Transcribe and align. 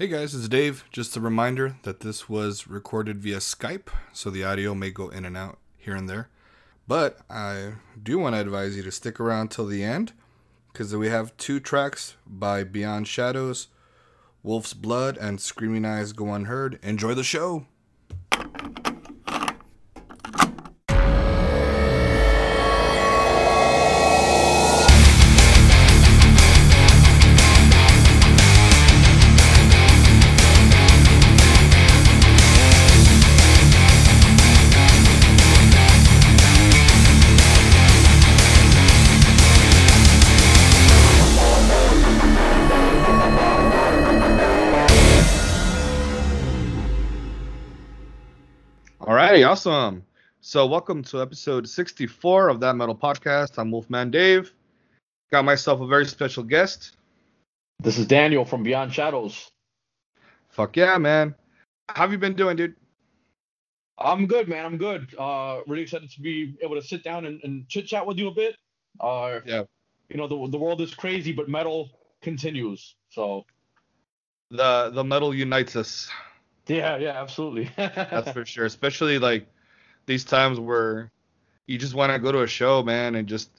Hey 0.00 0.08
guys, 0.08 0.34
it's 0.34 0.48
Dave. 0.48 0.84
Just 0.90 1.14
a 1.18 1.20
reminder 1.20 1.76
that 1.82 2.00
this 2.00 2.26
was 2.26 2.66
recorded 2.66 3.20
via 3.20 3.36
Skype, 3.36 3.88
so 4.14 4.30
the 4.30 4.42
audio 4.42 4.74
may 4.74 4.90
go 4.90 5.10
in 5.10 5.26
and 5.26 5.36
out 5.36 5.58
here 5.76 5.94
and 5.94 6.08
there. 6.08 6.30
But 6.88 7.18
I 7.28 7.74
do 8.02 8.18
want 8.18 8.34
to 8.34 8.40
advise 8.40 8.78
you 8.78 8.82
to 8.84 8.90
stick 8.90 9.20
around 9.20 9.50
till 9.50 9.66
the 9.66 9.84
end 9.84 10.14
because 10.72 10.96
we 10.96 11.10
have 11.10 11.36
two 11.36 11.60
tracks 11.60 12.16
by 12.26 12.64
Beyond 12.64 13.08
Shadows, 13.08 13.68
Wolf's 14.42 14.72
Blood, 14.72 15.18
and 15.18 15.38
Screaming 15.38 15.84
Eyes 15.84 16.14
Go 16.14 16.32
Unheard. 16.32 16.78
Enjoy 16.82 17.12
the 17.12 17.22
show! 17.22 17.66
Awesome. 49.66 50.02
So, 50.40 50.64
welcome 50.64 51.02
to 51.04 51.20
episode 51.20 51.68
64 51.68 52.48
of 52.48 52.60
That 52.60 52.76
Metal 52.76 52.96
Podcast. 52.96 53.58
I'm 53.58 53.70
Wolfman 53.70 54.10
Dave. 54.10 54.54
Got 55.30 55.44
myself 55.44 55.82
a 55.82 55.86
very 55.86 56.06
special 56.06 56.42
guest. 56.42 56.96
This 57.78 57.98
is 57.98 58.06
Daniel 58.06 58.46
from 58.46 58.62
Beyond 58.62 58.94
Shadows. 58.94 59.50
Fuck 60.48 60.78
yeah, 60.78 60.96
man. 60.96 61.34
How 61.90 62.02
have 62.02 62.12
you 62.12 62.16
been 62.16 62.32
doing, 62.32 62.56
dude? 62.56 62.74
I'm 63.98 64.26
good, 64.26 64.48
man. 64.48 64.64
I'm 64.64 64.78
good. 64.78 65.14
Uh, 65.18 65.60
really 65.66 65.82
excited 65.82 66.10
to 66.10 66.22
be 66.22 66.56
able 66.62 66.76
to 66.80 66.82
sit 66.82 67.04
down 67.04 67.26
and, 67.26 67.38
and 67.44 67.68
chit 67.68 67.86
chat 67.86 68.06
with 68.06 68.16
you 68.16 68.28
a 68.28 68.34
bit. 68.34 68.56
Uh, 68.98 69.40
Yeah. 69.44 69.64
You 70.08 70.16
know, 70.16 70.26
the 70.26 70.50
the 70.50 70.58
world 70.58 70.80
is 70.80 70.94
crazy, 70.94 71.32
but 71.32 71.50
metal 71.50 71.90
continues. 72.22 72.94
So 73.10 73.44
The 74.50 74.90
the 74.94 75.04
metal 75.04 75.34
unites 75.34 75.76
us. 75.76 76.08
yeah, 76.66 76.96
yeah, 76.96 77.20
absolutely. 77.20 77.68
That's 77.76 78.30
for 78.30 78.44
sure. 78.46 78.64
Especially 78.64 79.18
like 79.18 79.46
these 80.06 80.24
times 80.24 80.58
where 80.58 81.10
you 81.66 81.78
just 81.78 81.94
want 81.94 82.12
to 82.12 82.18
go 82.18 82.32
to 82.32 82.42
a 82.42 82.46
show, 82.46 82.82
man, 82.82 83.14
and 83.14 83.28
just 83.28 83.50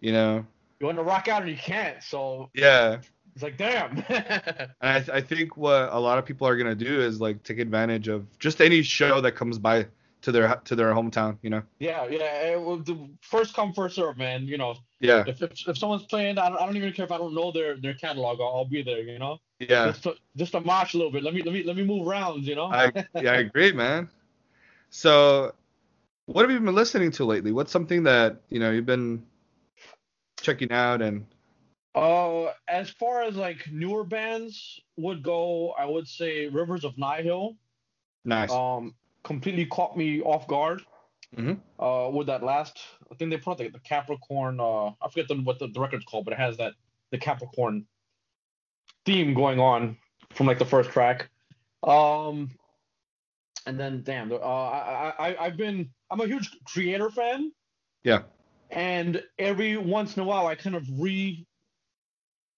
you 0.00 0.12
know, 0.12 0.44
you 0.80 0.86
want 0.86 0.98
to 0.98 1.04
rock 1.04 1.28
out 1.28 1.42
and 1.42 1.50
you 1.50 1.56
can't. 1.56 2.02
So 2.02 2.50
yeah. 2.54 2.98
it's 3.34 3.42
like, 3.42 3.56
damn. 3.56 4.02
And 4.08 4.70
I, 4.80 4.98
th- 4.98 5.10
I 5.10 5.20
think 5.20 5.56
what 5.56 5.92
a 5.92 5.98
lot 5.98 6.18
of 6.18 6.24
people 6.24 6.46
are 6.46 6.56
gonna 6.56 6.74
do 6.74 7.00
is 7.00 7.20
like 7.20 7.42
take 7.42 7.58
advantage 7.58 8.08
of 8.08 8.26
just 8.38 8.60
any 8.60 8.82
show 8.82 9.20
that 9.20 9.32
comes 9.32 9.58
by 9.58 9.86
to 10.22 10.32
their 10.32 10.60
to 10.64 10.76
their 10.76 10.92
hometown, 10.92 11.38
you 11.42 11.50
know. 11.50 11.62
yeah, 11.78 12.06
yeah. 12.06 12.52
It, 12.52 12.60
was 12.60 12.84
the 12.84 13.08
first 13.20 13.54
come, 13.54 13.72
first 13.72 13.96
serve, 13.96 14.18
man. 14.18 14.44
You 14.44 14.58
know, 14.58 14.74
Yeah, 15.00 15.24
if 15.26 15.42
if, 15.42 15.68
if 15.68 15.78
someone's 15.78 16.04
playing, 16.04 16.38
I 16.38 16.48
don't, 16.48 16.60
I 16.60 16.66
don't 16.66 16.76
even 16.76 16.92
care 16.92 17.04
if 17.04 17.12
I 17.12 17.18
don't 17.18 17.34
know 17.34 17.52
their 17.52 17.76
their 17.76 17.94
catalog. 17.94 18.40
I'll, 18.40 18.48
I'll 18.48 18.64
be 18.64 18.82
there. 18.82 19.00
You 19.00 19.18
know, 19.18 19.38
yeah. 19.58 19.86
just 19.86 20.02
to, 20.04 20.14
just 20.36 20.52
to 20.52 20.60
march 20.60 20.94
a 20.94 20.98
little 20.98 21.12
bit. 21.12 21.22
Let 21.22 21.34
me 21.34 21.42
let 21.42 21.52
me 21.52 21.62
let 21.62 21.76
me 21.76 21.84
move 21.84 22.06
rounds. 22.06 22.46
You 22.46 22.54
know. 22.54 22.66
I 22.66 22.92
yeah, 23.14 23.32
I 23.32 23.36
agree, 23.46 23.72
man. 23.72 24.08
So, 24.90 25.54
what 26.26 26.42
have 26.42 26.50
you 26.50 26.60
been 26.60 26.74
listening 26.74 27.10
to 27.12 27.24
lately? 27.24 27.52
What's 27.52 27.72
something 27.72 28.04
that 28.04 28.42
you 28.48 28.60
know 28.60 28.70
you've 28.70 28.86
been 28.86 29.24
checking 30.40 30.72
out 30.72 31.02
and 31.02 31.26
Uh, 31.94 32.52
as 32.68 32.88
far 32.90 33.22
as 33.22 33.36
like 33.36 33.66
newer 33.70 34.04
bands 34.04 34.80
would 34.96 35.22
go, 35.22 35.72
I 35.72 35.84
would 35.86 36.06
say 36.06 36.46
Rivers 36.48 36.84
of 36.84 36.96
Nihil. 36.96 37.56
nice? 38.24 38.52
Um, 38.52 38.94
completely 39.24 39.66
caught 39.66 39.96
me 39.96 40.20
off 40.22 40.46
guard. 40.46 40.82
Mhm. 41.36 41.60
Uh, 41.78 42.10
with 42.10 42.26
that 42.26 42.42
last, 42.42 42.78
I 43.10 43.14
think 43.14 43.30
they 43.30 43.36
put 43.38 43.52
out 43.52 43.58
the, 43.58 43.68
the 43.68 43.78
Capricorn. 43.80 44.58
Uh, 44.60 44.88
I 45.00 45.08
forget 45.08 45.28
the, 45.28 45.36
what 45.36 45.58
the, 45.58 45.68
the 45.68 45.80
record's 45.80 46.04
called, 46.04 46.24
but 46.24 46.32
it 46.32 46.38
has 46.40 46.56
that 46.56 46.74
the 47.10 47.18
Capricorn 47.18 47.86
theme 49.04 49.34
going 49.34 49.60
on 49.60 49.96
from 50.32 50.46
like 50.46 50.58
the 50.58 50.64
first 50.64 50.90
track. 50.90 51.28
Um, 51.82 52.50
and 53.66 53.78
then 53.78 54.02
damn, 54.02 54.32
uh, 54.32 54.36
I, 54.36 55.14
I 55.18 55.28
I- 55.30 55.44
I've 55.46 55.56
been 55.56 55.90
I'm 56.10 56.20
a 56.20 56.26
huge 56.26 56.50
Kreator 56.64 57.12
fan. 57.12 57.52
Yeah. 58.04 58.22
And 58.70 59.22
every 59.38 59.76
once 59.76 60.16
in 60.16 60.22
a 60.22 60.24
while, 60.24 60.46
I 60.46 60.54
kind 60.54 60.76
of 60.76 60.86
re 60.98 61.44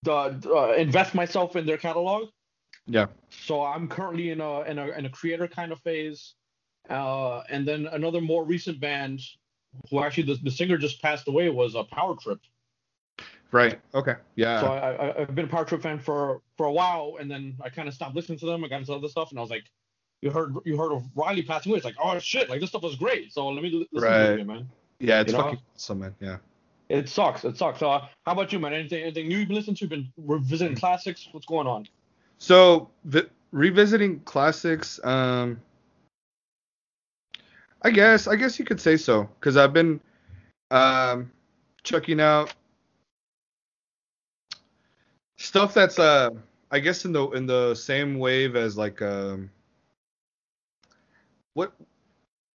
the 0.03 0.13
uh, 0.47 0.75
invest 0.77 1.15
myself 1.15 1.57
in 1.57 1.65
their 1.67 1.79
catalog. 1.79 2.29
Yeah. 2.87 3.07
So 3.31 3.63
I'm 3.63 3.89
currently 3.89 4.31
in 4.31 4.41
a 4.41 4.63
in 4.63 4.79
a 4.79 4.89
in 4.89 5.07
a 5.07 5.11
Kreator 5.11 5.51
kind 5.51 5.73
of 5.73 5.81
phase. 5.81 6.35
Uh, 6.91 7.43
and 7.49 7.67
then 7.67 7.87
another 7.87 8.21
more 8.21 8.45
recent 8.45 8.81
band, 8.81 9.21
who 9.89 10.03
actually 10.03 10.25
the, 10.25 10.35
the 10.43 10.51
singer 10.51 10.77
just 10.77 11.01
passed 11.01 11.29
away, 11.29 11.49
was 11.49 11.77
a 11.77 11.85
Power 11.85 12.17
Trip. 12.17 12.41
Right. 13.53 13.81
Okay. 13.95 14.17
Yeah. 14.35 14.61
So 14.61 14.67
I, 14.67 14.91
I 14.91 15.21
I've 15.23 15.35
been 15.35 15.45
a 15.45 15.49
Power 15.49 15.65
Trip 15.65 15.81
fan 15.83 15.99
for 15.99 16.43
for 16.57 16.67
a 16.67 16.73
while, 16.73 17.17
and 17.21 17.31
then 17.31 17.57
I 17.63 17.69
kind 17.69 17.87
of 17.87 17.95
stopped 17.95 18.17
listening 18.17 18.39
to 18.41 18.47
them. 18.47 18.65
I 18.65 18.69
got 18.69 18.81
into 18.81 18.93
other 18.93 19.09
stuff, 19.09 19.31
and 19.31 19.39
I 19.39 19.43
was 19.43 19.51
like, 19.51 19.65
you 20.23 20.31
heard 20.31 20.55
you 20.65 20.77
heard 20.79 20.93
of 20.93 21.05
Riley 21.15 21.43
passing 21.43 21.71
away. 21.73 21.77
It's 21.79 21.85
like, 21.85 21.97
oh 22.03 22.19
shit, 22.19 22.49
like 22.49 22.61
this 22.61 22.71
stuff 22.71 22.83
was 22.83 22.97
great. 22.97 23.33
So 23.33 23.49
let 23.49 23.63
me 23.63 23.71
li- 23.71 23.89
listen 23.93 24.09
to 24.09 24.15
Right. 24.15 24.31
it 24.31 24.35
again, 24.35 24.47
man. 24.47 24.69
yeah. 25.01 25.21
It's 25.21 25.33
you 25.33 25.37
know? 25.39 25.45
fucking 25.45 25.61
awesome, 25.75 25.99
man. 26.01 26.15
Yeah. 26.21 26.37
It 26.89 27.09
sucks. 27.09 27.45
It 27.45 27.57
sucks. 27.57 27.83
Uh, 27.83 28.01
how 28.25 28.33
about 28.33 28.53
you, 28.53 28.59
man? 28.59 28.73
Anything 28.73 29.03
anything 29.03 29.29
new 29.29 29.39
you've 29.39 29.49
been 29.49 29.57
listening 29.57 29.77
to? 29.77 29.87
Been 29.89 30.13
revisiting 30.17 30.77
classics? 30.77 31.29
What's 31.33 31.47
going 31.47 31.67
on? 31.67 31.89
So 32.39 32.89
vi- 33.05 33.29
revisiting 33.51 34.21
classics. 34.21 35.01
Um. 35.05 35.61
I 37.85 37.91
guess 37.91 38.29
I 38.29 38.37
guess 38.37 38.59
you 38.61 38.65
could 38.65 38.81
say 38.81 38.97
so 38.97 39.29
because 39.41 39.57
I've 39.57 39.73
been 39.73 40.01
um 40.71 41.33
checking 41.83 42.21
out 42.21 42.55
stuff 45.37 45.75
that's 45.75 45.99
uh 45.99 46.31
I 46.71 46.79
guess 46.79 47.05
in 47.05 47.13
the 47.13 47.29
in 47.31 47.45
the 47.47 47.75
same 47.75 48.19
wave 48.19 48.55
as 48.55 48.77
like 48.77 49.03
um 49.03 49.51
what 51.55 51.73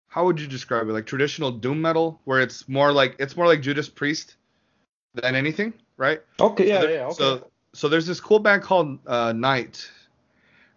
how 0.09 0.25
would 0.25 0.41
you 0.41 0.47
describe 0.47 0.89
it 0.89 0.93
like 0.93 1.07
traditional 1.07 1.51
doom 1.51 1.81
metal 1.81 2.21
where 2.25 2.41
it's 2.41 2.69
more 2.69 2.93
like 2.93 3.17
it's 3.19 3.37
more 3.37 3.47
like 3.47 3.61
Judas 3.61 3.89
Priest 3.89 4.37
than 5.15 5.35
anything 5.35 5.73
right 5.97 6.23
Okay. 6.41 6.69
so 6.69 6.81
there- 6.87 7.11
So 7.13 7.51
so 7.73 7.89
there's 7.89 8.07
this 8.07 8.21
cool 8.21 8.39
band 8.39 8.63
called 8.63 9.01
uh, 9.07 9.33
Night, 9.33 9.91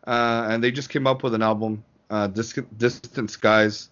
uh, 0.08 0.48
and 0.50 0.64
they 0.64 0.72
just 0.72 0.90
came 0.90 1.06
up 1.06 1.22
with 1.22 1.36
an 1.36 1.44
album, 1.44 1.84
uh, 2.10 2.26
Dis- 2.26 2.58
Distant 2.78 3.30
Skies. 3.30 3.90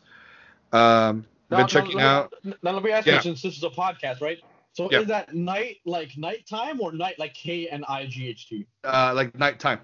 Um, 0.73 1.23
Now- 1.51 1.57
been 1.57 1.67
checking 1.67 1.97
now- 1.97 2.21
out. 2.23 2.33
Now 2.63 2.71
let 2.71 2.81
me 2.83 2.89
ask 2.91 3.05
Yeah. 3.05 3.15
you, 3.17 3.21
since 3.21 3.43
this 3.43 3.57
is 3.57 3.63
a 3.63 3.69
podcast, 3.69 4.21
right? 4.21 4.39
So 4.73 4.89
Yeah. 4.91 5.01
is 5.01 5.07
that 5.07 5.35
night 5.35 5.77
like 5.85 6.17
nighttime 6.17 6.81
or 6.81 6.91
night 6.93 7.19
like 7.19 7.35
k 7.35 7.65
K 7.65 7.69
N 7.69 7.85
I 7.87 8.07
G 8.07 8.27
H 8.27 8.49
T? 8.49 8.65
Uh, 8.83 9.13
like 9.15 9.37
Nighttime. 9.37 9.81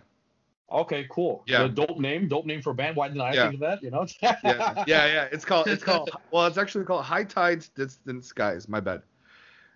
Okay, 0.71 1.05
cool. 1.11 1.43
Yeah. 1.47 1.63
The 1.63 1.69
dope 1.69 1.99
name, 1.99 2.27
dope 2.27 2.45
name 2.45 2.61
for 2.61 2.69
a 2.69 2.73
band. 2.73 2.95
Why 2.95 3.07
didn't 3.09 3.21
I 3.21 3.33
Yeah. 3.33 3.43
think 3.43 3.55
of 3.55 3.59
that? 3.61 3.83
You 3.83 3.91
know? 3.91 4.05
Yeah, 4.21 4.83
yeah, 4.87 5.05
yeah. 5.05 5.27
It's 5.31 5.43
called. 5.43 5.67
It's 5.67 5.83
called. 5.83 6.09
Well, 6.31 6.47
it's 6.47 6.57
actually 6.57 6.85
called 6.85 7.03
High 7.03 7.25
Tides, 7.25 7.69
Distant 7.69 8.23
Skies. 8.23 8.69
My 8.69 8.79
bad. 8.79 9.01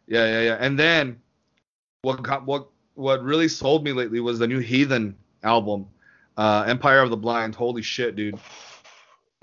Yeah, 0.07 0.25
yeah, 0.25 0.41
yeah. 0.41 0.57
And 0.59 0.79
then 0.79 1.19
what 2.03 2.23
got 2.23 2.45
what 2.45 2.69
what 2.93 3.21
really 3.23 3.47
sold 3.47 3.83
me 3.83 3.91
lately 3.91 4.19
was 4.21 4.39
the 4.39 4.47
new 4.47 4.59
Heathen 4.59 5.17
album, 5.43 5.87
uh, 6.37 6.63
Empire 6.67 6.99
of 7.01 7.09
the 7.09 7.17
Blind. 7.17 7.55
Holy 7.55 7.81
shit, 7.81 8.15
dude. 8.15 8.39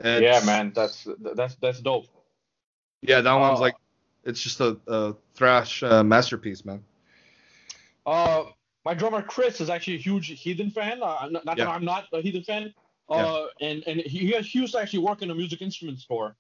yeah, 0.02 0.40
man. 0.46 0.72
That's 0.74 1.06
that's 1.20 1.56
that's 1.56 1.80
dope. 1.80 2.06
Yeah, 3.02 3.20
that 3.20 3.34
one's 3.34 3.58
Uh, 3.58 3.62
like, 3.62 3.74
it's 4.24 4.40
just 4.40 4.60
a, 4.60 4.78
a 4.86 5.14
thrash 5.34 5.82
uh, 5.82 6.04
masterpiece, 6.04 6.64
man. 6.64 6.84
Uh, 8.06 8.44
my 8.84 8.94
drummer 8.94 9.22
Chris 9.22 9.60
is 9.60 9.70
actually 9.70 9.94
a 9.94 9.98
huge 9.98 10.26
Heathen 10.41 10.70
fan. 10.70 11.03
Uh, 11.03 11.28
not, 11.31 11.44
not 11.44 11.59
Yeah. 11.59 11.65
that 11.66 11.70
I'm 11.75 11.84
not 11.84 12.04
a 12.12 12.20
Heathen 12.20 12.43
fan. 12.43 12.75
Uh, 13.08 13.46
and 13.61 13.82
and 13.87 14.00
he 14.00 14.32
he 14.43 14.58
used 14.58 14.73
to 14.75 14.81
actually 14.81 15.00
work 15.00 15.23
in 15.23 15.31
a 15.31 15.34
music 15.34 15.61
instrument 15.61 15.99
store. 15.99 16.34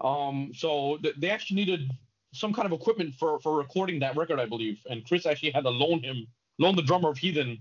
Um, 0.00 0.52
so 0.54 0.98
th- 1.02 1.14
they 1.18 1.30
actually 1.30 1.56
needed 1.56 1.90
some 2.32 2.52
kind 2.52 2.66
of 2.66 2.72
equipment 2.72 3.14
for 3.14 3.40
for 3.40 3.56
recording 3.56 3.98
that 4.00 4.16
record, 4.16 4.38
I 4.38 4.46
believe. 4.46 4.78
And 4.90 5.04
Chris 5.06 5.24
actually 5.26 5.50
had 5.52 5.64
to 5.64 5.70
loan 5.70 6.02
him, 6.02 6.26
loan 6.58 6.76
the 6.76 6.82
drummer 6.82 7.08
of 7.10 7.18
Heathen, 7.18 7.58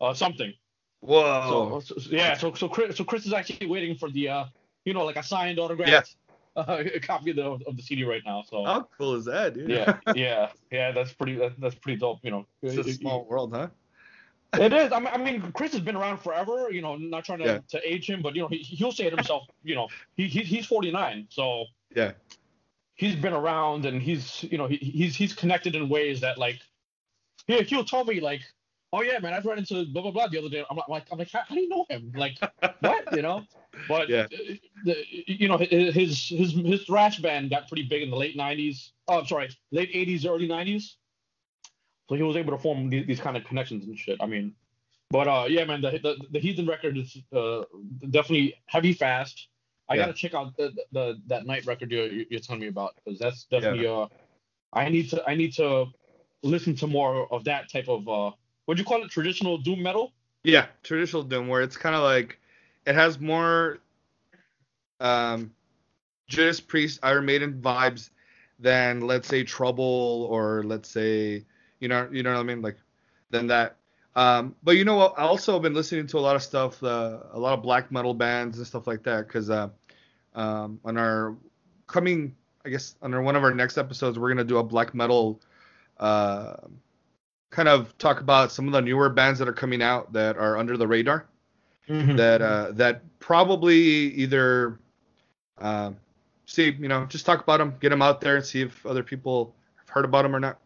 uh, 0.00 0.12
something. 0.14 0.52
Whoa. 1.00 1.80
So, 1.80 1.98
so- 1.98 2.10
yeah, 2.10 2.36
so 2.36 2.52
so 2.54 2.68
Chris, 2.68 2.96
so 2.96 3.04
Chris 3.04 3.26
is 3.26 3.32
actually 3.32 3.66
waiting 3.66 3.96
for 3.96 4.10
the 4.10 4.28
uh, 4.28 4.44
you 4.84 4.92
know, 4.94 5.04
like 5.04 5.16
a 5.16 5.22
signed 5.22 5.58
autograph, 5.58 5.88
Yeah. 5.88 6.02
uh, 6.56 6.82
copy 7.02 7.30
of 7.30 7.36
the 7.36 7.44
of 7.66 7.76
the 7.76 7.82
CD 7.82 8.04
right 8.04 8.22
now. 8.24 8.42
So 8.42 8.64
How 8.64 8.88
cool 8.98 9.14
is 9.14 9.24
that, 9.26 9.54
dude? 9.54 9.70
yeah, 9.70 9.98
yeah, 10.14 10.50
yeah, 10.70 10.92
that's 10.92 11.12
pretty 11.12 11.36
that, 11.36 11.60
that's 11.60 11.74
pretty 11.74 11.98
dope. 11.98 12.18
You 12.22 12.30
know, 12.32 12.46
it's 12.62 12.76
a 12.76 12.92
small 12.92 13.24
world, 13.24 13.52
huh? 13.54 13.68
it 14.54 14.72
is. 14.72 14.92
I 14.92 14.98
mean, 14.98 15.10
I 15.12 15.16
mean, 15.18 15.52
Chris 15.52 15.72
has 15.72 15.80
been 15.80 15.96
around 15.96 16.18
forever. 16.18 16.70
You 16.70 16.82
know, 16.82 16.96
not 16.96 17.24
trying 17.24 17.38
to, 17.38 17.44
Yeah. 17.44 17.58
to 17.68 17.92
age 17.92 18.10
him, 18.10 18.20
but 18.20 18.34
you 18.34 18.42
know, 18.42 18.48
he, 18.48 18.58
he'll 18.58 18.92
say 18.92 19.06
it 19.06 19.12
himself. 19.12 19.46
You 19.62 19.76
know, 19.76 19.88
he, 20.16 20.26
he 20.26 20.40
he's 20.40 20.66
49, 20.66 21.28
so 21.30 21.66
Yeah. 21.94 22.12
he's 22.94 23.14
been 23.14 23.32
around 23.32 23.86
and 23.86 24.02
he's 24.02 24.42
you 24.42 24.58
know 24.58 24.66
he, 24.66 24.76
he's 24.76 25.14
he's 25.14 25.32
connected 25.32 25.74
in 25.74 25.88
ways 25.88 26.20
that 26.20 26.36
like 26.36 26.60
he 27.46 27.62
he'll 27.62 27.84
tell 27.84 28.04
me 28.04 28.20
like 28.20 28.42
oh 28.92 29.02
yeah, 29.02 29.18
man, 29.18 29.32
I've 29.34 29.44
run 29.44 29.58
into 29.58 29.84
blah 29.86 30.02
blah 30.02 30.10
blah 30.10 30.28
the 30.28 30.38
other 30.38 30.48
day. 30.48 30.64
I'm 30.68 30.78
like, 30.88 31.06
I'm 31.12 31.18
like, 31.18 31.30
how, 31.30 31.42
how 31.46 31.54
do 31.54 31.60
you 31.60 31.68
know 31.68 31.86
him? 31.88 32.12
Like, 32.14 32.38
what, 32.80 33.14
you 33.14 33.22
know? 33.22 33.44
But 33.88 34.08
Yeah. 34.08 34.26
the, 34.84 34.96
you 35.26 35.48
know, 35.48 35.58
his 35.58 36.28
his 36.28 36.52
his 36.52 36.84
thrash 36.84 37.18
band 37.18 37.50
got 37.50 37.68
pretty 37.68 37.84
big 37.84 38.02
in 38.02 38.10
the 38.10 38.16
late 38.16 38.36
'90s. 38.36 38.90
Oh, 39.08 39.20
I'm 39.20 39.26
sorry, 39.26 39.50
late 39.72 39.92
'80s, 39.92 40.26
early 40.26 40.48
'90s. 40.48 40.96
So 42.08 42.16
he 42.16 42.22
was 42.22 42.36
able 42.36 42.52
to 42.56 42.58
form 42.58 42.90
these, 42.90 43.06
these 43.06 43.20
kind 43.20 43.36
of 43.36 43.44
connections 43.44 43.86
and 43.86 43.96
shit. 43.98 44.18
I 44.20 44.26
mean, 44.26 44.54
but 45.10 45.28
uh, 45.28 45.46
yeah, 45.48 45.64
man, 45.64 45.80
the 45.80 45.92
the, 46.02 46.16
the 46.30 46.40
Heathen 46.40 46.66
record 46.66 46.96
is 46.96 47.16
uh, 47.32 47.62
definitely 48.10 48.54
heavy, 48.66 48.92
fast. 48.92 49.48
I 49.88 49.94
Yeah. 49.94 50.02
gotta 50.02 50.14
check 50.14 50.34
out 50.34 50.56
the, 50.56 50.72
the 50.92 51.20
that 51.26 51.46
night 51.46 51.66
record 51.66 51.90
you're, 51.90 52.06
you're 52.06 52.40
telling 52.40 52.60
me 52.60 52.68
about 52.68 52.94
because 52.96 53.18
that's 53.18 53.44
definitely 53.44 53.86
uh, 53.86 54.06
I 54.72 54.88
need 54.88 55.10
to 55.10 55.22
I 55.28 55.34
need 55.34 55.52
to 55.54 55.86
listen 56.42 56.74
to 56.76 56.86
more 56.86 57.32
of 57.32 57.44
that 57.44 57.70
type 57.70 57.88
of 57.88 58.08
uh, 58.08 58.32
what'd 58.66 58.78
you 58.78 58.84
call 58.84 59.02
it? 59.04 59.10
Traditional 59.10 59.58
doom 59.58 59.82
metal. 59.82 60.12
Yeah, 60.42 60.66
traditional 60.82 61.22
doom 61.22 61.48
where 61.48 61.62
it's 61.62 61.76
kind 61.76 61.94
of 61.94 62.02
like 62.02 62.39
it 62.86 62.94
has 62.94 63.18
more 63.18 63.78
um 65.00 65.52
Judas 66.28 66.60
Priest 66.60 67.00
Iron 67.02 67.26
Maiden 67.26 67.60
vibes 67.60 68.10
than 68.58 69.00
let's 69.00 69.28
say 69.28 69.44
Trouble 69.44 70.26
or 70.30 70.62
let's 70.64 70.88
say 70.88 71.44
you 71.80 71.88
know 71.88 72.08
you 72.10 72.22
know 72.22 72.34
what 72.34 72.40
I 72.40 72.44
mean 72.44 72.62
like 72.62 72.76
than 73.30 73.46
that. 73.48 73.76
Um, 74.16 74.56
but 74.62 74.72
you 74.72 74.84
know 74.84 74.96
what? 74.96 75.14
I 75.16 75.22
also 75.22 75.52
have 75.54 75.62
been 75.62 75.74
listening 75.74 76.06
to 76.08 76.18
a 76.18 76.20
lot 76.20 76.34
of 76.34 76.42
stuff, 76.42 76.82
uh, 76.82 77.18
a 77.32 77.38
lot 77.38 77.54
of 77.54 77.62
black 77.62 77.92
metal 77.92 78.12
bands 78.12 78.58
and 78.58 78.66
stuff 78.66 78.86
like 78.86 79.04
that. 79.04 79.26
Because 79.26 79.50
uh, 79.50 79.68
um, 80.34 80.80
on 80.84 80.96
our 80.98 81.36
coming, 81.86 82.34
I 82.64 82.70
guess, 82.70 82.96
under 83.02 83.22
one 83.22 83.36
of 83.36 83.44
our 83.44 83.54
next 83.54 83.78
episodes, 83.78 84.18
we're 84.18 84.28
gonna 84.28 84.44
do 84.44 84.58
a 84.58 84.64
black 84.64 84.94
metal 84.94 85.40
uh, 85.98 86.56
kind 87.50 87.68
of 87.68 87.96
talk 87.98 88.20
about 88.20 88.52
some 88.52 88.66
of 88.66 88.72
the 88.72 88.80
newer 88.80 89.08
bands 89.08 89.38
that 89.38 89.48
are 89.48 89.52
coming 89.52 89.82
out 89.82 90.12
that 90.12 90.36
are 90.36 90.56
under 90.56 90.76
the 90.76 90.86
radar 90.86 91.26
that 91.88 92.42
uh, 92.42 92.72
that 92.72 93.02
probably 93.18 93.76
either 94.14 94.78
uh, 95.58 95.92
see 96.46 96.70
you 96.78 96.88
know 96.88 97.06
just 97.06 97.26
talk 97.26 97.42
about 97.42 97.58
them, 97.58 97.74
get 97.80 97.90
them 97.90 98.02
out 98.02 98.20
there, 98.20 98.36
and 98.36 98.44
see 98.44 98.62
if 98.62 98.84
other 98.86 99.02
people 99.02 99.54
have 99.76 99.88
heard 99.88 100.04
about 100.04 100.22
them 100.22 100.34
or 100.34 100.40
not. 100.40 100.58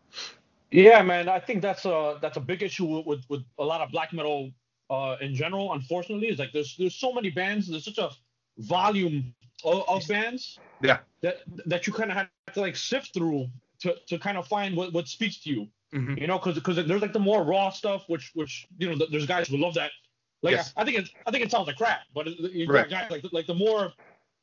Yeah, 0.71 1.03
man, 1.03 1.29
I 1.29 1.39
think 1.39 1.63
that's 1.63 1.85
a 1.85 2.19
that's 2.21 2.37
a 2.37 2.41
big 2.41 2.63
issue 2.63 2.85
with 2.87 3.07
with, 3.07 3.21
with 3.29 3.43
a 3.59 3.65
lot 3.65 3.81
of 3.81 3.91
black 3.91 4.13
metal 4.13 4.51
uh, 4.91 5.17
in 5.21 5.35
general. 5.35 5.73
Unfortunately, 5.73 6.29
is 6.29 6.39
like 6.39 6.53
there's 6.53 6.77
there's 6.77 6.95
so 6.95 7.13
many 7.13 7.31
bands, 7.31 7.69
there's 7.69 7.85
such 7.85 7.99
a 7.99 8.11
volume 8.59 9.35
of, 9.65 9.89
of 9.89 10.07
bands. 10.09 10.59
Yeah. 10.83 10.99
That 11.23 11.43
that 11.67 11.87
you 11.87 11.93
kind 11.93 12.11
of 12.11 12.17
have 12.17 12.29
to 12.55 12.61
like 12.61 12.77
sift 12.77 13.15
through 13.15 13.49
to, 13.81 13.95
to 14.09 14.19
kind 14.19 14.37
of 14.37 14.47
find 14.47 14.77
what, 14.77 14.93
what 14.93 15.09
speaks 15.09 15.39
to 15.43 15.51
you. 15.51 15.69
Mhm. 15.95 16.21
You 16.21 16.27
know, 16.27 16.39
because 16.39 16.57
because 16.57 16.77
there's 16.77 17.03
like 17.03 17.13
the 17.13 17.21
more 17.21 17.45
raw 17.45 17.71
stuff, 17.71 18.05
which 18.09 18.33
which 18.35 18.67
you 18.79 18.91
know, 18.91 18.97
th- 18.97 19.11
there's 19.11 19.27
guys 19.27 19.49
who 19.49 19.59
love 19.59 19.75
that. 19.75 19.93
Like 20.44 20.52
Yes. 20.52 20.73
I, 20.76 20.82
I 20.82 20.85
think 20.85 20.99
it's 20.99 21.11
I 21.26 21.31
think 21.31 21.43
it 21.43 21.50
sounds 21.50 21.67
like 21.67 21.76
crap, 21.76 22.00
but 22.14 22.29
it, 22.29 22.69
Right. 22.69 22.88
guys 22.88 23.11
like 23.11 23.25
like 23.32 23.46
the 23.46 23.55
more 23.55 23.93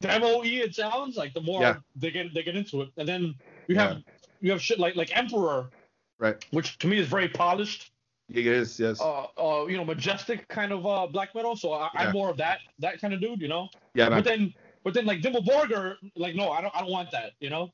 demo-y 0.01 0.47
it 0.65 0.73
sounds, 0.73 1.15
like 1.15 1.33
the 1.35 1.41
more 1.41 1.61
Yeah. 1.61 1.75
they 1.95 2.09
get 2.09 2.33
they 2.33 2.41
get 2.43 2.55
into 2.55 2.81
it, 2.81 2.89
and 2.97 3.07
then 3.07 3.35
you 3.67 3.75
Yeah. 3.75 3.87
have 3.89 4.03
you 4.41 4.51
have 4.51 4.61
shit 4.61 4.79
like 4.79 4.95
like 4.95 5.15
Emperor, 5.15 5.69
Right. 6.17 6.43
which 6.51 6.79
to 6.79 6.87
me 6.87 6.97
is 6.97 7.07
very 7.07 7.29
polished, 7.29 7.91
It 8.33 8.47
is. 8.47 8.79
Yes. 8.79 8.99
uh, 8.99 9.27
uh, 9.37 9.67
you 9.67 9.77
know, 9.77 9.85
majestic 9.85 10.47
kind 10.47 10.71
of 10.71 10.85
uh, 10.87 11.05
black 11.05 11.35
metal. 11.35 11.55
So 11.55 11.73
I, 11.73 11.89
Yeah. 11.93 12.01
I'm 12.07 12.11
more 12.13 12.29
of 12.31 12.37
that 12.37 12.59
that 12.79 12.99
kind 12.99 13.13
of 13.13 13.21
dude, 13.21 13.39
you 13.39 13.47
know. 13.47 13.69
yeah, 13.93 14.09
man. 14.09 14.17
But 14.19 14.25
then, 14.25 14.53
but 14.83 14.93
then 14.95 15.05
like 15.05 15.21
Dimmu 15.21 15.45
Borgir, 15.45 15.97
like 16.15 16.33
no, 16.35 16.49
I 16.49 16.61
don't, 16.61 16.75
I 16.75 16.79
don't 16.81 16.89
want 16.91 17.11
that, 17.11 17.33
you 17.39 17.51
know. 17.51 17.71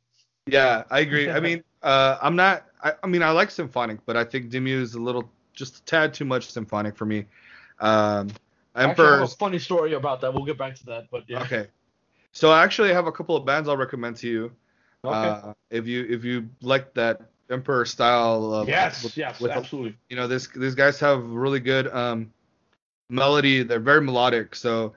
Yeah, 0.48 0.84
I 0.92 1.00
agree. 1.00 1.30
I 1.32 1.40
mean, 1.48 1.64
uh, 1.82 2.18
I'm 2.22 2.36
not. 2.36 2.66
I, 2.84 2.92
I 3.04 3.08
mean, 3.08 3.24
I 3.24 3.32
like 3.32 3.52
symphonic, 3.52 4.00
but 4.06 4.18
I 4.18 4.26
think 4.26 4.52
Dimmu 4.52 4.82
is 4.82 4.96
a 4.96 5.00
little, 5.00 5.30
just 5.54 5.78
a 5.78 5.84
tad 5.86 6.14
too 6.14 6.26
much 6.26 6.52
symphonic 6.52 6.96
for 6.98 7.06
me. 7.06 7.26
Um, 7.80 8.30
Actually, 8.30 8.34
I 8.76 8.82
have 8.82 8.90
Emperor. 8.92 9.22
a 9.24 9.28
funny 9.28 9.60
story 9.60 9.94
about 9.94 10.22
that. 10.22 10.34
We'll 10.34 10.46
get 10.46 10.58
back 10.58 10.76
to 10.76 10.86
that, 10.86 11.06
but 11.12 11.24
yeah. 11.28 11.42
Okay. 11.44 11.68
So 12.32 12.52
I 12.52 12.64
actually 12.64 12.94
have 12.94 13.08
a 13.08 13.12
couple 13.12 13.36
of 13.36 13.46
bands 13.46 13.68
I'll 13.68 13.78
recommend 13.78 14.18
to 14.18 14.28
you. 14.28 14.52
Okay. 15.04 15.16
Uh, 15.48 15.54
if 15.72 15.88
you 15.88 16.06
if 16.10 16.24
you 16.24 16.50
like 16.62 16.94
that 16.94 17.22
Emperor 17.50 17.86
style. 17.86 18.54
Of, 18.54 18.68
yes, 18.68 19.04
with- 19.04 19.18
yes, 19.18 19.40
with 19.40 19.52
absolutely. 19.52 19.98
you 20.10 20.16
know, 20.16 20.28
this 20.28 20.48
these 20.48 20.76
guys 20.76 21.00
have 21.00 21.24
really 21.24 21.60
good 21.60 21.88
um, 21.88 22.32
melody. 23.10 23.64
They're 23.64 23.80
very 23.80 24.02
melodic. 24.02 24.54
So 24.54 24.94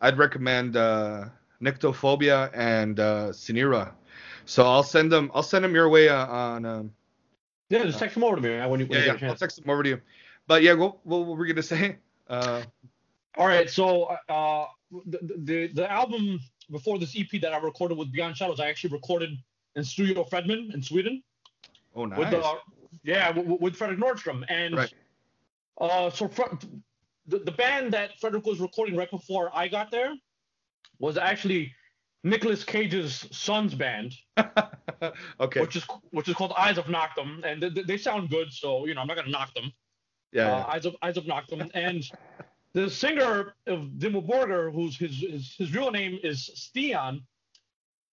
I'd 0.00 0.18
recommend 0.18 0.76
uh, 0.76 1.26
Nyctophobia 1.62 2.50
and 2.54 3.00
uh, 3.00 3.28
Sinira. 3.30 3.92
So 4.44 4.66
I'll 4.66 4.82
send 4.82 5.10
them. 5.10 5.30
I'll 5.34 5.42
send 5.42 5.64
them 5.64 5.74
your 5.74 5.88
way 5.88 6.08
uh, 6.08 6.26
on. 6.26 6.66
Um, 6.66 6.92
Yeah, 7.70 7.84
just 7.84 7.98
text 7.98 8.14
them 8.14 8.24
over 8.24 8.36
to 8.36 8.42
me 8.42 8.50
man, 8.50 8.68
when 8.68 8.80
you, 8.80 8.86
when 8.86 8.98
yeah, 8.98 9.06
you 9.06 9.12
yeah. 9.12 9.18
get 9.18 9.22
a 9.22 9.28
I'll 9.30 9.36
text 9.36 9.56
them 9.60 9.70
over 9.70 9.82
to 9.82 9.88
you. 9.88 10.00
But 10.46 10.62
yeah, 10.62 10.74
what, 10.74 11.04
what 11.06 11.26
were 11.26 11.36
we 11.36 11.48
gonna 11.48 11.62
say? 11.74 11.96
Uh, 12.28 12.62
All 13.36 13.46
right, 13.46 13.68
so 13.68 14.04
uh, 14.28 14.66
the, 15.06 15.18
the 15.38 15.66
the 15.74 15.90
album 15.90 16.40
before 16.70 16.98
this 16.98 17.14
EP 17.18 17.40
that 17.40 17.52
I 17.52 17.58
recorded 17.58 17.98
with 17.98 18.10
Beyond 18.12 18.36
Shadows, 18.36 18.60
I 18.60 18.68
actually 18.68 18.90
recorded 18.94 19.36
in 19.76 19.84
Studio 19.84 20.24
Fredman 20.24 20.72
in 20.74 20.82
Sweden. 20.82 21.22
oh, 21.94 22.06
nice. 22.06 22.18
with 22.18 22.32
uh, 22.34 22.54
yeah 23.02 23.30
with, 23.30 23.60
with 23.60 23.76
Fredrik 23.76 23.98
Nordstrom 23.98 24.44
and 24.48 24.76
Right. 24.76 24.94
uh 25.80 26.10
so 26.10 26.28
Fre- 26.28 26.54
the, 27.26 27.38
the 27.40 27.52
band 27.52 27.92
that 27.92 28.18
Frederick 28.20 28.46
was 28.46 28.60
recording 28.60 28.96
right 28.96 29.10
before 29.10 29.50
I 29.54 29.68
got 29.68 29.90
there 29.90 30.14
was 31.00 31.18
actually 31.18 31.72
Nicolas 32.22 32.64
Cage's 32.64 33.26
son's 33.32 33.74
band 33.74 34.14
okay. 35.40 35.60
which 35.60 35.76
is 35.76 35.84
which 36.10 36.28
is 36.28 36.34
called 36.34 36.52
Eyes 36.56 36.78
of 36.78 36.86
Noctum 36.86 37.44
and 37.44 37.62
they, 37.62 37.82
they 37.82 37.98
sound 37.98 38.30
good 38.30 38.52
so 38.52 38.86
you 38.86 38.94
know 38.94 39.00
I'm 39.00 39.06
not 39.08 39.16
gonna 39.16 39.30
knock 39.30 39.52
them 39.54 39.72
yeah. 40.34 40.52
uh, 40.52 40.66
Eyes 40.68 40.84
of 40.84 40.96
Eyes 41.00 41.16
of 41.16 41.24
Noctum 41.24 41.70
and 41.74 42.04
the 42.74 42.90
singer 42.90 43.54
of 43.66 43.80
Dimmu 43.98 44.28
Borgir 44.28 44.70
whose 44.72 44.98
his, 44.98 45.20
his 45.20 45.54
his 45.56 45.74
real 45.74 45.90
name 45.90 46.18
is 46.22 46.50
Stian 46.54 47.22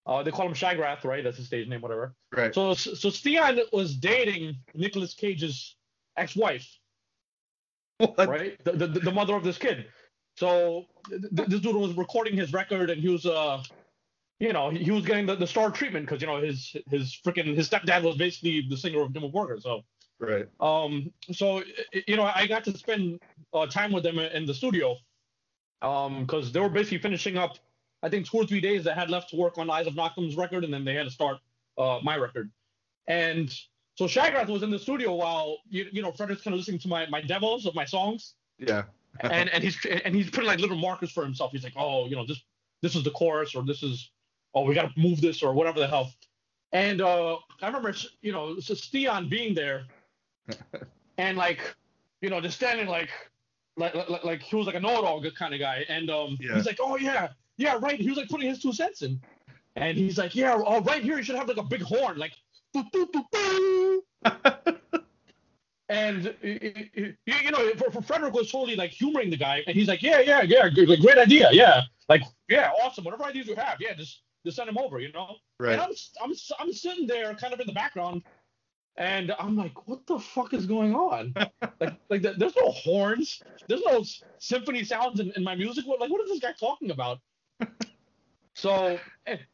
uh, 0.06 0.24
they 0.24 0.32
call 0.32 0.48
him 0.48 0.54
Shagrath, 0.54 1.04
right? 1.04 1.24
That's 1.24 1.38
his 1.38 1.48
stage 1.48 1.68
name, 1.68 1.82
whatever. 1.82 2.16
Right. 2.36 2.54
So, 2.54 2.74
so 2.74 3.10
Stian 3.10 3.60
was 3.72 3.96
dating 3.96 4.56
Nicolas 4.74 5.14
Cage's 5.14 5.76
ex-wife, 6.18 6.68
What? 7.98 8.28
right? 8.28 8.64
The, 8.64 8.72
the, 8.72 8.88
the 8.88 9.12
mother 9.12 9.36
of 9.36 9.44
this 9.44 9.58
kid. 9.58 9.86
So 10.38 10.86
th- 11.10 11.48
this 11.48 11.60
dude 11.60 11.76
was 11.76 11.94
recording 11.94 12.36
his 12.36 12.52
record, 12.52 12.90
and 12.90 13.00
he 13.00 13.10
was, 13.10 13.26
uh, 13.26 13.62
you 14.40 14.54
know, 14.54 14.70
he 14.70 14.84
he 14.84 14.92
was 14.92 15.06
getting 15.06 15.26
the, 15.28 15.36
the 15.36 15.46
star 15.46 15.70
treatment 15.70 16.06
because 16.08 16.22
you 16.22 16.28
know 16.28 16.42
his 16.42 16.76
his 16.90 17.20
freaking 17.24 17.56
his 17.56 17.70
stepdad 17.70 18.02
was 18.02 18.16
basically 18.16 18.66
the 18.68 18.78
singer 18.78 19.02
of 19.02 19.12
Dimmu 19.12 19.32
Borgir. 19.32 19.62
So, 19.62 19.84
Right. 20.22 20.48
um, 20.60 21.12
so 21.32 21.64
you 22.08 22.16
know, 22.16 22.24
I 22.24 22.46
got 22.46 22.64
to 22.66 22.78
spend 22.78 23.20
uh, 23.54 23.66
time 23.66 23.92
with 23.92 24.04
them 24.04 24.20
in 24.20 24.46
the 24.46 24.54
studio, 24.54 24.96
um, 25.82 26.26
because 26.26 26.52
they 26.52 26.60
were 26.60 26.70
basically 26.70 27.00
finishing 27.00 27.38
up. 27.38 27.58
I 28.04 28.10
think 28.10 28.30
two 28.30 28.38
or 28.38 28.46
three 28.46 28.62
days 28.62 28.84
they 28.84 28.94
had 28.94 29.10
left 29.10 29.30
to 29.32 29.36
work 29.36 29.58
on 29.58 29.70
Eyes 29.70 29.88
of 29.88 29.96
Noctum's 29.96 30.36
record, 30.36 30.64
and 30.64 30.74
then 30.74 30.86
they 30.86 30.94
had 30.94 31.06
to 31.06 31.12
start 31.12 31.38
uh, 31.78 32.00
my 32.04 32.18
record. 32.18 32.52
And 33.08 33.52
so 33.96 34.06
Shagrath 34.06 34.48
was 34.48 34.64
in 34.64 34.70
the 34.70 34.80
studio 34.80 35.14
while 35.16 35.58
you, 35.70 35.88
you 35.92 36.02
know 36.02 36.12
Frederick's 36.12 36.44
kind 36.44 36.54
of 36.54 36.60
listening 36.60 36.80
to 36.80 36.88
my, 36.88 37.08
my 37.08 37.22
demos 37.22 37.66
of 37.66 37.76
my 37.76 37.86
songs, 37.86 38.36
Yeah. 38.58 38.84
and 39.20 39.50
and 39.50 39.64
he's 39.64 39.78
and 40.06 40.16
he's 40.16 40.30
putting 40.30 40.48
like 40.48 40.60
little 40.60 40.78
markers 40.78 41.12
for 41.12 41.24
himself. 41.24 41.52
He's 41.52 41.64
like, 41.64 41.74
oh, 41.76 42.06
you 42.06 42.16
know, 42.16 42.26
this 42.26 42.42
this 42.82 42.96
is 42.96 43.04
the 43.04 43.12
chorus, 43.12 43.56
or 43.56 43.64
this 43.64 43.84
is, 43.84 44.12
oh, 44.54 44.64
we 44.66 44.74
got 44.74 44.94
to 44.94 45.00
move 45.00 45.20
this, 45.20 45.44
or 45.44 45.54
whatever 45.54 45.80
the 45.80 45.88
hell. 45.88 46.14
And 46.72 47.02
uh, 47.02 47.36
I 47.62 47.68
remember, 47.68 47.94
you 48.22 48.32
know, 48.32 48.56
Stian 48.56 49.30
being 49.30 49.54
there, 49.54 49.84
and 51.18 51.38
like, 51.38 51.60
you 52.22 52.30
know, 52.30 52.42
just 52.42 52.58
standing 52.58 52.88
like, 52.88 53.10
like, 53.78 53.96
like, 53.96 54.24
like 54.24 54.42
he 54.42 54.56
was 54.56 54.66
like 54.66 54.76
a 54.76 54.80
know-it-all 54.80 55.24
kind 55.32 55.54
of 55.54 55.60
guy, 55.60 55.86
and 55.90 56.10
um, 56.10 56.38
Yeah. 56.40 56.56
he's 56.56 56.66
like, 56.66 56.78
oh 56.82 56.98
yeah, 56.98 57.30
yeah, 57.58 57.78
right. 57.82 58.00
He 58.00 58.10
was 58.10 58.18
like 58.18 58.30
putting 58.30 58.50
his 58.50 58.60
two 58.62 58.74
cents 58.74 59.02
in, 59.02 59.20
and 59.76 59.98
he's 59.98 60.18
like, 60.18 60.36
yeah, 60.36 60.56
oh, 60.58 60.82
right 60.82 61.02
here 61.04 61.18
you 61.18 61.24
should 61.24 61.36
have 61.36 61.48
like 61.48 61.58
a 61.58 61.64
big 61.64 61.82
horn, 61.82 62.18
like. 62.18 62.34
"Boo, 62.74 62.84
boo, 62.94 63.06
boo, 63.12 63.24
boo." 63.32 64.04
And 65.90 66.34
you 66.42 67.14
you 67.26 67.52
know, 67.52 67.70
for, 67.72 67.92
for 67.92 68.02
Frederick 68.02 68.34
was 68.34 68.50
totally 68.50 68.78
like 68.78 68.92
humoring 68.92 69.30
the 69.30 69.36
guy, 69.36 69.62
and 69.68 69.76
he's 69.76 69.90
like, 69.90 70.02
"Yeah, 70.02 70.22
yeah, 70.22 70.42
yeah, 70.42 70.70
great 70.70 71.18
idea, 71.18 71.50
yeah, 71.52 71.82
like, 72.08 72.22
yeah, 72.48 72.72
awesome. 72.82 73.04
Whatever 73.04 73.26
ideas 73.26 73.48
you 73.48 73.56
have, 73.56 73.76
yeah, 73.82 73.94
just 73.94 74.22
just 74.46 74.56
send 74.56 74.70
him 74.70 74.78
over, 74.78 75.00
you 75.02 75.12
know." 75.12 75.36
right. 75.60 75.74
And 75.74 75.82
I'm 75.82 75.92
I'm 76.24 76.34
I'm 76.60 76.72
sitting 76.72 77.08
there, 77.08 77.34
kind 77.36 77.54
of 77.54 77.60
in 77.60 77.68
the 77.68 77.74
background, 77.74 78.24
and 78.98 79.34
I'm 79.40 79.56
like, 79.56 79.88
"What 79.88 80.06
the 80.08 80.20
fuck 80.20 80.54
is 80.54 80.66
going 80.66 80.94
on? 80.96 81.34
like, 81.80 81.94
like 82.10 82.22
th- 82.22 82.38
there's 82.38 82.56
no 82.56 82.72
horns, 82.72 83.42
there's 83.68 83.84
no 83.86 84.04
symphony 84.40 84.84
sounds 84.84 85.20
in, 85.20 85.32
in 85.36 85.44
my 85.44 85.56
music. 85.56 85.86
What, 85.88 86.00
like, 86.00 86.10
what 86.12 86.22
is 86.22 86.30
this 86.30 86.40
guy 86.40 86.54
talking 86.60 86.92
about?" 86.92 87.20
So, 88.54 89.00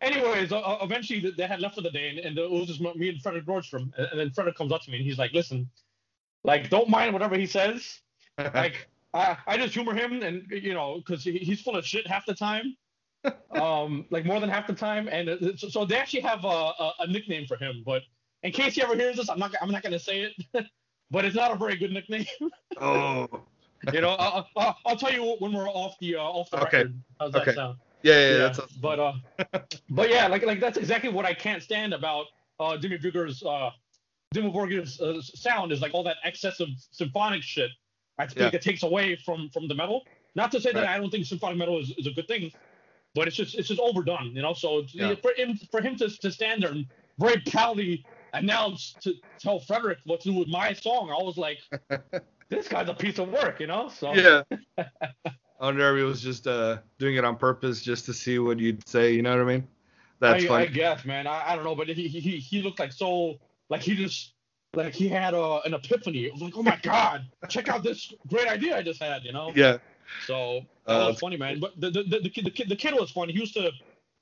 anyways, 0.01 0.51
uh, 0.51 0.59
uh, 0.59 0.79
eventually 0.81 1.31
they 1.37 1.45
had 1.45 1.59
left 1.59 1.75
for 1.75 1.81
the 1.81 1.91
day, 1.91 2.09
and, 2.09 2.19
and 2.19 2.37
it 2.37 2.49
was 2.49 2.67
just 2.67 2.81
me 2.81 3.09
and 3.09 3.21
Frederick 3.21 3.45
Nordstrom. 3.45 3.91
And, 3.95 4.07
and 4.11 4.19
then 4.19 4.31
Frederick 4.31 4.57
comes 4.57 4.71
up 4.71 4.81
to 4.81 4.91
me 4.91 4.97
and 4.97 5.05
he's 5.05 5.19
like, 5.19 5.33
"Listen, 5.33 5.69
like, 6.43 6.69
don't 6.69 6.89
mind 6.89 7.13
whatever 7.13 7.37
he 7.37 7.45
says. 7.45 7.99
Like, 8.53 8.87
I, 9.15 9.35
I 9.47 9.57
just 9.57 9.73
humor 9.73 9.95
him, 9.95 10.21
and 10.21 10.45
you 10.51 10.75
know, 10.75 10.97
because 10.97 11.23
he, 11.23 11.39
he's 11.39 11.59
full 11.59 11.75
of 11.75 11.83
shit 11.83 12.05
half 12.05 12.23
the 12.27 12.35
time, 12.35 12.77
um, 13.49 14.05
like 14.11 14.25
more 14.25 14.39
than 14.39 14.47
half 14.47 14.67
the 14.67 14.75
time. 14.75 15.07
And 15.07 15.57
so, 15.57 15.69
so 15.69 15.85
they 15.85 15.95
actually 15.95 16.21
have 16.21 16.45
a, 16.45 16.47
a, 16.47 16.93
a 16.99 17.07
nickname 17.07 17.47
for 17.47 17.57
him. 17.57 17.81
But 17.83 18.03
in 18.47 18.53
case 18.53 18.75
he 18.75 18.81
ever 18.81 18.95
hears 18.95 19.17
this, 19.17 19.29
I'm 19.29 19.37
not 19.39 19.53
I'm 19.61 19.69
not 19.69 19.83
gonna 19.83 19.99
say 19.99 20.21
it. 20.21 20.65
but 21.11 21.25
it's 21.25 21.35
not 21.35 21.51
a 21.51 21.55
very 21.55 21.75
good 21.75 21.91
nickname. 21.91 22.25
Oh. 22.79 23.27
you 23.91 24.01
know, 24.01 24.09
I'll, 24.09 24.47
I'll, 24.55 24.77
I'll 24.85 24.95
tell 24.95 25.11
you 25.11 25.35
when 25.39 25.51
we're 25.51 25.67
off 25.67 25.95
the 25.99 26.15
uh, 26.15 26.21
off 26.21 26.49
the 26.51 26.57
Okay. 26.57 26.77
record. 26.77 27.01
How's 27.19 27.33
that 27.33 27.41
Okay. 27.41 27.53
sound? 27.55 27.77
Yeah, 28.03 28.13
yeah, 28.13 28.29
Yeah, 28.29 28.37
that's 28.49 28.59
but 28.77 28.99
uh, 28.99 29.13
but 29.89 30.09
yeah, 30.09 30.27
like 30.27 30.45
like 30.45 30.59
that's 30.59 30.77
exactly 30.77 31.09
what 31.09 31.25
I 31.25 31.33
can't 31.33 31.61
stand 31.63 31.93
about 31.93 32.25
uh 32.59 32.77
Dimmu 32.77 33.01
Borgir's 33.03 33.43
uh 33.43 33.71
Dimmu 34.33 34.53
Borgir's 34.53 35.01
uh, 35.01 35.21
sound 35.21 35.71
is 35.71 35.81
like 35.81 35.93
all 35.93 36.03
that 36.03 36.17
excessive 36.23 36.67
symphonic 36.91 37.41
shit. 37.43 37.71
I 38.19 38.27
think 38.27 38.53
Yeah. 38.53 38.57
it 38.57 38.61
takes 38.61 38.83
away 38.83 39.15
from 39.25 39.49
from 39.49 39.67
the 39.67 39.75
metal. 39.75 40.03
Not 40.35 40.51
to 40.51 40.61
say 40.61 40.71
that 40.71 40.85
I 40.85 40.97
don't 40.99 41.09
think 41.09 41.25
symphonic 41.25 41.57
metal 41.57 41.79
is, 41.79 41.93
is 41.97 42.05
a 42.05 42.11
good 42.11 42.27
thing, 42.27 42.51
but 43.15 43.27
it's 43.27 43.35
just 43.35 43.55
it's 43.55 43.67
just 43.67 43.79
overdone, 43.79 44.35
you 44.35 44.43
know. 44.43 44.53
So 44.53 44.83
Yeah. 44.93 45.15
for 45.15 45.33
him 45.35 45.59
for 45.71 45.81
him 45.81 45.95
to, 45.97 46.09
to 46.09 46.31
stand 46.31 46.61
there 46.63 46.71
and 46.71 46.85
very 47.19 47.39
proudly 47.41 48.05
announce 48.33 48.95
to 49.01 49.13
tell 49.39 49.59
Frederick 49.59 49.99
what 50.05 50.21
to 50.21 50.29
do 50.31 50.35
with 50.39 50.47
my 50.47 50.73
song, 50.73 51.09
I 51.09 51.23
was 51.23 51.37
like, 51.37 51.59
this 52.49 52.67
guy's 52.67 52.89
a 52.89 52.93
piece 52.93 53.19
of 53.19 53.29
work, 53.29 53.59
you 53.59 53.67
know. 53.67 53.89
So 53.89 54.13
yeah. 54.13 54.43
I 54.77 55.65
wonder 55.65 55.89
if 55.91 55.97
he 55.97 56.03
was 56.03 56.21
just 56.21 56.47
uh, 56.47 56.77
doing 56.99 57.15
it 57.15 57.25
on 57.25 57.35
purpose 57.37 57.81
just 57.81 58.05
to 58.05 58.13
see 58.13 58.37
what 58.39 58.59
you'd 58.59 58.87
say. 58.87 59.13
You 59.13 59.21
know 59.23 59.31
what 59.31 59.41
I 59.41 59.45
mean? 59.45 59.67
That's 60.19 60.43
I, 60.43 60.47
funny. 60.47 60.63
I 60.65 60.67
guess, 60.67 61.05
man. 61.05 61.27
I, 61.27 61.51
I 61.51 61.55
don't 61.55 61.63
know, 61.63 61.75
but 61.75 61.87
he, 61.87 62.07
he 62.07 62.37
he 62.37 62.61
looked 62.61 62.79
like 62.79 62.91
so 62.91 63.37
like 63.69 63.81
he 63.81 63.95
just 63.95 64.33
like 64.75 64.93
he 64.93 65.07
had 65.07 65.33
uh, 65.33 65.59
an 65.65 65.73
epiphany. 65.73 66.25
It 66.25 66.33
was 66.33 66.41
like, 66.41 66.53
oh 66.57 66.63
my 66.63 66.77
god, 66.83 67.25
check 67.49 67.69
out 67.69 67.83
this 67.83 68.13
great 68.27 68.47
idea 68.47 68.77
I 68.77 68.81
just 68.83 69.01
had, 69.01 69.23
you 69.23 69.31
know. 69.33 69.51
yeah. 69.55 69.77
So 70.25 70.61
that 70.85 70.93
Uh, 70.93 71.07
was 71.09 71.19
funny, 71.19 71.37
man. 71.37 71.59
But 71.59 71.79
the 71.79 71.89
the, 71.91 72.03
the, 72.03 72.19
the, 72.19 72.29
kid, 72.29 72.45
the 72.45 72.51
kid 72.51 72.69
the 72.69 72.75
kid 72.75 72.93
was 72.93 73.11
funny. 73.11 73.33
He 73.33 73.39
used 73.39 73.53
to 73.55 73.71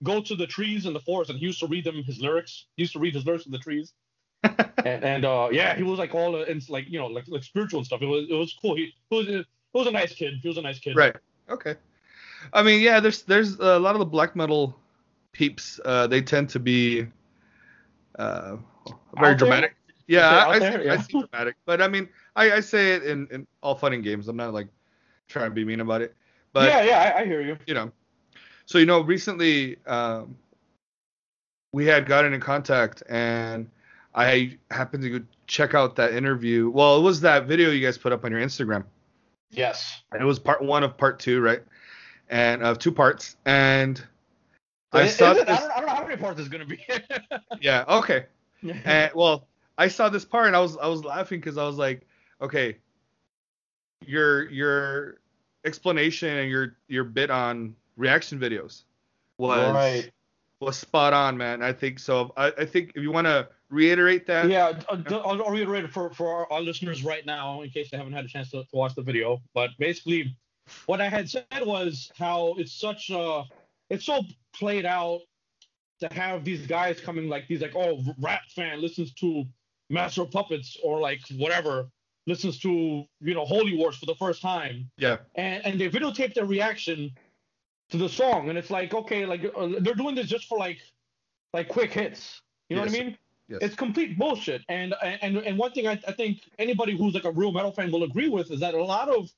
go 0.03 0.21
to 0.21 0.35
the 0.35 0.47
trees 0.47 0.85
in 0.85 0.93
the 0.93 0.99
forest 0.99 1.29
and 1.29 1.39
he 1.39 1.45
used 1.45 1.59
to 1.59 1.67
read 1.67 1.83
them 1.83 2.03
his 2.03 2.19
lyrics. 2.19 2.65
He 2.75 2.83
used 2.83 2.93
to 2.93 2.99
read 2.99 3.13
his 3.13 3.25
lyrics 3.25 3.45
in 3.45 3.51
the 3.51 3.57
trees. 3.59 3.93
and, 4.43 5.03
and 5.03 5.25
uh 5.25 5.49
yeah, 5.51 5.75
he 5.75 5.83
was 5.83 5.97
like 5.97 6.13
all 6.13 6.35
uh, 6.35 6.43
in, 6.43 6.61
like 6.69 6.89
you 6.89 6.99
know 6.99 7.07
like 7.07 7.25
like 7.27 7.43
spiritual 7.43 7.79
and 7.79 7.85
stuff. 7.85 8.01
It 8.01 8.05
was 8.05 8.27
it 8.29 8.33
was 8.33 8.57
cool. 8.61 8.75
He, 8.75 8.93
he 9.09 9.15
was 9.15 9.27
it 9.27 9.45
was 9.73 9.87
a 9.87 9.91
nice 9.91 10.13
kid. 10.13 10.35
He 10.41 10.47
was 10.47 10.57
a 10.57 10.61
nice 10.61 10.79
kid. 10.79 10.95
Right. 10.95 11.15
Okay. 11.49 11.75
I 12.53 12.61
mean, 12.61 12.81
yeah. 12.81 12.99
There's 12.99 13.23
there's 13.23 13.55
a 13.55 13.79
lot 13.79 13.95
of 13.95 13.99
the 13.99 14.05
black 14.05 14.35
metal 14.35 14.77
peeps. 15.31 15.79
Uh, 15.83 16.07
they 16.07 16.21
tend 16.21 16.49
to 16.49 16.59
be 16.59 17.07
uh, 18.19 18.57
very 18.57 18.57
Out 18.57 19.19
there? 19.19 19.35
dramatic. 19.35 19.75
Yeah, 20.07 20.29
I, 20.29 20.49
I, 20.49 20.59
there? 20.59 20.83
see, 20.83 20.89
I 20.89 20.97
see 20.97 21.19
dramatic, 21.19 21.55
but 21.65 21.81
I 21.81 21.87
mean, 21.87 22.07
I, 22.35 22.51
I 22.51 22.59
say 22.59 22.91
it 22.91 23.03
in, 23.03 23.27
in 23.31 23.47
all 23.63 23.73
fun 23.73 23.93
and 23.93 24.03
games. 24.03 24.27
I'm 24.27 24.37
not 24.37 24.53
like 24.53 24.67
trying 25.27 25.49
to 25.49 25.55
be 25.55 25.65
mean 25.65 25.79
about 25.79 26.01
it. 26.01 26.15
But 26.53 26.69
yeah, 26.69 26.83
yeah, 26.83 27.13
I, 27.15 27.21
I 27.21 27.25
hear 27.25 27.41
you. 27.41 27.57
you 27.65 27.73
know, 27.73 27.91
so 28.65 28.77
you 28.77 28.85
know, 28.85 29.01
recently 29.01 29.77
um, 29.85 30.35
we 31.73 31.85
had 31.85 32.05
gotten 32.05 32.33
in 32.33 32.39
contact, 32.41 33.03
and 33.09 33.69
I 34.13 34.57
happened 34.71 35.03
to 35.03 35.19
go 35.19 35.25
check 35.47 35.73
out 35.73 35.95
that 35.97 36.13
interview. 36.13 36.69
Well, 36.69 36.97
it 36.97 37.01
was 37.01 37.21
that 37.21 37.45
video 37.47 37.69
you 37.71 37.85
guys 37.85 37.97
put 37.97 38.11
up 38.11 38.23
on 38.25 38.31
your 38.31 38.41
Instagram. 38.41 38.83
Yes. 39.51 40.01
And 40.11 40.21
it 40.21 40.25
was 40.25 40.39
part 40.39 40.61
one 40.63 40.83
of 40.83 40.97
part 40.97 41.19
two, 41.19 41.39
right? 41.41 41.61
And 42.29 42.63
of 42.63 42.79
two 42.79 42.91
parts. 42.91 43.35
And 43.45 44.01
I 44.91 45.03
Is- 45.03 45.15
saw 45.15 45.31
is 45.31 45.37
it? 45.39 45.49
I, 45.49 45.51
this. 45.53 45.59
don't, 45.61 45.71
I 45.71 45.75
don't 45.77 45.85
know 45.87 45.95
how 45.95 46.03
many 46.07 46.17
parts 46.17 46.39
it's 46.39 46.49
gonna 46.49 46.65
be. 46.65 46.79
Yeah. 47.61 47.83
Okay. 47.87 48.25
And 48.85 49.11
well, 49.13 49.47
I 49.77 49.87
saw 49.89 50.09
this 50.09 50.25
part 50.25 50.47
and 50.47 50.55
I 50.55 50.59
was 50.59 50.75
I 50.77 50.87
was 50.87 51.03
laughing 51.03 51.39
because 51.39 51.57
I 51.57 51.65
was 51.65 51.77
like, 51.77 52.01
okay, 52.41 52.77
your 54.05 54.49
your 54.49 55.17
explanation 55.65 56.29
and 56.29 56.49
your 56.49 56.75
your 56.87 57.03
bit 57.03 57.29
on 57.29 57.75
reaction 57.97 58.39
videos 58.39 58.83
was 59.37 59.73
Right. 59.73 60.11
was 60.61 60.77
spot 60.77 61.13
on, 61.13 61.37
man. 61.37 61.61
I 61.61 61.73
think 61.73 61.99
so. 61.99 62.33
I, 62.37 62.47
I 62.57 62.65
think 62.65 62.93
if 62.95 63.03
you 63.03 63.11
want 63.11 63.27
to 63.27 63.49
reiterate 63.69 64.25
that, 64.27 64.49
Yeah, 64.49 64.79
uh, 64.87 64.95
d- 64.95 65.15
I'll, 65.15 65.43
I'll 65.43 65.51
reiterate 65.51 65.83
it 65.83 65.91
for, 65.91 66.11
for 66.11 66.33
our, 66.33 66.51
our 66.51 66.61
listeners 66.61 67.03
right 67.03 67.25
now 67.25 67.61
in 67.61 67.69
case 67.69 67.91
they 67.91 67.97
haven't 67.97 68.13
had 68.13 68.25
a 68.25 68.27
chance 68.27 68.51
to, 68.51 68.63
to 68.63 68.75
watch 68.75 68.95
the 68.95 69.01
video. 69.01 69.41
But 69.53 69.71
basically, 69.77 70.35
what 70.85 71.01
I 71.01 71.09
had 71.09 71.29
said 71.29 71.45
was 71.61 72.11
how 72.17 72.55
it's 72.57 72.71
such 72.73 73.09
a, 73.09 73.43
it's 73.89 74.05
so 74.05 74.21
played 74.53 74.85
out 74.85 75.21
to 75.99 76.07
have 76.13 76.43
these 76.43 76.65
guys 76.67 76.99
coming 76.99 77.27
like 77.27 77.47
these, 77.47 77.61
like, 77.61 77.75
oh, 77.75 78.01
rap 78.19 78.41
fan 78.49 78.81
listens 78.81 79.13
to 79.15 79.45
Master 79.89 80.21
of 80.23 80.31
Puppets 80.31 80.77
or 80.83 80.99
like 80.99 81.19
whatever, 81.37 81.87
listens 82.27 82.59
to, 82.59 83.05
you 83.21 83.33
know, 83.33 83.45
Holy 83.45 83.77
Wars 83.77 83.97
for 83.97 84.05
the 84.05 84.15
first 84.15 84.41
time. 84.41 84.89
yeah, 84.97 85.17
And, 85.35 85.65
and 85.65 85.79
they 85.79 85.89
videotape 85.89 86.33
their 86.33 86.45
reaction 86.45 87.11
to 87.89 87.97
the 87.97 88.09
song. 88.09 88.49
And 88.49 88.57
it's 88.57 88.71
like, 88.71 88.93
okay, 88.93 89.25
like 89.25 89.45
uh, 89.55 89.69
they're 89.79 89.95
doing 89.95 90.15
this 90.15 90.27
just 90.27 90.45
for 90.47 90.57
like, 90.57 90.79
like 91.53 91.67
quick 91.67 91.93
hits. 91.93 92.41
You 92.69 92.75
know 92.75 92.83
what 92.83 92.89
I 92.89 92.93
mean? 92.93 93.17
yes, 93.47 93.59
it's 93.61 93.75
complete 93.75 94.17
bullshit. 94.17 94.61
And 94.69 94.93
and 95.01 95.37
and 95.37 95.57
one 95.57 95.71
thing 95.71 95.87
I, 95.87 95.99
I 96.07 96.11
think 96.11 96.41
anybody 96.59 96.97
who's 96.97 97.13
like 97.13 97.25
a 97.25 97.31
real 97.31 97.51
metal 97.51 97.71
fan 97.71 97.91
will 97.91 98.03
agree 98.03 98.29
with 98.29 98.51
is 98.51 98.59
that 98.59 98.73
a 98.73 98.83
lot 98.83 99.09
of 99.09 99.29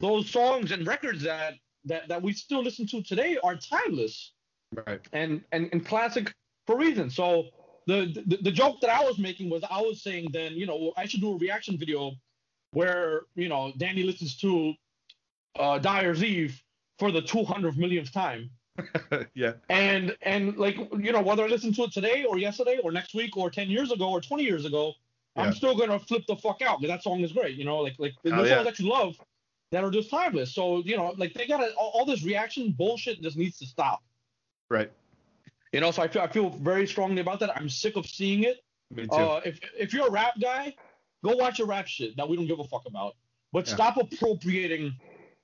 those 0.00 0.28
songs 0.28 0.72
and 0.72 0.86
records 0.86 1.22
that 1.22 1.54
that, 1.84 2.08
that 2.08 2.22
we 2.22 2.32
still 2.32 2.62
listen 2.62 2.86
to 2.88 3.02
today 3.02 3.38
are 3.42 3.56
timeless 3.56 4.32
right, 4.86 5.00
and, 5.12 5.42
and 5.52 5.68
and 5.72 5.84
classic 5.84 6.32
for 6.66 6.76
reasons. 6.76 7.16
So 7.16 7.46
the, 7.86 8.22
the 8.26 8.38
the 8.42 8.52
joke 8.52 8.80
that 8.80 8.90
I 8.90 9.02
was 9.02 9.18
making 9.18 9.50
was 9.50 9.64
I 9.68 9.80
was 9.80 10.02
saying 10.02 10.28
then 10.32 10.52
you 10.52 10.66
know 10.66 10.92
I 10.96 11.06
should 11.06 11.20
do 11.20 11.32
a 11.32 11.38
reaction 11.38 11.78
video 11.78 12.12
where 12.72 13.22
you 13.34 13.48
know 13.48 13.72
Danny 13.76 14.02
listens 14.02 14.36
to 14.38 14.74
uh, 15.58 15.78
Dyer's 15.78 16.22
Eve 16.22 16.62
for 16.98 17.10
the 17.10 17.22
200 17.22 17.76
millionth 17.78 18.12
time. 18.12 18.50
yeah, 19.34 19.52
And 19.68 20.16
and 20.22 20.56
like 20.56 20.76
you 20.98 21.12
know 21.12 21.20
whether 21.20 21.44
I 21.44 21.46
listen 21.46 21.74
to 21.74 21.82
it 21.82 21.92
today 21.92 22.24
or 22.24 22.38
yesterday 22.38 22.78
or 22.82 22.90
next 22.90 23.14
week 23.14 23.36
or 23.36 23.50
ten 23.50 23.68
years 23.68 23.92
ago 23.92 24.08
or 24.10 24.18
twenty 24.22 24.44
years 24.44 24.64
ago, 24.64 24.94
Yeah. 25.36 25.42
I'm 25.42 25.52
still 25.52 25.76
gonna 25.76 25.98
flip 25.98 26.22
the 26.26 26.36
fuck 26.36 26.62
out 26.62 26.80
because 26.80 26.94
that 26.96 27.02
song 27.02 27.20
is 27.20 27.32
great. 27.32 27.56
You 27.58 27.66
know, 27.66 27.78
like 27.80 27.96
like 27.98 28.14
there's 28.24 28.34
Oh, 28.38 28.44
yeah. 28.44 28.54
songs 28.54 28.64
that 28.64 28.78
you 28.78 28.88
love 28.88 29.14
that 29.72 29.84
are 29.84 29.90
just 29.90 30.08
timeless. 30.08 30.54
So 30.54 30.78
you 30.86 30.96
know, 30.96 31.12
like 31.18 31.34
they 31.34 31.46
gotta 31.46 31.74
all, 31.74 31.90
all 31.94 32.06
this 32.06 32.22
reaction 32.24 32.72
bullshit 32.72 33.20
just 33.20 33.36
needs 33.36 33.58
to 33.58 33.66
stop. 33.66 34.02
right. 34.70 34.90
You 35.74 35.80
know, 35.80 35.90
so 35.90 36.02
I 36.02 36.08
feel 36.08 36.22
I 36.22 36.28
feel 36.28 36.48
very 36.48 36.86
strongly 36.86 37.20
about 37.20 37.40
that. 37.40 37.54
I'm 37.54 37.68
sick 37.68 37.96
of 37.96 38.06
seeing 38.06 38.44
it. 38.44 38.64
Me 38.90 39.02
too. 39.06 39.10
Uh, 39.12 39.42
if 39.44 39.60
if 39.78 39.92
you're 39.92 40.06
a 40.06 40.10
rap 40.10 40.32
guy, 40.40 40.74
go 41.22 41.36
watch 41.36 41.60
a 41.60 41.66
rap 41.66 41.86
shit 41.88 42.16
that 42.16 42.26
we 42.26 42.36
don't 42.36 42.46
give 42.46 42.58
a 42.58 42.64
fuck 42.64 42.86
about. 42.86 43.16
But 43.52 43.68
Yeah. 43.68 43.74
stop 43.74 43.96
appropriating 43.98 44.94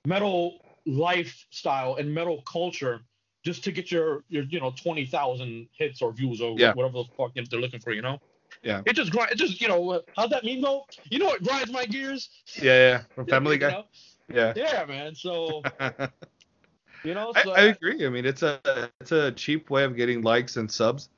metal 0.06 0.60
lifestyle 0.88 1.96
and 1.96 2.12
metal 2.12 2.42
culture 2.42 3.00
just 3.44 3.62
to 3.64 3.72
get 3.72 3.90
your 3.92 4.24
your 4.28 4.44
you 4.44 4.60
know 4.60 4.72
twenty 4.76 5.06
thousand 5.06 5.68
hits 5.76 6.02
or 6.02 6.12
views 6.12 6.40
or 6.40 6.58
Yeah. 6.58 6.72
whatever 6.72 6.98
the 6.98 7.04
fuck 7.16 7.32
they're 7.34 7.60
looking 7.60 7.80
for. 7.80 7.92
You 7.92 8.02
know. 8.02 8.18
Yeah. 8.62 8.82
It 8.86 8.94
just 8.94 9.12
grind. 9.12 9.30
It 9.30 9.38
just 9.38 9.60
you 9.60 9.68
know 9.68 10.02
how's 10.16 10.30
that 10.30 10.44
meme 10.44 10.62
go? 10.62 10.86
You 11.10 11.18
know 11.18 11.26
what 11.26 11.42
grinds 11.42 11.70
my 11.70 11.84
gears? 11.84 12.30
yeah, 12.60 12.72
yeah, 12.72 13.02
from 13.14 13.26
Family 13.34 13.54
You 13.54 13.60
Guy. 13.60 13.70
know? 13.70 13.84
Yeah. 14.32 14.52
Yeah, 14.56 14.84
man. 14.86 15.14
So 15.14 15.62
you 17.04 17.14
know. 17.14 17.32
I, 17.36 17.42
I 17.50 17.60
agree. 17.64 18.04
I 18.04 18.08
mean, 18.08 18.24
it's 18.24 18.42
a 18.42 18.90
it's 19.00 19.12
a 19.12 19.32
cheap 19.32 19.70
way 19.70 19.84
of 19.84 19.96
getting 19.96 20.22
likes 20.22 20.56
and 20.56 20.70
subs, 20.70 21.10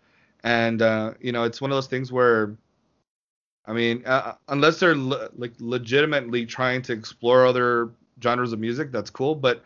and 0.44 0.82
uh, 0.82 1.14
you 1.20 1.32
know, 1.32 1.44
it's 1.44 1.60
one 1.60 1.70
of 1.70 1.76
those 1.76 1.86
things 1.86 2.12
where, 2.12 2.56
I 3.66 3.72
mean, 3.72 4.04
uh, 4.04 4.34
unless 4.48 4.78
they're 4.78 4.96
le- 4.96 5.30
like 5.36 5.52
legitimately 5.58 6.46
trying 6.46 6.82
to 6.82 6.92
explore 6.92 7.46
other 7.46 7.90
genres 8.22 8.52
of 8.52 8.58
music, 8.60 8.90
that's 8.92 9.10
cool. 9.10 9.34
But 9.34 9.62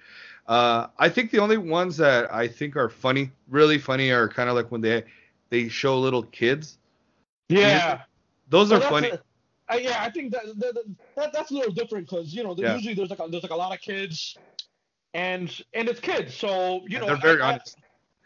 uh, 0.47 0.89
I 0.99 1.09
think 1.09 1.31
the 1.31 1.39
only 1.39 1.57
ones 1.57 1.97
that 1.99 2.33
I 2.33 2.49
think 2.49 2.77
are 2.77 2.89
funny, 2.89 3.31
really 3.49 3.79
funny, 3.79 4.11
are 4.11 4.29
kind 4.29 4.49
of 4.49 4.55
like 4.55 4.71
when 4.71 4.81
they 4.81 5.05
they 5.51 5.69
show 5.69 5.99
little 5.99 6.23
kids. 6.25 6.79
yeah. 7.49 8.03
Those 8.49 8.71
Well, 8.71 8.83
are 8.83 8.91
funny. 8.91 9.11
a- 9.11 9.21
uh, 9.73 9.77
yeah, 9.77 10.03
I 10.03 10.11
think 10.11 10.33
that, 10.33 10.43
that, 10.59 10.75
that 11.17 11.33
that's 11.33 11.51
a 11.51 11.55
little 11.55 11.73
different 11.73 12.09
because 12.09 12.35
you 12.35 12.43
know 12.45 12.55
Yeah. 12.59 12.75
usually 12.75 12.95
there's 12.95 13.09
like 13.11 13.21
a, 13.21 13.29
there's 13.29 13.43
like 13.43 13.53
a 13.53 13.57
lot 13.57 13.73
of 13.73 13.81
kids, 13.81 14.37
and 15.15 15.49
and 15.73 15.89
it's 15.89 16.01
kids, 16.01 16.35
so 16.35 16.83
you 16.87 16.99
know 17.01 17.07
they're 17.07 17.17
very 17.17 17.41
I- 17.41 17.47
I- 17.47 17.51
honest. 17.53 17.79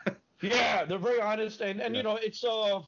yeah, 0.42 0.84
they're 0.84 0.98
very 0.98 1.20
honest, 1.20 1.60
and 1.60 1.80
and 1.80 1.94
Yeah. 1.94 1.98
you 1.98 2.02
know 2.02 2.16
it's 2.16 2.42
uh, 2.42 2.80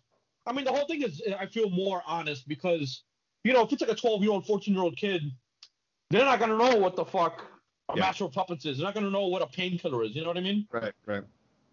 I 0.47 0.52
mean 0.52 0.64
the 0.64 0.73
whole 0.73 0.87
thing 0.87 1.02
is 1.02 1.23
I 1.38 1.47
feel 1.47 1.70
more 1.70 2.02
honest 2.06 2.49
because 2.49 3.04
you 3.44 3.52
know 3.52 3.62
if 3.62 3.73
it's 3.73 3.82
like 3.82 3.90
a 3.90 3.94
12 3.94 4.23
year 4.23 4.32
old, 4.32 4.47
14 4.47 4.75
year 4.75 4.82
old 4.82 4.97
kid, 4.97 5.23
they're 6.11 6.25
not 6.25 6.38
gonna 6.38 6.57
know 6.57 6.76
what 6.76 6.97
the 6.97 7.05
fuck 7.05 7.45
a 7.88 7.97
Yeah. 7.97 8.02
master 8.02 8.25
of 8.25 8.33
puppets 8.33 8.64
is. 8.67 8.79
They're 8.79 8.85
not 8.87 8.95
gonna 8.95 9.11
know 9.11 9.26
what 9.29 9.43
a 9.43 9.47
painkiller 9.47 10.05
is. 10.05 10.14
You 10.14 10.23
know 10.23 10.29
what 10.29 10.37
I 10.37 10.40
mean? 10.43 10.67
Right, 10.71 10.93
right. 11.07 11.25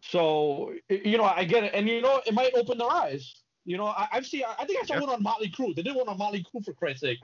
So 0.02 0.74
you 0.90 1.18
know, 1.18 1.24
I 1.26 1.44
get 1.44 1.64
it, 1.64 1.74
and 1.74 1.88
you 1.88 2.02
know, 2.02 2.22
it 2.26 2.34
might 2.34 2.54
open 2.56 2.78
their 2.78 2.90
eyes. 2.92 3.44
You 3.66 3.78
know, 3.78 3.88
I, 3.88 4.08
I've 4.12 4.26
seen. 4.26 4.44
I 4.58 4.66
think 4.66 4.82
I 4.82 4.86
saw 4.86 4.96
Yeah. 4.96 5.02
one 5.02 5.10
on 5.10 5.24
Motley 5.24 5.50
Crue. 5.50 5.76
They 5.76 5.82
did 5.84 5.96
one 5.96 6.08
on 6.08 6.18
Motley 6.18 6.44
Crue 6.44 6.64
for 6.64 6.74
Christ's 6.74 7.02
sake, 7.02 7.20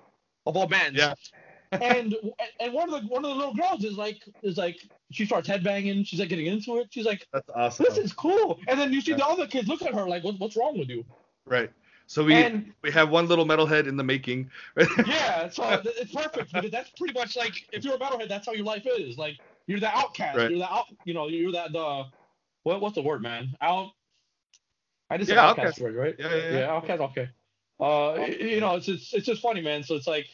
of 0.45 0.57
all 0.57 0.67
bands. 0.67 0.99
Yeah. 0.99 1.13
and 1.81 2.15
and 2.59 2.73
one 2.73 2.93
of 2.93 3.01
the 3.01 3.07
one 3.07 3.23
of 3.25 3.31
the 3.31 3.35
little 3.35 3.53
girls 3.55 3.83
is 3.83 3.97
like 3.97 4.21
is 4.43 4.57
like 4.57 4.77
she 5.11 5.25
starts 5.25 5.47
headbanging. 5.47 6.05
She's 6.05 6.19
like 6.19 6.29
getting 6.29 6.47
into 6.47 6.77
it. 6.79 6.87
She's 6.91 7.05
like, 7.05 7.25
That's 7.33 7.49
awesome. 7.55 7.85
this 7.87 7.97
is 7.97 8.13
cool. 8.13 8.59
And 8.67 8.79
then 8.79 8.91
you 8.93 9.01
see 9.01 9.11
Yeah. 9.11 9.17
the 9.17 9.25
other 9.27 9.47
kids 9.47 9.67
look 9.67 9.81
at 9.81 9.93
her 9.93 10.07
like, 10.07 10.23
what, 10.23 10.39
what's 10.39 10.55
wrong 10.57 10.77
with 10.77 10.89
you? 10.89 11.03
Right. 11.45 11.71
So 12.07 12.23
we 12.23 12.35
and 12.35 12.73
we 12.81 12.91
have 12.91 13.09
one 13.09 13.27
little 13.27 13.45
metalhead 13.45 13.87
in 13.87 13.97
the 13.97 14.03
making. 14.03 14.49
yeah, 15.05 15.49
so 15.49 15.81
it's 15.85 16.13
perfect 16.13 16.53
because 16.53 16.71
that's 16.71 16.89
pretty 16.91 17.13
much 17.13 17.35
like 17.35 17.53
if 17.71 17.83
you're 17.83 17.95
a 17.95 17.99
metalhead, 17.99 18.29
that's 18.29 18.45
how 18.45 18.53
your 18.53 18.65
life 18.65 18.85
is. 18.85 19.17
Like 19.17 19.35
you're 19.67 19.79
the 19.79 19.89
outcast. 19.95 20.37
Right. 20.37 20.49
You're 20.49 20.59
the 20.59 20.71
out. 20.71 20.85
You 21.05 21.13
know, 21.13 21.27
you're 21.27 21.51
that 21.53 21.71
the 21.71 22.05
what 22.63 22.81
what's 22.81 22.95
the 22.95 23.01
word, 23.01 23.21
man? 23.21 23.55
Out. 23.61 23.91
I 25.09 25.17
just 25.17 25.29
said 25.29 25.37
Yeah, 25.37 25.45
outcast, 25.47 25.79
outcast. 25.79 25.81
word, 25.81 25.95
right? 25.95 26.15
yeah, 26.19 26.35
yeah, 26.35 26.51
yeah. 26.51 26.59
Yeah, 26.59 26.71
outcast. 26.71 27.01
Okay. 27.01 27.29
Uh, 27.79 28.25
you 28.39 28.59
know, 28.59 28.75
it's 28.75 28.87
it's, 28.87 29.13
it's 29.13 29.25
just 29.25 29.41
funny, 29.41 29.61
man. 29.61 29.83
So 29.83 29.95
it's 29.95 30.07
like, 30.07 30.27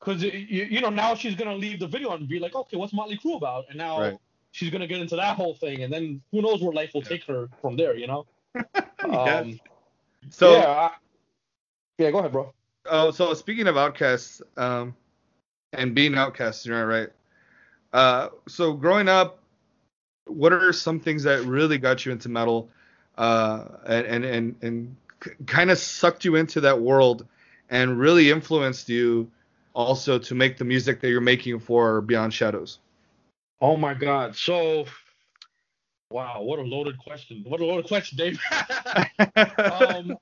cause 0.00 0.22
you, 0.22 0.30
you 0.30 0.80
know 0.80 0.90
now 0.90 1.14
she's 1.14 1.34
gonna 1.34 1.54
leave 1.54 1.80
the 1.80 1.86
video 1.86 2.10
and 2.12 2.28
be 2.28 2.38
like, 2.38 2.54
okay, 2.54 2.76
what's 2.76 2.92
Motley 2.92 3.18
Crue 3.18 3.36
about? 3.36 3.64
And 3.68 3.78
now 3.78 3.98
Right. 3.98 4.18
she's 4.52 4.70
gonna 4.70 4.86
get 4.86 5.00
into 5.00 5.16
that 5.16 5.36
whole 5.36 5.54
thing, 5.54 5.82
and 5.82 5.92
then 5.92 6.20
who 6.32 6.42
knows 6.42 6.62
where 6.62 6.72
life 6.72 6.92
will 6.94 7.02
take 7.02 7.24
her 7.26 7.48
from 7.60 7.76
there, 7.76 7.96
you 7.96 8.06
know? 8.06 8.26
Yeah. 9.06 9.40
Um, 9.40 9.60
So, 10.30 10.52
yeah, 10.52 10.68
I, 10.68 10.90
yeah, 11.98 12.10
go 12.10 12.18
ahead, 12.18 12.32
bro. 12.32 12.52
oh, 12.86 13.10
so 13.10 13.34
speaking 13.34 13.66
of 13.66 13.76
Outcasts, 13.76 14.42
um, 14.56 14.94
and 15.72 15.94
being 15.94 16.14
Outcasts, 16.14 16.66
you're 16.66 16.86
right. 16.86 17.08
Uh, 17.92 18.28
so 18.46 18.72
growing 18.72 19.08
up, 19.08 19.38
what 20.26 20.52
are 20.52 20.72
some 20.72 21.00
things 21.00 21.22
that 21.22 21.42
really 21.44 21.78
got 21.78 22.04
you 22.04 22.12
into 22.12 22.28
metal, 22.28 22.68
uh, 23.16 23.64
and 23.86 24.06
and 24.06 24.24
and, 24.24 24.56
and 24.62 24.96
kind 25.46 25.70
of 25.70 25.78
sucked 25.78 26.24
you 26.24 26.36
into 26.36 26.60
that 26.60 26.80
world, 26.80 27.26
and 27.70 27.98
really 27.98 28.30
influenced 28.30 28.88
you 28.88 29.30
also 29.78 30.18
to 30.18 30.34
make 30.34 30.58
the 30.58 30.64
music 30.64 31.00
that 31.00 31.08
you're 31.08 31.20
making 31.20 31.60
for 31.60 32.00
Beyond 32.00 32.34
Shadows? 32.34 32.80
Oh 33.60 33.76
my 33.76 33.94
God. 33.94 34.34
So, 34.34 34.86
wow, 36.10 36.42
what 36.42 36.58
a 36.58 36.62
loaded 36.62 36.98
question. 36.98 37.44
What 37.46 37.60
a 37.60 37.64
loaded 37.64 37.86
question, 37.86 38.18
Dave. 38.18 38.40
um, 39.36 40.16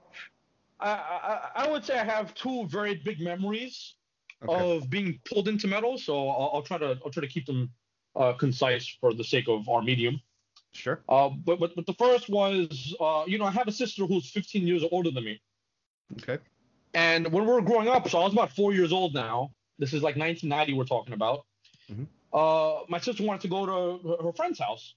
I, 0.78 0.90
I 0.90 1.50
I 1.56 1.68
would 1.70 1.84
say 1.84 1.98
I 1.98 2.04
have 2.04 2.34
two 2.34 2.66
very 2.66 2.94
big 2.96 3.20
memories 3.20 3.94
okay. 4.46 4.76
of 4.76 4.90
being 4.90 5.18
pulled 5.24 5.48
into 5.48 5.66
metal. 5.66 5.98
So 5.98 6.28
I'll, 6.28 6.50
I'll 6.54 6.62
try 6.62 6.78
to 6.78 6.98
I'll 7.04 7.10
try 7.10 7.22
to 7.22 7.28
keep 7.28 7.46
them 7.46 7.70
uh, 8.14 8.32
concise 8.34 8.86
for 9.00 9.14
the 9.14 9.24
sake 9.24 9.48
of 9.48 9.68
our 9.68 9.82
medium. 9.82 10.20
Sure. 10.72 11.00
Uh, 11.08 11.30
but, 11.30 11.58
but 11.58 11.74
but 11.74 11.86
the 11.86 11.94
first 11.94 12.28
was 12.28 12.94
uh, 13.00 13.24
you 13.26 13.38
know 13.38 13.46
I 13.46 13.50
have 13.50 13.68
a 13.68 13.72
sister 13.72 14.04
who's 14.06 14.30
15 14.30 14.66
years 14.66 14.84
older 14.92 15.10
than 15.10 15.24
me, 15.24 15.40
Okay. 16.20 16.38
and 16.92 17.32
when 17.32 17.46
we 17.46 17.52
were 17.52 17.62
growing 17.62 17.88
up, 17.88 18.08
so 18.08 18.18
I 18.20 18.24
was 18.24 18.32
about 18.32 18.52
four 18.52 18.74
years 18.74 18.92
old 18.92 19.14
now. 19.14 19.52
This 19.78 19.92
is 19.92 20.02
like 20.02 20.16
1990 20.16 20.74
we're 20.74 20.84
talking 20.84 21.14
about. 21.14 21.44
Mhm. 21.90 22.06
Uh, 22.32 22.84
my 22.88 22.98
sister 22.98 23.22
wanted 23.24 23.42
to 23.42 23.48
go 23.48 23.66
to 23.66 24.22
her 24.24 24.32
friend's 24.32 24.58
house, 24.58 24.94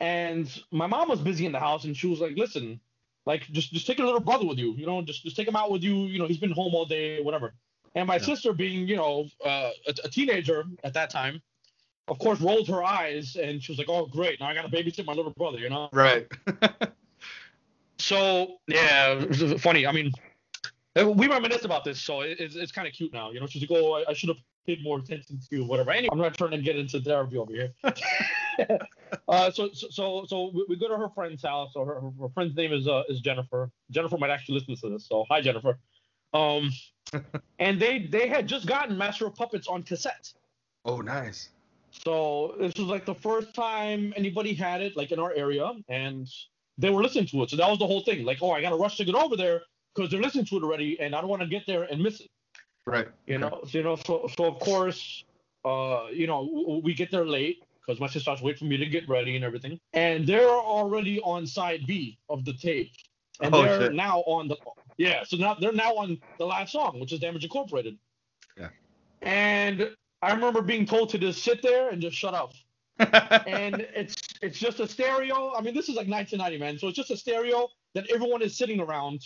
and 0.00 0.62
my 0.70 0.86
mom 0.86 1.08
was 1.08 1.20
busy 1.20 1.46
in 1.46 1.52
the 1.52 1.60
house, 1.60 1.84
and 1.84 1.96
she 1.96 2.06
was 2.06 2.20
like, 2.20 2.36
"Listen, 2.36 2.80
like 3.26 3.42
just 3.52 3.72
just 3.72 3.86
take 3.86 3.98
your 3.98 4.06
little 4.06 4.20
brother 4.20 4.46
with 4.46 4.58
you. 4.58 4.72
You 4.74 4.86
know, 4.86 5.02
just 5.02 5.22
just 5.22 5.36
take 5.36 5.48
him 5.48 5.56
out 5.56 5.70
with 5.70 5.82
you. 5.82 6.06
You 6.06 6.18
know, 6.18 6.26
he's 6.26 6.38
been 6.38 6.52
home 6.52 6.74
all 6.74 6.84
day, 6.86 7.20
whatever." 7.20 7.54
And 7.94 8.06
my 8.06 8.16
Yeah. 8.16 8.22
sister, 8.22 8.52
being 8.52 8.86
you 8.86 8.96
know 8.96 9.26
uh, 9.44 9.70
a, 9.86 9.94
a 10.04 10.08
teenager 10.08 10.64
at 10.84 10.94
that 10.94 11.10
time, 11.10 11.40
of 12.08 12.18
course, 12.18 12.40
rolled 12.40 12.68
her 12.68 12.84
eyes, 12.84 13.36
and 13.36 13.62
she 13.62 13.72
was 13.72 13.78
like, 13.78 13.88
"Oh, 13.88 14.06
great! 14.06 14.38
Now 14.40 14.46
I 14.48 14.54
gotta 14.54 14.68
babysit 14.68 15.04
my 15.04 15.12
little 15.14 15.32
brother." 15.32 15.58
You 15.58 15.70
know. 15.70 15.88
Right. 15.92 16.26
So 18.00 18.58
yeah, 18.68 19.24
funny. 19.58 19.86
I 19.86 19.92
mean, 19.92 20.12
uh, 20.96 21.10
we 21.10 21.26
reminisce 21.26 21.64
about 21.64 21.84
this, 21.84 22.00
so 22.00 22.20
it- 22.20 22.38
it's, 22.38 22.54
it's 22.54 22.72
kind 22.72 22.86
of 22.86 22.94
cute 22.94 23.12
now. 23.12 23.30
You 23.32 23.40
know, 23.40 23.46
she's 23.46 23.62
like, 23.68 23.72
"Oh, 23.72 23.94
I, 23.94 24.04
I 24.10 24.12
should 24.14 24.28
have 24.28 24.38
paid 24.66 24.82
more 24.84 24.98
attention 24.98 25.38
to 25.38 25.56
you, 25.56 25.64
whatever." 25.64 25.90
Anyway, 25.90 26.08
I'm 26.12 26.18
not 26.18 26.36
trying 26.36 26.52
to 26.52 26.58
get 26.58 26.76
into 26.76 27.00
therapy 27.00 27.36
over 27.36 27.52
here. 27.52 27.72
uh, 29.28 29.50
so 29.50 29.70
so 29.72 30.24
so 30.26 30.52
we, 30.68 30.76
go 30.76 30.88
to 30.88 30.96
her 30.96 31.08
friend's 31.14 31.42
house. 31.42 31.70
So 31.74 31.84
her, 31.84 32.00
her, 32.00 32.10
her 32.20 32.28
friend's 32.34 32.56
name 32.56 32.72
is 32.72 32.88
uh, 32.88 33.02
is 33.08 33.20
Jennifer. 33.20 33.70
Jennifer 33.90 34.18
might 34.18 34.30
actually 34.30 34.58
listen 34.60 34.76
to 34.90 34.96
this. 34.96 35.06
So 35.08 35.24
hi, 35.30 35.40
Jennifer. 35.40 35.78
Um, 36.34 36.70
and 37.58 37.80
they 37.80 38.00
they 38.00 38.28
had 38.28 38.46
just 38.46 38.66
gotten 38.66 38.96
Master 38.98 39.26
of 39.26 39.34
Puppets 39.34 39.66
on 39.68 39.82
cassette. 39.82 40.32
oh, 40.84 41.00
nice. 41.00 41.50
So 42.04 42.54
this 42.60 42.74
was 42.76 42.86
like 42.88 43.06
the 43.06 43.14
first 43.14 43.54
time 43.54 44.12
anybody 44.16 44.54
had 44.54 44.82
it, 44.82 44.96
like 44.96 45.10
in 45.10 45.18
our 45.18 45.32
area, 45.32 45.72
and 45.88 46.28
they 46.76 46.90
were 46.90 47.02
listening 47.02 47.26
to 47.28 47.42
it. 47.42 47.50
So 47.50 47.56
that 47.56 47.68
was 47.68 47.78
the 47.78 47.86
whole 47.86 48.02
thing. 48.02 48.24
Like, 48.24 48.38
oh, 48.42 48.50
I 48.50 48.60
gotta 48.60 48.76
rush 48.76 48.96
to 48.98 49.04
get 49.04 49.14
over 49.14 49.36
there 49.36 49.62
because 49.94 50.10
they're 50.10 50.20
listening 50.20 50.44
to 50.46 50.56
it 50.58 50.62
already, 50.62 51.00
and 51.00 51.14
I 51.14 51.20
don't 51.20 51.30
want 51.30 51.42
to 51.42 51.48
get 51.48 51.66
there 51.66 51.84
and 51.84 52.02
miss 52.02 52.20
it. 52.20 52.28
Right. 52.86 53.08
You 53.26 53.38
Okay. 53.38 53.48
know, 53.48 53.60
so, 53.64 53.78
you 53.78 53.84
know, 53.84 53.96
so 53.96 54.28
so 54.36 54.44
of 54.44 54.58
course, 54.60 55.24
uh, 55.64 56.06
you 56.12 56.26
know, 56.26 56.80
we 56.84 56.94
get 56.94 57.10
there 57.10 57.24
late 57.26 57.62
because 57.88 58.00
my 58.00 58.06
sister 58.06 58.30
has 58.30 58.40
to 58.40 58.44
wait 58.44 58.58
for 58.58 58.66
me 58.66 58.76
to 58.76 58.84
get 58.86 59.08
ready 59.08 59.34
and 59.34 59.44
everything, 59.44 59.80
and 59.94 60.26
they're 60.26 60.46
already 60.46 61.20
on 61.20 61.46
side 61.46 61.86
B 61.86 62.18
of 62.28 62.44
the 62.44 62.52
tape, 62.52 62.92
and 63.40 63.54
Oh, 63.54 63.62
they're 63.62 63.80
shit. 63.80 63.94
now 63.94 64.20
on 64.26 64.46
the 64.48 64.56
yeah. 64.98 65.24
So 65.24 65.38
now 65.38 65.54
they're 65.54 65.72
now 65.72 65.94
on 65.96 66.18
the 66.38 66.44
last 66.46 66.72
song, 66.72 67.00
which 67.00 67.12
is 67.12 67.20
Damage 67.20 67.44
Incorporated. 67.44 67.96
Yeah. 68.58 68.68
And 69.22 69.90
I 70.20 70.32
remember 70.32 70.60
being 70.60 70.84
told 70.84 71.08
to 71.10 71.18
just 71.18 71.42
sit 71.42 71.62
there 71.62 71.88
and 71.88 72.02
just 72.02 72.16
shut 72.16 72.34
up 72.34 72.52
and 72.98 73.86
it's 73.94 74.16
it's 74.42 74.58
just 74.58 74.80
a 74.80 74.86
stereo. 74.88 75.54
I 75.56 75.62
mean, 75.62 75.74
this 75.74 75.88
is 75.88 75.94
like 75.96 76.08
1990, 76.08 76.58
man. 76.58 76.78
So 76.78 76.88
it's 76.88 76.96
just 76.96 77.10
a 77.10 77.16
stereo 77.16 77.68
that 77.94 78.10
everyone 78.10 78.42
is 78.42 78.58
sitting 78.58 78.80
around, 78.80 79.22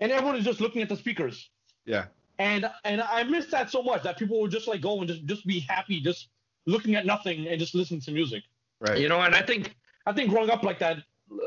and 0.00 0.12
everyone 0.12 0.36
is 0.36 0.44
just 0.44 0.60
looking 0.60 0.80
at 0.82 0.88
the 0.88 0.96
speakers. 0.96 1.50
yeah. 1.86 2.06
And 2.38 2.70
and 2.84 3.02
I 3.02 3.22
miss 3.24 3.46
that 3.48 3.70
so 3.70 3.82
much 3.82 4.02
that 4.04 4.16
people 4.18 4.40
would 4.40 4.50
just 4.50 4.68
like 4.68 4.80
go 4.80 5.00
and 5.00 5.08
just 5.08 5.24
just 5.26 5.46
be 5.46 5.60
happy, 5.60 6.00
just 6.00 6.28
looking 6.70 6.94
at 6.94 7.04
nothing 7.06 7.46
and 7.48 7.58
just 7.58 7.74
listening 7.74 8.00
to 8.02 8.12
music. 8.12 8.44
Right. 8.80 8.98
You 8.98 9.08
know, 9.08 9.20
and 9.20 9.34
I 9.34 9.42
think 9.42 9.74
I 10.06 10.12
think 10.12 10.30
growing 10.30 10.50
up 10.50 10.62
like 10.62 10.78
that, 10.78 10.98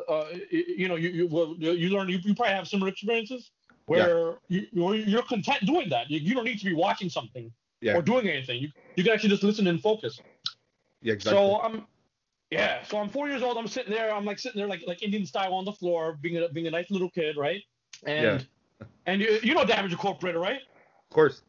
uh, 0.08 0.26
you, 0.52 0.88
know, 0.88 0.96
you 0.96 1.10
you 1.10 1.28
well, 1.28 1.56
you 1.58 1.90
learn 1.90 2.10
you, 2.10 2.20
you 2.24 2.36
probably 2.36 2.54
have 2.54 2.68
similar 2.68 2.90
experiences 2.90 3.52
where 3.86 4.36
you 4.48 4.68
you're, 4.72 4.96
you're 4.96 5.24
content 5.24 5.66
doing 5.66 5.90
that. 5.90 6.10
You, 6.10 6.20
you 6.20 6.34
don't 6.36 6.46
need 6.46 6.60
to 6.60 6.66
be 6.66 6.74
watching 6.74 7.10
something 7.10 7.52
Yeah. 7.82 7.96
or 7.96 8.02
doing 8.02 8.28
anything. 8.28 8.62
You 8.62 8.70
you 8.96 9.04
can 9.04 9.14
actually 9.14 9.30
just 9.30 9.44
listen 9.44 9.68
and 9.68 9.82
focus. 9.82 10.20
Yeah. 11.02 11.14
Exactly. 11.14 11.42
So 11.42 11.60
I'm, 11.62 11.86
yeah. 12.52 12.84
So 12.84 12.98
I'm 13.00 13.10
four 13.10 13.28
years 13.28 13.42
old. 13.42 13.58
I'm 13.58 13.68
sitting 13.68 13.92
there. 13.92 14.14
I'm 14.14 14.26
like 14.26 14.40
sitting 14.40 14.60
there 14.60 14.70
like 14.70 14.84
like 14.86 15.02
Indian 15.04 15.26
style 15.26 15.54
on 15.54 15.66
the 15.66 15.74
floor, 15.74 16.18
being 16.22 16.38
a 16.38 16.50
being 16.50 16.68
a 16.68 16.72
nice 16.72 16.90
little 16.92 17.10
kid, 17.10 17.36
right? 17.36 17.62
And 18.06 18.46
and 19.06 19.22
you 19.22 19.40
you 19.42 19.54
know 19.54 19.66
Damage 19.66 19.92
Incorporated, 19.92 20.40
right? 20.40 20.60
of 21.10 21.16
course. 21.16 21.42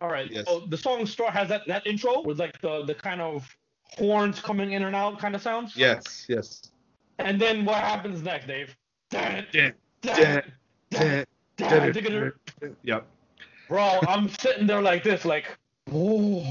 All 0.00 0.08
right. 0.08 0.30
Yes. 0.30 0.46
So 0.46 0.60
the 0.68 0.76
song 0.76 1.06
start 1.06 1.32
has 1.32 1.48
that 1.48 1.62
that 1.66 1.86
intro 1.86 2.22
with 2.22 2.38
like 2.38 2.60
the 2.60 2.84
the 2.84 2.94
kind 2.94 3.20
of 3.20 3.48
horns 3.96 4.40
coming 4.40 4.72
in 4.72 4.82
and 4.82 4.94
out 4.94 5.18
kind 5.18 5.34
of 5.34 5.42
sounds. 5.42 5.76
Yes. 5.76 6.26
Yes. 6.28 6.70
And 7.18 7.40
then 7.40 7.64
what 7.64 7.76
happens 7.76 8.22
next, 8.22 8.46
Dave? 8.46 8.76
Yep. 12.82 13.06
Bro, 13.68 14.00
I'm 14.08 14.28
sitting 14.28 14.66
there 14.66 14.82
like 14.82 15.02
this, 15.02 15.24
like, 15.24 15.56
oh, 15.92 16.44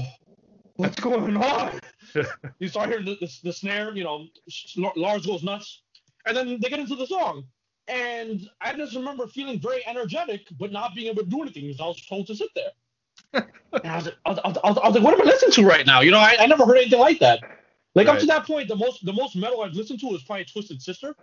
what's 0.76 0.98
going 0.98 1.36
on? 1.36 1.78
you 2.58 2.68
start 2.68 2.88
hearing 2.88 3.04
the, 3.04 3.16
the, 3.20 3.30
the 3.44 3.52
snare, 3.52 3.94
you 3.94 4.04
know, 4.04 4.26
Lars 4.96 5.26
goes 5.26 5.42
nuts, 5.42 5.82
and 6.26 6.36
then 6.36 6.58
they 6.60 6.68
get 6.68 6.80
into 6.80 6.96
the 6.96 7.06
song. 7.06 7.44
And 7.86 8.48
I 8.60 8.72
just 8.74 8.94
remember 8.96 9.26
feeling 9.26 9.60
very 9.60 9.86
energetic, 9.86 10.46
but 10.58 10.72
not 10.72 10.94
being 10.94 11.08
able 11.08 11.22
to 11.22 11.28
do 11.28 11.42
anything 11.42 11.66
because 11.66 11.80
I 11.80 11.86
was 11.86 12.04
told 12.06 12.26
to 12.28 12.34
sit 12.34 12.48
there. 12.54 12.70
And 13.34 13.92
I 13.92 13.96
was, 13.96 14.04
was, 14.04 14.14
I, 14.26 14.48
was, 14.48 14.58
I 14.64 14.68
was- 14.68 14.78
I 14.78 14.86
was 14.86 14.94
like, 14.94 15.02
what 15.04 15.14
am 15.14 15.20
I 15.22 15.24
listening 15.24 15.52
to 15.52 15.64
right 15.64 15.86
now? 15.86 16.00
You 16.00 16.10
know, 16.10 16.18
I, 16.18 16.36
I 16.38 16.46
never 16.46 16.64
heard 16.64 16.76
anything 16.76 17.00
like 17.00 17.18
that. 17.20 17.40
Like 17.94 18.08
up 18.08 18.18
to 18.18 18.26
that 18.26 18.44
point, 18.44 18.68
the 18.68 18.76
most 18.76 19.04
the 19.04 19.12
most 19.12 19.36
metal 19.36 19.62
I've 19.62 19.74
listened 19.74 20.00
to 20.00 20.08
is 20.08 20.22
probably 20.22 20.44
Twisted 20.46 20.82
Sister. 20.82 21.14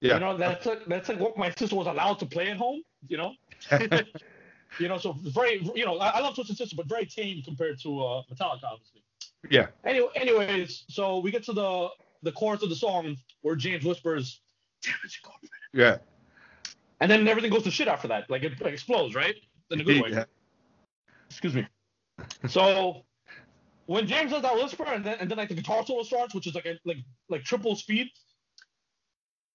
Yeah. 0.00 0.14
You 0.14 0.20
know, 0.20 0.36
that's 0.36 0.64
like, 0.64 0.86
that's 0.86 1.08
like 1.08 1.18
what 1.18 1.36
my 1.36 1.50
sister 1.50 1.74
was 1.74 1.88
allowed 1.88 2.20
to 2.20 2.26
play 2.26 2.48
at 2.50 2.56
home. 2.56 2.82
You 3.08 3.16
know, 3.16 3.34
you 4.78 4.88
know, 4.88 4.98
so 4.98 5.12
very, 5.22 5.68
you 5.74 5.84
know, 5.84 5.98
I, 5.98 6.20
love 6.20 6.36
Twisted 6.36 6.56
Sister, 6.56 6.76
but 6.76 6.86
very 6.86 7.04
tame 7.04 7.42
compared 7.42 7.80
to 7.80 8.00
uh, 8.00 8.22
Metallica, 8.32 8.64
obviously. 8.64 9.02
Yeah. 9.50 9.66
Anyway, 9.84 10.08
anyways, 10.14 10.84
so 10.88 11.18
we 11.18 11.30
get 11.32 11.42
to 11.44 11.52
the 11.52 11.88
the 12.22 12.32
chorus 12.32 12.62
of 12.62 12.68
the 12.68 12.76
song 12.76 13.16
where 13.42 13.56
James 13.56 13.84
whispers, 13.84 14.40
"Damage 14.82 15.20
Incorporated," 15.22 15.50
yeah. 15.72 15.98
and 17.00 17.10
then 17.10 17.26
everything 17.26 17.50
goes 17.50 17.64
to 17.64 17.70
shit 17.70 17.88
after 17.88 18.08
that. 18.08 18.30
Like 18.30 18.44
it 18.44 18.60
like, 18.60 18.74
explodes, 18.74 19.16
right? 19.16 19.34
In 19.70 19.80
a 19.80 19.84
good 19.84 20.02
way. 20.02 20.10
Yeah. 20.10 20.24
Excuse 21.40 21.54
me. 21.54 21.68
So 22.48 23.04
when 23.86 24.08
James 24.08 24.32
does 24.32 24.42
that 24.42 24.56
whisper, 24.56 24.84
and 24.84 25.04
then 25.04 25.18
and 25.20 25.30
then 25.30 25.38
like 25.38 25.48
the 25.48 25.54
guitar 25.54 25.86
solo 25.86 26.02
starts, 26.02 26.34
which 26.34 26.48
is 26.48 26.54
like 26.56 26.66
a, 26.66 26.76
like 26.84 26.96
like 27.28 27.44
triple 27.44 27.76
speed. 27.76 28.08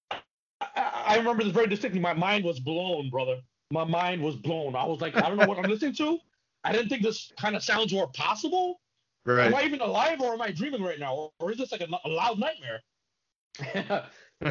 I, 0.10 1.04
I 1.08 1.18
remember 1.18 1.44
this 1.44 1.52
very 1.52 1.68
distinctly. 1.68 2.00
My 2.00 2.14
mind 2.14 2.46
was 2.46 2.62
blown, 2.62 3.10
brother. 3.10 3.42
My 3.70 3.84
mind 3.84 4.22
was 4.22 4.38
blown. 4.38 4.78
I 4.78 4.86
was 4.86 5.02
like, 5.02 5.18
I 5.18 5.28
don't 5.28 5.36
know 5.36 5.46
what 5.46 5.58
I'm 5.58 5.70
listening 5.70 5.94
to. 5.96 6.20
I 6.64 6.72
didn't 6.72 6.88
think 6.88 7.04
this 7.04 7.34
kind 7.38 7.54
of 7.54 7.62
sounds 7.62 7.94
were 7.94 8.08
possible. 8.08 8.80
Am 9.28 9.54
I 9.54 9.64
even 9.64 9.82
alive 9.82 10.22
or 10.22 10.34
am 10.34 10.42
I 10.42 10.52
dreaming 10.52 10.84
right 10.84 11.00
now? 11.00 11.32
Or 11.40 11.52
is 11.52 11.58
this 11.58 11.74
like 11.74 11.82
a, 11.82 11.88
a 12.06 12.10
loud 12.10 12.40
nightmare? 12.40 12.82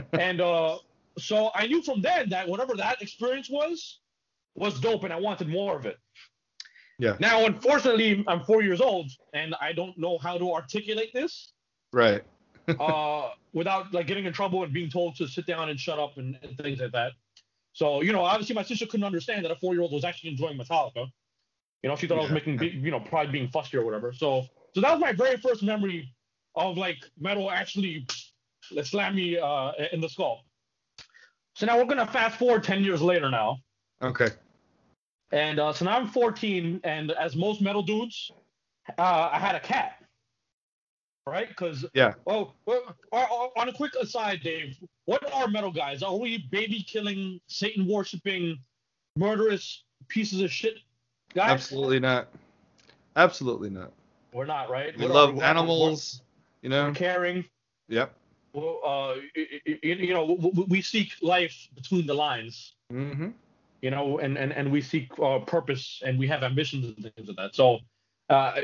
and 0.12 0.42
uh, 0.42 0.77
so 1.18 1.51
I 1.55 1.66
knew 1.66 1.83
from 1.83 2.03
then 2.03 2.29
that 2.29 2.47
whatever 2.47 2.75
that 2.75 3.01
experience 3.01 3.49
was, 3.49 4.01
was 4.55 4.79
dope 4.81 5.05
and 5.05 5.12
I 5.14 5.18
wanted 5.18 5.49
more 5.49 5.79
of 5.79 5.87
it. 5.87 5.97
Yeah. 6.98 7.16
Now, 7.18 7.46
unfortunately, 7.46 8.24
I'm 8.28 8.44
four 8.44 8.62
years 8.62 8.81
old 8.81 9.11
and 9.33 9.55
I 9.61 9.72
don't 9.72 9.96
know 9.98 10.18
how 10.18 10.38
to 10.38 10.52
articulate 10.52 11.12
this 11.12 11.52
Right. 11.92 12.22
uh, 12.81 13.31
without 13.52 13.92
like 13.92 14.07
getting 14.07 14.24
in 14.24 14.33
trouble 14.33 14.62
and 14.62 14.72
being 14.72 14.90
told 14.90 15.16
to 15.16 15.26
sit 15.26 15.46
down 15.46 15.68
and 15.68 15.78
shut 15.78 15.98
up 15.98 16.16
and, 16.16 16.38
and 16.42 16.57
things 16.59 16.81
like 16.81 16.92
that. 16.92 17.12
So, 17.72 18.02
you 18.02 18.12
know, 18.12 18.22
obviously 18.22 18.55
my 18.55 18.62
sister 18.62 18.87
couldn't 18.87 19.05
understand 19.05 19.44
that 19.44 19.50
a 19.50 19.57
four 19.57 19.74
year 19.74 19.83
old 19.83 19.92
was 19.92 20.05
actually 20.05 20.31
enjoying 20.31 20.59
Metallica. 20.59 21.07
You 21.83 21.88
know, 21.88 21.96
she 21.96 22.07
thought 22.07 22.18
I 22.18 22.22
was 22.22 22.31
making, 22.31 22.61
you 22.62 22.90
know, 22.92 23.00
probably 23.00 23.33
being 23.33 23.48
fussy 23.48 23.76
or 23.76 23.85
whatever. 23.85 24.12
So, 24.12 24.46
so 24.74 24.81
that 24.81 24.92
was 24.92 25.00
my 25.00 25.12
very 25.12 25.37
first 25.38 25.62
memory 25.62 26.14
of 26.55 26.76
like 26.76 26.98
metal 27.18 27.50
actually 27.50 28.07
slam 28.85 29.16
me 29.16 29.38
uh, 29.38 29.72
in 29.92 30.00
the 30.00 30.09
skull. 30.09 30.44
So 31.55 31.66
now 31.66 31.76
we're 31.76 31.87
gonna 31.87 32.07
fast 32.07 32.38
forward 32.38 32.62
ten 32.62 32.85
years 32.85 33.02
later 33.02 33.28
now, 33.28 33.59
Okay. 34.02 34.28
And 35.33 35.59
uh, 35.59 35.73
so 35.73 35.85
now 35.87 35.97
I'm 35.99 36.09
14, 36.09 36.81
and 36.85 37.11
as 37.12 37.35
most 37.37 37.61
metal 37.62 37.83
dudes, 37.83 38.31
uh, 38.99 39.31
I 39.33 39.38
had 39.38 39.55
a 39.55 39.61
cat. 39.61 39.97
Right? 41.27 41.49
Because 41.49 41.85
Yeah. 41.95 42.14
Oh, 42.27 42.53
well, 42.66 42.97
on 43.57 43.68
a 43.68 43.73
quick 43.73 43.92
aside, 44.01 44.40
Dave, 44.42 44.77
what 45.05 45.23
are 45.33 45.47
metal 45.49 45.71
guys? 45.71 46.03
Are 46.03 46.16
we 46.16 46.38
baby 46.51 46.83
killing, 46.83 47.40
Satan 47.47 47.87
worshipping, 47.87 48.59
murderous 49.16 49.85
pieces 50.09 50.40
of 50.40 50.51
shit 50.51 50.79
guys? 51.33 51.51
Absolutely 51.51 52.01
not. 52.01 52.29
Absolutely 53.14 53.71
not. 53.71 53.92
We're 54.33 54.47
not, 54.47 54.68
right? 54.68 54.97
We 54.99 55.05
What 55.05 55.14
love 55.14 55.35
We're- 55.35 55.47
animals. 55.47 56.23
You 56.62 56.71
We're, 56.71 56.77
know. 56.77 56.88
we're 56.88 56.95
caring. 56.95 57.45
Yep. 57.88 58.14
Well, 58.53 58.81
uh, 58.85 59.14
y- 59.37 59.47
y- 59.53 59.61
y- 59.66 59.79
you 59.83 60.12
know, 60.14 60.25
we 60.68 60.83
seek 60.83 61.12
life 61.23 61.68
between 61.75 62.07
the 62.07 62.14
lines. 62.14 62.75
Mm-hmm. 62.92 63.29
You 63.83 63.90
know, 63.90 64.18
and 64.18 64.38
and 64.38 64.53
and 64.53 64.71
we 64.71 64.81
seek 64.81 65.11
uh, 65.21 65.40
purpose, 65.40 66.03
and 66.05 66.18
we 66.18 66.27
have 66.29 66.42
ambitions 66.42 66.87
and 66.87 67.12
things 67.14 67.29
like 67.29 67.37
that. 67.37 67.55
So, 67.55 67.79
uh, 68.31 68.55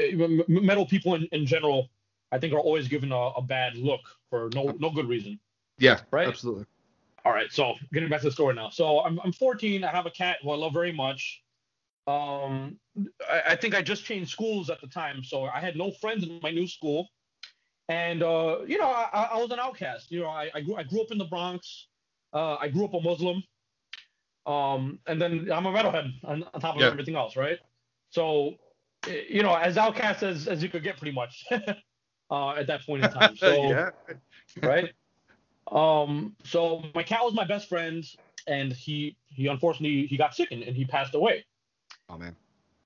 metal 0.48 0.86
people 0.86 1.16
in, 1.16 1.24
in 1.32 1.44
general, 1.44 1.88
I 2.32 2.38
think, 2.38 2.54
are 2.54 2.60
always 2.60 2.88
given 2.88 3.12
a, 3.12 3.16
a 3.16 3.42
bad 3.42 3.76
look 3.76 4.00
for 4.30 4.48
no 4.54 4.76
no 4.78 4.90
good 4.90 5.08
reason. 5.08 5.38
Yeah. 5.78 6.00
Right? 6.10 6.28
Absolutely. 6.28 6.66
All 7.24 7.32
right, 7.32 7.52
so 7.52 7.74
getting 7.92 8.08
back 8.08 8.20
to 8.20 8.28
the 8.28 8.32
story 8.32 8.54
now. 8.54 8.70
So 8.70 9.00
I'm, 9.00 9.20
I'm 9.22 9.32
14. 9.32 9.84
I 9.84 9.90
have 9.90 10.06
a 10.06 10.10
cat 10.10 10.38
who 10.42 10.50
I 10.50 10.56
love 10.56 10.72
very 10.72 10.92
much. 10.92 11.42
Um, 12.06 12.78
I, 13.30 13.42
I 13.48 13.56
think 13.56 13.74
I 13.74 13.82
just 13.82 14.04
changed 14.04 14.30
schools 14.30 14.70
at 14.70 14.80
the 14.80 14.86
time, 14.86 15.22
so 15.22 15.44
I 15.44 15.60
had 15.60 15.76
no 15.76 15.90
friends 15.90 16.24
in 16.24 16.40
my 16.42 16.50
new 16.50 16.66
school, 16.66 17.08
and 17.88 18.22
uh, 18.22 18.60
you 18.66 18.78
know 18.78 18.88
I, 18.88 19.08
I 19.12 19.22
I 19.32 19.36
was 19.36 19.50
an 19.50 19.58
outcast. 19.58 20.10
You 20.10 20.20
know 20.20 20.28
I, 20.28 20.50
I 20.54 20.62
grew 20.62 20.76
I 20.76 20.84
grew 20.84 21.02
up 21.02 21.10
in 21.10 21.18
the 21.18 21.26
Bronx. 21.26 21.88
Uh, 22.32 22.54
I 22.54 22.68
grew 22.68 22.86
up 22.86 22.94
a 22.94 23.00
Muslim. 23.00 23.42
Um, 24.48 24.98
and 25.06 25.20
then 25.20 25.50
I'm 25.52 25.66
a 25.66 25.72
metalhead 25.72 26.10
on, 26.24 26.42
on 26.54 26.60
top 26.60 26.76
of 26.76 26.80
Yeah. 26.80 26.88
everything 26.88 27.16
else, 27.16 27.36
right? 27.36 27.58
So, 28.10 28.54
eh, 29.06 29.24
you 29.28 29.42
know, 29.42 29.54
as 29.54 29.76
outcast 29.76 30.22
as, 30.22 30.48
as 30.48 30.62
you 30.62 30.70
could 30.70 30.82
get, 30.82 30.96
pretty 30.96 31.12
much, 31.14 31.44
uh, 32.30 32.50
at 32.52 32.66
that 32.66 32.84
point 32.86 33.04
in 33.04 33.10
time. 33.10 33.36
So, 33.38 33.52
yeah. 33.68 33.90
right? 34.62 34.92
Um, 35.70 36.34
so 36.44 36.82
my 36.94 37.02
cat 37.02 37.20
was 37.22 37.34
my 37.34 37.44
best 37.44 37.68
friend, 37.68 38.02
and 38.46 38.72
he 38.72 39.16
he 39.26 39.48
unfortunately 39.48 40.06
he 40.06 40.16
got 40.16 40.34
sick 40.34 40.50
and, 40.50 40.62
and 40.62 40.74
he 40.74 40.86
passed 40.86 41.14
away. 41.14 41.44
Oh 42.08 42.16
man. 42.16 42.34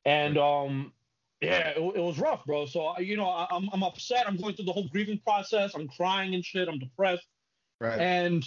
And 0.04 0.36
um, 0.36 0.92
yeah, 1.40 1.68
it, 1.68 1.78
it 1.78 2.00
was 2.00 2.18
rough, 2.18 2.44
bro. 2.44 2.66
So 2.66 2.98
you 2.98 3.16
know 3.16 3.28
I, 3.28 3.46
I'm 3.52 3.68
I'm 3.72 3.84
upset. 3.84 4.26
I'm 4.26 4.36
going 4.36 4.56
through 4.56 4.64
the 4.64 4.72
whole 4.72 4.88
grieving 4.88 5.20
process. 5.24 5.74
I'm 5.76 5.86
crying 5.86 6.34
and 6.34 6.44
shit. 6.44 6.68
I'm 6.68 6.80
depressed. 6.80 7.26
Right. 7.80 8.00
And 8.00 8.44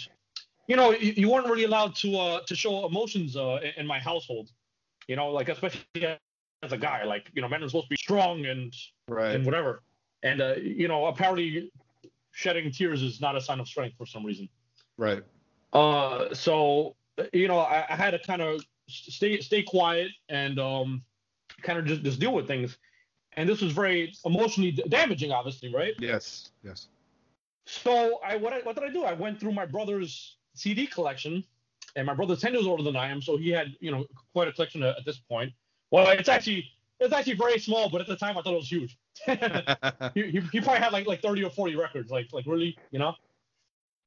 you 0.68 0.76
know 0.76 0.90
you, 0.90 1.12
you 1.16 1.30
weren't 1.30 1.46
really 1.46 1.64
allowed 1.64 1.94
to 1.96 2.16
uh 2.16 2.40
to 2.46 2.54
show 2.54 2.86
emotions 2.86 3.36
uh 3.36 3.58
in, 3.62 3.72
in 3.78 3.86
my 3.86 3.98
household. 3.98 4.50
You 5.08 5.16
know, 5.16 5.30
like 5.30 5.48
especially 5.48 6.18
as 6.62 6.72
a 6.72 6.78
guy, 6.78 7.04
like 7.04 7.30
you 7.34 7.42
know 7.42 7.48
men 7.48 7.62
are 7.62 7.68
supposed 7.68 7.86
to 7.86 7.90
be 7.90 7.96
strong 7.96 8.46
and 8.46 8.74
right. 9.08 9.34
and 9.34 9.44
whatever. 9.44 9.82
And 10.22 10.40
uh, 10.40 10.54
you 10.56 10.88
know, 10.88 11.06
apparently, 11.06 11.70
shedding 12.32 12.70
tears 12.70 13.02
is 13.02 13.20
not 13.20 13.36
a 13.36 13.40
sign 13.40 13.60
of 13.60 13.68
strength 13.68 13.96
for 13.96 14.06
some 14.06 14.24
reason. 14.24 14.48
Right. 14.96 15.22
Uh, 15.72 16.34
so 16.34 16.96
you 17.32 17.48
know, 17.48 17.58
I, 17.58 17.86
I 17.88 17.96
had 17.96 18.10
to 18.10 18.18
kind 18.18 18.42
of 18.42 18.64
stay 18.88 19.40
stay 19.40 19.62
quiet 19.62 20.10
and 20.28 20.58
um, 20.58 21.02
kind 21.62 21.78
of 21.78 21.84
just 21.84 22.02
just 22.02 22.20
deal 22.20 22.32
with 22.32 22.46
things. 22.46 22.76
And 23.34 23.48
this 23.48 23.60
was 23.60 23.72
very 23.72 24.14
emotionally 24.24 24.72
damaging, 24.72 25.30
obviously, 25.30 25.72
right? 25.72 25.92
Yes. 25.98 26.50
Yes. 26.64 26.88
So 27.66 28.20
I 28.24 28.36
what 28.36 28.52
I, 28.52 28.60
what 28.60 28.76
did 28.76 28.84
I 28.84 28.90
do? 28.92 29.04
I 29.04 29.12
went 29.12 29.38
through 29.38 29.52
my 29.52 29.66
brother's 29.66 30.35
CD 30.56 30.86
collection, 30.86 31.44
and 31.94 32.06
my 32.06 32.14
brother's 32.14 32.40
ten 32.40 32.52
years 32.54 32.66
older 32.66 32.82
than 32.82 32.96
I 32.96 33.08
am, 33.08 33.22
so 33.22 33.36
he 33.36 33.50
had 33.50 33.68
you 33.80 33.90
know 33.90 34.06
quite 34.32 34.48
a 34.48 34.52
collection 34.52 34.82
at, 34.82 34.98
at 34.98 35.04
this 35.04 35.18
point. 35.18 35.52
Well, 35.90 36.08
it's 36.10 36.28
actually 36.28 36.66
it's 37.00 37.12
actually 37.12 37.34
very 37.34 37.58
small, 37.58 37.88
but 37.90 38.00
at 38.00 38.06
the 38.06 38.16
time 38.16 38.36
I 38.38 38.42
thought 38.42 38.54
it 38.54 38.56
was 38.56 38.70
huge. 38.70 38.96
he, 40.14 40.22
he, 40.30 40.40
he 40.52 40.60
probably 40.60 40.80
had 40.80 40.92
like 40.92 41.06
like 41.06 41.22
30 41.22 41.44
or 41.44 41.50
40 41.50 41.74
records 41.76 42.10
like 42.10 42.26
like 42.32 42.44
really 42.46 42.76
you 42.90 42.98
know 42.98 43.14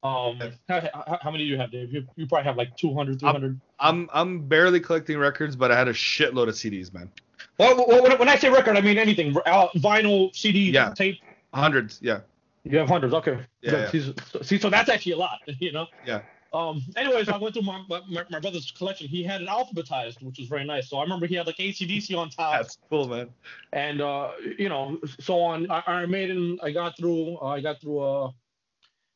um 0.02 0.38
how, 0.68 0.80
how, 0.94 1.18
how 1.20 1.30
many 1.32 1.44
do 1.44 1.50
you 1.50 1.58
have 1.58 1.72
dave 1.72 1.92
you, 1.92 2.06
you 2.16 2.26
probably 2.28 2.44
have 2.44 2.56
like 2.56 2.74
200 2.76 3.18
300 3.18 3.60
I'm 3.80 4.08
I'm 4.12 4.46
barely 4.46 4.78
collecting 4.78 5.18
records, 5.18 5.56
but 5.56 5.72
I 5.72 5.76
had 5.78 5.88
a 5.88 5.92
shitload 5.92 6.48
of 6.48 6.54
CDs, 6.54 6.92
man. 6.94 7.10
well, 7.58 7.76
well, 7.88 8.02
when, 8.02 8.16
when 8.18 8.28
i 8.28 8.36
say 8.36 8.48
record 8.50 8.76
i 8.76 8.80
mean 8.80 8.98
anything 8.98 9.36
uh, 9.46 9.66
vinyl 9.76 10.34
cd 10.34 10.70
Yeah. 10.70 10.92
tape 10.94 11.18
Hundreds. 11.52 11.98
Yeah. 12.00 12.20
you 12.62 12.78
have 12.78 12.88
hundreds 12.88 13.12
okay 13.14 13.40
Yeah, 13.62 13.90
so, 13.90 14.42
see 14.42 14.58
so 14.58 14.70
that's 14.70 14.88
actually 14.88 15.12
a 15.12 15.18
lot 15.18 15.38
you 15.58 15.72
know 15.72 15.86
Yeah. 16.06 16.20
Um 16.52 16.82
anyways 16.96 17.28
i 17.28 17.36
went 17.36 17.54
through 17.54 17.62
my, 17.62 17.80
my, 17.88 18.24
my 18.28 18.40
brother's 18.40 18.70
collection 18.72 19.06
he 19.06 19.22
had 19.22 19.40
it 19.40 19.48
alphabetized 19.48 20.20
which 20.22 20.38
was 20.38 20.48
very 20.48 20.64
nice 20.64 20.88
so 20.90 20.96
i 20.98 21.02
remember 21.02 21.26
he 21.26 21.34
had 21.36 21.46
like 21.46 21.56
acdc 21.58 22.16
on 22.18 22.28
top 22.28 22.54
That's 22.60 22.76
cool, 22.88 23.06
man. 23.08 23.28
and 23.72 24.00
uh, 24.00 24.32
you 24.58 24.68
know, 24.68 24.98
so 25.20 25.38
on 25.40 25.70
I- 25.70 25.82
Iron 25.86 26.10
Maiden, 26.10 26.58
I 26.62 26.70
got 26.72 26.96
through. 26.96 27.38
Uh, 27.40 27.46
I 27.46 27.60
got 27.60 27.80
through. 27.80 28.00
Uh, 28.00 28.30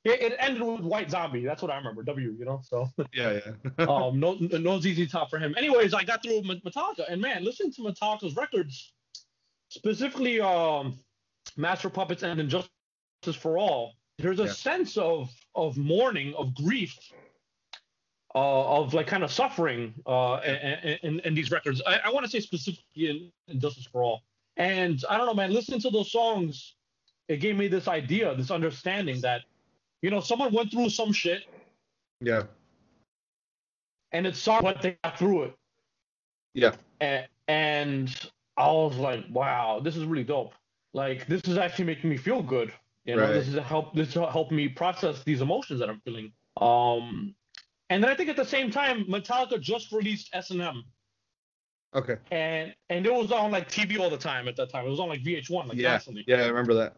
it, 0.05 0.21
it 0.33 0.37
ended 0.39 0.63
with 0.63 0.83
White 0.83 1.11
Zombie. 1.11 1.45
That's 1.45 1.61
what 1.63 1.71
I 1.73 1.77
remember. 1.77 2.03
W, 2.05 2.37
you 2.39 2.45
know. 2.45 2.61
So 2.63 2.89
Yeah. 3.13 3.41
Yeah. 3.79 3.85
um, 3.89 4.21
no, 4.21 4.35
no 4.35 4.79
ZZ 4.81 5.11
Top 5.11 5.29
for 5.31 5.39
him. 5.39 5.55
Anyways, 5.57 5.93
I 5.95 6.05
got 6.05 6.23
through 6.23 6.43
Met- 6.43 6.63
Metallica, 6.63 7.05
and 7.09 7.21
man, 7.21 7.43
listening 7.45 7.73
to 7.73 7.83
Metallica's 7.83 8.37
records, 8.37 8.93
specifically 9.71 10.41
um, 10.41 10.95
Master 11.57 11.89
Puppets 11.91 12.23
and 12.23 12.39
Injustice 12.39 12.71
for 13.37 13.59
All, 13.59 13.95
there's 14.19 14.41
a 14.41 14.45
Yeah. 14.45 14.53
sense 14.53 14.97
of 14.97 15.31
of 15.55 15.77
mourning, 15.77 16.35
of 16.35 16.55
grief. 16.55 16.97
Uh, 18.37 18.81
of 18.81 18.93
like 18.95 19.07
kind 19.07 19.23
of 19.23 19.31
suffering 19.31 19.95
uh, 20.07 20.41
in, 20.45 20.99
in, 21.05 21.21
in 21.21 21.35
these 21.37 21.53
records. 21.53 21.81
I, 21.87 22.01
I 22.07 22.11
want 22.11 22.27
to 22.27 22.31
say 22.31 22.41
specifically 22.41 23.09
in 23.09 23.31
And 23.47 23.61
Justice 23.61 23.87
for 23.87 24.03
All. 24.03 24.23
And 24.57 25.05
I 25.09 25.17
don't 25.17 25.27
know, 25.27 25.35
man, 25.35 25.53
listening 25.53 25.81
to 25.83 25.91
those 25.91 26.11
songs, 26.11 26.75
it 27.29 27.37
gave 27.37 27.57
me 27.57 27.69
this 27.69 27.87
idea, 27.87 28.35
this 28.35 28.51
understanding 28.51 29.21
that, 29.21 29.43
you 30.03 30.11
know, 30.11 30.21
someone 30.21 30.53
went 30.53 30.73
through 30.73 30.91
some 30.91 31.13
shit 31.13 31.45
yeah. 32.21 32.43
and 34.11 34.27
it 34.27 34.35
saw 34.35 34.61
what 34.61 34.83
they 34.83 34.99
got 35.05 35.17
through 35.17 35.45
it. 35.45 35.55
Yeah. 36.55 36.75
And, 37.01 37.29
and 37.47 38.31
I 38.57 38.67
was 38.67 38.97
like, 38.97 39.25
wow, 39.31 39.79
this 39.79 39.97
is 39.97 40.05
really 40.07 40.25
dope. 40.25 40.55
Like, 40.93 41.27
this 41.29 41.43
is 41.43 41.57
actually 41.57 41.85
making 41.85 42.11
me 42.11 42.17
feel 42.17 42.43
good. 42.43 42.73
You 43.05 43.15
know, 43.15 43.23
Right. 43.23 43.33
this 43.33 43.47
is 43.47 43.55
help. 43.63 43.95
This 43.95 44.15
will 44.17 44.29
help 44.29 44.51
me 44.51 44.67
process 44.67 45.23
these 45.23 45.41
emotions 45.41 45.79
that 45.79 45.89
I'm 45.89 46.01
feeling. 46.01 46.33
Um, 46.61 47.35
and 47.95 48.03
then 48.03 48.11
I 48.11 48.17
think 48.17 48.29
at 48.31 48.37
the 48.37 48.45
same 48.45 48.73
time, 48.73 49.05
Metallica 49.07 49.61
just 49.61 49.93
released 49.93 50.35
S 50.35 50.51
and 50.51 50.61
M, 50.61 50.93
Okay. 51.95 52.17
and 52.33 52.75
and 52.91 53.07
it 53.07 53.15
was 53.15 53.31
on 53.33 53.53
like 53.53 53.71
TV 53.71 54.01
all 54.01 54.11
the 54.11 54.19
time 54.19 54.49
at 54.49 54.57
that 54.57 54.71
time. 54.71 54.87
It 54.87 54.91
was 54.91 55.01
on 55.01 55.09
like 55.09 55.23
VH1, 55.23 55.69
like 55.69 55.79
Yeah. 55.79 55.93
constantly. 55.93 56.25
Yeah. 56.27 56.43
I 56.43 56.49
remember 56.49 56.75
that. 56.75 56.97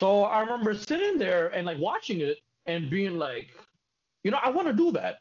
So 0.00 0.24
I 0.24 0.40
remember 0.40 0.74
sitting 0.74 1.18
there 1.18 1.48
and 1.54 1.66
like 1.66 1.78
watching 1.78 2.20
it 2.20 2.40
and 2.66 2.90
being 2.90 3.18
like, 3.18 3.54
you 4.24 4.32
know, 4.32 4.38
I 4.42 4.50
want 4.50 4.66
to 4.68 4.74
do 4.74 4.90
that. 4.92 5.20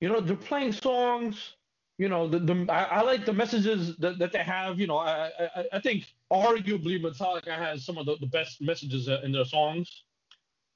You 0.00 0.08
know, 0.08 0.20
they're 0.20 0.36
playing 0.36 0.72
songs. 0.72 1.56
You 1.98 2.08
know, 2.08 2.26
the, 2.26 2.38
the 2.40 2.66
I, 2.70 2.84
I 2.84 3.02
like 3.02 3.24
the 3.26 3.32
messages 3.32 3.96
that, 3.98 4.18
that 4.18 4.32
they 4.32 4.42
have. 4.42 4.80
You 4.80 4.86
know, 4.88 4.98
I, 4.98 5.30
I 5.56 5.64
I 5.74 5.80
think 5.80 6.06
arguably 6.32 7.00
Metallica 7.00 7.56
has 7.56 7.84
some 7.84 7.98
of 7.98 8.06
the, 8.06 8.16
the 8.20 8.26
best 8.26 8.60
messages 8.60 9.08
in 9.08 9.32
their 9.32 9.44
songs. 9.44 10.04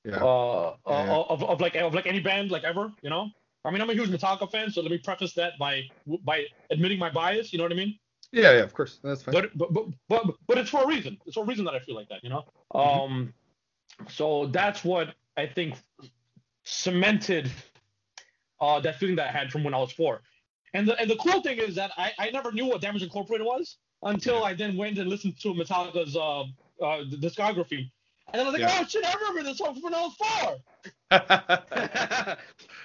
Yeah. 0.04 0.22
Uh, 0.22 0.76
Yeah. 0.88 1.16
uh, 1.16 1.22
of, 1.32 1.42
of 1.42 1.60
like 1.60 1.74
of 1.76 1.94
like 1.94 2.06
any 2.06 2.20
band 2.20 2.50
like 2.52 2.64
ever. 2.64 2.92
You 3.02 3.10
know, 3.10 3.30
I 3.64 3.70
mean, 3.70 3.80
I'm 3.80 3.90
a 3.90 3.94
huge 3.94 4.10
Metallica 4.10 4.50
fan, 4.50 4.70
so 4.70 4.82
let 4.82 4.90
me 4.90 4.98
preface 4.98 5.32
that 5.34 5.52
by 5.58 5.82
by 6.24 6.44
admitting 6.70 6.98
my 6.98 7.10
bias. 7.10 7.52
You 7.52 7.58
know 7.58 7.64
what 7.64 7.72
I 7.72 7.76
mean? 7.76 7.98
Yeah. 8.32 8.52
Yeah. 8.52 8.62
Of 8.62 8.74
course. 8.74 8.98
That's 9.02 9.22
fine. 9.22 9.32
but 9.32 9.50
but 9.56 9.72
but 9.72 9.86
but 10.08 10.34
but 10.46 10.58
it's 10.58 10.70
for 10.70 10.82
a 10.82 10.86
reason. 10.86 11.18
It's 11.26 11.34
for 11.34 11.44
a 11.44 11.46
reason 11.46 11.64
that 11.66 11.74
I 11.74 11.78
feel 11.80 11.94
like 11.94 12.08
that, 12.08 12.22
you 12.22 12.30
know. 12.30 12.44
Mhm. 12.74 13.04
Um, 13.04 13.34
so 14.08 14.46
that's 14.46 14.84
what 14.84 15.14
I 15.36 15.46
think 15.46 15.76
cemented 16.64 17.50
uh 18.60 18.80
that 18.80 18.96
feeling 18.98 19.16
that 19.16 19.28
I 19.28 19.32
had 19.38 19.50
from 19.52 19.64
when 19.64 19.74
I 19.74 19.78
was 19.78 19.92
four. 19.92 20.22
And 20.72 20.88
the 20.88 20.98
and 21.00 21.08
the 21.10 21.16
cool 21.16 21.40
thing 21.42 21.58
is 21.58 21.74
that 21.76 21.92
I 21.96 22.12
I 22.18 22.30
never 22.30 22.50
knew 22.52 22.66
what 22.66 22.80
Damage 22.80 23.02
Incorporated 23.02 23.46
was 23.46 23.76
until 24.02 24.44
I 24.44 24.54
then 24.54 24.76
went 24.76 24.98
and 24.98 25.08
listened 25.08 25.38
to 25.40 25.48
Metallica's 25.54 26.16
uh 26.16 26.42
uh 26.84 27.04
discography. 27.26 27.90
And 28.32 28.40
then 28.40 28.46
I 28.46 28.50
was 28.50 28.52
like, 28.60 28.68
Yeah. 28.68 28.78
oh 28.80 28.86
shit, 28.86 29.04
I 29.04 29.14
remember 29.18 29.42
this 29.48 29.58
song 29.58 29.74
from 29.74 29.82
when 29.82 29.94
I 29.94 30.00
was 30.00 30.14
four. 30.16 30.56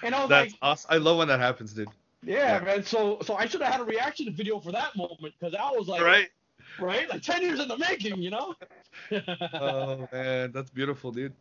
and 0.02 0.14
I 0.14 0.20
was 0.20 0.28
That's 0.28 0.52
like, 0.52 0.54
awesome. 0.62 0.88
I 0.92 0.96
love 0.98 1.18
when 1.18 1.28
that 1.28 1.40
happens, 1.40 1.72
dude. 1.72 1.88
yeah, 2.22 2.58
yeah. 2.58 2.64
man. 2.64 2.84
So 2.84 3.18
so 3.22 3.34
I 3.34 3.46
should 3.46 3.60
have 3.62 3.72
had 3.72 3.80
a 3.80 3.84
reaction 3.84 4.32
video 4.34 4.60
for 4.60 4.72
that 4.72 4.94
moment 4.96 5.34
because 5.38 5.54
I 5.54 5.70
was 5.70 5.88
like, 5.88 6.02
right? 6.02 6.28
right, 6.78 7.08
like 7.10 7.22
ten 7.22 7.42
years 7.42 7.60
in 7.60 7.68
the 7.68 7.78
making, 7.78 8.20
you 8.22 8.30
know. 8.30 8.54
Oh 9.54 10.08
man, 10.12 10.52
that's 10.52 10.70
beautiful, 10.70 11.10
dude. 11.12 11.32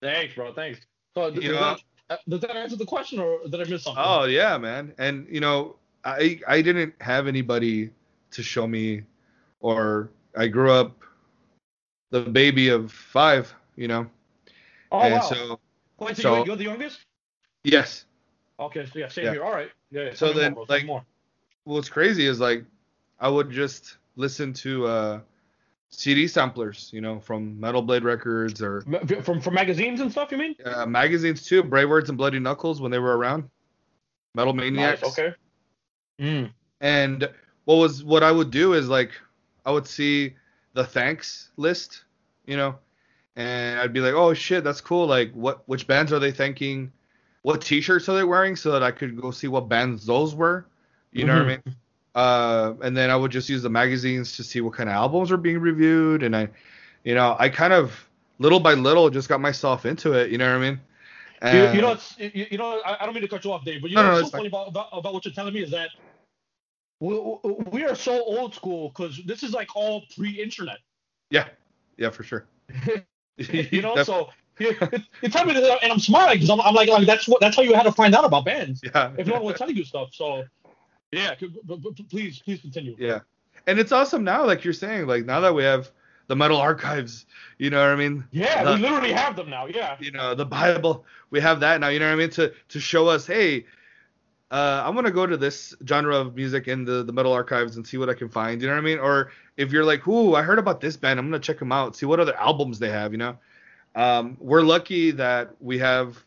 Thanks, 0.00 0.34
bro. 0.34 0.52
Thanks. 0.52 0.80
So, 1.14 1.30
does, 1.30 1.42
You 1.44 1.52
know- 1.52 1.60
that, 1.60 1.80
uh, 2.10 2.16
does 2.28 2.40
that 2.40 2.56
answer 2.56 2.76
the 2.76 2.86
question, 2.86 3.18
or 3.20 3.40
did 3.48 3.54
I 3.60 3.64
miss 3.70 3.84
something? 3.84 4.02
Oh 4.04 4.24
yeah, 4.24 4.56
man. 4.58 4.92
And 4.98 5.26
you 5.30 5.40
know, 5.40 5.76
I 6.04 6.40
I 6.48 6.62
didn't 6.62 6.94
have 7.00 7.26
anybody 7.26 7.90
to 8.32 8.42
show 8.42 8.66
me, 8.66 9.02
or 9.60 10.10
I 10.36 10.46
grew 10.48 10.70
up 10.72 10.96
the 12.10 12.20
baby 12.20 12.68
of 12.68 12.92
five, 12.92 13.52
you 13.76 13.88
know, 13.88 14.06
oh 14.92 15.00
and 15.00 15.14
wow. 15.14 15.20
so 15.20 15.60
Wait, 15.98 16.16
so, 16.16 16.22
so- 16.22 16.44
you're, 16.44 16.56
the 16.56 16.64
youngest? 16.64 17.00
yes, 17.64 18.04
Okay, 18.58 18.84
so 18.84 18.98
yeah, 18.98 19.08
same 19.08 19.24
Yeah. 19.24 19.32
here. 19.32 19.44
All 19.44 19.52
right. 19.52 19.70
Yeah. 19.90 20.04
yeah 20.06 20.14
So 20.14 20.32
then, 20.34 20.52
more, 20.52 20.66
bro. 20.66 20.66
Tell 20.66 20.74
me 20.76 20.80
like, 20.80 20.86
more. 20.86 21.04
what's 21.64 21.88
crazy 21.88 22.26
is 22.26 22.40
like 22.40 22.64
I 23.18 23.28
would 23.28 23.50
just 23.50 23.96
listen 24.16 24.52
to 24.54 24.86
uh, 24.86 25.20
CD 25.90 26.26
samplers, 26.28 26.90
you 26.92 27.00
know, 27.00 27.18
from 27.20 27.58
Metal 27.58 27.80
Blade 27.82 28.04
Records 28.04 28.60
or 28.62 28.82
From 29.22 29.40
from 29.40 29.54
magazines 29.54 30.00
and 30.00 30.10
stuff, 30.10 30.30
you 30.30 30.38
mean? 30.38 30.56
uh, 30.64 30.84
magazines 30.86 31.42
too, 31.42 31.62
Brave 31.62 31.88
Words 31.88 32.08
and 32.10 32.18
Bloody 32.18 32.38
Knuckles 32.38 32.80
when 32.82 32.90
they 32.90 32.98
were 32.98 33.16
around, 33.16 33.48
Metal 34.34 34.52
Maniacs. 34.52 35.02
Nice, 35.02 35.18
okay. 35.18 35.34
Mm. 36.20 36.50
And 36.82 37.30
what 37.64 37.76
was 37.76 38.04
what 38.04 38.22
I 38.22 38.30
would 38.30 38.50
do 38.50 38.74
is 38.74 38.88
like 38.88 39.12
I 39.64 39.70
would 39.70 39.86
see 39.86 40.34
the 40.72 40.84
thanks 40.84 41.50
list, 41.56 42.04
you 42.46 42.56
know, 42.56 42.76
and 43.36 43.80
I'd 43.80 43.92
be 43.92 44.00
like, 44.00 44.14
oh 44.14 44.34
shit, 44.34 44.64
that's 44.64 44.80
cool. 44.80 45.06
Like 45.06 45.32
what 45.32 45.68
which 45.68 45.86
bands 45.86 46.12
are 46.12 46.18
they 46.18 46.32
thanking? 46.32 46.92
What 47.42 47.62
T-shirts 47.62 48.08
are 48.08 48.16
they 48.16 48.24
wearing 48.24 48.56
so 48.56 48.72
that 48.72 48.82
I 48.82 48.90
could 48.90 49.20
go 49.20 49.30
see 49.30 49.48
what 49.48 49.68
bands 49.68 50.06
those 50.06 50.34
were. 50.34 50.66
You 51.12 51.24
know 51.24 51.34
what 51.34 51.42
I 51.42 51.48
mean? 51.48 51.76
Uh, 52.14 52.74
and 52.82 52.96
then 52.96 53.10
I 53.10 53.16
would 53.16 53.30
just 53.30 53.48
use 53.48 53.62
the 53.62 53.70
magazines 53.70 54.36
to 54.36 54.44
see 54.44 54.60
what 54.60 54.74
kind 54.74 54.88
of 54.88 54.94
albums 54.94 55.30
were 55.30 55.36
being 55.36 55.58
reviewed, 55.58 56.22
and 56.22 56.36
I, 56.36 56.48
you 57.04 57.14
know, 57.14 57.36
I 57.38 57.48
kind 57.48 57.72
of 57.72 58.08
little 58.38 58.60
by 58.60 58.74
little 58.74 59.10
just 59.10 59.28
got 59.28 59.40
myself 59.40 59.86
into 59.86 60.12
it. 60.12 60.30
You 60.30 60.38
know 60.38 60.46
what 60.46 60.64
I 60.64 60.70
mean? 60.70 60.80
You, 61.52 61.76
you 61.76 61.80
know, 61.82 61.92
it's, 61.92 62.18
you, 62.18 62.46
you 62.50 62.58
know, 62.58 62.80
I, 62.84 62.98
I 63.00 63.04
don't 63.06 63.14
mean 63.14 63.22
to 63.22 63.28
cut 63.28 63.44
you 63.44 63.52
off, 63.52 63.64
Dave, 63.64 63.80
but 63.80 63.90
you 63.90 63.96
No, 63.96 64.02
know 64.02 64.08
no, 64.08 64.14
what's 64.18 64.30
so 64.30 64.36
funny 64.36 64.48
about, 64.48 64.68
about 64.68 64.88
about 64.92 65.14
what 65.14 65.24
you're 65.24 65.34
telling 65.34 65.54
me 65.54 65.62
is 65.62 65.70
that 65.70 65.90
we, 67.00 67.18
we 67.70 67.84
are 67.84 67.94
so 67.94 68.22
old 68.22 68.54
school 68.54 68.90
because 68.90 69.20
this 69.26 69.42
is 69.42 69.52
like 69.52 69.74
all 69.74 70.02
pre-internet. 70.16 70.78
yeah, 71.30 71.48
yeah, 71.96 72.10
for 72.10 72.22
sure. 72.22 72.46
you 73.36 73.82
know, 73.82 74.02
so 74.02 74.28
you, 74.58 74.76
you 75.22 75.28
tell 75.28 75.44
me 75.46 75.54
that, 75.54 75.78
and 75.82 75.92
I'm 75.92 75.98
smiling 75.98 76.34
because 76.34 76.50
I'm, 76.50 76.60
I'm 76.60 76.74
like, 76.74 76.88
like 76.88 77.06
that's 77.06 77.26
what 77.26 77.40
that's 77.40 77.56
how 77.56 77.62
you 77.62 77.74
had 77.74 77.84
to 77.84 77.92
find 77.92 78.14
out 78.14 78.24
about 78.24 78.44
bands 78.44 78.80
yeah, 78.84 79.12
if 79.16 79.26
no 79.26 79.34
one 79.34 79.44
was 79.44 79.56
telling 79.56 79.76
you 79.76 79.84
stuff. 79.84 80.10
So 80.12 80.44
yeah, 81.12 81.34
c- 81.38 81.52
but, 81.64 81.82
but 81.82 81.96
please 82.08 82.40
please 82.40 82.60
continue. 82.60 82.94
Yeah. 82.98 83.20
And 83.66 83.78
it's 83.78 83.92
awesome 83.92 84.24
now, 84.24 84.46
like 84.46 84.64
you're 84.64 84.72
saying, 84.72 85.06
like 85.06 85.24
now 85.24 85.40
that 85.40 85.54
we 85.54 85.62
have 85.64 85.90
the 86.28 86.36
metal 86.36 86.56
archives, 86.58 87.26
you 87.58 87.70
know 87.70 87.80
what 87.80 87.90
I 87.90 87.96
mean? 87.96 88.24
Yeah, 88.30 88.62
The- 88.64 88.74
we 88.74 88.80
literally 88.80 89.12
have 89.12 89.36
them 89.36 89.50
now. 89.50 89.66
Yeah. 89.66 89.96
You 90.00 90.12
know, 90.12 90.34
the 90.34 90.46
Bible, 90.46 91.04
we 91.30 91.40
have 91.40 91.60
that 91.60 91.80
now, 91.80 91.88
you 91.88 91.98
know 91.98 92.06
what 92.06 92.12
I 92.12 92.16
mean? 92.16 92.30
To 92.30 92.52
to 92.68 92.80
show 92.80 93.08
us, 93.08 93.26
hey, 93.26 93.66
uh, 94.50 94.82
I'm 94.84 94.94
gonna 94.94 95.10
go 95.10 95.26
to 95.26 95.36
this 95.36 95.74
genre 95.86 96.16
of 96.16 96.34
music 96.34 96.68
in 96.68 96.84
the, 96.84 97.02
the 97.02 97.12
metal 97.12 97.32
archives 97.32 97.76
and 97.76 97.86
see 97.86 97.96
what 97.98 98.08
I 98.08 98.14
can 98.14 98.28
find, 98.28 98.60
you 98.60 98.68
know 98.68 98.74
what 98.74 98.80
I 98.80 98.84
mean? 98.84 98.98
Or 98.98 99.32
if 99.56 99.72
you're 99.72 99.84
like, 99.84 100.06
ooh, 100.08 100.34
I 100.34 100.42
heard 100.42 100.58
about 100.58 100.80
this 100.80 100.96
band, 100.96 101.18
I'm 101.18 101.26
gonna 101.26 101.38
check 101.38 101.58
them 101.58 101.72
out, 101.72 101.96
see 101.96 102.06
what 102.06 102.20
other 102.20 102.36
albums 102.36 102.78
they 102.78 102.90
have, 102.90 103.12
you 103.12 103.18
know? 103.18 103.38
Um, 103.94 104.36
we're 104.40 104.62
lucky 104.62 105.10
that 105.12 105.54
we 105.60 105.78
have 105.78 106.22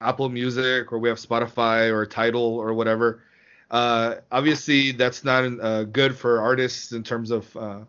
Apple 0.00 0.28
Music 0.28 0.92
or 0.92 0.98
we 0.98 1.08
have 1.08 1.18
Spotify 1.18 1.90
or 1.92 2.06
Tidal 2.06 2.58
or 2.58 2.74
whatever. 2.74 3.22
Uh, 3.70 4.16
obviously, 4.30 4.92
that's 4.92 5.24
not 5.24 5.44
uh, 5.60 5.84
good 5.84 6.16
for 6.16 6.40
artists 6.40 6.92
in 6.92 7.02
terms 7.02 7.30
of 7.30 7.56
uh, 7.56 7.80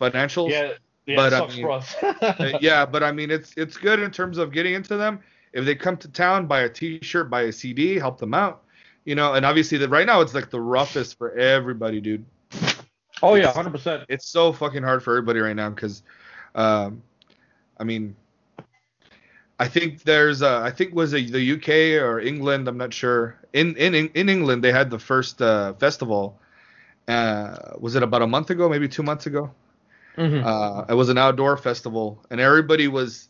financials. 0.00 0.50
Yeah. 0.50 0.72
Yeah, 1.06 1.16
But, 1.16 1.32
it 1.32 1.36
I 1.36 1.38
sucks 1.38 1.56
mean, 1.56 1.64
for 1.64 1.70
us. 1.70 1.94
Uh, 2.02 2.58
yeah, 2.60 2.84
but 2.84 3.04
I 3.04 3.12
mean, 3.12 3.30
it's 3.30 3.54
it's 3.56 3.76
good 3.76 4.00
in 4.00 4.10
terms 4.10 4.38
of 4.38 4.50
getting 4.50 4.74
into 4.74 4.96
them. 4.96 5.20
If 5.52 5.64
they 5.64 5.76
come 5.76 5.96
to 5.98 6.08
town, 6.08 6.46
buy 6.46 6.62
a 6.62 6.68
T-shirt, 6.68 7.30
buy 7.30 7.42
a 7.42 7.52
CD, 7.52 7.94
help 7.94 8.18
them 8.18 8.34
out. 8.34 8.64
You 9.06 9.14
know, 9.14 9.34
and 9.34 9.46
obviously, 9.46 9.78
that 9.78 9.88
right 9.88 10.06
now 10.06 10.20
it's 10.20 10.34
like 10.34 10.50
the 10.50 10.60
roughest 10.60 11.16
for 11.16 11.30
everybody, 11.38 12.00
dude. 12.00 12.26
oh 13.22 13.36
yeah, 13.36 13.52
hundred 13.52 13.70
percent. 13.70 14.04
It's 14.08 14.26
so 14.26 14.52
fucking 14.52 14.82
hard 14.82 15.02
for 15.02 15.12
everybody 15.12 15.38
right 15.38 15.56
now 15.56 15.70
because, 15.70 16.02
um, 16.56 17.02
I 17.78 17.84
mean, 17.84 18.16
I 19.58 19.68
think 19.68 20.02
there's 20.02 20.42
uh, 20.42 20.60
I 20.60 20.70
think 20.70 20.94
was 20.94 21.14
it 21.14 21.32
the 21.32 21.52
UK 21.52 22.02
or 22.02 22.20
England, 22.20 22.68
I'm 22.68 22.76
not 22.76 22.92
sure. 22.92 23.38
In 23.52 23.76
in 23.76 23.94
in 23.94 24.28
England, 24.28 24.62
they 24.62 24.72
had 24.72 24.90
the 24.90 24.98
first 24.98 25.40
uh, 25.40 25.72
festival. 25.74 26.38
Uh, 27.08 27.74
was 27.78 27.94
it 27.94 28.02
about 28.02 28.22
a 28.22 28.26
month 28.26 28.50
ago, 28.50 28.68
maybe 28.68 28.88
two 28.88 29.04
months 29.04 29.26
ago? 29.26 29.52
Mm-hmm. 30.16 30.44
Uh, 30.44 30.84
it 30.88 30.94
was 30.94 31.08
an 31.10 31.18
outdoor 31.18 31.56
festival, 31.56 32.20
and 32.30 32.40
everybody 32.40 32.88
was 32.88 33.28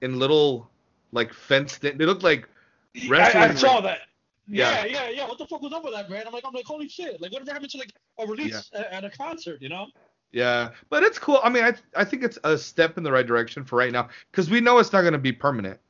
in 0.00 0.20
little 0.20 0.70
like 1.10 1.32
fenced. 1.32 1.84
In, 1.84 1.98
they 1.98 2.06
looked 2.06 2.22
like 2.22 2.48
I, 2.94 3.08
wrestling. 3.08 3.42
I 3.42 3.54
saw 3.54 3.80
that. 3.80 4.00
Yeah. 4.48 4.84
Yeah, 4.84 4.86
yeah, 4.86 5.08
yeah. 5.10 5.28
What 5.28 5.38
the 5.38 5.46
fuck 5.46 5.62
was 5.62 5.72
up 5.72 5.84
with 5.84 5.94
that, 5.94 6.08
man? 6.08 6.24
I'm 6.26 6.32
like, 6.32 6.44
I'm 6.46 6.54
like, 6.54 6.64
holy 6.64 6.88
shit! 6.88 7.20
Like, 7.20 7.32
whatever 7.32 7.52
happened 7.52 7.70
to 7.70 7.78
like 7.78 7.92
a 8.18 8.26
release 8.26 8.70
at, 8.72 8.92
at 8.92 9.04
a 9.04 9.10
concert, 9.10 9.60
you 9.60 9.68
know? 9.68 9.86
Yeah, 10.32 10.70
but 10.90 11.02
it's 11.02 11.18
cool. 11.18 11.40
I 11.42 11.50
mean, 11.50 11.64
I 11.64 11.74
I 11.94 12.04
think 12.04 12.22
it's 12.22 12.38
a 12.44 12.56
step 12.58 12.98
in 12.98 13.04
the 13.04 13.10
right 13.10 13.26
direction 13.26 13.64
for 13.64 13.76
right 13.76 13.92
now 13.92 14.08
because 14.30 14.50
we 14.50 14.60
know 14.60 14.78
it's 14.78 14.92
not 14.92 15.00
going 15.02 15.14
to 15.14 15.18
be 15.18 15.32
permanent. 15.32 15.80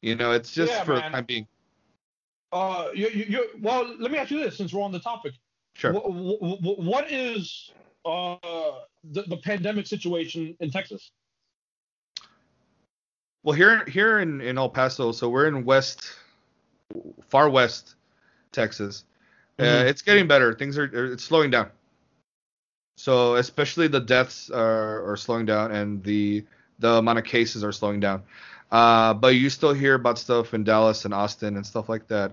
You 0.00 0.14
know, 0.14 0.32
it's 0.32 0.52
just 0.52 0.72
Yeah, 0.72 0.84
for 0.84 0.94
the 0.94 1.00
man. 1.00 1.12
time 1.12 1.24
being. 1.24 1.46
Uh, 2.52 2.88
you, 2.94 3.08
you, 3.08 3.24
you, 3.28 3.48
well, 3.60 3.86
let 3.98 4.10
me 4.10 4.18
ask 4.18 4.30
you 4.30 4.38
this, 4.38 4.56
since 4.56 4.72
we're 4.72 4.82
on 4.82 4.92
the 4.92 5.00
topic. 5.00 5.32
Sure. 5.74 5.92
Wh- 5.92 6.06
wh- 6.06 6.58
wh- 6.60 6.78
what 6.78 7.10
is 7.10 7.70
uh 8.04 8.36
the, 9.12 9.22
the 9.22 9.36
pandemic 9.38 9.86
situation 9.86 10.56
in 10.60 10.70
Texas? 10.70 11.10
Well, 13.42 13.56
here 13.56 13.84
here 13.86 14.20
in 14.20 14.40
in 14.40 14.58
El 14.58 14.68
Paso, 14.68 15.12
so 15.12 15.28
we're 15.28 15.48
in 15.48 15.64
west, 15.64 16.12
far 17.28 17.48
west, 17.48 17.96
Texas. 18.56 19.04
Uh, 19.60 19.84
Mhm. 19.86 19.88
it's 19.88 20.02
getting 20.02 20.26
better. 20.26 20.54
Things 20.54 20.78
are 20.78 21.12
it's 21.12 21.24
slowing 21.24 21.50
down. 21.50 21.70
So 22.98 23.36
especially 23.36 23.88
the 23.88 24.00
deaths 24.00 24.50
are, 24.50 25.12
are 25.12 25.16
slowing 25.16 25.46
down 25.46 25.70
and 25.72 26.02
the 26.02 26.44
the 26.78 26.94
amount 26.94 27.18
of 27.18 27.24
cases 27.24 27.62
are 27.64 27.72
slowing 27.72 28.00
down. 28.00 28.22
Uh, 28.72 29.14
but 29.14 29.34
you 29.36 29.48
still 29.50 29.72
hear 29.72 29.94
about 29.94 30.18
stuff 30.18 30.54
in 30.54 30.64
Dallas 30.64 31.04
and 31.04 31.14
Austin 31.14 31.56
and 31.56 31.64
stuff 31.66 31.88
like 31.88 32.08
that. 32.08 32.32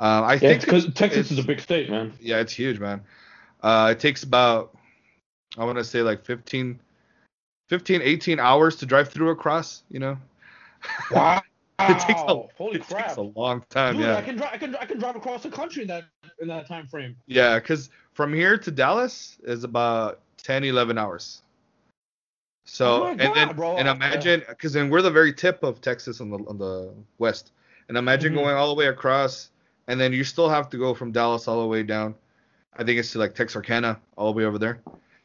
Uh, 0.00 0.22
I 0.24 0.38
Yeah, 0.38 0.50
think 0.50 0.62
because 0.62 0.92
Texas 0.94 1.30
is 1.30 1.38
a 1.38 1.42
big 1.42 1.60
state, 1.60 1.90
man. 1.90 2.12
yeah, 2.20 2.38
it's 2.40 2.52
huge, 2.52 2.78
man. 2.80 3.02
Uh, 3.62 3.88
it 3.92 4.00
takes 4.00 4.22
about, 4.24 4.76
I 5.58 5.64
want 5.64 5.78
to 5.78 5.84
say 5.84 6.02
like 6.02 6.24
15, 6.24 6.80
15, 7.68 8.02
18 8.02 8.40
hours 8.40 8.76
to 8.76 8.86
drive 8.86 9.08
through 9.08 9.30
across, 9.30 9.82
you 9.90 10.00
know? 10.00 10.18
Wow. 11.10 11.42
It 11.78 11.98
takes 12.00 12.20
a, 12.20 12.42
holy 12.56 12.76
it 12.76 12.86
crap. 12.86 13.06
takes 13.06 13.16
a 13.18 13.22
long 13.22 13.62
time, 13.68 13.96
Dude, 13.96 14.06
yeah. 14.06 14.16
I 14.16 14.22
can 14.22 14.36
drive. 14.36 14.50
I 14.52 14.56
can. 14.56 14.76
I 14.76 14.86
can 14.86 14.98
drive 14.98 15.14
across 15.16 15.42
the 15.42 15.50
country 15.50 15.82
in 15.82 15.88
that 15.88 16.04
in 16.40 16.48
that 16.48 16.66
time 16.66 16.86
frame. 16.86 17.16
Yeah, 17.26 17.58
because 17.58 17.90
from 18.14 18.32
here 18.32 18.56
to 18.56 18.70
Dallas 18.70 19.36
is 19.44 19.62
about 19.62 20.20
10, 20.38 20.64
11 20.64 20.96
hours. 20.96 21.42
So, 22.64 23.02
Oh 23.04 23.14
my 23.14 23.22
and 23.24 23.34
then, 23.36 23.54
bro. 23.54 23.76
and 23.76 23.88
imagine, 23.88 24.42
because 24.48 24.72
then 24.72 24.90
we're 24.90 25.02
the 25.02 25.10
very 25.10 25.32
tip 25.32 25.62
of 25.62 25.80
Texas 25.80 26.20
on 26.20 26.30
the, 26.30 26.38
on 26.48 26.58
the 26.58 26.92
west. 27.18 27.52
And 27.88 27.96
imagine 27.96 28.32
Mhm. 28.32 28.36
going 28.36 28.56
all 28.56 28.68
the 28.68 28.74
way 28.74 28.86
across, 28.86 29.50
and 29.86 30.00
then 30.00 30.12
you 30.12 30.24
still 30.24 30.48
have 30.48 30.68
to 30.70 30.78
go 30.78 30.92
from 30.94 31.12
Dallas 31.12 31.46
all 31.46 31.60
the 31.60 31.66
way 31.68 31.82
down. 31.84 32.14
I 32.76 32.84
think 32.84 32.98
it's 32.98 33.12
to 33.12 33.18
like 33.18 33.34
Texarkana, 33.34 34.00
all 34.16 34.32
the 34.32 34.36
way 34.38 34.44
over 34.44 34.58
there. 34.58 34.80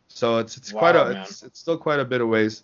So 0.10 0.38
it's 0.38 0.58
it's 0.58 0.72
quite 0.72 0.96
a 0.96 1.06
man. 1.14 1.18
it's, 1.24 1.42
it's 1.44 1.60
still 1.60 1.78
quite 1.78 2.00
a 2.00 2.06
bit 2.06 2.22
of 2.22 2.28
ways. 2.28 2.64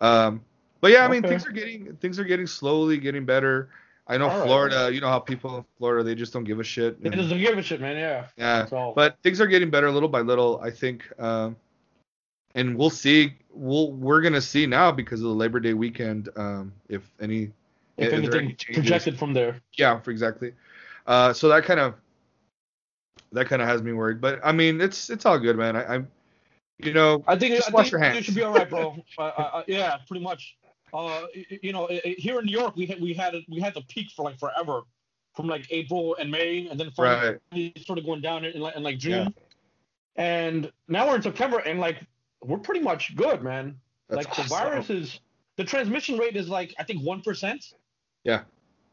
Um, 0.00 0.42
but 0.80 0.90
yeah, 0.90 1.04
I 1.04 1.08
mean 1.08 1.18
Okay. 1.24 1.28
things 1.28 1.46
are 1.46 1.52
getting 1.52 1.96
things 1.96 2.18
are 2.18 2.24
getting 2.24 2.46
slowly 2.46 2.98
getting 2.98 3.24
better. 3.24 3.68
I 4.06 4.16
know 4.16 4.28
All 4.28 4.38
right. 4.38 4.46
Florida, 4.46 4.90
you 4.92 5.00
know 5.00 5.08
how 5.08 5.18
people 5.18 5.58
in 5.58 5.64
Florida 5.78 6.02
they 6.02 6.14
just 6.14 6.32
don't 6.32 6.44
give 6.44 6.60
a 6.60 6.64
shit. 6.64 6.96
It 7.02 7.06
and- 7.06 7.14
doesn't 7.14 7.38
give 7.38 7.58
a 7.58 7.62
shit, 7.62 7.80
man. 7.80 7.96
Yeah. 7.96 8.26
yeah, 8.38 8.90
but 8.94 9.18
things 9.22 9.40
are 9.40 9.46
getting 9.46 9.70
better 9.70 9.90
little 9.90 10.08
by 10.08 10.20
little, 10.20 10.60
I 10.62 10.70
think. 10.70 11.04
Um, 11.20 11.56
and 12.54 12.76
we'll 12.76 12.90
see. 12.90 13.34
We'll 13.52 13.92
we're 13.92 14.20
gonna 14.22 14.40
see 14.40 14.66
now 14.66 14.90
because 14.92 15.20
of 15.20 15.24
the 15.28 15.34
Labor 15.34 15.60
Day 15.60 15.74
weekend. 15.74 16.28
Um, 16.36 16.72
if 16.88 17.02
any, 17.20 17.50
If 17.98 18.12
any 18.12 18.26
anything 18.26 18.56
changes. 18.56 18.82
projected 18.82 19.18
from 19.18 19.34
there. 19.34 19.60
Yeah, 19.74 20.00
for 20.00 20.10
exactly. 20.10 20.52
Uh, 21.06 21.32
so 21.32 21.48
that 21.48 21.64
kind 21.64 21.80
of 21.80 21.94
that 23.32 23.46
kind 23.46 23.60
of 23.60 23.68
has 23.68 23.82
me 23.82 23.92
worried. 23.92 24.20
But 24.20 24.40
I 24.42 24.52
mean, 24.52 24.80
it's 24.80 25.10
it's 25.10 25.26
all 25.26 25.38
good, 25.38 25.56
man. 25.56 25.76
I, 25.76 25.94
I'm, 25.94 26.08
you 26.78 26.92
know, 26.94 27.22
I 27.26 27.36
think, 27.36 27.56
Just 27.56 27.68
I 27.68 27.72
wash 27.72 27.84
think 27.90 27.92
your 27.92 28.00
you 28.04 28.12
hands. 28.12 28.24
should 28.24 28.34
be 28.34 28.42
all 28.42 28.54
right, 28.54 28.68
bro. 28.70 28.96
uh, 29.18 29.22
uh, 29.22 29.62
yeah, 29.66 29.96
pretty 30.06 30.22
much. 30.24 30.56
Uh, 30.92 31.22
you 31.62 31.72
know, 31.72 31.88
here 32.04 32.38
in 32.38 32.46
New 32.46 32.58
York, 32.58 32.76
we 32.76 32.86
had 32.86 33.00
we 33.00 33.12
had 33.12 33.34
we 33.48 33.60
had 33.60 33.74
the 33.74 33.82
peak 33.82 34.08
for 34.14 34.24
like 34.24 34.38
forever, 34.38 34.82
from 35.34 35.46
like 35.46 35.66
April 35.70 36.16
and 36.18 36.30
May, 36.30 36.66
and 36.68 36.78
then 36.78 36.90
finally 36.90 37.72
sort 37.86 37.98
of 37.98 38.04
going 38.04 38.20
down 38.20 38.44
in, 38.44 38.60
like, 38.60 38.76
in 38.76 38.82
like 38.82 38.98
June, 38.98 39.34
and 40.16 40.70
now 40.88 41.08
we're 41.08 41.16
in 41.16 41.22
September, 41.22 41.58
and 41.58 41.78
like 41.78 42.02
we're 42.42 42.58
pretty 42.58 42.80
much 42.80 43.16
good, 43.16 43.42
man. 43.42 43.76
that's 44.08 44.26
like 44.26 44.36
the 44.36 44.42
virus 44.44 44.90
is 44.90 45.20
the 45.56 45.64
transmission 45.64 46.16
rate 46.18 46.36
is 46.36 46.48
like 46.48 46.74
I 46.78 46.84
think 46.84 47.02
one 47.02 47.20
percent. 47.20 47.74
Yeah. 48.24 48.42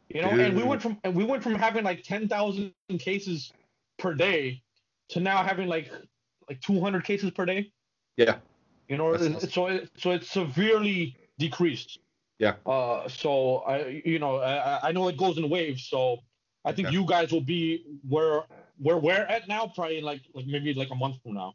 You 0.09 0.21
know, 0.21 0.29
and 0.29 0.55
we 0.55 0.63
went 0.63 0.81
from 0.81 0.99
and 1.03 1.15
we 1.15 1.23
went 1.23 1.41
from 1.41 1.55
having 1.55 1.83
like 1.83 2.03
ten 2.03 2.27
thousand 2.27 2.73
cases 2.99 3.53
per 3.97 4.13
day 4.13 4.61
to 5.09 5.19
now 5.19 5.43
having 5.43 5.67
like 5.67 5.91
like 6.49 6.61
two 6.61 6.79
hundred 6.79 7.05
cases 7.05 7.31
per 7.31 7.45
day. 7.45 7.71
Yeah. 8.17 8.37
You 8.87 8.97
know, 8.97 9.17
That's 9.17 9.35
awesome. 9.35 9.49
so 9.49 9.67
it, 9.67 9.89
so 9.97 10.11
it's 10.11 10.29
severely 10.29 11.17
decreased. 11.37 11.99
Yeah. 12.39 12.55
Uh, 12.65 13.07
so 13.07 13.57
I 13.59 14.01
you 14.05 14.19
know 14.19 14.37
I 14.37 14.89
I 14.89 14.91
know 14.91 15.07
it 15.07 15.17
goes 15.17 15.37
in 15.37 15.49
waves. 15.49 15.85
So 15.85 16.19
I 16.65 16.71
think 16.73 16.87
Yeah. 16.87 16.99
you 16.99 17.05
guys 17.05 17.31
will 17.31 17.41
be 17.41 17.85
where 18.07 18.43
where 18.77 18.97
we're 18.97 19.13
at 19.13 19.47
now, 19.47 19.67
probably 19.73 19.99
in 19.99 20.03
like 20.03 20.21
like 20.33 20.45
maybe 20.47 20.73
like 20.73 20.89
a 20.91 20.95
month 20.95 21.21
from 21.23 21.35
now. 21.35 21.53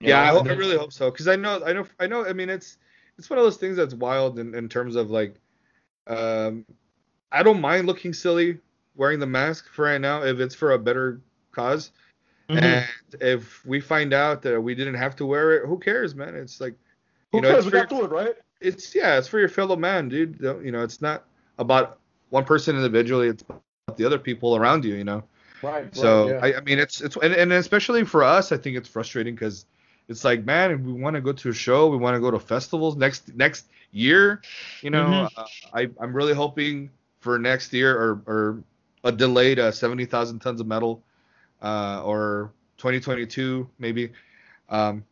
You 0.00 0.08
Yeah, 0.08 0.22
I, 0.22 0.26
hope, 0.26 0.42
and 0.42 0.50
I 0.52 0.54
really 0.54 0.76
hope 0.76 0.92
so 0.92 1.10
because 1.10 1.28
I 1.28 1.36
know, 1.36 1.62
I 1.64 1.72
know, 1.72 1.86
I 1.98 2.06
know. 2.06 2.26
I 2.26 2.32
mean, 2.32 2.50
it's 2.50 2.78
it's 3.18 3.30
one 3.30 3.38
of 3.38 3.44
those 3.44 3.56
things 3.56 3.76
that's 3.76 3.94
wild 3.94 4.38
in, 4.38 4.54
in 4.54 4.68
terms 4.68 4.94
of 4.94 5.10
like, 5.10 5.36
um, 6.06 6.66
I 7.32 7.42
don't 7.42 7.60
mind 7.60 7.86
looking 7.86 8.12
silly 8.12 8.58
wearing 8.94 9.20
the 9.20 9.26
mask 9.26 9.70
for 9.72 9.86
right 9.86 10.00
now 10.00 10.22
if 10.22 10.38
it's 10.40 10.54
for 10.54 10.72
a 10.72 10.78
better 10.78 11.20
cause. 11.52 11.92
Mhm. 12.48 12.62
And 12.62 12.88
if 13.20 13.64
we 13.64 13.80
find 13.80 14.12
out 14.12 14.42
that 14.42 14.60
we 14.60 14.74
didn't 14.74 14.94
have 14.94 15.16
to 15.16 15.26
wear 15.26 15.52
it, 15.56 15.66
who 15.66 15.78
cares, 15.78 16.14
man? 16.14 16.34
It's 16.34 16.60
like 16.60 16.74
Who 17.32 17.38
you 17.38 17.42
know, 17.42 17.48
cares? 17.48 17.64
it's 17.64 17.66
We 17.66 17.70
for, 17.70 17.78
got 17.78 17.88
through 17.88 18.04
it, 18.04 18.10
right? 18.10 18.34
It's 18.60 18.94
yeah, 18.94 19.18
it's 19.18 19.28
for 19.28 19.38
your 19.38 19.48
fellow 19.48 19.76
man, 19.76 20.08
dude. 20.08 20.38
You 20.40 20.70
know, 20.72 20.82
it's 20.82 21.00
not 21.00 21.24
about 21.58 21.98
one 22.30 22.44
person 22.44 22.76
individually. 22.76 23.28
It's 23.28 23.42
about 23.42 23.64
the 23.64 23.72
other 23.72 23.86
people 23.86 24.20
around 24.24 24.52
you. 24.56 24.66
You 24.66 24.72
know. 24.72 24.98
Right. 25.62 25.90
So 25.90 25.96
right, 25.96 26.20
yeah. 26.20 26.40
I, 26.40 26.44
I 26.44 26.44
mean, 26.44 26.64
it's 26.64 26.84
it's 26.84 27.02
and, 27.04 27.18
and 27.20 27.52
especially 27.52 28.04
for 28.04 28.22
us, 28.22 28.52
I 28.52 28.56
think 28.56 28.76
it's 28.76 28.88
frustrating 28.88 29.34
because 29.34 29.64
it's 30.08 30.24
like, 30.24 30.44
man, 30.44 30.84
we 30.84 30.92
want 30.92 31.14
to 31.14 31.20
go 31.20 31.32
to 31.32 31.48
a 31.50 31.52
show, 31.52 31.88
we 31.88 31.96
want 31.96 32.14
to 32.14 32.20
go 32.20 32.30
to 32.30 32.38
festivals 32.38 32.96
next 32.96 33.34
next 33.34 33.68
year. 33.92 34.42
You 34.80 34.90
know, 34.90 35.22
Mhm. 35.22 35.30
uh, 35.36 35.46
I 35.72 35.88
I'm 36.00 36.12
really 36.14 36.34
hoping 36.34 36.90
for 37.20 37.38
next 37.38 37.72
year 37.72 37.96
or 37.96 38.22
or 38.26 38.64
a 39.04 39.12
delayed 39.12 39.58
uh, 39.58 39.70
seventy 39.72 40.04
thousand 40.06 40.40
tons 40.40 40.60
of 40.60 40.66
metal, 40.66 41.02
uh, 41.62 42.02
or 42.04 42.52
2022 42.78 43.68
maybe, 43.78 44.12
um, 44.68 45.04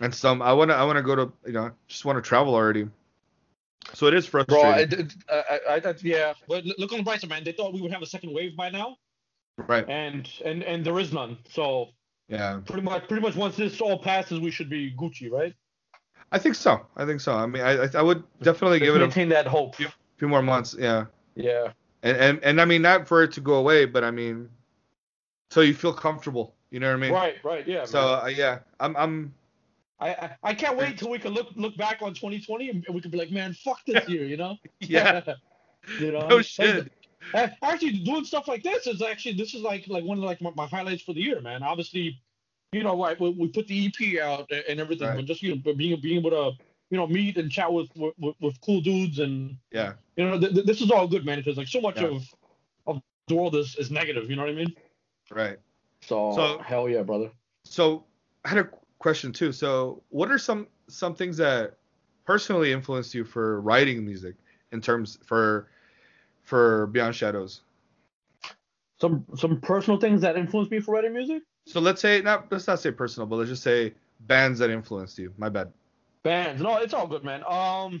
and 0.00 0.14
some 0.14 0.42
I 0.42 0.52
wanna 0.52 0.74
I 0.74 0.84
wanna 0.84 1.02
go 1.02 1.14
to 1.16 1.32
you 1.46 1.52
know 1.52 1.70
just 1.88 2.04
want 2.04 2.16
to 2.16 2.22
travel 2.22 2.54
already. 2.54 2.88
So 3.94 4.06
it 4.06 4.14
is 4.14 4.28
Bro, 4.28 4.44
frustrating, 4.44 5.10
I, 5.28 5.34
I, 5.34 5.74
I, 5.74 5.90
I, 5.90 5.94
yeah. 6.02 6.34
But 6.48 6.64
look 6.64 6.92
on 6.92 6.98
the 6.98 7.04
bright 7.04 7.20
side, 7.20 7.30
man. 7.30 7.42
They 7.44 7.52
thought 7.52 7.72
we 7.72 7.80
would 7.80 7.92
have 7.92 8.02
a 8.02 8.06
second 8.06 8.32
wave 8.32 8.56
by 8.56 8.70
now, 8.70 8.96
right? 9.56 9.88
and 9.88 10.28
and 10.44 10.62
and 10.62 10.84
there 10.84 10.98
is 10.98 11.12
none. 11.12 11.36
So 11.50 11.88
Yeah, 12.28 12.60
pretty 12.64 12.82
much, 12.82 13.08
pretty 13.08 13.22
much, 13.22 13.34
once 13.34 13.56
this 13.56 13.80
all 13.80 13.98
passes, 13.98 14.38
we 14.40 14.50
should 14.50 14.70
be 14.70 14.94
Gucci, 14.96 15.30
right? 15.30 15.52
I 16.30 16.38
think 16.38 16.54
so. 16.54 16.86
I 16.96 17.04
think 17.04 17.20
so. 17.20 17.34
I 17.34 17.46
mean, 17.46 17.62
I 17.62 17.88
I 17.94 18.02
would 18.02 18.22
definitely 18.42 18.78
give 18.78 18.94
it 18.94 19.02
a 19.02 19.06
maintain 19.06 19.28
that 19.30 19.46
hope. 19.46 19.74
few 19.74 20.28
more 20.28 20.42
months. 20.42 20.76
Yeah. 20.78 21.06
Yeah. 21.34 21.72
And, 22.02 22.16
and 22.16 22.44
and 22.44 22.60
I 22.60 22.64
mean 22.64 22.82
not 22.82 23.08
for 23.08 23.22
it 23.24 23.32
to 23.32 23.40
go 23.40 23.54
away, 23.54 23.84
but 23.84 24.04
I 24.04 24.10
mean, 24.10 24.48
so 25.50 25.60
you 25.60 25.74
feel 25.74 25.92
comfortable. 25.92 26.54
You 26.70 26.80
know 26.80 26.88
what 26.88 26.94
I 26.94 27.00
mean? 27.00 27.12
Right. 27.12 27.44
Right. 27.44 27.66
Yeah. 27.66 27.84
So 27.84 28.00
uh, 28.00 28.30
yeah, 28.34 28.60
I'm 28.80 28.96
I'm 28.96 29.34
I, 30.10 30.30
I 30.50 30.54
can't 30.54 30.76
wait 30.76 30.98
till 30.98 31.10
we 31.10 31.18
can 31.18 31.32
look 31.32 31.48
look 31.56 31.76
back 31.76 32.02
on 32.02 32.14
2020 32.14 32.68
and 32.70 32.84
we 32.94 33.00
can 33.00 33.10
be 33.10 33.18
like, 33.18 33.30
man, 33.30 33.54
fuck 33.54 33.80
this 33.86 34.08
year, 34.08 34.24
you 34.24 34.36
know? 34.36 34.56
yeah. 34.80 35.20
you 36.00 36.12
know. 36.12 36.26
No 36.28 36.42
shit. 36.42 36.90
uh, 37.34 37.48
Actually, 37.62 37.98
doing 37.98 38.24
stuff 38.24 38.48
like 38.48 38.62
this 38.62 38.86
is 38.86 39.00
actually 39.02 39.34
this 39.34 39.54
is 39.54 39.62
like 39.62 39.86
like 39.88 40.04
one 40.04 40.18
of 40.18 40.24
like 40.24 40.40
my, 40.40 40.50
my 40.56 40.66
highlights 40.66 41.02
for 41.02 41.12
the 41.14 41.20
year, 41.20 41.40
man. 41.40 41.62
Obviously, 41.62 42.18
you 42.72 42.82
know, 42.82 42.94
like 42.94 43.20
we, 43.20 43.30
we 43.30 43.48
put 43.48 43.66
the 43.68 43.86
EP 43.86 44.20
out 44.22 44.50
and 44.68 44.80
everything, 44.80 45.06
Right. 45.08 45.16
but 45.16 45.24
just 45.26 45.42
you 45.42 45.54
know, 45.54 45.72
being 45.74 46.00
being 46.00 46.18
able 46.18 46.30
to 46.30 46.52
you 46.90 46.96
know 46.98 47.06
meet 47.06 47.36
and 47.38 47.50
chat 47.50 47.72
with 47.72 47.88
with, 47.96 48.34
with 48.40 48.60
cool 48.60 48.80
dudes 48.80 49.18
and 49.20 49.56
Yeah. 49.70 49.92
you 50.16 50.24
know 50.24 50.38
th- 50.38 50.52
th- 50.54 50.66
this 50.66 50.80
is 50.80 50.90
all 50.90 51.06
good, 51.06 51.24
man. 51.24 51.38
Because 51.38 51.56
like 51.56 51.68
so 51.68 51.80
much 51.80 52.00
Yeah. 52.00 52.08
of 52.08 52.22
of 52.86 53.02
the 53.28 53.34
world 53.36 53.54
is, 53.56 53.76
is 53.76 53.90
negative, 53.90 54.28
you 54.28 54.36
know 54.36 54.42
what 54.42 54.50
I 54.50 54.54
mean? 54.54 54.74
Right. 55.30 55.58
So, 56.00 56.34
So- 56.34 56.58
hell 56.58 56.88
yeah, 56.88 57.02
brother. 57.02 57.30
So 57.64 58.04
I 58.44 58.48
had 58.48 58.58
a 58.58 58.68
question 59.02 59.32
too. 59.32 59.52
So 59.52 60.02
what 60.08 60.30
are 60.30 60.38
some 60.38 60.68
some 60.88 61.14
things 61.14 61.36
that 61.36 61.76
personally 62.24 62.72
influenced 62.72 63.14
you 63.14 63.24
for 63.24 63.60
writing 63.60 64.04
music 64.06 64.36
in 64.70 64.80
terms 64.80 65.18
for 65.24 65.68
for 66.42 66.86
Beyond 66.86 67.14
Shadows? 67.14 67.62
Some 69.00 69.26
some 69.36 69.60
personal 69.60 69.98
things 70.00 70.20
that 70.22 70.36
influenced 70.36 70.70
me 70.70 70.80
for 70.80 70.94
writing 70.94 71.12
music. 71.12 71.42
So 71.66 71.80
let's 71.80 72.00
say 72.00 72.22
not 72.22 72.50
let's 72.50 72.66
not 72.66 72.80
say 72.80 72.92
personal, 72.92 73.26
but 73.26 73.36
let's 73.36 73.50
just 73.50 73.62
say 73.62 73.94
bands 74.20 74.60
that 74.60 74.70
influenced 74.70 75.18
you. 75.18 75.34
My 75.36 75.48
bad. 75.48 75.72
Bands. 76.22 76.62
No, 76.62 76.76
it's 76.76 76.94
all 76.94 77.08
good, 77.08 77.24
man. 77.24 77.42
Um, 77.48 78.00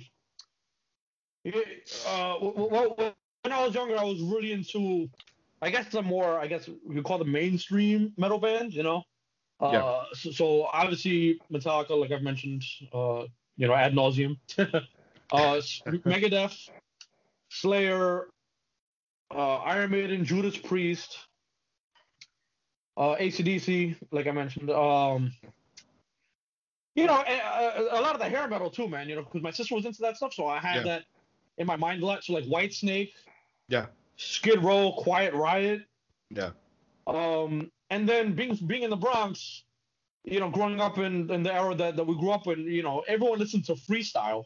uh, 1.44 2.34
when 2.38 3.52
I 3.52 3.66
was 3.66 3.74
younger, 3.74 3.98
I 3.98 4.04
was 4.04 4.20
really 4.20 4.52
into, 4.52 5.10
I 5.60 5.70
guess 5.70 5.88
the 5.88 6.00
more, 6.00 6.38
I 6.38 6.46
guess 6.46 6.68
you 6.68 7.02
call 7.02 7.18
the 7.18 7.24
mainstream 7.24 8.12
metal 8.16 8.38
bands, 8.38 8.76
you 8.76 8.84
know. 8.84 9.02
Uh, 9.62 9.70
Yeah. 9.72 10.02
so, 10.14 10.30
so 10.32 10.62
obviously 10.72 11.40
Metallica, 11.52 11.90
like 11.90 12.10
I've 12.10 12.22
mentioned, 12.22 12.64
uh, 12.92 13.24
you 13.56 13.68
know, 13.68 13.74
ad 13.74 13.92
nauseum. 13.94 14.36
uh, 14.58 14.64
Megadeth, 16.04 16.68
Slayer, 17.50 18.28
uh, 19.32 19.56
Iron 19.58 19.90
Maiden, 19.90 20.24
Judas 20.24 20.56
Priest, 20.56 21.16
uh, 22.96 23.14
ACDC, 23.16 23.96
like 24.10 24.26
I 24.26 24.32
mentioned. 24.32 24.70
Um, 24.70 25.32
you 26.94 27.06
know, 27.06 27.22
a, 27.26 27.32
a, 27.94 28.00
a 28.00 28.02
lot 28.02 28.14
of 28.14 28.18
the 28.18 28.28
hair 28.28 28.46
metal 28.48 28.68
too, 28.68 28.88
man. 28.88 29.08
You 29.08 29.16
know, 29.16 29.22
because 29.22 29.42
my 29.42 29.50
sister 29.50 29.74
was 29.74 29.86
into 29.86 30.02
that 30.02 30.16
stuff, 30.16 30.34
so 30.34 30.46
I 30.46 30.58
had 30.58 30.78
Yeah. 30.78 30.82
that 30.82 31.04
in 31.58 31.66
my 31.66 31.76
mind 31.76 32.02
a 32.02 32.06
lot. 32.06 32.24
So 32.24 32.32
like 32.32 32.44
Whitesnake, 32.44 33.12
Yeah. 33.68 33.86
Skid 34.16 34.62
Row, 34.62 34.92
Quiet 34.98 35.32
Riot, 35.34 35.82
Yeah. 36.30 36.50
um, 37.06 37.70
and 37.92 38.08
then 38.08 38.32
being 38.34 38.54
being 38.66 38.82
in 38.84 38.90
the 38.90 38.96
Bronx, 38.96 39.64
you 40.24 40.40
know, 40.40 40.50
growing 40.50 40.80
up 40.80 40.96
in, 40.98 41.30
in 41.30 41.42
the 41.42 41.52
era 41.52 41.74
that, 41.74 41.96
that 41.96 42.04
we 42.04 42.14
grew 42.16 42.30
up 42.30 42.46
in, 42.46 42.60
you 42.60 42.82
know, 42.82 43.04
everyone 43.06 43.38
listened 43.38 43.64
to 43.66 43.74
freestyle. 43.74 44.44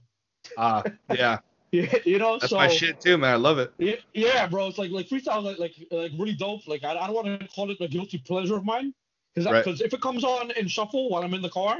Ah, 0.59 0.83
yeah. 1.15 1.39
you 1.73 2.19
know, 2.19 2.39
That's 2.39 2.51
so 2.51 2.57
my 2.57 2.69
shit 2.69 3.01
too, 3.01 3.19
man. 3.19 3.33
I 3.33 3.37
love 3.37 3.59
it. 3.59 3.73
yeah, 3.79 3.97
yeah, 4.15 4.47
bro. 4.47 4.67
It's 4.69 4.79
like 4.79 4.91
like 4.91 5.09
freestyle, 5.09 5.43
like 5.43 5.59
like 5.59 5.75
like 5.91 6.13
really 6.19 6.35
dope. 6.35 6.67
Like 6.67 6.83
I, 6.85 6.93
I 6.97 7.07
don't 7.07 7.15
want 7.15 7.41
to 7.41 7.49
call 7.49 7.71
it 7.71 7.77
a 7.81 7.89
guilty 7.89 8.19
pleasure 8.19 8.57
of 8.57 8.65
mine, 8.65 8.95
because 9.35 9.51
Right. 9.51 9.81
if 9.81 9.93
it 9.93 10.01
comes 10.01 10.25
on 10.25 10.51
in 10.53 10.69
shuffle 10.69 11.11
while 11.11 11.23
I'm 11.23 11.35
in 11.35 11.43
the 11.43 11.51
car, 11.51 11.79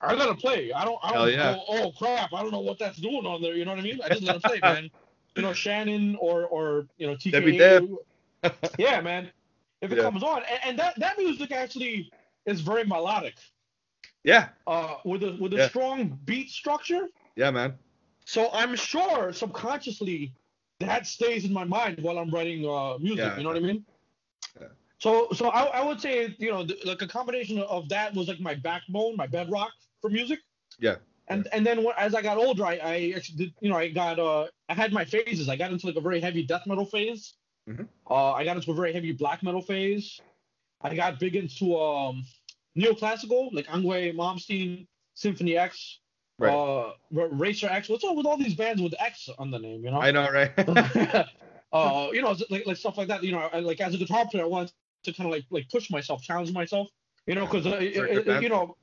I 0.00 0.14
gotta 0.14 0.34
play. 0.34 0.72
I 0.72 0.84
don't 0.84 0.98
I 1.02 1.12
don't 1.12 1.32
yeah. 1.32 1.54
go 1.54 1.62
oh 1.68 1.92
crap 1.92 2.32
I 2.32 2.42
don't 2.42 2.52
know 2.52 2.60
what 2.60 2.78
that's 2.78 2.98
doing 2.98 3.26
on 3.26 3.42
there. 3.42 3.54
You 3.54 3.64
know 3.64 3.72
what 3.72 3.80
I 3.80 3.82
mean? 3.82 4.00
I 4.04 4.08
just 4.10 4.22
let 4.22 4.36
it 4.36 4.42
play, 4.42 4.60
man. 4.62 4.90
You 5.36 5.42
know 5.42 5.52
Shannon 5.52 6.16
or 6.16 6.46
or 6.46 6.88
you 6.96 7.06
know 7.06 7.14
TK. 7.14 7.30
Debbie 7.30 7.58
Deb. 7.58 7.88
yeah, 8.76 9.00
man. 9.00 9.30
If 9.80 9.92
it 9.92 9.98
Yeah. 9.98 10.02
comes 10.02 10.22
on, 10.22 10.42
and, 10.50 10.60
and 10.64 10.78
that 10.78 10.98
that 10.98 11.18
music 11.18 11.52
actually 11.52 12.10
is 12.46 12.60
very 12.60 12.84
melodic, 12.84 13.36
Yeah. 14.24 14.48
uh, 14.66 14.96
with 15.04 15.22
a 15.22 15.36
with 15.40 15.52
a 15.54 15.58
Yeah. 15.58 15.68
strong 15.68 16.18
beat 16.24 16.50
structure. 16.50 17.08
Yeah, 17.36 17.50
man. 17.50 17.78
So 18.24 18.50
I'm 18.52 18.74
sure 18.76 19.32
subconsciously 19.32 20.34
that 20.80 21.06
stays 21.06 21.44
in 21.44 21.52
my 21.52 21.64
mind 21.64 22.00
while 22.02 22.18
I'm 22.18 22.30
writing 22.30 22.66
uh, 22.68 22.98
music. 22.98 23.18
Yeah. 23.18 23.36
You 23.36 23.42
know 23.44 23.50
what 23.50 23.56
I 23.56 23.60
mean? 23.60 23.84
Yeah. 24.60 24.68
So 24.98 25.28
so 25.32 25.48
I, 25.48 25.62
I 25.80 25.84
would 25.84 26.00
say 26.00 26.34
you 26.38 26.50
know 26.50 26.64
th- 26.66 26.84
like 26.84 27.02
a 27.02 27.06
combination 27.08 27.58
of 27.60 27.88
that 27.88 28.14
was 28.14 28.28
like 28.28 28.40
my 28.40 28.54
backbone, 28.54 29.16
my 29.16 29.26
bedrock 29.26 29.72
for 30.00 30.10
music. 30.10 30.40
Yeah. 30.78 30.96
And 31.28 31.46
and 31.52 31.64
then 31.66 31.82
when, 31.84 31.94
as 31.98 32.14
I 32.14 32.22
got 32.22 32.38
older, 32.38 32.64
I, 32.64 32.74
I 32.82 32.98
did 33.36 33.52
you 33.60 33.70
know 33.70 33.76
I 33.76 33.88
got 33.88 34.18
uh 34.18 34.46
I 34.68 34.74
had 34.74 34.92
my 34.92 35.04
phases. 35.04 35.48
I 35.48 35.56
got 35.56 35.70
into 35.72 35.86
like 35.86 35.96
a 35.96 36.00
very 36.00 36.20
heavy 36.20 36.42
death 36.44 36.66
metal 36.66 36.84
phase. 36.86 37.34
Mhm. 37.68 37.86
Uh, 38.10 38.32
I 38.32 38.44
got 38.44 38.56
into 38.56 38.70
a 38.70 38.74
very 38.74 38.92
heavy 38.92 39.12
black 39.12 39.42
metal 39.42 39.60
phase. 39.62 40.20
I 40.80 40.94
got 40.94 41.18
big 41.20 41.36
into 41.36 41.78
um 41.78 42.24
neoclassical 42.76 43.52
like 43.52 43.66
Yngwie, 43.66 44.14
Malmsteen, 44.14 44.86
Symphony 45.14 45.56
X, 45.56 45.98
Right. 46.38 46.52
uh, 46.52 46.92
R- 47.16 47.28
Racer 47.32 47.68
X. 47.68 47.88
What's 47.88 48.04
up 48.04 48.16
with 48.16 48.26
all 48.26 48.36
these 48.38 48.54
bands 48.54 48.80
with 48.80 48.94
X 49.00 49.28
on 49.38 49.50
the 49.50 49.58
name? 49.58 49.84
You 49.84 49.90
know. 49.90 50.00
I 50.00 50.10
know, 50.12 50.30
right? 50.30 50.52
uh, 51.72 52.08
you 52.12 52.22
know, 52.22 52.36
like, 52.50 52.66
like 52.66 52.76
stuff 52.76 52.96
like 52.96 53.08
that. 53.08 53.22
You 53.24 53.32
know, 53.32 53.50
I, 53.52 53.58
like 53.60 53.80
as 53.80 53.94
a 53.94 53.98
guitar 53.98 54.26
player, 54.28 54.44
I 54.44 54.46
wanted 54.46 54.72
to 55.04 55.12
kind 55.12 55.26
of 55.28 55.32
like 55.32 55.44
like 55.50 55.68
push 55.68 55.90
myself, 55.90 56.22
challenge 56.22 56.52
myself. 56.52 56.88
You 57.26 57.34
know, 57.34 57.44
because 57.46 57.66
uh, 57.66 57.70
it- 57.80 57.94
Very 57.94 58.08
good 58.08 58.18
it- 58.18 58.26
band. 58.26 58.42
you 58.42 58.48
know. 58.48 58.76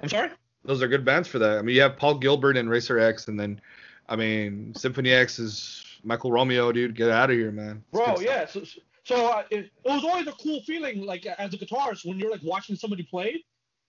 I'm 0.00 0.08
sorry. 0.10 0.30
Those 0.64 0.82
are 0.82 0.88
good 0.88 1.04
bands 1.04 1.28
for 1.28 1.38
that. 1.38 1.58
I 1.58 1.62
mean, 1.62 1.76
you 1.76 1.82
have 1.82 1.96
Paul 1.96 2.18
Gilbert 2.18 2.56
and 2.56 2.68
Racer 2.68 2.98
X, 2.98 3.28
and 3.28 3.38
then, 3.38 3.60
I 4.08 4.16
mean, 4.16 4.74
Symphony 4.74 5.12
X 5.12 5.38
is 5.38 5.84
Michael 6.04 6.32
Romeo, 6.32 6.72
dude. 6.72 6.94
Get 6.94 7.10
out 7.10 7.30
of 7.30 7.36
here, 7.36 7.50
man. 7.50 7.82
It's 7.92 7.98
Bro, 7.98 8.20
yeah. 8.20 8.46
So, 8.46 8.62
so 9.04 9.26
uh, 9.26 9.44
it, 9.50 9.66
it 9.66 9.72
was 9.84 10.04
always 10.04 10.26
a 10.26 10.32
cool 10.32 10.60
feeling, 10.62 11.02
like 11.02 11.26
as 11.26 11.54
a 11.54 11.56
guitarist, 11.56 12.04
when 12.04 12.18
you're 12.18 12.30
like 12.30 12.42
watching 12.42 12.74
somebody 12.74 13.04
play. 13.04 13.30
and 13.32 13.42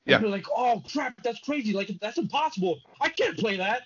Yeah. 0.06 0.20
You're 0.20 0.30
like, 0.30 0.46
oh 0.56 0.84
crap, 0.92 1.22
that's 1.24 1.40
crazy. 1.40 1.74
Like 1.74 1.92
that's 2.00 2.18
impossible. 2.18 2.80
I 3.02 3.10
can't 3.10 3.38
play 3.38 3.58
that. 3.58 3.84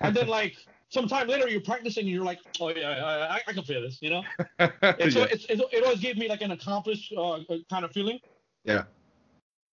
And 0.00 0.16
then 0.16 0.28
like 0.28 0.56
sometime 0.88 1.28
later, 1.28 1.48
you're 1.48 1.60
practicing, 1.60 2.02
and 2.02 2.10
you're 2.10 2.24
like, 2.24 2.40
oh 2.60 2.70
yeah, 2.70 2.88
I, 2.88 3.36
I, 3.36 3.40
I 3.46 3.52
can 3.52 3.62
play 3.62 3.80
this. 3.80 3.98
You 4.00 4.10
know. 4.10 4.22
And 4.58 5.12
so 5.12 5.20
yeah. 5.20 5.26
it's, 5.30 5.44
it, 5.46 5.60
it 5.72 5.84
always 5.84 6.00
gave 6.00 6.16
me 6.16 6.28
like 6.28 6.42
an 6.42 6.52
accomplished 6.52 7.12
uh, 7.16 7.32
uh, 7.32 7.42
kind 7.68 7.84
of 7.84 7.92
feeling. 7.92 8.18
Yeah. 8.64 8.84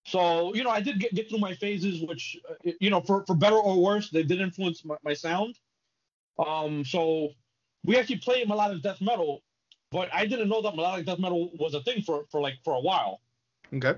So 0.06 0.54
you 0.56 0.64
know, 0.64 0.70
I 0.70 0.82
did 0.82 1.00
get, 1.00 1.14
get 1.14 1.30
through 1.30 1.40
my 1.40 1.54
phases, 1.56 2.02
which 2.02 2.38
uh, 2.50 2.72
you 2.80 2.90
know, 2.90 3.02
for 3.02 3.26
for 3.26 3.36
better 3.36 3.58
or 3.58 3.82
worse, 3.82 4.10
they 4.10 4.24
did 4.24 4.42
influence 4.42 4.84
my, 4.86 4.96
my 5.04 5.14
sound. 5.14 5.58
Um, 6.40 6.86
so 6.86 7.30
we 7.84 7.98
actually 7.98 8.18
played 8.18 8.48
melodic 8.48 8.82
death 8.82 9.02
metal, 9.02 9.42
but 9.92 10.10
I 10.14 10.26
didn't 10.26 10.50
know 10.50 10.62
that 10.62 10.76
melodic 10.76 11.06
death 11.06 11.20
metal 11.20 11.52
was 11.60 11.74
a 11.74 11.82
thing 11.82 12.02
for 12.02 12.26
for 12.32 12.42
like 12.42 12.56
for 12.64 12.74
a 12.74 12.80
while. 12.80 13.22
Okay. 13.74 13.96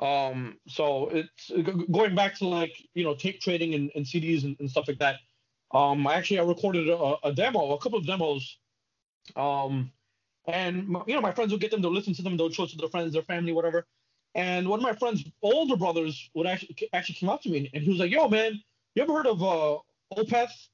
Um, 0.00 0.58
so 0.66 1.08
it's 1.08 1.50
going 1.90 2.14
back 2.14 2.36
to 2.38 2.48
like 2.48 2.72
you 2.94 3.04
know 3.04 3.14
tape 3.14 3.40
trading 3.40 3.74
and, 3.74 3.90
and 3.94 4.04
CDs 4.04 4.44
and, 4.44 4.56
and 4.60 4.70
stuff 4.70 4.88
like 4.88 4.98
that. 4.98 5.16
Um, 5.72 6.06
I 6.06 6.14
actually, 6.14 6.38
I 6.38 6.44
recorded 6.44 6.88
a, 6.88 7.16
a 7.24 7.32
demo, 7.32 7.72
a 7.72 7.78
couple 7.78 7.98
of 7.98 8.06
demos. 8.06 8.58
Um, 9.34 9.90
and 10.46 10.88
you 11.06 11.14
know 11.14 11.20
my 11.20 11.32
friends 11.32 11.52
would 11.52 11.60
get 11.60 11.70
them 11.70 11.82
to 11.82 11.88
listen 11.88 12.14
to 12.14 12.22
them, 12.22 12.36
they'll 12.36 12.50
show 12.50 12.64
it 12.64 12.70
to 12.70 12.76
their 12.76 12.88
friends, 12.88 13.12
their 13.12 13.22
family, 13.22 13.52
whatever. 13.52 13.86
And 14.34 14.68
one 14.68 14.80
of 14.80 14.82
my 14.82 14.94
friends' 14.94 15.24
older 15.42 15.76
brothers 15.76 16.30
would 16.34 16.46
actually 16.46 16.76
actually 16.92 17.16
come 17.20 17.28
up 17.28 17.42
to 17.42 17.48
me 17.48 17.70
and 17.72 17.82
he 17.82 17.88
was 17.88 17.98
like, 17.98 18.10
"Yo, 18.10 18.28
man, 18.28 18.60
you 18.94 19.02
ever 19.02 19.12
heard 19.12 19.26
of 19.26 19.42
uh, 19.42 19.78
Opeth? 20.16 20.68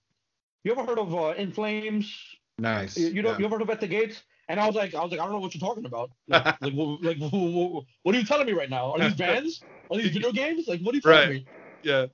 You 0.65 0.73
ever 0.73 0.85
heard 0.85 0.99
of 0.99 1.15
uh, 1.15 1.35
In 1.37 1.53
Flames? 1.53 2.13
Nice. 2.61 2.97
You, 2.97 3.09
you 3.09 3.23
know, 3.23 3.31
yeah. 3.33 3.39
you 3.39 3.45
ever 3.47 3.57
heard 3.57 3.63
of 3.63 3.71
At 3.71 3.81
the 3.81 3.87
Gates?" 3.89 4.23
And 4.49 4.59
I 4.59 4.67
was 4.67 4.75
like, 4.75 4.95
I 4.95 5.03
was 5.03 5.13
like, 5.13 5.21
I 5.21 5.25
don't 5.25 5.33
know 5.33 5.39
what 5.39 5.55
you're 5.55 5.61
talking 5.61 5.85
about. 5.87 6.11
Like, 6.29 6.61
like, 6.61 6.73
what, 6.75 7.03
like 7.03 7.19
what, 7.19 7.85
what, 8.03 8.15
are 8.15 8.19
you 8.19 8.25
telling 8.25 8.47
me 8.47 8.53
right 8.53 8.69
now? 8.71 8.93
Are 8.93 8.99
these 8.99 9.15
bands? 9.15 9.63
Are 9.91 9.97
these 9.97 10.11
video 10.11 10.33
games? 10.43 10.67
Like, 10.67 10.81
what 10.81 10.93
are 10.93 10.97
you 10.97 11.03
telling 11.03 11.19
Right. 11.19 11.31
me? 11.31 11.47
Yeah. 11.83 12.07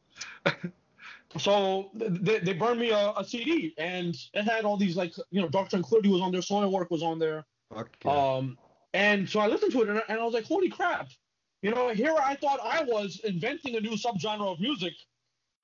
So 1.39 1.91
they, 1.95 2.39
they 2.39 2.53
burned 2.55 2.81
me 2.81 2.91
a, 2.91 3.13
a 3.17 3.25
CD, 3.25 3.75
and 3.79 4.17
it 4.33 4.43
had 4.45 4.65
all 4.65 4.77
these 4.77 4.97
like, 4.97 5.13
you 5.31 5.41
know, 5.43 5.49
Dark 5.49 5.69
Tranquillity 5.69 6.09
was 6.09 6.23
on 6.23 6.33
there, 6.33 6.41
Soilwork 6.41 6.91
was 6.91 7.03
on 7.03 7.19
there. 7.19 7.45
Fuck 7.75 7.91
yeah. 8.05 8.11
Um, 8.37 8.57
and 8.95 9.29
so 9.29 9.41
I 9.41 9.47
listened 9.49 9.73
to 9.73 9.83
it, 9.83 9.89
and, 9.89 9.99
I- 9.99 10.05
and 10.09 10.21
I 10.21 10.25
was 10.25 10.33
like, 10.33 10.45
holy 10.45 10.71
crap! 10.71 11.09
You 11.63 11.71
know, 11.73 11.89
here 11.89 12.15
I 12.23 12.37
thought 12.37 12.61
I 12.63 12.85
was 12.85 13.21
inventing 13.25 13.77
a 13.77 13.81
new 13.81 13.97
subgenre 13.97 14.41
of 14.53 14.61
music. 14.61 14.95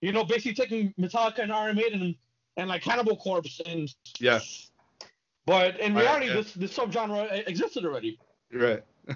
You 0.00 0.12
know, 0.12 0.24
basically 0.24 0.54
taking 0.54 0.92
Metallica 1.00 1.38
and 1.38 1.52
Iron 1.52 1.76
Maiden 1.76 2.02
and, 2.02 2.14
and 2.56 2.68
like 2.68 2.82
Cannibal 2.82 3.16
Corpse, 3.16 3.60
and 3.64 3.88
yeah. 4.18 4.40
But 5.46 5.78
in 5.80 5.94
Right, 5.94 6.02
reality, 6.02 6.26
yeah. 6.26 6.34
this 6.34 6.52
this 6.54 6.76
subgenre 6.76 7.46
existed 7.48 7.84
already. 7.84 8.18
Right. 8.52 8.82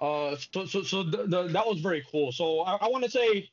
Uh, 0.00 0.36
so 0.52 0.66
so 0.66 0.82
so 0.82 1.02
the, 1.04 1.24
the, 1.26 1.44
that 1.48 1.66
was 1.66 1.80
very 1.80 2.04
cool. 2.10 2.32
So 2.32 2.60
I, 2.60 2.74
I 2.76 2.88
want 2.88 3.04
to 3.04 3.10
say, 3.10 3.48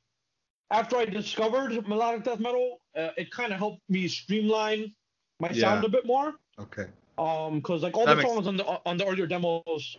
after 0.72 0.98
I 0.98 1.06
discovered 1.06 1.88
melodic 1.88 2.24
death 2.24 2.40
metal, 2.40 2.82
uh, 2.98 3.10
it 3.16 3.32
kind 3.32 3.54
of 3.54 3.60
helped 3.60 3.82
me 3.90 4.08
streamline 4.08 4.94
my 5.40 5.50
Yeah. 5.52 5.62
sound 5.62 5.86
a 5.86 5.90
bit 5.90 6.06
more. 6.06 6.34
Okay. 6.60 6.88
Um, 7.18 7.60
because 7.60 7.84
like 7.84 7.96
all 7.96 8.06
That 8.08 8.16
the 8.16 8.22
songs 8.24 8.48
on 8.48 8.58
the 8.58 8.66
on 8.66 8.98
the 8.98 9.06
earlier 9.06 9.28
demos 9.28 9.98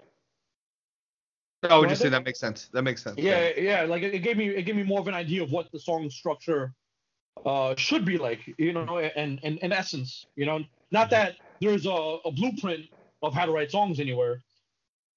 Oh, 1.64 1.80
would 1.80 1.90
you 1.90 1.96
say 1.96 2.08
that 2.08 2.24
makes 2.24 2.40
sense? 2.40 2.68
That 2.72 2.82
makes 2.82 3.02
sense. 3.02 3.18
yeah 3.18 3.50
yeah 3.56 3.82
like 3.82 4.02
it, 4.02 4.14
it 4.14 4.18
gave 4.18 4.36
me 4.36 4.48
it 4.48 4.62
gave 4.64 4.74
me 4.76 4.82
more 4.82 4.98
of 5.00 5.06
an 5.06 5.14
idea 5.14 5.42
of 5.42 5.52
what 5.52 5.70
the 5.70 5.78
song 5.78 6.10
structure 6.10 6.74
uh 7.46 7.74
should 7.76 8.04
be 8.04 8.18
like 8.18 8.40
you 8.58 8.72
know 8.72 8.98
and 8.98 9.38
and 9.44 9.58
in 9.58 9.72
essence 9.72 10.26
you 10.34 10.44
know 10.44 10.60
not 10.90 11.08
that 11.10 11.36
there's 11.62 11.86
a, 11.86 11.98
a 12.28 12.32
blueprint 12.38 12.84
of 13.26 13.30
how 13.36 13.44
to 13.46 13.52
write 13.56 13.70
songs 13.70 14.00
anywhere 14.06 14.34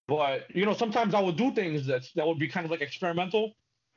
but 0.07 0.37
you 0.55 0.65
know 0.67 0.73
sometimes 0.83 1.11
i 1.19 1.21
would 1.25 1.37
do 1.43 1.47
things 1.59 1.85
that 1.91 2.03
that 2.15 2.25
would 2.27 2.39
be 2.45 2.47
kind 2.55 2.65
of 2.65 2.71
like 2.71 2.81
experimental 2.89 3.45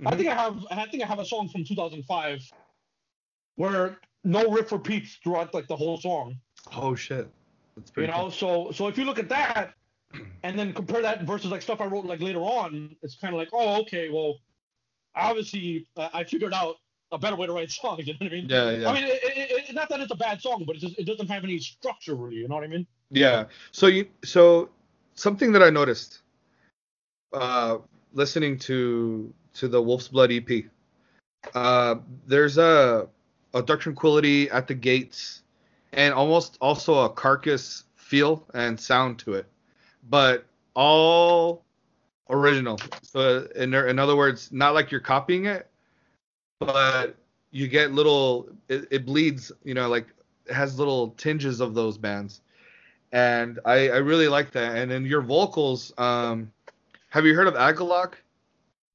i 0.06 0.10
Mhm. 0.12 0.16
think 0.18 0.28
i 0.34 0.36
have 0.44 0.56
i 0.70 0.86
think 0.90 1.02
i 1.02 1.06
have 1.06 1.18
a 1.26 1.28
song 1.34 1.48
from 1.52 1.62
2005 1.64 2.40
where 3.56 3.98
no 4.24 4.50
riff 4.50 4.72
repeats 4.72 5.10
throughout 5.22 5.52
like 5.54 5.66
the 5.68 5.76
whole 5.76 5.98
song 6.00 6.36
Oh 6.76 6.94
shit. 6.94 7.26
That's 7.76 7.92
you 7.96 8.06
know 8.12 8.28
so 8.30 8.70
so 8.72 8.88
if 8.88 8.98
you 8.98 9.04
look 9.04 9.18
at 9.18 9.28
that 9.28 9.74
and 10.42 10.58
then 10.58 10.72
compare 10.72 11.02
that 11.02 11.22
versus 11.24 11.50
like 11.50 11.62
stuff 11.62 11.80
i 11.80 11.86
wrote 11.86 12.04
like 12.12 12.20
later 12.20 12.40
on 12.40 12.94
it's 13.02 13.16
kind 13.22 13.34
of 13.34 13.38
like 13.38 13.48
oh 13.52 13.80
okay 13.82 14.08
well 14.08 14.32
obviously 15.14 15.86
uh, 15.96 16.08
i 16.12 16.24
figured 16.24 16.54
out 16.54 16.76
a 17.12 17.18
better 17.18 17.36
way 17.36 17.46
to 17.46 17.52
write 17.52 17.70
songs 17.82 18.06
you 18.06 18.12
know 18.14 18.18
what 18.20 18.32
i 18.32 18.34
mean. 18.36 18.46
Yeah, 18.48 18.70
yeah. 18.70 18.88
i 18.88 18.92
mean 18.94 19.04
it, 19.04 19.20
it, 19.24 19.50
not 19.74 19.88
that 19.88 20.00
it's 20.00 20.12
a 20.12 20.16
bad 20.16 20.40
song 20.40 20.64
but 20.66 20.76
it 20.76 20.80
just 20.80 20.98
it 20.98 21.04
doesn't 21.04 21.28
have 21.28 21.44
any 21.44 21.58
structure 21.58 22.14
really 22.14 22.36
you 22.36 22.48
know 22.48 22.54
what 22.54 22.64
i 22.64 22.68
mean 22.68 22.86
Yeah. 23.10 23.44
So 23.72 23.86
you 23.86 24.06
so 24.22 24.68
something 25.14 25.52
that 25.52 25.62
I 25.62 25.70
noticed 25.70 26.20
uh 27.32 27.78
listening 28.12 28.58
to 28.68 29.32
to 29.54 29.68
the 29.68 29.80
Wolf's 29.80 30.08
Blood 30.08 30.30
EP. 30.30 30.64
Uh 31.54 31.96
there's 32.26 32.58
a 32.58 33.08
a 33.54 33.62
Dark 33.62 33.80
Tranquillity 33.80 34.50
at 34.50 34.66
the 34.68 34.74
gates 34.74 35.42
and 35.92 36.12
almost 36.12 36.58
also 36.60 37.04
a 37.04 37.08
carcass 37.08 37.84
feel 37.96 38.44
and 38.52 38.78
sound 38.78 39.18
to 39.20 39.34
it. 39.34 39.46
But 40.10 40.44
all 40.74 41.64
original. 42.28 42.78
So 43.02 43.48
in 43.56 43.72
in 43.72 43.98
other 43.98 44.16
words, 44.16 44.52
not 44.52 44.74
like 44.74 44.90
you're 44.90 45.00
copying 45.00 45.46
it, 45.46 45.66
but 46.60 47.16
you 47.50 47.68
get 47.68 47.92
little 47.92 48.48
it, 48.68 48.86
it 48.90 49.06
bleeds, 49.06 49.52
you 49.64 49.74
know, 49.74 49.88
like 49.88 50.06
it 50.46 50.54
has 50.54 50.78
little 50.78 51.10
tinges 51.10 51.60
of 51.60 51.74
those 51.74 51.98
bands 51.98 52.40
and 53.12 53.58
I, 53.64 53.88
I 53.88 53.96
really 53.98 54.28
like 54.28 54.50
that. 54.52 54.76
And 54.76 54.90
then 54.90 55.04
your 55.04 55.22
vocals, 55.22 55.92
um, 55.98 56.52
have 57.08 57.24
you 57.24 57.34
heard 57.34 57.46
of 57.46 57.54
Agalloch? 57.54 58.14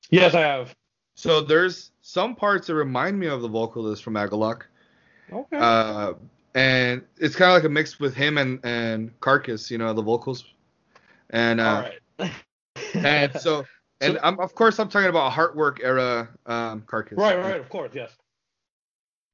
yes 0.10 0.36
i 0.36 0.42
have 0.42 0.76
So 1.16 1.42
there's 1.42 1.92
some 2.02 2.36
parts 2.36 2.68
that 2.68 2.76
remind 2.76 3.20
me 3.20 3.28
of 3.28 3.42
the 3.42 3.48
vocalist 3.48 4.04
from 4.04 4.16
Agalloch, 4.16 4.64
okay 5.32 5.58
uh, 5.58 6.14
and 6.56 7.02
it's 7.18 7.36
kind 7.36 7.50
of 7.50 7.56
like 7.56 7.64
a 7.64 7.70
mix 7.70 8.00
with 8.00 8.14
him 8.14 8.38
and 8.38 8.60
and 8.64 9.20
Carcass, 9.20 9.72
you 9.72 9.78
know, 9.78 9.94
the 9.94 10.02
vocals, 10.02 10.46
and 11.32 11.60
uh, 11.60 11.64
all 12.20 12.20
right 12.20 12.32
and 12.94 13.34
so 13.40 13.66
and 14.02 14.20
I'm 14.22 14.40
of 14.40 14.54
course 14.54 14.80
I'm 14.80 14.90
talking 14.90 15.10
about 15.10 15.32
Heartwork 15.32 15.80
era 15.82 16.30
um, 16.46 16.84
Carcass. 16.86 17.18
Right, 17.18 17.38
right, 17.38 17.60
of 17.60 17.70
course, 17.70 17.92
yes. 17.94 18.16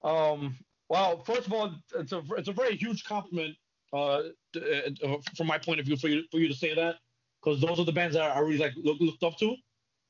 Um, 0.03 0.55
well, 0.87 1.23
first 1.23 1.47
of 1.47 1.53
all, 1.53 1.75
it's 1.95 2.11
a 2.11 2.21
it's 2.37 2.47
a 2.47 2.53
very 2.53 2.75
huge 2.75 3.03
compliment 3.03 3.55
uh, 3.93 4.21
uh, 4.55 5.17
from 5.35 5.47
my 5.47 5.57
point 5.57 5.79
of 5.79 5.85
view 5.85 5.97
for 5.97 6.07
you 6.07 6.23
for 6.31 6.39
you 6.39 6.47
to 6.47 6.53
say 6.53 6.73
that 6.75 6.95
because 7.41 7.61
those 7.61 7.79
are 7.79 7.85
the 7.85 7.91
bands 7.91 8.15
that 8.15 8.35
I 8.35 8.39
really 8.39 8.57
like 8.57 8.73
look, 8.77 8.99
looked 8.99 9.23
up 9.23 9.37
to. 9.37 9.55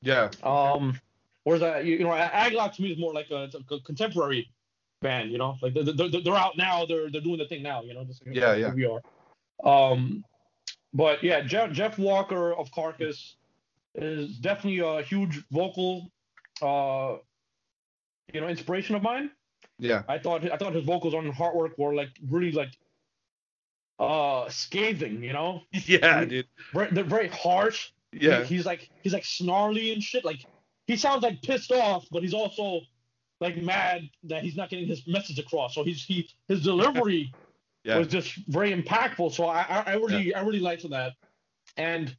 Yeah. 0.02 0.30
Um, 0.42 0.98
whereas 1.44 1.62
uh, 1.62 1.78
you, 1.78 1.96
you 1.96 2.04
know, 2.04 2.10
Agalloch 2.10 2.74
to 2.74 2.82
me 2.82 2.92
is 2.92 2.98
more 2.98 3.12
like 3.12 3.30
a, 3.30 3.50
a 3.70 3.80
contemporary 3.80 4.50
band. 5.00 5.30
You 5.30 5.38
know, 5.38 5.56
like 5.62 5.74
they're, 5.74 5.84
they're, 5.84 6.08
they're 6.08 6.34
out 6.34 6.56
now, 6.56 6.86
they're 6.86 7.10
they're 7.10 7.20
doing 7.20 7.38
the 7.38 7.46
thing 7.46 7.62
now. 7.62 7.82
You 7.82 7.94
know, 7.94 8.04
just 8.04 8.26
like 8.26 8.34
Yeah, 8.34 8.54
yeah. 8.54 8.72
we 8.72 8.86
are. 8.86 9.00
Um, 9.64 10.24
but 10.94 11.22
yeah, 11.22 11.40
Jeff 11.42 11.72
Jeff 11.72 11.98
Walker 11.98 12.54
of 12.54 12.70
Carcass 12.72 13.36
is 13.94 14.38
definitely 14.38 14.80
a 14.80 15.02
huge 15.02 15.42
vocal, 15.50 16.10
uh, 16.62 17.16
you 18.32 18.40
know, 18.40 18.48
inspiration 18.48 18.94
of 18.94 19.02
mine. 19.02 19.30
Yeah. 19.80 20.02
I 20.08 20.18
thought 20.18 20.50
I 20.50 20.56
thought 20.56 20.74
his 20.74 20.84
vocals 20.84 21.14
on 21.14 21.30
Heartwork 21.32 21.78
were 21.78 21.94
like 21.94 22.10
really 22.28 22.52
like 22.52 22.70
uh 23.98 24.48
scathing, 24.48 25.22
you 25.22 25.32
know. 25.32 25.62
Yeah, 25.72 26.24
dude. 26.24 26.46
Very, 26.72 26.88
they're 26.92 27.04
very 27.04 27.28
harsh. 27.28 27.90
Yeah. 28.12 28.42
He- 28.44 28.56
he's 28.56 28.66
like 28.66 28.90
he's 29.02 29.12
like 29.12 29.24
snarly 29.24 29.92
and 29.92 30.02
shit. 30.02 30.24
Like 30.24 30.44
he 30.86 30.96
sounds 30.96 31.22
like 31.22 31.42
pissed 31.42 31.72
off, 31.72 32.06
but 32.10 32.22
he's 32.22 32.34
also 32.34 32.80
like 33.40 33.56
mad 33.56 34.08
that 34.24 34.42
he's 34.42 34.56
not 34.56 34.68
getting 34.70 34.86
his 34.86 35.06
message 35.06 35.38
across. 35.38 35.74
So 35.74 35.84
he's 35.84 36.04
he 36.04 36.28
his 36.48 36.62
delivery 36.62 37.32
Yeah. 37.84 37.96
was 37.98 38.08
just 38.08 38.34
very 38.48 38.72
impactful. 38.74 39.32
So 39.32 39.46
I 39.46 39.62
I, 39.62 39.82
I 39.86 39.94
really 39.94 40.34
I 40.34 40.42
really 40.42 40.60
liked 40.60 40.88
that. 40.90 41.12
And 41.76 42.14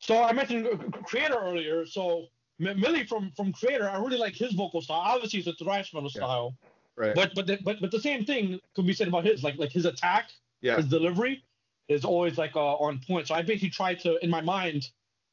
so 0.00 0.22
I 0.22 0.32
mentioned 0.32 0.66
Kreator 1.08 1.42
earlier. 1.42 1.86
So 1.86 2.26
M- 2.60 2.78
Mille 2.80 3.04
from 3.06 3.30
from 3.36 3.52
Kreator, 3.52 3.88
I 3.92 3.98
really 3.98 4.18
like 4.18 4.34
his 4.34 4.52
vocal 4.52 4.80
style. 4.82 5.00
Obviously, 5.04 5.38
it's 5.40 5.48
a 5.48 5.64
thrash 5.64 5.92
metal 5.94 6.10
Yeah. 6.14 6.20
style, 6.20 6.54
Right. 6.98 7.14
but 7.14 7.34
but 7.34 7.46
the, 7.46 7.58
but 7.64 7.80
but 7.80 7.90
the 7.90 8.00
same 8.00 8.24
thing 8.24 8.60
could 8.74 8.86
be 8.86 8.92
said 8.92 9.08
about 9.08 9.24
his 9.24 9.44
like 9.44 9.56
like 9.56 9.70
his 9.70 9.84
attack, 9.86 10.30
yeah. 10.60 10.76
his 10.76 10.86
delivery 10.86 11.44
is 11.88 12.04
always 12.04 12.36
like 12.36 12.56
uh, 12.56 12.74
on 12.76 13.00
point. 13.06 13.28
So 13.28 13.34
I 13.34 13.42
basically 13.42 13.70
tried 13.70 14.00
to 14.00 14.22
in 14.24 14.30
my 14.30 14.40
mind 14.40 14.90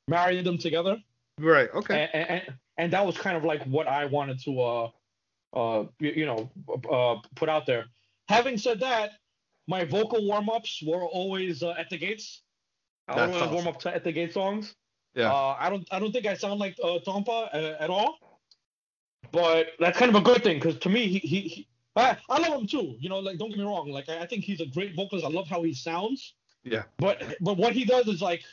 marry 0.08 0.42
them 0.42 0.58
together, 0.58 1.02
Right. 1.40 1.70
Okay. 1.74 2.10
and, 2.14 2.30
and 2.30 2.42
and 2.78 2.94
that 2.94 3.06
was 3.06 3.18
kind 3.18 3.36
of 3.36 3.44
like 3.44 3.64
what 3.66 3.88
I 3.88 4.06
wanted 4.06 4.40
to 4.44 4.62
uh 4.62 4.90
uh 5.54 5.86
you, 6.00 6.12
you 6.12 6.26
know 6.26 6.50
uh 6.92 7.16
put 7.36 7.50
out 7.50 7.66
there. 7.66 7.86
Having 8.30 8.58
said 8.60 8.80
that, 8.82 9.12
my 9.68 9.84
vocal 9.86 10.26
warm 10.26 10.50
ups 10.50 10.84
were 10.86 11.04
always 11.04 11.64
uh, 11.64 11.72
at 11.78 11.90
the 11.90 11.98
gates. 11.98 12.42
I 13.08 13.16
That's 13.16 13.34
always 13.36 13.52
warm 13.52 13.68
awesome. 13.68 13.68
up 13.68 13.80
to 13.82 13.96
at 13.96 14.04
the 14.04 14.12
gate 14.12 14.34
songs. 14.34 14.76
Yeah. 15.16 15.32
Uh, 15.32 15.56
I 15.60 15.70
don't 15.70 15.88
I 15.92 16.00
don't 16.00 16.12
think 16.12 16.26
I 16.26 16.36
sound 16.36 16.60
like 16.60 16.78
uh, 16.84 17.00
Tompa 17.06 17.50
uh, 17.54 17.76
at 17.80 17.90
all. 17.90 18.35
But 19.32 19.68
that's 19.80 19.98
kind 19.98 20.10
of 20.14 20.16
a 20.22 20.24
good 20.24 20.44
thing 20.44 20.58
because 20.60 20.78
to 20.80 20.90
me 20.90 21.08
he, 21.08 21.20
he, 21.20 21.40
he 21.42 21.68
I, 21.96 22.18
I 22.30 22.40
love 22.40 22.60
him 22.62 22.68
too. 22.68 22.96
You 23.00 23.10
know, 23.10 23.20
like 23.20 23.38
don't 23.38 23.50
get 23.50 23.58
me 23.60 23.64
wrong. 23.66 23.90
Like 23.90 24.10
I, 24.10 24.20
I 24.20 24.28
think 24.28 24.44
he's 24.44 24.62
a 24.62 24.66
great 24.66 24.96
vocalist. 24.96 25.26
I 25.26 25.30
love 25.30 25.48
how 25.48 25.64
he 25.64 25.74
sounds. 25.74 26.34
Yeah. 26.64 26.84
But 26.98 27.36
but 27.42 27.58
what 27.58 27.74
he 27.74 27.86
does 27.86 28.08
is 28.08 28.22
like 28.22 28.44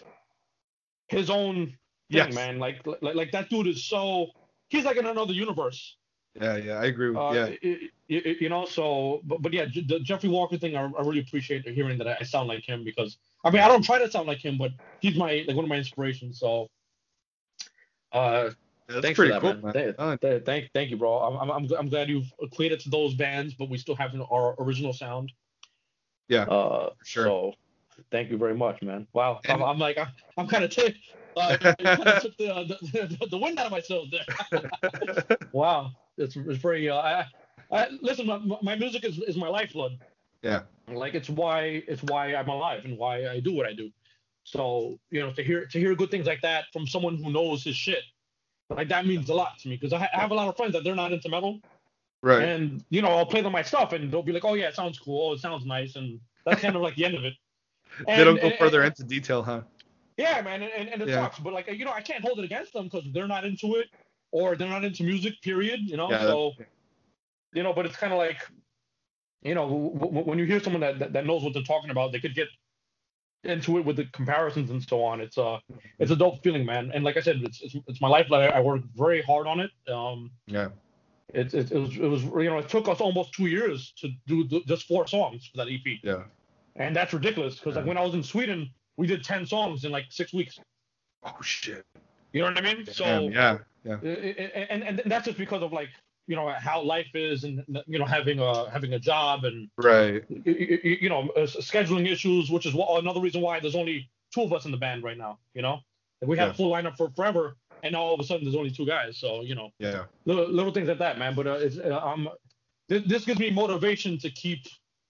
his 1.09 1.31
own 1.31 1.66
thing, 1.66 1.77
Yes. 2.11 2.35
man. 2.35 2.59
Like, 2.59 2.87
like 3.01 3.14
like 3.14 3.33
that 3.33 3.49
dude 3.51 3.66
is 3.66 3.85
so 3.85 4.29
he's 4.68 4.85
like 4.85 4.97
in 4.97 5.07
another 5.07 5.33
universe. 5.33 5.97
Yeah. 6.41 6.57
Yeah. 6.57 6.75
I 6.75 6.85
agree. 6.87 7.09
With, 7.11 7.18
Uh, 7.18 7.33
yeah. 7.35 7.45
i- 7.47 7.91
i- 8.11 8.23
i- 8.31 8.37
you 8.41 8.49
know, 8.49 8.64
so 8.64 9.20
but, 9.25 9.43
but 9.43 9.53
yeah, 9.53 9.64
the 9.66 10.01
Jeffrey 10.01 10.29
Walker 10.31 10.57
thing, 10.59 10.77
I, 10.77 10.83
I 10.85 11.01
really 11.03 11.20
appreciate 11.20 11.66
hearing 11.68 11.99
that 11.99 12.07
I 12.20 12.23
sound 12.25 12.49
like 12.49 12.64
him 12.64 12.85
because 12.85 13.18
I 13.45 13.51
mean 13.51 13.62
I 13.62 13.68
don't 13.68 13.85
try 13.85 13.99
to 13.99 14.11
sound 14.11 14.29
like 14.29 14.39
him, 14.39 14.57
but 14.59 14.73
he's 15.01 15.16
my 15.16 15.45
like 15.47 15.57
one 15.57 15.64
of 15.64 15.68
my 15.68 15.77
inspirations. 15.79 16.39
So, 16.39 16.68
uh, 18.12 18.51
That's 18.93 19.05
thanks 19.05 19.16
pretty 19.18 19.32
for 19.32 19.40
that, 19.40 19.55
cool, 19.55 19.62
man. 19.62 19.62
man. 19.62 19.72
Th- 19.72 19.95
Oh, 19.99 20.16
th- 20.16 20.45
thank 20.45 20.70
thank 20.72 20.90
you, 20.90 20.97
bro. 20.97 21.18
I'm, 21.18 21.51
I'm 21.51 21.72
I'm 21.72 21.88
glad 21.88 22.09
you've 22.09 22.32
equated 22.40 22.80
to 22.80 22.90
those 22.90 23.14
bands, 23.14 23.55
but 23.55 23.68
we 23.68 23.78
still 23.78 23.97
have 23.97 24.14
our 24.30 24.55
original 24.59 24.93
sound. 24.93 25.32
Yeah, 26.28 26.43
Uh, 26.45 26.90
sure. 27.05 27.24
So, 27.24 27.55
thank 28.11 28.30
you 28.30 28.38
very 28.38 28.55
much, 28.55 28.82
man. 28.82 29.07
Wow, 29.12 29.40
I'm, 29.49 29.62
I'm 29.62 29.78
like 29.78 29.99
I'm, 29.99 30.09
I'm 30.36 30.47
kind 30.47 30.64
of 30.64 30.70
t- 30.70 30.95
uh, 31.36 31.57
you 31.78 31.84
kinda 31.84 32.20
took 32.20 32.36
the, 32.36 32.55
uh, 32.55 32.64
the, 32.64 33.16
the 33.20 33.26
the 33.32 33.38
wind 33.38 33.59
out 33.59 33.66
of 33.66 33.72
myself 33.72 34.09
there. 34.11 34.68
Wow, 35.53 35.90
it's, 36.16 36.34
it's 36.36 36.59
very. 36.59 36.88
Uh, 36.88 36.97
I, 36.97 37.26
I, 37.70 37.88
listen, 38.01 38.26
my, 38.26 38.38
my 38.62 38.76
music 38.76 39.05
is, 39.05 39.18
is 39.18 39.36
my 39.36 39.49
lifeblood. 39.49 39.99
Yeah. 40.43 40.62
Like 40.88 41.14
it's 41.14 41.28
why 41.28 41.82
it's 41.86 42.03
why 42.03 42.34
I'm 42.34 42.49
alive 42.49 42.84
and 42.84 42.97
why 42.99 43.28
I 43.28 43.40
do 43.40 43.55
what 43.55 43.66
I 43.66 43.72
do. 43.74 43.90
So 44.45 44.99
you 45.11 45.20
know, 45.20 45.30
to 45.32 45.43
hear 45.43 45.66
to 45.66 45.78
hear 45.78 45.95
good 45.95 46.11
things 46.11 46.26
like 46.26 46.40
that 46.43 46.64
from 46.72 46.86
someone 46.86 47.16
who 47.22 47.30
knows 47.30 47.62
his 47.62 47.76
shit, 47.76 48.03
like 48.77 48.89
that 48.89 49.07
means 49.07 49.29
a 49.29 49.35
lot 49.35 49.59
to 49.61 49.68
me 49.68 49.77
because 49.77 49.93
I, 49.93 49.99
ha- 50.01 50.09
I 50.14 50.20
have 50.20 50.31
a 50.31 50.35
lot 50.35 50.49
of 50.49 50.57
friends 50.57 50.73
that 50.75 50.85
they're 50.85 50.95
not 50.95 51.12
into 51.12 51.29
metal, 51.29 51.61
right. 52.23 52.43
and 52.43 52.85
you 52.91 53.03
know 53.03 53.09
I'll 53.09 53.27
play 53.27 53.41
them 53.43 53.53
my 53.53 53.62
stuff 53.62 53.93
and 53.93 54.11
they'll 54.11 54.23
be 54.23 54.33
like, 54.33 54.45
oh 54.45 54.55
yeah, 54.55 54.68
it 54.68 54.75
sounds 54.75 54.99
cool, 54.99 55.31
oh 55.31 55.33
it 55.35 55.41
sounds 55.41 55.64
nice, 55.66 55.97
and 55.97 56.20
that's 56.47 56.61
kind 56.61 56.77
of 56.77 56.83
like 56.83 56.97
the 56.97 57.05
end 57.05 57.14
of 57.14 57.25
it. 57.25 57.35
they 58.07 58.25
don't 58.25 58.41
go 58.41 58.49
and- 58.49 58.57
further 58.59 58.83
and- 58.83 58.89
into 58.99 59.05
detail, 59.05 59.43
huh? 59.43 59.62
Yeah, 60.18 60.43
man, 60.43 60.62
and, 60.62 60.89
and 60.91 61.01
it 61.03 61.09
Yeah. 61.09 61.23
sucks. 61.23 61.39
But 61.39 61.55
like, 61.55 61.68
you 61.73 61.87
know, 61.87 61.91
I 61.93 62.03
can't 62.03 62.23
hold 62.23 62.39
it 62.39 62.45
against 62.45 62.75
them 62.75 62.85
because 62.85 63.05
they're 63.14 63.27
not 63.27 63.45
into 63.45 63.77
it, 63.77 63.89
or 64.31 64.57
they're 64.57 64.68
not 64.68 64.85
into 64.85 65.05
music. 65.05 65.41
Period. 65.41 65.81
You 65.81 65.97
know. 65.97 66.11
Yeah, 66.11 66.20
so, 66.20 66.53
you 67.55 67.62
know, 67.62 67.73
but 67.73 67.87
it's 67.87 67.97
kind 67.97 68.12
of 68.12 68.18
like, 68.18 68.47
you 69.43 69.55
know, 69.55 69.62
w- 69.68 69.95
w- 69.99 70.25
when 70.25 70.39
you 70.39 70.45
hear 70.45 70.61
someone 70.61 70.81
that, 70.83 70.99
that 70.99 71.12
that 71.14 71.27
knows 71.27 71.43
what 71.43 71.55
they're 71.55 71.62
talking 71.62 71.89
about, 71.91 72.12
they 72.12 72.20
could 72.20 72.35
get 72.35 72.49
into 73.45 73.78
it 73.78 73.84
with 73.84 73.97
the 73.97 74.05
comparisons 74.12 74.70
and 74.70 74.82
so 74.82 75.03
on. 75.03 75.20
It's 75.20 75.38
uh, 75.38 75.59
it's 75.99 76.11
a 76.11 76.16
dope 76.16 76.43
feeling, 76.43 76.64
man. 76.64 76.90
And 76.95 77.05
like 77.05 77.16
I 77.16 77.20
said, 77.20 77.36
it's 77.43 77.61
it's, 77.62 77.76
it's 77.86 78.01
my 78.01 78.09
lifeline. 78.09 78.51
I 78.53 78.61
worked 78.61 78.86
very 78.97 79.22
hard 79.22 79.47
on 79.47 79.61
it. 79.61 79.70
Um, 79.93 80.30
Yeah. 80.47 80.68
it, 81.34 81.53
it, 81.55 81.72
it 81.72 81.78
was 81.78 81.97
it 81.97 82.07
was 82.09 82.22
you 82.22 82.51
know 82.51 82.59
it 82.59 82.68
took 82.68 82.88
us 82.88 83.01
almost 83.01 83.32
two 83.34 83.47
years 83.47 83.93
to 83.99 84.11
do 84.26 84.47
th- 84.47 84.66
just 84.66 84.86
four 84.86 85.07
songs 85.07 85.47
for 85.51 85.57
that 85.59 85.68
EP, 85.72 85.99
Yeah. 86.03 86.24
and 86.76 86.95
that's 86.95 87.12
ridiculous 87.12 87.57
because 87.59 87.76
like 87.76 87.86
when 87.86 87.97
I 87.99 88.03
was 88.03 88.14
in 88.14 88.22
Sweden, 88.22 88.70
we 88.97 89.07
did 89.07 89.24
ten 89.24 89.45
songs 89.47 89.84
in 89.84 89.90
like 89.93 90.07
six 90.11 90.32
weeks. 90.32 90.59
Oh 91.24 91.36
shit. 91.43 91.84
You 92.32 92.43
know 92.43 92.49
what 92.49 92.59
I 92.59 92.61
mean? 92.62 92.86
So 92.86 93.05
Damn, 93.05 93.32
yeah. 93.32 93.59
Yeah. 93.84 93.97
I- 94.05 94.66
and 94.70 94.82
and 95.01 95.03
that's 95.07 95.26
just 95.26 95.38
because 95.38 95.62
of 95.62 95.72
like 95.72 95.88
you 96.27 96.37
know 96.37 96.49
how 96.51 96.81
life 96.83 97.11
is 97.14 97.45
and 97.45 97.64
you 97.87 97.99
know 97.99 98.05
having 98.05 98.39
a 98.39 98.70
having 98.70 98.93
a 98.95 98.99
job 98.99 99.45
and 99.45 99.68
Right. 99.77 100.23
y- 100.31 100.43
y- 100.47 100.79
y- 100.85 100.99
you 101.01 101.09
know 101.09 101.29
uh, 101.37 101.41
scheduling 101.47 102.09
issues, 102.11 102.51
which 102.51 102.66
is 102.66 102.75
another 102.75 103.20
reason 103.20 103.41
why 103.41 103.61
there's 103.61 103.75
only 103.75 104.09
two 104.33 104.43
of 104.43 104.53
us 104.53 104.64
in 104.64 104.70
the 104.70 104.77
band 104.77 105.03
right 105.03 105.18
now. 105.18 105.39
You 105.55 105.62
know, 105.62 105.81
we 106.23 106.39
had 106.39 106.47
Yeah. 106.47 106.51
a 106.51 106.55
full 106.55 106.70
lineup 106.73 106.97
for 106.97 107.11
forever, 107.16 107.57
and 107.83 107.95
all 107.97 108.14
of 108.14 108.20
a 108.20 108.25
sudden 108.25 108.45
there's 108.45 108.55
only 108.57 108.70
two 108.70 108.87
guys. 108.87 109.18
So 109.18 109.43
you 109.43 109.55
know, 109.55 109.70
Yeah. 109.79 110.05
little, 110.25 110.49
little 110.49 110.73
things 110.73 110.89
like 110.89 110.99
that, 110.99 111.18
man. 111.18 111.35
But 111.35 111.47
uh, 111.47 111.53
it's, 111.61 111.79
uh, 111.79 112.01
um, 112.03 112.29
this, 112.89 113.03
this 113.07 113.25
gives 113.25 113.41
me 113.41 113.51
motivation 113.51 114.16
to 114.18 114.31
keep 114.31 114.66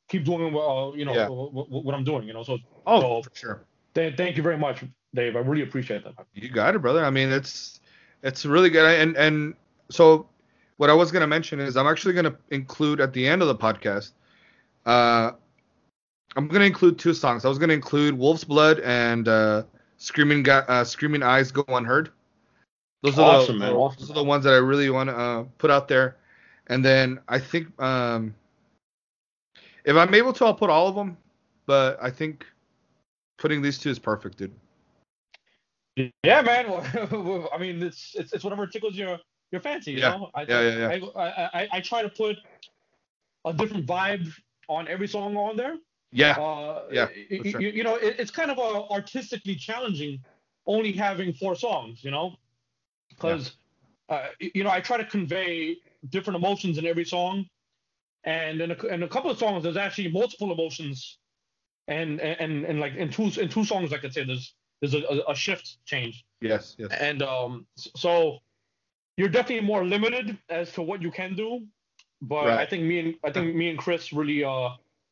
keep 0.09 0.25
doing 0.25 0.43
uh, 0.57 0.93
you 0.95 1.05
know 1.05 1.15
Yeah. 1.15 1.27
wh- 1.29 1.53
wh- 1.53 1.85
what 1.85 1.95
I'm 1.95 2.05
doing. 2.05 2.27
You 2.27 2.33
know, 2.35 2.43
so 2.43 2.59
Oh, 2.87 3.01
So- 3.01 3.23
for 3.23 3.37
sure. 3.37 3.65
th- 3.95 4.17
thank 4.17 4.37
you 4.37 4.43
very 4.43 4.59
much, 4.59 4.83
Dave. 5.15 5.37
I 5.37 5.41
really 5.41 5.63
appreciate 5.63 6.03
that. 6.05 6.15
You 6.35 6.49
got 6.49 6.75
it, 6.75 6.81
brother. 6.81 7.05
I 7.05 7.11
mean, 7.11 7.31
it's 7.31 7.81
it's 8.23 8.45
really 8.47 8.71
good. 8.71 8.87
And 9.01 9.17
and 9.17 9.55
so 9.91 10.27
what 10.83 10.91
I 10.91 10.95
was 10.95 11.12
gonna 11.12 11.28
mention 11.28 11.61
is 11.61 11.76
I'm 11.76 11.87
actually 11.87 12.12
gonna 12.12 12.35
include 12.51 13.01
at 13.01 13.12
the 13.12 13.24
end 13.24 13.41
of 13.41 13.47
the 13.47 13.55
podcast. 13.55 14.14
Uh, 14.85 15.30
I'm 16.35 16.49
gonna 16.49 16.64
include 16.64 16.99
two 16.99 17.14
songs. 17.14 17.45
I 17.45 17.49
was 17.49 17.57
gonna 17.57 17.72
include 17.72 18.18
Wolf's 18.18 18.43
Blood 18.43 18.80
and 18.80 19.28
uh, 19.28 19.62
Screaming 19.99 20.45
uh, 20.49 20.83
Screaming 20.83 21.22
Eyes 21.22 21.53
Go 21.53 21.62
Unheard. 21.68 22.11
Those 23.05 23.16
are 23.16 23.37
Awesome, 23.37 23.61
the. 23.61 23.70
Awesome. 23.70 24.01
those 24.01 24.11
are 24.11 24.14
the 24.14 24.24
ones 24.24 24.43
that 24.43 24.55
I 24.55 24.57
really 24.57 24.91
want 24.91 25.09
to 25.09 25.16
uh, 25.16 25.45
put 25.59 25.70
out 25.70 25.87
there. 25.87 26.16
And 26.66 26.85
then 26.85 27.20
I 27.28 27.39
think 27.39 27.68
um, 27.80 28.35
if 29.85 29.95
I'm 29.95 30.12
able 30.12 30.33
to, 30.33 30.47
I'll 30.47 30.53
put 30.53 30.68
all 30.68 30.89
of 30.89 30.97
them. 30.97 31.16
But 31.64 31.97
I 32.03 32.11
think 32.11 32.45
putting 33.39 33.62
these 33.62 33.78
two 33.78 33.91
is 33.91 34.01
perfect, 34.01 34.37
dude. 34.37 34.53
Yeah, 36.24 36.43
man. 36.43 36.68
Well, 36.68 37.49
I 37.55 37.59
mean, 37.59 37.80
it's, 37.85 38.16
it's 38.16 38.33
it's 38.33 38.43
whatever 38.43 38.66
tickles 38.66 38.97
your 38.97 39.20
your 39.53 39.61
fancy. 39.61 39.93
You 39.93 40.01
Yeah. 40.01 40.11
know, 40.11 40.31
I, 40.35 40.43
Yeah, 40.43 40.61
yeah, 40.63 40.79
yeah. 40.79 40.89
I, 40.89 40.97
I, 41.17 41.61
I, 41.61 41.69
I 41.75 41.81
try 41.81 42.03
to 42.03 42.09
put 42.09 42.37
a 43.45 43.53
different 43.53 43.87
vibe 43.87 44.29
on 44.69 44.89
every 44.89 45.09
song 45.09 45.37
on 45.37 45.57
there. 45.57 45.77
Yeah. 46.13 46.39
Uh, 46.39 46.83
Yeah, 46.93 47.09
y- 47.31 47.39
for 47.39 47.45
y- 47.45 47.51
sure. 47.51 47.61
You, 47.61 47.85
know, 47.85 47.97
it, 47.97 48.17
it's 48.19 48.31
kind 48.31 48.51
of 48.51 48.59
uh 48.59 48.83
artistically 48.91 49.55
challenging, 49.57 50.19
only 50.67 50.93
having 50.93 51.33
four 51.35 51.55
songs. 51.55 52.03
You 52.05 52.11
know, 52.11 52.37
because 53.09 53.57
uh, 54.09 54.29
you 54.41 54.65
know 54.65 54.71
I 54.71 54.81
try 54.81 54.99
to 54.99 55.05
convey 55.05 55.79
different 56.11 56.37
emotions 56.37 56.79
in 56.79 56.87
every 56.87 57.05
song, 57.05 57.47
and 58.25 58.61
in 58.61 58.71
a, 58.71 58.87
in 58.87 59.03
a 59.03 59.09
couple 59.09 59.31
of 59.31 59.39
songs 59.39 59.63
there's 59.65 59.77
actually 59.77 60.11
multiple 60.11 60.53
emotions, 60.53 61.19
and 61.89 62.21
and 62.21 62.65
and, 62.65 62.81
like 62.81 62.95
in 62.95 63.11
two 63.11 63.31
in 63.41 63.49
two 63.49 63.65
songs 63.65 63.93
I 63.93 63.99
could 63.99 64.13
say 64.13 64.25
there's 64.25 64.55
there's 64.81 64.95
a, 64.95 65.03
a, 65.03 65.33
a 65.33 65.35
shift 65.35 65.79
change, 65.87 66.25
Yes. 66.41 66.75
Yes. 66.79 66.91
and 67.01 67.23
um 67.23 67.67
so 67.97 68.39
you're 69.17 69.29
definitely 69.29 69.67
more 69.67 69.85
limited 69.85 70.39
as 70.49 70.73
to 70.73 70.83
what 70.83 71.03
you 71.03 71.11
can 71.11 71.35
do, 71.35 71.67
but 72.21 72.49
I 72.49 72.67
think 72.67 72.85
me 72.85 72.99
and 72.99 73.15
I 73.25 73.31
think 73.31 73.55
me 73.55 73.71
and 73.71 73.79
Chris 73.79 74.13
really 74.13 74.45
uh 74.45 74.71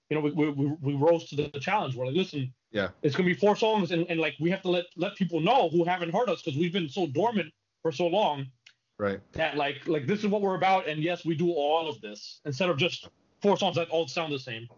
you 0.08 0.16
know 0.16 0.20
we 0.20 0.30
we, 0.30 0.76
we, 0.80 0.94
rose 0.94 1.28
to 1.30 1.36
the 1.36 1.60
challenge. 1.60 1.94
We're 1.94 2.06
like 2.06 2.16
listen. 2.16 2.52
Yeah. 2.72 2.88
It's 3.02 3.16
gonna 3.16 3.26
be 3.26 3.34
four 3.34 3.56
songs, 3.56 3.90
and, 3.90 4.06
and 4.08 4.20
like 4.20 4.34
we 4.40 4.50
have 4.50 4.62
to 4.62 4.70
let 4.70 4.86
let 4.96 5.16
people 5.16 5.40
know 5.40 5.68
who 5.68 5.84
haven't 5.84 6.12
heard 6.12 6.28
us 6.28 6.42
because 6.42 6.58
we've 6.58 6.72
been 6.72 6.88
so 6.88 7.06
dormant 7.06 7.52
for 7.82 7.92
so 7.92 8.06
long 8.06 8.46
Right. 8.98 9.20
that 9.32 9.56
like 9.56 9.88
like 9.88 10.06
this 10.06 10.18
is 10.20 10.26
what 10.26 10.42
we're 10.42 10.56
about 10.56 10.86
and 10.86 11.02
yes 11.02 11.24
we 11.24 11.34
do 11.34 11.50
all 11.52 11.88
of 11.88 12.02
this 12.02 12.42
instead 12.44 12.68
of 12.68 12.76
just 12.76 13.08
four 13.40 13.56
songs 13.56 13.76
that 13.76 13.88
all 13.88 14.06
sound 14.06 14.30
the 14.30 14.38
same 14.38 14.68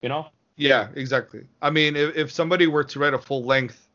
you 0.00 0.08
know 0.08 0.28
Yeah, 0.54 0.90
exactly. 0.94 1.44
I 1.60 1.70
mean, 1.70 1.96
if, 1.96 2.16
if 2.16 2.30
somebody 2.30 2.68
were 2.68 2.84
to 2.84 2.98
write 3.00 3.14
a 3.14 3.18
full 3.18 3.42
length, 3.44 3.88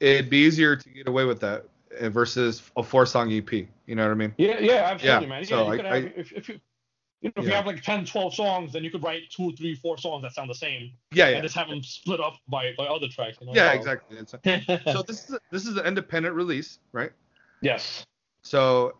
it'd 0.00 0.28
be 0.28 0.36
easier 0.36 0.76
to 0.76 0.88
get 0.90 1.08
away 1.08 1.24
with 1.24 1.40
that 1.40 1.64
versus 2.00 2.62
a 2.76 2.82
four 2.82 3.06
song 3.06 3.32
EP. 3.32 3.52
You 3.52 3.68
know 3.94 4.04
what 4.04 4.12
I 4.12 4.14
mean? 4.14 4.34
yeah 4.38 4.58
yeah 4.60 4.72
absolutely 4.90 5.26
Yeah, 5.26 5.28
man 5.28 5.44
so 5.44 5.56
yeah 5.56 5.64
you 5.66 5.72
I- 5.72 5.76
could 5.76 5.86
I- 5.86 6.20
if, 6.20 6.32
if 6.32 6.48
you 6.48 6.60
you 7.20 7.28
know, 7.36 7.42
if 7.42 7.46
you 7.48 7.52
have 7.54 7.66
like 7.66 7.80
10 7.82 8.04
12 8.04 8.34
songs 8.34 8.72
then 8.72 8.82
you 8.82 8.90
could 8.90 9.02
write 9.04 9.30
two 9.30 9.52
three 9.52 9.74
four 9.76 9.96
songs 9.96 10.22
that 10.22 10.32
sound 10.32 10.50
the 10.50 10.54
same 10.54 10.90
Yeah, 11.12 11.28
yeah. 11.28 11.34
and 11.36 11.42
just 11.44 11.54
have 11.54 11.68
them 11.68 11.82
split 11.82 12.20
up 12.20 12.34
by 12.48 12.72
by 12.76 12.86
other 12.86 13.06
tracks 13.08 13.38
you 13.40 13.46
know 13.46 13.54
Yeah, 13.54 13.70
So- 13.72 13.76
exactly. 13.78 14.18
So 14.92 15.02
this 15.02 15.24
is 15.28 15.34
a, 15.34 15.38
this 15.52 15.66
is 15.66 15.76
an 15.76 15.86
independent 15.86 16.34
release, 16.34 16.78
right? 16.92 17.12
yes 17.60 18.04
So 18.42 18.96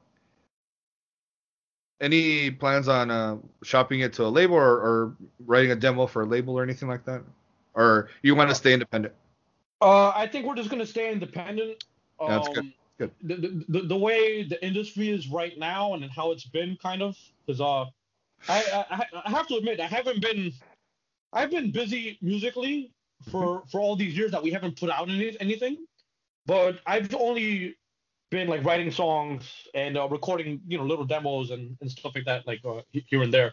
any 2.00 2.50
plans 2.50 2.88
on 2.88 3.10
uh, 3.10 3.36
shopping 3.62 4.00
it 4.00 4.12
to 4.14 4.24
a 4.24 4.26
label 4.28 4.54
or, 4.56 4.78
or 4.80 5.16
writing 5.46 5.70
a 5.70 5.76
demo 5.76 6.06
for 6.06 6.22
a 6.22 6.26
label 6.26 6.58
or 6.58 6.62
anything 6.64 6.88
like 6.88 7.04
that? 7.04 7.22
Or 7.74 8.08
you 8.22 8.34
want 8.34 8.50
to 8.50 8.54
stay 8.56 8.72
independent? 8.72 9.14
Uh, 9.80 10.08
I 10.10 10.26
think 10.26 10.44
we're 10.46 10.56
just 10.56 10.68
gonna 10.70 10.86
stay 10.86 11.12
independent. 11.12 11.84
Um, 12.20 12.28
That's 12.28 12.48
good. 12.48 12.72
Good. 13.02 13.12
The, 13.22 13.64
the, 13.68 13.80
the 13.88 13.96
way 13.96 14.44
the 14.44 14.64
industry 14.64 15.10
is 15.10 15.28
right 15.28 15.58
now 15.58 15.94
and 15.94 16.04
how 16.10 16.30
it's 16.30 16.46
been 16.46 16.76
kind 16.80 17.02
of 17.02 17.16
because 17.46 17.60
uh, 17.60 17.86
I, 18.48 18.84
I 18.90 19.04
I 19.24 19.30
have 19.30 19.46
to 19.48 19.56
admit 19.56 19.80
I 19.80 19.86
haven't 19.86 20.20
been 20.20 20.52
I've 21.32 21.50
been 21.50 21.72
busy 21.72 22.18
musically 22.22 22.92
for 23.30 23.64
for 23.70 23.80
all 23.80 23.96
these 23.96 24.16
years 24.16 24.30
that 24.30 24.42
we 24.42 24.50
haven't 24.50 24.78
put 24.78 24.90
out 24.90 25.08
any, 25.08 25.36
anything, 25.40 25.86
but 26.46 26.80
I've 26.86 27.12
only 27.14 27.76
been 28.30 28.48
like 28.48 28.64
writing 28.64 28.90
songs 28.90 29.42
and 29.74 29.98
uh, 29.98 30.08
recording 30.08 30.60
you 30.68 30.78
know 30.78 30.84
little 30.84 31.04
demos 31.04 31.50
and, 31.50 31.76
and 31.80 31.90
stuff 31.90 32.12
like 32.14 32.24
that 32.26 32.46
like 32.46 32.60
uh, 32.64 32.82
here 32.92 33.22
and 33.22 33.34
there. 33.34 33.52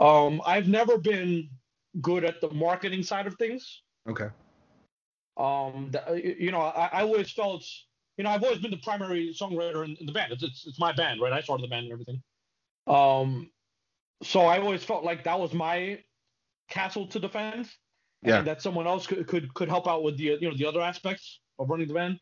Um, 0.00 0.42
I've 0.46 0.68
never 0.68 0.98
been 0.98 1.48
good 2.00 2.24
at 2.24 2.40
the 2.40 2.50
marketing 2.50 3.02
side 3.02 3.26
of 3.26 3.34
things 3.36 3.82
Okay. 4.08 4.28
um 5.38 5.90
the, 5.90 6.36
you 6.38 6.52
know 6.52 6.60
I, 6.60 6.90
I 6.92 7.02
always 7.02 7.30
felt 7.32 7.64
you 8.16 8.24
know 8.24 8.30
i've 8.30 8.42
always 8.42 8.58
been 8.58 8.70
the 8.70 8.76
primary 8.78 9.34
songwriter 9.38 9.84
in, 9.84 9.96
in 9.96 10.06
the 10.06 10.12
band 10.12 10.32
it's, 10.32 10.42
it's 10.42 10.66
it's 10.66 10.78
my 10.78 10.92
band 10.92 11.20
right 11.20 11.32
i 11.32 11.40
started 11.40 11.64
the 11.64 11.68
band 11.68 11.84
and 11.84 11.92
everything 11.92 12.22
um 12.86 13.50
so 14.22 14.40
i 14.42 14.58
always 14.58 14.82
felt 14.84 15.04
like 15.04 15.24
that 15.24 15.38
was 15.38 15.52
my 15.52 15.98
castle 16.68 17.06
to 17.06 17.18
defend 17.18 17.68
Yeah. 18.22 18.38
and 18.38 18.46
that 18.46 18.62
someone 18.62 18.86
else 18.86 19.06
could, 19.06 19.26
could 19.26 19.52
could 19.54 19.68
help 19.68 19.86
out 19.86 20.02
with 20.02 20.16
the 20.16 20.24
you 20.40 20.48
know 20.50 20.56
the 20.56 20.66
other 20.66 20.80
aspects 20.80 21.40
of 21.58 21.68
running 21.70 21.88
the 21.88 21.94
band 21.94 22.20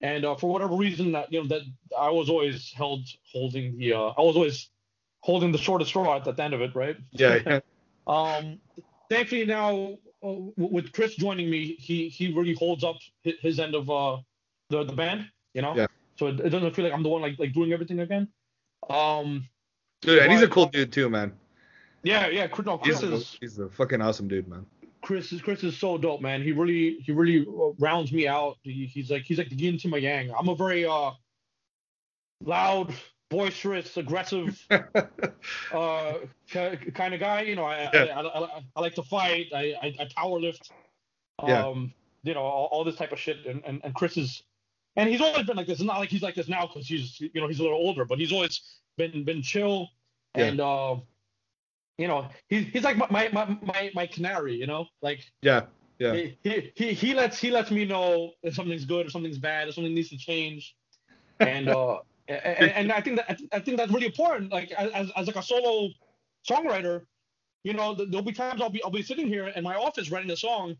and 0.00 0.24
uh, 0.24 0.34
for 0.36 0.50
whatever 0.50 0.74
reason 0.76 1.12
that 1.12 1.32
you 1.32 1.40
know 1.42 1.48
that 1.48 1.62
i 1.98 2.10
was 2.10 2.28
always 2.28 2.72
held 2.72 3.00
holding 3.32 3.76
the 3.78 3.92
uh 3.92 4.12
i 4.18 4.22
was 4.22 4.36
always 4.36 4.70
holding 5.20 5.50
the 5.52 5.58
shortest 5.58 5.90
straw 5.90 6.16
at 6.16 6.24
the 6.24 6.42
end 6.42 6.54
of 6.54 6.60
it 6.60 6.74
right 6.74 6.96
Yeah. 7.12 7.38
yeah. 7.46 7.60
um, 8.06 8.60
thankfully 9.10 9.44
now 9.46 9.98
uh, 10.24 10.34
with 10.56 10.92
Chris 10.92 11.14
joining 11.14 11.50
me, 11.50 11.76
he 11.78 12.08
he 12.08 12.32
really 12.32 12.54
holds 12.54 12.82
up 12.82 12.96
his 13.22 13.60
end 13.60 13.74
of 13.74 13.90
uh 13.90 14.16
the 14.70 14.84
the 14.84 14.92
band, 14.92 15.28
you 15.54 15.62
know. 15.62 15.74
Yeah. 15.76 15.86
So 16.18 16.28
it, 16.28 16.40
it 16.40 16.50
doesn't 16.50 16.74
feel 16.74 16.84
like 16.84 16.94
I'm 16.94 17.02
the 17.02 17.08
one 17.08 17.22
like 17.22 17.38
like 17.38 17.52
doing 17.52 17.72
everything 17.72 18.00
again. 18.00 18.28
Um, 18.88 19.48
Dude, 20.02 20.18
and 20.20 20.30
he's 20.32 20.42
a 20.42 20.48
cool 20.48 20.66
dude 20.66 20.92
too, 20.92 21.08
man. 21.10 21.32
yeah, 22.04 22.28
yeah. 22.28 22.46
Chris, 22.46 22.66
no, 22.66 22.78
Chris 22.78 23.00
He's 23.00 23.10
a, 23.10 23.14
is 23.14 23.36
he's 23.40 23.58
a 23.58 23.68
fucking 23.68 24.00
awesome 24.02 24.28
dude, 24.28 24.46
man. 24.48 24.64
Chris 25.02 25.32
is 25.32 25.40
Chris 25.40 25.62
is 25.64 25.76
so 25.76 25.96
dope, 25.98 26.20
man. 26.20 26.42
He 26.42 26.52
really 26.52 26.98
he 27.04 27.12
really 27.12 27.46
uh, 27.46 27.72
rounds 27.78 28.12
me 28.12 28.26
out. 28.28 28.58
He, 28.62 28.86
he's 28.86 29.10
like 29.10 29.22
he's 29.22 29.38
like 29.38 29.48
the 29.48 29.56
yin 29.56 29.78
to 29.78 29.88
my 29.88 29.98
yang. 29.98 30.30
I'm 30.38 30.48
a 30.48 30.54
very 30.56 30.84
uh 30.86 31.10
loud, 32.44 32.92
boisterous, 33.30 33.96
aggressive 33.96 34.60
uh 35.72 36.14
kind 36.52 37.14
of 37.14 37.20
guy. 37.20 37.42
You 37.42 37.56
know, 37.56 37.64
I, 37.64 37.88
Yeah. 37.92 38.04
I, 38.16 38.20
I, 38.20 38.40
I, 38.44 38.62
I 38.76 38.80
like 38.80 38.94
to 38.96 39.02
fight. 39.02 39.46
I 39.54 39.74
I, 39.82 39.94
I 40.00 40.08
power 40.16 40.38
lift. 40.40 40.70
Um, 41.38 41.48
Yeah. 41.48 41.74
you 42.24 42.34
know, 42.34 42.42
all, 42.42 42.66
all 42.72 42.84
this 42.84 42.96
type 42.96 43.12
of 43.12 43.18
shit. 43.18 43.46
And, 43.46 43.62
and 43.64 43.80
and 43.84 43.94
Chris 43.94 44.16
is, 44.16 44.42
and 44.96 45.08
he's 45.08 45.20
always 45.20 45.46
been 45.46 45.56
like 45.56 45.66
this. 45.66 45.78
It's 45.78 45.86
not 45.86 45.98
like 45.98 46.08
he's 46.08 46.22
like 46.22 46.34
this 46.34 46.48
now 46.48 46.66
because 46.66 46.86
he's 46.86 47.20
you 47.20 47.30
know 47.40 47.48
he's 47.48 47.60
a 47.60 47.62
little 47.62 47.78
older, 47.78 48.04
but 48.04 48.18
he's 48.18 48.32
always 48.32 48.60
been 48.96 49.24
been 49.24 49.42
chill 49.42 49.88
Yeah. 50.34 50.44
and 50.46 50.60
uh, 50.60 50.96
you 51.98 52.08
know 52.08 52.28
he's 52.48 52.66
he's 52.68 52.84
like 52.84 52.96
my 52.96 53.28
my 53.32 53.58
my 53.62 53.90
my, 53.94 54.06
canary. 54.06 54.54
You 54.54 54.66
know, 54.66 54.86
like 55.02 55.20
yeah. 55.42 55.62
Yeah. 55.98 56.12
he, 56.12 56.38
he 56.42 56.72
he 56.74 56.92
he 56.92 57.14
lets 57.14 57.38
he 57.38 57.50
lets 57.50 57.70
me 57.70 57.84
know 57.86 58.32
if 58.42 58.54
something's 58.54 58.84
good 58.84 59.06
or 59.06 59.10
something's 59.10 59.38
bad 59.38 59.68
or 59.68 59.72
something 59.72 59.94
needs 59.94 60.10
to 60.10 60.18
change, 60.18 60.76
and 61.40 61.68
uh 61.68 61.98
and, 62.28 62.70
and 62.70 62.92
I 62.92 63.00
think 63.00 63.16
that 63.16 63.40
I 63.52 63.60
think 63.60 63.76
that's 63.76 63.92
really 63.92 64.06
important. 64.06 64.52
Like 64.52 64.72
as 64.72 65.10
as 65.16 65.26
like 65.26 65.36
a 65.36 65.42
solo 65.42 65.90
songwriter, 66.48 67.02
you 67.64 67.72
know, 67.72 67.94
there'll 67.94 68.22
be 68.22 68.32
times 68.32 68.60
I'll 68.60 68.70
be 68.70 68.82
I'll 68.82 68.90
be 68.90 69.02
sitting 69.02 69.28
here 69.28 69.48
in 69.48 69.62
my 69.62 69.76
office 69.76 70.10
writing 70.10 70.30
a 70.30 70.36
song, 70.36 70.76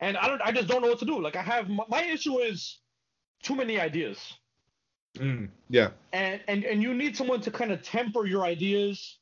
and 0.00 0.16
I 0.16 0.28
don't 0.28 0.42
I 0.42 0.52
just 0.52 0.68
don't 0.68 0.82
know 0.82 0.88
what 0.88 0.98
to 1.00 1.06
do. 1.06 1.20
Like 1.20 1.36
I 1.36 1.42
have 1.42 1.68
my, 1.68 1.84
my 1.88 2.02
issue 2.04 2.38
is 2.38 2.79
too 3.42 3.56
many 3.56 3.80
ideas. 3.80 4.34
Mm, 5.16 5.48
yeah. 5.68 5.90
And 6.12 6.40
and 6.48 6.64
and 6.64 6.82
you 6.82 6.94
need 6.94 7.16
someone 7.16 7.40
to 7.42 7.50
kind 7.50 7.72
of 7.72 7.82
temper 7.82 8.26
your 8.26 8.44
ideas. 8.44 9.18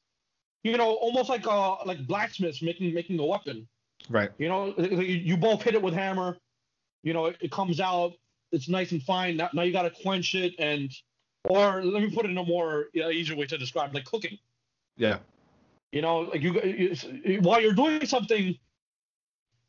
You 0.63 0.77
know, 0.77 0.95
almost 0.95 1.29
like 1.29 1.47
uh 1.47 1.77
like 1.85 2.07
blacksmiths 2.07 2.63
making 2.63 2.93
making 2.95 3.19
a 3.19 3.25
weapon. 3.25 3.67
Right. 4.09 4.31
You 4.39 4.49
know, 4.49 4.75
you, 4.79 4.99
you 4.99 5.37
both 5.37 5.63
hit 5.63 5.75
it 5.75 5.83
with 5.83 5.95
hammer. 5.95 6.37
You 7.03 7.13
know, 7.13 7.27
it, 7.27 7.37
it 7.41 7.51
comes 7.51 7.81
out. 7.81 8.13
It's 8.53 8.69
nice 8.69 8.93
and 8.93 9.03
fine. 9.03 9.37
Now, 9.37 9.51
now 9.53 9.63
you 9.63 9.73
got 9.73 9.83
to 9.83 9.91
quench 9.91 10.35
it 10.35 10.55
and, 10.59 10.91
or 11.45 11.83
let 11.85 12.03
me 12.03 12.11
put 12.11 12.25
it 12.25 12.31
in 12.31 12.39
a 12.39 12.45
more 12.45 12.87
you 12.95 13.03
know, 13.03 13.11
easier 13.11 13.37
way 13.37 13.47
to 13.47 13.59
describe, 13.59 13.95
like 13.95 14.05
cooking. 14.05 14.39
Yeah. 14.97 15.19
You 15.93 16.03
know, 16.03 16.21
like 16.21 16.43
you, 16.43 16.61
you 17.25 17.41
while 17.41 17.61
you're 17.61 17.75
doing 17.75 18.05
something, 18.07 18.59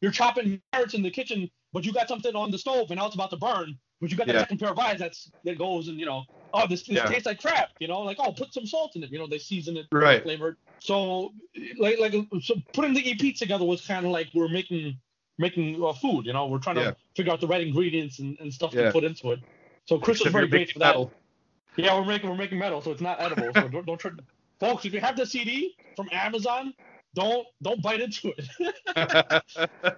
you're 0.01 0.11
chopping 0.11 0.61
carrots 0.73 0.93
in 0.93 1.03
the 1.03 1.11
kitchen, 1.11 1.49
but 1.73 1.85
you 1.85 1.93
got 1.93 2.07
something 2.07 2.35
on 2.35 2.51
the 2.51 2.57
stove 2.57 2.89
and 2.91 2.97
now 2.99 3.05
it's 3.05 3.15
about 3.15 3.29
to 3.31 3.37
burn. 3.37 3.77
But 4.01 4.11
you 4.11 4.17
got 4.17 4.27
the 4.27 4.33
Yeah. 4.33 4.39
second 4.39 4.59
pair 4.59 4.69
of 4.69 4.79
eyes 4.79 4.99
that's 4.99 5.31
that 5.43 5.57
goes 5.57 5.87
and 5.87 5.99
you 5.99 6.05
know, 6.05 6.23
oh 6.53 6.67
this, 6.67 6.83
this 6.83 6.97
Yeah. 6.97 7.07
tastes 7.07 7.25
like 7.25 7.39
crap. 7.41 7.69
You 7.79 7.87
know, 7.87 8.01
like 8.01 8.17
oh 8.19 8.31
put 8.31 8.53
some 8.53 8.65
salt 8.65 8.95
in 8.95 9.03
it. 9.03 9.11
You 9.11 9.19
know, 9.19 9.27
they 9.27 9.37
season 9.39 9.77
it, 9.77 9.87
Right. 9.91 10.23
flavored. 10.23 10.57
So 10.79 11.33
like 11.77 11.99
like 11.99 12.13
so 12.41 12.55
putting 12.73 12.93
the 12.93 13.11
EP 13.11 13.35
together 13.35 13.65
was 13.65 13.85
kind 13.85 14.05
of 14.05 14.11
like 14.11 14.29
we're 14.33 14.47
making 14.49 14.97
making 15.37 15.83
uh, 15.83 15.93
food. 15.93 16.25
You 16.25 16.33
know, 16.33 16.47
we're 16.47 16.59
trying 16.59 16.75
to 16.77 16.81
Yeah. 16.83 16.91
figure 17.15 17.31
out 17.33 17.41
the 17.41 17.47
right 17.47 17.65
ingredients 17.65 18.19
and, 18.19 18.37
and 18.39 18.53
stuff 18.53 18.71
to 18.71 18.89
put 18.91 19.03
into 19.03 19.31
it. 19.31 19.39
So 19.85 19.99
Chris 19.99 20.19
was 20.23 20.31
very 20.33 20.47
great 20.47 20.71
for 20.71 20.79
that. 20.79 20.87
metal. 20.87 21.13
Yeah, 21.77 21.97
we're 21.99 22.05
making 22.05 22.29
we're 22.29 22.35
making 22.37 22.59
metal, 22.59 22.81
so 22.81 22.91
it's 22.91 23.01
not 23.01 23.21
edible. 23.21 23.53
So 23.53 23.67
don't, 23.67 23.85
don't 23.85 23.97
try. 23.99 24.11
Folks, 24.59 24.85
if 24.85 24.93
you 24.93 24.99
have 25.01 25.15
the 25.15 25.25
CD 25.25 25.75
from 25.95 26.09
Amazon, 26.11 26.73
don't 27.15 27.45
don't 27.61 27.81
bite 27.81 28.01
into 28.01 28.33
it. 28.37 28.47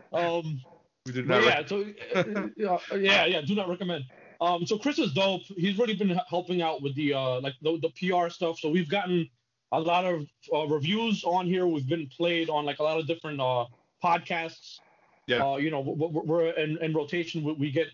um, 0.13 0.61
we 1.05 1.11
did 1.11 1.27
not. 1.27 1.43
yeah, 1.43 1.65
so 1.65 1.85
uh, 2.15 2.19
uh, 2.91 2.95
yeah, 2.95 3.25
yeah, 3.25 3.41
do 3.41 3.55
not 3.55 3.69
recommend. 3.69 4.05
Um, 4.39 4.65
so 4.65 4.77
Chris 4.77 4.99
is 4.99 5.13
dope. 5.13 5.43
He's 5.55 5.77
really 5.77 5.95
been 5.95 6.19
helping 6.29 6.61
out 6.61 6.81
with 6.81 6.95
the 6.95 7.13
uh 7.13 7.39
like 7.41 7.53
the, 7.61 7.79
the 7.79 7.89
PR 7.89 8.29
stuff. 8.29 8.59
So 8.59 8.69
we've 8.69 8.89
gotten 8.89 9.29
a 9.71 9.79
lot 9.79 10.05
of 10.05 10.25
uh, 10.53 10.67
reviews 10.67 11.23
on 11.23 11.45
here. 11.45 11.67
We've 11.67 11.87
been 11.87 12.07
played 12.07 12.49
on 12.49 12.65
like 12.65 12.79
a 12.79 12.83
lot 12.83 12.99
of 12.99 13.07
different 13.07 13.39
uh 13.39 13.65
podcasts. 14.03 14.79
Yeah. 15.27 15.45
Uh, 15.45 15.57
you 15.57 15.71
know, 15.71 15.79
we're, 15.79 16.21
we're 16.23 16.49
in, 16.51 16.77
in 16.83 16.93
rotation. 16.93 17.43
We, 17.43 17.53
we 17.53 17.71
get, 17.71 17.87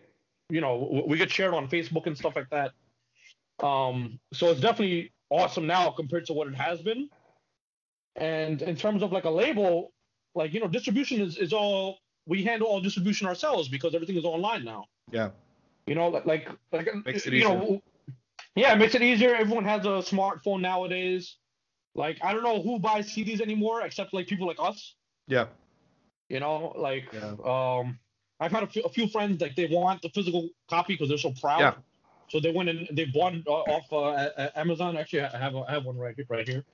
you 0.49 0.61
know, 0.61 1.03
we 1.05 1.17
get 1.17 1.29
shared 1.29 1.53
on 1.53 1.67
Facebook 1.67 2.07
and 2.07 2.17
stuff 2.17 2.35
like 2.35 2.49
that. 2.49 2.71
Um, 3.65 4.19
so 4.33 4.49
it's 4.49 4.61
definitely 4.61 5.11
awesome 5.29 5.67
now 5.67 5.91
compared 5.91 6.25
to 6.27 6.33
what 6.33 6.47
it 6.47 6.55
has 6.55 6.81
been. 6.81 7.09
And 8.15 8.61
in 8.61 8.75
terms 8.75 9.03
of 9.03 9.11
like 9.11 9.25
a 9.25 9.29
label, 9.29 9.91
like 10.33 10.53
you 10.53 10.59
know, 10.59 10.67
distribution 10.67 11.21
is, 11.21 11.37
is 11.37 11.53
all 11.53 11.99
we 12.27 12.43
handle 12.43 12.67
all 12.67 12.81
distribution 12.81 13.27
ourselves 13.27 13.67
because 13.69 13.95
everything 13.95 14.17
is 14.17 14.25
online 14.25 14.63
now. 14.63 14.85
Yeah. 15.11 15.29
You 15.87 15.95
know, 15.95 16.09
like 16.09 16.25
like 16.25 16.49
like 16.71 16.87
Makes 17.05 17.25
it 17.25 17.33
you 17.33 17.43
know, 17.43 17.81
yeah, 18.55 18.73
it 18.73 18.77
makes 18.77 18.93
it 18.93 19.01
easier. 19.01 19.33
Everyone 19.33 19.63
has 19.63 19.85
a 19.85 20.03
smartphone 20.13 20.61
nowadays. 20.61 21.37
Like 21.95 22.17
I 22.21 22.33
don't 22.33 22.43
know 22.43 22.61
who 22.61 22.79
buys 22.79 23.07
CDs 23.09 23.41
anymore 23.41 23.81
except 23.81 24.13
like 24.13 24.27
people 24.27 24.45
like 24.47 24.57
us. 24.59 24.95
Yeah. 25.27 25.45
You 26.29 26.39
know, 26.41 26.73
like 26.77 27.05
Yeah. 27.13 27.35
um, 27.45 27.97
I've 28.39 28.51
had 28.51 28.63
a 28.63 28.67
few, 28.67 28.83
a 28.83 28.89
few 28.89 29.07
friends 29.07 29.41
like 29.41 29.55
they 29.55 29.67
want 29.67 30.01
the 30.01 30.09
physical 30.09 30.49
copy 30.69 30.93
because 30.93 31.07
they're 31.09 31.17
so 31.17 31.33
proud. 31.41 31.59
Yeah. 31.61 31.73
So 32.29 32.41
they 32.41 32.51
went 32.51 32.67
and 32.69 32.87
they 32.91 33.05
bought 33.05 33.33
it 33.33 33.47
uh, 33.47 33.51
off 33.51 33.91
uh, 33.93 34.49
Amazon. 34.55 34.97
Actually, 34.97 35.21
I 35.21 35.37
have 35.37 35.55
a, 35.55 35.59
I 35.59 35.71
have 35.71 35.85
one 35.85 35.97
right 35.97 36.13
here, 36.15 36.25
right 36.29 36.47
here. 36.47 36.65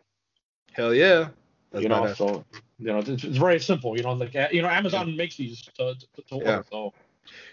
Hell 0.74 0.94
yeah. 0.96 1.30
That's 1.74 1.84
you 1.84 1.90
know, 1.90 2.04
badass. 2.04 2.16
so 2.18 2.46
you 2.80 2.88
know, 2.88 3.00
it's, 3.00 3.10
it's 3.10 3.38
very 3.38 3.60
simple. 3.60 3.98
You 3.98 4.04
know, 4.04 4.14
like 4.14 4.34
you 4.54 4.62
know, 4.62 4.70
Amazon 4.70 5.18
makes 5.18 5.36
these 5.36 5.62
to, 5.78 5.96
to, 5.96 6.22
to 6.30 6.36
order. 6.36 6.46
Yeah. 6.46 6.62
So 6.72 6.94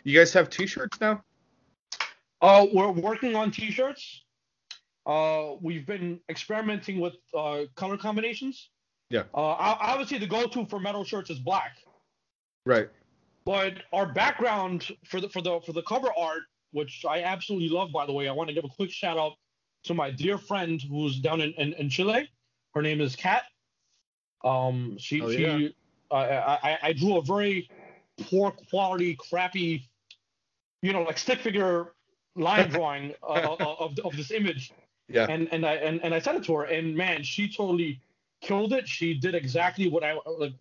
You 0.04 0.16
guys 0.18 0.32
have 0.34 0.50
T-shirts 0.50 1.00
now? 1.00 1.24
Uh, 2.42 2.66
we're 2.72 2.90
working 2.90 3.34
on 3.34 3.50
T-shirts. 3.50 4.22
Uh, 5.06 5.54
we've 5.60 5.86
been 5.86 6.20
experimenting 6.28 7.00
with 7.00 7.14
uh, 7.34 7.62
color 7.74 7.96
combinations. 7.96 8.70
Yeah. 9.08 9.22
Uh, 9.34 9.56
obviously, 9.80 10.18
the 10.18 10.26
go-to 10.26 10.66
for 10.66 10.78
metal 10.78 11.02
shirts 11.04 11.30
is 11.30 11.38
black, 11.38 11.78
Right. 12.64 12.88
but 13.44 13.74
our 13.92 14.06
background 14.06 14.86
for 15.04 15.20
the 15.20 15.28
for 15.28 15.42
the 15.42 15.60
for 15.66 15.72
the 15.72 15.82
cover 15.82 16.08
art, 16.16 16.42
which 16.72 17.04
I 17.08 17.22
absolutely 17.22 17.70
love, 17.70 17.90
by 17.92 18.06
the 18.06 18.12
way, 18.12 18.28
I 18.28 18.32
want 18.32 18.48
to 18.50 18.54
give 18.54 18.64
a 18.64 18.68
quick 18.68 18.90
shout 18.90 19.18
out 19.18 19.32
to 19.84 19.94
my 19.94 20.10
dear 20.10 20.38
friend 20.38 20.80
who's 20.88 21.18
down 21.18 21.40
in, 21.40 21.52
in, 21.54 21.72
in 21.72 21.88
Chile. 21.90 22.30
Her 22.74 22.82
name 22.82 23.00
is 23.00 23.16
Kat. 23.16 23.44
Um, 24.44 24.96
she 24.98 25.20
Oh, 25.22 25.28
yeah. 25.28 25.58
she 25.58 25.74
uh, 26.10 26.14
I, 26.14 26.58
I 26.72 26.78
I 26.88 26.92
drew 26.92 27.16
a 27.18 27.22
very 27.22 27.68
poor 28.28 28.50
quality, 28.50 29.16
crappy, 29.16 29.88
you 30.82 30.92
know, 30.92 31.02
like 31.02 31.18
stick 31.18 31.40
figure 31.40 31.92
line 32.36 32.68
drawing 32.74 33.14
uh, 33.22 33.56
of 33.58 33.98
of 34.04 34.16
this 34.16 34.30
image 34.30 34.72
Yeah. 35.08 35.26
and 35.28 35.48
and 35.52 35.64
I 35.66 35.74
and, 35.74 36.02
and 36.04 36.14
I 36.14 36.18
sent 36.18 36.38
it 36.38 36.44
to 36.44 36.54
her, 36.56 36.64
and 36.64 36.96
man, 36.96 37.22
she 37.22 37.48
totally 37.48 38.00
killed 38.40 38.72
it. 38.72 38.88
She 38.88 39.14
did 39.14 39.34
exactly 39.34 39.88
what 39.88 40.02
I 40.02 40.16
like, 40.38 40.54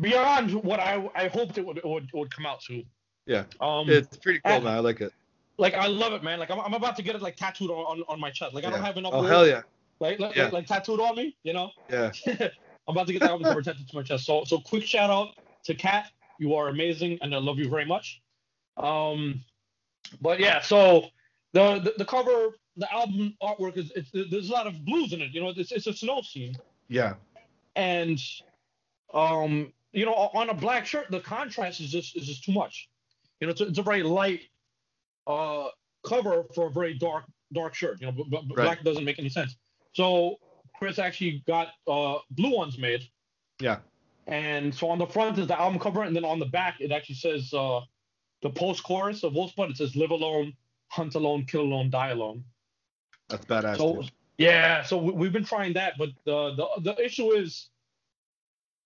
beyond 0.00 0.52
what 0.54 0.80
I 0.80 1.08
I 1.14 1.28
hoped 1.28 1.58
it 1.58 1.66
would 1.66 1.78
it 1.78 1.84
would, 1.84 2.10
would 2.12 2.34
come 2.34 2.46
out 2.46 2.60
to. 2.62 2.82
Yeah. 3.26 3.44
Um, 3.60 3.88
It's 3.88 4.16
pretty 4.16 4.40
cool, 4.40 4.52
uh, 4.54 4.60
man. 4.60 4.74
I 4.76 4.80
like 4.80 5.00
it. 5.00 5.12
like 5.58 5.74
I 5.74 5.86
love 5.86 6.12
it, 6.12 6.22
man. 6.22 6.38
Like 6.38 6.50
I'm, 6.50 6.60
I'm 6.60 6.74
about 6.74 6.96
to 6.96 7.02
get 7.02 7.14
it 7.14 7.22
like 7.22 7.36
tattooed 7.36 7.70
on, 7.70 7.76
on, 8.00 8.04
on 8.08 8.20
my 8.20 8.30
chest. 8.30 8.54
Like 8.54 8.64
I 8.64 8.70
don't 8.70 8.82
have 8.82 8.96
enough. 8.96 9.12
Oh 9.14 9.22
hell 9.22 9.46
yeah. 9.46 9.62
Like 10.00 10.18
like, 10.18 10.34
Yeah. 10.36 10.44
like 10.44 10.52
like 10.52 10.66
tattooed 10.66 11.00
on 11.00 11.16
me, 11.16 11.36
you 11.44 11.52
know. 11.52 11.70
Yeah. 11.90 12.10
I'm 12.86 12.94
about 12.94 13.06
to 13.06 13.12
get 13.12 13.22
that 13.22 13.30
album 13.30 13.46
tattooed 13.62 13.88
to 13.88 13.96
my 13.96 14.02
chest. 14.02 14.26
So 14.26 14.44
so 14.44 14.58
quick 14.58 14.84
shout 14.84 15.10
out 15.10 15.28
to 15.64 15.74
Kat. 15.74 16.10
You 16.38 16.54
are 16.54 16.68
amazing, 16.68 17.18
and 17.22 17.34
I 17.34 17.38
love 17.38 17.58
you 17.58 17.68
very 17.68 17.84
much. 17.84 18.20
Um, 18.76 19.42
but 20.20 20.40
yeah, 20.40 20.60
so 20.60 21.06
the 21.52 21.78
the, 21.80 21.94
the 21.98 22.04
cover, 22.04 22.56
the 22.76 22.92
album 22.92 23.34
artwork 23.42 23.76
is 23.76 23.92
it's, 23.96 24.10
there's 24.30 24.50
a 24.50 24.52
lot 24.52 24.66
of 24.66 24.84
blues 24.84 25.12
in 25.12 25.20
it. 25.22 25.30
You 25.32 25.40
know, 25.40 25.52
it's 25.56 25.72
it's 25.72 25.86
a 25.86 25.92
snow 25.92 26.20
scene, 26.22 26.54
Yeah. 26.88 27.14
and 27.76 28.20
um, 29.12 29.72
you 29.92 30.04
know, 30.04 30.14
on 30.14 30.50
a 30.50 30.54
black 30.54 30.86
shirt, 30.86 31.10
the 31.10 31.20
contrast 31.20 31.80
is 31.80 31.90
just 31.90 32.16
is 32.16 32.26
just 32.26 32.44
too 32.44 32.52
much. 32.52 32.88
You 33.40 33.46
know, 33.46 33.52
it's 33.52 33.60
a, 33.60 33.66
it's 33.68 33.78
a 33.78 33.82
very 33.82 34.02
light 34.02 34.42
uh 35.26 35.68
cover 36.06 36.44
for 36.54 36.66
a 36.66 36.70
very 36.70 36.94
dark 36.94 37.24
dark 37.52 37.74
shirt. 37.74 38.00
You 38.00 38.08
know, 38.08 38.12
but, 38.12 38.30
but 38.30 38.56
Right. 38.56 38.64
black 38.64 38.84
doesn't 38.84 39.04
make 39.04 39.18
any 39.18 39.28
sense. 39.30 39.56
So 39.92 40.36
Chris 40.84 40.98
actually 40.98 41.42
got 41.46 41.68
uh 41.88 42.16
blue 42.32 42.54
ones 42.54 42.76
made. 42.78 43.08
Yeah. 43.58 43.78
And 44.26 44.74
so 44.74 44.90
on 44.90 44.98
the 44.98 45.06
front 45.06 45.38
is 45.38 45.46
the 45.46 45.58
album 45.58 45.78
cover, 45.80 46.02
and 46.02 46.14
then 46.14 46.26
on 46.26 46.38
the 46.38 46.44
back 46.44 46.74
it 46.78 46.92
actually 46.92 47.14
says 47.14 47.54
uh, 47.54 47.80
the 48.42 48.50
post 48.50 48.82
chorus 48.82 49.22
of 49.24 49.32
Wolf's 49.34 49.54
Blood. 49.54 49.70
It 49.70 49.78
says 49.78 49.96
"Live 49.96 50.10
alone, 50.10 50.52
hunt 50.88 51.14
alone, 51.14 51.46
kill 51.46 51.62
alone, 51.62 51.88
die 51.88 52.10
alone." 52.10 52.44
That's 53.30 53.46
badass. 53.46 53.78
So 53.78 53.94
dude. 54.02 54.10
yeah, 54.36 54.82
so 54.82 54.98
we, 54.98 55.12
we've 55.12 55.32
been 55.32 55.44
trying 55.44 55.72
that, 55.72 55.94
but 55.98 56.10
the 56.26 56.54
the 56.54 56.92
the 56.92 57.02
issue 57.02 57.32
is, 57.32 57.70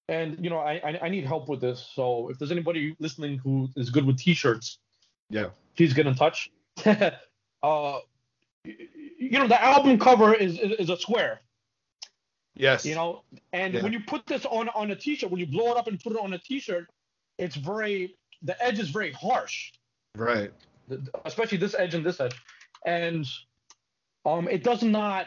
and 0.09 0.39
you 0.41 0.51
know, 0.51 0.59
I, 0.59 0.75
I 0.85 0.99
I 1.03 1.09
need 1.09 1.25
help 1.25 1.49
with 1.49 1.61
this. 1.61 1.85
So 1.95 2.29
if 2.31 2.39
there's 2.39 2.53
anybody 2.53 2.95
listening 3.01 3.39
who 3.39 3.69
is 3.77 3.91
good 3.91 4.07
with 4.07 4.19
T-shirts, 4.19 4.79
Yeah. 5.31 5.49
please 5.77 5.93
get 5.95 6.07
in 6.07 6.15
touch. 6.15 6.53
uh, 6.87 7.99
you 8.65 9.39
know, 9.39 9.49
the 9.49 9.61
album 9.61 9.99
cover 9.99 10.33
is 10.35 10.59
is, 10.61 10.73
is 10.79 10.91
a 10.91 10.97
square. 10.97 11.41
Yes. 12.59 12.85
you 12.85 12.95
know 12.95 13.23
and 13.53 13.75
Yeah. 13.75 13.83
when 13.83 13.93
you 13.93 14.01
put 14.01 14.27
this 14.27 14.45
on 14.45 14.69
on 14.71 14.91
a 14.91 14.97
t-shirt 14.97 15.31
when 15.31 15.41
you 15.41 15.47
blow 15.47 15.71
it 15.73 15.77
up 15.77 15.87
and 15.87 15.99
put 16.01 16.13
it 16.13 16.19
on 16.21 16.33
a 16.33 16.39
t-shirt 16.39 16.89
it's 17.39 17.55
very 17.57 18.17
the 18.43 18.61
edge 18.63 18.79
is 18.79 18.91
very 18.91 19.13
harsh 19.13 19.73
Right. 20.15 20.53
especially 21.25 21.59
this 21.59 21.75
edge 21.75 21.95
and 21.95 22.05
this 22.05 22.21
edge 22.21 22.35
and 22.85 23.27
um 24.27 24.49
it 24.49 24.63
does 24.65 24.83
not 24.83 25.27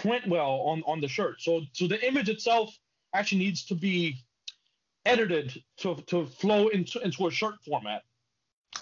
print 0.00 0.26
well 0.28 0.60
on 0.66 0.82
on 0.86 1.00
the 1.00 1.08
shirt 1.08 1.40
so 1.40 1.62
so 1.72 1.86
the 1.86 2.04
image 2.06 2.28
itself 2.28 2.76
actually 3.14 3.38
needs 3.38 3.64
to 3.66 3.74
be 3.74 4.16
edited 5.06 5.62
to 5.78 5.96
to 6.06 6.26
flow 6.26 6.68
into 6.68 6.98
into 7.00 7.26
a 7.26 7.30
shirt 7.30 7.54
format 7.64 8.02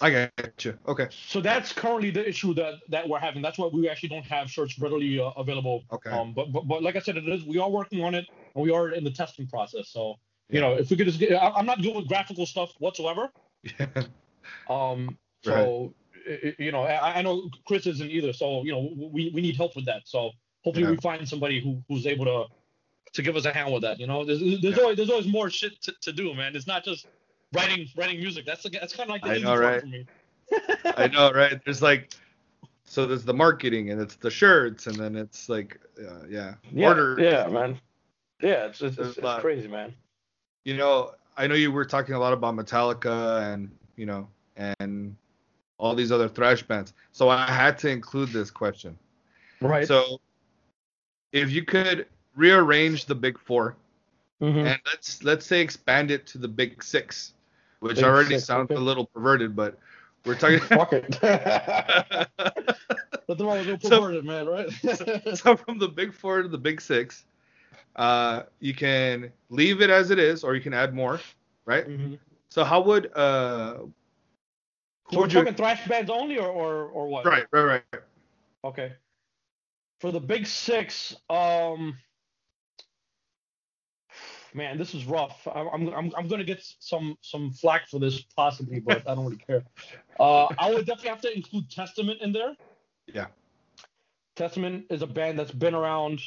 I 0.01 0.09
got 0.11 0.65
you. 0.65 0.77
Okay. 0.87 1.07
so 1.11 1.39
that's 1.39 1.71
currently 1.71 2.09
the 2.11 2.27
issue 2.27 2.53
that 2.55 2.75
that 2.89 3.07
we're 3.07 3.19
having 3.19 3.41
that's 3.41 3.57
why 3.57 3.67
we 3.71 3.87
actually 3.87 4.09
don't 4.09 4.25
have 4.25 4.49
shirts 4.49 4.77
readily 4.79 5.19
uh, 5.19 5.29
available 5.37 5.83
Okay. 5.91 6.09
um, 6.09 6.33
but, 6.33 6.51
but 6.51 6.67
but 6.67 6.81
like 6.83 6.95
I 6.95 6.99
said, 6.99 7.15
it 7.17 7.27
is 7.29 7.43
we 7.45 7.59
are 7.59 7.69
working 7.69 8.03
on 8.03 8.15
it 8.15 8.25
and 8.55 8.63
we 8.63 8.71
are 8.71 8.89
in 8.89 9.03
the 9.03 9.11
testing 9.11 9.47
process. 9.47 9.89
So 9.89 10.15
you 10.49 10.59
know, 10.61 10.73
if 10.73 10.89
we 10.89 10.97
could 10.97 11.07
just 11.07 11.19
get, 11.19 11.31
I, 11.33 11.49
I'm 11.51 11.65
not 11.65 11.81
good 11.81 11.95
with 11.95 12.07
graphical 12.07 12.45
stuff 12.45 12.71
whatsoever. 12.79 13.31
Yeah. 13.79 13.87
Um, 14.69 15.17
so 15.41 15.93
i- 16.29 16.53
you 16.59 16.71
know, 16.71 16.83
I, 16.83 17.19
I 17.19 17.21
know 17.21 17.49
Chris 17.65 17.87
isn't 17.87 18.09
either. 18.09 18.33
So 18.33 18.63
you 18.63 18.71
know, 18.73 18.89
we 19.11 19.31
we 19.33 19.41
need 19.41 19.55
help 19.55 19.75
with 19.75 19.85
that. 19.85 20.01
So 20.05 20.31
hopefully 20.63 20.85
Yeah. 20.85 20.91
we 20.91 20.97
find 20.97 21.27
somebody 21.27 21.61
who 21.61 21.81
who's 21.87 22.05
able 22.05 22.25
to 22.25 22.45
to 23.13 23.21
give 23.21 23.35
us 23.35 23.45
a 23.45 23.53
hand 23.53 23.73
with 23.73 23.83
that. 23.83 23.99
You 23.99 24.07
know, 24.07 24.25
there's 24.25 24.39
there's 24.39 24.75
Yeah. 24.77 24.81
always 24.83 24.97
there's 24.97 25.09
always 25.09 25.27
more 25.27 25.49
shit 25.49 25.81
to, 25.83 25.93
to 26.01 26.11
do, 26.13 26.33
man. 26.33 26.55
It's 26.55 26.67
not 26.67 26.83
just 26.83 27.07
writing 27.53 27.87
writing 27.95 28.19
music. 28.19 28.45
That's 28.45 28.65
like, 28.65 28.73
that's 28.73 28.95
kind 28.95 29.09
of 29.09 29.13
like 29.13 29.23
the 29.23 29.29
I 29.29 29.35
easy 29.35 29.43
know, 29.43 29.51
part 29.51 29.63
right? 29.63 29.81
for 29.81 29.87
me. 29.87 30.05
I 30.97 31.07
know, 31.07 31.31
right? 31.31 31.59
There's 31.63 31.81
like, 31.81 32.13
so 32.85 33.05
there's 33.05 33.25
the 33.25 33.33
marketing 33.33 33.89
and 33.91 34.01
it's 34.01 34.15
the 34.15 34.29
shirts 34.29 34.87
and 34.87 34.95
then 34.95 35.15
it's 35.15 35.49
like, 35.49 35.79
uh, 35.99 36.25
yeah, 36.29 36.55
Yeah, 36.71 36.89
order. 36.89 37.17
yeah, 37.19 37.47
man. 37.47 37.79
Yeah, 38.41 38.65
it's 38.65 38.81
it's, 38.81 38.97
There's 38.97 39.17
it's, 39.17 39.39
crazy, 39.39 39.67
man. 39.67 39.93
You 40.65 40.75
know, 40.75 41.11
I 41.37 41.47
know 41.47 41.55
you 41.55 41.71
were 41.71 41.85
talking 41.85 42.13
a 42.15 42.19
lot 42.19 42.33
about 42.33 42.55
Metallica 42.55 43.53
and 43.53 43.71
you 43.95 44.05
know, 44.05 44.27
and 44.57 45.15
all 45.77 45.95
these 45.95 46.11
other 46.11 46.27
thrash 46.27 46.63
bands. 46.63 46.93
So 47.11 47.29
I 47.29 47.45
had 47.45 47.77
to 47.79 47.89
include 47.89 48.29
this 48.29 48.51
question. 48.51 48.97
Right. 49.61 49.87
So 49.87 50.19
if 51.31 51.51
you 51.51 51.63
could 51.63 52.07
rearrange 52.35 53.05
the 53.05 53.15
big 53.15 53.39
4 53.39 53.75
Mhm. 54.41 54.65
and 54.65 54.79
let's 54.85 55.23
let's 55.23 55.45
say 55.45 55.61
expand 55.61 56.11
it 56.11 56.25
to 56.27 56.37
the 56.37 56.47
big 56.47 56.83
six, 56.83 57.33
which 57.83 57.95
Big 57.97 58.05
already 58.05 58.29
six, 58.35 58.45
sounds 58.45 58.71
okay. 58.71 58.75
a 58.79 58.83
little 58.83 59.05
perverted, 59.05 59.55
but 59.55 59.77
we're 60.25 60.35
talking. 60.39 60.59
Fuck 60.59 60.93
it. 60.93 61.19
Nothing 63.29 63.45
wrong 63.45 63.67
with 63.67 63.81
So- 63.83 63.99
perverted, 63.99 64.25
man, 64.25 64.47
right? 64.47 64.69
so 65.37 65.55
from 65.57 65.77
the 65.79 65.87
big 65.87 66.13
four 66.13 66.41
to 66.43 66.47
the 66.47 66.57
big 66.57 66.81
six, 66.81 67.25
uh, 67.97 68.43
you 68.59 68.73
can 68.73 69.31
leave 69.49 69.81
it 69.81 69.89
as 69.89 70.11
it 70.11 70.19
is, 70.19 70.43
or 70.43 70.55
you 70.55 70.61
can 70.61 70.73
add 70.73 70.93
more, 70.93 71.19
right? 71.65 71.87
Mhm. 71.87 72.19
So 72.49 72.63
how 72.63 72.81
would 72.81 73.07
uh, 73.15 73.79
So 75.11 75.17
we're 75.17 75.21
would 75.23 75.33
you? 75.33 75.51
thrash 75.51 75.85
bands 75.87 76.09
only, 76.09 76.37
or 76.37 76.47
or, 76.47 76.85
or 76.85 77.07
what? 77.07 77.25
Right, 77.25 77.45
right, 77.51 77.83
right. 77.93 78.01
Okay. 78.63 78.93
For 79.99 80.11
the 80.11 80.19
big 80.19 80.45
six, 80.47 81.15
um, 81.29 81.97
man, 84.55 84.77
this 84.77 84.93
is 84.93 85.05
rough. 85.05 85.47
I'm 85.53 85.67
I'm 85.67 85.87
I'm, 85.93 86.11
I'm 86.17 86.27
gonna 86.27 86.43
get 86.43 86.63
some 86.79 87.17
some 87.21 87.51
flack 87.51 87.87
for 87.89 87.99
this 87.99 88.21
possibly, 88.35 88.79
but 88.79 89.07
I 89.07 89.15
don't 89.15 89.25
really 89.25 89.37
care. 89.37 89.63
Uh, 90.19 90.45
I 90.57 90.71
would 90.71 90.85
definitely 90.85 91.09
have 91.09 91.21
to 91.21 91.35
include 91.35 91.69
Testament 91.69 92.21
in 92.21 92.31
there. 92.31 92.55
Yeah. 93.07 93.27
Testament 94.35 94.85
is 94.89 95.01
a 95.01 95.07
band 95.07 95.37
that's 95.37 95.51
been 95.51 95.75
around 95.75 96.19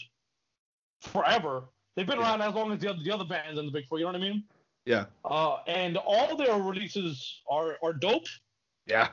forever. 1.01 1.65
They've 1.97 2.07
been 2.07 2.19
around 2.19 2.43
as 2.43 2.55
long 2.55 2.73
as 2.73 2.81
the 2.81 2.91
other 2.91 3.03
the 3.03 3.11
other 3.13 3.25
bands 3.25 3.59
in 3.59 3.67
the 3.67 3.73
big 3.73 3.87
four. 3.87 3.99
You 3.99 4.05
know 4.05 4.13
what 4.13 4.17
I 4.17 4.21
mean? 4.21 4.45
Yeah, 4.85 5.07
Uh, 5.25 5.57
and 5.67 5.97
all 5.97 6.37
their 6.37 6.55
releases 6.57 7.43
are 7.51 7.77
are 7.83 7.93
dope. 7.93 8.27
yeah, 8.87 9.09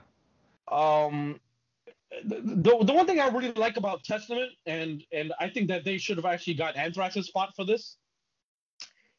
Um, 0.67 1.39
the, 2.25 2.41
the 2.41 2.85
the 2.85 2.93
one 2.93 3.07
thing 3.07 3.19
I 3.19 3.27
really 3.29 3.51
like 3.53 3.77
about 3.77 4.03
Testament, 4.03 4.51
and 4.67 5.03
and 5.11 5.33
I 5.39 5.49
think 5.49 5.67
that 5.69 5.83
they 5.83 5.97
should 5.97 6.17
have 6.17 6.25
actually 6.27 6.53
got 6.53 6.75
Anthrax's 6.75 7.25
spot 7.25 7.55
for 7.55 7.65
this. 7.65 7.97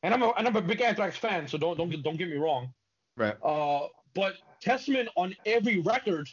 And 0.05 0.15
I'm 0.15 0.23
a 0.23 0.29
and 0.37 0.47
I'm 0.47 0.55
a 0.55 0.61
big 0.61 0.81
Anthrax 0.81 1.17
fan, 1.17 1.49
so 1.49 1.59
don't 1.59 1.77
don't 1.77 1.91
get 1.91 2.03
don't 2.03 2.17
get 2.17 2.29
me 2.29 2.37
wrong. 2.37 2.73
right. 3.17 3.37
Uh, 3.43 3.89
but 4.15 4.35
Testament 4.61 5.09
on 5.17 5.35
every 5.45 5.81
record, 5.81 6.29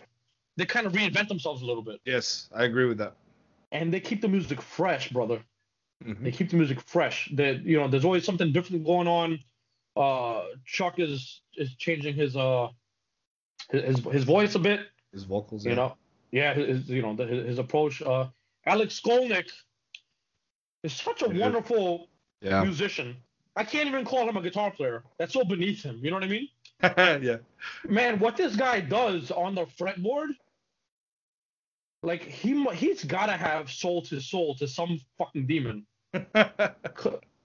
they 0.58 0.66
kind 0.66 0.86
of 0.86 0.94
reinvent 0.94 1.28
themselves 1.28 1.64
a 1.64 1.66
little 1.66 1.82
bit, 1.82 2.00
Yes, 2.06 2.50
I 2.54 2.66
agree 2.66 2.86
with 2.86 3.00
that. 3.00 3.16
and 3.72 3.92
they 3.94 4.00
keep 4.00 4.22
the 4.22 4.28
music 4.28 4.62
fresh, 4.62 5.10
brother. 5.10 5.42
Mhm. 6.04 6.24
They 6.24 6.32
keep 6.32 6.50
the 6.50 6.58
music 6.58 6.80
fresh. 6.82 7.30
That 7.34 7.64
you 7.64 7.80
know, 7.80 7.88
there's 7.88 8.06
always 8.06 8.26
something 8.26 8.52
different 8.52 8.86
going 8.86 9.08
on. 9.08 9.40
Uh, 9.96 10.44
Chuck 10.66 11.00
is 11.00 11.42
is 11.56 11.74
changing 11.76 12.14
his 12.16 12.36
uh 12.36 12.68
his 13.72 14.00
his 14.06 14.24
voice 14.26 14.54
a 14.56 14.60
bit. 14.60 14.82
His 15.12 15.24
vocals, 15.24 15.66
you 15.66 15.72
yeah. 15.72 15.76
know 15.76 15.98
yeah 16.32 16.54
his, 16.54 16.90
you 16.90 17.02
know 17.02 17.16
the, 17.16 17.26
his, 17.26 17.60
approach 17.60 18.02
uh 18.02 18.28
alex 18.66 19.00
skolnick 19.00 19.50
is 20.84 20.94
such 20.94 21.22
a 21.22 21.30
wonderful 21.30 22.08
yeah, 22.42 22.64
musician 22.64 23.16
i 23.56 23.64
can't 23.64 23.88
even 23.88 24.06
call 24.06 24.28
him 24.28 24.38
a 24.38 24.42
guitar 24.42 24.72
player. 24.72 25.04
That's 25.18 25.34
so 25.34 25.44
beneath 25.44 25.84
him. 25.84 26.00
You 26.04 26.10
know 26.12 26.18
what 26.18 26.24
i 26.24 26.28
mean? 26.28 26.48
Yeah, 27.22 27.38
man 27.88 28.20
what 28.20 28.36
this 28.38 28.56
guy 28.56 28.80
does 28.82 29.30
on 29.32 29.54
the 29.56 29.66
fretboard 29.80 30.30
like 32.04 32.24
he 32.24 32.64
he's 32.74 33.04
gotta 33.04 33.34
have 33.34 33.70
soul 33.72 34.02
to 34.04 34.20
soul 34.20 34.56
to 34.56 34.68
some 34.68 35.00
fucking 35.18 35.46
demon. 35.48 35.86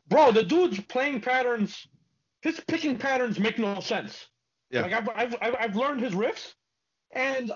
Bro 0.09 0.33
the 0.33 0.43
dude's 0.47 0.81
playing 0.81 1.21
patterns 1.21 1.87
his 2.43 2.61
picking 2.69 2.97
patterns 2.97 3.39
make 3.39 3.59
no 3.59 3.81
sense. 3.81 4.27
Yeah. 4.71 4.83
like 4.83 4.93
I've, 4.93 5.09
I've, 5.15 5.37
I've 5.43 5.57
I've 5.61 5.77
learned 5.77 6.01
his 6.01 6.13
riffs 6.15 6.55
and 7.13 7.53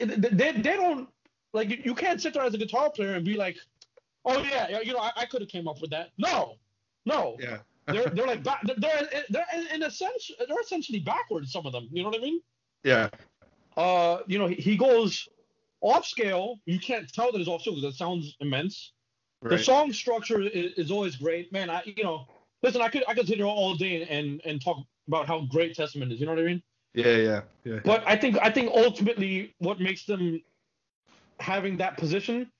they, 0.00 0.52
they 0.52 0.76
don't 0.76 1.08
like 1.52 1.70
you- 1.70 1.82
you 1.84 1.94
can't 1.94 2.20
sit 2.20 2.34
there 2.34 2.42
as 2.44 2.54
a 2.54 2.58
guitar 2.58 2.90
player 2.90 3.14
and 3.14 3.24
be 3.24 3.34
like 3.34 3.56
oh 4.24 4.40
yeah 4.42 4.80
you 4.80 4.92
know 4.92 4.98
i, 5.00 5.10
I 5.16 5.26
could 5.26 5.40
have 5.42 5.50
came 5.50 5.68
up 5.68 5.80
with 5.80 5.90
that. 5.90 6.10
No 6.18 6.54
no 7.06 7.36
yeah, 7.40 7.58
they're 7.86 8.10
they're 8.10 8.26
like 8.26 8.44
they're 8.78 9.08
they're, 9.30 9.46
in, 9.54 9.66
in 9.74 9.82
a 9.84 9.90
sense 9.90 10.30
they're 10.46 10.60
essentially 10.60 11.00
backwards 11.00 11.52
some 11.52 11.64
of 11.66 11.72
them 11.72 11.88
you 11.90 12.02
know 12.02 12.10
what 12.10 12.18
i 12.18 12.22
mean 12.22 12.40
yeah, 12.84 13.08
uh 13.76 14.18
you 14.26 14.38
know 14.38 14.46
he, 14.46 14.54
he 14.56 14.76
goes 14.76 15.28
off 15.80 16.06
scale 16.06 16.58
you 16.66 16.78
can't 16.78 17.12
tell 17.12 17.32
that 17.32 17.40
it's 17.40 17.48
off 17.48 17.62
scale 17.62 17.74
because 17.74 17.94
it 17.94 17.96
sounds 17.96 18.36
immense 18.40 18.92
the 19.42 19.58
song 19.58 19.92
structure 19.92 20.40
is, 20.40 20.72
is 20.74 20.90
always 20.90 21.16
great, 21.16 21.52
man. 21.52 21.70
I 21.70 21.82
you 21.84 22.02
know, 22.02 22.26
listen, 22.62 22.80
I 22.80 22.88
could 22.88 23.04
I 23.08 23.14
could 23.14 23.26
sit 23.26 23.36
here 23.36 23.46
all 23.46 23.74
day 23.74 24.02
and 24.08 24.40
and 24.44 24.62
talk 24.62 24.78
about 25.08 25.26
how 25.26 25.42
great 25.42 25.74
Testament 25.74 26.12
is. 26.12 26.20
You 26.20 26.26
know 26.26 26.32
what 26.32 26.40
I 26.40 26.46
mean? 26.46 26.62
Yeah, 26.94 27.16
yeah, 27.16 27.40
yeah. 27.64 27.80
But 27.84 28.02
I 28.06 28.16
think 28.16 28.38
I 28.40 28.50
think 28.50 28.70
ultimately 28.74 29.54
what 29.58 29.80
makes 29.80 30.04
them 30.04 30.42
having 31.38 31.76
that 31.78 31.96
position 31.96 32.50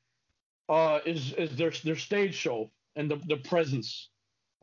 uh, 0.68 1.00
is 1.04 1.32
is 1.34 1.56
their 1.56 1.70
their 1.84 1.96
stage 1.96 2.34
show 2.34 2.70
and 2.94 3.10
the 3.10 3.16
the 3.28 3.36
presence. 3.36 4.10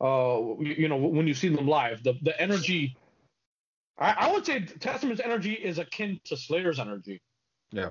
Uh, 0.00 0.56
you, 0.60 0.74
you 0.78 0.88
know 0.88 0.96
when 0.96 1.26
you 1.26 1.34
see 1.34 1.48
them 1.48 1.66
live, 1.68 2.02
the 2.02 2.14
the 2.22 2.38
energy. 2.40 2.96
I, 3.98 4.10
I 4.26 4.32
would 4.32 4.44
say 4.44 4.60
Testament's 4.60 5.22
energy 5.24 5.52
is 5.52 5.78
akin 5.78 6.20
to 6.24 6.36
Slayer's 6.36 6.80
energy. 6.80 7.20
Yeah. 7.70 7.90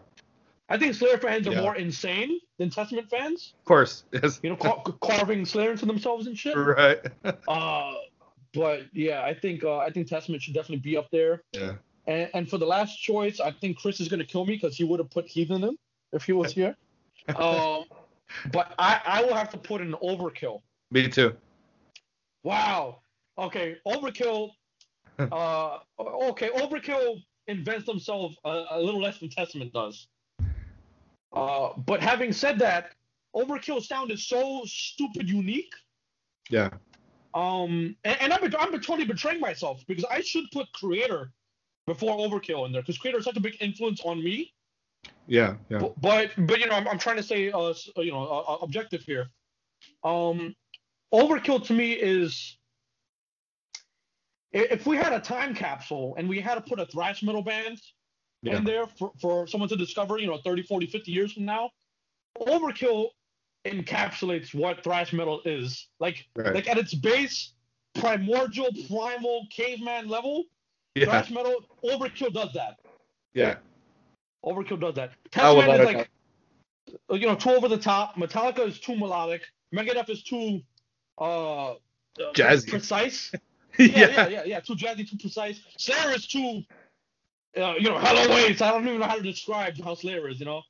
I 0.69 0.77
think 0.77 0.95
Slayer 0.95 1.17
fans 1.17 1.47
are 1.47 1.53
Yeah. 1.53 1.61
more 1.61 1.75
insane 1.75 2.39
than 2.57 2.69
Testament 2.69 3.09
fans. 3.09 3.53
Of 3.59 3.65
course, 3.65 4.03
yes. 4.11 4.39
You 4.43 4.49
know, 4.49 4.55
car- 4.57 4.83
carving 5.01 5.45
Slayer 5.45 5.71
into 5.71 5.85
themselves 5.85 6.27
and 6.27 6.37
shit. 6.37 6.55
Right. 6.57 6.99
Uh, 7.47 7.93
but 8.53 8.81
yeah, 8.93 9.23
I 9.23 9.33
think 9.33 9.63
uh, 9.63 9.77
I 9.77 9.89
think 9.91 10.07
Testament 10.07 10.41
should 10.43 10.53
definitely 10.53 10.77
be 10.91 10.97
up 10.97 11.09
there. 11.11 11.41
yeah. 11.53 11.73
And, 12.05 12.29
and 12.33 12.49
for 12.49 12.57
the 12.57 12.65
last 12.65 12.97
choice, 13.01 13.39
I 13.39 13.51
think 13.51 13.77
Chris 13.77 13.99
is 14.01 14.09
gonna 14.09 14.25
kill 14.25 14.45
me 14.45 14.55
because 14.55 14.75
he 14.75 14.83
would 14.83 14.99
have 14.99 15.09
put 15.09 15.25
Heathen 15.25 15.63
in 15.63 15.77
if 16.11 16.23
he 16.25 16.33
was 16.33 16.51
here. 16.59 16.75
um, 17.35 17.85
but 18.51 18.73
I, 18.77 19.01
I 19.05 19.23
will 19.23 19.35
have 19.35 19.49
to 19.51 19.57
put 19.57 19.79
an 19.81 19.95
Overkill. 20.03 20.61
Me 20.91 21.07
too. 21.07 21.35
Wow. 22.43 22.99
Okay, 23.37 23.77
Overkill. 23.87 24.51
uh, 25.19 25.79
okay, 25.99 26.49
Overkill 26.49 27.23
invents 27.47 27.85
themselves 27.85 28.37
a, 28.45 28.65
a 28.71 28.79
little 28.79 29.01
less 29.01 29.19
than 29.19 29.29
Testament 29.29 29.73
does. 29.73 30.07
Uh, 31.33 31.69
but 31.77 32.01
having 32.01 32.31
said 32.31 32.59
that, 32.59 32.91
Overkill 33.35 33.81
sound 33.81 34.11
is 34.11 34.27
so 34.27 34.61
stupid 34.65 35.27
unique. 35.27 35.73
Yeah. 36.49 36.69
Um, 37.33 37.95
and, 38.03 38.17
and 38.21 38.33
I'm, 38.33 38.43
I'm 38.59 38.71
totally 38.73 39.05
betraying 39.05 39.39
myself 39.39 39.83
because 39.87 40.05
I 40.05 40.21
should 40.21 40.45
put 40.51 40.67
Kreator 40.73 41.29
before 41.87 42.17
Overkill 42.17 42.65
in 42.65 42.71
there 42.71 42.81
because 42.81 42.97
Kreator 42.97 43.17
is 43.17 43.25
such 43.25 43.37
a 43.37 43.41
big 43.41 43.57
influence 43.59 44.01
on 44.05 44.23
me. 44.23 44.53
Yeah. 45.27 45.55
Yeah. 45.69 45.79
But 45.79 45.99
but, 46.01 46.31
but 46.37 46.59
you 46.59 46.67
know, 46.67 46.75
I'm, 46.75 46.87
I'm 46.87 46.99
trying 46.99 47.17
to 47.17 47.23
say, 47.23 47.51
uh, 47.51 47.73
you 47.97 48.11
know, 48.11 48.23
uh, 48.25 48.57
objective 48.61 49.01
here. 49.01 49.27
Um, 50.03 50.55
Overkill 51.13 51.63
to 51.67 51.73
me 51.73 51.93
is 51.93 52.57
if 54.51 54.85
we 54.85 54.97
had 54.97 55.13
a 55.13 55.19
time 55.19 55.53
capsule 55.53 56.15
and 56.17 56.27
we 56.27 56.39
had 56.39 56.55
to 56.55 56.61
put 56.61 56.79
a 56.79 56.85
thrash 56.85 57.23
metal 57.23 57.41
band 57.43 57.79
Yeah. 58.41 58.57
in 58.57 58.63
there 58.63 58.87
for, 58.87 59.11
for 59.21 59.47
someone 59.47 59.69
to 59.69 59.75
discover, 59.75 60.17
you 60.17 60.27
know, 60.27 60.39
30, 60.43 60.63
40, 60.63 60.87
50 60.87 61.11
years 61.11 61.33
from 61.33 61.45
now, 61.45 61.69
Overkill 62.39 63.09
encapsulates 63.65 64.53
what 64.53 64.83
thrash 64.83 65.13
metal 65.13 65.41
is. 65.45 65.87
Like 65.99 66.27
Right. 66.35 66.53
like 66.53 66.67
at 66.67 66.77
its 66.77 66.93
base, 66.93 67.53
primordial, 67.93 68.69
primal, 68.87 69.47
caveman 69.51 70.07
level, 70.07 70.45
Yeah. 70.95 71.05
thrash 71.05 71.29
metal, 71.29 71.65
Overkill 71.83 72.33
does 72.33 72.53
that. 72.53 72.79
Yeah. 73.33 73.57
Overkill 74.43 74.79
does 74.79 74.95
that. 74.95 75.13
Testament 75.31 75.79
is 75.79 75.85
like, 75.85 76.09
you 77.11 77.27
know, 77.27 77.35
too 77.35 77.51
over 77.51 77.67
the 77.67 77.77
top. 77.77 78.15
Metallica 78.15 78.67
is 78.67 78.79
too 78.79 78.95
melodic. 78.95 79.43
Megadeth 79.73 80.09
is 80.09 80.23
too 80.23 80.61
uh, 81.19 81.71
uh, 81.71 81.77
Jazzy. 82.33 82.69
precise. 82.69 83.31
Yeah, 83.79 83.87
yeah. 83.87 84.07
yeah, 84.07 84.27
yeah, 84.27 84.43
yeah, 84.45 84.59
Too 84.59 84.75
jazzy, 84.75 85.09
too 85.09 85.17
precise. 85.17 85.59
Slayer 85.79 86.13
is 86.13 86.27
too, 86.27 86.61
uh, 87.57 87.73
you 87.79 87.89
know, 87.89 87.97
hello 87.97 88.29
waits. 88.35 88.61
I 88.61 88.69
don't 88.69 88.87
even 88.87 88.99
know 88.99 89.07
how 89.07 89.15
to 89.15 89.23
describe 89.23 89.75
how 89.83 89.95
Slayer 89.95 90.29
is. 90.29 90.39
You 90.39 90.45
know, 90.45 90.61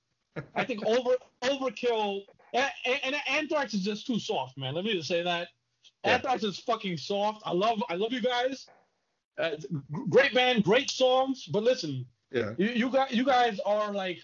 I 0.56 0.64
think 0.64 0.86
over 0.86 1.16
overkill 1.44 2.22
and, 2.54 2.72
and, 2.86 3.00
and 3.04 3.16
Anthrax 3.30 3.74
is 3.74 3.84
just 3.84 4.08
too 4.08 4.20
soft, 4.20 4.58
man. 4.58 4.74
Let 4.74 4.86
me 4.86 4.94
just 4.94 5.10
say 5.10 5.22
that. 5.22 5.50
Yeah. 6.06 6.14
Anthrax 6.14 6.44
is 6.44 6.60
fucking 6.60 6.96
soft. 6.96 7.42
I 7.46 7.52
love, 7.52 7.84
I 7.90 7.96
love 7.96 8.14
you 8.14 8.22
guys. 8.22 8.68
Uh, 9.38 9.52
great 10.10 10.34
band, 10.34 10.64
great 10.64 10.90
songs. 10.90 11.46
But 11.52 11.64
listen, 11.64 12.06
Yeah. 12.32 12.54
you, 12.58 12.70
you 12.70 12.90
guys, 12.90 13.12
you 13.12 13.26
guys 13.26 13.60
are 13.66 13.92
like 13.92 14.20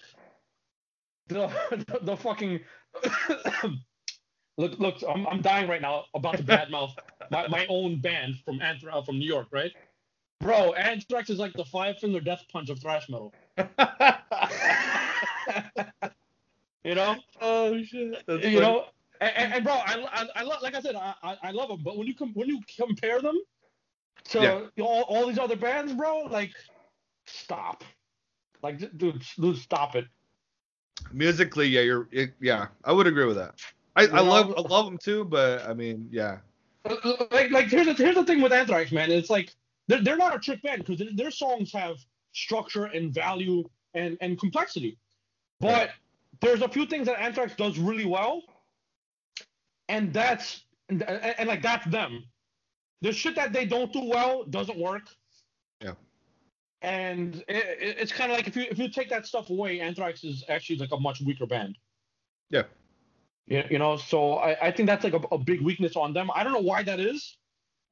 the 1.28 1.48
the, 1.70 1.98
the 2.00 2.16
fucking. 2.16 2.60
Look, 4.56 4.78
look, 4.78 4.96
I'm, 5.08 5.26
I'm 5.26 5.40
dying 5.42 5.68
right 5.68 5.80
now 5.80 6.04
about 6.14 6.36
to 6.38 6.42
badmouth 6.42 6.92
my, 7.30 7.48
my 7.48 7.66
own 7.68 8.00
band 8.00 8.36
from 8.44 8.60
Anthrax 8.60 8.96
uh, 8.96 9.02
from 9.02 9.18
New 9.18 9.26
York, 9.26 9.48
right? 9.50 9.72
Bro, 10.40 10.72
Anthrax 10.74 11.28
is 11.30 11.38
like 11.38 11.52
the 11.52 11.64
five 11.64 11.98
finger 11.98 12.20
death 12.20 12.44
punch 12.50 12.70
of 12.70 12.80
thrash 12.80 13.08
metal. 13.08 13.34
you 16.84 16.94
know, 16.94 17.16
oh 17.40 17.82
shit. 17.82 18.22
That's 18.26 18.44
you 18.44 18.54
funny. 18.54 18.60
know, 18.60 18.84
and, 19.20 19.32
and, 19.36 19.54
and 19.54 19.64
bro, 19.64 19.74
I, 19.74 20.06
I, 20.12 20.26
I 20.36 20.42
love, 20.42 20.62
like 20.62 20.74
I 20.74 20.80
said, 20.80 20.94
I, 20.94 21.14
I, 21.22 21.36
I 21.42 21.50
love 21.50 21.68
them, 21.68 21.80
but 21.84 21.98
when 21.98 22.06
you 22.06 22.14
com- 22.14 22.32
when 22.34 22.48
you 22.48 22.60
compare 22.76 23.20
them 23.20 23.38
to 24.30 24.40
Yeah. 24.76 24.84
all, 24.84 25.02
all 25.02 25.26
these 25.26 25.38
other 25.38 25.56
bands, 25.56 25.92
bro. 25.92 26.20
Like, 26.20 26.52
stop. 27.26 27.84
Like, 28.62 28.78
dude, 28.96 29.22
dude, 29.38 29.56
stop 29.58 29.94
it. 29.94 30.06
Musically, 31.12 31.66
yeah, 31.66 31.80
you're 31.80 32.08
it, 32.12 32.32
yeah, 32.40 32.66
I 32.84 32.92
would 32.92 33.06
agree 33.06 33.24
with 33.24 33.36
that. 33.36 33.54
I, 34.08 34.18
I 34.18 34.20
love 34.20 34.54
I 34.56 34.60
love 34.62 34.86
them 34.86 34.98
too, 34.98 35.24
but 35.24 35.62
I 35.68 35.74
mean, 35.74 36.08
yeah. 36.10 36.38
Like, 37.30 37.50
like 37.50 37.66
here's 37.66 37.86
the 37.86 37.94
here's 37.94 38.14
the 38.14 38.24
thing 38.24 38.40
with 38.40 38.52
Anthrax, 38.52 38.90
man. 38.92 39.10
It's 39.10 39.30
like 39.30 39.54
they're, 39.88 40.02
they're 40.02 40.16
not 40.16 40.34
a 40.34 40.38
trick 40.38 40.62
band 40.62 40.84
because 40.84 41.06
their, 41.14 41.30
songs 41.30 41.72
have 41.72 41.96
structure 42.32 42.84
and 42.84 43.12
value 43.12 43.64
and 43.94 44.16
and 44.20 44.38
complexity. 44.38 44.96
But 45.60 45.90
there's 46.40 46.62
a 46.62 46.68
few 46.68 46.86
things 46.86 47.06
that 47.06 47.20
Anthrax 47.20 47.54
does 47.54 47.78
really 47.78 48.06
well, 48.06 48.42
and 49.88 50.12
that's 50.12 50.64
and, 50.88 51.02
and, 51.02 51.34
and 51.38 51.48
like 51.48 51.62
that's 51.62 51.86
them. 51.86 52.24
The 53.02 53.12
shit 53.12 53.34
that 53.36 53.52
they 53.52 53.66
don't 53.66 53.92
do 53.92 54.04
well 54.04 54.44
doesn't 54.44 54.78
work. 54.78 55.02
Yeah. 55.82 55.94
And 56.82 57.36
it- 57.48 57.96
it's 57.98 58.12
kind 58.12 58.30
of 58.30 58.38
like 58.38 58.46
if 58.48 58.56
you 58.56 58.66
if 58.70 58.78
you 58.78 58.88
take 58.88 59.10
that 59.10 59.26
stuff 59.26 59.50
away, 59.50 59.80
Anthrax 59.80 60.24
is 60.24 60.44
actually 60.48 60.76
like 60.76 60.92
a 60.92 61.00
much 61.00 61.20
weaker 61.20 61.46
band. 61.46 61.76
Yeah. 62.50 62.64
Yeah, 63.50 63.66
you 63.68 63.78
know, 63.78 63.96
so 63.96 64.34
I, 64.36 64.68
I 64.68 64.70
think 64.70 64.86
that's 64.86 65.04
like 65.04 65.12
a, 65.12 65.20
a 65.32 65.38
big 65.38 65.60
weakness 65.60 65.96
on 65.96 66.12
them. 66.14 66.30
I 66.34 66.42
don't 66.44 66.52
know 66.52 66.60
why 66.60 66.82
that 66.84 67.00
is. 67.00 67.36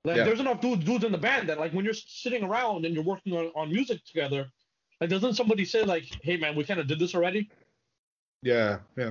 Like, 0.04 0.16
Yeah. 0.18 0.24
there's 0.24 0.38
enough 0.40 0.60
dudes, 0.60 0.84
dudes 0.84 1.04
in 1.04 1.10
the 1.12 1.18
band 1.18 1.48
that 1.48 1.58
like 1.58 1.72
when 1.72 1.84
you're 1.84 1.94
sitting 1.94 2.44
around 2.44 2.86
and 2.86 2.94
you're 2.94 3.04
working 3.04 3.32
on, 3.36 3.50
on 3.56 3.68
music 3.70 4.04
together, 4.06 4.48
like 5.00 5.10
doesn't 5.10 5.34
somebody 5.34 5.64
say 5.64 5.82
like, 5.84 6.04
"Hey 6.22 6.36
man, 6.36 6.54
we 6.56 6.62
kind 6.64 6.78
of 6.80 6.86
did 6.86 6.98
this 7.00 7.14
already"? 7.14 7.50
Yeah, 8.42 8.78
yeah. 8.96 9.10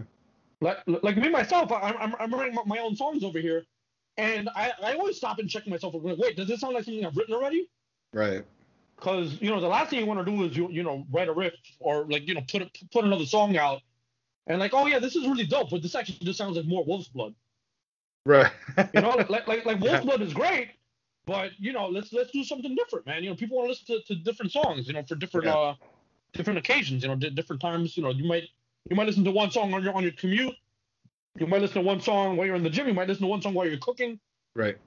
Like 0.62 0.78
like 0.88 1.18
me 1.18 1.30
myself, 1.30 1.72
I, 1.72 1.92
I'm 2.00 2.16
I'm 2.20 2.34
writing 2.34 2.56
my- 2.56 2.64
my 2.66 2.80
own 2.80 2.96
songs 2.96 3.24
over 3.24 3.40
here, 3.40 3.64
and 4.18 4.50
I, 4.56 4.72
I 4.82 4.94
always 4.94 5.18
stop 5.18 5.40
and 5.40 5.50
check 5.50 5.68
myself. 5.68 5.94
Like, 6.02 6.18
wait, 6.18 6.38
does 6.38 6.48
this 6.48 6.62
sound 6.62 6.74
like 6.74 6.86
something 6.86 7.06
I've 7.06 7.16
written 7.16 7.36
already? 7.36 7.70
Right. 8.14 8.44
Because 8.96 9.40
you 9.42 9.50
know 9.52 9.60
the 9.60 9.68
last 9.68 9.90
thing 9.92 10.00
you 10.00 10.06
want 10.06 10.26
to 10.26 10.32
do 10.32 10.44
is 10.46 10.58
you 10.58 10.70
you 10.72 10.82
know 10.82 11.06
write 11.12 11.28
a 11.28 11.34
riff 11.34 11.54
or 11.80 12.06
like 12.10 12.28
you 12.28 12.34
know 12.34 12.42
put 12.50 12.62
a, 12.64 12.72
put 12.92 13.04
another 13.06 13.26
song 13.26 13.56
out, 13.58 13.82
and 14.48 14.60
like 14.60 14.74
oh 14.74 14.88
yeah 14.88 15.00
this 15.00 15.16
is 15.16 15.28
really 15.28 15.46
dope, 15.46 15.70
but 15.70 15.82
this 15.82 15.96
actually 15.96 16.18
just 16.26 16.38
sounds 16.38 16.58
like 16.58 16.66
more 16.66 16.84
Wolf's 16.84 17.08
Blood. 17.10 17.34
Right. 18.26 18.52
You 18.94 19.02
know, 19.02 19.16
like 19.30 19.48
like 19.48 19.66
like. 19.66 19.80
Wolf's 19.82 20.04
Blood 20.06 20.22
is 20.22 20.34
great, 20.34 20.70
but 21.26 21.52
you 21.60 21.72
know 21.74 21.88
let's 21.88 22.12
let's 22.12 22.32
do 22.32 22.44
something 22.44 22.76
different, 22.76 23.06
man. 23.06 23.24
You 23.24 23.30
know 23.30 23.36
people 23.36 23.58
want 23.58 23.68
to 23.68 23.70
listen 23.70 23.86
to, 23.88 24.14
to 24.16 24.16
different 24.24 24.52
songs, 24.52 24.88
you 24.88 24.94
know, 24.94 25.04
for 25.04 25.16
different 25.16 25.46
Yeah. 25.48 25.56
uh 25.56 25.76
different 26.34 26.60
occasions, 26.60 27.04
you 27.04 27.10
know, 27.10 27.16
di- 27.16 27.30
different 27.30 27.62
times. 27.62 27.96
You 27.96 28.04
know, 28.04 28.10
you 28.12 28.26
might 28.28 28.44
you 28.90 28.96
might 28.96 29.08
listen 29.08 29.24
to 29.24 29.32
one 29.32 29.50
song 29.52 29.74
on 29.74 29.84
your 29.84 29.94
on 29.94 30.04
your 30.04 30.12
commute. 30.14 30.56
You 31.40 31.48
might 31.48 31.62
listen 31.62 31.76
to 31.84 31.88
one 31.88 32.02
song 32.02 32.36
while 32.36 32.48
you're 32.48 32.56
in 32.56 32.64
the 32.64 32.70
gym. 32.70 32.88
You 32.88 32.94
might 32.94 33.08
listen 33.08 33.22
to 33.24 33.28
one 33.28 33.42
song 33.42 33.54
while 33.54 33.68
you're 33.68 33.78
cooking. 33.78 34.20
right. 34.56 34.78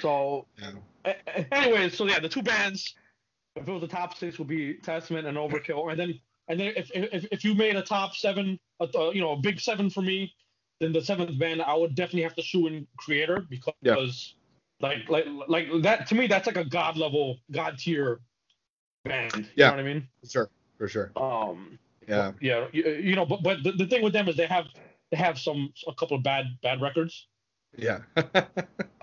So, 0.00 0.46
Yeah. 0.58 0.70
a- 1.04 1.16
a- 1.26 1.54
anyways, 1.54 1.96
so 1.96 2.06
yeah, 2.06 2.18
the 2.18 2.28
two 2.28 2.42
bands, 2.42 2.94
if 3.56 3.68
it 3.68 3.70
was 3.72 3.82
the 3.82 3.88
top 3.88 4.16
six, 4.16 4.38
would 4.38 4.48
be 4.48 4.74
Testament 4.74 5.26
and 5.26 5.36
Overkill, 5.36 5.90
and 5.90 6.00
then 6.00 6.18
and 6.52 6.60
then 6.60 6.74
if 6.76 6.90
if, 6.94 7.24
if 7.32 7.44
you 7.44 7.54
made 7.54 7.76
a 7.76 7.82
top 7.82 8.14
seven, 8.14 8.60
a, 8.78 8.86
you 9.14 9.22
know, 9.22 9.32
a 9.32 9.36
big 9.36 9.58
seven 9.58 9.88
for 9.88 10.02
me, 10.02 10.34
then 10.80 10.92
the 10.92 11.00
seventh 11.00 11.38
band 11.38 11.62
I 11.62 11.74
would 11.74 11.94
definitely 11.94 12.24
have 12.24 12.34
to 12.36 12.42
shoe 12.42 12.66
in 12.66 12.86
Kreator 13.00 13.48
because 13.48 14.34
like 14.82 15.08
like 15.08 15.24
like 15.48 15.68
that 15.80 16.06
to 16.08 16.14
me 16.14 16.26
that's 16.26 16.46
like 16.46 16.58
a 16.58 16.64
god 16.64 16.98
level, 16.98 17.38
god 17.50 17.78
tier 17.78 18.20
band. 19.06 19.34
You 19.34 19.42
Yeah. 19.56 19.70
know 19.70 19.76
what 19.76 19.80
I 19.80 19.94
mean? 19.94 20.08
Sure. 20.28 20.50
For 20.76 20.88
sure. 20.88 21.10
Um, 21.16 21.78
Yeah. 22.06 22.32
yeah, 22.42 22.66
you, 22.72 22.86
you 22.86 23.16
know, 23.16 23.24
but 23.24 23.42
but 23.42 23.62
the, 23.62 23.72
the 23.72 23.86
thing 23.86 24.02
with 24.02 24.12
them 24.12 24.28
is 24.28 24.36
they 24.36 24.46
have 24.46 24.66
they 25.10 25.16
have 25.16 25.38
some 25.38 25.72
a 25.88 25.94
couple 25.94 26.18
of 26.18 26.22
bad 26.22 26.44
bad 26.62 26.82
records. 26.82 27.28
Yeah. 27.78 28.00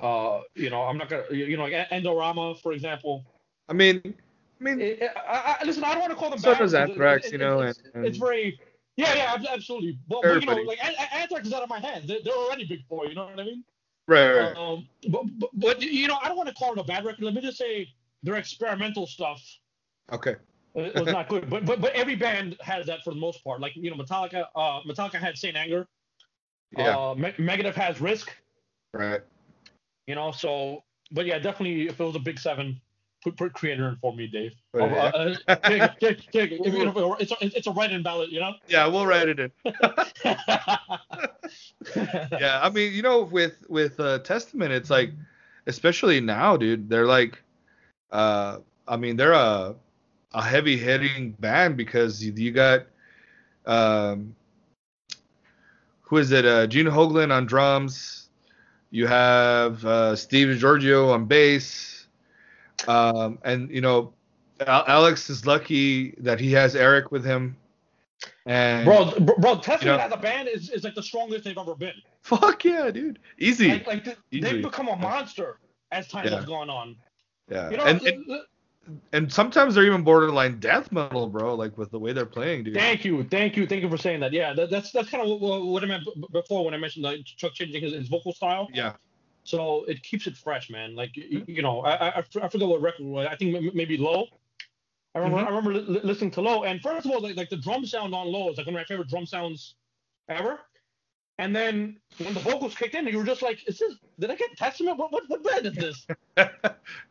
Uh, 0.02 0.44
you 0.56 0.70
know, 0.70 0.84
I'm 0.84 0.98
not 0.98 1.10
gonna, 1.10 1.24
you 1.30 1.58
know, 1.58 1.64
like 1.64 1.74
Endorama, 1.90 2.58
for 2.62 2.72
example. 2.72 3.26
I 3.68 3.74
mean, 3.74 4.16
I 4.60 4.64
mean, 4.64 4.82
It, 4.82 5.02
it- 5.02 5.12
I, 5.16 5.58
I, 5.62 5.66
listen, 5.66 5.84
I 5.84 5.92
don't 5.92 6.02
want 6.02 6.12
to 6.12 6.18
call 6.18 6.30
them 6.30 6.40
So 6.40 6.52
bad 6.54 6.60
does 6.60 6.72
because 6.72 6.74
it- 6.74 6.90
Anthrax, 6.92 7.26
it- 7.28 7.32
you 7.34 7.38
know, 7.38 7.62
it's, 7.62 7.82
and- 7.94 8.06
it's 8.06 8.18
very, 8.18 8.60
yeah, 8.98 9.14
yeah, 9.16 9.52
absolutely. 9.54 9.98
But, 10.08 10.22
but 10.24 10.42
you 10.42 10.46
know, 10.48 10.56
like 10.64 10.84
An- 10.84 10.94
An- 11.00 11.08
Anthrax 11.22 11.48
is 11.48 11.54
out 11.54 11.64
of 11.64 11.70
my 11.70 11.80
hands. 11.80 12.08
They're, 12.08 12.20
they're 12.24 12.34
already 12.34 12.66
big 12.66 12.88
boy. 12.90 13.06
You 13.06 13.16
know 13.16 13.26
what 13.26 13.40
I 13.40 13.44
mean? 13.44 13.64
right, 14.08 14.32
right. 14.38 14.58
Um, 14.58 14.88
but, 15.10 15.24
but, 15.40 15.50
but 15.54 15.82
you 15.82 16.08
know, 16.08 16.18
I 16.22 16.28
don't 16.28 16.38
want 16.38 16.50
to 16.50 16.56
call 16.56 16.74
it 16.74 16.80
a 16.80 16.84
bad 16.84 17.06
record. 17.06 17.24
Let 17.24 17.34
me 17.34 17.42
just 17.42 17.58
say 17.58 17.88
their 18.24 18.36
experimental 18.36 19.08
stuff 19.08 19.42
Okay. 20.12 20.36
it 20.76 20.96
was 20.96 21.06
not 21.14 21.30
good. 21.30 21.50
But 21.50 21.66
but 21.66 21.80
but 21.80 21.94
every 21.94 22.16
band 22.16 22.58
has 22.62 22.86
that 22.88 23.04
for 23.04 23.12
the 23.14 23.20
most 23.20 23.44
part. 23.44 23.62
Like 23.62 23.76
you 23.76 23.90
know, 23.92 23.96
Metallica, 23.96 24.46
uh, 24.56 24.82
Metallica 24.82 25.16
had 25.20 25.38
Saint 25.38 25.56
Anger. 25.56 25.88
Yeah. 26.78 26.98
Uh, 26.98 27.16
Me- 27.16 27.32
Megadeth 27.38 27.76
has 27.76 28.02
Risk. 28.02 28.36
Right. 28.94 29.22
You 30.08 30.16
know, 30.16 30.32
so 30.32 30.84
but 31.12 31.26
yeah, 31.26 31.38
definitely 31.40 31.88
if 31.88 32.00
it 32.00 32.04
was 32.04 32.16
a 32.16 32.20
big 32.20 32.40
seven, 32.40 32.82
put 33.24 33.36
put 33.38 33.54
Kreator 33.54 33.90
in 33.90 33.96
for 34.02 34.14
me, 34.16 34.28
Dave. 34.28 34.54
Put 34.74 34.84
Uh, 34.84 35.12
in. 35.16 35.38
uh, 35.48 35.56
take 35.56 36.00
take 36.00 36.32
take 36.32 36.52
it. 36.52 36.62
If- 36.66 36.74
if- 36.74 37.22
It's 37.22 37.32
a, 37.32 37.36
it's 37.58 37.68
a 37.68 37.72
write-in 37.72 38.04
ballot, 38.04 38.30
you 38.32 38.40
know. 38.40 38.54
Yeah, 38.68 38.88
we'll 38.88 39.06
write 39.06 39.30
it 39.30 39.40
in. 39.40 39.52
yeah, 41.96 42.60
I 42.62 42.70
mean, 42.70 42.94
you 42.94 43.02
know, 43.02 43.24
with 43.24 43.64
with 43.70 44.00
uh, 44.00 44.20
Testament, 44.20 44.72
it's 44.72 44.90
like, 44.90 45.12
especially 45.68 46.20
now, 46.22 46.58
dude, 46.58 46.90
they're 46.90 47.06
like, 47.08 47.42
uh, 48.12 48.60
I 48.88 48.98
mean, 48.98 49.16
they're 49.18 49.34
a 49.34 49.76
a 50.34 50.42
heavy 50.44 50.78
hitting 50.78 51.32
band 51.40 51.76
because 51.76 52.24
you, 52.24 52.32
you 52.36 52.52
got, 52.52 52.86
um, 53.66 54.36
who 56.02 56.18
is 56.18 56.32
it? 56.32 56.46
Uh, 56.46 56.68
Gene 56.68 56.86
Hoglan 56.86 57.32
on 57.32 57.46
drums. 57.48 58.30
You 58.92 59.08
have 59.08 59.84
uh, 59.86 60.16
Steve 60.16 60.58
Giorgio 60.58 61.10
on 61.12 61.26
bass, 61.26 61.99
um, 62.88 63.40
and 63.44 63.70
you 63.70 63.82
know, 63.82 64.14
Alex 64.66 65.30
is 65.30 65.46
lucky 65.46 66.12
that 66.20 66.40
he 66.40 66.52
has 66.54 66.76
Eric 66.76 67.12
with 67.12 67.26
him. 67.26 67.56
And 68.46 68.86
bro, 68.86 69.12
bro, 69.38 69.56
Testament 69.56 69.84
You 69.84 69.92
know- 69.92 70.00
as 70.00 70.12
a 70.12 70.18
band 70.18 70.48
is, 70.50 70.70
is 70.70 70.84
like 70.84 70.96
the 70.96 71.04
strongest 71.04 71.46
they've 71.46 71.58
ever 71.58 71.76
been. 71.76 71.94
Fuck 72.22 72.66
yeah, 72.66 72.92
dude. 72.92 73.20
Easy. 73.38 73.70
Like, 73.70 73.88
like 73.88 74.04
th- 74.04 74.18
Easily. 74.32 74.54
they've 74.54 74.64
become 74.64 74.90
a 74.90 74.96
monster 74.96 75.60
as 75.92 76.08
time 76.08 76.26
Yeah. 76.26 76.36
has 76.36 76.46
gone 76.46 76.70
on. 76.70 76.96
yeah. 77.50 77.70
You 77.70 77.78
know, 77.78 77.84
and, 77.86 78.02
and 78.02 78.26
and 79.14 79.32
sometimes 79.32 79.76
they're 79.76 79.86
even 79.86 80.04
borderline 80.04 80.60
death 80.60 80.92
metal, 80.92 81.28
bro. 81.28 81.54
Like 81.56 81.78
with 81.78 81.92
the 81.92 82.00
way 82.00 82.12
they're 82.12 82.26
playing, 82.26 82.64
dude. 82.64 82.74
thank 82.74 83.06
you, 83.06 83.24
thank 83.24 83.56
you, 83.56 83.68
thank 83.68 83.84
you 83.84 83.90
for 83.90 83.98
saying 83.98 84.20
that. 84.22 84.34
Yeah, 84.34 84.52
that, 84.54 84.70
that's 84.72 84.92
that's 84.92 85.10
kind 85.10 85.24
of 85.24 85.40
what, 85.40 85.66
what 85.66 85.84
I 85.84 85.86
meant 85.86 86.04
before 86.32 86.66
when 86.66 86.74
I 86.74 86.78
mentioned 86.78 87.06
like 87.06 87.24
Chuck 87.24 87.54
changing 87.54 87.82
his, 87.84 87.94
his 87.94 88.08
vocal 88.10 88.34
style. 88.34 88.68
Yeah. 88.74 88.94
So 89.50 89.84
it 89.86 90.04
keeps 90.04 90.28
it 90.28 90.38
fresh, 90.38 90.70
man. 90.70 90.96
Like 90.96 91.16
you, 91.16 91.44
you 91.48 91.64
know, 91.64 91.84
I 91.84 92.22
forget 92.22 92.68
what 92.68 92.82
record 92.82 93.06
was. 93.06 93.28
I 93.30 93.36
think 93.36 93.74
maybe 93.74 93.98
Low. 93.98 94.28
I 95.16 95.20
remember 95.20 95.38
Mhm. 95.42 95.46
I 95.46 95.50
remember 95.50 95.74
li- 95.74 96.02
listening 96.04 96.30
to 96.32 96.42
Low, 96.42 96.66
and 96.66 96.80
first 96.82 97.08
of 97.08 97.12
all, 97.12 97.20
like, 97.20 97.36
like 97.36 97.50
the 97.50 97.58
drum 97.58 97.84
sound 97.84 98.14
on 98.14 98.28
Low 98.28 98.52
is 98.52 98.58
like 98.58 98.68
one 98.68 98.76
of 98.76 98.80
my 98.80 98.84
favorite 98.86 99.10
drum 99.10 99.26
sounds 99.26 99.76
ever. 100.28 100.60
And 101.40 101.56
then 101.56 102.00
when 102.20 102.36
the 102.36 102.42
vocals 102.42 102.76
kicked 102.76 102.94
in, 102.94 103.08
you 103.08 103.18
were 103.18 103.24
just 103.26 103.42
like, 103.42 103.68
"Is 103.68 103.80
this? 103.80 103.96
Did 104.20 104.30
I 104.30 104.36
get 104.36 104.56
Testament? 104.56 104.98
What 105.00 105.12
what, 105.12 105.24
what 105.30 105.44
band 105.44 105.66
is 105.66 105.74
this?" 105.74 106.06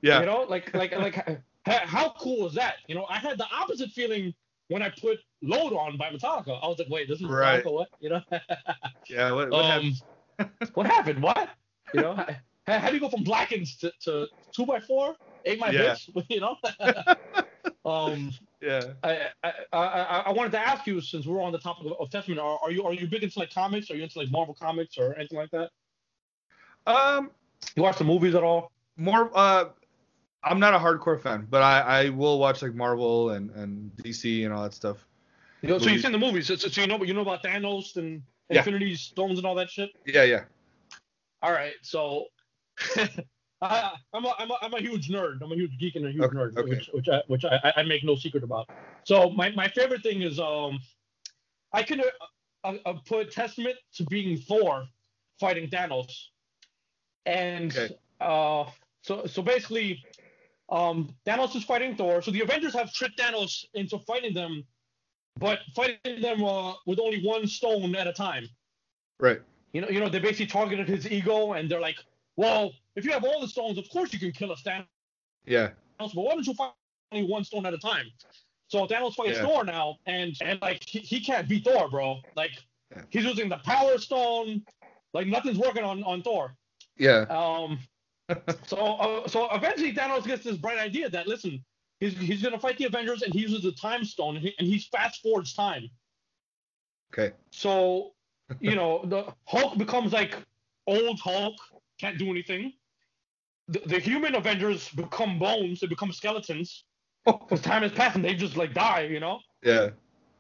yeah. 0.01 0.21
You 0.21 0.27
know, 0.27 0.43
like 0.49 0.73
like 0.75 0.97
like 0.97 1.43
how 1.67 2.15
cool 2.21 2.47
is 2.47 2.55
that? 2.55 2.77
You 2.87 2.95
know, 2.95 3.07
I 3.11 3.19
had 3.19 3.37
the 3.37 3.47
opposite 3.53 3.91
feeling 3.91 4.33
when 4.69 4.81
I 4.83 4.91
put 4.91 5.19
Load 5.43 5.73
on 5.73 5.97
by 5.97 6.11
Metallica. 6.11 6.63
I 6.63 6.69
was 6.69 6.79
like, 6.79 6.89
"Wait, 6.89 7.09
this 7.09 7.21
is 7.21 7.27
Metallica? 7.65 7.73
What? 7.73 7.89
You 7.99 8.11
know?" 8.11 8.23
yeah. 9.09 9.33
What, 9.33 9.51
what 9.51 9.65
um, 9.65 9.93
what 10.75 10.87
happened? 10.87 11.21
What? 11.21 11.49
You 11.93 12.01
know, 12.01 12.15
how, 12.67 12.79
how 12.79 12.89
do 12.89 12.95
you 12.95 13.01
go 13.01 13.09
from 13.09 13.25
Blackened 13.25 13.67
to, 13.81 13.93
to 14.05 14.27
two 14.55 14.67
by 14.67 14.81
four, 14.81 15.17
Ain't 15.45 15.61
my 15.61 15.71
Yeah. 15.71 15.95
bitch? 15.95 16.27
You 16.29 16.41
know. 16.41 16.57
um, 17.85 18.33
yeah. 18.61 18.93
I, 19.03 19.29
I 19.43 19.53
I 19.73 20.23
I 20.27 20.33
wanted 20.33 20.53
to 20.53 20.59
ask 20.59 20.87
you 20.87 21.01
since 21.01 21.27
we're 21.27 21.41
on 21.43 21.53
the 21.53 21.59
topic 21.59 21.87
of, 21.87 21.93
of 22.01 22.11
Testament, 22.11 22.41
are, 22.41 22.59
are 22.63 22.71
you 22.71 22.85
are 22.85 22.93
you 22.93 23.07
big 23.07 23.23
into 23.23 23.39
like 23.39 23.53
comics? 23.53 23.91
Are 23.91 23.97
you 23.97 24.03
into 24.03 24.19
like 24.19 24.31
Marvel 24.31 24.55
comics 24.55 24.99
or 24.99 25.15
anything 25.17 25.39
like 25.39 25.51
that? 25.53 25.71
Um, 26.87 27.31
You 27.77 27.83
watch 27.83 27.99
the 27.99 28.05
movies 28.05 28.35
at 28.35 28.43
all? 28.43 28.73
more. 28.97 29.31
Uh, 29.35 29.67
I'm 30.43 30.61
not 30.61 30.75
a 30.75 30.79
hardcore 30.79 31.21
fan, 31.21 31.47
but 31.51 31.63
I 31.63 31.81
I 31.81 32.09
will 32.11 32.39
watch 32.39 32.63
like 32.63 32.75
Marvel 32.75 33.31
and 33.31 33.51
and 33.51 33.91
DC 33.97 34.45
and 34.45 34.53
all 34.53 34.63
that 34.63 34.75
stuff. 34.75 35.07
You 35.63 35.69
know, 35.69 35.79
so 35.79 35.91
you've 35.91 36.01
seen 36.01 36.13
the 36.13 36.19
movies, 36.19 36.47
so, 36.47 36.55
so 36.57 36.81
you 36.81 36.87
know 36.87 37.03
you 37.03 37.15
know 37.15 37.23
about 37.23 37.43
Thanos 37.43 37.97
and 37.97 38.23
Yeah. 38.51 38.59
Infinity 38.59 38.97
Stones 38.97 39.39
and 39.39 39.47
all 39.47 39.55
that 39.57 39.71
shit. 39.71 39.91
Yeah, 40.07 40.23
yeah. 40.25 40.45
All 41.43 41.53
right, 41.53 41.75
so 41.83 42.27
I, 43.63 43.93
I'm 44.13 44.25
a, 44.25 44.35
I'm 44.39 44.51
a 44.51 44.57
I'm 44.63 44.75
a 44.75 44.81
huge 44.81 45.09
nerd. 45.09 45.39
I'm 45.43 45.53
a 45.53 45.55
huge 45.55 45.79
geek 45.79 45.97
and 45.97 46.07
a 46.07 46.11
huge 46.11 46.23
Okay, 46.25 46.37
nerd, 46.37 46.57
okay. 46.57 46.69
which 46.71 46.91
which 46.93 47.09
I 47.09 47.23
which 47.29 47.45
I, 47.45 47.73
I 47.77 47.83
make 47.83 48.05
no 48.05 48.17
secret 48.17 48.43
about. 48.45 48.69
So 49.05 49.31
my, 49.31 49.51
my 49.53 49.69
favorite 49.69 50.03
thing 50.03 50.23
is 50.23 50.39
um 50.39 50.79
I 51.73 51.83
can 51.83 52.01
uh, 52.01 52.05
uh, 52.65 52.75
uh, 52.87 52.95
put 53.07 53.31
Testament 53.31 53.77
to 53.95 54.05
being 54.05 54.37
Thor 54.37 54.87
fighting 55.39 55.69
Thanos, 55.71 56.11
and 57.27 57.73
Okay. 57.73 57.97
uh 58.21 58.65
so 59.03 59.27
so 59.27 59.43
basically 59.43 60.05
um 60.71 61.15
Thanos 61.27 61.55
is 61.55 61.65
fighting 61.65 61.97
Thor. 61.97 62.21
So 62.23 62.31
the 62.31 62.41
Avengers 62.41 62.75
have 62.75 62.93
tricked 62.93 63.19
Thanos 63.19 63.65
into 63.75 63.99
fighting 64.01 64.35
them, 64.35 64.65
but 65.37 65.61
fighting 65.75 66.21
them 66.21 66.45
uh, 66.45 66.75
with 66.87 66.99
only 66.99 67.23
one 67.25 67.47
stone 67.47 67.95
at 67.95 68.07
a 68.07 68.13
time. 68.13 68.49
Right. 69.21 69.41
You 69.79 69.83
know, 69.83 69.91
you 69.91 70.01
know, 70.01 70.09
they 70.09 70.19
basically 70.19 70.47
targeted 70.47 70.89
his 70.89 71.09
ego, 71.09 71.53
and 71.53 71.71
they're 71.71 71.81
like, 71.81 71.99
"Well, 72.35 72.73
if 72.97 73.05
you 73.05 73.13
have 73.13 73.23
all 73.23 73.41
the 73.41 73.47
stones, 73.47 73.79
of 73.79 73.89
course 73.91 74.13
you 74.13 74.19
can 74.19 74.33
kill 74.33 74.51
us, 74.51 74.61
Thanos. 74.61 74.87
Yeah. 75.47 75.71
But 76.01 76.11
why 76.15 76.35
don't 76.35 76.45
you 76.45 76.53
fight 76.53 76.73
only 77.13 77.29
one 77.31 77.45
stone 77.45 77.65
at 77.65 77.75
a 77.75 77.79
time? 77.79 78.07
So 78.67 78.89
Thanos 78.89 79.15
fights 79.15 79.39
Yeah. 79.39 79.47
Thor 79.47 79.63
now, 79.63 79.99
and 80.07 80.37
and 80.41 80.61
like 80.61 80.83
he, 80.83 80.99
he 80.99 81.21
can't 81.21 81.49
beat 81.49 81.63
Thor, 81.65 81.89
bro. 81.89 82.19
Like 82.35 82.51
Yeah. 82.91 83.03
he's 83.11 83.23
using 83.23 83.49
the 83.49 83.59
Power 83.59 83.99
Stone, 83.99 84.65
like 85.15 85.29
nothing's 85.29 85.59
working 85.59 85.85
on 85.85 86.03
on 86.03 86.23
Thor. 86.23 86.57
Yeah. 86.97 87.21
Um, 87.31 87.79
so 88.67 88.79
uh, 88.79 89.29
so 89.29 89.49
eventually 89.55 89.95
Thanos 89.95 90.27
gets 90.27 90.43
this 90.43 90.57
bright 90.57 90.79
idea 90.79 91.09
that 91.09 91.29
listen, 91.29 91.65
he's 92.01 92.19
he's 92.19 92.43
gonna 92.43 92.59
fight 92.59 92.79
the 92.79 92.87
Avengers 92.87 93.23
and 93.23 93.33
he 93.33 93.43
uses 93.43 93.63
the 93.63 93.71
Time 93.71 94.05
Stone 94.05 94.39
and 94.39 94.45
he, 94.45 94.55
and 94.59 94.67
he's 94.67 94.87
fast 94.89 95.23
forwards 95.23 95.55
time. 95.55 95.89
Okay. 97.13 97.33
So 97.53 98.15
you 98.61 98.75
know 98.75 99.05
the 99.05 99.33
Hulk 99.47 99.79
becomes 99.79 100.13
like 100.13 100.37
old 100.87 101.21
Hulk, 101.21 101.55
can't 101.99 102.19
do 102.19 102.31
anything. 102.31 102.73
The, 103.69 103.81
the 103.87 103.99
human 103.99 104.35
Avengers 104.35 104.89
become 104.91 105.39
bones, 105.39 105.81
they 105.81 105.87
become 105.87 106.13
skeletons 106.13 106.85
because 107.27 107.61
time 107.61 107.83
has 107.83 107.93
passed 107.93 108.17
and 108.17 108.25
they 108.25 108.35
just 108.35 108.57
like 108.57 108.73
die, 108.75 109.03
you 109.03 109.21
know. 109.21 109.41
Yeah. 109.63 109.91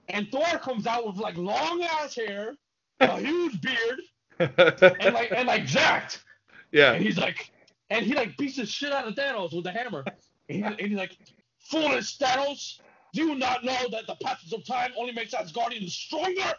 And 0.08 0.28
Thor 0.32 0.58
comes 0.58 0.86
out 0.86 1.06
with 1.06 1.16
like 1.16 1.36
long 1.36 1.82
ass 1.82 2.14
hair, 2.14 2.54
a 3.00 3.20
huge 3.20 3.60
beard, 3.60 4.00
and 4.38 5.14
like 5.14 5.32
and 5.32 5.46
like 5.46 5.66
jacked. 5.66 6.24
yeah. 6.72 6.92
And 6.92 7.04
he's 7.04 7.18
like, 7.18 7.50
and 7.90 8.06
he 8.06 8.14
like 8.14 8.36
beats 8.36 8.56
the 8.56 8.66
shit 8.66 8.92
out 8.92 9.06
of 9.06 9.14
Thanos 9.14 9.54
with 9.54 9.64
the 9.64 9.72
hammer. 9.72 10.04
And, 10.48 10.56
he, 10.56 10.62
and 10.62 10.80
he's 10.80 10.96
like, 10.96 11.16
foolish 11.58 12.16
Thanos, 12.18 12.80
do 13.12 13.22
you 13.24 13.34
not 13.34 13.64
know 13.64 13.88
that 13.90 14.06
the 14.06 14.16
passage 14.22 14.52
of 14.54 14.64
time 14.64 14.92
only 14.96 15.12
makes 15.12 15.34
Asgardians 15.34 15.90
stronger? 15.90 16.54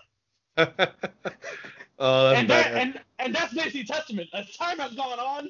oh, 1.99 2.33
and 2.33 2.49
that 2.49 2.73
and 2.73 2.99
and 3.19 3.33
that's 3.33 3.53
basically 3.53 3.83
testament. 3.85 4.29
As 4.33 4.55
time 4.55 4.79
has 4.79 4.93
gone 4.93 5.19
on, 5.19 5.49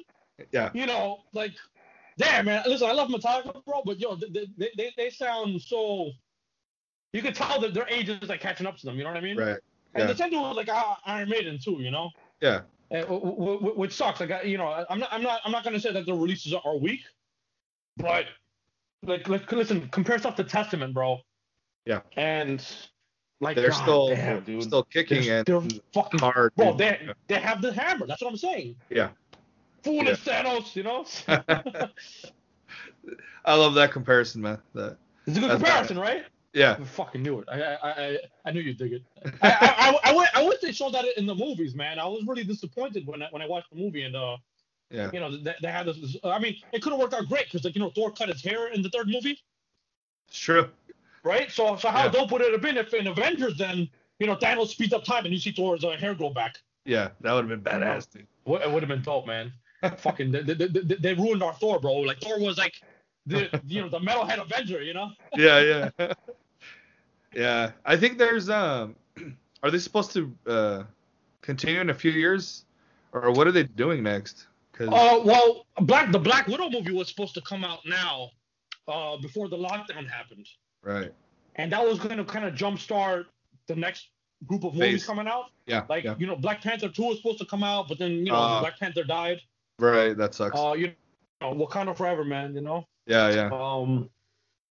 yeah. 0.52 0.70
you 0.74 0.86
know, 0.86 1.20
like, 1.32 1.52
damn 2.18 2.46
man, 2.46 2.62
listen, 2.66 2.88
I 2.88 2.92
love 2.92 3.08
Metallica, 3.08 3.64
bro, 3.64 3.82
but 3.84 3.98
yo, 3.98 4.16
they 4.16 4.46
they, 4.76 4.92
they, 4.96 5.10
sound 5.10 5.60
so. 5.60 6.10
You 7.12 7.22
can 7.22 7.32
tell 7.32 7.60
that 7.60 7.74
their 7.74 7.88
age 7.88 8.08
is 8.08 8.28
like 8.28 8.40
catching 8.40 8.66
up 8.66 8.76
to 8.78 8.86
them. 8.86 8.96
You 8.96 9.02
know 9.02 9.10
what 9.10 9.16
I 9.16 9.20
mean? 9.20 9.36
Right. 9.36 9.58
And 9.94 10.02
Yeah. 10.02 10.06
the 10.06 10.14
thing 10.14 10.30
with 10.30 10.56
like 10.56 10.68
uh, 10.68 10.94
Iron 11.06 11.28
Maiden 11.28 11.58
too. 11.58 11.78
You 11.80 11.90
know. 11.90 12.10
Yeah. 12.40 12.60
Uh, 12.92 13.02
w- 13.02 13.36
w- 13.36 13.74
which 13.76 13.92
sucks. 13.92 14.20
Like, 14.20 14.44
you 14.44 14.58
know, 14.58 14.84
I'm 14.88 14.98
not, 14.98 15.08
I'm 15.12 15.22
not, 15.22 15.40
I'm 15.44 15.52
not 15.52 15.64
gonna 15.64 15.80
say 15.80 15.92
that 15.92 16.06
the 16.06 16.14
releases 16.14 16.54
are 16.54 16.76
weak, 16.76 17.00
but 17.96 18.26
like, 19.04 19.28
like, 19.28 19.50
listen, 19.52 19.88
compare 19.88 20.18
stuff 20.18 20.36
to 20.36 20.44
Testament, 20.44 20.94
bro. 20.94 21.20
Yeah. 21.86 22.00
And 22.16 22.64
like, 23.40 23.56
They're 23.56 23.70
God 23.70 23.82
still 23.82 24.08
damn, 24.08 24.40
dude. 24.44 24.62
still 24.62 24.82
kicking 24.84 25.22
they're, 25.24 25.38
and 25.38 25.46
they're 25.46 25.80
fucking 25.92 26.20
hard. 26.20 26.54
bro. 26.56 26.74
They 26.74 27.08
they 27.28 27.40
have 27.40 27.62
the 27.62 27.72
hammer. 27.72 28.06
That's 28.06 28.20
what 28.22 28.30
I'm 28.30 28.36
saying. 28.36 28.76
Yeah. 28.90 29.08
Foolish 29.82 30.20
Thanos, 30.24 30.76
you 30.76 30.82
know. 30.82 31.04
I 33.44 33.54
love 33.54 33.74
that 33.74 33.92
comparison, 33.92 34.42
man. 34.42 34.58
That 34.74 34.98
It's 35.26 35.36
a 35.36 35.40
good 35.40 35.50
That's 35.50 35.62
comparison, 35.62 35.98
right? 35.98 36.24
yeah. 36.52 36.76
I 36.78 36.84
fucking 36.84 37.22
knew 37.22 37.38
it. 37.40 37.48
I 37.50 37.62
I 37.62 37.78
I, 37.82 38.18
I 38.46 38.50
knew 38.52 38.60
you'd 38.60 38.76
dig 38.76 38.92
it. 38.94 39.02
I, 39.42 39.48
I, 39.50 40.10
I, 40.10 40.10
I, 40.10 40.16
wish- 40.16 40.28
I 40.34 40.42
wish 40.46 40.58
they 40.60 40.72
showed 40.72 40.92
that 40.94 41.04
in 41.16 41.24
the 41.26 41.34
movies, 41.34 41.74
man. 41.74 41.98
I 41.98 42.06
was 42.06 42.24
really 42.26 42.44
disappointed 42.44 43.06
when 43.06 43.22
I, 43.22 43.28
when 43.30 43.40
I 43.42 43.46
watched 43.46 43.70
the 43.70 43.76
movie 43.76 44.02
and 44.02 44.14
uh 44.14 44.36
Yeah. 44.90 45.10
you 45.14 45.20
know 45.20 45.34
they, 45.36 45.54
they 45.62 45.70
had 45.70 45.86
this. 45.86 46.16
I 46.24 46.38
mean, 46.38 46.56
it 46.72 46.82
could 46.82 46.92
have 46.92 47.00
worked 47.00 47.14
out 47.14 47.26
great 47.28 47.44
because 47.46 47.64
like 47.64 47.74
you 47.74 47.80
know 47.80 47.90
Thor 47.94 48.10
cut 48.12 48.28
his 48.28 48.42
hair 48.42 48.68
in 48.68 48.82
the 48.82 48.90
third 48.90 49.08
movie, 49.08 49.38
It's 50.28 50.38
true. 50.38 50.68
Right? 51.24 51.50
So 51.50 51.76
so 51.76 51.88
how 51.88 52.04
Yeah. 52.04 52.10
dope 52.10 52.32
would 52.32 52.42
it 52.42 52.52
have 52.52 52.62
been 52.62 52.76
if 52.76 52.92
in 52.94 53.06
Avengers 53.06 53.56
then 53.58 53.88
you 54.18 54.26
know 54.26 54.36
Thanos 54.36 54.68
speeds 54.68 54.92
up 54.92 55.04
time 55.04 55.24
and 55.24 55.32
you 55.34 55.40
see 55.40 55.52
Thor's 55.52 55.84
uh, 55.84 55.90
hair 55.90 56.14
grow 56.14 56.30
back? 56.30 56.56
Yeah, 56.84 57.10
that 57.20 57.32
would 57.32 57.48
have 57.48 57.62
been 57.62 57.72
badass, 57.80 58.10
dude. 58.10 58.26
Wo- 58.44 58.56
It 58.56 58.70
would 58.70 58.82
have 58.82 58.88
been 58.88 59.02
dope, 59.02 59.26
man. 59.26 59.52
Fucking 59.98 60.30
they, 60.32 60.42
they, 60.42 60.54
they, 60.54 60.66
they 60.96 61.14
ruined 61.14 61.42
our 61.42 61.54
Thor, 61.54 61.78
bro. 61.80 61.94
Like 61.96 62.20
Thor 62.20 62.38
was 62.40 62.58
like 62.58 62.74
the 63.26 63.48
you 63.66 63.82
know 63.82 63.88
the 63.88 63.98
metalhead 64.00 64.40
Avenger, 64.40 64.82
you 64.82 64.94
know? 64.94 65.10
Yeah, 65.36 65.90
yeah. 65.98 66.12
yeah. 67.34 67.72
I 67.84 67.96
think 67.96 68.18
there's 68.18 68.48
um 68.50 68.96
are 69.62 69.70
they 69.70 69.78
supposed 69.78 70.12
to 70.12 70.34
uh 70.46 70.82
continue 71.42 71.80
in 71.80 71.90
a 71.90 71.94
few 71.94 72.10
years? 72.12 72.64
Or 73.12 73.32
what 73.32 73.46
are 73.46 73.52
they 73.52 73.64
doing 73.64 74.02
next? 74.02 74.46
Cuz 74.72 74.88
Uh, 74.88 75.20
well, 75.24 75.66
Black 75.80 76.12
the 76.12 76.18
Black 76.18 76.46
Widow 76.46 76.70
movie 76.70 76.92
was 76.92 77.08
supposed 77.08 77.34
to 77.34 77.40
come 77.40 77.64
out 77.64 77.80
now, 77.86 78.30
uh, 78.88 79.16
before 79.16 79.48
the 79.48 79.56
lockdown 79.56 80.08
happened, 80.08 80.46
right. 80.82 81.12
and 81.56 81.72
that 81.72 81.86
was 81.86 81.98
going 81.98 82.16
to 82.16 82.24
kind 82.24 82.44
of 82.44 82.54
jumpstart 82.54 83.26
the 83.66 83.74
next 83.76 84.08
group 84.46 84.64
of 84.64 84.74
movies 84.74 85.02
Phase. 85.02 85.06
coming 85.06 85.26
out. 85.28 85.46
Yeah. 85.66 85.84
Like 85.88 86.04
yeah. 86.04 86.14
you 86.18 86.26
know, 86.26 86.36
Black 86.36 86.62
Panther 86.62 86.88
two 86.88 87.04
was 87.04 87.18
supposed 87.18 87.38
to 87.38 87.44
come 87.46 87.62
out, 87.62 87.88
but 87.88 87.98
then 87.98 88.12
you 88.12 88.32
know 88.32 88.34
Uh, 88.36 88.60
Black 88.60 88.78
Panther 88.78 89.04
died. 89.04 89.40
Right, 89.78 90.16
that 90.16 90.34
sucks. 90.34 90.58
Uh, 90.58 90.74
you 90.76 90.92
know, 91.40 91.54
Wakanda 91.54 91.96
forever, 91.96 92.24
man. 92.24 92.54
You 92.54 92.60
know, 92.60 92.86
yeah, 93.06 93.30
yeah. 93.30 93.50
um, 93.52 94.10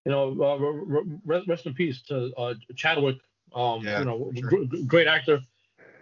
you 0.06 0.12
know, 0.12 0.30
uh, 0.42 0.58
re- 0.58 1.02
re- 1.02 1.20
rest, 1.26 1.48
rest 1.48 1.66
in 1.66 1.74
peace 1.74 2.02
to 2.04 2.32
uh, 2.38 2.54
Chadwick. 2.76 3.18
Um, 3.56 3.82
Yeah, 3.84 4.00
you 4.00 4.06
know, 4.06 4.32
gr- 4.42 4.66
great 4.86 5.08
actor. 5.08 5.40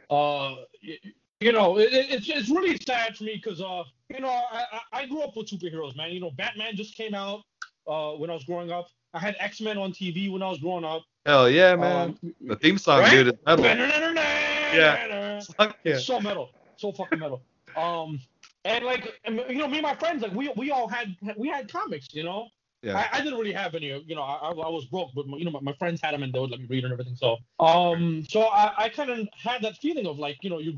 Uh, 0.09 0.55
y- 0.83 0.99
you 1.39 1.51
know, 1.51 1.77
it, 1.77 1.93
it- 1.93 2.09
it's 2.11 2.29
it's 2.29 2.49
really 2.49 2.77
sad 2.77 3.15
for 3.17 3.23
me 3.25 3.35
because 3.41 3.61
uh, 3.61 3.83
you 4.09 4.19
know, 4.19 4.29
I, 4.29 4.63
I 4.71 5.01
I 5.01 5.05
grew 5.05 5.21
up 5.21 5.35
with 5.37 5.47
superheroes, 5.49 5.95
man. 5.95 6.11
You 6.11 6.19
know, 6.19 6.31
Batman 6.31 6.75
just 6.75 6.95
came 6.95 7.13
out 7.13 7.41
uh 7.87 8.11
when 8.13 8.29
I 8.29 8.33
was 8.33 8.43
growing 8.43 8.71
up. 8.71 8.87
I 9.17 9.19
had 9.19 9.35
X 9.39 9.59
Men 9.61 9.77
on 9.77 9.91
TV 9.91 10.31
when 10.31 10.41
I 10.43 10.49
was 10.49 10.59
growing 10.59 10.85
up. 10.85 11.03
Hell 11.25 11.49
yeah, 11.49 11.75
man. 11.75 12.15
Um, 12.23 12.35
the 12.41 12.55
theme 12.55 12.77
song, 12.77 13.01
right? 13.01 13.11
dude, 13.11 13.27
is 13.29 13.33
metal. 13.45 13.65
yeah. 14.73 15.39
Fuck 15.57 15.77
yeah. 15.83 15.93
It's 15.95 16.05
so 16.05 16.19
metal, 16.19 16.51
so 16.77 16.91
fucking 16.91 17.19
metal. 17.19 17.41
Um, 17.75 18.19
and 18.63 18.85
like, 18.85 19.19
you 19.27 19.55
know, 19.55 19.67
me 19.67 19.77
and 19.79 19.83
my 19.83 19.95
friends, 19.95 20.21
like, 20.21 20.33
we 20.33 20.51
we 20.55 20.71
all 20.71 20.87
had 20.87 21.15
we 21.35 21.47
had 21.49 21.71
comics, 21.71 22.07
you 22.11 22.23
know. 22.23 22.47
Yeah. 22.83 22.95
I, 23.11 23.17
I 23.17 23.21
didn't 23.21 23.39
really 23.39 23.53
have 23.53 23.73
any, 23.73 23.87
you 24.05 24.15
know, 24.15 24.21
I, 24.21 24.49
I 24.51 24.69
was 24.69 24.85
broke, 24.85 25.09
but 25.15 25.25
you 25.39 25.45
know, 25.45 25.51
my, 25.51 25.59
my 25.61 25.73
friends 25.73 25.99
had 26.01 26.13
them 26.13 26.21
and 26.21 26.31
they 26.31 26.39
would 26.39 26.51
let 26.51 26.59
me 26.59 26.67
read 26.69 26.83
and 26.83 26.93
everything. 26.93 27.15
So, 27.15 27.37
um, 27.59 28.23
so 28.29 28.41
I, 28.43 28.71
I 28.85 28.89
kind 28.89 29.09
of 29.09 29.27
had 29.33 29.63
that 29.63 29.77
feeling 29.77 30.05
of 30.05 30.19
like, 30.19 30.37
you 30.43 30.51
know, 30.51 30.59
you 30.59 30.75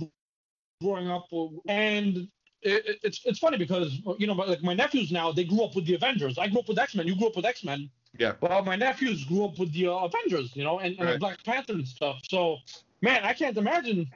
growing 0.82 1.10
up, 1.10 1.28
and 1.68 2.18
it, 2.62 2.86
it- 2.88 3.00
it's 3.04 3.22
it's 3.26 3.40
funny 3.40 3.58
because 3.58 4.00
you 4.18 4.28
know, 4.28 4.34
my, 4.34 4.46
like 4.46 4.64
my 4.64 4.74
nephews 4.74 5.12
now, 5.12 5.32
they 5.32 5.44
grew 5.44 5.64
up 5.64 5.76
with 5.76 5.86
the 5.86 5.96
Avengers. 5.96 6.38
I 6.38 6.48
grew 6.48 6.60
up 6.60 6.70
with 6.70 6.80
X 6.80 6.96
Men. 6.96 7.06
You 7.08 7.16
grew 7.16 7.28
up 7.28 7.36
with 7.36 7.46
X 7.46 7.64
Men. 7.64 7.90
Yeah. 8.20 8.34
Well, 8.41 8.63
my 8.63 8.76
nephews 8.76 9.24
grew 9.24 9.45
up 9.45 9.57
with 9.57 9.72
the 9.74 9.88
uh, 9.88 10.05
Avengers, 10.05 10.53
you 10.55 10.63
know, 10.63 10.80
and, 10.80 10.95
and 10.99 11.07
Right. 11.07 11.20
Black 11.20 11.43
Panther 11.43 11.74
and 11.74 11.88
stuff. 11.88 12.20
So, 12.30 12.57
man, 13.01 13.24
I 13.24 13.34
can't 13.34 13.57
imagine, 13.57 14.11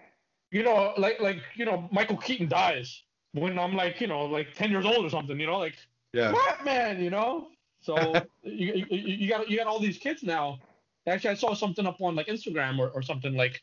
you 0.52 0.62
know, 0.62 0.94
like 0.98 1.22
like 1.22 1.42
you 1.56 1.66
know, 1.66 1.88
Michael 1.92 2.18
Keaton 2.18 2.50
dies 2.50 3.02
when 3.32 3.58
I'm 3.58 3.74
like, 3.76 4.02
you 4.02 4.08
know, 4.08 4.26
like 4.26 4.54
ten 4.54 4.72
years 4.72 4.86
old 4.86 5.06
or 5.06 5.10
something, 5.10 5.40
you 5.40 5.48
know, 5.48 5.58
like 5.58 5.76
Yeah. 6.12 6.34
Batman, 6.34 7.02
you 7.02 7.10
know. 7.10 7.48
So 7.80 8.28
you, 8.44 8.86
you 8.90 8.98
you 8.98 9.30
got 9.30 9.50
you 9.50 9.58
got 9.58 9.68
all 9.68 9.80
these 9.80 9.98
kids 9.98 10.22
now. 10.22 10.60
Actually, 11.08 11.32
I 11.32 11.36
saw 11.36 11.54
something 11.54 11.88
up 11.88 12.02
on 12.02 12.16
like 12.16 12.28
Instagram 12.28 12.80
or, 12.80 12.90
or 12.90 13.02
something 13.02 13.36
like, 13.36 13.62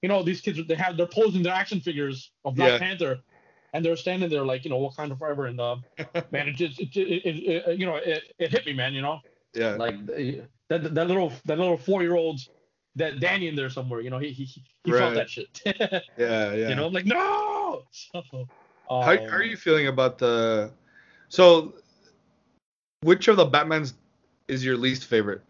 you 0.00 0.08
know, 0.08 0.22
these 0.22 0.40
kids 0.40 0.58
they 0.66 0.74
have 0.74 0.96
they're 0.96 1.06
posing 1.06 1.42
their 1.42 1.54
action 1.54 1.80
figures 1.80 2.32
of 2.46 2.54
Black 2.54 2.72
Yeah. 2.72 2.78
Panther, 2.78 3.20
and 3.74 3.84
they're 3.84 3.96
standing 3.96 4.30
there 4.30 4.44
like 4.44 4.64
you 4.64 4.70
know 4.70 4.78
Wakanda 4.80 5.18
forever 5.18 5.46
and 5.46 5.60
uh, 5.60 5.76
man, 6.30 6.48
it 6.48 6.56
just 6.56 6.80
it, 6.80 6.96
it, 6.96 7.26
it, 7.26 7.68
it 7.68 7.78
you 7.78 7.84
know 7.84 7.96
it, 7.96 8.32
it 8.38 8.50
hit 8.50 8.64
me, 8.64 8.72
man, 8.72 8.94
you 8.94 9.02
know 9.02 9.20
Yeah. 9.54 9.76
like 9.76 10.06
that 10.06 10.94
that 10.94 11.08
little 11.08 11.32
that 11.44 11.58
little 11.58 11.76
four 11.76 12.02
year 12.02 12.14
old 12.16 12.40
that 12.96 13.20
Danny 13.20 13.48
in 13.48 13.56
there 13.56 13.70
somewhere, 13.70 14.00
you 14.00 14.10
know, 14.10 14.18
he 14.18 14.30
he, 14.32 14.44
he 14.44 14.90
Right. 14.90 14.98
felt 14.98 15.14
that 15.14 15.30
shit. 15.30 15.62
Yeah, 16.16 16.52
yeah. 16.52 16.68
You 16.68 16.74
know, 16.74 16.86
I'm 16.86 16.92
like 16.92 17.06
no. 17.06 17.82
So, 17.90 18.22
how, 18.86 19.00
how 19.00 19.12
um, 19.12 19.18
are 19.30 19.42
you 19.42 19.56
feeling 19.56 19.86
about 19.86 20.18
the 20.18 20.70
so 21.28 21.74
which 23.02 23.28
of 23.28 23.36
the 23.36 23.46
Batmans 23.46 23.94
is 24.48 24.64
your 24.64 24.76
least 24.76 25.06
favorite? 25.06 25.42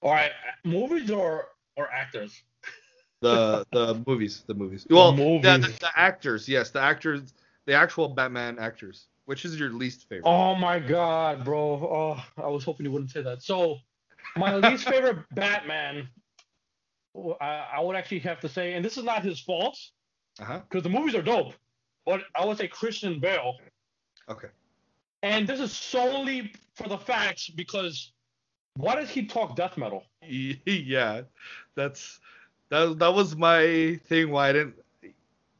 All 0.00 0.12
right, 0.12 0.32
movies 0.64 1.10
or 1.10 1.48
or 1.76 1.90
actors? 1.90 2.42
The 3.20 3.64
the 3.72 4.02
movies, 4.06 4.42
the 4.46 4.54
movies. 4.54 4.86
Well, 4.90 5.12
the, 5.12 5.18
movies. 5.18 5.78
the 5.78 5.90
actors, 5.94 6.48
yes, 6.48 6.70
the 6.70 6.80
actors, 6.80 7.34
the 7.66 7.74
actual 7.74 8.08
Batman 8.08 8.58
actors. 8.58 9.06
Which 9.26 9.44
is 9.44 9.58
your 9.58 9.70
least 9.70 10.08
favorite? 10.08 10.28
Oh 10.28 10.54
my 10.54 10.78
god, 10.78 11.44
bro. 11.44 11.60
Oh, 11.60 12.24
I 12.42 12.48
was 12.48 12.64
hoping 12.64 12.86
you 12.86 12.92
wouldn't 12.92 13.10
say 13.10 13.22
that. 13.22 13.42
So, 13.42 13.78
my 14.36 14.56
least 14.68 14.88
favorite 14.88 15.18
Batman, 15.32 16.08
I, 17.40 17.66
I 17.76 17.80
would 17.80 17.96
actually 17.96 18.20
have 18.20 18.40
to 18.40 18.48
say, 18.48 18.74
and 18.74 18.84
this 18.84 18.96
is 18.96 19.04
not 19.04 19.22
his 19.22 19.40
fault 19.40 19.78
Uh-huh. 20.40 20.60
because 20.68 20.82
the 20.82 20.88
movies 20.88 21.14
are 21.14 21.22
dope, 21.22 21.54
but 22.04 22.22
I 22.34 22.44
would 22.44 22.58
say 22.58 22.66
Christian 22.68 23.20
Bale. 23.20 23.54
Okay. 24.28 24.48
And 25.22 25.46
this 25.46 25.60
is 25.60 25.72
solely 25.72 26.52
for 26.74 26.88
the 26.88 26.98
facts 26.98 27.48
because 27.48 28.12
why 28.76 28.96
does 28.96 29.10
he 29.10 29.26
talk 29.26 29.54
death 29.54 29.76
metal? 29.76 30.04
yeah, 30.22 31.22
that's 31.74 32.18
that. 32.70 32.98
That 32.98 33.14
was 33.14 33.36
my 33.36 34.00
thing. 34.06 34.30
Why 34.30 34.48
I 34.48 34.52
didn't 34.52 34.74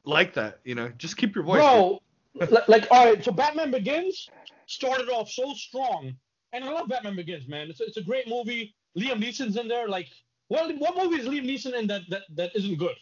like 0.04 0.34
that. 0.34 0.58
You 0.64 0.74
know, 0.74 0.88
just 0.98 1.16
keep 1.16 1.34
your 1.34 1.44
voice. 1.44 1.60
Bro, 1.60 2.00
li- 2.34 2.58
like, 2.68 2.86
all 2.90 3.06
right, 3.06 3.24
so 3.24 3.32
Batman 3.32 3.70
Begins 3.70 4.28
started 4.66 5.08
off 5.08 5.30
so 5.30 5.54
strong. 5.54 6.14
And 6.52 6.64
I 6.64 6.70
love 6.70 6.88
Batman 6.88 7.16
Begins, 7.16 7.48
man. 7.48 7.70
It's 7.70 7.80
a, 7.80 7.84
it's 7.84 7.96
a 7.96 8.02
great 8.02 8.28
movie. 8.28 8.74
Liam 8.98 9.22
Neeson's 9.22 9.56
in 9.56 9.68
there. 9.68 9.88
Like, 9.88 10.08
what, 10.48 10.74
what 10.78 10.96
movie 10.96 11.20
is 11.22 11.26
Liam 11.26 11.46
Neeson 11.46 11.72
in 11.78 11.86
that, 11.86 12.02
that, 12.10 12.22
that 12.34 12.54
isn't 12.54 12.76
good? 12.76 12.96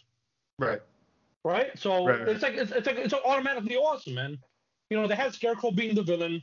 Right. 0.57 0.79
Right? 1.43 1.77
So 1.77 2.05
Right, 2.05 2.19
right. 2.19 2.29
it's 2.29 2.43
like 2.43 2.53
it's, 2.53 2.71
it's 2.71 2.87
like 2.87 2.97
it's 2.97 3.13
automatically 3.13 3.75
awesome, 3.75 4.13
man. 4.13 4.37
You 4.89 5.01
know, 5.01 5.07
they 5.07 5.15
had 5.15 5.33
Scarecrow 5.33 5.71
being 5.71 5.95
the 5.95 6.03
villain. 6.03 6.41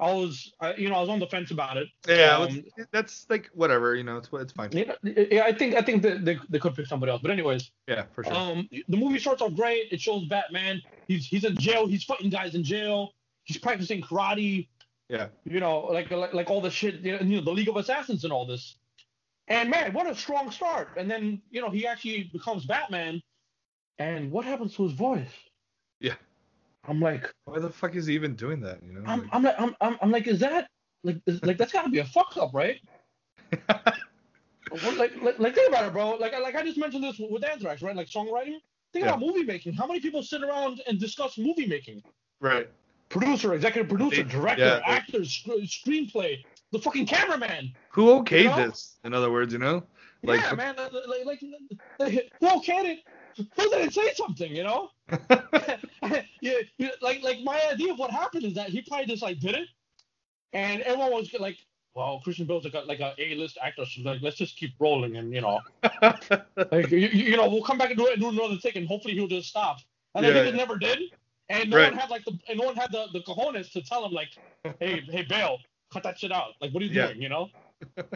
I 0.00 0.12
was, 0.12 0.52
I, 0.60 0.74
you 0.74 0.88
know, 0.88 0.94
I 0.94 1.00
was 1.00 1.08
on 1.08 1.18
the 1.18 1.26
fence 1.26 1.50
about 1.50 1.76
it. 1.76 1.88
Yeah, 2.06 2.36
Um, 2.38 2.64
that's 2.92 3.26
like 3.28 3.50
whatever. 3.54 3.96
You 3.96 4.04
know, 4.04 4.16
it's 4.18 4.28
it's 4.32 4.52
fine. 4.52 4.70
Yeah, 4.72 4.92
yeah, 5.02 5.42
I 5.44 5.52
think 5.52 5.74
I 5.74 5.82
think 5.82 6.02
that 6.02 6.24
they, 6.24 6.38
they 6.48 6.58
could 6.60 6.74
pick 6.76 6.86
somebody 6.86 7.10
else. 7.10 7.20
But 7.20 7.32
anyways, 7.32 7.70
Yeah, 7.88 8.04
for 8.14 8.22
sure. 8.22 8.32
um, 8.32 8.68
the 8.70 8.96
movie 8.96 9.18
starts 9.18 9.42
off 9.42 9.54
great. 9.54 9.90
It 9.92 10.00
shows 10.00 10.24
Batman. 10.26 10.80
He's 11.08 11.26
he's 11.26 11.44
in 11.44 11.56
jail. 11.56 11.86
He's 11.88 12.04
fighting 12.04 12.30
guys 12.30 12.54
in 12.54 12.62
jail. 12.62 13.14
He's 13.42 13.58
practicing 13.58 14.00
karate. 14.02 14.68
Yeah. 15.08 15.28
You 15.44 15.58
know, 15.58 15.80
like 15.80 16.10
like, 16.10 16.32
like 16.32 16.48
all 16.50 16.60
the 16.60 16.70
shit. 16.70 17.00
You 17.00 17.18
know, 17.18 17.40
the 17.40 17.50
League 17.50 17.68
of 17.68 17.76
Assassins 17.76 18.22
and 18.24 18.32
all 18.32 18.46
this. 18.46 18.76
And 19.48 19.68
man, 19.70 19.92
what 19.94 20.06
a 20.08 20.14
strong 20.14 20.50
start. 20.50 20.90
And 20.96 21.10
then 21.10 21.42
you 21.50 21.60
know 21.60 21.70
he 21.70 21.86
actually 21.86 22.30
becomes 22.32 22.66
Batman. 22.66 23.20
And 23.98 24.30
what 24.30 24.44
happens 24.44 24.76
to 24.76 24.84
his 24.84 24.92
voice? 24.92 25.26
Yeah. 26.00 26.14
I'm 26.86 27.00
like, 27.00 27.30
Why 27.44 27.58
the 27.58 27.70
fuck 27.70 27.94
is 27.96 28.06
he 28.06 28.14
even 28.14 28.34
doing 28.34 28.60
that? 28.60 28.82
You 28.82 28.92
know. 28.92 29.02
I'm 29.06 29.20
like- 29.22 29.28
I'm 29.32 29.42
like 29.42 29.54
I'm 29.60 29.76
I'm, 29.80 29.98
I'm 30.02 30.10
like, 30.10 30.26
is 30.26 30.38
that 30.40 30.68
like 31.04 31.20
is, 31.26 31.42
like 31.44 31.58
that's 31.58 31.72
gotta 31.72 31.90
be 31.90 31.98
a 31.98 32.04
fuck 32.04 32.36
up, 32.36 32.50
right? 32.54 32.80
Like, 34.98 35.16
like, 35.22 35.38
like 35.38 35.54
think 35.54 35.68
about 35.70 35.86
it, 35.86 35.92
bro. 35.94 36.10
Like, 36.16 36.34
like 36.38 36.54
I 36.54 36.62
just 36.62 36.76
mentioned 36.76 37.02
this 37.02 37.18
with 37.18 37.42
Anthrax, 37.42 37.80
right? 37.80 37.96
Like 37.96 38.08
songwriting. 38.08 38.58
Think 38.92 39.04
Yeah. 39.06 39.14
about 39.14 39.20
movie 39.20 39.42
making. 39.42 39.72
How 39.72 39.86
many 39.86 39.98
people 40.00 40.22
sit 40.22 40.42
around 40.42 40.82
and 40.86 41.00
discuss 41.00 41.38
movie 41.38 41.66
making? 41.66 42.02
right. 42.40 42.68
Producer, 43.08 43.54
executive 43.54 43.88
producer, 43.88 44.22
They- 44.22 44.30
director, 44.30 44.62
yeah, 44.62 44.74
they- 44.76 44.82
actor, 44.92 45.24
sc- 45.24 45.46
screenplay, 45.64 46.44
the 46.72 46.78
fucking 46.78 47.06
cameraman. 47.06 47.74
Who 47.92 48.08
okayed 48.22 48.42
You 48.42 48.48
know? 48.50 48.68
this? 48.68 48.98
In 49.04 49.14
other 49.14 49.30
words, 49.30 49.54
you 49.54 49.58
know. 49.58 49.84
Like- 50.22 50.42
yeah, 50.42 50.52
man. 50.52 50.76
Like, 50.76 50.92
like, 51.24 51.42
like 51.98 52.30
who 52.38 52.46
okayed 52.46 52.84
it? 52.84 52.98
Who 53.38 53.70
didn't 53.70 53.92
say 53.92 54.12
something? 54.14 54.54
You 54.54 54.64
know? 54.64 54.90
yeah, 56.40 56.58
yeah, 56.78 56.88
like, 57.02 57.22
like 57.22 57.40
my 57.42 57.60
idea 57.72 57.92
of 57.92 57.98
what 57.98 58.10
happened 58.10 58.44
is 58.44 58.54
that 58.54 58.68
he 58.70 58.82
probably 58.82 59.06
just 59.06 59.22
like 59.22 59.38
did 59.40 59.54
it, 59.54 59.68
and 60.52 60.82
everyone 60.82 61.12
was 61.12 61.32
like, 61.38 61.56
well, 61.94 62.20
Christian 62.22 62.46
Bale's 62.46 62.64
like 62.64 62.74
a 62.74 62.80
like 62.80 63.00
a 63.00 63.14
A-list 63.18 63.58
actor, 63.62 63.84
so 63.86 64.02
like 64.02 64.20
let's 64.22 64.36
just 64.36 64.56
keep 64.56 64.72
rolling, 64.78 65.16
and 65.16 65.32
you 65.32 65.40
know. 65.40 65.60
Like 66.72 66.90
you, 66.90 66.98
you 66.98 67.36
know, 67.36 67.48
we'll 67.48 67.62
come 67.62 67.78
back 67.78 67.90
and 67.90 67.98
do 67.98 68.06
it 68.08 68.14
and 68.14 68.22
do 68.22 68.28
another 68.28 68.56
thing, 68.56 68.72
and 68.76 68.86
hopefully 68.86 69.14
he'll 69.14 69.28
just 69.28 69.48
stop. 69.48 69.78
And 70.14 70.24
Yeah, 70.24 70.32
then 70.32 70.44
he 70.44 70.50
just 70.50 70.56
never 70.58 70.76
did. 70.78 70.98
And 71.48 71.70
no 71.70 71.76
Right. 71.78 71.90
one 71.92 71.98
had 71.98 72.10
like 72.10 72.24
the 72.24 72.38
and 72.48 72.58
no 72.58 72.66
one 72.66 72.74
had 72.76 72.92
the, 72.92 73.06
the 73.12 73.20
cojones 73.20 73.70
to 73.72 73.82
tell 73.82 74.04
him 74.04 74.12
like, 74.12 74.28
hey, 74.80 75.00
hey, 75.08 75.22
Bale, 75.22 75.58
cut 75.92 76.02
that 76.02 76.18
shit 76.18 76.30
out. 76.32 76.50
Like, 76.60 76.72
what 76.72 76.82
are 76.82 76.86
you 76.86 76.92
Yeah. 76.92 77.06
doing? 77.06 77.22
You 77.22 77.28
know? 77.30 77.48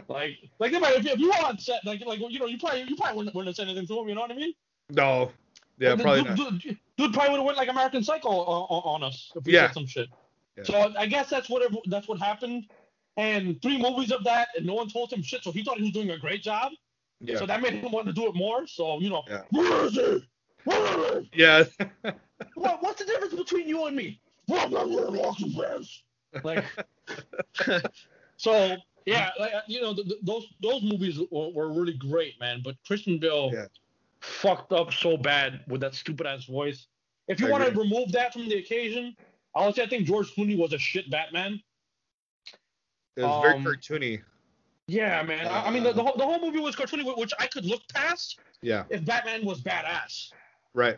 like, 0.09 0.37
like 0.59 0.73
if, 0.73 1.03
you- 1.05 1.11
if 1.11 1.19
you 1.19 1.27
were 1.29 1.45
on 1.45 1.57
set, 1.57 1.85
like, 1.85 2.05
like 2.05 2.19
you 2.19 2.37
know, 2.39 2.45
you 2.45 2.57
probably 2.59 2.81
you 2.83 2.95
probably 2.95 3.17
wouldn't, 3.17 3.35
wouldn't 3.35 3.47
have 3.47 3.55
said 3.55 3.67
anything 3.69 3.87
to 3.87 3.99
him. 4.01 4.09
You 4.09 4.15
know 4.15 4.21
what 4.21 4.31
I 4.31 4.35
mean? 4.35 4.53
No. 4.89 5.31
Yeah, 5.79 5.89
then 5.95 5.99
probably 5.99 6.23
dude, 6.23 6.37
not. 6.37 6.59
Dude, 6.59 6.77
dude 6.97 7.13
probably 7.13 7.31
would 7.31 7.37
have 7.37 7.45
went 7.45 7.57
like 7.57 7.69
American 7.69 8.03
Psycho 8.03 8.29
on, 8.29 9.01
on 9.01 9.03
us 9.03 9.31
if 9.35 9.45
we 9.45 9.53
Yeah. 9.53 9.67
said 9.67 9.73
some 9.73 9.87
shit. 9.87 10.07
Yeah. 10.57 10.63
So 10.63 10.93
I 10.97 11.05
guess 11.07 11.29
that's 11.29 11.49
what 11.49 11.63
that's 11.87 12.07
what 12.07 12.19
happened. 12.19 12.67
And 13.17 13.61
three 13.61 13.77
movies 13.81 14.11
of 14.11 14.23
that, 14.23 14.47
and 14.57 14.65
no 14.65 14.73
one 14.75 14.89
told 14.89 15.11
him 15.11 15.21
shit. 15.21 15.43
So 15.43 15.51
he 15.51 15.63
thought 15.63 15.77
he 15.77 15.83
was 15.83 15.91
doing 15.91 16.11
a 16.11 16.17
great 16.17 16.41
job. 16.43 16.71
Yeah. 17.21 17.37
So 17.37 17.45
that 17.45 17.61
made 17.61 17.73
him 17.73 17.91
want 17.91 18.07
to 18.07 18.13
do 18.13 18.27
it 18.27 18.35
more. 18.35 18.67
So 18.67 18.99
you 18.99 19.09
know, 19.09 19.23
Yeah. 19.29 19.41
where 19.51 19.85
is 19.85 19.97
it? 19.97 20.23
Where 20.63 21.17
is 21.19 21.25
it? 21.25 21.29
yeah. 21.33 21.63
What, 22.55 22.83
what's 22.83 22.99
the 22.99 23.05
difference 23.05 23.33
between 23.33 23.69
you 23.69 23.85
and 23.85 23.95
me? 23.95 24.19
Like, 26.43 26.65
so 28.37 28.75
yeah, 29.05 29.29
like, 29.39 29.51
you 29.67 29.81
know, 29.81 29.93
th- 29.93 30.07
th- 30.07 30.19
those 30.23 30.47
those 30.61 30.81
movies 30.83 31.19
were, 31.31 31.49
were 31.49 31.71
really 31.71 31.93
great, 31.93 32.39
man. 32.39 32.61
But 32.63 32.75
Christian 32.85 33.19
Bale 33.19 33.51
Yeah. 33.53 33.65
Fucked 34.23 34.71
up 34.71 34.91
so 34.93 35.17
bad 35.17 35.61
with 35.67 35.81
that 35.81 35.93
stupid 35.93 36.25
ass 36.25 36.45
voice. 36.45 36.87
If 37.27 37.39
you 37.39 37.49
want 37.49 37.65
to 37.65 37.71
remove 37.77 38.11
that 38.13 38.33
from 38.33 38.47
the 38.47 38.55
occasion, 38.55 39.15
honestly, 39.53 39.83
I 39.83 39.87
think 39.87 40.05
George 40.07 40.33
Clooney 40.33 40.57
was 40.57 40.73
a 40.73 40.77
shit 40.77 41.09
Batman. 41.11 41.61
It 43.17 43.21
was 43.23 43.41
very 43.41 43.55
Um, 43.55 43.63
cartoony. 43.65 44.21
Yeah, 44.87 45.21
man. 45.23 45.47
I, 45.47 45.67
I 45.67 45.71
mean, 45.71 45.83
the, 45.83 45.93
the, 45.93 46.03
whole, 46.03 46.15
the 46.17 46.25
whole 46.25 46.39
movie 46.41 46.59
was 46.59 46.75
cartoony, 46.75 47.17
which 47.17 47.31
I 47.39 47.47
could 47.47 47.65
look 47.65 47.81
past 47.93 48.39
Yeah. 48.61 48.83
if 48.89 49.05
Batman 49.05 49.45
was 49.45 49.61
badass. 49.61 50.31
Right. 50.73 50.97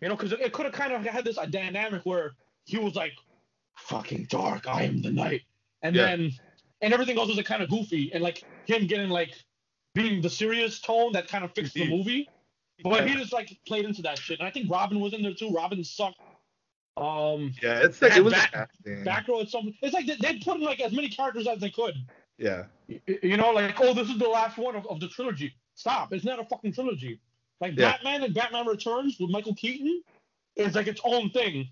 You 0.00 0.08
know, 0.08 0.16
because 0.16 0.32
it, 0.32 0.40
it 0.40 0.52
could 0.52 0.64
have 0.66 0.74
kind 0.74 0.92
of 0.92 1.02
had 1.04 1.24
this 1.24 1.38
uh, 1.38 1.46
dynamic 1.46 2.02
where 2.04 2.32
he 2.64 2.78
was 2.78 2.94
like, 2.94 3.12
"Fucking 3.78 4.26
dark, 4.28 4.66
I 4.68 4.82
am 4.82 5.00
the 5.00 5.10
night," 5.10 5.42
and 5.82 5.96
Yeah. 5.96 6.06
then 6.06 6.32
and 6.82 6.92
everything 6.92 7.16
else 7.16 7.28
was 7.28 7.38
like 7.38 7.46
kind 7.46 7.62
of 7.62 7.70
goofy, 7.70 8.12
and 8.12 8.22
like 8.22 8.44
him 8.66 8.86
getting 8.86 9.08
like 9.08 9.32
being 9.94 10.20
the 10.20 10.28
serious 10.28 10.80
tone 10.80 11.12
that 11.12 11.28
kind 11.28 11.44
of 11.44 11.54
fixed 11.54 11.72
the 11.72 11.86
Mhm. 11.86 11.90
movie. 11.96 12.28
But 12.82 13.08
he 13.08 13.14
just 13.14 13.32
like 13.32 13.56
played 13.66 13.84
into 13.84 14.02
that 14.02 14.18
shit, 14.18 14.38
and 14.38 14.46
I 14.46 14.50
think 14.50 14.70
Robin 14.70 15.00
was 15.00 15.12
in 15.14 15.22
there 15.22 15.34
too. 15.34 15.50
Robin 15.50 15.82
sucked. 15.82 16.20
Um, 16.96 17.52
Yeah, 17.62 17.80
it's 17.84 18.00
like 18.00 18.16
it 18.16 18.24
was 18.24 18.32
back- 18.32 18.52
casting. 18.52 19.04
Batgirl 19.04 19.42
at 19.42 19.48
some. 19.50 19.74
It's 19.82 19.92
like 19.94 20.06
they, 20.06 20.16
they 20.16 20.38
put 20.38 20.56
in 20.56 20.62
like 20.62 20.80
as 20.80 20.92
many 20.92 21.08
characters 21.08 21.46
as 21.46 21.58
they 21.60 21.70
could. 21.70 21.94
Yeah. 22.38 22.64
Y- 22.88 23.00
You 23.22 23.36
know, 23.36 23.50
like 23.52 23.78
oh, 23.80 23.92
this 23.94 24.08
is 24.08 24.18
the 24.18 24.28
last 24.28 24.56
one 24.58 24.76
of, 24.76 24.86
of 24.86 25.00
the 25.00 25.08
trilogy. 25.08 25.54
Stop! 25.74 26.12
It's 26.12 26.24
not 26.24 26.38
a 26.40 26.44
fucking 26.44 26.72
trilogy. 26.72 27.20
Like 27.60 27.72
Yeah. 27.76 27.92
Batman 27.92 28.22
and 28.24 28.34
Batman 28.34 28.66
Returns 28.66 29.16
with 29.20 29.30
Michael 29.30 29.54
Keaton 29.54 30.02
is 30.56 30.74
like 30.74 30.86
its 30.86 31.00
own 31.04 31.30
thing. 31.30 31.68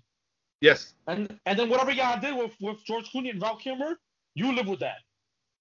Yes. 0.61 0.93
And 1.07 1.39
and 1.45 1.57
then 1.57 1.69
whatever 1.69 1.91
y'all 1.91 2.19
did 2.19 2.35
with, 2.35 2.51
with 2.61 2.83
George 2.85 3.11
Clooney 3.11 3.29
and 3.31 3.39
Val 3.39 3.55
Kilmer, 3.57 3.99
you 4.35 4.53
live 4.55 4.67
with 4.67 4.79
that. 4.79 4.97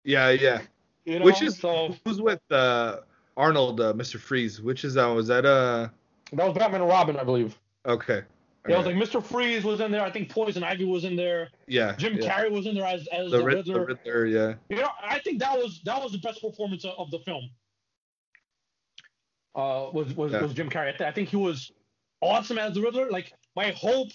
Yeah, 0.05 0.30
yeah. 0.30 0.61
You 1.07 1.18
know? 1.20 1.24
Which 1.24 1.40
is 1.42 1.59
so 1.59 1.95
who's 2.05 2.20
with 2.20 2.40
uh 2.51 2.99
Arnold, 3.37 3.80
uh, 3.80 3.93
Mr. 3.93 4.18
Freeze? 4.18 4.61
Which 4.61 4.85
is 4.85 4.95
that? 4.95 5.07
Was 5.07 5.26
that 5.28 5.45
uh? 5.45 5.89
that 6.32 6.47
was 6.47 6.57
Batman 6.57 6.80
and 6.80 6.89
Robin, 6.91 7.16
I 7.16 7.24
believe. 7.24 7.59
Okay. 7.87 8.22
Yeah, 8.66 8.76
it 8.76 8.78
was 8.78 8.87
like 8.87 8.97
Mr. 8.97 9.22
Freeze 9.22 9.62
was 9.62 9.80
in 9.80 9.91
there. 9.93 10.01
I 10.03 10.11
think 10.11 10.30
Poison 10.30 10.64
Ivy 10.64 10.87
was 10.87 11.05
in 11.05 11.16
there. 11.16 11.51
yeah. 11.66 11.95
Jim 11.97 12.16
yeah. 12.16 12.30
Carrey 12.45 12.51
was 12.51 12.66
in 12.66 12.74
there 12.74 12.87
as, 12.87 13.07
as 13.09 13.30
The, 13.30 13.37
the, 13.39 13.45
Rid- 13.45 13.64
the 13.66 13.72
Riddler. 13.80 13.87
Riddler. 14.05 14.26
Yeah. 14.26 14.55
You 14.70 14.76
know, 14.82 14.89
I 15.03 15.18
think 15.18 15.39
that 15.41 15.55
was 15.59 15.82
that 15.85 16.03
was 16.03 16.12
the 16.12 16.18
best 16.18 16.41
performance 16.41 16.85
of, 16.87 16.93
of 16.97 17.11
the 17.11 17.18
film. 17.20 17.51
Uh, 19.55 19.91
was 19.93 20.14
was, 20.16 20.32
Yeah. 20.32 20.41
was 20.43 20.55
Jim 20.55 20.70
Carrey? 20.70 20.89
I, 20.95 20.97
th- 20.97 21.03
I 21.09 21.12
think 21.12 21.28
he 21.28 21.37
was 21.37 21.72
awesome 22.20 22.59
as 22.59 22.74
the 22.74 22.80
Riddler. 22.80 23.11
Like 23.11 23.35
my 23.55 23.70
hope 23.72 24.09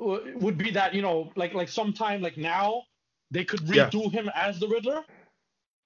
w- 0.00 0.36
would 0.38 0.58
be 0.58 0.70
that 0.72 0.92
you 0.94 1.00
know, 1.02 1.30
like 1.36 1.54
like 1.54 1.68
sometime 1.68 2.20
like 2.22 2.36
now 2.36 2.82
they 3.30 3.44
could 3.44 3.60
Yeah. 3.62 3.88
redo 3.88 4.10
him 4.10 4.28
as 4.34 4.58
the 4.60 4.68
Riddler. 4.68 5.02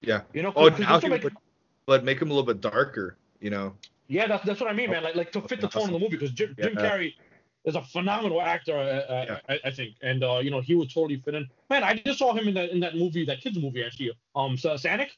Yeah. 0.01 0.21
You 0.33 0.41
know, 0.43 0.53
Oh, 0.55 0.69
now 0.69 0.95
this 0.99 1.03
he 1.03 1.09
would, 1.09 1.35
but 1.89 2.03
make 2.03 2.21
him 2.21 2.29
a 2.29 2.33
little 2.33 2.45
bit 2.53 2.61
darker. 2.61 3.17
You 3.41 3.49
know. 3.49 3.73
Yeah, 4.07 4.27
that's 4.27 4.45
that's 4.45 4.59
what 4.61 4.69
I 4.69 4.73
mean, 4.73 4.89
man. 4.91 5.03
Like 5.03 5.15
like 5.15 5.31
to 5.33 5.41
fit 5.41 5.59
the 5.59 5.67
tone 5.67 5.85
of 5.85 5.91
the 5.93 5.99
movie 5.99 6.11
because 6.17 6.31
Jim, 6.31 6.55
Jim 6.61 6.73
Yeah. 6.77 6.85
Carrey 6.89 7.13
is 7.65 7.75
a 7.75 7.81
phenomenal 7.81 8.41
actor, 8.41 8.75
uh, 8.77 8.81
uh, 9.13 9.25
Yeah. 9.29 9.39
I, 9.49 9.59
I 9.69 9.71
think, 9.71 9.95
and 10.01 10.23
uh, 10.23 10.37
you 10.45 10.51
know 10.51 10.61
he 10.61 10.75
would 10.75 10.89
totally 10.93 11.17
fit 11.25 11.33
in. 11.35 11.47
Man, 11.69 11.83
I 11.83 11.95
just 12.05 12.19
saw 12.19 12.33
him 12.33 12.47
in 12.47 12.53
that 12.53 12.69
in 12.69 12.79
that 12.81 12.95
movie, 12.95 13.25
that 13.25 13.41
kids 13.41 13.57
movie 13.57 13.83
actually. 13.83 14.11
Um, 14.35 14.55
so 14.57 14.77
Sonic. 14.77 15.11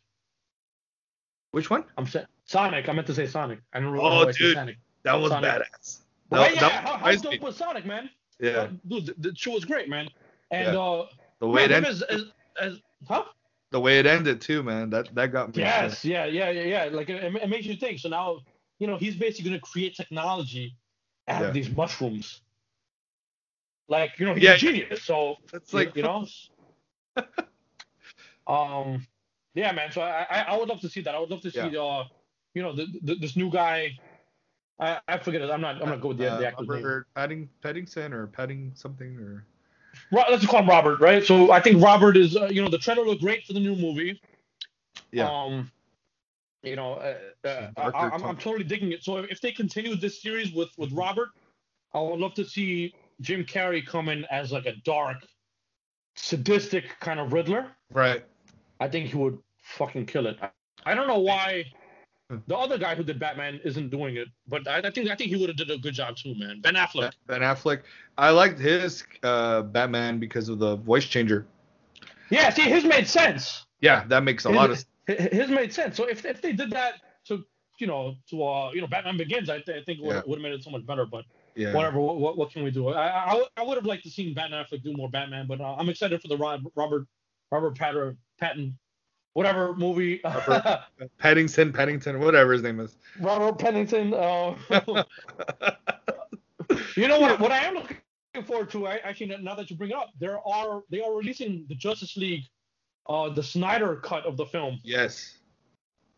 Which 1.52 1.70
one? 1.70 1.84
I'm 1.98 2.08
sa- 2.08 2.26
Sonic. 2.46 2.88
I 2.88 2.94
meant 2.94 3.08
to 3.08 3.14
say 3.14 3.28
Sonic. 3.28 3.60
I 3.74 3.80
don't 3.82 3.94
know 3.94 4.02
Oh, 4.02 4.24
why 4.24 4.30
I 4.30 4.32
said 4.32 4.38
dude. 4.38 4.56
Sonic. 4.56 4.78
That 5.04 5.14
was 5.20 5.32
Sonic. 5.32 5.50
badass. 5.52 6.00
Right? 6.32 6.54
That, 6.54 6.54
yeah, 6.56 6.62
that 6.62 6.72
how, 6.88 6.98
how 6.98 7.12
dope 7.16 7.32
me. 7.34 7.40
was 7.40 7.58
Sonic, 7.58 7.86
man? 7.86 8.10
Yeah. 8.40 8.68
Dude, 8.88 9.08
the, 9.08 9.16
the 9.32 9.36
show 9.36 9.52
was 9.52 9.66
great, 9.66 9.90
man. 9.90 10.08
And 10.52 10.76
uh, 10.78 11.06
The 11.40 11.48
way 11.48 11.66
it 11.66 11.72
man, 11.72 11.84
him 11.84 11.92
ended. 11.92 12.04
as, 12.10 12.22
as, 12.22 12.24
as, 12.74 12.80
huh? 13.08 13.24
The 13.72 13.80
way 13.80 14.00
it 14.00 14.06
ended 14.08 14.42
too, 14.42 14.64
man. 14.64 14.90
That 14.92 15.14
that 15.16 15.32
got 15.32 15.56
me. 15.56 15.64
Yes, 15.64 16.06
yeah, 16.06 16.26
yeah, 16.26 16.50
yeah, 16.52 16.64
yeah. 16.64 16.90
Like 16.92 17.10
it, 17.10 17.24
it 17.24 17.50
makes 17.50 17.66
you 17.66 17.76
think. 17.76 18.00
So 18.00 18.10
now, 18.10 18.40
you 18.80 18.88
know, 18.88 18.98
he's 18.98 19.16
basically 19.16 19.52
gonna 19.52 19.62
create 19.62 19.96
technology 19.96 20.78
out 21.28 21.42
Yeah. 21.42 21.48
of 21.48 21.54
these 21.54 21.70
mushrooms. 21.76 22.42
Like, 23.90 24.20
you 24.20 24.26
know, 24.26 24.36
he's 24.36 24.44
Yeah. 24.44 24.54
a 24.54 24.56
genius. 24.56 25.04
So 25.04 25.38
It's 25.54 25.74
like 25.74 25.96
you 25.96 26.04
know. 26.04 26.28
um, 28.48 29.06
yeah, 29.56 29.72
man. 29.72 29.92
So 29.92 30.02
I, 30.02 30.26
I 30.30 30.42
I 30.50 30.58
would 30.58 30.70
love 30.70 30.82
to 30.82 30.90
see 30.90 31.02
that. 31.02 31.16
I 31.16 31.20
would 31.20 31.30
love 31.32 31.42
to 31.42 31.52
see 31.52 31.76
uh, 31.78 32.04
you 32.54 32.64
know, 32.64 32.76
the, 32.76 32.88
the, 33.04 33.16
this 33.16 33.36
new 33.36 33.52
guy. 33.52 33.92
I, 34.80 35.00
I 35.08 35.18
forget 35.20 35.42
it. 35.42 35.50
I'm 35.52 35.62
not 35.62 35.82
I'm 35.82 35.90
not 35.90 36.02
good 36.02 36.10
with 36.10 36.18
the, 36.18 36.32
the 36.32 36.46
uh, 36.46 36.48
actor's 36.48 36.70
name. 36.70 36.94
Robert 36.94 37.08
Padding 37.16 37.50
Paddington 37.62 38.14
or 38.14 38.28
Padding 38.28 38.72
something 38.76 39.18
or 39.18 39.46
let's 40.12 40.46
call 40.46 40.62
him 40.62 40.70
Robert, 40.70 41.00
right? 41.00 41.24
So 41.24 41.52
I 41.52 41.60
think 41.60 41.82
Robert 41.82 42.18
is, 42.18 42.36
uh, 42.36 42.48
you 42.48 42.62
know, 42.62 42.70
the 42.70 42.78
trailer 42.78 43.06
looked 43.06 43.22
great 43.22 43.46
for 43.46 43.54
the 43.54 43.60
new 43.60 43.76
movie. 43.76 44.22
Yeah. 45.12 45.30
Um, 45.30 45.72
you 46.64 46.76
know, 46.76 46.94
uh, 46.94 47.48
uh, 47.48 47.68
I, 47.78 48.10
I'm, 48.10 48.24
I'm 48.24 48.38
totally 48.38 48.64
digging 48.64 48.92
it. 48.92 49.04
So 49.04 49.18
if, 49.18 49.42
they 49.42 49.52
continue 49.52 49.96
this 49.96 50.22
series 50.22 50.54
with 50.54 50.70
with 50.78 50.92
Robert, 50.92 51.30
I 51.94 52.02
would 52.02 52.20
love 52.20 52.34
to 52.36 52.46
see 52.46 52.94
Jim 53.22 53.44
Carrey 53.44 53.86
come 53.86 54.10
in 54.10 54.26
as 54.26 54.52
like 54.52 54.66
a 54.66 54.76
dark, 54.86 55.18
sadistic 56.16 57.00
kind 57.00 57.20
of 57.20 57.34
Riddler. 57.34 57.68
right. 57.92 58.24
I 58.80 58.88
think 58.88 59.10
he 59.10 59.16
would 59.16 59.38
fucking 59.62 60.08
kill 60.08 60.26
it. 60.28 60.38
I, 60.42 60.50
I 60.86 60.96
don't 60.96 61.08
know 61.08 61.20
why. 61.20 61.66
The 62.48 62.58
other 62.58 62.78
guy 62.78 62.96
who 62.96 63.04
did 63.04 63.20
Batman 63.20 63.60
isn't 63.64 63.90
doing 63.90 64.16
it, 64.16 64.28
but 64.48 64.68
I, 64.68 64.78
I 64.78 64.92
think 64.92 65.10
I 65.10 65.16
think 65.16 65.30
he 65.30 65.36
would 65.36 65.50
have 65.50 65.58
did 65.58 65.70
a 65.72 65.78
good 65.78 65.94
job 65.94 66.16
too, 66.16 66.34
man. 66.36 66.62
Ben 66.62 66.76
Affleck. 66.76 67.14
Ben 67.28 67.42
Affleck. 67.42 67.82
I 68.18 68.30
liked 68.30 68.60
his 68.60 69.04
uh, 69.24 69.64
Batman 69.64 70.20
because 70.20 70.50
of 70.50 70.60
the 70.60 70.76
voice 70.78 71.06
changer. 71.06 71.46
Yeah, 72.30 72.50
see, 72.50 72.64
his 72.64 72.84
made 72.86 73.08
sense. 73.08 73.66
Yeah, 73.82 74.06
that 74.08 74.24
makes 74.24 74.46
a 74.46 74.50
his, 74.50 74.56
lot 74.56 74.70
of 74.72 74.86
his 75.08 75.50
made 75.50 75.74
sense. 75.74 75.98
So 75.98 76.06
if, 76.06 76.24
if 76.26 76.42
they 76.42 76.54
did 76.54 76.72
that 76.72 76.96
to 77.26 77.44
you 77.80 77.88
know 77.88 78.16
to 78.30 78.44
uh 78.44 78.72
you 78.72 78.82
know 78.82 78.88
Batman 78.88 79.18
Begins, 79.18 79.50
I, 79.50 79.60
th- 79.60 79.82
I 79.82 79.84
think 79.84 80.00
it 80.00 80.06
would 80.06 80.16
Yeah. 80.16 80.34
have 80.34 80.42
made 80.42 80.54
it 80.54 80.64
so 80.64 80.70
much 80.70 80.86
better. 80.86 81.06
But 81.06 81.26
Yeah. 81.56 81.74
whatever. 81.74 82.00
What, 82.00 82.18
what, 82.20 82.38
what 82.38 82.52
can 82.52 82.64
we 82.64 82.72
do? 82.72 82.90
I 82.90 83.34
I, 83.34 83.44
I 83.58 83.64
would 83.64 83.76
have 83.78 83.86
liked 83.86 84.04
to 84.04 84.10
see 84.10 84.34
Batman 84.34 84.64
Affleck 84.64 84.84
do 84.84 84.94
more 84.96 85.10
Batman, 85.10 85.48
but 85.48 85.60
uh, 85.60 85.76
I'm 85.78 85.90
excited 85.90 86.22
for 86.22 86.28
the 86.30 86.38
Rob, 86.38 86.62
Robert 86.76 87.08
Robert 87.52 87.78
Patter, 87.78 88.16
Patton, 88.40 88.78
whatever 89.34 89.76
movie. 89.76 90.22
Paddington, 91.20 91.74
Paddington, 91.74 92.20
whatever 92.20 92.54
his 92.54 92.62
name 92.62 92.80
is. 92.80 92.96
Robert 93.20 93.60
Pennington. 93.60 94.14
Uh, 94.14 94.56
you 96.96 97.08
know 97.08 97.20
what? 97.20 97.40
What 97.40 97.52
I 97.52 97.66
am 97.66 97.76
looking 97.76 97.98
forward 98.46 98.70
to, 98.72 98.88
I, 98.88 98.98
actually, 99.04 99.36
now 99.42 99.56
that 99.56 99.70
you 99.70 99.76
bring 99.76 99.92
it 99.92 99.96
up, 99.96 100.10
there 100.20 100.40
are 100.48 100.84
they 100.90 101.02
are 101.02 101.14
releasing 101.14 101.66
the 101.70 101.76
Justice 101.76 102.18
League, 102.18 102.44
uh, 103.08 103.30
the 103.30 103.44
Snyder 103.44 103.96
cut 103.98 104.26
of 104.26 104.38
the 104.38 104.46
film. 104.46 104.80
yes. 104.84 105.38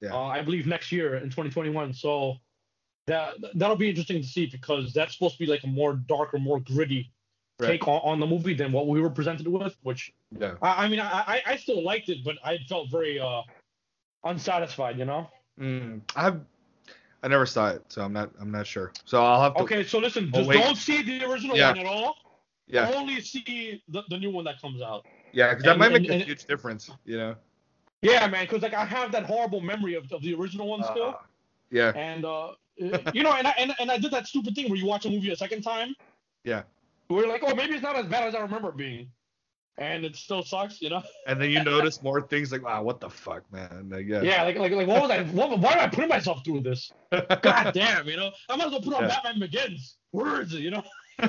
Yeah. 0.01 0.13
Uh, 0.13 0.25
I 0.25 0.41
believe 0.41 0.67
next 0.67 0.91
year 0.91 1.15
in 1.15 1.29
2021. 1.29 1.93
So 1.93 2.35
that 3.07 3.35
that'll 3.55 3.77
be 3.77 3.87
interesting 3.89 4.21
to 4.21 4.27
see 4.27 4.47
because 4.47 4.91
that's 4.91 5.13
supposed 5.13 5.35
to 5.35 5.39
be 5.39 5.45
like 5.45 5.63
a 5.63 5.67
more 5.67 5.93
darker, 5.93 6.39
more 6.39 6.59
gritty 6.59 7.09
Right. 7.59 7.67
take 7.67 7.87
on, 7.87 8.01
on 8.03 8.19
the 8.19 8.25
movie 8.25 8.53
than 8.55 8.71
what 8.71 8.87
we 8.87 8.99
were 8.99 9.09
presented 9.11 9.47
with. 9.47 9.75
Which 9.83 10.11
Yeah. 10.37 10.55
I, 10.61 10.85
I 10.85 10.87
mean, 10.89 10.99
I, 10.99 11.09
I 11.27 11.41
I 11.45 11.55
still 11.57 11.83
liked 11.83 12.09
it, 12.09 12.23
but 12.23 12.35
I 12.43 12.57
felt 12.67 12.89
very 12.89 13.19
uh 13.19 13.41
unsatisfied. 14.23 14.97
You 14.97 15.05
know. 15.05 15.29
Mm, 15.59 16.01
I've 16.15 16.41
I 17.21 17.27
never 17.27 17.45
saw 17.45 17.69
it, 17.69 17.83
so 17.89 18.01
I'm 18.01 18.13
not 18.13 18.31
I'm 18.39 18.51
not 18.51 18.65
sure. 18.67 18.91
So 19.05 19.23
I'll 19.23 19.41
have 19.41 19.55
to. 19.55 19.61
Okay, 19.63 19.83
so 19.83 19.99
listen, 19.99 20.29
Oh, 20.33 20.37
just 20.37 20.49
wait. 20.49 20.57
don't 20.63 20.75
see 20.75 21.01
the 21.03 21.29
original 21.29 21.55
Yeah. 21.55 21.69
one 21.69 21.79
at 21.79 21.85
all. 21.85 22.15
Yeah. 22.67 22.91
Only 22.95 23.21
see 23.21 23.83
the, 23.89 24.03
the 24.09 24.17
new 24.17 24.31
one 24.31 24.45
that 24.45 24.59
comes 24.61 24.81
out. 24.81 25.05
Yeah, 25.31 25.49
because 25.49 25.63
that 25.65 25.77
might 25.77 25.91
make 25.91 26.03
and- 26.03 26.09
a 26.11 26.13
and- 26.15 26.23
huge 26.23 26.45
difference. 26.45 26.89
You 27.05 27.17
know. 27.17 27.35
Yeah, 28.01 28.27
man, 28.27 28.45
because 28.45 28.61
like 28.63 28.73
I 28.73 28.83
have 28.83 29.11
that 29.13 29.23
horrible 29.25 29.61
memory 29.61 29.93
of, 29.93 30.11
of 30.11 30.21
the 30.21 30.33
original 30.33 30.67
one 30.67 30.83
still, 30.83 31.09
Uh, 31.09 31.13
yeah. 31.71 31.91
and 31.95 32.25
uh, 32.25 32.51
you 33.13 33.23
know, 33.23 33.31
and 33.33 33.47
I 33.47 33.53
and, 33.57 33.73
and 33.79 33.89
I 33.91 33.97
did 33.97 34.11
that 34.11 34.27
stupid 34.27 34.55
thing 34.55 34.69
where 34.69 34.77
you 34.77 34.85
watch 34.85 35.05
a 35.05 35.09
movie 35.09 35.31
a 35.31 35.35
second 35.37 35.61
time. 35.61 35.95
Yeah. 36.43 36.63
We're 37.09 37.27
like, 37.27 37.43
oh, 37.45 37.53
maybe 37.53 37.73
it's 37.73 37.83
not 37.83 37.95
as 37.95 38.05
bad 38.07 38.27
as 38.27 38.35
I 38.35 38.39
remember 38.39 38.69
it 38.69 38.77
being, 38.77 39.09
and 39.77 40.03
it 40.05 40.15
still 40.15 40.43
sucks, 40.43 40.81
you 40.81 40.89
know. 40.89 41.03
And 41.27 41.39
then 41.41 41.51
you 41.51 41.63
notice 41.63 42.01
more 42.01 42.21
things 42.21 42.51
like, 42.51 42.63
wow, 42.63 42.81
what 42.83 42.99
the 42.99 43.09
fuck, 43.09 43.43
man? 43.51 43.89
Like, 43.91 44.07
yeah. 44.07 44.21
Yeah, 44.21 44.43
like 44.43 44.57
like 44.57 44.71
like 44.71 44.87
what 44.87 45.01
was 45.01 45.11
I? 45.11 45.23
What, 45.23 45.59
why 45.59 45.73
am 45.73 45.79
I 45.79 45.87
putting 45.87 46.09
myself 46.09 46.43
through 46.43 46.61
this? 46.61 46.91
God 47.41 47.73
damn, 47.73 48.07
you 48.07 48.17
know. 48.17 48.31
I 48.49 48.55
might 48.55 48.65
as 48.67 48.71
well 48.71 48.81
put 48.81 48.93
on 48.93 49.03
Yeah. 49.03 49.07
Batman 49.09 49.39
Begins. 49.39 49.97
Words, 50.11 50.53
you 50.53 50.71
know. 50.71 50.83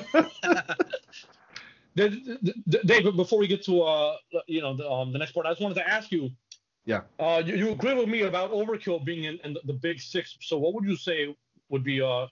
Dave, 1.97 3.17
before 3.17 3.39
we 3.39 3.47
get 3.47 3.65
to 3.65 3.83
uh, 3.83 4.17
you 4.47 4.61
know, 4.61 4.75
the, 4.75 4.89
um, 4.91 5.13
the 5.13 5.19
next 5.19 5.33
part, 5.33 5.47
I 5.47 5.51
just 5.51 5.61
wanted 5.63 5.77
to 5.77 5.89
ask 5.89 6.11
you. 6.11 6.31
Yeah. 6.87 7.03
Uh, 7.19 7.43
you, 7.45 7.55
you 7.57 7.71
agree 7.71 7.95
with 7.95 8.09
me 8.09 8.23
about 8.23 8.51
Overkill 8.51 9.05
being 9.05 9.25
in, 9.25 9.39
in 9.45 9.55
the, 9.55 9.61
the 9.65 9.73
big 9.73 10.01
six. 10.01 10.37
So 10.41 10.59
what 10.59 10.75
would 10.75 10.85
you 10.85 10.97
say 10.97 11.35
would 11.71 11.83
be 11.85 12.03
uh 12.03 12.27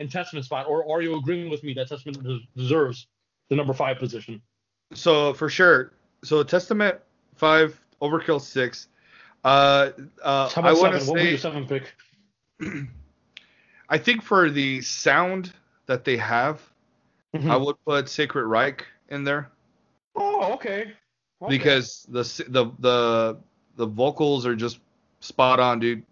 in 0.00 0.08
Testament 0.08 0.44
spot, 0.46 0.66
or 0.66 0.90
are 0.90 1.02
you 1.02 1.16
agreeing 1.16 1.50
with 1.50 1.62
me 1.62 1.74
that 1.74 1.88
Testament 1.88 2.18
deserves 2.56 3.06
the 3.50 3.54
number 3.54 3.72
five 3.74 3.98
position? 3.98 4.42
So 4.94 5.32
for 5.34 5.48
sure. 5.48 5.92
So 6.24 6.42
Testament 6.42 6.98
five, 7.36 7.78
Overkill 8.02 8.40
six. 8.40 8.88
Uh, 9.44 9.90
uh, 10.22 10.50
I 10.56 10.72
want 10.72 10.94
to 10.94 11.00
seven? 11.00 11.06
What 11.06 11.14
would 11.20 11.28
your 11.28 11.38
seven 11.38 11.66
pick? 11.66 11.94
I 13.88 13.98
think 13.98 14.22
for 14.22 14.50
the 14.50 14.80
sound 14.80 15.52
that 15.86 16.04
they 16.04 16.16
have, 16.16 16.60
Mhm. 17.34 17.48
I 17.50 17.56
would 17.56 17.76
put 17.84 18.08
Sacred 18.08 18.46
Reich 18.46 18.84
in 19.08 19.22
there 19.22 19.50
Oh, 20.16 20.52
okay. 20.54 20.92
Okay. 21.42 21.56
because 21.58 22.06
the 22.08 22.22
the 22.48 22.70
the 22.80 23.38
the 23.76 23.86
vocals 23.86 24.44
are 24.46 24.56
just 24.56 24.80
spot 25.20 25.60
on, 25.60 25.78
dude. 25.78 26.02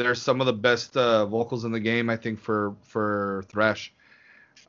They're 0.00 0.14
some 0.14 0.40
of 0.40 0.46
the 0.46 0.54
best 0.54 0.96
uh, 0.96 1.26
vocals 1.26 1.66
in 1.66 1.72
the 1.72 1.80
game, 1.80 2.08
I 2.08 2.16
think, 2.16 2.40
for 2.40 2.74
for 2.82 3.44
thrash. 3.48 3.92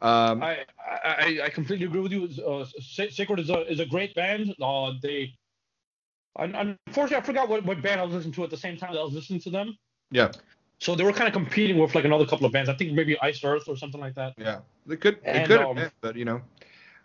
Um, 0.02 0.44
I, 0.44 0.66
I 1.06 1.40
I 1.46 1.50
completely 1.50 1.86
agree 1.86 2.02
with 2.02 2.12
you. 2.12 2.28
Uh, 2.46 2.66
Sacred 2.82 3.40
is 3.40 3.50
a 3.50 3.72
is 3.72 3.80
a 3.80 3.86
great 3.86 4.14
band. 4.14 4.54
Uh, 4.62 4.92
they, 5.02 5.34
un- 6.38 6.76
unfortunately, 6.88 7.16
I 7.16 7.22
forgot 7.22 7.48
what, 7.48 7.64
what 7.64 7.82
band 7.82 8.02
I 8.02 8.04
was 8.04 8.14
listening 8.14 8.34
to 8.34 8.44
at 8.44 8.50
the 8.50 8.58
same 8.58 8.76
time 8.76 8.92
that 8.92 9.00
I 9.00 9.04
was 9.04 9.14
listening 9.14 9.40
to 9.42 9.50
them. 9.50 9.78
yeah, 10.12 10.32
So 10.82 10.96
they 10.96 11.06
were 11.06 11.14
kind 11.14 11.28
of 11.30 11.34
competing 11.34 11.78
with 11.78 11.96
like 11.96 12.04
another 12.04 12.26
couple 12.26 12.46
of 12.46 12.52
bands. 12.52 12.70
I 12.70 12.74
think 12.76 12.92
maybe 12.92 13.18
Iced 13.22 13.46
Earth 13.46 13.70
or 13.70 13.78
something 13.78 14.02
like 14.02 14.16
that. 14.16 14.34
yeah, 14.38 14.60
they 14.86 14.98
could 14.98 15.24
they 15.24 15.32
And, 15.32 15.52
could 15.52 15.62
um, 15.62 15.76
been, 15.78 15.92
but 16.02 16.16
you 16.18 16.26
know, 16.26 16.42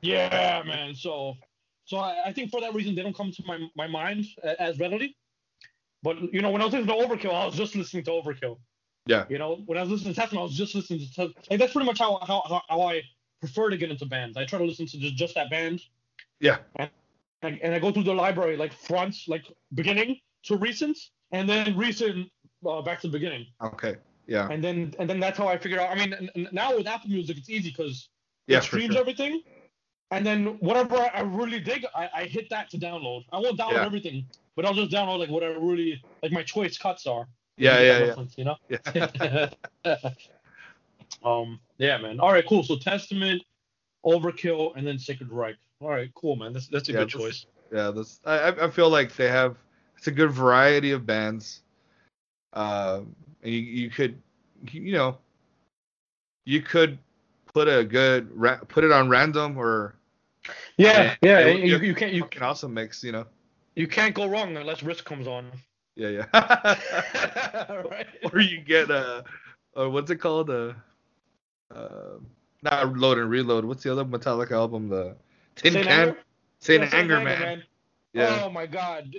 Yeah, 0.03 0.65
man. 0.66 0.97
So 0.97 1.36
so 1.85 1.98
I, 1.98 2.24
I 2.27 2.32
think 2.32 2.51
for 2.51 2.61
that 2.61 2.74
reason 2.74 2.97
they 2.97 3.03
don't 3.03 3.16
come 3.16 3.31
to 3.31 3.43
my 3.47 3.59
my 3.77 3.86
mind 3.86 4.27
as 4.59 4.81
readily. 4.81 5.16
But 6.02 6.32
you 6.32 6.43
know, 6.43 6.51
when 6.51 6.62
I 6.62 6.66
was 6.66 6.74
listening 6.74 6.94
to 6.97 7.06
Overkill, 7.06 7.35
I 7.35 7.47
was 7.47 7.56
just 7.56 7.74
listening 7.74 8.05
to 8.05 8.10
Overkill. 8.10 8.59
Yeah. 9.06 9.24
You 9.28 9.39
know, 9.39 9.62
when 9.66 9.78
I 9.78 9.82
was 9.82 9.90
listening 9.90 10.14
to 10.14 10.20
Testament, 10.20 10.40
I 10.40 10.44
was 10.44 10.56
just 10.56 10.74
listening 10.74 11.01
to 11.01 11.12
Test- 11.12 11.51
like 11.51 11.59
that's 11.59 11.73
pretty 11.73 11.86
much 11.86 11.98
how 11.98 12.18
how 12.27 12.62
how, 12.68 12.82
I 12.82 13.02
prefer 13.40 13.70
to 13.70 13.77
get 13.77 13.90
into 13.90 14.06
bands. 14.06 14.36
I 14.36 14.44
try 14.44 14.59
to 14.59 14.64
listen 14.64 14.86
to 14.86 14.98
just 14.98 15.16
just 15.16 15.35
that 15.35 15.51
band. 15.51 15.81
Yeah. 16.40 16.59
And, 16.77 17.60
and 17.62 17.74
I 17.74 17.78
go 17.78 17.93
through 17.93 18.05
the 18.05 18.14
library 18.14 18.56
like 18.56 18.73
fronts, 18.73 19.27
like 19.28 19.44
beginning 19.74 20.18
to 20.44 20.56
recent, 20.56 20.98
and 21.32 21.48
then 21.48 21.77
recent 21.77 22.31
uh, 22.66 22.82
back 22.82 23.01
to 23.01 23.06
the 23.09 23.12
beginning, 23.12 23.47
okay, 23.62 23.97
yeah, 24.27 24.48
and 24.51 24.62
then 24.64 24.94
and 24.98 25.09
then 25.09 25.20
that's 25.20 25.39
how 25.39 25.47
I 25.47 25.59
figure 25.59 25.78
out. 25.78 25.90
I 25.90 25.94
mean, 25.94 26.31
now 26.52 26.77
with 26.77 26.86
Apple 26.86 27.10
Music, 27.10 27.36
it's 27.36 27.51
easy 27.51 27.70
because 27.70 28.09
yeah, 28.47 28.59
it 28.59 28.64
streams 28.64 28.93
sure. 28.93 29.01
everything. 29.01 29.43
And 30.12 30.24
then 30.24 30.56
whatever 30.60 30.97
I 30.97 31.10
I 31.14 31.20
really 31.20 31.60
dig, 31.60 31.85
I, 31.94 32.09
I 32.14 32.24
hit 32.24 32.48
that 32.51 32.70
to 32.70 32.78
download. 32.78 33.24
I 33.32 33.39
won't 33.39 33.59
download 33.59 33.73
Yeah. 33.73 33.86
everything, 33.86 34.27
but 34.57 34.65
I'll 34.65 34.74
just 34.74 34.91
download 34.91 35.19
like 35.20 35.31
whatever 35.31 35.59
really 35.61 36.03
like 36.23 36.33
my 36.33 36.43
choice 36.43 36.77
cuts 36.78 37.07
are. 37.07 37.28
Yeah, 37.59 37.81
yeah, 37.81 38.15
yeah. 38.16 38.24
You 38.37 38.45
know. 38.45 38.57
yeah. 39.85 40.01
um. 41.24 41.61
Yeah, 41.78 41.99
man. 41.99 42.20
All 42.20 42.33
right, 42.33 42.47
cool. 42.47 42.62
So 42.62 42.77
Testament, 42.77 43.43
Overkill, 44.05 44.73
and 44.77 44.87
then 44.87 44.99
Sacred 44.99 45.31
Reich. 45.31 45.57
All 45.81 45.91
right, 45.91 46.11
cool, 46.15 46.37
man. 46.37 46.53
That's 46.53 46.69
that's 46.69 46.89
a 46.89 46.93
Yeah, 46.93 46.99
good 47.01 47.09
this- 47.09 47.12
choice. 47.15 47.47
yeah 47.73 47.91
this 47.91 48.20
I, 48.24 48.39
I- 48.39 48.65
I 48.66 48.70
feel 48.70 48.89
like 48.91 49.15
they 49.16 49.28
have 49.28 49.57
it's 49.99 50.07
a 50.07 50.11
good 50.12 50.31
variety 50.31 50.93
of 50.93 51.05
bands 51.05 51.62
um 52.53 53.15
and 53.43 53.53
you, 53.53 53.61
you 53.61 53.91
could 53.91 54.16
you 54.70 54.93
know 54.93 55.19
you 56.45 56.62
could 56.62 56.97
put 57.53 57.66
a 57.69 57.83
good 57.85 58.31
ra- 58.39 58.61
put 58.69 58.85
it 58.85 58.93
on 58.93 59.09
random 59.09 59.59
or 59.59 59.97
Yeah, 60.78 61.16
yeah. 61.23 61.47
you, 61.49 61.78
you 61.78 61.95
can't 61.95 62.12
you 62.12 62.24
can 62.27 62.45
also 62.45 62.69
mix 62.69 63.03
you 63.03 63.11
know 63.11 63.27
you 63.77 63.86
can't 63.86 64.15
go 64.15 64.27
wrong 64.27 64.57
unless 64.57 64.82
Risk 64.82 65.05
comes 65.05 65.27
on. 65.27 65.53
yeah 65.94 66.09
yeah 66.09 66.27
right. 67.90 68.07
or 68.32 68.40
you 68.40 68.61
get 68.61 68.90
a 68.90 69.24
uh, 69.78 69.89
what's 69.89 70.11
it 70.11 70.16
called 70.16 70.51
uh, 70.51 70.73
uh 71.74 72.19
not 72.62 72.97
load 72.97 73.19
and 73.19 73.31
reload 73.31 73.65
what's 73.65 73.85
the 73.85 73.93
other 73.93 74.05
metallica 74.05 74.53
album 74.53 74.89
the 74.89 75.15
tin 75.55 75.73
Saint 75.74 75.86
can 75.86 76.09
Anger? 76.09 76.19
Saint 76.61 76.82
Yeah, 76.82 76.89
Saint 76.89 76.94
anger 76.94 77.20
man 77.20 77.62
yeah 78.12 78.40
Oh 78.44 78.51
my 78.51 78.66
god, 78.66 79.15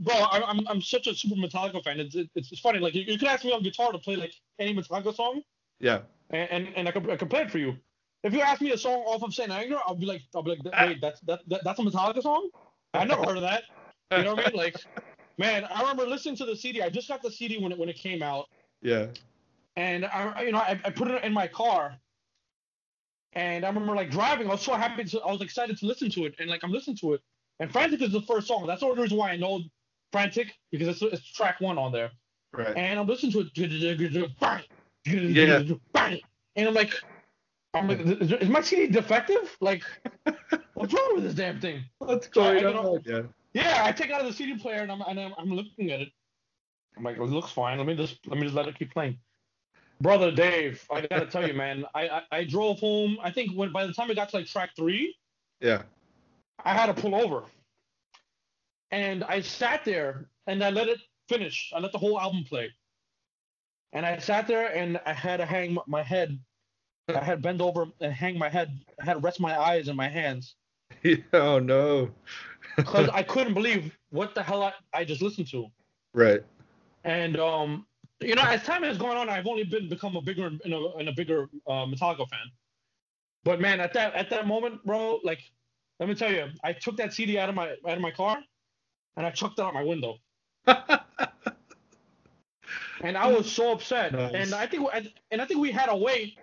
bro! 0.00 0.14
I'm 0.30 0.42
I'm, 0.44 0.68
I'm 0.68 0.80
such 0.80 1.06
a 1.06 1.14
super 1.14 1.34
Metallica 1.36 1.84
fan. 1.84 2.00
It's 2.00 2.14
it's, 2.14 2.50
it's 2.50 2.60
funny. 2.60 2.78
Like 2.78 2.94
you, 2.94 3.02
you 3.02 3.18
could 3.18 3.28
ask 3.28 3.44
me 3.44 3.52
on 3.52 3.62
guitar 3.62 3.92
to 3.92 3.98
play 3.98 4.16
like 4.16 4.32
any 4.58 4.74
Metallica 4.74 5.14
song, 5.14 5.42
yeah 5.80 5.98
and 6.30 6.50
and, 6.50 6.68
and 6.76 6.88
I 6.88 6.92
could 6.92 7.10
I 7.10 7.16
could 7.16 7.30
play 7.30 7.42
it 7.42 7.50
for 7.50 7.58
you. 7.58 7.76
If 8.24 8.32
you 8.32 8.40
ask 8.40 8.60
me 8.60 8.72
a 8.72 8.78
song 8.78 9.00
off 9.00 9.22
of 9.22 9.34
Saint 9.34 9.50
Anger, 9.50 9.78
I'll 9.86 9.94
be 9.94 10.06
like 10.06 10.22
I'll 10.34 10.42
be 10.42 10.50
like 10.50 10.60
wait 10.80 11.00
that's 11.00 11.20
that, 11.22 11.40
that 11.48 11.64
that's 11.64 11.78
a 11.78 11.82
Metallica 11.82 12.22
song? 12.22 12.48
I 12.94 13.04
never 13.04 13.22
heard 13.24 13.36
of 13.36 13.42
that. 13.42 13.64
You 14.18 14.24
know 14.24 14.34
what 14.34 14.46
I 14.46 14.48
mean? 14.50 14.56
Like, 14.56 14.76
man, 15.38 15.64
I 15.64 15.80
remember 15.80 16.06
listening 16.06 16.36
to 16.36 16.44
the 16.46 16.56
CD. 16.56 16.82
I 16.82 16.90
just 16.90 17.08
got 17.08 17.22
the 17.22 17.30
CD 17.30 17.58
when 17.58 17.72
it 17.72 17.78
when 17.78 17.88
it 17.88 17.96
came 17.96 18.22
out, 18.22 18.48
yeah 18.82 19.06
and 19.76 20.04
I 20.06 20.42
you 20.42 20.52
know 20.52 20.58
I, 20.58 20.78
I 20.84 20.90
put 20.90 21.10
it 21.10 21.22
in 21.24 21.32
my 21.32 21.46
car. 21.48 21.96
And 23.34 23.64
I 23.64 23.68
remember 23.68 23.94
like 23.94 24.10
driving, 24.10 24.46
I 24.48 24.50
was 24.52 24.60
so 24.60 24.74
happy 24.74 25.04
to, 25.04 25.20
I 25.22 25.32
was 25.32 25.40
excited 25.40 25.78
to 25.78 25.86
listen 25.86 26.10
to 26.10 26.26
it, 26.26 26.34
and 26.38 26.50
like 26.50 26.62
I'm 26.62 26.70
listening 26.70 26.96
to 26.98 27.14
it, 27.14 27.22
and 27.60 27.72
Frantic 27.72 28.02
is 28.02 28.12
the 28.12 28.20
first 28.20 28.46
song. 28.46 28.66
That's 28.66 28.80
the 28.80 28.86
only 28.86 29.02
reason 29.02 29.16
why 29.16 29.30
I 29.30 29.36
know 29.36 29.60
Frantic 30.12 30.52
because 30.70 30.88
it's, 30.88 31.00
it's 31.02 31.24
track 31.32 31.58
one 31.60 31.78
on 31.78 31.92
there. 31.92 32.10
right 32.52 32.76
And 32.76 33.00
I'm 33.00 33.06
listening 33.06 33.32
to 33.32 33.40
it, 33.40 33.48
Yeah. 35.06 36.14
and 36.56 36.68
I'm 36.68 36.74
like, 36.74 36.92
I'm 37.72 37.88
like, 37.88 38.00
is, 38.00 38.48
my 38.50 38.60
CD 38.60 38.86
defective? 38.88 39.56
Like, 39.62 39.82
what's 40.74 40.92
wrong 40.92 41.12
with 41.14 41.24
this 41.24 41.34
damn 41.34 41.58
thing? 41.58 41.82
what's 41.98 42.28
going 42.28 42.62
don't- 42.62 42.76
on 42.76 43.00
yeah 43.06 43.22
Yeah, 43.54 43.82
I 43.84 43.92
take 43.92 44.08
it 44.08 44.12
out 44.12 44.22
of 44.22 44.26
the 44.26 44.32
CD 44.32 44.56
player 44.56 44.82
and 44.82 44.90
I'm 44.90 45.02
and 45.02 45.20
I'm, 45.20 45.34
I'm 45.38 45.52
looking 45.52 45.90
at 45.90 46.00
it. 46.00 46.08
I'm 46.96 47.04
like, 47.04 47.16
it 47.16 47.22
looks 47.22 47.50
fine. 47.50 47.78
Let 47.78 47.86
me 47.86 47.94
just 47.94 48.26
let 48.26 48.38
me 48.38 48.44
just 48.44 48.54
let 48.54 48.66
it 48.66 48.78
keep 48.78 48.92
playing. 48.92 49.18
Brother 50.00 50.32
Dave, 50.32 50.84
I 50.90 51.02
gotta 51.06 51.26
tell 51.26 51.46
you, 51.46 51.54
man, 51.54 51.84
I, 51.94 52.08
I 52.08 52.22
I 52.32 52.44
drove 52.44 52.80
home. 52.80 53.18
I 53.22 53.30
think 53.30 53.52
when 53.52 53.72
by 53.72 53.86
the 53.86 53.92
time 53.92 54.10
I 54.10 54.14
got 54.14 54.30
to 54.30 54.36
like 54.36 54.46
track 54.46 54.70
three, 54.76 55.16
yeah 55.60 55.82
I 56.64 56.74
had 56.74 56.86
to 56.86 56.94
pull 56.94 57.14
over. 57.14 57.44
And 58.90 59.24
I 59.24 59.40
sat 59.40 59.84
there 59.84 60.26
and 60.46 60.62
I 60.62 60.70
let 60.70 60.88
it 60.88 61.00
finish. 61.28 61.72
I 61.74 61.80
let 61.80 61.92
the 61.92 61.98
whole 61.98 62.20
album 62.20 62.44
play. 62.44 62.70
And 63.92 64.06
I 64.06 64.18
sat 64.18 64.46
there 64.46 64.74
and 64.74 65.00
I 65.06 65.12
had 65.12 65.38
to 65.38 65.46
hang 65.46 65.76
my 65.86 66.02
head. 66.02 66.38
I 67.08 67.22
had 67.22 67.36
to 67.36 67.42
bend 67.42 67.60
over 67.60 67.86
and 68.00 68.12
hang 68.12 68.38
my 68.38 68.48
head. 68.48 68.78
I 69.00 69.04
had 69.04 69.14
to 69.14 69.18
rest 69.20 69.40
my 69.40 69.58
eyes 69.58 69.88
in 69.88 69.96
my 69.96 70.08
hands 70.08 70.54
oh 71.32 71.58
no 71.58 72.10
because 72.76 73.08
I 73.12 73.22
couldn't 73.22 73.54
believe 73.54 73.96
what 74.10 74.34
the 74.34 74.42
hell 74.42 74.62
I, 74.62 74.72
I 74.92 75.04
just 75.04 75.22
listened 75.22 75.48
to. 75.48 75.66
right 76.14 76.42
And 77.04 77.38
um, 77.38 77.86
you 78.20 78.34
know, 78.34 78.42
as 78.42 78.62
time 78.62 78.82
has 78.82 78.98
gone 78.98 79.16
on, 79.16 79.28
I've 79.28 79.46
only 79.46 79.64
been 79.64 79.88
become 79.88 80.16
a 80.16 80.22
bigger 80.22 80.46
and 80.46 80.72
a, 80.72 80.92
and 80.98 81.08
a 81.08 81.12
bigger 81.12 81.48
uh, 81.66 81.86
Metallica 81.86 82.28
fan. 82.28 82.50
But 83.44 83.60
man, 83.60 83.80
at 83.80 83.92
that 83.94 84.14
at 84.14 84.30
that 84.30 84.46
moment, 84.46 84.84
bro, 84.84 85.18
like, 85.24 85.40
let 85.98 86.08
me 86.08 86.14
tell 86.14 86.30
you, 86.30 86.46
I 86.62 86.72
took 86.72 86.96
that 86.98 87.12
CD 87.12 87.38
out 87.38 87.48
of 87.48 87.54
my 87.54 87.70
out 87.70 87.96
of 87.96 88.00
my 88.00 88.12
car, 88.12 88.38
and 89.16 89.26
I 89.26 89.30
chucked 89.30 89.58
it 89.58 89.62
out 89.62 89.74
my 89.74 89.82
window. 89.82 90.18
and 90.66 90.78
I 93.16 93.26
was 93.26 93.50
so 93.50 93.72
upset. 93.72 94.12
Nice. 94.12 94.32
And 94.34 94.54
I 94.54 94.66
think 94.66 94.88
and 95.30 95.42
I 95.42 95.44
think 95.44 95.60
we 95.60 95.72
had 95.72 95.86
to 95.86 95.96
wait, 95.96 96.38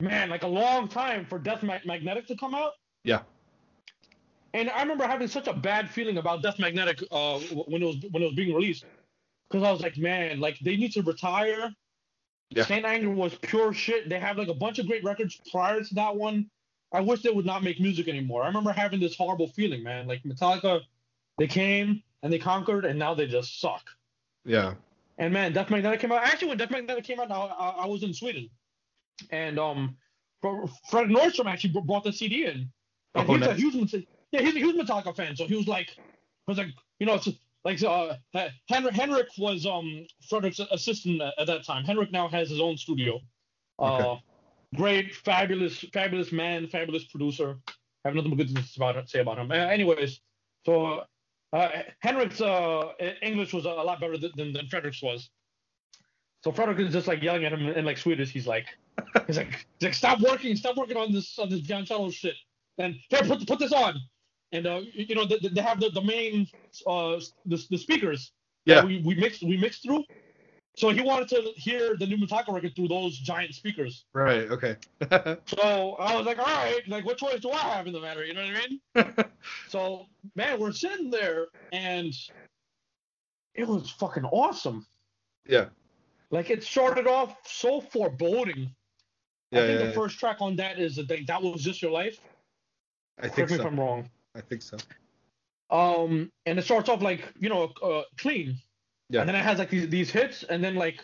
man, 0.00 0.30
like 0.30 0.44
a 0.44 0.48
long 0.48 0.88
time 0.88 1.26
for 1.26 1.38
Death 1.38 1.62
Ma- 1.62 1.78
Magnetic 1.84 2.26
to 2.28 2.36
come 2.36 2.54
out. 2.54 2.72
Yeah. 3.02 3.22
And 4.56 4.70
I 4.70 4.80
remember 4.80 5.06
having 5.06 5.28
such 5.28 5.48
a 5.48 5.52
bad 5.52 5.90
feeling 5.90 6.16
about 6.16 6.42
Death 6.42 6.58
Magnetic 6.58 7.02
uh, 7.10 7.38
when 7.38 7.82
it 7.82 7.84
was 7.84 7.96
when 8.10 8.22
it 8.22 8.26
was 8.26 8.34
being 8.34 8.54
released, 8.54 8.86
because 9.50 9.62
I 9.62 9.70
was 9.70 9.82
like, 9.82 9.98
man, 9.98 10.40
like 10.40 10.58
they 10.60 10.76
need 10.78 10.92
to 10.92 11.02
retire. 11.02 11.74
Yeah. 12.48 12.64
Saint 12.64 12.86
Anger 12.86 13.10
was 13.10 13.34
pure 13.34 13.74
shit. 13.74 14.08
They 14.08 14.18
have 14.18 14.38
like 14.38 14.48
a 14.48 14.54
bunch 14.54 14.78
of 14.78 14.86
great 14.86 15.04
records 15.04 15.38
prior 15.52 15.84
to 15.84 15.94
that 15.96 16.16
one. 16.16 16.48
I 16.90 17.02
wish 17.02 17.20
they 17.20 17.30
would 17.30 17.44
not 17.44 17.64
make 17.64 17.80
music 17.80 18.08
anymore. 18.08 18.44
I 18.44 18.46
remember 18.46 18.72
having 18.72 18.98
this 18.98 19.14
horrible 19.14 19.48
feeling, 19.48 19.82
man. 19.82 20.06
Like 20.06 20.22
Metallica, 20.22 20.80
they 21.36 21.48
came 21.48 22.02
and 22.22 22.32
they 22.32 22.38
conquered, 22.38 22.86
and 22.86 22.98
now 22.98 23.12
they 23.12 23.26
just 23.26 23.60
suck. 23.60 23.90
Yeah. 24.46 24.72
And 25.18 25.34
man, 25.34 25.52
Death 25.52 25.68
Magnetic 25.68 26.00
came 26.00 26.12
out. 26.12 26.22
Actually, 26.22 26.48
when 26.48 26.58
Death 26.58 26.70
Magnetic 26.70 27.04
came 27.04 27.20
out, 27.20 27.30
I, 27.30 27.34
I, 27.34 27.68
I 27.82 27.86
was 27.86 28.02
in 28.02 28.14
Sweden, 28.14 28.48
and 29.28 29.58
um, 29.58 29.98
Fred 30.40 31.08
Nordstrom 31.08 31.44
actually 31.44 31.78
brought 31.78 32.04
the 32.04 32.12
CD 32.12 32.46
in. 32.46 32.70
And 33.14 33.28
Oh, 33.28 33.34
he's 33.34 33.46
a 33.46 33.54
huge, 33.54 34.06
yeah, 34.32 34.40
he's 34.42 34.54
a 34.56 34.58
huge 34.58 34.76
Metallica 34.76 35.14
fan. 35.14 35.36
So 35.36 35.46
he 35.46 35.56
was 35.56 35.68
like, 35.68 35.88
was 36.46 36.58
like, 36.58 36.68
you 36.98 37.06
know, 37.06 37.14
it's 37.14 37.28
like 37.64 37.82
uh, 37.82 38.14
Henrik, 38.68 38.94
Henrik 38.94 39.28
was 39.38 39.66
um 39.66 40.06
Frederick's 40.28 40.60
assistant 40.60 41.20
at, 41.20 41.34
at 41.38 41.46
that 41.46 41.64
time. 41.64 41.84
Henrik 41.84 42.12
now 42.12 42.28
has 42.28 42.50
his 42.50 42.60
own 42.60 42.76
studio. 42.76 43.20
Uh, 43.78 43.98
Okay. 43.98 44.22
great, 44.76 45.14
fabulous, 45.14 45.84
fabulous 45.92 46.32
man, 46.32 46.66
fabulous 46.68 47.04
producer. 47.04 47.56
I 47.68 48.08
have 48.08 48.14
nothing 48.14 48.30
but 48.30 48.36
good 48.36 48.50
things 48.50 48.76
about 48.76 49.08
say 49.08 49.20
about 49.20 49.38
him. 49.38 49.50
Uh, 49.50 49.54
anyways, 49.54 50.20
so 50.64 51.02
uh, 51.52 51.68
Henrik's 52.00 52.40
uh, 52.40 52.92
English 53.22 53.52
was 53.52 53.64
a 53.64 53.70
lot 53.70 54.00
better 54.00 54.16
than, 54.16 54.52
than, 54.52 54.66
Frederick's 54.68 55.02
was. 55.02 55.30
So 56.44 56.52
Frederick 56.52 56.78
is 56.78 56.92
just 56.92 57.08
like 57.08 57.22
yelling 57.22 57.44
at 57.44 57.52
him 57.52 57.68
in 57.68 57.84
like 57.84 57.98
Swedish. 57.98 58.30
He's 58.30 58.46
like, 58.46 58.66
he's 59.26 59.36
like, 59.36 59.66
he's 59.78 59.86
like, 59.86 59.94
stop 59.94 60.20
working, 60.20 60.54
stop 60.56 60.76
working 60.76 60.96
on 60.96 61.12
this 61.12 61.38
on 61.38 61.48
this 61.48 61.60
John 61.60 61.84
Shadow 61.84 62.10
shit. 62.10 62.36
And 62.78 62.96
here, 63.08 63.22
put 63.22 63.46
put 63.46 63.58
this 63.58 63.72
on. 63.72 64.00
And 64.56 64.66
uh, 64.66 64.80
you 64.94 65.14
know, 65.14 65.26
they, 65.26 65.38
they 65.38 65.62
have 65.62 65.80
the, 65.80 65.90
the 65.90 66.02
main 66.02 66.48
uh 66.86 67.20
the, 67.46 67.64
the 67.70 67.78
speakers. 67.78 68.32
Yeah. 68.66 68.76
that 68.76 68.86
We 68.86 69.02
we 69.04 69.14
mixed 69.14 69.42
we 69.42 69.56
mixed 69.56 69.82
through. 69.84 70.04
So 70.76 70.90
he 70.90 71.00
wanted 71.00 71.28
to 71.30 71.52
hear 71.56 71.96
the 71.96 72.06
new 72.06 72.18
Metallica 72.18 72.52
record 72.52 72.76
through 72.76 72.88
those 72.88 73.18
giant 73.18 73.54
speakers. 73.54 74.04
Right. 74.14 74.50
Okay. 74.50 74.76
So 75.46 75.96
I 75.98 76.16
was 76.16 76.26
like, 76.26 76.38
all 76.38 76.44
right, 76.44 76.82
like 76.88 77.04
what 77.06 77.18
choice 77.18 77.40
do 77.40 77.50
I 77.50 77.58
have 77.58 77.86
in 77.86 77.92
the 77.94 78.00
matter? 78.00 78.24
You 78.24 78.34
know 78.34 78.44
what 78.46 78.56
I 78.56 79.04
mean? 79.14 79.14
So 79.68 80.06
man, 80.34 80.60
we're 80.60 80.72
sitting 80.72 81.10
there 81.10 81.46
and 81.72 82.12
it 83.54 83.66
was 83.66 83.90
fucking 83.90 84.24
awesome. 84.24 84.86
yeah. 85.48 85.66
Like 86.30 86.50
it 86.50 86.64
started 86.64 87.06
off 87.06 87.36
so 87.46 87.80
foreboding. 87.80 88.74
Yeah. 89.52 89.60
I 89.62 89.66
think 89.66 89.78
yeah, 89.80 89.86
the 89.86 89.90
yeah. 89.90 89.94
first 89.94 90.18
track 90.18 90.38
on 90.40 90.56
that 90.56 90.78
is 90.78 90.96
that 90.96 91.08
that 91.28 91.42
was 91.42 91.62
just 91.64 91.82
your 91.82 91.92
life. 91.92 92.20
I 93.18 93.28
think 93.28 93.48
Correct 93.48 93.50
me 93.50 93.56
if. 93.58 93.64
I'm 93.64 93.80
wrong. 93.80 94.10
I 94.36 94.40
think 94.42 94.62
so. 94.62 94.76
Um, 95.70 96.30
and 96.44 96.58
it 96.58 96.62
starts 96.62 96.88
off 96.88 97.02
like 97.02 97.32
you 97.40 97.48
know 97.48 97.72
uh, 97.82 98.02
clean, 98.18 98.56
Yeah. 99.10 99.20
and 99.20 99.28
then 99.28 99.34
it 99.36 99.42
has 99.42 99.58
like 99.58 99.70
these 99.70 99.88
these 99.88 100.10
hits, 100.10 100.44
and 100.44 100.62
then 100.62 100.74
like, 100.76 101.00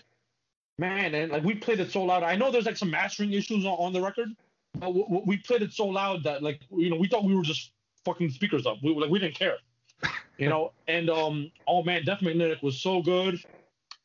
man, 0.79 1.15
and 1.15 1.33
like 1.33 1.43
we 1.43 1.55
played 1.55 1.81
it 1.81 1.91
so 1.91 2.03
loud. 2.05 2.23
I 2.23 2.37
know 2.37 2.51
there's 2.51 2.67
like 2.67 2.77
some 2.77 2.91
mastering 2.91 3.33
issues 3.33 3.65
on, 3.65 3.73
on 3.73 3.93
the 3.93 4.01
record, 4.01 4.29
but 4.75 4.87
w- 4.87 5.05
w- 5.05 5.25
we 5.27 5.39
played 5.39 5.63
it 5.63 5.73
so 5.73 5.87
loud 5.87 6.23
that 6.25 6.43
like 6.43 6.61
you 6.71 6.91
know 6.91 6.97
we 6.97 7.09
thought 7.09 7.25
we 7.25 7.35
were 7.35 7.43
just 7.43 7.73
fucking 8.05 8.31
speakers 8.31 8.67
up. 8.67 8.77
We 8.85 8.95
like 8.95 9.11
we 9.11 9.19
didn't 9.19 9.35
care, 9.35 9.57
you 10.39 10.49
know. 10.49 10.73
And 10.87 11.11
um, 11.11 11.51
oh 11.67 11.83
man, 11.83 12.05
Death 12.05 12.23
Magnetic 12.23 12.63
was 12.63 12.81
so 12.81 13.03
good. 13.03 13.43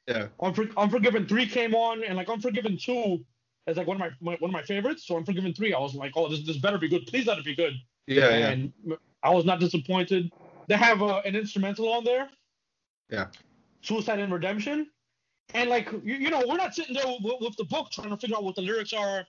Yeah. 0.08 0.28
Unfor- 0.40 0.76
Unforgiven 0.78 1.28
three 1.28 1.46
came 1.46 1.76
on, 1.76 2.04
and 2.04 2.16
like 2.18 2.30
Unforgiven 2.30 2.78
two 2.78 3.24
is 3.68 3.78
like 3.78 3.86
one 3.86 3.98
of 3.98 4.00
my, 4.00 4.10
my 4.22 4.38
one 4.40 4.50
of 4.50 4.54
my 4.54 4.64
favorites. 4.64 5.06
So 5.06 5.18
Unforgiven 5.18 5.54
three, 5.54 5.74
I 5.74 5.80
was 5.80 5.94
like, 5.94 6.14
oh, 6.16 6.30
this 6.30 6.44
this 6.48 6.58
better 6.58 6.80
be 6.80 6.88
good. 6.88 7.06
Please 7.06 7.28
let 7.28 7.38
it 7.38 7.46
be 7.46 7.54
good. 7.56 7.74
Yeah. 8.08 8.56
Yeah. 8.88 8.96
I 9.24 9.32
was 9.32 9.46
not 9.46 9.60
disappointed. 9.60 10.32
They 10.68 10.76
have 10.76 11.02
uh, 11.02 11.22
an 11.26 11.36
instrumental 11.36 11.92
on 11.92 12.04
there. 12.04 12.30
Yeah. 13.10 13.28
Suicide 13.82 14.20
and 14.20 14.34
Redemption, 14.34 14.88
and 15.54 15.70
like 15.70 15.90
you, 16.04 16.16
you 16.16 16.30
know, 16.30 16.44
we're 16.48 16.58
not 16.58 16.76
sitting 16.76 16.94
there 16.94 17.06
with, 17.24 17.36
with 17.40 17.56
the 17.58 17.64
book 17.66 17.90
trying 17.92 18.10
to 18.10 18.18
figure 18.18 18.36
out 18.36 18.44
what 18.44 18.56
the 18.56 18.62
lyrics 18.62 18.92
are 18.92 19.20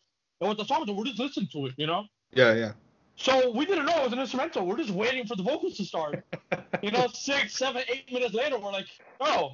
and 0.40 0.48
what 0.48 0.56
the 0.56 0.65
songs 0.65 0.89
are. 0.89 0.94
We're 0.94 1.05
just 1.05 1.19
listening 1.19 1.48
to 1.52 1.66
it, 1.66 1.74
you 1.77 1.86
know. 1.86 2.05
Yeah. 2.32 2.55
Yeah. 2.55 2.73
So 3.16 3.51
we 3.51 3.66
didn't 3.66 3.86
know 3.86 3.98
it 3.98 4.05
was 4.05 4.12
an 4.12 4.20
instrumental. 4.20 4.66
We're 4.66 4.77
just 4.77 4.90
waiting 4.90 5.27
for 5.27 5.36
the 5.36 5.43
vocals 5.43 5.77
to 5.77 5.85
start. 5.85 6.24
you 6.82 6.90
know, 6.90 7.09
six, 7.12 7.56
seven, 7.56 7.82
eight 7.89 8.12
minutes 8.12 8.35
later, 8.35 8.59
we're 8.59 8.73
like, 8.73 8.86
oh, 9.20 9.51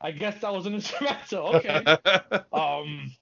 I 0.00 0.12
guess 0.12 0.40
that 0.40 0.52
was 0.52 0.66
an 0.66 0.74
instrumental. 0.80 1.56
Okay. 1.56 1.84
um. 2.52 3.12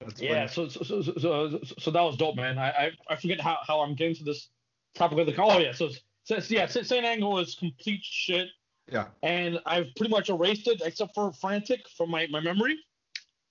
That's 0.00 0.20
Yeah, 0.20 0.46
so 0.46 0.68
so, 0.68 0.82
so 0.82 1.02
so 1.02 1.60
so 1.78 1.90
that 1.90 2.02
was 2.02 2.16
dope, 2.16 2.36
man. 2.36 2.58
I 2.58 2.70
I, 2.70 2.90
I 3.08 3.16
forget 3.16 3.40
how, 3.40 3.58
how 3.66 3.80
I'm 3.80 3.94
getting 3.94 4.16
to 4.16 4.24
this 4.24 4.48
topic 4.94 5.18
of 5.18 5.26
the 5.26 5.34
oh 5.40 5.58
yeah, 5.58 5.72
so 5.72 5.90
so 6.24 6.38
yeah, 6.48 6.66
Saint 6.66 7.04
Anger 7.04 7.40
is 7.40 7.54
complete 7.54 8.00
shit, 8.02 8.48
Yeah. 8.90 9.06
and 9.22 9.60
I've 9.66 9.94
pretty 9.96 10.10
much 10.10 10.28
erased 10.28 10.68
it 10.68 10.82
except 10.84 11.14
for 11.14 11.32
Frantic 11.32 11.88
from 11.96 12.10
my, 12.10 12.26
my 12.28 12.40
memory. 12.40 12.76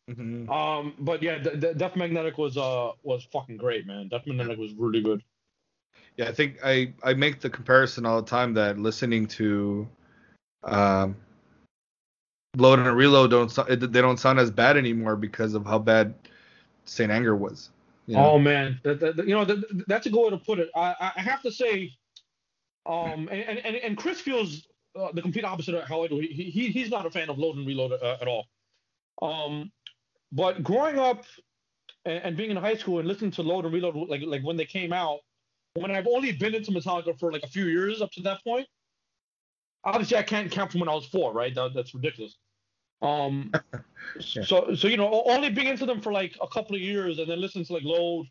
Mhm. 0.10 0.50
Um, 0.50 0.94
but 1.00 1.22
yeah, 1.22 1.38
D- 1.38 1.58
D- 1.58 1.74
Death 1.76 1.96
Magnetic 1.96 2.38
was 2.38 2.58
uh 2.58 2.92
was 3.04 3.24
fucking 3.32 3.58
great, 3.58 3.86
man. 3.86 4.08
Death 4.08 4.26
Magnetic 4.26 4.58
was 4.58 4.74
really 4.74 5.02
good. 5.02 5.24
Yeah, 6.18 6.28
I 6.28 6.34
think 6.34 6.58
I 6.64 6.94
I 7.04 7.14
make 7.14 7.40
the 7.40 7.50
comparison 7.50 8.06
all 8.06 8.22
the 8.22 8.28
time 8.28 8.54
that 8.56 8.78
listening 8.78 9.28
to 9.28 9.88
um 10.64 11.16
Load 12.58 12.80
and 12.80 12.96
Reload 12.98 13.32
don't 13.32 13.56
they 13.70 14.02
don't 14.02 14.18
sound 14.20 14.40
as 14.40 14.52
bad 14.52 14.76
anymore 14.76 15.16
because 15.16 15.54
of 15.54 15.66
how 15.66 15.80
bad 15.80 16.14
Saint 16.86 17.12
Anger 17.12 17.36
was. 17.36 17.70
You 18.08 18.16
know? 18.18 18.32
Oh 18.32 18.40
man, 18.40 18.80
that, 18.84 19.00
that, 19.00 19.18
you 19.28 19.34
know 19.36 19.46
that, 19.46 19.86
that's 19.88 20.08
a 20.08 20.10
good 20.10 20.24
way 20.24 20.30
to 20.32 20.38
put 20.38 20.60
it. 20.60 20.70
I- 20.76 21.14
I 21.16 21.22
have 21.22 21.42
to 21.44 21.52
say, 21.52 21.94
um, 22.86 23.30
and 23.32 23.60
and, 23.60 23.76
and 23.76 23.98
Chris 23.98 24.20
feels 24.20 24.68
uh, 24.96 25.12
the 25.14 25.22
complete 25.22 25.46
opposite 25.46 25.76
of 25.76 25.88
how 25.88 26.04
I 26.04 26.08
do. 26.08 26.20
He, 26.20 26.28
he 26.28 26.70
he's 26.70 26.90
not 26.90 27.06
a 27.06 27.12
fan 27.12 27.30
of 27.30 27.38
Load 27.38 27.58
and 27.58 27.68
Reload 27.68 27.94
uh, 27.94 28.18
at 28.22 28.28
all. 28.28 28.48
Um, 29.22 29.72
but 30.32 30.64
growing 30.64 30.98
up 30.98 31.26
and, 32.06 32.24
and 32.24 32.38
being 32.38 32.52
in 32.52 32.58
high 32.58 32.76
school 32.76 33.00
and 33.00 33.08
listening 33.08 33.32
to 33.32 33.44
Load 33.44 33.66
and 33.66 33.74
Reload 33.74 33.96
like 34.10 34.22
like 34.26 34.44
when 34.44 34.58
they 34.58 34.66
came 34.66 34.94
out, 34.94 35.20
when 35.74 35.92
I've 35.92 36.08
only 36.08 36.32
been 36.32 36.56
into 36.56 36.72
Metallica 36.72 37.18
for 37.20 37.32
like 37.32 37.44
a 37.44 37.48
few 37.48 37.66
years 37.66 38.02
up 38.02 38.12
to 38.12 38.22
that 38.22 38.44
point. 38.44 38.68
Obviously, 39.84 40.18
I 40.18 40.24
can't 40.24 40.52
count 40.52 40.72
from 40.72 40.82
when 40.82 40.90
I 40.90 40.94
was 40.94 41.08
four, 41.08 41.34
right? 41.34 41.56
That, 41.56 41.74
that's 41.74 41.96
ridiculous. 41.96 42.38
Um, 43.02 43.52
Yeah. 44.20 44.44
so 44.44 44.76
so 44.76 44.88
you 44.88 44.98
know, 44.98 45.24
only 45.26 45.50
being 45.50 45.68
into 45.68 45.86
them 45.86 46.02
for 46.02 46.12
like 46.12 46.36
a 46.42 46.48
couple 46.48 46.76
of 46.76 46.82
years 46.82 47.20
and 47.20 47.30
then 47.30 47.40
listening 47.40 47.66
to 47.66 47.74
like 47.74 47.84
Load 47.84 48.28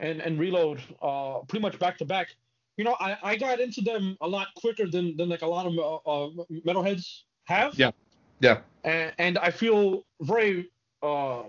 and 0.00 0.20
and 0.20 0.38
Reload, 0.38 0.80
uh, 1.02 1.40
pretty 1.48 1.62
much 1.62 1.78
back 1.78 1.98
to 1.98 2.04
back. 2.04 2.34
You 2.78 2.84
know, 2.84 2.96
I, 3.00 3.18
I 3.22 3.36
got 3.36 3.60
into 3.60 3.82
them 3.82 4.16
a 4.20 4.28
lot 4.28 4.48
quicker 4.56 4.86
than 4.86 5.16
than 5.16 5.28
like 5.28 5.42
a 5.42 5.46
lot 5.46 5.66
of 5.66 5.76
uh, 5.76 5.96
uh, 5.96 6.30
metalheads 6.64 7.22
have. 7.44 7.74
Yeah. 7.74 7.90
Yeah. 8.40 8.60
And, 8.84 9.12
and 9.18 9.38
I 9.38 9.50
feel 9.50 10.04
very, 10.22 10.70
uh, 11.02 11.42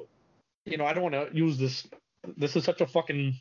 you 0.66 0.78
know, 0.78 0.86
I 0.86 0.94
don't 0.94 1.04
want 1.04 1.14
to 1.14 1.30
use 1.32 1.58
this. 1.58 1.88
This 2.36 2.56
is 2.56 2.64
such 2.64 2.82
a 2.82 2.88
fucking 2.88 3.40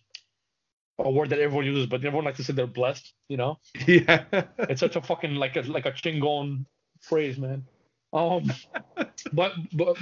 a 0.99 1.11
word 1.11 1.31
that 1.31 1.39
everyone 1.39 1.65
uses, 1.65 1.87
but 1.87 2.05
everyone 2.05 2.25
likes 2.25 2.37
to 2.39 2.45
say 2.45 2.53
they're 2.53 2.67
blessed. 2.67 3.15
You 3.29 3.39
know, 3.39 3.59
yeah. 3.87 4.25
it's 4.59 4.81
such 4.81 4.97
a 4.97 5.01
fucking 5.01 5.35
like 5.35 5.57
a 5.57 5.63
like 5.63 5.87
a 5.87 5.93
chingon 5.93 6.67
phrase, 7.01 7.39
man. 7.39 7.65
Um, 8.13 8.53
but 9.33 9.53
but 9.73 9.97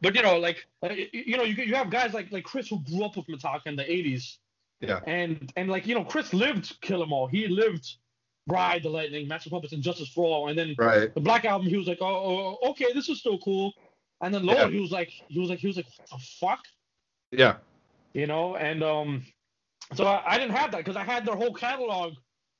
but 0.00 0.14
you 0.14 0.22
know, 0.22 0.38
like 0.38 0.66
uh, 0.82 0.94
you 1.12 1.36
know, 1.36 1.44
you 1.44 1.54
you 1.62 1.74
have 1.74 1.90
guys 1.90 2.14
like 2.14 2.32
like 2.32 2.44
Chris 2.44 2.68
who 2.68 2.80
grew 2.80 3.04
up 3.04 3.16
with 3.16 3.26
Metallica 3.26 3.66
in 3.66 3.76
the 3.76 3.84
'80s, 3.84 4.38
Yeah. 4.80 5.00
and 5.06 5.52
and 5.56 5.68
like 5.68 5.86
you 5.86 5.94
know, 5.94 6.04
Chris 6.04 6.32
lived 6.32 6.80
Kill 6.80 7.02
'Em 7.02 7.12
All. 7.12 7.26
He 7.26 7.46
lived 7.48 7.96
Ride 8.46 8.82
the 8.82 8.88
Lightning, 8.88 9.28
Master 9.28 9.50
Puppets, 9.50 9.72
and 9.74 9.82
Justice 9.82 10.08
for 10.08 10.24
All. 10.24 10.48
And 10.48 10.58
then 10.58 10.74
Right. 10.78 11.14
the 11.14 11.20
Black 11.20 11.44
Album, 11.44 11.68
he 11.68 11.76
was 11.76 11.86
like, 11.86 11.98
oh, 12.00 12.58
oh, 12.62 12.70
okay, 12.70 12.92
this 12.94 13.08
is 13.08 13.20
still 13.20 13.38
cool. 13.38 13.72
And 14.22 14.34
then 14.34 14.44
Load, 14.44 14.56
Yeah. 14.56 14.68
he 14.70 14.80
was 14.80 14.90
like, 14.90 15.10
he 15.28 15.38
was 15.38 15.50
like, 15.50 15.58
he 15.58 15.66
was 15.66 15.76
like, 15.76 15.86
what 15.98 16.08
the 16.08 16.18
fuck, 16.40 16.60
Yeah. 17.30 17.58
you 18.14 18.26
know? 18.26 18.56
And 18.56 18.82
um, 18.82 19.24
so 19.94 20.06
I, 20.06 20.34
I 20.34 20.38
didn't 20.38 20.56
have 20.56 20.72
that 20.72 20.78
because 20.78 20.96
I 20.96 21.04
had 21.04 21.24
their 21.26 21.36
whole 21.36 21.52
catalog 21.54 22.14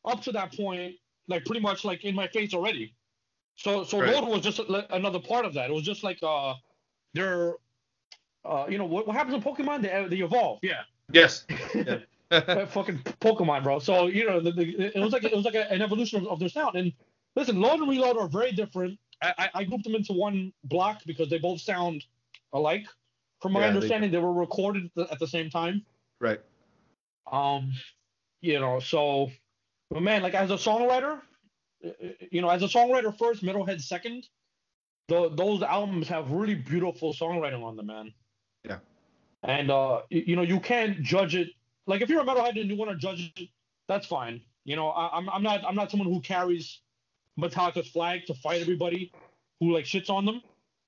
up 0.05 0.21
to 0.23 0.33
that 0.33 0.55
point, 0.55 0.95
like 1.29 1.45
pretty 1.45 1.61
much 1.61 1.85
like 1.85 2.05
in 2.05 2.15
my 2.15 2.29
face 2.29 2.55
already. 2.55 2.95
So 3.57 3.83
so 3.85 4.01
Right. 4.01 4.15
Load 4.15 4.29
was 4.29 4.43
just 4.43 4.59
like, 4.69 4.87
another 4.91 5.19
part 5.21 5.45
of 5.45 5.55
that. 5.55 5.71
It 5.71 5.73
was 5.75 5.83
just 5.85 6.05
like 6.05 6.19
uh, 6.23 6.55
their, 7.15 7.55
uh, 8.45 8.67
you 8.69 8.79
know, 8.79 8.87
what, 8.87 9.07
what 9.07 9.17
happens 9.17 9.35
in 9.35 9.43
Pokemon? 9.43 9.83
They, 9.83 10.17
they 10.17 10.23
evolve, 10.23 10.61
yeah. 10.63 10.83
Yes. 11.13 11.47
Uh, 12.33 12.65
fucking 12.67 12.97
Pokemon, 13.21 13.65
bro. 13.65 13.81
So 13.81 14.07
you 14.07 14.25
know, 14.25 14.39
the, 14.39 14.53
the, 14.53 14.97
it 14.97 15.01
was 15.01 15.13
like 15.13 15.25
it 15.25 15.35
was 15.35 15.45
like 15.45 15.57
a, 15.57 15.69
an 15.69 15.83
evolution 15.83 16.21
of, 16.23 16.29
of 16.29 16.39
their 16.39 16.49
sound. 16.49 16.77
And 16.77 16.93
listen, 17.35 17.61
Load 17.61 17.81
and 17.81 17.89
Reload 17.89 18.17
are 18.17 18.29
very 18.29 18.53
different. 18.53 19.01
I, 19.21 19.35
I, 19.37 19.51
I 19.55 19.65
grouped 19.65 19.83
them 19.83 19.97
into 19.97 20.13
one 20.13 20.53
block 20.63 21.01
because 21.07 21.29
they 21.29 21.39
both 21.39 21.61
sound 21.61 22.05
alike. 22.53 22.87
From 23.43 23.53
my 23.53 23.61
Yeah, 23.61 23.71
they 23.71 23.75
understanding, 23.75 24.11
they, 24.11 24.19
were 24.19 24.33
recorded 24.33 24.85
at 24.85 24.95
the, 24.95 25.13
at 25.13 25.19
the 25.19 25.27
same 25.27 25.51
time. 25.51 25.85
right. 26.21 26.41
Um, 27.33 27.73
you 28.41 28.61
know, 28.61 28.81
so, 28.81 29.31
but 29.91 30.03
man, 30.03 30.23
like 30.23 30.35
as 30.35 30.51
a 30.51 30.55
songwriter, 30.55 31.21
you 32.31 32.43
know, 32.43 32.49
as 32.49 32.63
a 32.63 32.67
songwriter 32.67 33.17
first, 33.17 33.43
Metalhead 33.43 33.81
second, 33.81 34.29
the, 35.09 35.31
those 35.31 35.63
albums 35.63 36.09
have 36.09 36.31
really 36.31 36.55
beautiful 36.55 37.13
songwriting 37.13 37.63
on 37.63 37.77
them, 37.77 37.87
man. 37.87 38.13
Yeah. 38.65 38.79
And 39.43 39.71
uh, 39.71 40.03
you 40.11 40.37
know, 40.37 40.43
you 40.43 40.61
can't 40.61 41.03
judge 41.03 41.35
it. 41.35 41.49
Like 41.87 42.03
if 42.03 42.09
you're 42.09 42.21
a 42.21 42.25
metalhead 42.25 42.61
and 42.61 42.71
you 42.71 42.77
want 42.77 42.91
to 42.91 42.97
judge 42.97 43.33
it, 43.37 43.49
that's 43.89 44.07
fine. 44.07 44.43
You 44.65 44.77
know, 44.77 44.91
I, 44.91 45.17
I'm 45.17 45.29
I'm 45.31 45.43
not 45.43 45.65
I'm 45.65 45.75
not 45.75 45.91
someone 45.91 46.09
who 46.09 46.21
carries 46.21 46.81
Metallica's 47.39 47.89
flag 47.89 48.27
to 48.27 48.35
fight 48.35 48.61
everybody 48.61 49.13
who 49.61 49.73
like 49.73 49.85
shits 49.85 50.11
on 50.11 50.27
them. 50.27 50.43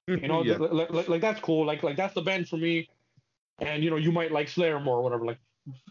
You 0.07 0.29
know, 0.29 0.43
Yeah. 0.43 0.57
like, 0.57 0.91
like, 0.91 1.09
like 1.09 1.21
that's 1.21 1.41
cool. 1.41 1.65
Like 1.65 1.83
like 1.83 1.97
that's 1.97 2.15
the 2.15 2.23
band 2.23 2.49
for 2.49 2.57
me. 2.59 2.89
And 3.61 3.83
you 3.83 3.91
know, 3.91 3.97
you 3.97 4.13
might 4.13 4.33
like 4.33 4.49
Slayer 4.49 4.81
more 4.81 4.99
or 4.99 5.03
whatever. 5.03 5.25
Like, 5.25 5.39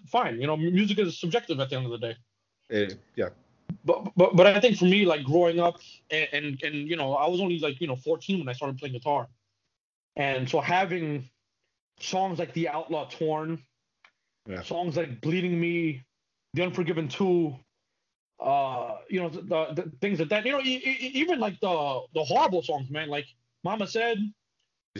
fine. 0.07 0.39
You 0.39 0.47
know, 0.47 0.57
music 0.57 0.99
is 0.99 1.19
subjective 1.19 1.59
at 1.59 1.69
the 1.69 1.77
end 1.77 1.85
of 1.85 1.91
the 1.91 1.97
day. 1.97 2.15
Eh, 2.71 2.89
yeah. 3.15 3.29
But 3.85 4.11
but 4.15 4.35
but 4.35 4.45
I 4.47 4.59
think 4.59 4.77
for 4.77 4.85
me, 4.85 5.05
like 5.05 5.23
growing 5.23 5.59
up, 5.59 5.79
and 6.11 6.27
and, 6.33 6.63
and 6.63 6.87
you 6.87 6.95
know, 6.97 7.15
I 7.15 7.27
was 7.27 7.41
only 7.41 7.59
like 7.59 7.81
you 7.81 7.87
know 7.87 7.95
14 7.95 8.39
when 8.39 8.49
I 8.49 8.53
started 8.53 8.77
playing 8.77 8.93
guitar, 8.93 9.27
and 10.15 10.47
so 10.49 10.59
having 10.59 11.29
songs 12.01 12.39
like 12.39 12.53
The 12.53 12.69
Outlaw 12.69 13.07
Torn, 13.09 13.61
Yeah. 14.47 14.61
songs 14.63 14.97
like 14.97 15.21
Bleeding 15.21 15.59
Me, 15.59 16.03
The 16.53 16.63
Unforgiven 16.63 17.07
Two, 17.07 17.55
uh, 18.39 18.97
you 19.09 19.21
know, 19.21 19.29
the, 19.29 19.41
the, 19.41 19.73
the 19.83 19.91
things 20.01 20.19
like 20.19 20.29
that. 20.29 20.45
You 20.45 20.53
know, 20.53 20.61
e- 20.61 20.81
e- 20.83 21.11
even 21.13 21.39
like 21.39 21.59
the 21.59 22.01
the 22.13 22.23
horrible 22.23 22.63
songs, 22.63 22.89
man. 22.89 23.09
Like 23.09 23.25
Mama 23.63 23.87
Said, 23.87 24.17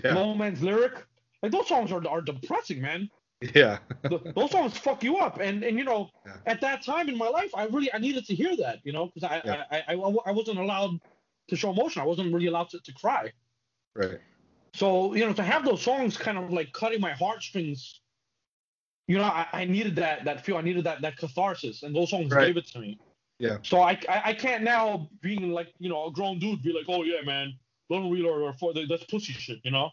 Yeah. 0.04 0.14
Low 0.14 0.34
Man's 0.36 0.62
Lyric. 0.62 0.94
Like 1.42 1.52
those 1.52 1.68
songs 1.68 1.92
are 1.92 2.08
are 2.08 2.22
depressing, 2.22 2.82
man. 2.82 3.10
Yeah. 3.56 3.80
Th- 4.08 4.22
those 4.36 4.52
songs 4.52 4.78
fuck 4.78 5.04
you 5.04 5.18
up, 5.18 5.40
and 5.40 5.64
and 5.64 5.78
you 5.78 5.84
know, 5.84 6.10
Yeah. 6.26 6.38
at 6.46 6.62
that 6.62 6.84
time 6.84 7.10
in 7.10 7.18
my 7.18 7.28
life, 7.30 7.50
I 7.56 7.66
really 7.66 7.92
I 7.92 7.98
needed 7.98 8.26
to 8.28 8.36
hear 8.36 8.56
that, 8.58 8.80
you 8.84 8.92
know, 8.94 9.08
because 9.08 9.24
I, 9.24 9.42
Yeah. 9.44 9.64
I, 9.72 9.78
I 9.88 9.94
I 9.96 10.16
I 10.28 10.32
wasn't 10.32 10.60
allowed 10.60 11.00
to 11.50 11.56
show 11.56 11.72
emotion. 11.72 12.02
I 12.04 12.06
wasn't 12.06 12.32
really 12.34 12.46
allowed 12.48 12.70
to, 12.70 12.80
to 12.80 12.94
cry. 12.94 13.32
Right. 13.96 14.20
So 14.74 15.14
you 15.14 15.26
know, 15.26 15.34
to 15.34 15.44
have 15.44 15.66
those 15.66 15.82
songs 15.82 16.18
kind 16.18 16.38
of 16.38 16.52
like 16.52 16.72
cutting 16.74 17.02
my 17.02 17.12
heartstrings, 17.12 18.00
you 19.08 19.18
know, 19.18 19.24
I, 19.24 19.48
I 19.52 19.66
needed 19.66 19.96
that 19.98 20.26
that 20.26 20.46
feel. 20.46 20.58
I 20.58 20.62
needed 20.62 20.86
that 20.86 21.02
that 21.02 21.18
catharsis, 21.18 21.84
and 21.84 21.96
those 21.96 22.10
songs 22.10 22.32
Right. 22.32 22.48
gave 22.48 22.58
it 22.58 22.68
to 22.68 22.80
me. 22.80 23.00
Yeah. 23.40 23.58
So 23.64 23.82
I, 23.82 24.00
I 24.08 24.22
I 24.26 24.34
can't 24.34 24.64
now 24.64 25.10
being 25.22 25.52
like 25.52 25.74
you 25.80 25.90
know 25.90 26.08
a 26.08 26.12
grown 26.12 26.40
dude 26.40 26.64
be 26.64 26.74
like, 26.74 26.86
oh 26.88 27.04
yeah, 27.04 27.22
man, 27.26 27.54
Lone 27.90 28.10
Wheeler 28.10 28.42
or 28.42 28.54
for 28.54 28.74
that's 28.74 29.04
pussy 29.06 29.34
shit, 29.34 29.60
you 29.64 29.72
know. 29.72 29.90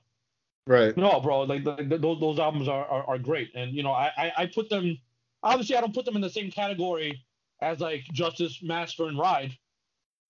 Right. 0.66 0.96
No, 0.96 1.18
bro, 1.20 1.42
like 1.42 1.64
those 1.64 2.20
those 2.20 2.38
albums 2.38 2.68
are, 2.68 2.84
are 2.86 3.04
are 3.04 3.18
great, 3.18 3.50
and 3.54 3.72
you 3.72 3.82
know 3.82 3.92
I, 3.92 4.12
I 4.16 4.32
I 4.36 4.46
put 4.46 4.68
them 4.68 4.98
obviously 5.42 5.76
I 5.76 5.80
don't 5.80 5.94
put 5.94 6.04
them 6.04 6.14
in 6.14 6.22
the 6.22 6.30
same 6.30 6.50
category 6.50 7.24
as 7.60 7.80
like 7.80 8.04
Justice, 8.12 8.62
Master, 8.62 9.06
and 9.06 9.18
Ride, 9.18 9.56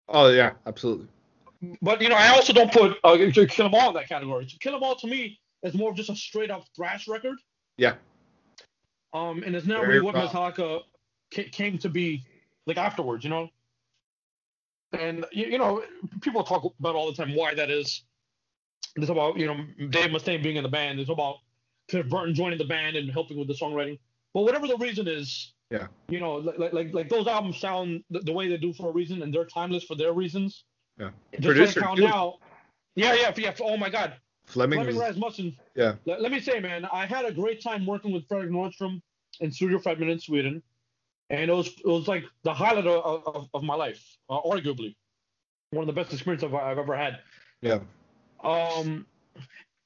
Oh 0.08 0.28
yeah, 0.28 0.52
absolutely. 0.66 1.06
But 1.82 2.00
you 2.00 2.08
know 2.08 2.14
I 2.16 2.28
also 2.28 2.52
don't 2.52 2.72
put 2.72 2.96
uh, 3.04 3.16
Kill 3.32 3.66
'Em 3.66 3.74
All 3.74 3.88
in 3.88 3.94
that 3.94 4.08
category. 4.08 4.46
So 4.48 4.56
Kill 4.60 4.74
'Em 4.76 4.82
All 4.82 4.96
to 4.96 5.06
me 5.06 5.38
is 5.62 5.74
more 5.74 5.90
of 5.90 5.96
just 5.96 6.10
a 6.10 6.16
straight 6.16 6.50
up 6.50 6.64
thrash 6.76 7.08
record. 7.08 7.36
Yeah. 7.76 7.94
Um, 9.12 9.42
and 9.44 9.56
it's 9.56 9.66
not 9.66 9.80
Very 9.80 10.00
really 10.00 10.06
what. 10.06 10.14
Metallica 10.14 10.82
ca- 11.34 11.48
came 11.50 11.78
to 11.78 11.88
be 11.88 12.22
like 12.66 12.76
afterwards, 12.76 13.24
you 13.24 13.30
know. 13.30 13.48
And 14.98 15.24
you, 15.32 15.46
you 15.46 15.58
know, 15.58 15.82
people 16.20 16.42
talk 16.44 16.72
about 16.78 16.94
all 16.94 17.10
the 17.10 17.16
time 17.16 17.34
why 17.34 17.54
that 17.54 17.70
is. 17.70 18.04
It's 18.96 19.10
about 19.10 19.36
you 19.36 19.46
know 19.46 19.64
Dave 19.90 20.10
Mustaine 20.10 20.42
being 20.42 20.56
in 20.56 20.62
the 20.62 20.68
band. 20.68 20.98
It's 21.00 21.10
about 21.10 21.36
Cliff 21.90 22.08
Burton 22.08 22.34
joining 22.34 22.58
the 22.58 22.64
band 22.64 22.96
and 22.96 23.10
helping 23.10 23.38
with 23.38 23.48
the 23.48 23.54
songwriting. 23.54 23.98
But 24.34 24.42
whatever 24.42 24.66
the 24.66 24.76
reason 24.76 25.08
is, 25.08 25.52
Yeah. 25.70 25.86
you 26.08 26.20
know, 26.20 26.36
like 26.36 26.72
like 26.72 26.92
like 26.92 27.08
those 27.08 27.26
albums 27.26 27.58
sound 27.58 28.02
the, 28.10 28.20
the 28.20 28.32
way 28.32 28.48
they 28.48 28.56
do 28.56 28.72
for 28.72 28.88
a 28.90 28.92
reason, 28.92 29.22
and 29.22 29.32
they're 29.32 29.44
timeless 29.46 29.84
for 29.84 29.94
their 29.94 30.12
reasons. 30.12 30.64
Yeah. 30.98 31.10
Just 31.34 31.42
Producer, 31.44 31.80
too. 31.94 32.02
now. 32.02 32.38
Yeah, 32.96 33.14
yeah, 33.14 33.32
yeah. 33.36 33.52
Oh 33.60 33.76
my 33.76 33.88
God, 33.90 34.14
Flemming. 34.46 34.78
Flemming 34.78 34.96
was- 34.96 35.04
Rasmussen. 35.04 35.56
Yeah. 35.76 35.94
Let, 36.04 36.20
let 36.22 36.32
me 36.32 36.40
say, 36.40 36.58
man, 36.60 36.84
I 36.92 37.06
had 37.06 37.24
a 37.24 37.32
great 37.32 37.62
time 37.62 37.86
working 37.86 38.12
with 38.12 38.26
Fredrik 38.28 38.50
Nordstrom 38.50 39.00
in 39.40 39.52
Studio 39.52 39.78
Fredman 39.78 40.10
in 40.10 40.18
Sweden, 40.18 40.62
and 41.30 41.50
it 41.50 41.54
was 41.54 41.68
it 41.68 41.86
was 41.86 42.08
like 42.08 42.24
the 42.42 42.52
highlight 42.52 42.86
of, 42.86 43.26
of, 43.26 43.48
of 43.54 43.62
my 43.62 43.74
life, 43.74 44.04
uh, 44.28 44.40
arguably 44.42 44.96
one 45.70 45.86
of 45.86 45.94
the 45.94 46.00
best 46.00 46.12
experiences 46.12 46.46
I've, 46.48 46.54
I've 46.54 46.78
ever 46.78 46.96
had. 46.96 47.18
Yeah. 47.60 47.80
Um, 48.42 49.06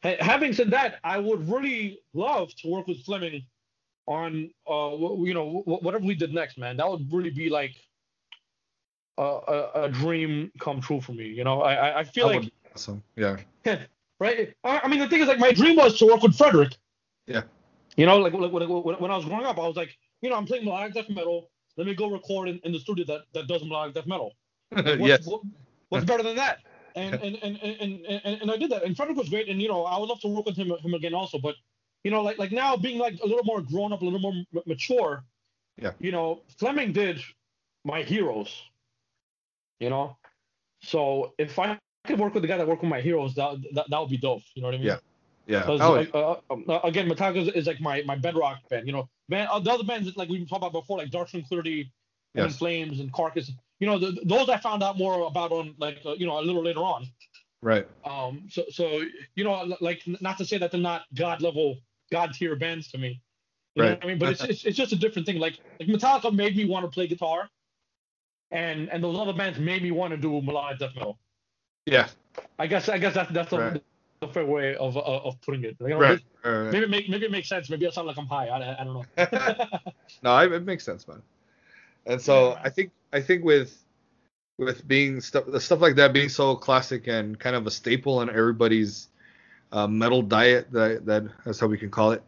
ha- 0.03 0.17
having 0.21 0.53
said 0.53 0.71
that, 0.71 0.99
I 1.03 1.19
would 1.19 1.49
really 1.51 1.99
love 2.15 2.55
to 2.57 2.69
work 2.69 2.87
with 2.87 3.05
Flemming 3.05 3.43
on, 4.07 4.51
uh, 4.71 4.91
you 5.25 5.35
know, 5.35 5.63
wh- 5.67 5.83
whatever 5.83 6.05
we 6.05 6.15
did 6.15 6.33
next, 6.33 6.57
man. 6.57 6.77
That 6.77 6.89
would 6.89 7.13
really 7.13 7.31
be 7.31 7.51
like 7.51 7.75
a, 9.23 9.53
a, 9.53 9.83
a 9.85 9.89
dream 9.89 10.51
come 10.61 10.81
true 10.81 11.01
for 11.01 11.13
me. 11.13 11.27
You 11.27 11.45
know, 11.45 11.63
I 11.63 12.01
I, 12.01 12.05
feel 12.05 12.29
That 12.29 12.43
like 12.43 12.53
awesome. 12.75 13.03
Yeah. 13.17 13.37
right? 14.21 14.55
I, 14.65 14.81
I 14.85 14.89
mean, 14.89 15.01
the 15.01 15.09
thing 15.09 15.21
is, 15.21 15.29
like, 15.29 15.39
my 15.39 15.53
dream 15.53 15.77
was 15.77 15.99
to 15.99 16.07
work 16.07 16.23
with 16.23 16.37
Frederick. 16.37 16.77
Yeah. 17.27 17.43
You 17.97 18.07
know, 18.07 18.19
like, 18.19 18.33
like 18.33 18.53
when, 18.53 18.69
when, 18.69 18.97
when 18.97 19.11
I 19.11 19.17
was 19.17 19.25
growing 19.25 19.45
up, 19.45 19.59
I 19.59 19.67
was 19.67 19.77
like, 19.77 19.97
you 20.23 20.31
know, 20.31 20.37
I'm 20.37 20.47
playing 20.47 20.65
melodic 20.65 20.95
death 20.95 21.11
metal. 21.11 21.51
Let 21.77 21.87
me 21.87 21.95
go 21.95 22.11
record 22.11 22.49
in, 22.49 22.61
in 22.65 22.73
the 22.73 22.79
studio 22.79 23.05
that, 23.07 23.23
that 23.35 23.47
does 23.49 23.63
melodic 23.65 23.95
death 23.95 24.07
metal. 24.07 24.33
What's, 24.71 24.99
yes. 25.01 25.27
what- 25.27 25.43
what's 25.89 26.05
better 26.07 26.23
than 26.23 26.37
that? 26.37 26.61
And 26.95 27.15
and, 27.15 27.39
and, 27.43 27.59
and, 27.63 28.05
and 28.07 28.43
and 28.43 28.51
I 28.51 28.59
did 28.59 28.71
that. 28.71 28.83
And 28.83 28.95
Frederick 28.95 29.17
was 29.17 29.31
great. 29.31 29.49
And 29.49 29.63
you 29.63 29.69
know, 29.69 29.85
I 29.85 29.99
would 29.99 30.11
love 30.11 30.21
to 30.21 30.29
work 30.29 30.45
with 30.45 30.57
him 30.57 30.71
him 30.85 30.93
again 30.93 31.15
also. 31.15 31.39
But 31.39 31.55
you 32.05 32.11
know, 32.11 32.21
like 32.21 32.37
like 32.37 32.53
now 32.53 32.77
being 32.77 32.99
like 32.99 33.19
a 33.25 33.27
little 33.27 33.45
more 33.45 33.63
grown 33.63 33.95
up, 33.95 34.03
a 34.03 34.05
little 34.05 34.21
more 34.21 34.35
m- 34.35 34.63
mature. 34.67 35.25
Yeah. 35.81 35.93
You 36.01 36.13
know, 36.13 36.43
Flemming 36.59 36.93
did 36.93 37.19
my 37.87 38.03
heroes. 38.03 38.63
You 39.83 39.91
know, 39.91 40.17
so 40.83 41.35
if 41.39 41.59
I 41.59 41.79
could 42.07 42.19
work 42.19 42.35
with 42.35 42.43
the 42.43 42.49
guy 42.49 42.57
that 42.57 42.67
worked 42.69 42.83
with 42.83 42.91
my 42.91 43.01
heroes, 43.01 43.35
that 43.35 43.57
that, 43.75 43.91
that 43.91 44.01
would 44.01 44.11
be 44.11 44.17
dope. 44.17 44.43
You 44.55 44.63
know 44.63 44.69
what 44.69 44.75
I 44.77 44.79
mean? 44.79 44.87
Yeah. 44.87 44.99
Yeah. 45.47 45.65
Oh, 45.67 45.95
uh, 45.97 46.37
uh, 46.51 46.73
uh, 46.73 46.81
again, 46.85 47.09
Metallica 47.09 47.39
is, 47.39 47.49
is 47.49 47.67
like 47.67 47.81
my 47.81 48.03
my 48.03 48.17
bedrock 48.17 48.59
band. 48.71 48.87
You 48.87 48.93
know, 48.93 49.09
man, 49.29 49.49
uh, 49.51 49.59
the 49.59 49.73
other 49.73 49.85
bands 49.85 50.07
that, 50.07 50.17
like 50.17 50.29
we 50.29 50.39
talked 50.47 50.63
about 50.63 50.73
before, 50.73 50.99
like 50.99 51.11
Dark 51.11 51.35
and 51.35 51.45
Yes. 52.35 52.57
Flames, 52.57 53.01
and 53.01 53.13
Carcass. 53.13 53.51
You 53.81 53.87
know, 53.89 53.99
th 53.99 54.19
those 54.25 54.49
I 54.49 54.59
found 54.59 54.83
out 54.83 54.97
more 54.97 55.27
about 55.27 55.51
on 55.53 55.75
like 55.79 55.99
uh, 56.07 56.13
you 56.13 56.27
know 56.27 56.39
a 56.39 56.45
little 56.49 56.63
later 56.63 56.81
on. 56.81 57.07
right. 57.61 57.87
Um, 58.05 58.47
so 58.49 58.63
so 58.71 59.03
you 59.35 59.45
know, 59.45 59.77
like 59.81 60.03
not 60.21 60.39
to 60.39 60.45
say 60.45 60.59
that 60.59 60.71
they're 60.71 60.81
not 60.93 61.03
god 61.15 61.43
level, 61.43 61.79
god 62.11 62.33
tier 62.35 62.57
bands 62.57 62.89
to 62.93 62.99
me. 62.99 63.21
You 63.75 63.83
know 63.83 63.89
Right. 63.89 63.99
what 63.99 64.05
I 64.05 64.07
mean? 64.07 64.19
But 64.19 64.29
it's, 64.31 64.45
it's 64.45 64.65
it's 64.65 64.77
just 64.77 64.93
a 64.93 64.97
different 64.97 65.27
thing. 65.27 65.39
Like 65.39 65.59
like 65.81 65.89
Metallica 65.89 66.33
made 66.33 66.57
me 66.57 66.65
want 66.65 66.85
to 66.87 66.91
play 66.91 67.07
guitar, 67.07 67.49
and 68.53 68.89
and 68.91 69.03
those 69.03 69.19
other 69.19 69.33
bands 69.33 69.59
made 69.59 69.83
me 69.83 69.91
want 69.91 70.13
to 70.13 70.17
do 70.17 70.41
melodic 70.43 70.79
death 70.79 70.95
metal. 70.95 71.19
Yeah. 71.87 72.09
I 72.59 72.67
guess 72.67 72.89
I 72.89 72.99
guess 72.99 73.15
that's 73.15 73.33
that's 73.33 73.51
the, 73.51 73.59
Right. 73.59 73.83
the 74.21 74.29
fair 74.29 74.47
way 74.47 74.77
of 74.77 74.97
of, 74.97 75.25
of 75.27 75.41
putting 75.41 75.65
it. 75.65 75.77
Like, 75.81 75.89
you 75.91 75.95
know, 75.97 76.01
Right. 76.01 76.21
right. 76.45 76.71
Maybe 76.73 76.85
it 76.85 76.91
make 76.91 77.09
maybe 77.09 77.25
it 77.27 77.31
makes 77.33 77.49
sense. 77.49 77.69
Maybe 77.71 77.87
I 77.87 77.91
sound 77.91 78.07
like 78.07 78.19
I'm 78.19 78.27
high. 78.27 78.49
I, 78.49 78.81
I 78.81 78.85
don't 78.85 78.95
know. 78.95 79.05
no, 80.23 80.31
I, 80.31 80.47
it 80.47 80.65
makes 80.65 80.85
sense, 80.85 81.09
man. 81.09 81.23
And 82.07 82.21
so 82.21 82.51
Yeah. 82.51 82.61
I 82.65 82.69
think 82.71 82.91
I 83.13 83.21
think 83.21 83.45
with 83.45 83.77
with 84.59 84.87
being 84.87 85.21
stuff 85.21 85.45
the 85.47 85.61
stuff 85.61 85.81
like 85.81 85.97
that 85.97 86.13
being 86.13 86.29
so 86.29 86.55
classic 86.55 87.09
and 87.09 87.39
kind 87.39 87.57
of 87.57 87.67
a 87.67 87.71
staple 87.71 88.21
in 88.23 88.29
everybody's 88.29 89.09
uh, 89.73 89.87
metal 89.87 90.23
diet 90.23 90.71
that 90.73 91.07
that 91.07 91.25
that's 91.45 91.59
how 91.59 91.67
we 91.67 91.79
can 91.79 91.91
call 91.91 92.13
it. 92.13 92.23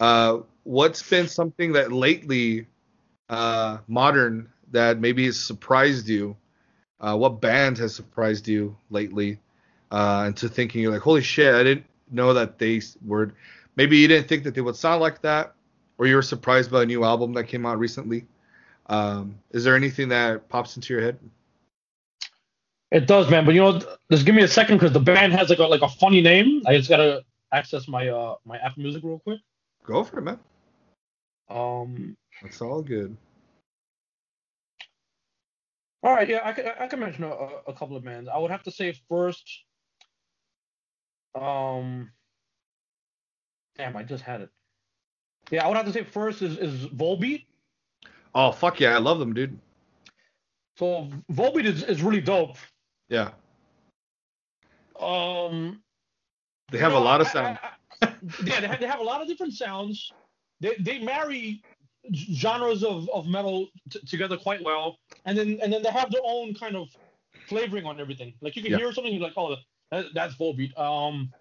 Uh, 0.00 0.38
what's 0.64 1.02
been 1.08 1.28
something 1.28 1.72
that 1.72 1.92
lately 1.92 2.66
uh, 3.28 3.78
modern 3.88 4.48
that 4.72 4.98
maybe 4.98 5.26
has 5.26 5.38
surprised 5.38 6.08
you? 6.08 6.36
Uh, 7.00 7.16
what 7.16 7.40
band 7.40 7.78
has 7.78 7.94
surprised 7.94 8.48
you 8.48 8.76
lately? 8.90 9.38
Uh, 9.90 10.24
into 10.28 10.48
thinking 10.48 10.82
you're 10.82 10.92
like, 10.92 11.02
holy 11.02 11.22
shit, 11.22 11.54
I 11.54 11.62
didn't 11.62 11.86
know 12.10 12.34
that 12.34 12.58
they 12.58 12.80
were. 13.04 13.32
Maybe 13.76 13.98
you 13.98 14.08
didn't 14.08 14.28
think 14.28 14.44
that 14.44 14.54
they 14.54 14.60
would 14.60 14.76
sound 14.76 15.00
like 15.00 15.22
that, 15.22 15.54
or 15.98 16.06
you 16.06 16.16
were 16.16 16.22
surprised 16.22 16.70
by 16.70 16.82
a 16.82 16.86
new 16.86 17.04
album 17.04 17.34
that 17.34 17.44
came 17.44 17.66
out 17.66 17.78
recently. 17.78 18.24
Um, 18.86 19.38
is 19.50 19.64
there 19.64 19.76
anything 19.76 20.08
that 20.08 20.48
pops 20.48 20.76
into 20.76 20.92
your 20.92 21.02
head? 21.02 21.18
It 22.90 23.06
does, 23.06 23.30
man. 23.30 23.44
But 23.44 23.54
you 23.54 23.60
know, 23.60 23.80
just 24.10 24.24
give 24.24 24.34
me 24.34 24.42
a 24.42 24.48
second 24.48 24.76
because 24.76 24.92
the 24.92 25.00
band 25.00 25.32
has 25.32 25.50
like 25.50 25.58
a 25.58 25.64
like 25.64 25.82
a 25.82 25.88
funny 25.88 26.20
name. 26.20 26.62
I 26.66 26.76
just 26.76 26.88
gotta 26.88 27.24
access 27.52 27.88
my 27.88 28.08
uh 28.08 28.36
my 28.44 28.58
Apple 28.58 28.82
Music 28.82 29.02
real 29.04 29.18
quick. 29.18 29.40
Go 29.84 30.04
for 30.04 30.18
it, 30.18 30.22
man. 30.22 30.38
Um. 31.48 32.16
It's 32.42 32.60
all 32.60 32.82
good. 32.82 33.16
All 36.06 36.12
right, 36.14 36.28
yeah, 36.28 36.40
I 36.44 36.52
can 36.52 36.66
I 36.78 36.86
can 36.86 37.00
mention 37.00 37.24
a, 37.24 37.30
a- 37.66 37.72
couple 37.74 37.96
of 37.96 38.04
bands. 38.04 38.28
I 38.32 38.38
would 38.38 38.52
have 38.52 38.62
to 38.62 38.70
say 38.70 38.94
first. 39.08 39.64
Um. 41.34 42.12
Damn, 43.76 43.96
I 43.96 44.04
just 44.04 44.22
had 44.22 44.40
it. 44.42 44.50
Yeah, 45.50 45.64
I 45.64 45.68
would 45.68 45.76
have 45.76 45.86
to 45.86 45.92
say 45.92 46.04
first 46.04 46.42
is 46.42 46.58
is 46.58 46.86
Volbeat. 46.90 47.46
Oh 48.36 48.52
fuck 48.52 48.78
yeah, 48.78 48.94
I 48.94 48.98
love 48.98 49.18
them, 49.18 49.34
dude. 49.34 49.58
So 50.78 51.08
Volbeat 51.32 51.64
is, 51.64 51.82
is 51.82 52.04
really 52.04 52.20
dope. 52.20 52.56
Yeah, 53.08 53.32
Um. 55.00 55.82
they 56.70 56.78
have 56.78 56.92
you 56.92 56.98
a 56.98 57.00
lot 57.00 57.20
of 57.20 57.26
I- 57.26 57.30
sound. 57.32 57.58
I- 57.60 57.70
I- 58.06 58.14
yeah, 58.44 58.60
they 58.60 58.66
have, 58.68 58.78
they 58.80 58.86
have 58.86 59.00
a 59.00 59.02
lot 59.02 59.22
of 59.22 59.26
different 59.26 59.54
sounds. 59.54 60.12
They 60.60 60.76
they 60.78 61.00
marry 61.00 61.62
genres 62.14 62.82
of, 62.84 63.08
of 63.10 63.26
metal 63.26 63.68
t- 63.90 64.00
together 64.06 64.36
quite 64.36 64.62
well, 64.62 64.98
and 65.24 65.36
then 65.36 65.58
and 65.62 65.72
then 65.72 65.82
they 65.82 65.90
have 65.90 66.10
their 66.10 66.20
own 66.24 66.54
kind 66.54 66.76
of 66.76 66.88
flavoring 67.48 67.84
on 67.86 68.00
everything. 68.00 68.34
Like 68.40 68.56
you 68.56 68.62
can 68.62 68.72
Yeah. 68.72 68.78
hear 68.78 68.92
something 68.92 69.12
you're 69.12 69.22
like, 69.22 69.34
oh, 69.36 69.56
that, 69.90 70.06
that's 70.14 70.34
Volbeat. 70.36 70.76
Um, 70.78 71.32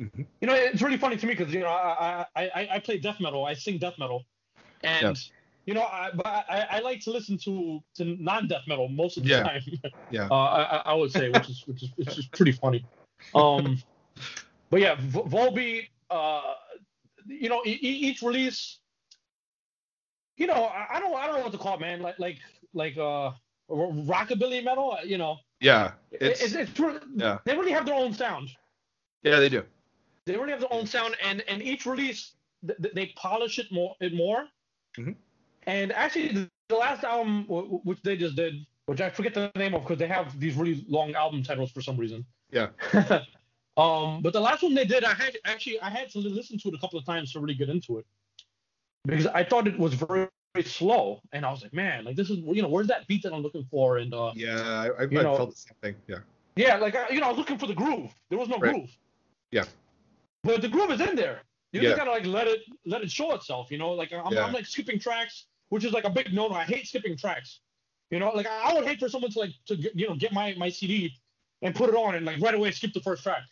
Mhm. 0.00 0.26
you 0.40 0.46
know, 0.48 0.54
it's 0.54 0.82
really 0.82 0.96
funny 0.98 1.16
to 1.16 1.26
me 1.26 1.34
because 1.34 1.52
you 1.52 1.60
know 1.60 1.68
I, 1.68 2.24
I 2.36 2.42
I 2.54 2.68
I 2.74 2.78
play 2.78 2.98
death 2.98 3.20
metal, 3.20 3.44
I 3.44 3.54
sing 3.54 3.78
death 3.78 3.98
metal, 3.98 4.24
and 4.82 5.18
you 5.66 5.74
know 5.74 5.82
I 5.82 6.10
but 6.14 6.26
I, 6.26 6.66
I 6.70 6.78
like 6.80 7.00
to 7.02 7.10
listen 7.10 7.36
to 7.38 7.80
to 7.96 8.04
non 8.04 8.46
death 8.48 8.62
metal 8.66 8.88
most 8.88 9.16
of 9.16 9.24
the 9.24 9.30
Yeah. 9.30 9.42
time. 9.42 9.62
Yeah. 10.10 10.28
Uh, 10.30 10.34
I, 10.34 10.76
I- 10.86 10.94
would 10.94 11.12
say, 11.12 11.28
which 11.30 11.48
is 11.50 11.62
which 11.66 11.82
is 11.82 11.90
which 11.96 12.16
is 12.18 12.26
pretty 12.28 12.52
funny. 12.52 12.86
Um, 13.34 13.82
but 14.70 14.80
yeah, 14.80 14.94
V- 14.98 15.20
Volbeat. 15.20 15.88
Uh, 16.10 16.54
you 17.26 17.50
know, 17.50 17.60
e- 17.66 17.72
each 17.72 18.22
release. 18.22 18.78
You 20.38 20.46
know, 20.46 20.64
I, 20.66 20.86
I 20.96 21.00
don't 21.00 21.14
I 21.14 21.26
don't 21.26 21.36
know 21.36 21.42
what 21.42 21.52
to 21.52 21.58
call 21.58 21.74
it, 21.74 21.80
man. 21.80 22.00
Like 22.00 22.18
like 22.18 22.38
like 22.72 22.96
uh 22.96 23.32
rockabilly 23.70 24.64
metal. 24.64 24.92
uh, 24.92 25.02
You 25.04 25.18
know, 25.18 25.36
Yeah. 25.60 25.92
it's 26.12 26.40
It's, 26.42 26.54
it's, 26.54 26.78
it's 26.80 27.04
yeah. 27.16 27.38
they 27.44 27.54
really 27.56 27.72
have 27.72 27.84
their 27.84 27.94
own 27.96 28.14
sound. 28.14 28.48
Yeah, 29.22 29.40
they 29.40 29.48
do. 29.48 29.64
They 30.26 30.36
really 30.36 30.52
have 30.52 30.60
their 30.60 30.72
own 30.72 30.86
sound, 30.86 31.16
and 31.22 31.42
and 31.48 31.60
each 31.62 31.86
release 31.86 32.32
th- 32.66 32.78
th- 32.80 32.94
they 32.94 33.06
polish 33.16 33.58
it 33.58 33.66
more 33.72 33.96
it 34.00 34.14
more. 34.14 34.46
Mhm. 34.96 35.16
And 35.66 35.92
actually, 35.92 36.28
the, 36.28 36.48
the 36.68 36.76
last 36.76 37.02
album 37.04 37.44
w- 37.44 37.80
which 37.84 38.00
they 38.02 38.16
just 38.16 38.36
did, 38.36 38.64
which 38.86 39.00
I 39.00 39.10
forget 39.10 39.34
the 39.34 39.50
name 39.56 39.74
of 39.74 39.82
because 39.82 39.98
they 39.98 40.06
have 40.06 40.38
these 40.38 40.54
really 40.54 40.84
long 40.88 41.14
album 41.14 41.42
titles 41.42 41.72
for 41.72 41.82
some 41.82 41.96
reason. 41.96 42.24
Yeah. 42.52 42.68
um, 43.76 44.22
but 44.22 44.32
the 44.32 44.40
last 44.40 44.62
one 44.62 44.74
they 44.74 44.84
did, 44.84 45.02
I 45.04 45.14
had 45.14 45.36
actually 45.44 45.80
I 45.80 45.90
had 45.90 46.10
to 46.10 46.18
listen 46.20 46.58
to 46.60 46.68
it 46.68 46.74
a 46.74 46.78
couple 46.78 46.98
of 46.98 47.04
times 47.04 47.32
to 47.32 47.40
really 47.40 47.54
get 47.54 47.68
into 47.68 47.98
it 47.98 48.06
because 49.08 49.26
I 49.26 49.44
thought 49.44 49.66
it 49.66 49.78
was 49.78 49.94
very, 49.94 50.28
very 50.54 50.64
slow, 50.64 51.20
and 51.32 51.44
I 51.46 51.50
was 51.50 51.62
like, 51.62 51.72
man, 51.72 52.04
like 52.04 52.16
this 52.16 52.30
is 52.30 52.38
you 52.38 52.62
know 52.62 52.68
where's 52.68 52.86
that 52.88 53.06
beat 53.08 53.22
that 53.22 53.32
I'm 53.32 53.42
looking 53.42 53.66
for, 53.70 53.98
and 53.98 54.12
uh, 54.14 54.32
Yeah, 54.34 54.60
I, 54.60 55.02
I, 55.02 55.06
You 55.10 55.20
I 55.20 55.22
know- 55.22 55.36
felt 55.36 55.50
the 55.50 55.56
same 55.56 55.76
thing. 55.82 55.94
Yeah. 56.06 56.18
yeah, 56.56 56.76
like 56.76 56.94
I, 56.94 57.08
you 57.10 57.20
know, 57.20 57.26
I 57.26 57.30
was 57.30 57.38
looking 57.38 57.58
for 57.58 57.66
the 57.66 57.74
groove. 57.74 58.10
There 58.28 58.38
was 58.38 58.48
no 58.48 58.58
Right. 58.58 58.72
groove. 58.74 58.90
Yeah. 59.50 59.64
But 60.44 60.62
the 60.62 60.68
groove 60.68 60.90
is 60.90 61.00
in 61.00 61.16
there. 61.16 61.42
You 61.72 61.80
Yeah. 61.80 61.88
just 61.90 61.98
gotta 61.98 62.10
like 62.10 62.26
let 62.26 62.46
it 62.46 62.60
let 62.86 63.02
it 63.02 63.10
show 63.10 63.34
itself. 63.34 63.70
You 63.70 63.78
know, 63.78 63.92
like 63.92 64.12
I'm, 64.12 64.32
Yeah. 64.32 64.44
I'm 64.44 64.52
like 64.52 64.66
skipping 64.66 64.98
tracks, 64.98 65.46
which 65.68 65.84
is 65.84 65.92
like 65.92 66.04
a 66.04 66.10
big 66.10 66.32
no-no. 66.32 66.54
I 66.54 66.64
hate 66.64 66.86
skipping 66.86 67.16
tracks. 67.16 67.60
You 68.10 68.18
know, 68.18 68.30
like 68.30 68.46
I 68.46 68.70
I 68.70 68.74
would 68.74 68.86
hate 68.86 69.00
for 69.00 69.08
someone 69.08 69.30
to 69.32 69.38
like 69.40 69.52
to 69.66 69.76
you 69.76 70.08
know 70.08 70.14
get 70.14 70.32
my 70.32 70.54
my 70.56 70.70
CD 70.70 71.12
and 71.62 71.74
put 71.74 71.88
it 71.90 71.94
on 71.94 72.14
and 72.14 72.24
like 72.24 72.40
right 72.40 72.54
away 72.54 72.70
skip 72.70 72.92
the 72.94 73.00
first 73.00 73.22
track. 73.22 73.42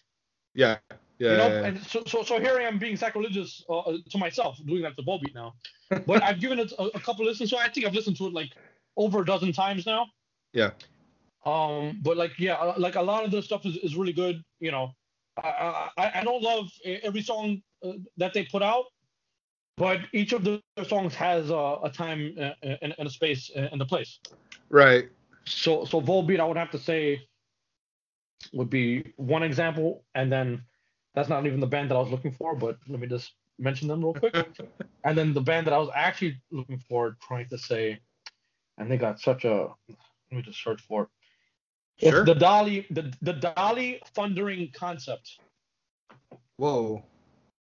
Yeah. 0.55 0.79
Yeah. 1.19 1.31
you 1.31 1.37
know, 1.37 1.49
yeah, 1.49 1.61
yeah. 1.61 1.67
and 1.67 1.83
so, 1.83 2.03
so 2.07 2.23
so 2.23 2.39
here 2.39 2.59
I 2.59 2.65
am 2.65 2.79
being 2.79 2.97
sacrilegious 2.97 3.65
uh, 3.69 3.79
uh, 3.79 3.97
to 4.11 4.19
myself 4.19 4.59
doing 4.67 4.83
that 4.83 4.97
to 4.97 5.03
Volbeat 5.03 5.35
now. 5.35 5.55
But 6.07 6.23
I've 6.23 6.41
given 6.41 6.59
it 6.59 6.73
a, 6.79 6.85
a 6.95 7.01
couple 7.01 7.25
listens, 7.25 7.51
so 7.51 7.59
I 7.59 7.69
think 7.69 7.87
I've 7.87 7.95
listened 7.95 8.17
to 8.19 8.27
it 8.27 8.33
like 8.33 8.51
over 8.97 9.21
a 9.21 9.25
dozen 9.25 9.53
times 9.53 9.87
now. 9.87 10.07
Yeah. 10.53 10.71
Um, 11.47 12.01
but 12.03 12.17
like 12.17 12.33
yeah, 12.39 12.55
uh, 12.55 12.75
like 12.77 12.97
a 12.97 13.03
lot 13.03 13.25
of 13.25 13.31
the 13.31 13.41
stuff 13.41 13.65
is, 13.65 13.77
is 13.79 13.97
really 13.97 14.13
good. 14.13 14.43
You 14.61 14.73
know, 14.73 14.91
I 15.43 15.91
I, 15.97 16.21
I 16.21 16.25
don't 16.25 16.43
love 16.43 16.67
every 16.85 17.23
song 17.23 17.63
uh, 17.85 17.93
that 18.17 18.35
they 18.35 18.45
put 18.45 18.63
out, 18.63 18.87
but 19.77 20.01
each 20.13 20.33
of 20.33 20.45
the 20.45 20.61
songs 20.89 21.15
has 21.15 21.51
uh, 21.51 21.79
a 21.83 21.91
time 21.91 22.35
uh, 22.39 22.51
and, 22.83 22.95
and 22.99 23.09
a 23.09 23.11
space 23.11 23.51
uh, 23.57 23.69
and 23.73 23.81
a 23.81 23.87
place. 23.87 24.19
Right. 24.71 25.09
So 25.45 25.85
so 25.85 26.01
Volbeat, 26.01 26.41
I 26.41 26.45
would 26.45 26.57
have 26.57 26.73
to 26.73 26.79
say, 26.79 27.23
would 28.53 28.71
be 28.71 29.13
one 29.17 29.45
example, 29.45 30.05
and 30.15 30.33
then 30.33 30.63
that's 31.17 31.31
not 31.31 31.47
even 31.47 31.59
the 31.61 31.67
band 31.67 31.91
that 31.91 31.97
I 31.97 31.99
was 32.01 32.11
looking 32.11 32.31
for, 32.33 32.55
but 32.55 32.77
let 32.87 33.01
me 33.01 33.09
just 33.09 33.33
mention 33.59 33.89
them 33.89 34.05
real 34.05 34.15
quick. 34.15 34.37
and 35.05 35.17
then 35.19 35.33
the 35.33 35.41
band 35.41 35.67
that 35.67 35.73
I 35.73 35.79
was 35.79 35.89
actually 35.95 36.39
looking 36.53 36.79
for, 36.79 37.17
trying 37.27 37.49
to 37.49 37.59
say, 37.59 37.99
and 38.79 38.91
they 38.91 38.99
got 38.99 39.19
such 39.19 39.45
a 39.45 39.71
let 39.89 40.37
me 40.37 40.43
just 40.43 40.63
search 40.63 40.83
for 40.83 41.05
it. 41.05 41.09
It's 41.99 42.11
Sure. 42.13 42.25
the 42.25 42.35
Dali 42.35 42.87
the 42.91 43.13
the 43.23 43.33
Dali 43.33 43.99
Thundering 44.15 44.71
Concept. 44.75 45.41
Whoa. 46.59 47.03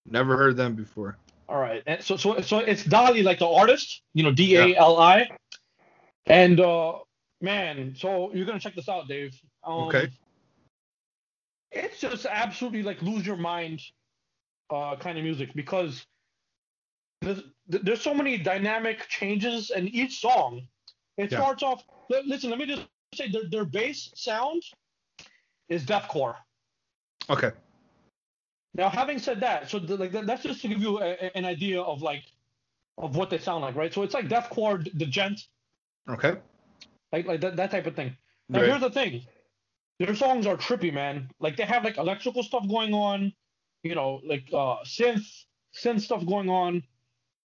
Never 0.06 0.36
heard 0.36 0.58
them 0.58 0.76
before. 0.76 1.18
All 1.48 1.60
right, 1.60 1.84
and 1.86 2.04
so 2.04 2.18
so 2.18 2.42
so 2.42 2.58
it's 2.60 2.84
Dali 2.84 3.24
like 3.24 3.38
the 3.38 3.48
artist, 3.48 4.02
you 4.14 4.24
know, 4.24 4.32
D 4.32 4.56
A 4.56 4.76
L 4.76 5.00
I, 5.00 5.30
and 6.26 6.60
uh 6.60 6.94
man, 7.42 7.94
so 7.96 8.34
you're 8.34 8.46
gonna 8.46 8.60
check 8.60 8.76
this 8.76 8.90
out, 8.90 9.08
Dave. 9.08 9.40
Um, 9.64 9.84
Okay. 9.84 10.10
It's 11.74 12.00
just 12.00 12.26
absolutely 12.26 12.84
like 12.84 13.02
lose 13.02 13.26
your 13.26 13.38
mind, 13.38 13.82
uh, 14.70 14.96
kind 14.98 15.18
of 15.18 15.24
music 15.24 15.54
because 15.56 16.06
there's 17.22 17.42
there's 17.68 18.02
so 18.02 18.14
many 18.14 18.38
dynamic 18.38 19.08
changes 19.08 19.72
in 19.72 19.88
each 19.90 20.20
song. 20.20 20.68
It 21.18 21.32
Yeah. 21.32 21.40
starts 21.40 21.64
off. 21.64 21.84
Listen, 22.10 22.50
let 22.50 22.60
me 22.60 22.66
just 22.66 22.88
say 23.16 23.30
their 23.30 23.50
their 23.50 23.66
bass 23.66 24.12
sound 24.16 24.64
is 25.70 25.86
deathcore. 25.86 26.36
Okay. 27.30 27.52
Now, 28.76 28.90
having 28.90 29.20
said 29.20 29.40
that, 29.42 29.70
so 29.70 29.80
the, 29.80 29.98
like 29.98 30.12
that, 30.12 30.26
that's 30.26 30.44
just 30.44 30.62
to 30.62 30.68
give 30.68 30.82
you 30.82 31.00
a, 31.00 31.12
a- 31.14 31.38
an 31.38 31.46
idea 31.46 31.82
of 31.82 32.02
like 32.02 32.24
of 32.98 33.16
what 33.16 33.30
they 33.30 33.38
sound 33.38 33.62
like, 33.64 33.76
right? 33.76 33.94
So 33.94 34.04
it's 34.04 34.14
like 34.14 34.28
deathcore, 34.28 34.84
the 34.98 35.06
djent, 35.06 35.48
Okay. 36.10 36.36
like 37.12 37.26
like 37.26 37.42
that, 37.42 37.56
that 37.56 37.72
type 37.72 37.86
of 37.88 37.96
thing. 37.96 38.16
Now, 38.50 38.60
Right. 38.60 38.70
here's 38.70 38.82
the 38.82 38.90
thing: 38.92 39.26
their 40.00 40.16
songs 40.16 40.46
are 40.48 40.58
trippy, 40.58 40.94
man. 40.94 41.30
Like 41.40 41.58
they 41.58 41.66
have 41.66 41.84
like 41.84 41.98
electrical 41.98 42.44
stuff 42.44 42.68
going 42.68 42.94
on, 42.94 43.34
you 43.84 43.96
know, 43.96 44.22
like 44.26 44.46
uh 44.54 44.78
synth 44.86 45.46
synth 45.76 46.02
stuff 46.02 46.26
going 46.26 46.50
on, 46.50 46.84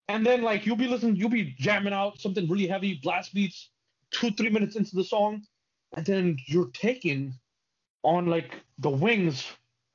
and 0.08 0.26
then 0.26 0.42
like 0.42 0.66
you'll 0.66 0.76
be 0.78 0.88
listening, 0.88 1.16
you'll 1.16 1.30
be 1.30 1.56
jamming 1.58 1.94
out 1.94 2.20
something 2.20 2.48
really 2.50 2.68
heavy, 2.68 3.00
blast 3.04 3.34
beats, 3.34 3.70
two 4.12 4.32
three 4.32 4.50
minutes 4.50 4.76
into 4.76 4.96
the 4.96 5.04
song, 5.04 5.44
and 5.96 6.06
then 6.06 6.38
you're 6.48 6.72
taking 6.74 7.34
on 8.04 8.28
like 8.28 8.56
the 8.80 8.90
wings 8.90 9.46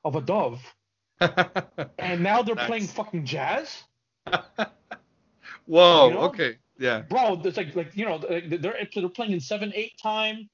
of 0.05 0.15
a 0.15 0.21
dove, 0.21 0.61
and 1.99 2.21
now 2.23 2.41
they're 2.43 2.55
Nice. 2.55 2.67
playing 2.67 2.87
fucking 2.87 3.25
jazz. 3.25 3.83
Whoa. 5.65 6.07
You 6.09 6.13
know? 6.13 6.21
Okay. 6.23 6.57
Yeah. 6.77 7.01
bro, 7.01 7.39
it's 7.43 7.57
like 7.57 7.75
like 7.75 7.95
you 7.95 8.05
know 8.05 8.17
they're 8.17 8.57
they're 8.95 9.09
playing 9.09 9.31
in 9.33 9.39
seven 9.39 9.71
eight 9.75 9.97
time, 10.01 10.49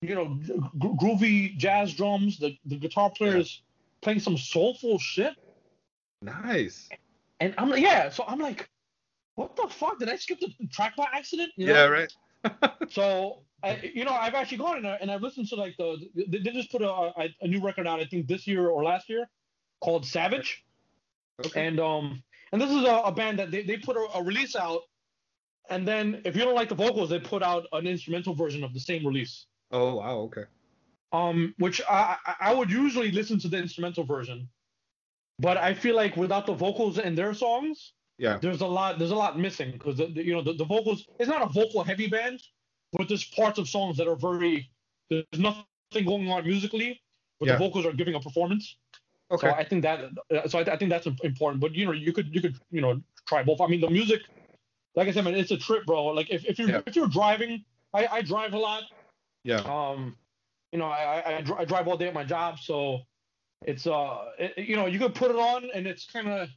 you 0.00 0.14
know, 0.14 0.38
gro- 0.78 0.94
groovy 1.00 1.56
jazz 1.56 1.94
drums. 1.94 2.38
The 2.38 2.56
the 2.66 2.76
guitar 2.76 3.10
player 3.10 3.32
Yeah. 3.34 3.40
is 3.40 3.62
playing 4.00 4.20
some 4.20 4.36
soulful 4.38 4.98
shit, 4.98 5.34
Nice. 6.22 6.88
and 7.40 7.54
I'm 7.58 7.68
like, 7.70 7.82
yeah. 7.82 8.08
So 8.10 8.24
I'm 8.26 8.38
like, 8.38 8.68
what 9.34 9.56
the 9.56 9.68
fuck? 9.68 9.98
Did 9.98 10.08
I 10.08 10.16
skip 10.16 10.40
the 10.40 10.52
track 10.70 10.96
by 10.96 11.06
accident? 11.12 11.50
You 11.56 11.66
know? 11.66 11.72
Yeah. 11.74 11.84
Right. 11.84 12.12
So 12.90 13.42
I, 13.64 13.90
you 13.92 14.04
know, 14.04 14.12
I've 14.12 14.34
actually 14.34 14.58
gone 14.58 14.76
in 14.76 14.82
there 14.84 14.96
and 15.00 15.10
I've 15.10 15.20
listened 15.20 15.48
to 15.48 15.56
like 15.56 15.76
the 15.76 15.96
they 16.14 16.38
they 16.38 16.52
just 16.52 16.70
put 16.70 16.80
a, 16.80 16.88
a 16.88 17.34
a 17.42 17.48
new 17.48 17.60
record 17.60 17.86
out 17.88 17.98
I 18.00 18.04
think 18.04 18.28
this 18.28 18.46
year 18.46 18.68
or 18.68 18.84
last 18.84 19.08
year 19.08 19.28
called 19.80 20.06
Savage. 20.06 20.64
Okay. 21.44 21.66
And 21.66 21.80
um, 21.80 22.22
and 22.52 22.62
this 22.62 22.70
is 22.70 22.84
a, 22.84 23.02
a 23.04 23.12
band 23.12 23.38
that 23.40 23.50
they, 23.50 23.62
they 23.64 23.76
put 23.76 23.96
a, 23.96 24.06
a 24.14 24.22
release 24.22 24.54
out, 24.56 24.82
and 25.70 25.86
then 25.86 26.22
if 26.24 26.34
you 26.36 26.44
don't 26.44 26.54
like 26.54 26.68
the 26.68 26.74
vocals, 26.76 27.10
they 27.10 27.18
put 27.18 27.42
out 27.42 27.66
an 27.72 27.86
instrumental 27.86 28.34
version 28.34 28.62
of 28.64 28.72
the 28.72 28.80
same 28.80 29.04
release. 29.06 29.46
Oh 29.70 29.96
wow. 29.96 30.16
Okay. 30.28 30.44
Um, 31.12 31.54
which 31.58 31.80
I 31.88 32.16
I- 32.40 32.54
would 32.54 32.70
usually 32.70 33.10
listen 33.10 33.38
to 33.40 33.48
the 33.48 33.56
instrumental 33.58 34.04
version, 34.04 34.48
but 35.38 35.56
I 35.56 35.72
feel 35.74 35.96
like 35.96 36.16
without 36.16 36.44
the 36.46 36.54
vocals 36.54 36.98
in 36.98 37.14
their 37.14 37.32
songs, 37.34 37.92
Yeah. 38.18 38.38
there's 38.38 38.60
a 38.60 38.66
lot 38.66 38.98
there's 38.98 39.10
a 39.10 39.16
lot 39.16 39.38
missing 39.38 39.72
because 39.72 39.96
the, 39.96 40.06
the- 40.06 40.24
you 40.24 40.34
know 40.34 40.42
the, 40.42 40.52
the 40.52 40.64
vocals 40.64 41.06
it's 41.18 41.28
not 41.28 41.42
a 41.42 41.46
vocal 41.46 41.82
heavy 41.82 42.08
band, 42.08 42.42
but 42.92 43.08
there's 43.08 43.24
parts 43.24 43.58
of 43.58 43.68
songs 43.68 43.96
that 43.98 44.06
are 44.08 44.16
very 44.16 44.70
there's 45.10 45.24
nothing 45.38 46.04
going 46.04 46.28
on 46.30 46.44
musically, 46.44 47.00
but 47.40 47.46
Yeah. 47.46 47.52
the 47.54 47.58
vocals 47.58 47.86
are 47.86 47.92
giving 47.92 48.14
a 48.14 48.20
performance. 48.20 48.76
Okay. 49.30 49.48
So 49.48 49.54
I 49.54 49.64
think 49.64 49.82
that 49.82 49.98
uh, 50.34 50.48
so 50.48 50.58
I, 50.58 50.72
I 50.74 50.76
think 50.76 50.90
that's 50.90 51.06
important. 51.06 51.60
But 51.60 51.74
you 51.74 51.84
know, 51.86 51.92
you 51.92 52.12
could 52.12 52.34
you 52.34 52.40
could 52.42 52.56
you 52.70 52.80
know 52.82 53.00
try 53.26 53.42
both. 53.42 53.60
I 53.62 53.66
mean, 53.66 53.80
the 53.80 53.90
music, 53.90 54.20
like 54.94 55.08
I 55.08 55.12
said, 55.12 55.24
man, 55.24 55.34
it's 55.34 55.50
a 55.50 55.56
trip, 55.58 55.84
bro. 55.86 56.06
Like 56.06 56.28
if, 56.30 56.44
if 56.44 56.58
you're 56.58 56.68
Yeah. 56.70 56.80
if 56.86 56.96
you're 56.96 57.08
driving, 57.08 57.64
I, 57.94 58.06
I 58.06 58.22
drive 58.22 58.52
a 58.54 58.58
lot. 58.58 58.82
Yeah. 59.48 59.60
Um, 59.60 60.14
you 60.72 60.78
know, 60.78 60.84
I 60.84 61.22
I, 61.38 61.44
I, 61.58 61.64
drive 61.64 61.88
all 61.88 61.96
day 61.96 62.08
at 62.08 62.12
my 62.12 62.24
job, 62.24 62.58
so 62.58 63.00
it's 63.62 63.86
uh, 63.86 64.26
it, 64.38 64.58
you 64.68 64.76
know, 64.76 64.84
you 64.84 64.98
could 64.98 65.14
put 65.14 65.30
it 65.30 65.36
on 65.38 65.70
and 65.74 65.86
it's 65.86 66.04
kind 66.04 66.28
of 66.28 66.50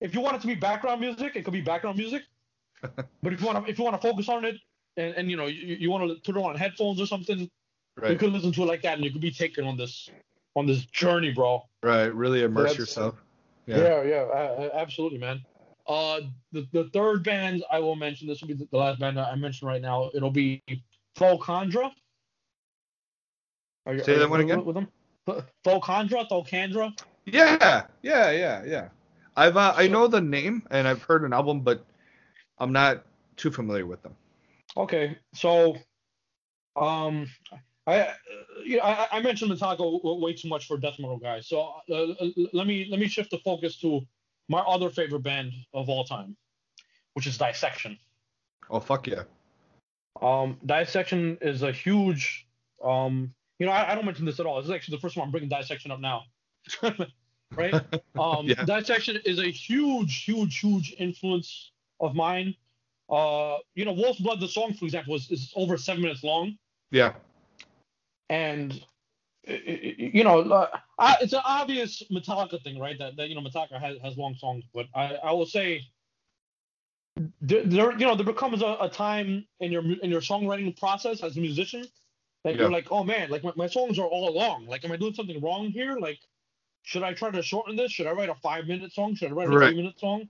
if 0.00 0.14
you 0.14 0.20
want 0.20 0.34
it 0.36 0.40
to 0.40 0.48
be 0.48 0.56
background 0.56 1.00
music, 1.00 1.36
it 1.36 1.44
could 1.44 1.52
be 1.52 1.60
background 1.60 1.96
music. 1.96 2.22
but 2.82 3.32
if 3.32 3.40
you 3.40 3.46
want 3.46 3.64
to 3.64 3.70
if 3.70 3.78
you 3.78 3.84
want 3.84 4.00
to 4.00 4.06
focus 4.06 4.28
on 4.28 4.44
it 4.44 4.56
and, 4.96 5.14
and 5.14 5.30
you 5.30 5.36
know 5.36 5.46
you, 5.46 5.76
you 5.76 5.90
want 5.92 6.08
to 6.08 6.16
put 6.24 6.36
it 6.36 6.44
on 6.44 6.56
headphones 6.56 7.00
or 7.00 7.06
something, 7.06 7.38
you 7.38 7.48
Right. 7.96 8.18
could 8.18 8.32
listen 8.32 8.50
to 8.50 8.62
it 8.62 8.66
like 8.66 8.82
that, 8.82 8.94
and 8.94 9.04
you 9.04 9.12
could 9.12 9.20
be 9.20 9.30
taken 9.30 9.64
on 9.64 9.76
this 9.76 10.10
on 10.56 10.66
this 10.66 10.84
journey, 10.86 11.32
bro. 11.32 11.62
Right. 11.84 12.12
Really 12.12 12.42
immerse 12.42 12.70
That's- 12.70 12.78
yourself. 12.80 13.14
Yeah, 13.66 14.02
Yeah. 14.02 14.02
yeah, 14.02 14.68
absolutely, 14.74 15.18
man. 15.18 15.44
Uh, 15.86 16.20
the, 16.52 16.66
the 16.72 16.90
third 16.92 17.22
band 17.22 17.64
I 17.70 17.78
will 17.78 17.94
mention, 17.96 18.26
this 18.26 18.40
will 18.40 18.48
be 18.48 18.54
the, 18.54 18.66
last 18.76 18.98
band 18.98 19.18
I 19.20 19.34
mention 19.36 19.68
right 19.68 19.80
now. 19.80 20.10
It'll 20.14 20.30
be 20.30 20.62
Thulcandra. 21.16 21.92
Are 23.86 23.94
you, 23.94 24.04
Say 24.04 24.14
are 24.14 24.18
that 24.18 24.24
you 24.24 24.30
one 24.30 24.40
again? 24.40 24.64
With 24.64 24.74
them? 24.74 24.88
Th- 25.26 25.42
Thulcandra, 25.64 26.28
Thulcandra. 26.28 26.92
Yeah. 27.26 27.86
Yeah. 28.02 28.30
Yeah. 28.30 28.64
Yeah. 28.64 28.88
I've 29.36 29.56
uh, 29.56 29.74
I 29.76 29.88
know 29.88 30.06
the 30.06 30.20
name 30.20 30.62
and 30.70 30.86
I've 30.86 31.02
heard 31.02 31.24
an 31.24 31.32
album, 31.32 31.60
but 31.60 31.84
I'm 32.58 32.72
not 32.72 33.04
too 33.36 33.50
familiar 33.50 33.86
with 33.86 34.02
them. 34.02 34.14
Okay, 34.76 35.16
so 35.34 35.76
um, 36.76 37.26
I 37.86 38.12
you 38.64 38.76
know, 38.76 38.82
I, 38.82 39.08
I 39.12 39.20
mentioned 39.20 39.50
Metallica 39.50 40.20
way 40.20 40.32
too 40.32 40.48
much 40.48 40.66
for 40.66 40.78
death 40.78 40.98
metal 40.98 41.18
guys. 41.18 41.48
So 41.48 41.74
uh, 41.92 42.06
let 42.52 42.66
me 42.66 42.86
let 42.90 43.00
me 43.00 43.08
shift 43.08 43.30
the 43.30 43.38
focus 43.38 43.76
to 43.80 44.00
my 44.48 44.60
other 44.60 44.90
favorite 44.90 45.22
band 45.22 45.52
of 45.72 45.88
all 45.88 46.04
time, 46.04 46.36
which 47.14 47.26
is 47.26 47.38
Dissection. 47.38 47.98
Oh 48.70 48.80
fuck 48.80 49.06
yeah. 49.06 49.24
Um, 50.22 50.58
Dissection 50.64 51.38
is 51.40 51.62
a 51.62 51.72
huge 51.72 52.46
um, 52.82 53.34
you 53.58 53.66
know 53.66 53.72
I, 53.72 53.92
I 53.92 53.94
don't 53.94 54.04
mention 54.04 54.24
this 54.24 54.40
at 54.40 54.46
all. 54.46 54.56
This 54.56 54.66
is 54.66 54.70
actually 54.72 54.96
the 54.96 55.00
first 55.00 55.16
one 55.16 55.26
I'm 55.26 55.30
bringing 55.30 55.48
Dissection 55.48 55.90
up 55.90 56.00
now. 56.00 56.24
right? 57.56 57.74
Um, 58.18 58.46
Yeah. 58.46 58.64
Dissection 58.64 59.18
is 59.24 59.38
a 59.38 59.50
huge, 59.50 60.24
huge, 60.24 60.58
huge 60.60 60.94
influence 60.98 61.72
of 62.00 62.14
mine. 62.14 62.54
Uh, 63.10 63.58
you 63.74 63.84
know, 63.84 63.92
Wolf's 63.92 64.20
Blood, 64.20 64.40
the 64.40 64.48
song, 64.48 64.72
for 64.74 64.84
example, 64.84 65.14
is, 65.14 65.30
is 65.30 65.52
over 65.56 65.76
seven 65.76 66.02
minutes 66.02 66.22
long. 66.22 66.56
Yeah. 66.90 67.14
and 68.30 68.80
you 69.46 70.24
know, 70.24 70.40
uh, 70.40 70.68
I, 70.98 71.16
it's 71.20 71.32
an 71.32 71.42
obvious 71.44 72.02
Metallica 72.10 72.62
thing, 72.62 72.78
right? 72.78 72.98
That, 72.98 73.16
that 73.16 73.28
you 73.28 73.34
know, 73.34 73.42
Metallica 73.42 73.78
has, 73.78 73.98
has 74.02 74.16
long 74.16 74.34
songs, 74.36 74.64
but 74.72 74.86
I, 74.94 75.16
I 75.16 75.32
will 75.32 75.46
say, 75.46 75.82
there, 77.40 77.62
there 77.64 77.92
you 77.92 78.06
know, 78.06 78.14
there 78.14 78.24
becomes 78.24 78.62
a, 78.62 78.76
a 78.80 78.88
time 78.88 79.46
in 79.60 79.70
your 79.70 79.82
in 79.82 80.10
your 80.10 80.20
songwriting 80.20 80.76
process 80.78 81.22
as 81.22 81.36
a 81.36 81.40
musician 81.40 81.84
that 82.44 82.56
you're 82.56 82.70
like, 82.70 82.88
oh 82.90 83.02
man, 83.02 83.30
like 83.30 83.42
my, 83.42 83.52
my 83.56 83.66
songs 83.66 83.98
are 83.98 84.06
all 84.06 84.32
long. 84.32 84.66
Like, 84.66 84.84
am 84.84 84.92
I 84.92 84.96
doing 84.96 85.14
something 85.14 85.40
wrong 85.40 85.70
here? 85.70 85.96
Like, 85.98 86.20
should 86.82 87.02
I 87.02 87.14
try 87.14 87.30
to 87.30 87.42
shorten 87.42 87.74
this? 87.74 87.90
Should 87.90 88.06
I 88.06 88.12
write 88.12 88.28
a 88.28 88.34
five 88.36 88.66
minute 88.66 88.92
song? 88.92 89.14
Should 89.14 89.30
I 89.30 89.34
write 89.34 89.48
a 89.48 89.52
Right. 89.52 89.68
three 89.68 89.76
minute 89.76 89.98
song? 89.98 90.28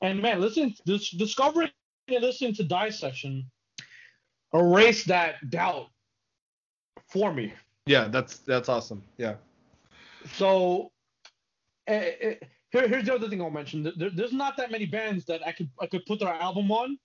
And 0.00 0.20
man, 0.20 0.40
listen, 0.40 0.74
this 0.84 1.10
discovering 1.10 1.70
and 2.08 2.22
listening 2.22 2.54
to 2.54 2.64
Dissection 2.64 3.48
erased 4.52 5.06
that 5.08 5.50
doubt 5.50 5.88
for 7.08 7.32
me. 7.32 7.52
Yeah, 7.86 8.08
that's 8.08 8.38
that's 8.38 8.68
awesome. 8.68 9.02
Yeah. 9.16 9.36
So, 10.34 10.90
uh, 11.88 11.92
uh, 11.92 12.34
here, 12.70 12.88
here's 12.88 13.06
the 13.06 13.14
other 13.14 13.28
thing 13.28 13.40
I'll 13.40 13.50
mention. 13.50 13.92
There, 13.96 14.10
there's 14.10 14.32
not 14.32 14.56
that 14.56 14.70
many 14.70 14.86
bands 14.86 15.24
that 15.26 15.46
I 15.46 15.52
could 15.52 15.70
I 15.80 15.86
could 15.86 16.04
put 16.06 16.18
their 16.20 16.28
album 16.28 16.70
on, 16.70 16.98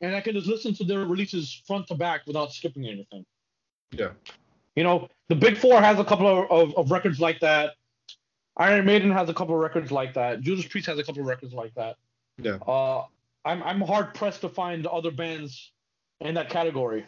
and 0.00 0.16
I 0.16 0.20
could 0.20 0.34
just 0.34 0.46
listen 0.46 0.74
to 0.74 0.84
their 0.84 1.00
releases 1.00 1.62
front 1.66 1.86
to 1.88 1.94
back 1.94 2.26
without 2.26 2.52
skipping 2.52 2.86
anything. 2.86 3.24
Yeah. 3.92 4.10
You 4.74 4.84
know, 4.84 5.08
the 5.28 5.34
Big 5.34 5.56
Four 5.56 5.80
has 5.80 5.98
a 5.98 6.04
couple 6.04 6.26
of, 6.26 6.50
of, 6.50 6.76
of 6.76 6.90
records 6.90 7.20
like 7.20 7.40
that. 7.40 7.74
Iron 8.58 8.84
Maiden 8.86 9.10
has 9.10 9.28
a 9.28 9.34
couple 9.34 9.54
of 9.54 9.60
records 9.60 9.90
like 9.92 10.14
that. 10.14 10.40
Judas 10.40 10.66
Priest 10.66 10.86
has 10.86 10.98
a 10.98 11.04
couple 11.04 11.20
of 11.22 11.26
records 11.28 11.52
like 11.52 11.74
that. 11.74 11.96
Yeah. 12.38 12.56
Uh, 12.66 13.04
I'm 13.44 13.62
I'm 13.62 13.80
hard 13.80 14.12
pressed 14.14 14.40
to 14.42 14.48
find 14.48 14.86
other 14.86 15.10
bands 15.10 15.72
in 16.20 16.34
that 16.34 16.50
category. 16.50 17.06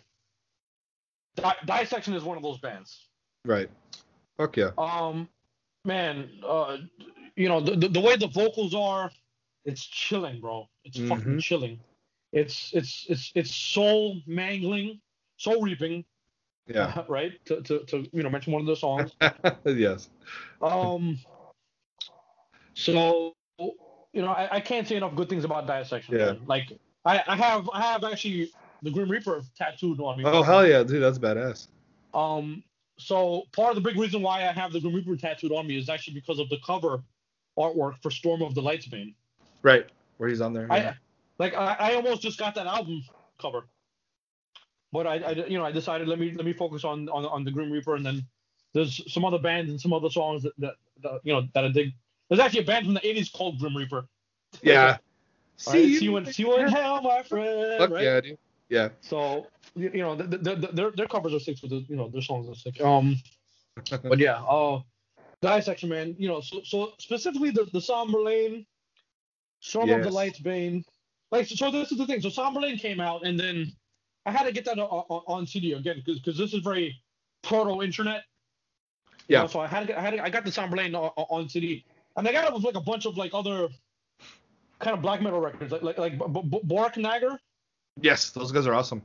Di- 1.36 1.56
Dissection 1.66 2.14
is 2.14 2.22
one 2.24 2.36
of 2.36 2.42
those 2.42 2.58
bands. 2.58 3.08
Right. 3.44 3.70
Fuck 4.36 4.56
yeah. 4.56 4.70
Um, 4.78 5.28
man, 5.84 6.28
uh, 6.46 6.78
you 7.36 7.48
know 7.48 7.60
the, 7.60 7.88
the 7.88 8.00
way 8.00 8.16
the 8.16 8.28
vocals 8.28 8.74
are, 8.74 9.10
it's 9.64 9.84
chilling, 9.84 10.40
bro. 10.40 10.68
It's 10.84 10.98
fucking 10.98 11.24
Mhm. 11.36 11.40
chilling. 11.40 11.80
It's 12.32 12.70
it's 12.72 13.06
it's 13.08 13.32
it's 13.34 13.54
soul 13.54 14.20
mangling, 14.26 15.00
soul 15.38 15.62
reaping, 15.62 16.04
Yeah. 16.68 17.02
right? 17.08 17.32
To, 17.46 17.60
to 17.62 17.80
to 17.86 18.08
you 18.12 18.22
know 18.22 18.30
mention 18.30 18.52
one 18.52 18.60
of 18.60 18.66
the 18.66 18.76
songs. 18.76 19.12
yes. 19.64 20.08
Um, 20.62 21.18
so 22.74 23.34
you 23.58 24.22
know 24.22 24.28
I, 24.28 24.56
I 24.56 24.60
can't 24.60 24.86
say 24.86 24.96
enough 24.96 25.14
good 25.14 25.28
things 25.28 25.44
about 25.44 25.66
Dissection. 25.66 26.16
Yeah. 26.16 26.26
man. 26.26 26.40
Like 26.46 26.72
I 27.04 27.22
I 27.26 27.36
have 27.36 27.68
I 27.72 27.80
have 27.82 28.04
actually 28.04 28.52
the 28.82 28.90
Grim 28.90 29.10
Reaper 29.10 29.42
tattooed 29.56 30.00
on 30.00 30.18
me. 30.18 30.24
Oh 30.26 30.42
hell 30.42 30.66
yeah, 30.66 30.82
dude, 30.82 31.02
that's 31.02 31.18
badass. 31.18 31.68
Um, 32.14 32.62
so 32.98 33.44
part 33.52 33.70
of 33.70 33.74
the 33.76 33.88
big 33.88 33.98
reason 33.98 34.22
why 34.22 34.48
I 34.48 34.52
have 34.52 34.72
the 34.72 34.80
Grim 34.80 34.94
Reaper 34.94 35.16
tattooed 35.16 35.52
on 35.52 35.66
me 35.66 35.78
is 35.78 35.88
actually 35.88 36.14
because 36.14 36.38
of 36.38 36.48
the 36.48 36.58
cover 36.64 37.02
artwork 37.58 38.00
for 38.02 38.10
Storm 38.10 38.42
of 38.42 38.54
the 38.54 38.62
Light's 38.62 38.86
Bane. 38.86 39.14
Right. 39.62 39.86
Where 40.18 40.28
he's 40.28 40.40
on 40.40 40.52
there. 40.52 40.70
I 40.70 40.94
like 41.38 41.54
I, 41.54 41.76
I 41.78 41.94
almost 41.94 42.22
just 42.22 42.38
got 42.38 42.54
that 42.56 42.66
album 42.66 43.02
cover, 43.40 43.64
but 44.92 45.06
I, 45.06 45.16
I 45.16 45.30
you 45.32 45.58
know 45.58 45.64
I 45.64 45.72
decided 45.72 46.08
let 46.08 46.18
me 46.18 46.32
let 46.34 46.44
me 46.44 46.52
focus 46.52 46.84
on 46.84 47.08
on, 47.08 47.24
on 47.26 47.44
the 47.44 47.50
Grim 47.50 47.70
Reaper 47.70 47.96
and 47.96 48.04
then 48.04 48.24
there's 48.74 49.00
some 49.12 49.24
other 49.24 49.38
bands 49.38 49.70
and 49.70 49.80
some 49.80 49.92
other 49.92 50.10
songs 50.10 50.42
that, 50.42 50.52
that, 50.58 50.74
that 51.02 51.20
you 51.24 51.32
know 51.32 51.46
that 51.54 51.64
I 51.64 51.68
dig. 51.68 51.92
There's 52.28 52.40
actually 52.40 52.60
a 52.60 52.64
band 52.64 52.84
from 52.84 52.94
the 52.94 53.00
'80s 53.00 53.32
called 53.32 53.58
Grim 53.58 53.76
Reaper. 53.76 54.06
yeah. 54.62 54.98
All 55.66 55.72
right, 55.72 55.82
see 55.82 56.04
you 56.04 56.16
in 56.16 56.26
see 56.26 56.44
you 56.44 56.56
in 56.56 56.68
hell, 56.68 57.02
my 57.02 57.22
friend. 57.24 57.78
Fuck 57.78 57.90
right? 57.90 58.04
yeah, 58.04 58.20
dude. 58.20 58.38
Yeah. 58.68 58.90
So 59.00 59.48
you, 59.74 59.90
you 59.92 60.02
know, 60.02 60.14
the, 60.14 60.24
the, 60.24 60.54
the, 60.54 60.68
their 60.68 60.90
their 60.92 61.06
covers 61.06 61.34
are 61.34 61.40
sick 61.40 61.58
with 61.62 61.72
the 61.72 61.84
you 61.88 61.96
know 61.96 62.08
their 62.08 62.22
songs 62.22 62.48
are 62.48 62.54
sick. 62.54 62.80
Um, 62.80 63.16
but 64.02 64.18
yeah, 64.20 64.40
uh, 64.44 64.80
dissection 65.42 65.88
man. 65.88 66.14
You 66.16 66.28
know, 66.28 66.40
so 66.40 66.60
so 66.64 66.92
specifically 66.98 67.50
the 67.50 67.68
the 67.72 67.80
Somberlain, 67.80 68.66
Storm 69.60 69.90
of 69.90 70.02
the 70.02 70.10
Light's 70.10 70.38
Bane. 70.38 70.84
Like 71.32 71.46
so, 71.46 71.56
so 71.56 71.70
this 71.72 71.90
is 71.90 71.98
the 71.98 72.06
thing. 72.06 72.20
So 72.20 72.28
Somberlain 72.28 72.78
came 72.78 73.00
out, 73.00 73.26
and 73.26 73.38
then 73.38 73.72
I 74.28 74.30
had 74.30 74.44
to 74.44 74.52
get 74.52 74.64
that 74.66 74.78
on, 74.78 74.86
on, 74.88 75.22
on 75.26 75.46
CD 75.46 75.72
again 75.72 76.02
because 76.04 76.36
this 76.36 76.52
is 76.52 76.60
very 76.60 77.00
proto 77.42 77.82
internet. 77.82 78.24
Yeah. 79.28 79.46
so 79.46 79.60
I 79.60 79.66
had 79.66 79.80
to 79.80 79.86
get, 79.86 79.98
I 79.98 80.00
had 80.00 80.10
to, 80.14 80.22
I 80.22 80.30
got 80.30 80.44
the 80.44 80.52
Somberlain 80.52 80.94
on, 80.94 81.10
on 81.16 81.48
CD, 81.48 81.84
and 82.16 82.26
I 82.28 82.32
got 82.32 82.46
it 82.48 82.52
with 82.54 82.64
like 82.64 82.76
a 82.76 82.80
bunch 82.80 83.04
of 83.06 83.16
like 83.16 83.32
other 83.34 83.68
kind 84.80 84.94
of 84.96 85.02
black 85.02 85.20
metal 85.22 85.40
records, 85.40 85.72
like 85.72 85.82
like 85.82 85.98
like 85.98 86.18
B- 86.18 86.42
B- 86.50 86.60
Borknagar 86.64 87.38
Yes, 88.00 88.30
those 88.30 88.52
guys 88.52 88.66
are 88.66 88.74
awesome. 88.74 89.02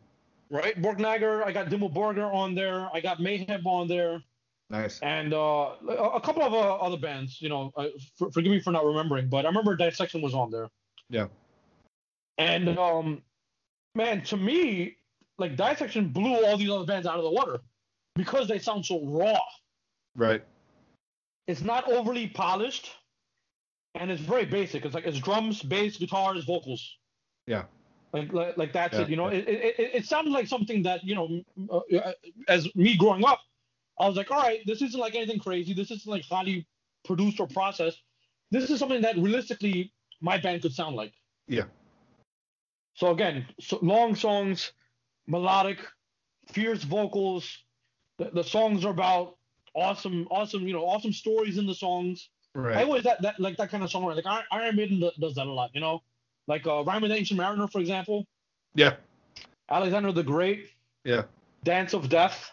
right? 0.50 0.80
Borknagar, 0.82 1.44
I 1.46 1.52
got 1.52 1.68
Dimmu 1.68 1.94
Borgir 1.94 2.32
on 2.34 2.54
there, 2.56 2.90
I 2.94 3.02
got 3.02 3.20
Mayhem 3.20 3.66
on 3.66 3.88
there, 3.88 4.22
Nice. 4.70 5.00
and 5.02 5.34
uh, 5.34 5.72
a 5.90 5.94
a 6.20 6.22
couple 6.22 6.44
of 6.44 6.54
uh, 6.54 6.76
other 6.76 6.98
bands. 6.98 7.42
You 7.42 7.50
know, 7.50 7.72
uh, 7.76 7.88
for, 8.18 8.32
forgive 8.32 8.52
me 8.52 8.60
for 8.62 8.72
not 8.72 8.86
remembering, 8.86 9.28
but 9.30 9.46
I 9.46 9.50
remember 9.50 9.76
Dissection 9.76 10.22
was 10.22 10.34
on 10.34 10.52
there. 10.52 10.70
Yeah. 11.10 11.28
And 12.38 12.78
um, 12.80 13.22
man, 13.96 14.24
to 14.26 14.38
me, 14.38 14.96
like 15.38 15.56
Dissection 15.56 16.10
blew 16.10 16.46
all 16.46 16.58
these 16.58 16.70
other 16.70 16.86
bands 16.86 17.08
out 17.08 17.18
of 17.18 17.24
the 17.24 17.32
water 17.32 17.60
because 18.16 18.48
they 18.48 18.60
sound 18.60 18.86
so 18.86 19.04
raw. 19.06 19.40
Right. 20.16 20.44
It's 21.48 21.62
not 21.62 21.90
overly 21.92 22.28
polished, 22.28 22.92
and 23.96 24.10
it's 24.12 24.22
very 24.22 24.46
basic. 24.46 24.86
It's 24.86 24.96
like 24.96 25.06
it's 25.06 25.20
drums, 25.20 25.62
bass, 25.62 25.98
guitars, 25.98 26.46
vocals. 26.46 26.98
Yeah. 27.48 27.64
Like, 28.14 28.32
like, 28.32 28.58
like 28.58 28.74
that's 28.74 28.94
Yeah, 28.94 29.02
it, 29.02 29.10
you 29.10 29.16
know. 29.16 29.32
yeah. 29.32 29.40
It, 29.40 29.50
it, 29.50 29.80
it, 29.80 29.92
it 29.96 30.06
sounded 30.06 30.32
like 30.32 30.48
something 30.48 30.84
that, 30.84 31.04
you 31.04 31.16
know, 31.16 31.42
uh, 31.72 32.12
as 32.48 32.74
me 32.76 32.96
growing 32.96 33.26
up, 33.26 33.40
I 34.00 34.08
was 34.08 34.16
like, 34.16 34.32
all 34.32 34.42
right, 34.42 34.62
this 34.66 34.82
isn't 34.82 35.00
like 35.00 35.16
anything 35.16 35.40
crazy. 35.40 35.74
This 35.74 35.92
isn't 35.92 36.10
like 36.10 36.24
highly 36.24 36.68
produced 37.04 37.40
or 37.40 37.48
processed. 37.48 38.02
This 38.52 38.70
is 38.70 38.80
something 38.80 39.02
that 39.02 39.18
realistically 39.18 39.92
my 40.22 40.38
band 40.38 40.62
could 40.62 40.74
sound 40.74 40.96
like. 40.96 41.14
Yeah. 41.48 41.64
So 42.96 43.12
again, 43.12 43.48
so 43.60 43.80
long 43.82 44.16
songs, 44.16 44.72
melodic, 45.28 45.80
fierce 46.52 46.84
vocals. 46.84 47.58
The, 48.18 48.30
the 48.34 48.44
songs 48.44 48.86
are 48.86 48.92
about 48.92 49.38
awesome, 49.74 50.28
awesome, 50.30 50.68
you 50.68 50.74
know, 50.74 50.84
awesome 50.86 51.14
stories 51.14 51.58
in 51.58 51.66
the 51.66 51.76
songs. 51.76 52.30
I 52.56 52.60
Right. 52.60 52.86
always 52.86 53.04
that, 53.04 53.20
that 53.24 53.40
like 53.40 53.58
that 53.58 53.72
kind 53.72 53.84
of 53.84 53.90
song. 53.90 54.04
Like 54.06 54.26
Iron- 54.28 54.46
Iron 54.52 54.76
Maiden 54.76 55.00
does 55.20 55.34
that 55.36 55.48
a 55.48 55.52
lot, 55.52 55.72
you 55.74 55.82
know. 55.82 56.04
Like 56.48 56.68
uh, 56.68 56.84
Rhyme 56.84 57.04
of 57.04 57.10
the 57.10 57.16
Ancient 57.16 57.38
Mariner, 57.40 57.68
for 57.68 57.80
example. 57.80 58.28
Yeah. 58.76 58.96
Alexander 59.70 60.12
the 60.12 60.22
Great, 60.24 60.70
Yeah. 61.04 61.24
Dance 61.64 61.94
of 61.94 62.10
Death. 62.10 62.52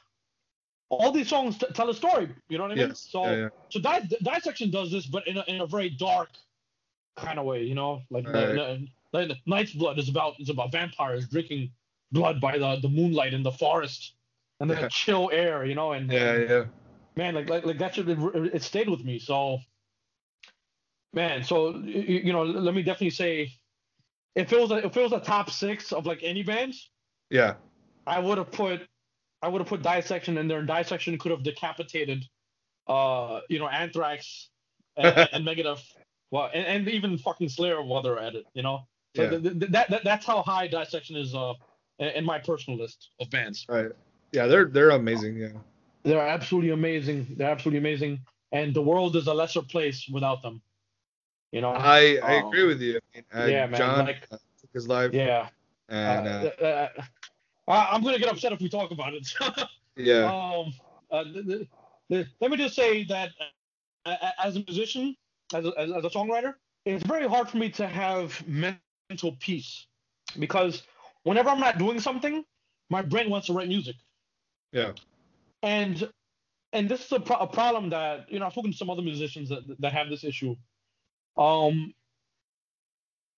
All 0.89 1.13
these 1.13 1.29
songs 1.29 1.59
t- 1.59 1.67
tell 1.75 1.91
a 1.91 1.95
story. 1.95 2.29
You 2.49 2.57
know 2.59 2.65
what 2.65 2.73
I 2.73 2.77
mean? 2.77 2.89
Yes. 2.89 3.07
So 3.11 3.25
yeah, 3.25 3.37
yeah. 3.37 3.49
so 3.69 3.81
Di- 3.81 4.09
Dissection 4.23 4.71
does 4.71 4.91
this, 4.91 5.07
but 5.07 5.27
in 5.29 5.37
a, 5.37 5.45
in 5.49 5.61
a 5.61 5.67
very 5.67 5.91
dark 5.91 6.31
kind 7.17 7.39
of 7.39 7.45
way. 7.45 7.63
You 7.65 7.75
know, 7.75 8.03
like 8.11 8.27
Right. 8.27 8.81
like 9.13 9.31
Night's 9.47 9.73
Blood 9.73 9.99
is 9.99 10.09
about 10.09 10.35
is 10.41 10.49
about 10.49 10.73
vampires 10.73 11.29
drinking 11.29 11.71
blood 12.12 12.41
by 12.41 12.59
the 12.59 12.77
the 12.82 12.89
moonlight 12.89 13.35
in 13.35 13.43
the 13.43 13.53
forest 13.53 14.15
and 14.61 14.70
then 14.70 14.78
Yeah. 14.78 14.85
the 14.85 14.91
chill 14.91 15.31
air. 15.32 15.65
You 15.65 15.74
know, 15.74 15.93
and 15.93 16.11
Yeah, 16.11 16.37
yeah. 16.37 16.65
man, 17.16 17.35
like 17.35 17.49
like 17.49 17.65
like 17.66 17.78
that 17.78 17.95
should 17.95 18.09
it, 18.09 18.19
it 18.55 18.62
stayed 18.62 18.89
with 18.89 19.05
me. 19.05 19.19
So, 19.19 19.59
man, 21.12 21.45
so 21.45 21.77
you, 21.78 22.20
you 22.27 22.32
know, 22.32 22.43
let 22.45 22.74
me 22.74 22.82
definitely 22.82 23.11
say, 23.11 23.53
if 24.35 24.53
it 24.53 24.61
was 24.61 24.70
a, 24.70 24.87
if 24.87 24.97
it 24.97 25.03
was 25.03 25.12
a 25.12 25.20
top 25.20 25.51
six 25.51 25.93
of 25.93 26.07
like 26.07 26.20
any 26.23 26.43
bands, 26.43 26.91
Yeah. 27.31 27.55
I 28.07 28.19
would 28.19 28.39
have 28.39 28.51
put 28.53 28.87
I 29.43 29.49
would 29.49 29.61
have 29.61 29.69
put 29.69 29.82
dissection 29.82 30.37
in 30.39 30.49
there, 30.49 30.59
and 30.59 30.69
dissection 30.69 31.19
could 31.19 31.31
have 31.31 31.43
decapitated, 31.43 32.24
uh, 32.89 33.41
you 33.49 33.59
know, 33.59 33.69
Anthrax 33.69 34.51
and, 34.97 35.28
and 35.32 35.47
Megadeth, 35.47 35.82
well, 36.31 36.51
and, 36.53 36.66
and 36.66 36.89
even 36.89 37.16
fucking 37.19 37.49
Slayer 37.49 37.82
while 37.82 38.03
they're 38.03 38.19
at 38.19 38.35
it, 38.35 38.45
you 38.55 38.62
know. 38.62 38.87
So 39.16 39.23
Yeah. 39.24 39.31
th- 39.31 39.43
th- 39.43 39.73
that, 39.73 39.91
that 39.91 40.05
that's 40.05 40.27
how 40.27 40.43
high 40.43 40.66
dissection 40.69 41.16
is 41.16 41.35
uh 41.35 41.55
in 42.01 42.24
my 42.24 42.39
personal 42.39 42.78
list 42.78 43.10
of 43.20 43.31
bands. 43.31 43.66
Right. 43.68 43.90
Yeah, 44.32 44.47
they're 44.47 44.66
they're 44.66 44.90
amazing. 44.90 45.36
Yeah. 45.36 45.48
They're 46.02 46.27
absolutely 46.27 46.70
amazing. 46.70 47.35
They're 47.36 47.51
absolutely 47.51 47.78
amazing, 47.78 48.20
and 48.52 48.74
the 48.74 48.82
world 48.82 49.16
is 49.16 49.27
a 49.27 49.35
lesser 49.35 49.62
place 49.62 50.09
without 50.12 50.43
them. 50.43 50.62
You 51.52 51.60
know. 51.60 51.70
I 51.70 52.18
I 52.22 52.39
Um, 52.40 52.48
agree 52.48 52.64
with 52.66 52.81
you. 52.81 52.98
I 52.98 53.16
mean, 53.16 53.24
uh, 53.35 53.47
yeah, 53.47 53.66
man, 53.66 53.78
Jon, 53.78 54.06
like- 54.06 54.27
uh, 54.31 54.36
his 54.72 54.89
live. 54.89 55.14
Yeah. 55.14 55.48
And 55.89 56.28
uh, 56.28 56.51
Uh, 56.60 56.64
uh, 56.64 56.89
I- 57.68 57.89
I'm 57.93 58.02
gonna 58.02 58.18
get 58.18 58.28
upset 58.28 58.52
if 58.52 58.60
we 58.60 58.68
talk 58.68 58.90
about 58.93 59.14
it. 59.14 59.27
yeah, 59.97 60.24
um, 60.32 60.72
uh, 61.10 61.24
th- 61.24 61.47
th- 61.47 61.68
th- 62.10 62.27
let 62.40 62.51
me 62.51 62.56
just 62.56 62.74
say 62.77 63.05
that 63.05 63.31
uh, 64.06 64.16
as 64.43 64.56
a 64.56 64.60
musician, 64.66 65.16
as 65.52 65.64
a, 65.66 65.72
as, 65.77 65.90
as 65.90 66.05
a 66.05 66.09
songwriter, 66.10 66.55
it's 66.86 67.05
very 67.05 67.27
hard 67.28 67.48
for 67.48 67.59
me 67.59 67.68
to 67.70 67.86
have 67.86 68.43
mental 68.47 69.36
peace 69.40 69.86
because 70.39 70.82
whenever 71.25 71.51
I'm 71.51 71.61
not 71.61 71.79
doing 71.79 72.01
something, 72.01 72.45
my 72.91 73.03
brain 73.03 73.31
wants 73.31 73.49
to 73.49 73.53
write 73.55 73.69
music. 73.69 73.97
yeah, 74.73 74.93
and 75.63 76.09
and 76.73 76.89
this 76.89 77.05
is 77.07 77.13
a, 77.13 77.21
pro- 77.21 77.39
a 77.39 77.49
problem 77.49 77.91
that 77.91 78.31
you 78.33 78.39
know 78.41 78.47
I've 78.47 78.53
spoken 78.53 78.73
to 78.73 78.77
some 78.79 78.91
other 78.91 79.03
musicians 79.03 79.49
that 79.51 79.65
that 79.81 79.93
have 79.93 80.11
this 80.11 80.25
issue. 80.25 80.57
Um, 81.37 81.95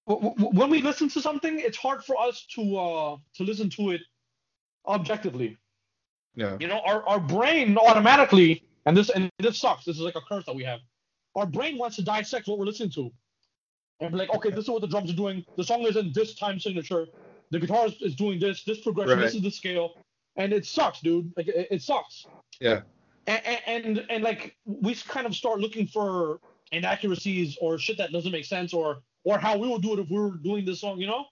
w- 0.09 0.31
w- 0.37 0.59
when 0.59 0.71
we 0.71 0.83
listen 0.83 1.09
to 1.11 1.21
something, 1.23 1.59
it's 1.61 1.79
hard 1.79 2.05
for 2.05 2.19
us 2.21 2.47
to 2.57 2.77
uh 2.79 3.17
to 3.37 3.45
listen 3.45 3.71
to 3.71 3.91
it 3.93 4.03
objectively. 4.87 5.59
yeah, 6.37 6.59
You 6.61 6.69
know, 6.69 6.81
our 6.87 7.07
our 7.09 7.21
brain 7.21 7.79
automatically, 7.79 8.65
and 8.87 8.97
this 8.97 9.11
and 9.11 9.31
this 9.39 9.59
sucks. 9.59 9.85
This 9.85 9.97
is 9.97 10.03
like 10.03 10.17
a 10.17 10.23
curse 10.29 10.47
that 10.47 10.57
we 10.57 10.65
have. 10.65 10.81
Our 11.37 11.47
brain 11.47 11.79
wants 11.79 11.97
to 11.97 12.03
dissect 12.03 12.49
what 12.49 12.59
we're 12.59 12.67
listening 12.67 12.91
to, 12.93 13.11
and 14.01 14.13
be 14.13 14.19
like, 14.19 14.35
okay, 14.35 14.51
this 14.51 14.65
is 14.65 14.71
what 14.71 14.83
the 14.83 14.89
drums 14.89 15.11
are 15.11 15.17
doing. 15.17 15.45
The 15.57 15.65
song 15.65 15.83
is 15.83 15.97
in 15.97 16.13
this 16.15 16.35
time 16.37 16.61
signature. 16.61 17.07
The 17.53 17.61
guitar 17.61 17.87
is, 17.87 18.17
doing 18.17 18.41
this, 18.41 18.65
this 18.65 18.81
progression, 18.81 19.21
this 19.21 19.35
is 19.35 19.43
the 19.43 19.51
scale, 19.51 19.93
and 20.37 20.53
it 20.53 20.67
sucks, 20.67 21.01
dude. 21.01 21.33
Like 21.37 21.47
it, 21.49 21.69
it 21.71 21.83
sucks 21.83 22.27
yeah, 22.63 22.81
and, 23.27 23.59
and 23.67 24.07
and 24.09 24.25
like 24.25 24.57
we 24.65 24.95
kind 24.95 25.27
of 25.27 25.35
start 25.35 25.59
looking 25.59 25.87
for 25.87 26.39
inaccuracies 26.71 27.59
or 27.61 27.77
shit 27.77 27.99
that 27.99 28.13
doesn't 28.13 28.31
make 28.31 28.45
sense 28.45 28.73
or 28.73 28.99
or 29.25 29.39
how 29.39 29.57
we 29.59 29.69
would 29.69 29.83
do 29.83 29.93
it 29.95 29.99
if 29.99 30.09
we 30.11 30.19
were 30.19 30.37
doing 30.37 30.65
this 30.65 30.81
song, 30.81 30.99
you 30.99 31.07
know? 31.07 31.25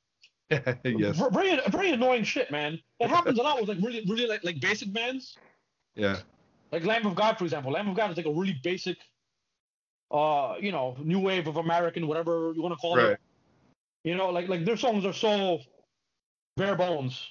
yes, 0.51 1.17
Very 1.33 1.61
very 1.69 1.91
annoying 1.93 2.25
shit, 2.25 2.51
man. 2.51 2.81
It 2.99 3.09
happens 3.17 3.39
a 3.39 3.43
lot 3.43 3.61
with 3.61 3.69
like 3.69 3.79
really 3.81 4.05
really 4.09 4.27
like 4.27 4.43
like 4.43 4.61
basic 4.61 4.93
bands, 4.93 5.37
yeah, 5.95 6.19
like 6.73 6.85
Lamb 6.85 7.07
of 7.07 7.15
God, 7.15 7.39
for 7.39 7.45
example. 7.45 7.71
Lamb 7.71 7.89
of 7.89 7.97
God 7.97 8.11
is 8.11 8.17
like 8.17 8.27
a 8.27 8.33
really 8.33 8.59
basic, 8.65 8.97
uh, 10.11 10.57
you 10.61 10.73
know, 10.73 10.97
new 11.01 11.21
wave 11.21 11.47
of 11.47 11.59
American, 11.59 12.09
whatever 12.09 12.53
you 12.57 12.63
want 12.63 12.75
to 12.75 12.81
call 12.81 12.97
right, 12.97 13.13
it. 13.13 13.21
You 14.03 14.17
know, 14.17 14.31
like 14.31 14.49
like 14.49 14.65
their 14.65 14.77
songs 14.77 15.05
are 15.05 15.13
so 15.13 15.61
bare 16.57 16.77
bones. 16.77 17.29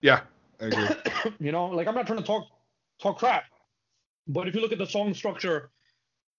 yeah, 0.00 0.20
I 0.60 0.66
agree. 0.66 0.88
you 1.40 1.52
know, 1.52 1.66
like 1.66 1.86
I'm 1.86 1.94
not 1.94 2.06
trying 2.06 2.18
to 2.20 2.24
talk 2.24 2.46
talk 3.00 3.18
crap, 3.18 3.44
but 4.28 4.48
if 4.48 4.54
you 4.54 4.60
look 4.60 4.72
at 4.72 4.78
the 4.78 4.86
song 4.86 5.14
structure 5.14 5.70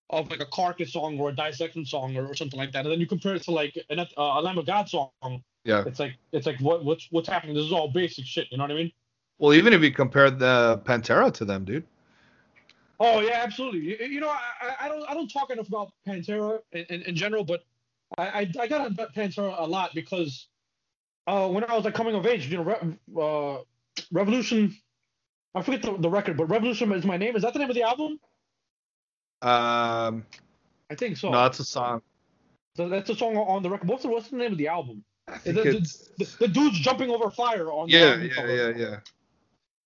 of 0.10 0.30
like 0.30 0.42
a 0.42 0.46
carcass 0.46 0.94
song 0.94 1.18
or 1.20 1.30
a 1.30 1.36
dissection 1.36 1.86
song 1.86 2.16
or, 2.18 2.28
or 2.28 2.36
something 2.36 2.60
like 2.60 2.72
that, 2.72 2.86
and 2.86 2.92
then 2.92 3.00
you 3.00 3.08
compare 3.08 3.36
it 3.36 3.44
to 3.44 3.52
like 3.52 3.78
an, 3.90 4.00
uh, 4.00 4.06
a 4.18 4.42
Lamb 4.42 4.58
of 4.58 4.66
God 4.66 4.88
song, 4.90 5.10
Yeah. 5.64 5.84
it's 5.86 6.00
like 6.00 6.18
it's 6.32 6.46
like 6.46 6.60
what 6.60 6.84
what's 6.86 7.08
what's 7.12 7.28
happening? 7.28 7.56
This 7.56 7.66
is 7.66 7.72
all 7.74 7.90
basic 7.90 8.26
shit. 8.26 8.48
You 8.52 8.58
know 8.58 8.64
what 8.66 8.72
I 8.72 8.76
mean? 8.76 8.92
Well, 9.40 9.54
even 9.54 9.74
if 9.74 9.82
you 9.82 9.92
compare 9.92 10.30
the 10.30 10.82
Pantera 10.86 11.34
to 11.34 11.46
them, 11.46 11.66
dude. 11.66 11.86
Oh 13.00 13.20
yeah, 13.22 13.42
absolutely. 13.44 13.80
You, 13.80 14.08
you 14.08 14.20
know, 14.20 14.30
I, 14.30 14.76
I- 14.82 14.88
don't 14.88 15.10
I 15.10 15.14
don't 15.14 15.28
talk 15.32 15.50
enough 15.50 15.68
about 15.68 15.92
Pantera 16.08 16.60
in, 16.72 16.86
in, 16.90 17.02
in 17.04 17.16
general, 17.16 17.44
but 17.44 17.64
I, 18.18 18.24
I 18.24 18.52
I 18.62 18.68
got 18.68 18.82
on 18.82 18.96
Pantera 18.96 19.56
a 19.58 19.66
lot 19.66 19.96
because 19.96 20.48
uh 21.28 21.48
when 21.50 21.64
I 21.64 21.76
was 21.76 21.86
like 21.86 21.94
coming 21.94 22.16
of 22.16 22.26
age, 22.26 22.48
you 22.48 22.58
know, 22.58 22.64
Re- 22.64 22.98
uh, 23.22 23.62
Revolution. 24.12 24.76
I 25.56 25.62
forget 25.62 25.84
the, 25.84 25.95
the 25.98 26.10
record, 26.10 26.36
but 26.36 26.45
Revolution 26.45 26.91
is 26.94 27.06
my 27.06 27.18
name. 27.18 27.36
Is 27.36 27.44
that 27.44 27.54
the 27.54 27.60
name 27.60 27.70
of 27.70 27.76
the 27.76 27.84
album? 27.84 28.20
Um, 29.44 30.26
I 30.90 30.95
think 30.95 31.18
so. 31.18 31.30
no, 31.30 31.44
that's 31.44 31.60
a 31.60 31.66
song. 31.66 32.02
So 32.76 32.90
that's 32.90 33.10
a 33.10 33.16
song 33.16 33.38
on 33.38 33.62
the 33.62 33.70
record. 33.70 33.88
What's 33.88 34.02
the, 34.04 34.10
what's 34.10 34.30
the 34.30 34.38
name 34.38 34.54
of 34.54 34.58
the 34.58 34.68
album? 34.68 35.04
I 35.28 35.38
The, 35.38 35.54
think 35.54 35.66
the, 35.66 35.78
it's. 35.78 36.38
the, 36.40 36.48
dude's 36.48 36.80
jumping 36.80 37.12
over 37.12 37.30
fire 37.30 37.72
on 37.72 37.88
the 37.88 37.94
Yeah, 37.94 38.12
album 38.12 38.30
yeah, 38.30 38.34
cover. 38.36 38.56
yeah, 38.56 38.70
yeah. 38.76 39.00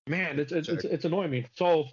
Man, 0.08 0.40
it's 0.40 0.54
it's, 0.54 0.70
it's 0.70 0.86
it's 0.86 1.06
annoying 1.06 1.32
me. 1.32 1.48
So 1.56 1.86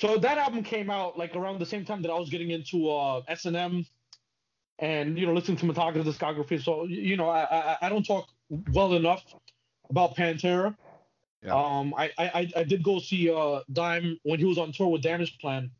so 0.00 0.18
that 0.18 0.38
album 0.38 0.64
came 0.64 0.90
out 0.90 1.16
like 1.16 1.36
around 1.36 1.60
the 1.60 1.66
same 1.66 1.84
time 1.84 2.02
that 2.02 2.10
I 2.10 2.18
was 2.18 2.30
getting 2.30 2.50
into 2.50 2.90
uh 2.90 3.22
S 3.28 3.44
and 3.44 3.56
M 3.56 3.86
and 4.80 5.16
you 5.16 5.26
know 5.26 5.32
listening 5.32 5.56
to 5.58 5.66
Metallica's 5.66 6.04
discography. 6.04 6.60
So 6.60 6.84
you 6.84 7.16
know 7.16 7.28
I, 7.28 7.44
I 7.44 7.76
I 7.82 7.88
don't 7.88 8.02
talk 8.02 8.26
well 8.72 8.94
enough 8.94 9.24
about 9.90 10.16
Pantera. 10.16 10.76
Yeah. 11.42 11.54
Um 11.54 11.94
I, 11.96 12.10
I 12.18 12.52
I- 12.56 12.64
did 12.64 12.82
go 12.82 12.98
see 12.98 13.30
uh 13.30 13.60
Dime 13.72 14.18
when 14.22 14.38
he 14.38 14.44
was 14.44 14.58
on 14.58 14.72
tour 14.72 14.88
with 14.88 15.02
Damageplan. 15.02 15.70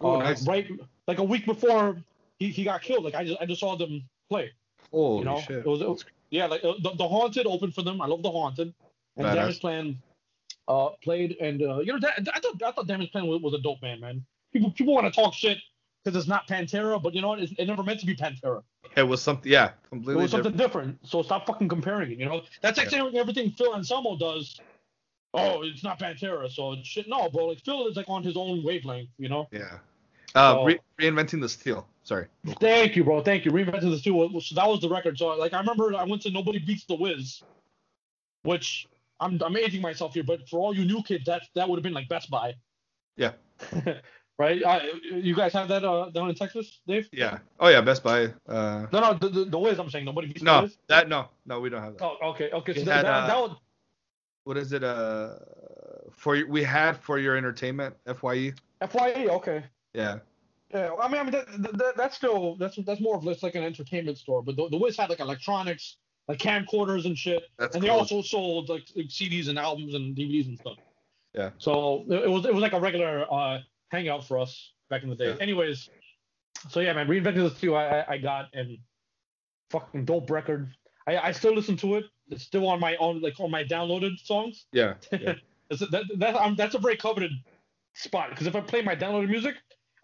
Oh, 0.00 0.16
uh, 0.16 0.22
nice. 0.22 0.46
Right 0.46 0.68
like 1.06 1.18
a 1.18 1.24
week 1.24 1.46
before 1.46 1.96
he, 2.38 2.48
he 2.48 2.64
got 2.64 2.82
killed. 2.82 3.04
Like 3.04 3.14
I 3.14 3.24
just 3.24 3.40
I 3.40 3.46
just 3.46 3.60
saw 3.60 3.76
them 3.76 4.02
play. 4.28 4.52
Holy 4.90 5.20
you 5.20 5.24
know, 5.24 5.40
shit. 5.40 5.58
it 5.58 5.66
was, 5.66 5.80
it 5.80 5.88
was 5.88 6.04
yeah, 6.30 6.46
like 6.46 6.64
uh, 6.64 6.74
the, 6.82 6.92
the 6.96 7.06
haunted 7.06 7.46
opened 7.46 7.74
for 7.74 7.82
them. 7.82 8.00
I 8.00 8.06
love 8.06 8.22
the 8.22 8.30
haunted, 8.30 8.72
and 9.16 9.26
Badass. 9.26 9.60
Damageplan 9.60 9.96
uh 10.68 10.90
played, 11.02 11.36
and 11.40 11.62
uh, 11.62 11.78
you 11.80 11.92
know 11.92 12.00
that, 12.00 12.26
I 12.34 12.40
thought 12.40 12.62
I 12.62 12.72
thought 12.72 12.86
Damageplan 12.88 13.26
was, 13.26 13.42
was 13.42 13.54
a 13.54 13.58
dope 13.58 13.80
band, 13.80 14.00
man. 14.00 14.24
People 14.52 14.70
people 14.70 14.94
want 14.94 15.06
to 15.06 15.12
talk 15.12 15.34
shit 15.34 15.58
because 16.04 16.16
it's 16.16 16.28
not 16.28 16.48
Pantera, 16.48 17.02
but 17.02 17.14
you 17.14 17.20
know 17.20 17.28
what? 17.28 17.40
It's, 17.40 17.52
it 17.58 17.66
never 17.66 17.82
meant 17.82 18.00
to 18.00 18.06
be 18.06 18.16
Pantera. 18.16 18.62
It 18.96 19.02
was 19.04 19.22
something. 19.22 19.50
Yeah, 19.50 19.70
completely. 19.88 20.20
It 20.20 20.22
was 20.22 20.30
something 20.32 20.52
different. 20.52 20.98
different. 21.00 21.08
So 21.08 21.22
stop 21.22 21.46
fucking 21.46 21.68
comparing 21.68 22.12
it. 22.12 22.18
You 22.18 22.26
know, 22.26 22.42
that's 22.60 22.78
like 22.78 22.90
saying 22.90 23.16
everything 23.16 23.50
Phil 23.52 23.74
Anselmo 23.74 24.16
does. 24.16 24.58
Oh, 25.34 25.62
it's 25.62 25.82
not 25.82 25.98
Pantera, 25.98 26.50
so 26.50 26.72
it's 26.72 26.86
shit. 26.86 27.08
No, 27.08 27.30
bro. 27.30 27.46
Like 27.46 27.60
Phil 27.64 27.86
is 27.86 27.96
like 27.96 28.08
on 28.08 28.22
his 28.22 28.36
own 28.36 28.62
wavelength. 28.62 29.08
You 29.18 29.28
know. 29.28 29.48
Yeah. 29.50 29.78
Uh, 30.34 30.54
So- 30.54 30.64
re- 30.64 30.80
reinventing 31.00 31.40
the 31.40 31.48
steel. 31.48 31.86
Sorry. 32.04 32.26
Thank 32.58 32.96
you, 32.96 33.04
bro. 33.04 33.22
Thank 33.22 33.44
you. 33.44 33.52
Reinventing 33.52 33.90
the 33.92 33.98
Steel. 33.98 34.28
So 34.40 34.56
that 34.56 34.66
was 34.68 34.80
the 34.80 34.88
record. 34.88 35.16
So 35.16 35.28
like 35.28 35.52
I 35.52 35.60
remember 35.60 35.94
I 35.94 36.02
went 36.04 36.22
to 36.22 36.30
Nobody 36.30 36.58
Beats 36.58 36.84
the 36.84 36.96
Wiz, 36.96 37.42
which 38.42 38.88
I'm 39.20 39.40
I'm 39.40 39.56
aging 39.56 39.80
myself 39.80 40.14
here, 40.14 40.24
but 40.24 40.48
for 40.48 40.58
all 40.58 40.74
you 40.74 40.84
new 40.84 41.02
kids, 41.04 41.26
that 41.26 41.42
that 41.54 41.68
would 41.68 41.76
have 41.76 41.84
been 41.84 41.92
like 41.94 42.08
Best 42.08 42.28
Buy. 42.28 42.54
Yeah. 43.16 43.32
right? 44.38 44.62
Uh, 44.62 44.80
you 45.02 45.34
guys 45.34 45.52
have 45.52 45.68
that 45.68 45.84
uh, 45.84 46.10
down 46.10 46.28
in 46.28 46.34
Texas, 46.34 46.80
Dave? 46.86 47.08
Yeah. 47.12 47.38
Oh 47.60 47.68
yeah, 47.68 47.80
Best 47.80 48.02
Buy. 48.02 48.32
Uh, 48.48 48.86
No, 48.92 49.00
no, 49.00 49.14
the, 49.14 49.28
the, 49.28 49.44
the 49.46 49.58
Wiz. 49.58 49.78
I'm 49.78 49.90
saying 49.90 50.04
Nobody 50.04 50.34
no, 50.42 50.62
Wiz. 50.62 50.78
that 50.88 51.08
no, 51.08 51.28
no, 51.46 51.60
we 51.60 51.70
don't 51.70 51.82
have 51.82 51.96
that. 51.98 52.04
Oh, 52.04 52.30
okay, 52.30 52.50
okay. 52.50 52.74
So 52.74 52.84
that, 52.84 52.96
had, 52.96 53.04
that, 53.04 53.10
uh, 53.10 53.26
that 53.26 53.36
was, 53.38 53.56
What 54.44 54.56
is 54.56 54.72
it? 54.72 54.84
Uh, 54.84 55.34
for 56.12 56.44
we 56.46 56.62
had 56.62 56.96
for 56.96 57.18
your 57.18 57.36
entertainment, 57.36 57.94
Fye. 58.06 58.52
FYE. 58.80 59.26
Okay. 59.28 59.64
Yeah. 59.94 60.18
Yeah, 60.72 60.90
I 60.98 61.08
mean, 61.08 61.20
I 61.20 61.22
mean 61.24 61.32
that, 61.32 61.78
that, 61.78 61.96
that's 61.98 62.16
still 62.16 62.56
that's 62.56 62.76
that's 62.86 63.00
more 63.00 63.16
of 63.16 63.24
like 63.24 63.54
an 63.54 63.62
entertainment 63.62 64.16
store, 64.16 64.42
but 64.42 64.56
the, 64.56 64.70
the 64.70 64.78
Wiz 64.78 64.96
had 64.96 65.10
like 65.10 65.20
electronics, 65.20 65.98
like 66.28 66.38
camcorders 66.38 67.04
and 67.04 67.16
shit. 67.16 67.42
That's 67.58 67.74
and 67.74 67.84
cool. 67.84 67.92
they 67.92 67.98
also 67.98 68.22
sold 68.22 68.70
like, 68.70 68.86
like 68.96 69.08
CDs 69.08 69.48
and 69.48 69.58
albums 69.58 69.94
and 69.94 70.16
DVDs 70.16 70.46
and 70.46 70.58
stuff. 70.58 70.78
Yeah. 71.34 71.50
So 71.58 72.04
it 72.08 72.30
was 72.30 72.46
it 72.46 72.54
was 72.54 72.62
like 72.62 72.72
a 72.72 72.80
regular 72.80 73.26
uh, 73.30 73.58
hangout 73.92 74.26
for 74.26 74.38
us 74.38 74.72
back 74.90 75.02
in 75.02 75.10
the 75.10 75.14
day. 75.14 75.28
Yeah. 75.28 75.36
Anyways, 75.40 75.88
so 76.70 76.80
yeah, 76.80 76.92
man, 76.94 77.06
reinvented 77.06 77.48
the 77.48 77.50
two 77.50 77.74
I, 77.76 78.00
I 78.00 78.12
I 78.14 78.18
got 78.18 78.46
and 78.54 78.78
fucking 79.70 80.04
dope 80.04 80.30
record. 80.30 80.70
I 81.06 81.18
I 81.18 81.32
still 81.32 81.54
listen 81.54 81.76
to 81.78 81.96
it. 81.96 82.06
It's 82.28 82.42
still 82.42 82.66
on 82.66 82.80
my 82.80 82.96
own 82.96 83.20
like 83.20 83.38
on 83.38 83.50
my 83.50 83.62
downloaded 83.62 84.18
songs. 84.18 84.66
Yeah. 84.72 84.94
yeah. 85.12 85.34
That, 85.90 86.04
that, 86.18 86.34
um, 86.36 86.54
that's 86.54 86.74
a 86.74 86.78
very 86.78 86.98
coveted 86.98 87.30
spot 87.94 88.28
because 88.28 88.46
if 88.46 88.54
I 88.54 88.60
play 88.60 88.82
my 88.82 88.94
downloaded 88.94 89.30
music, 89.30 89.54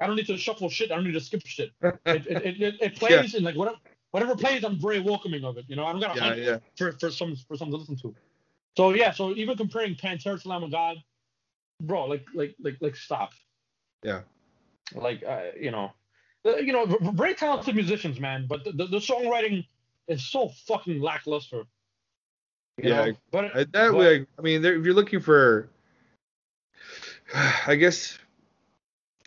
I 0.00 0.06
don't 0.06 0.16
need 0.16 0.26
to 0.28 0.38
shuffle 0.38 0.70
shit. 0.70 0.90
I 0.90 0.94
don't 0.94 1.04
need 1.04 1.12
to 1.12 1.20
skip 1.20 1.42
shit. 1.44 1.72
It, 1.82 2.26
it, 2.26 2.62
it, 2.62 2.74
it, 2.80 2.96
plays 2.96 3.34
and 3.34 3.44
like 3.44 3.54
whatever 3.54 3.76
whatever 4.12 4.34
plays, 4.34 4.64
I'm 4.64 4.80
very 4.80 5.00
welcoming 5.00 5.44
of 5.44 5.58
it. 5.58 5.66
You 5.68 5.76
know, 5.76 5.84
I 5.84 5.92
don't 5.92 6.00
got 6.00 6.14
to 6.14 6.20
yeah, 6.20 6.28
hunt 6.28 6.40
yeah. 6.40 6.58
for 6.78 6.92
for 6.92 7.10
some 7.10 7.36
for 7.36 7.58
some 7.58 7.70
to 7.70 7.76
listen 7.76 7.96
to. 7.98 8.14
So 8.78 8.94
yeah, 8.94 9.12
so 9.12 9.34
even 9.34 9.58
comparing 9.58 9.94
Pantera 9.94 10.40
to 10.40 10.48
Lamb 10.48 10.62
of 10.62 10.70
God, 10.70 10.96
bro, 11.82 12.06
like 12.06 12.24
like 12.34 12.54
like 12.62 12.76
like 12.80 12.96
stop. 12.96 13.32
Yeah. 14.02 14.20
Like 14.94 15.22
uh, 15.26 15.50
you 15.58 15.70
know, 15.70 15.92
you 16.44 16.72
know, 16.72 16.86
very 17.12 17.34
talented 17.34 17.74
musicians, 17.74 18.20
man, 18.20 18.46
but 18.48 18.64
the, 18.64 18.72
the, 18.72 18.86
the 18.86 18.98
songwriting 18.98 19.66
is 20.06 20.26
so 20.26 20.48
fucking 20.66 21.00
lackluster. 21.00 21.64
Yeah, 22.78 23.06
know? 23.06 23.12
but 23.30 23.72
that 23.72 23.92
way, 23.92 24.26
I 24.38 24.42
mean, 24.42 24.64
if 24.64 24.84
you're 24.84 24.94
looking 24.94 25.20
for, 25.20 25.68
I 27.66 27.74
guess, 27.74 28.18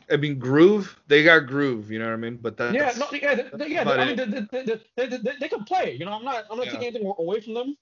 I 0.09 0.17
mean, 0.17 0.39
groove. 0.39 0.97
They 1.07 1.23
got 1.23 1.47
groove. 1.47 1.91
You 1.91 1.99
know 1.99 2.05
what 2.05 2.13
I 2.13 2.17
mean? 2.17 2.37
But 2.41 2.57
that's 2.57 2.73
yeah, 2.73 2.93
no, 2.97 3.07
yeah, 3.11 3.35
they, 3.53 3.67
yeah. 3.67 3.89
I 3.89 4.05
mean, 4.05 4.15
they, 4.15 4.25
they, 4.25 4.63
they, 4.63 4.79
they, 4.95 5.17
they, 5.17 5.33
they 5.39 5.47
can 5.47 5.63
play. 5.63 5.95
You 5.99 6.05
know, 6.05 6.13
I'm 6.13 6.23
not, 6.23 6.45
I'm 6.49 6.57
not 6.57 6.67
Yeah. 6.67 6.73
taking 6.73 6.87
anything 6.87 7.13
away 7.17 7.41
from 7.41 7.53
them. 7.53 7.77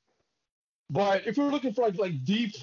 But 0.90 1.28
if 1.28 1.38
you're 1.38 1.52
looking 1.52 1.74
for 1.74 1.84
like 1.84 1.98
like 1.98 2.24
deep 2.24 2.56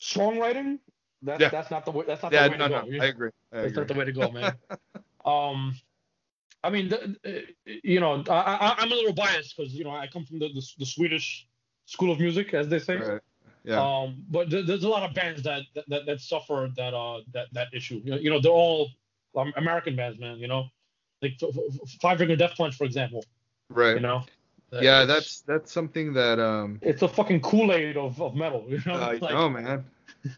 songwriting, 0.00 0.78
that's 1.22 1.40
Yeah. 1.40 1.48
that's 1.48 1.70
not 1.70 1.84
the 1.84 1.90
way. 1.90 2.04
That's 2.06 2.22
not 2.22 2.32
yeah, 2.32 2.44
the 2.48 2.52
way 2.52 2.58
no, 2.58 2.68
to 2.68 2.74
no, 2.74 2.98
go. 2.98 3.04
I 3.04 3.06
agree. 3.08 3.30
I 3.52 3.56
That's 3.56 3.66
agree. 3.72 3.80
not 3.82 3.88
the 3.88 3.94
way 3.94 4.04
to 4.04 4.12
go, 4.12 4.30
man. 4.30 4.54
um, 5.24 5.74
I 6.64 6.70
mean, 6.70 6.88
the, 6.88 7.44
you 7.84 8.00
know, 8.00 8.22
I, 8.28 8.34
I, 8.34 8.74
I'm 8.78 8.90
a 8.90 8.94
little 8.94 9.12
biased 9.12 9.56
because 9.56 9.72
you 9.74 9.84
know 9.84 9.90
I 9.90 10.06
come 10.08 10.24
from 10.24 10.38
the, 10.38 10.48
the 10.48 10.62
the 10.78 10.86
Swedish 10.86 11.46
school 11.86 12.10
of 12.12 12.18
music, 12.18 12.52
as 12.54 12.68
they 12.68 12.78
say. 12.78 12.96
Right. 12.96 13.20
Yeah. 13.64 13.80
Um, 13.80 14.24
but 14.30 14.50
there, 14.50 14.62
there's 14.62 14.84
a 14.84 14.88
lot 14.88 15.02
of 15.08 15.14
bands 15.14 15.42
that 15.42 15.62
that, 15.88 16.06
that 16.06 16.20
suffer 16.20 16.68
that 16.76 16.94
uh 16.94 17.20
that 17.32 17.46
that 17.52 17.68
issue. 17.72 18.00
You 18.04 18.10
know, 18.12 18.16
you 18.18 18.30
know 18.30 18.40
they're 18.40 18.52
all 18.52 18.90
um, 19.36 19.52
American 19.56 19.94
bands, 19.96 20.18
man. 20.18 20.38
You 20.38 20.48
know, 20.48 20.64
like 21.22 21.32
F- 21.42 21.50
F- 21.56 21.90
Five 22.00 22.18
Finger 22.18 22.36
Death 22.36 22.56
Punch, 22.56 22.76
for 22.76 22.84
example. 22.84 23.24
right. 23.70 23.94
You 23.94 24.00
know, 24.00 24.24
Yeah, 24.72 25.02
It's- 25.02 25.06
that's 25.06 25.40
that's 25.42 25.72
something 25.72 26.12
that 26.14 26.38
um. 26.38 26.78
it's 26.82 27.02
a 27.02 27.08
fucking 27.08 27.40
Kool 27.40 27.72
Aid 27.72 27.96
of, 27.96 28.20
of 28.20 28.34
metal. 28.34 28.64
You 28.68 28.80
know, 28.86 28.94
I 28.94 29.12
Like, 29.20 29.32
know, 29.32 29.48
man. 29.48 29.84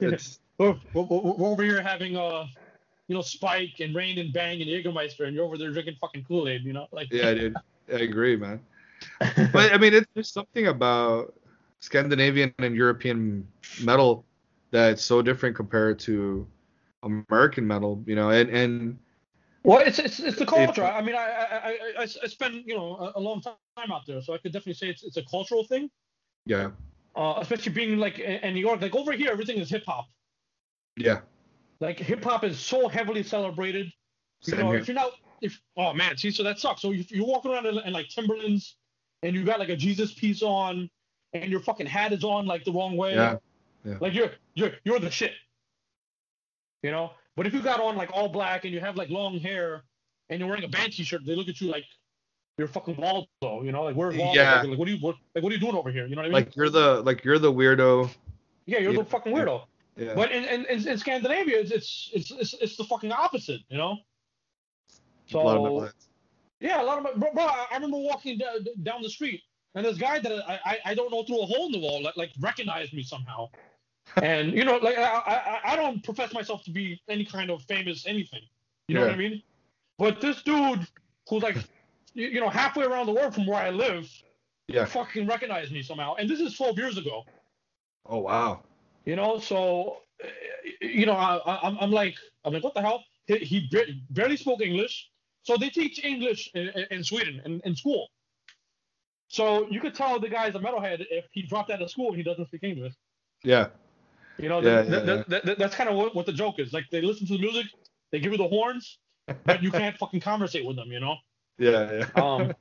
It's 0.00 0.40
We're, 0.60 0.76
we're, 0.92 1.04
we're 1.04 1.48
over 1.48 1.62
here 1.62 1.80
having 1.80 2.18
uh, 2.18 2.44
you 3.08 3.14
know, 3.14 3.22
Spike 3.22 3.80
and 3.80 3.94
Rain 3.94 4.18
and 4.18 4.30
Bang 4.30 4.60
and 4.60 4.70
Jägermeister, 4.70 5.26
and 5.26 5.34
you're 5.34 5.46
over 5.46 5.56
there 5.56 5.72
drinking 5.72 5.96
fucking 5.98 6.24
Kool 6.24 6.48
Aid. 6.48 6.64
You 6.64 6.74
know, 6.74 6.86
like 6.92 7.08
yeah, 7.10 7.32
dude. 7.32 7.56
I 7.90 7.96
agree, 7.96 8.36
man. 8.36 8.60
But 9.52 9.72
I 9.72 9.78
mean, 9.78 9.94
it's 9.94 10.06
there's 10.14 10.30
something 10.30 10.66
about 10.66 11.32
Scandinavian 11.80 12.52
and 12.58 12.76
European 12.76 13.48
metal 13.82 14.26
that's 14.70 15.02
so 15.02 15.22
different 15.22 15.56
compared 15.56 15.98
to 16.00 16.46
American 17.02 17.66
metal, 17.66 18.04
you 18.06 18.14
know, 18.14 18.28
and 18.28 18.50
and 18.50 18.98
Well, 19.62 19.78
it's 19.78 19.98
it's, 19.98 20.20
it's 20.20 20.38
the 20.38 20.44
culture. 20.44 20.84
I 20.84 21.00
mean, 21.00 21.14
I 21.14 21.24
I, 21.24 21.56
I, 21.56 21.78
I, 22.00 22.02
I 22.02 22.26
spend 22.26 22.64
you 22.66 22.76
know 22.76 22.96
a, 22.96 23.18
a 23.18 23.20
long 23.20 23.40
time 23.40 23.90
out 23.90 24.02
there, 24.06 24.20
so 24.20 24.34
I 24.34 24.38
could 24.38 24.52
definitely 24.52 24.74
say 24.74 24.88
it's 24.90 25.04
it's 25.04 25.16
a 25.16 25.24
cultural 25.24 25.64
thing. 25.64 25.90
yeah, 26.44 26.70
Uh, 27.16 27.38
especially 27.38 27.72
being 27.72 27.96
like 27.96 28.18
in, 28.18 28.44
in 28.44 28.52
New 28.52 28.60
York, 28.60 28.82
like 28.82 28.94
over 28.94 29.12
here, 29.12 29.30
everything 29.32 29.56
is 29.56 29.70
hip 29.70 29.84
hop. 29.86 30.06
Yeah, 31.00 31.20
Like 31.80 31.98
hip 31.98 32.22
hop 32.24 32.44
is 32.44 32.58
so 32.58 32.88
heavily 32.88 33.22
celebrated. 33.22 33.86
You 34.42 34.52
Same 34.52 34.60
know, 34.60 34.70
here. 34.70 34.80
if 34.80 34.88
you're 34.88 34.94
not, 34.94 35.12
if 35.40 35.60
oh 35.76 35.92
man, 35.92 36.16
see, 36.16 36.30
so 36.30 36.42
that 36.42 36.58
sucks. 36.58 36.82
So 36.82 36.92
if 36.92 37.10
you're 37.10 37.26
walking 37.26 37.52
around 37.52 37.66
in, 37.66 37.78
in 37.78 37.92
like 37.92 38.08
Timberlands, 38.08 38.76
and 39.22 39.34
you 39.34 39.44
got 39.44 39.58
like 39.58 39.68
a 39.68 39.76
Jesus 39.76 40.12
piece 40.12 40.42
on, 40.42 40.88
and 41.32 41.50
your 41.50 41.60
fucking 41.60 41.86
hat 41.86 42.12
is 42.12 42.24
on 42.24 42.46
like 42.46 42.64
the 42.64 42.72
wrong 42.72 42.96
way. 42.96 43.14
Yeah, 43.14 43.36
yeah. 43.84 43.96
Like 44.00 44.14
you're 44.14 44.30
you're 44.54 44.72
you're 44.84 44.98
the 44.98 45.10
shit. 45.10 45.32
You 46.82 46.90
know, 46.90 47.12
but 47.36 47.46
if 47.46 47.52
you 47.52 47.60
got 47.60 47.80
on 47.80 47.96
like 47.96 48.10
all 48.12 48.28
black 48.28 48.64
and 48.64 48.72
you 48.72 48.80
have 48.80 48.96
like 48.96 49.10
long 49.10 49.38
hair, 49.38 49.82
and 50.28 50.40
you're 50.40 50.48
wearing 50.48 50.64
a 50.64 50.68
band 50.68 50.92
T-shirt, 50.92 51.26
they 51.26 51.34
look 51.34 51.48
at 51.48 51.60
you 51.60 51.70
like 51.70 51.84
you're 52.56 52.68
fucking 52.68 52.96
Waldo. 52.96 53.62
You 53.62 53.72
know, 53.72 53.82
like 53.82 53.96
where's 53.96 54.16
Waldo? 54.16 54.40
Yeah. 54.40 54.62
Like, 54.62 54.78
what 54.78 54.88
are 54.88 54.90
you 54.90 54.98
what, 54.98 55.16
like? 55.34 55.42
What 55.42 55.50
are 55.50 55.54
you 55.54 55.60
doing 55.60 55.74
over 55.74 55.90
here? 55.90 56.06
You 56.06 56.16
know 56.16 56.22
what 56.22 56.26
I 56.26 56.28
mean? 56.28 56.44
like 56.44 56.56
you're 56.56 56.70
the 56.70 57.02
like 57.02 57.24
you're 57.24 57.38
the 57.38 57.52
weirdo. 57.52 58.10
yeah, 58.66 58.78
you're 58.78 58.92
the 58.92 59.04
fucking 59.04 59.32
weirdo. 59.32 59.62
Yeah, 59.96 60.14
But 60.14 60.32
in, 60.32 60.44
in, 60.44 60.64
in, 60.66 60.88
in 60.88 60.98
Scandinavia, 60.98 61.60
it's, 61.60 61.70
it's 61.72 62.10
it's 62.12 62.30
it's 62.30 62.54
it's 62.54 62.76
the 62.76 62.84
fucking 62.84 63.12
opposite, 63.12 63.60
you 63.68 63.76
know. 63.76 63.98
a 65.32 65.36
lot 65.36 65.56
of 65.56 65.62
So 65.62 65.90
yeah, 66.60 66.82
a 66.82 66.84
lot 66.84 66.98
of 66.98 67.04
my, 67.04 67.12
bro, 67.12 67.32
bro. 67.32 67.44
I 67.44 67.74
remember 67.74 67.98
walking 67.98 68.38
down, 68.38 68.64
down 68.82 69.02
the 69.02 69.10
street, 69.10 69.42
and 69.74 69.84
this 69.84 69.98
guy 69.98 70.18
that 70.20 70.32
I, 70.48 70.60
I 70.64 70.78
I 70.86 70.94
don't 70.94 71.10
know 71.10 71.22
through 71.24 71.42
a 71.42 71.46
hole 71.46 71.66
in 71.66 71.72
the 71.72 71.78
wall 71.78 72.02
like, 72.02 72.16
like 72.16 72.30
recognized 72.40 72.92
me 72.92 73.02
somehow, 73.02 73.48
and 74.22 74.52
you 74.52 74.64
know 74.64 74.76
like 74.76 74.96
I, 74.98 75.02
I 75.64 75.72
I 75.72 75.76
don't 75.76 76.02
profess 76.04 76.32
myself 76.32 76.62
to 76.64 76.70
be 76.70 77.00
any 77.08 77.24
kind 77.24 77.50
of 77.50 77.62
famous 77.62 78.06
anything, 78.06 78.42
you 78.88 78.94
know 78.94 79.02
what 79.02 79.10
I 79.10 79.16
mean? 79.16 79.42
But 79.98 80.20
this 80.20 80.42
dude 80.42 80.86
who's 81.28 81.42
like 81.42 81.56
you, 82.14 82.28
you 82.28 82.40
know 82.40 82.48
halfway 82.48 82.84
around 82.84 83.06
the 83.06 83.12
world 83.12 83.34
from 83.34 83.46
where 83.46 83.60
I 83.60 83.70
live, 83.70 84.08
Yeah. 84.68 84.84
fucking 84.84 85.26
recognized 85.26 85.72
me 85.72 85.82
somehow, 85.82 86.14
and 86.14 86.28
this 86.28 86.40
is 86.40 86.56
12 86.56 86.78
years 86.78 86.96
ago. 86.98 87.24
Oh 88.06 88.18
wow. 88.18 88.62
You 89.04 89.16
know, 89.16 89.38
so 89.38 89.98
uh, 90.22 90.28
you 90.80 91.06
know, 91.06 91.12
I, 91.14 91.36
I, 91.38 91.66
I'm, 91.68 91.76
I'm 91.80 91.90
like, 91.90 92.14
I'm 92.44 92.52
like, 92.52 92.62
what 92.64 92.74
the 92.74 92.82
hell? 92.82 93.02
He, 93.26 93.36
he 93.38 93.70
barely 94.10 94.36
spoke 94.36 94.60
English, 94.60 95.08
so 95.42 95.56
they 95.56 95.70
teach 95.70 96.04
English 96.04 96.50
in, 96.54 96.68
in, 96.90 97.04
Sweden 97.04 97.40
in, 97.44 97.60
in 97.64 97.74
school. 97.76 98.08
So 99.28 99.68
you 99.70 99.80
could 99.80 99.94
tell 99.94 100.18
the 100.18 100.28
guy's 100.28 100.54
a 100.56 100.58
metalhead 100.58 101.04
if 101.10 101.26
he 101.32 101.42
dropped 101.42 101.70
out 101.70 101.80
of 101.80 101.90
school 101.90 102.08
and 102.08 102.16
he 102.16 102.22
doesn't 102.24 102.46
speak 102.46 102.64
English. 102.64 102.94
Yeah. 103.44 103.68
You 104.38 104.48
know, 104.48 104.60
Yeah, 104.60 104.82
that, 104.82 104.88
yeah, 104.90 104.98
that- 105.04 105.26
yeah. 105.30 105.38
that- 105.44 105.58
that's 105.58 105.74
kind 105.76 105.88
of 105.88 105.96
what, 105.96 106.14
what 106.14 106.26
the 106.26 106.32
joke 106.32 106.58
is. 106.58 106.72
Like 106.72 106.86
they 106.90 107.00
listen 107.00 107.26
to 107.28 107.34
the 107.34 107.38
music, 107.38 107.66
they 108.10 108.18
give 108.18 108.32
you 108.32 108.38
the 108.38 108.48
horns, 108.48 108.98
but 109.44 109.62
you 109.62 109.70
can't 109.70 109.96
fucking 109.96 110.20
conversate 110.20 110.64
with 110.66 110.76
them. 110.76 110.90
You 110.90 111.00
know. 111.00 111.16
Yeah. 111.58 112.06
Yeah. 112.16 112.22
Um, 112.24 112.54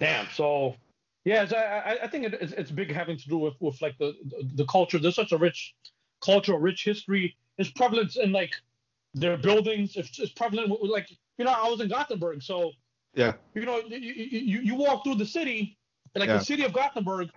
damn. 0.00 0.26
So, 0.34 0.76
yeah, 1.24 1.46
so 1.46 1.56
I, 1.56 1.98
I- 2.04 2.06
think 2.08 2.24
it, 2.26 2.34
it's, 2.34 2.52
it's 2.52 2.70
big 2.70 2.92
having 2.92 3.16
to 3.16 3.28
do 3.28 3.38
with, 3.38 3.54
with 3.60 3.80
like 3.82 3.96
the, 3.98 4.14
the 4.54 4.64
culture. 4.66 4.98
There's 4.98 5.14
such 5.16 5.32
a 5.32 5.38
rich 5.38 5.74
culture, 6.20 6.56
rich 6.58 6.84
history. 6.84 7.36
It's 7.58 7.70
prevalent 7.70 8.16
in 8.16 8.32
like 8.32 8.52
their 9.14 9.36
buildings. 9.36 9.96
It's, 9.96 10.18
it's 10.18 10.32
prevalent 10.32 10.68
with, 10.70 10.90
like 10.90 11.08
you 11.38 11.44
know 11.44 11.52
I 11.52 11.68
was 11.68 11.80
in 11.80 11.88
Gothenburg, 11.88 12.42
so 12.42 12.72
Yeah. 13.14 13.34
you 13.54 13.64
know 13.64 13.78
you 13.88 13.98
you, 13.98 14.58
you 14.60 14.74
walk 14.74 15.04
through 15.04 15.16
the 15.16 15.26
city, 15.26 15.76
like 16.14 16.28
Yeah. 16.28 16.38
the 16.38 16.44
city 16.44 16.64
of 16.64 16.72
Gothenburg, 16.72 17.30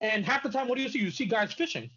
and 0.00 0.24
half 0.24 0.42
the 0.42 0.48
time 0.50 0.68
what 0.68 0.76
do 0.76 0.82
you 0.82 0.88
see? 0.88 0.98
You 1.00 1.10
see 1.10 1.26
guys 1.26 1.52
fishing. 1.52 1.90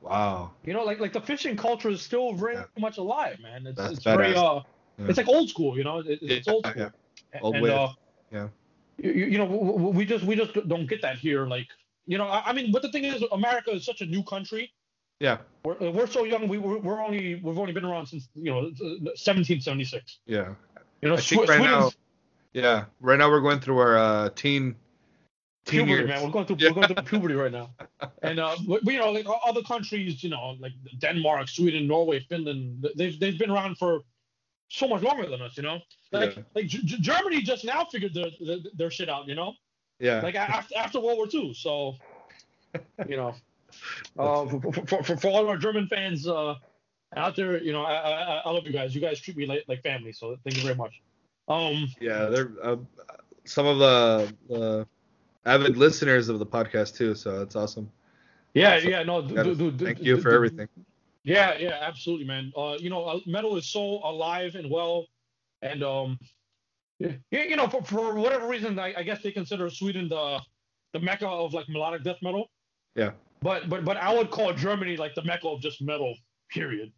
Wow. 0.00 0.52
You 0.64 0.72
know, 0.74 0.84
like 0.84 1.00
like 1.00 1.12
the 1.12 1.20
fishing 1.20 1.56
culture 1.56 1.90
is 1.90 2.00
still 2.02 2.32
very 2.32 2.54
Yeah. 2.54 2.64
much 2.78 2.98
alive, 2.98 3.38
man. 3.40 3.66
It's, 3.66 3.76
That's 3.76 3.94
it's 3.94 4.04
very 4.04 4.34
uh, 4.34 4.60
Yeah. 4.98 5.06
it's 5.08 5.18
like 5.18 5.28
old 5.28 5.48
school. 5.50 5.76
You 5.76 5.84
know, 5.84 5.98
it, 5.98 6.18
it's 6.22 6.48
old 6.48 6.66
school. 6.66 6.80
yeah. 7.34 7.40
Old 7.42 7.56
and, 7.56 7.66
uh, 7.68 7.88
Yeah. 8.32 8.48
You, 8.98 9.10
you 9.12 9.38
know, 9.38 9.46
we 9.46 10.04
just 10.04 10.24
we 10.24 10.36
just 10.36 10.52
don't 10.68 10.86
get 10.88 11.02
that 11.02 11.18
here. 11.18 11.46
Like, 11.46 11.68
you 12.06 12.18
know, 12.18 12.26
I, 12.26 12.42
I 12.46 12.52
mean, 12.52 12.72
but 12.72 12.82
the 12.82 12.90
thing 12.90 13.04
is, 13.04 13.22
America 13.32 13.70
is 13.70 13.84
such 13.84 14.00
a 14.00 14.06
new 14.06 14.22
country. 14.22 14.72
Yeah. 15.20 15.38
We're, 15.64 15.90
we're 15.90 16.06
so 16.06 16.24
young. 16.24 16.48
We 16.48 16.58
we're, 16.58 16.78
we're 16.78 17.02
only 17.02 17.36
we've 17.36 17.58
only 17.58 17.72
been 17.72 17.84
around 17.84 18.06
since 18.06 18.28
you 18.34 18.50
know 18.52 18.70
1776. 19.32 20.18
Yeah. 20.26 20.54
You 21.02 21.08
know, 21.08 21.14
I 21.14 21.20
think 21.20 21.48
right 21.48 21.60
now- 21.60 21.90
Yeah. 22.52 22.84
Right 23.00 23.18
now 23.18 23.28
we're 23.30 23.40
going 23.40 23.60
through 23.60 23.78
our 23.78 23.98
uh, 23.98 24.28
teen 24.30 24.74
teen 25.64 25.86
puberty, 25.86 25.92
years. 25.92 26.08
man. 26.08 26.22
We're 26.24 26.30
going 26.30 26.46
through 26.46 26.56
Yeah. 26.60 26.68
we're 26.70 26.74
going 26.86 26.94
through 26.94 27.04
puberty 27.04 27.34
right 27.34 27.52
now. 27.52 27.70
And 28.22 28.38
uh, 28.40 28.56
but, 28.66 28.84
you 28.84 28.98
know, 28.98 29.10
like 29.10 29.26
other 29.46 29.62
countries, 29.62 30.22
you 30.24 30.30
know, 30.30 30.56
like 30.60 30.72
Denmark, 30.98 31.48
Sweden, 31.48 31.86
Norway, 31.86 32.20
Finland, 32.28 32.86
they've 32.96 33.18
they've 33.18 33.38
been 33.38 33.50
around 33.50 33.76
for 33.78 34.00
so 34.68 34.86
much 34.88 35.02
longer 35.02 35.28
than 35.28 35.40
us. 35.42 35.56
You 35.56 35.62
know, 35.64 35.80
like 36.12 36.36
Yeah. 36.36 36.42
like 36.54 36.66
G- 36.66 36.82
G- 36.84 37.00
Germany 37.00 37.42
just 37.42 37.64
now 37.64 37.84
figured 37.84 38.14
their, 38.14 38.30
their 38.40 38.58
their 38.74 38.90
shit 38.90 39.08
out. 39.08 39.28
You 39.28 39.34
know. 39.34 39.54
Yeah. 40.00 40.20
like 40.20 40.36
after, 40.36 40.76
after 40.78 41.00
World 41.00 41.18
War 41.18 41.26
II. 41.32 41.54
So, 41.54 41.96
you 43.08 43.16
know, 43.16 43.34
uh, 44.18 44.46
for, 44.46 44.72
for, 44.86 45.02
for, 45.02 45.16
for 45.16 45.26
all 45.28 45.48
our 45.48 45.56
German 45.56 45.88
fans 45.88 46.28
uh, 46.28 46.54
out 47.16 47.34
there, 47.34 47.60
you 47.60 47.72
know, 47.72 47.82
I, 47.82 47.94
I, 47.94 48.42
I 48.44 48.50
love 48.50 48.64
you 48.64 48.72
guys. 48.72 48.94
You 48.94 49.00
guys 49.00 49.18
treat 49.18 49.36
me 49.36 49.46
like, 49.46 49.64
like 49.66 49.82
family. 49.82 50.12
So 50.12 50.36
thank 50.44 50.56
you 50.56 50.62
very 50.62 50.76
much. 50.76 51.02
Um, 51.48 51.88
Yeah, 52.00 52.26
they're 52.26 52.52
uh, 52.62 52.76
some 53.44 53.66
of 53.66 53.78
the 53.78 54.54
uh, 54.54 54.84
avid 55.48 55.76
listeners 55.76 56.28
of 56.28 56.38
the 56.38 56.46
podcast 56.46 56.96
too, 56.96 57.14
so 57.16 57.40
that's 57.40 57.56
awesome. 57.56 57.90
yeah, 58.54 58.76
yeah, 58.76 59.02
no, 59.02 59.22
Gotta 59.22 59.54
dude, 59.54 59.58
dude, 59.58 59.78
Thank 59.80 59.98
dude, 59.98 60.06
you 60.06 60.16
for 60.18 60.30
dude, 60.30 60.34
everything. 60.34 60.68
Yeah, 61.28 61.58
yeah, 61.58 61.78
absolutely, 61.82 62.26
man. 62.26 62.52
Uh, 62.56 62.76
you 62.78 62.88
know, 62.88 63.20
metal 63.26 63.56
is 63.56 63.68
so 63.68 63.80
alive 63.80 64.54
and 64.54 64.70
well, 64.70 65.06
and 65.60 65.82
um, 65.82 66.18
yeah, 66.98 67.12
you 67.30 67.54
know, 67.54 67.68
for, 67.68 67.82
for 67.82 68.14
whatever 68.14 68.48
reason, 68.48 68.78
I, 68.78 68.94
I 68.96 69.02
guess 69.02 69.22
they 69.22 69.30
consider 69.30 69.68
Sweden 69.68 70.08
the 70.08 70.40
the 70.94 71.00
mecca 71.00 71.28
of 71.28 71.52
like 71.52 71.68
melodic 71.68 72.02
death 72.02 72.16
metal. 72.22 72.50
Yeah. 72.94 73.10
But 73.42 73.68
but 73.68 73.84
but 73.84 73.98
I 73.98 74.14
would 74.14 74.30
call 74.30 74.52
Germany 74.54 74.96
like 74.96 75.14
the 75.14 75.22
mecca 75.22 75.48
of 75.48 75.60
just 75.60 75.82
metal. 75.82 76.14
Period. 76.50 76.92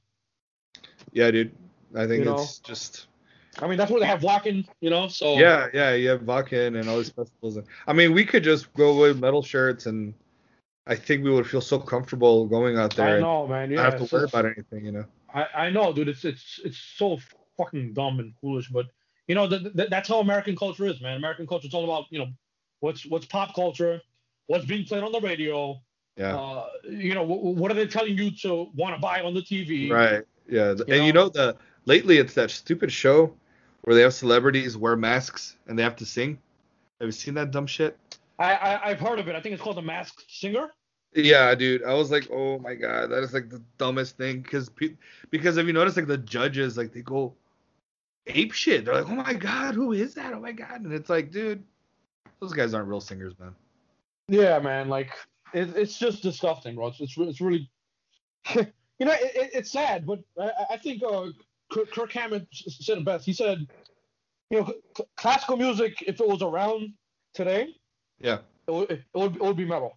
Yeah, 1.12 1.32
dude. 1.32 1.52
I 1.96 2.06
think 2.06 2.24
You 2.24 2.32
it's 2.34 2.60
just 2.60 3.08
I 3.58 3.66
mean, 3.66 3.78
that's 3.78 3.90
where 3.90 3.98
they 3.98 4.06
have 4.06 4.20
Wacken, 4.20 4.64
you 4.80 4.90
know. 4.90 5.08
So 5.08 5.38
yeah, 5.38 5.66
yeah. 5.74 5.94
You 5.94 6.08
have 6.10 6.20
Wacken 6.20 6.78
and 6.78 6.88
all 6.88 6.98
these 6.98 7.10
festivals. 7.10 7.56
And, 7.56 7.66
I 7.88 7.92
mean, 7.92 8.12
we 8.12 8.24
could 8.24 8.44
just 8.44 8.72
go 8.74 8.96
with 8.96 9.18
metal 9.18 9.42
shirts, 9.42 9.86
and 9.86 10.14
I 10.86 10.94
think 10.96 11.24
we 11.24 11.30
would 11.30 11.46
feel 11.46 11.60
so 11.60 11.78
comfortable 11.78 12.46
going 12.46 12.76
out 12.76 12.96
there 12.96 13.18
I 13.18 13.20
know, 13.20 13.46
man. 13.46 13.70
Yeah, 13.70 13.82
not 13.82 13.92
have 13.92 14.08
to 14.08 14.14
worry 14.14 14.24
about 14.24 14.46
anything, 14.46 14.84
you 14.84 14.92
know. 14.92 15.04
I, 15.32 15.46
I 15.54 15.70
know, 15.70 15.92
dude. 15.92 16.08
It's 16.08 16.24
it's 16.24 16.60
it's 16.64 16.78
so 16.78 17.18
fucking 17.56 17.92
dumb 17.92 18.18
and 18.20 18.34
foolish, 18.40 18.68
but 18.68 18.86
you 19.28 19.34
know 19.34 19.48
th- 19.48 19.62
th- 19.76 19.90
that's 19.90 20.08
how 20.08 20.20
American 20.20 20.56
culture 20.56 20.86
is, 20.86 21.00
man. 21.00 21.16
American 21.16 21.46
culture 21.46 21.68
is 21.68 21.74
all 21.74 21.84
about 21.84 22.06
you 22.10 22.18
know 22.18 22.28
what's 22.80 23.06
what's 23.06 23.26
pop 23.26 23.54
culture, 23.54 24.00
what's 24.46 24.64
being 24.64 24.84
played 24.84 25.02
on 25.02 25.12
the 25.12 25.20
radio. 25.20 25.80
Yeah. 26.16 26.36
Uh, 26.36 26.66
you 26.88 27.14
know 27.14 27.24
wh- 27.24 27.56
what 27.56 27.70
are 27.70 27.74
they 27.74 27.86
telling 27.86 28.16
you 28.16 28.30
to 28.38 28.70
want 28.74 28.94
to 28.94 29.00
buy 29.00 29.20
on 29.22 29.34
the 29.34 29.42
TV? 29.42 29.90
Right. 29.90 30.24
Yeah. 30.48 30.72
You 30.72 30.84
and 30.88 31.06
you 31.06 31.12
know? 31.12 31.24
know 31.24 31.28
the 31.28 31.56
lately 31.84 32.18
it's 32.18 32.34
that 32.34 32.50
stupid 32.50 32.90
show 32.90 33.34
where 33.82 33.94
they 33.94 34.02
have 34.02 34.14
celebrities 34.14 34.76
wear 34.76 34.96
masks 34.96 35.56
and 35.66 35.78
they 35.78 35.82
have 35.82 35.96
to 35.96 36.06
sing. 36.06 36.38
Have 37.00 37.08
you 37.08 37.12
seen 37.12 37.34
that 37.34 37.50
dumb 37.50 37.66
shit? 37.66 37.96
I, 38.40 38.54
I 38.54 38.90
I've 38.90 39.00
heard 39.00 39.18
of 39.18 39.28
it. 39.28 39.36
I 39.36 39.40
think 39.40 39.52
it's 39.52 39.62
called 39.62 39.76
The 39.76 39.82
Masked 39.82 40.24
Singer. 40.28 40.70
Yeah, 41.14 41.54
dude. 41.54 41.84
I 41.84 41.94
was 41.94 42.10
like, 42.10 42.28
oh 42.32 42.58
my 42.58 42.74
god, 42.74 43.10
that 43.10 43.22
is 43.22 43.34
like 43.34 43.50
the 43.50 43.62
dumbest 43.78 44.16
thing 44.16 44.40
because 44.40 44.68
pe- 44.68 44.96
because 45.30 45.56
if 45.56 45.66
you 45.66 45.72
notice, 45.72 45.96
like 45.96 46.06
the 46.06 46.18
judges, 46.18 46.76
like 46.76 46.92
they 46.92 47.02
go 47.02 47.34
ape 48.26 48.52
shit. 48.52 48.84
They're 48.84 48.94
like, 48.94 49.08
oh 49.08 49.14
my 49.16 49.34
god, 49.34 49.74
who 49.74 49.92
is 49.92 50.14
that? 50.14 50.32
Oh 50.32 50.40
my 50.40 50.52
god, 50.52 50.82
and 50.82 50.92
it's 50.92 51.10
like, 51.10 51.30
dude, 51.30 51.62
those 52.40 52.52
guys 52.52 52.74
aren't 52.74 52.88
real 52.88 53.00
singers, 53.00 53.34
man. 53.38 53.54
Yeah, 54.28 54.58
man. 54.60 54.88
Like 54.88 55.10
it, 55.52 55.76
it's 55.76 55.98
just 55.98 56.22
disgusting, 56.22 56.76
bro. 56.76 56.88
It's 56.88 57.00
it's, 57.00 57.18
it's 57.18 57.40
really, 57.40 57.68
you 58.54 58.64
know, 59.00 59.12
it, 59.12 59.32
it, 59.34 59.50
it's 59.52 59.72
sad, 59.72 60.06
but 60.06 60.20
I, 60.40 60.50
I 60.70 60.76
think 60.78 61.02
uh, 61.02 61.26
Kirk, 61.72 61.92
Kirk 61.92 62.12
Hammett 62.12 62.46
said 62.52 62.98
it 62.98 63.04
best. 63.04 63.26
He 63.26 63.32
said, 63.32 63.66
you 64.50 64.60
know, 64.60 64.72
classical 65.16 65.56
music, 65.56 66.02
if 66.06 66.20
it 66.20 66.28
was 66.28 66.40
around 66.40 66.94
today, 67.34 67.74
Yeah, 68.20 68.38
it 68.66 68.72
would 68.72 68.90
it 68.90 69.04
would, 69.14 69.36
it 69.36 69.42
would 69.42 69.56
be 69.56 69.64
metal. 69.64 69.96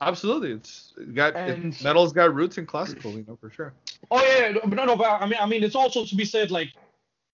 absolutely. 0.00 0.52
it's 0.52 0.94
got 1.14 1.36
it, 1.36 1.82
metal's 1.82 2.12
got 2.12 2.34
roots 2.34 2.58
in 2.58 2.66
classical, 2.66 3.12
you 3.12 3.24
know 3.26 3.36
for 3.36 3.50
sure. 3.50 3.72
Oh 4.10 4.22
yeah, 4.22 4.52
but 4.52 4.74
no, 4.74 4.84
no, 4.84 4.96
but 4.96 5.06
I 5.06 5.26
mean, 5.26 5.38
I 5.40 5.46
mean, 5.46 5.62
it's 5.62 5.74
also 5.76 6.04
to 6.04 6.16
be 6.16 6.24
said 6.24 6.50
like, 6.50 6.72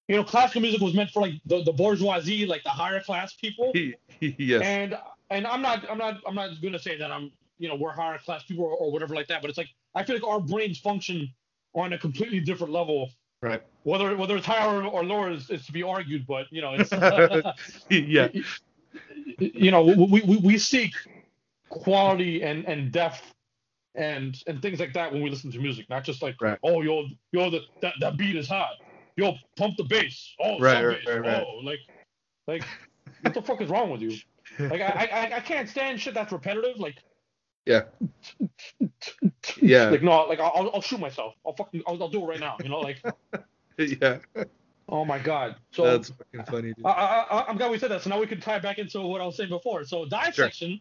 you 0.08 0.16
know, 0.16 0.24
classical 0.24 0.60
music 0.60 0.80
was 0.80 0.94
meant 0.94 1.10
for 1.10 1.22
like 1.22 1.34
the, 1.46 1.62
the 1.62 1.72
bourgeoisie, 1.72 2.46
like 2.46 2.62
the 2.64 2.70
higher 2.70 3.00
class 3.00 3.34
people. 3.34 3.72
yes. 4.20 4.62
And 4.62 4.98
and 5.30 5.46
I'm 5.46 5.62
not 5.62 5.88
I'm 5.90 5.98
not 5.98 6.20
I'm 6.26 6.34
not 6.34 6.60
gonna 6.62 6.78
say 6.78 6.96
that 6.98 7.10
I'm 7.10 7.30
you 7.58 7.68
know 7.68 7.74
we're 7.74 7.92
higher 7.92 8.18
class 8.18 8.44
people 8.44 8.64
or, 8.64 8.76
or 8.76 8.92
whatever 8.92 9.14
like 9.14 9.28
that, 9.28 9.40
but 9.40 9.48
it's 9.48 9.58
like 9.58 9.70
I 9.94 10.02
feel 10.04 10.16
like 10.16 10.26
our 10.26 10.40
brains 10.40 10.78
function 10.78 11.32
on 11.74 11.92
a 11.92 11.98
completely 11.98 12.40
different 12.40 12.72
level. 12.72 13.10
Right. 13.42 13.62
Whether 13.82 14.16
whether 14.16 14.36
it's 14.36 14.46
higher 14.46 14.82
or, 14.82 14.84
or 14.84 15.04
lower 15.04 15.30
is, 15.30 15.50
is 15.50 15.66
to 15.66 15.72
be 15.72 15.82
argued, 15.82 16.26
but 16.26 16.46
you 16.50 16.62
know 16.62 16.74
it's 16.78 16.92
yeah. 17.90 18.28
You 19.38 19.70
know 19.70 19.82
we, 19.84 20.22
we, 20.22 20.36
we 20.38 20.58
seek 20.58 20.92
quality 21.70 22.42
and 22.42 22.64
and 22.66 22.92
depth 22.92 23.22
and 23.94 24.42
and 24.46 24.62
things 24.62 24.80
like 24.80 24.92
that 24.94 25.12
when 25.12 25.22
we 25.22 25.30
listen 25.30 25.50
to 25.52 25.58
music, 25.58 25.88
not 25.90 26.04
just 26.04 26.22
like 26.22 26.40
Right. 26.40 26.58
oh 26.64 26.82
yo 26.82 27.04
yo 27.32 27.50
the, 27.50 27.60
that 27.82 27.94
that 28.00 28.16
beat 28.16 28.36
is 28.36 28.48
hot, 28.48 28.72
yo 29.16 29.34
pump 29.56 29.76
the 29.76 29.84
bass, 29.84 30.34
oh 30.40 30.58
Right, 30.60 30.84
right, 30.84 30.98
bass, 30.98 31.08
right, 31.08 31.20
right. 31.24 31.44
oh 31.46 31.58
like 31.64 31.80
like 32.46 32.64
what 33.22 33.34
the 33.34 33.42
fuck 33.42 33.60
is 33.60 33.70
wrong 33.70 33.90
with 33.90 34.02
you? 34.02 34.16
Like 34.58 34.80
I, 34.82 35.08
I 35.12 35.36
I 35.36 35.40
can't 35.40 35.68
stand 35.68 36.00
shit 36.00 36.14
that's 36.14 36.32
repetitive. 36.32 36.78
Like 36.78 36.96
Yeah. 37.66 37.82
Yeah. 39.60 39.88
like 39.90 40.02
no 40.02 40.24
like 40.26 40.40
I'll 40.40 40.70
I'll 40.74 40.82
shoot 40.82 41.00
myself. 41.00 41.34
I'll 41.46 41.54
fucking 41.54 41.82
I'll, 41.86 42.02
I'll 42.02 42.08
do 42.08 42.22
it 42.24 42.26
right 42.26 42.40
now. 42.40 42.56
You 42.62 42.68
know 42.70 42.80
like 42.80 43.02
yeah. 43.78 44.18
Oh 44.88 45.04
my 45.04 45.18
god. 45.18 45.56
So 45.72 45.84
That's 45.84 46.10
fucking 46.10 46.44
funny, 46.46 46.74
dude. 46.74 46.84
I, 46.86 47.44
I'm 47.48 47.56
glad 47.56 47.70
we 47.70 47.78
said 47.78 47.90
that. 47.90 48.02
So 48.02 48.10
now 48.10 48.20
we 48.20 48.26
can 48.26 48.40
tie 48.40 48.58
back 48.58 48.78
into 48.78 49.00
what 49.00 49.20
I 49.20 49.26
was 49.26 49.36
saying 49.36 49.50
before. 49.50 49.84
So 49.84 50.04
dissection 50.04 50.80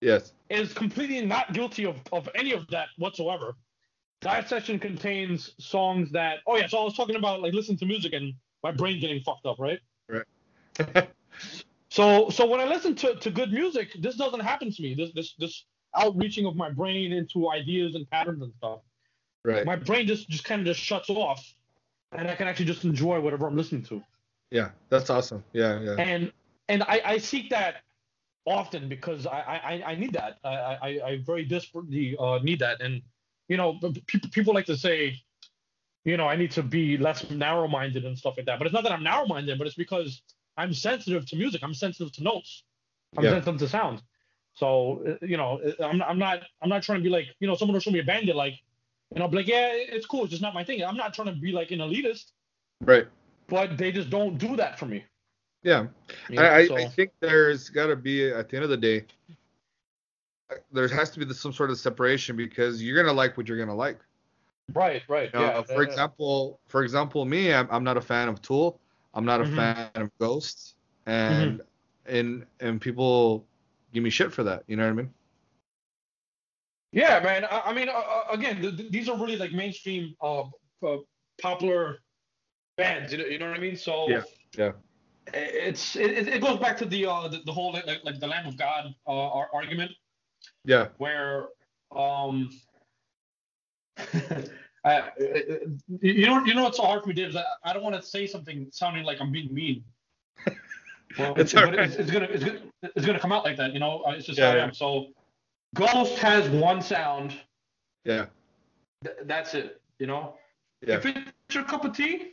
Yes. 0.00 0.32
is 0.50 0.72
completely 0.72 1.24
not 1.24 1.52
guilty 1.52 1.86
of, 1.86 1.96
of 2.12 2.28
any 2.34 2.52
of 2.52 2.66
that 2.68 2.88
whatsoever. 2.98 3.56
Dissection 4.20 4.78
contains 4.78 5.54
songs 5.58 6.10
that 6.12 6.38
oh 6.46 6.56
yeah, 6.56 6.66
so 6.66 6.78
I 6.78 6.84
was 6.84 6.94
talking 6.94 7.16
about 7.16 7.42
like 7.42 7.52
listening 7.52 7.78
to 7.78 7.86
music 7.86 8.12
and 8.12 8.34
my 8.62 8.72
brain 8.72 9.00
getting 9.00 9.20
fucked 9.22 9.46
up, 9.46 9.58
right? 9.58 9.80
right? 10.08 11.08
So 11.88 12.28
so 12.30 12.46
when 12.46 12.60
I 12.60 12.64
listen 12.64 12.94
to, 12.96 13.14
to 13.14 13.30
good 13.30 13.52
music, 13.52 13.92
this 14.00 14.16
doesn't 14.16 14.40
happen 14.40 14.70
to 14.70 14.82
me. 14.82 14.94
This 14.94 15.12
this 15.14 15.34
this 15.38 15.64
outreaching 15.94 16.44
of 16.44 16.54
my 16.56 16.68
brain 16.68 17.12
into 17.12 17.50
ideas 17.50 17.94
and 17.94 18.08
patterns 18.10 18.42
and 18.42 18.52
stuff. 18.58 18.80
right. 19.44 19.64
My 19.64 19.76
brain 19.76 20.06
just 20.06 20.28
just 20.28 20.44
kind 20.44 20.60
of 20.60 20.66
just 20.66 20.80
shuts 20.80 21.08
off, 21.08 21.42
and 22.12 22.28
I 22.28 22.34
can 22.34 22.48
actually 22.48 22.66
just 22.66 22.84
enjoy 22.84 23.20
whatever 23.20 23.46
I'm 23.46 23.56
listening 23.56 23.82
to. 23.84 24.02
Yeah. 24.50 24.70
That's 24.90 25.10
awesome. 25.10 25.44
Yeah. 25.52 25.80
Yeah. 25.80 25.96
and 25.98 26.32
and 26.68 26.82
I, 26.84 27.02
I 27.04 27.18
seek 27.18 27.50
that 27.50 27.76
often 28.44 28.88
because 28.88 29.26
I 29.26 29.40
I, 29.40 29.82
I 29.92 29.94
need 29.96 30.12
that 30.12 30.38
I, 30.44 30.48
I, 30.48 30.88
I 31.06 31.18
very 31.26 31.44
desperately 31.44 32.16
uh, 32.18 32.38
need 32.42 32.60
that 32.60 32.80
and 32.80 33.02
you 33.48 33.56
know 33.56 33.78
people 34.06 34.30
people 34.30 34.54
like 34.54 34.66
to 34.66 34.76
say 34.76 35.20
you 36.04 36.16
know 36.16 36.28
I 36.28 36.36
need 36.36 36.52
to 36.52 36.62
be 36.62 36.96
less 36.96 37.28
narrow-minded 37.30 38.04
and 38.04 38.16
stuff 38.16 38.36
like 38.36 38.46
that 38.46 38.58
but 38.58 38.66
it's 38.66 38.74
not 38.74 38.84
that 38.84 38.92
I'm 38.92 39.02
narrow-minded 39.02 39.58
but 39.58 39.66
it's 39.66 39.76
because 39.76 40.22
I'm 40.56 40.72
sensitive 40.72 41.26
to 41.26 41.36
music 41.36 41.62
I'm 41.64 41.74
sensitive 41.74 42.12
to 42.14 42.22
notes 42.22 42.62
I'm 43.16 43.24
Yeah. 43.24 43.30
sensitive 43.30 43.58
to 43.60 43.68
sound 43.68 44.02
so 44.54 45.02
uh, 45.08 45.26
you 45.26 45.36
know 45.36 45.60
I'm 45.80 46.00
I'm 46.02 46.18
not 46.18 46.42
I'm 46.62 46.68
not 46.68 46.84
trying 46.84 46.98
to 46.98 47.02
be 47.04 47.10
like 47.10 47.26
you 47.40 47.48
know 47.48 47.56
someone 47.56 47.74
will 47.74 47.80
show 47.80 47.90
me 47.90 47.98
a 47.98 48.04
band 48.04 48.28
they 48.28 48.32
like 48.32 48.54
and 49.14 49.22
I'll 49.22 49.28
be 49.28 49.36
like 49.38 49.46
yeah 49.46 49.70
it's 49.72 50.06
cool 50.06 50.22
it's 50.22 50.30
just 50.30 50.42
not 50.42 50.54
my 50.54 50.64
thing 50.64 50.82
I'm 50.84 50.96
not 50.96 51.14
trying 51.14 51.28
to 51.28 51.40
be 51.40 51.52
like 51.52 51.70
an 51.70 51.78
elitist 51.80 52.32
Right. 52.82 53.06
but 53.48 53.78
they 53.78 53.92
just 53.92 54.10
don't 54.10 54.36
do 54.38 54.56
that 54.56 54.78
for 54.78 54.86
me 54.86 55.04
Yeah. 55.62 55.86
you 56.28 56.36
know, 56.36 56.42
I, 56.42 56.56
I, 56.58 56.66
so- 56.66 56.76
I 56.76 56.86
think 56.88 57.10
there's 57.20 57.68
got 57.70 57.86
to 57.86 57.96
be 57.96 58.30
at 58.30 58.48
the 58.48 58.56
end 58.56 58.64
of 58.64 58.70
the 58.70 58.76
day, 58.76 59.04
uh, 60.50 60.56
there 60.72 60.88
has 60.88 61.10
to 61.10 61.18
be 61.24 61.32
some 61.32 61.52
sort 61.52 61.70
of 61.70 61.78
separation 61.78 62.36
because 62.36 62.82
you're 62.82 62.96
gonna 63.00 63.12
like 63.16 63.36
what 63.36 63.48
you're 63.48 63.58
gonna 63.58 63.74
like. 63.74 63.98
Right, 64.74 65.02
right. 65.08 65.30
You 65.32 65.40
know, 65.40 65.46
yeah. 65.46 65.62
for 65.62 65.82
yeah, 65.82 65.88
example, 65.88 66.60
for 66.66 66.82
example, 66.82 67.24
me, 67.24 67.52
I'm, 67.52 67.68
I'm 67.70 67.84
not 67.84 67.96
a 67.96 68.00
fan 68.00 68.28
of 68.28 68.42
Tool. 68.42 68.78
I'm 69.14 69.24
not 69.24 69.40
a 69.40 69.44
Mhm. 69.44 69.56
fan 69.56 69.90
of 69.94 70.10
Ghost, 70.18 70.74
Mm-hmm. 71.06 71.10
and 71.42 71.60
and 72.06 72.46
and 72.60 72.80
people 72.80 73.44
give 73.92 74.02
me 74.02 74.10
shit 74.10 74.32
for 74.32 74.42
that. 74.44 74.62
You 74.66 74.76
know 74.76 74.84
what 74.84 74.90
I 74.90 74.94
mean? 74.94 75.14
Yeah, 76.96 77.20
man. 77.20 77.44
I, 77.44 77.60
I 77.66 77.72
mean, 77.74 77.90
uh, 77.90 77.92
uh, 77.92 78.24
again, 78.30 78.62
th- 78.62 78.76
th- 78.78 78.90
these 78.90 79.08
are 79.10 79.18
really 79.18 79.36
like 79.36 79.52
mainstream, 79.52 80.14
uh, 80.22 80.44
uh, 80.82 80.96
popular 81.42 81.98
bands. 82.78 83.12
You 83.12 83.18
know, 83.18 83.26
you 83.26 83.38
know 83.38 83.48
what 83.50 83.56
I 83.58 83.60
mean? 83.60 83.76
So 83.76 84.06
Yeah, 84.08 84.22
yeah. 84.56 84.72
It's 85.34 85.94
it, 85.96 86.26
it 86.28 86.40
goes 86.40 86.58
back 86.58 86.78
to 86.78 86.86
the 86.86 87.04
uh 87.06 87.28
the, 87.28 87.40
the 87.44 87.52
whole 87.52 87.72
like, 87.74 87.84
like 88.04 88.18
the 88.18 88.26
Lamb 88.26 88.46
of 88.46 88.56
God 88.56 88.94
uh 89.06 89.28
argument 89.52 89.92
Yeah. 90.64 90.88
where 90.96 91.48
um. 91.94 92.50
I, 94.84 95.10
you 96.00 96.26
know, 96.26 96.44
you 96.44 96.54
know 96.54 96.62
what's 96.62 96.76
so 96.76 96.84
hard 96.84 97.02
for 97.02 97.08
me, 97.08 97.14
Dave? 97.14 97.30
Is 97.30 97.36
I, 97.36 97.44
I 97.64 97.72
don't 97.74 97.82
want 97.82 97.96
to 97.96 98.02
say 98.02 98.26
something 98.26 98.68
sounding 98.70 99.04
like 99.04 99.20
I'm 99.20 99.32
being 99.32 99.52
mean. 99.52 99.84
Well, 101.18 101.34
It's 101.36 101.52
it's, 101.54 101.62
but 101.62 101.74
it's, 101.74 101.96
it's 101.96 102.10
gonna 102.10 102.26
it's 102.30 102.44
gonna 102.44 102.60
it's 102.94 103.06
gonna 103.06 103.18
come 103.18 103.32
out 103.32 103.44
like 103.44 103.56
that, 103.56 103.72
you 103.72 103.80
know. 103.80 104.02
Uh, 104.06 104.12
It's 104.12 104.26
just 104.26 104.38
Yeah, 104.38 104.50
how 104.50 104.56
I 104.56 104.60
am. 104.60 104.74
So, 104.74 105.06
Ghost 105.76 106.18
has 106.18 106.48
one 106.48 106.80
sound. 106.82 107.34
Yeah. 108.04 108.26
Th- 109.04 109.16
that's 109.24 109.54
it, 109.54 109.80
you 109.98 110.06
know. 110.06 110.34
Yeah. 110.86 110.96
If 110.96 111.06
it's 111.06 111.18
your 111.54 111.64
cup 111.64 111.84
of 111.84 111.96
tea, 111.96 112.32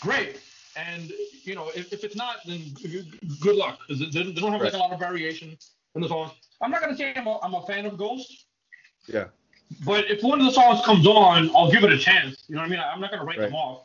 great. 0.00 0.40
And 0.76 1.12
you 1.44 1.54
know, 1.54 1.68
if, 1.74 1.92
if 1.92 2.04
it's 2.04 2.16
not, 2.16 2.36
then 2.46 2.60
good 3.40 3.56
luck 3.56 3.78
they, 3.88 4.06
they 4.06 4.32
don't 4.32 4.52
have 4.52 4.62
like 4.62 4.72
a 4.72 4.78
lot 4.78 4.92
of 4.92 4.98
variation 4.98 5.56
in 5.94 6.00
the 6.00 6.08
songs. 6.08 6.32
I'm 6.62 6.70
not 6.70 6.80
gonna 6.80 6.96
say 6.96 7.12
I'm 7.14 7.26
a, 7.26 7.38
I'm 7.42 7.54
a 7.54 7.62
fan 7.66 7.84
of 7.84 7.98
Ghost, 7.98 8.46
Yeah. 9.06 9.26
but 9.84 10.10
if 10.10 10.22
one 10.22 10.40
of 10.40 10.46
the 10.46 10.52
songs 10.52 10.80
comes 10.86 11.06
on, 11.06 11.50
I'll 11.54 11.70
give 11.70 11.84
it 11.84 11.92
a 11.92 11.98
chance. 11.98 12.44
You 12.48 12.54
know 12.54 12.62
what 12.62 12.68
I 12.68 12.70
mean? 12.70 12.80
I'm 12.80 13.00
not 13.00 13.10
gonna 13.10 13.24
write 13.24 13.38
Right. 13.38 13.50
them 13.50 13.54
off. 13.54 13.84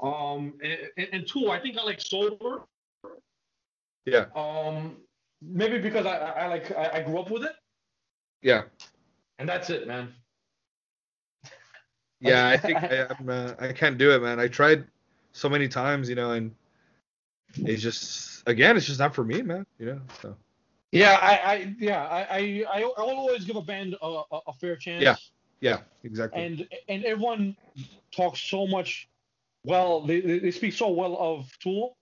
Um, 0.00 0.54
and, 0.62 0.78
and, 0.96 1.08
and 1.12 1.26
two, 1.26 1.50
I 1.50 1.58
think 1.58 1.76
I 1.76 1.82
like 1.82 2.00
sober. 2.00 2.62
Yeah. 4.04 4.26
Um, 4.36 4.98
maybe 5.42 5.78
because 5.78 6.06
I, 6.06 6.16
I, 6.16 6.30
I 6.30 6.46
like 6.46 6.70
I, 6.76 6.90
I 6.98 7.02
grew 7.02 7.18
up 7.18 7.30
with 7.30 7.42
it, 7.42 7.52
Yeah. 8.42 8.62
and 9.38 9.48
that's 9.48 9.70
it, 9.70 9.86
man. 9.86 10.12
Yeah. 12.20 12.48
I 12.48 12.56
think 12.58 12.78
I, 12.78 13.06
I'm, 13.18 13.28
uh, 13.28 13.54
I 13.58 13.72
can't 13.72 13.98
do 13.98 14.12
it, 14.12 14.22
man. 14.22 14.40
I 14.40 14.48
tried 14.48 14.84
so 15.32 15.48
many 15.48 15.68
times, 15.68 16.08
you 16.08 16.14
know, 16.14 16.32
and 16.32 16.54
it's 17.56 17.82
just 17.82 18.46
again, 18.48 18.76
it's 18.76 18.86
just 18.86 18.98
not 18.98 19.14
for 19.14 19.24
me, 19.24 19.42
man. 19.42 19.66
You 19.78 19.86
know. 19.86 20.00
So. 20.20 20.36
Yeah, 20.92 21.18
I, 21.20 21.36
I 21.36 21.74
yeah, 21.78 22.06
I, 22.06 22.20
I, 22.20 22.64
I 22.72 22.82
I 22.82 23.02
will 23.02 23.16
always 23.16 23.44
give 23.44 23.56
a 23.56 23.62
band 23.62 23.96
a, 24.00 24.06
a, 24.06 24.40
a 24.48 24.52
fair 24.54 24.76
chance. 24.76 25.02
Yeah. 25.02 25.16
Yeah. 25.60 25.78
Exactly. 26.04 26.44
And 26.44 26.68
and 26.88 27.04
everyone 27.04 27.56
talks 28.10 28.40
so 28.40 28.66
much. 28.66 29.08
Well, 29.64 30.00
they, 30.02 30.20
they 30.20 30.38
they 30.38 30.50
speak 30.50 30.72
so 30.72 30.88
well 30.88 31.16
of 31.18 31.50
Tool. 31.58 31.96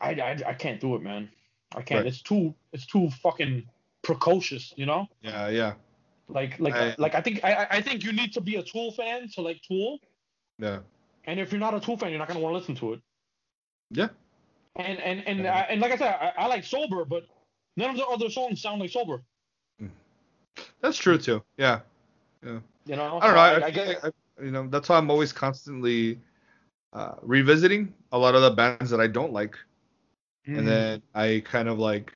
I, 0.00 0.14
I, 0.14 0.42
I 0.46 0.54
can't 0.54 0.80
do 0.80 0.94
it, 0.94 1.02
man. 1.02 1.28
I 1.76 1.82
can't. 1.82 2.04
Right. 2.04 2.06
It's 2.06 2.22
too 2.22 2.54
it's 2.72 2.86
too 2.86 3.10
fucking 3.10 3.66
precocious, 4.04 4.72
you 4.76 4.86
know. 4.86 5.08
yeah. 5.22 5.48
Yeah. 5.48 5.72
Like 6.28 6.58
like 6.60 6.74
I- 6.74 6.94
like 6.98 7.14
I 7.14 7.20
think 7.20 7.40
I 7.44 7.66
I- 7.70 7.82
think 7.82 8.02
you 8.04 8.12
need 8.12 8.32
to 8.34 8.40
be 8.40 8.54
a 8.56 8.62
Tool 8.62 8.92
fan 8.92 9.28
to 9.34 9.40
like 9.42 9.60
Tool. 9.68 9.98
Yeah. 10.58 10.78
And 11.26 11.40
if 11.40 11.50
you're 11.52 11.60
not 11.60 11.74
a 11.74 11.80
Tool 11.80 11.96
fan, 11.98 12.10
you're 12.10 12.18
not 12.18 12.28
gonna 12.28 12.40
want 12.40 12.54
to 12.54 12.58
listen 12.58 12.76
to 12.76 12.94
it. 12.94 13.00
Yeah. 13.90 14.08
And 14.76 14.98
and 15.00 15.18
and 15.28 15.38
Yeah. 15.40 15.54
I, 15.54 15.60
and 15.72 15.80
like 15.80 15.92
I 15.92 15.96
said, 15.96 16.14
I, 16.20 16.32
I 16.44 16.46
like 16.46 16.64
Sober, 16.64 17.04
but 17.04 17.24
none 17.76 17.90
of 17.90 17.96
the 17.96 18.06
other 18.06 18.30
songs 18.30 18.60
sound 18.62 18.80
like 18.80 18.90
Sober. 18.90 19.22
That's 20.80 20.96
true 20.96 21.18
too. 21.18 21.42
Yeah. 21.56 21.80
Yeah. 22.44 22.60
You 22.86 22.96
know. 22.96 23.04
I 23.04 23.10
don't 23.10 23.22
So 23.22 23.28
know. 23.28 23.36
I, 23.36 23.50
I 23.58 23.64
I, 23.66 23.70
get- 23.70 24.04
I, 24.04 24.10
you 24.42 24.50
know, 24.50 24.66
that's 24.68 24.88
why 24.88 24.96
I'm 24.98 25.10
always 25.10 25.32
constantly 25.32 26.18
uh, 26.92 27.14
revisiting 27.22 27.92
a 28.12 28.18
lot 28.18 28.34
of 28.34 28.42
the 28.42 28.50
bands 28.50 28.90
that 28.90 29.00
I 29.00 29.06
don't 29.08 29.32
like, 29.32 29.56
Mm. 30.46 30.58
and 30.58 30.68
then 30.68 31.02
I 31.14 31.42
kind 31.46 31.68
of 31.70 31.78
like, 31.78 32.12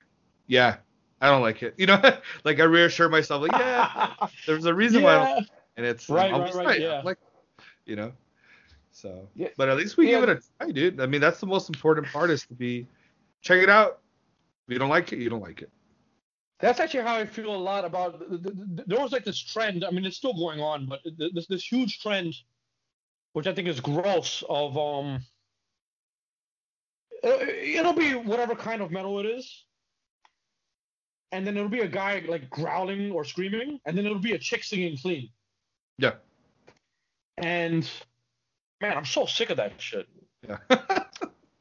yeah, 0.49 0.77
I 1.21 1.29
don't 1.29 1.43
like 1.43 1.63
it. 1.63 1.75
You 1.79 1.87
know, 1.87 2.01
like 2.45 2.61
I 2.61 2.65
reassure 2.65 3.09
myself, 3.09 3.43
like, 3.43 3.53
yeah, 3.53 4.15
there's 4.47 4.65
a 4.65 4.75
reason 4.75 5.03
why, 5.03 5.17
I 5.17 5.35
don't, 5.35 5.51
and 5.77 5.87
it's 5.87 6.09
Right, 6.09 6.33
I'm 6.33 6.41
right, 6.41 6.47
just 6.47 6.59
right, 6.59 6.81
yeah. 6.81 7.01
Like, 7.05 7.19
you 7.87 7.97
know, 7.97 8.13
so. 8.91 9.29
Yeah. 9.35 9.49
But 9.57 9.69
at 9.69 9.77
least 9.77 9.97
we 9.97 10.07
Yeah. 10.11 10.21
give 10.21 10.29
it 10.29 10.39
a 10.39 10.43
try, 10.59 10.71
dude. 10.73 11.01
I 11.01 11.07
mean, 11.07 11.21
that's 11.21 11.41
the 11.41 11.47
most 11.47 11.69
important 11.69 12.07
part 12.09 12.31
is 12.31 12.45
to 12.47 12.55
be, 12.55 12.87
check 13.43 13.63
it 13.63 13.69
out. 13.71 14.01
If 14.67 14.73
you 14.73 14.79
don't 14.79 14.91
like 14.91 15.13
it, 15.13 15.19
you 15.19 15.31
don't 15.31 15.41
like 15.43 15.63
it. 15.63 15.71
That's 16.61 16.81
actually 16.81 17.05
how 17.05 17.15
I 17.15 17.25
feel 17.25 17.55
a 17.55 17.57
lot 17.57 17.85
about. 17.85 18.19
th- 18.19 18.43
th- 18.43 18.55
th- 18.77 18.87
There 18.89 19.01
was 19.01 19.13
like 19.13 19.25
this 19.25 19.39
trend. 19.39 19.85
I 19.85 19.91
mean, 19.91 20.05
it's 20.05 20.17
still 20.17 20.35
going 20.35 20.61
on, 20.61 20.87
but 20.87 21.01
this 21.33 21.47
this 21.47 21.65
huge 21.65 22.01
trend, 22.01 22.35
which 23.33 23.47
I 23.47 23.55
think 23.55 23.69
is 23.69 23.81
gross, 23.81 24.43
of 24.49 24.77
um. 24.77 25.21
It'll 27.23 27.93
be 27.93 28.15
whatever 28.15 28.55
kind 28.55 28.83
of 28.83 28.91
metal 28.91 29.19
it 29.21 29.27
is, 29.27 29.65
and 31.33 31.47
then 31.47 31.57
it'll 31.57 31.69
be 31.69 31.81
a 31.81 31.89
guy 31.89 32.23
like 32.29 32.49
growling 32.51 33.11
or 33.13 33.25
screaming, 33.25 33.81
and 33.87 33.97
then 33.97 34.07
it'll 34.07 34.19
be 34.19 34.33
a 34.33 34.39
chick 34.39 34.65
singing 34.65 34.97
clean. 34.97 35.29
Yeah. 35.99 36.15
And 37.37 37.89
man, 38.81 38.97
I'm 38.97 39.05
so 39.05 39.27
sick 39.27 39.51
of 39.51 39.57
that 39.59 39.81
shit. 39.81 40.09
Yeah. 40.47 40.59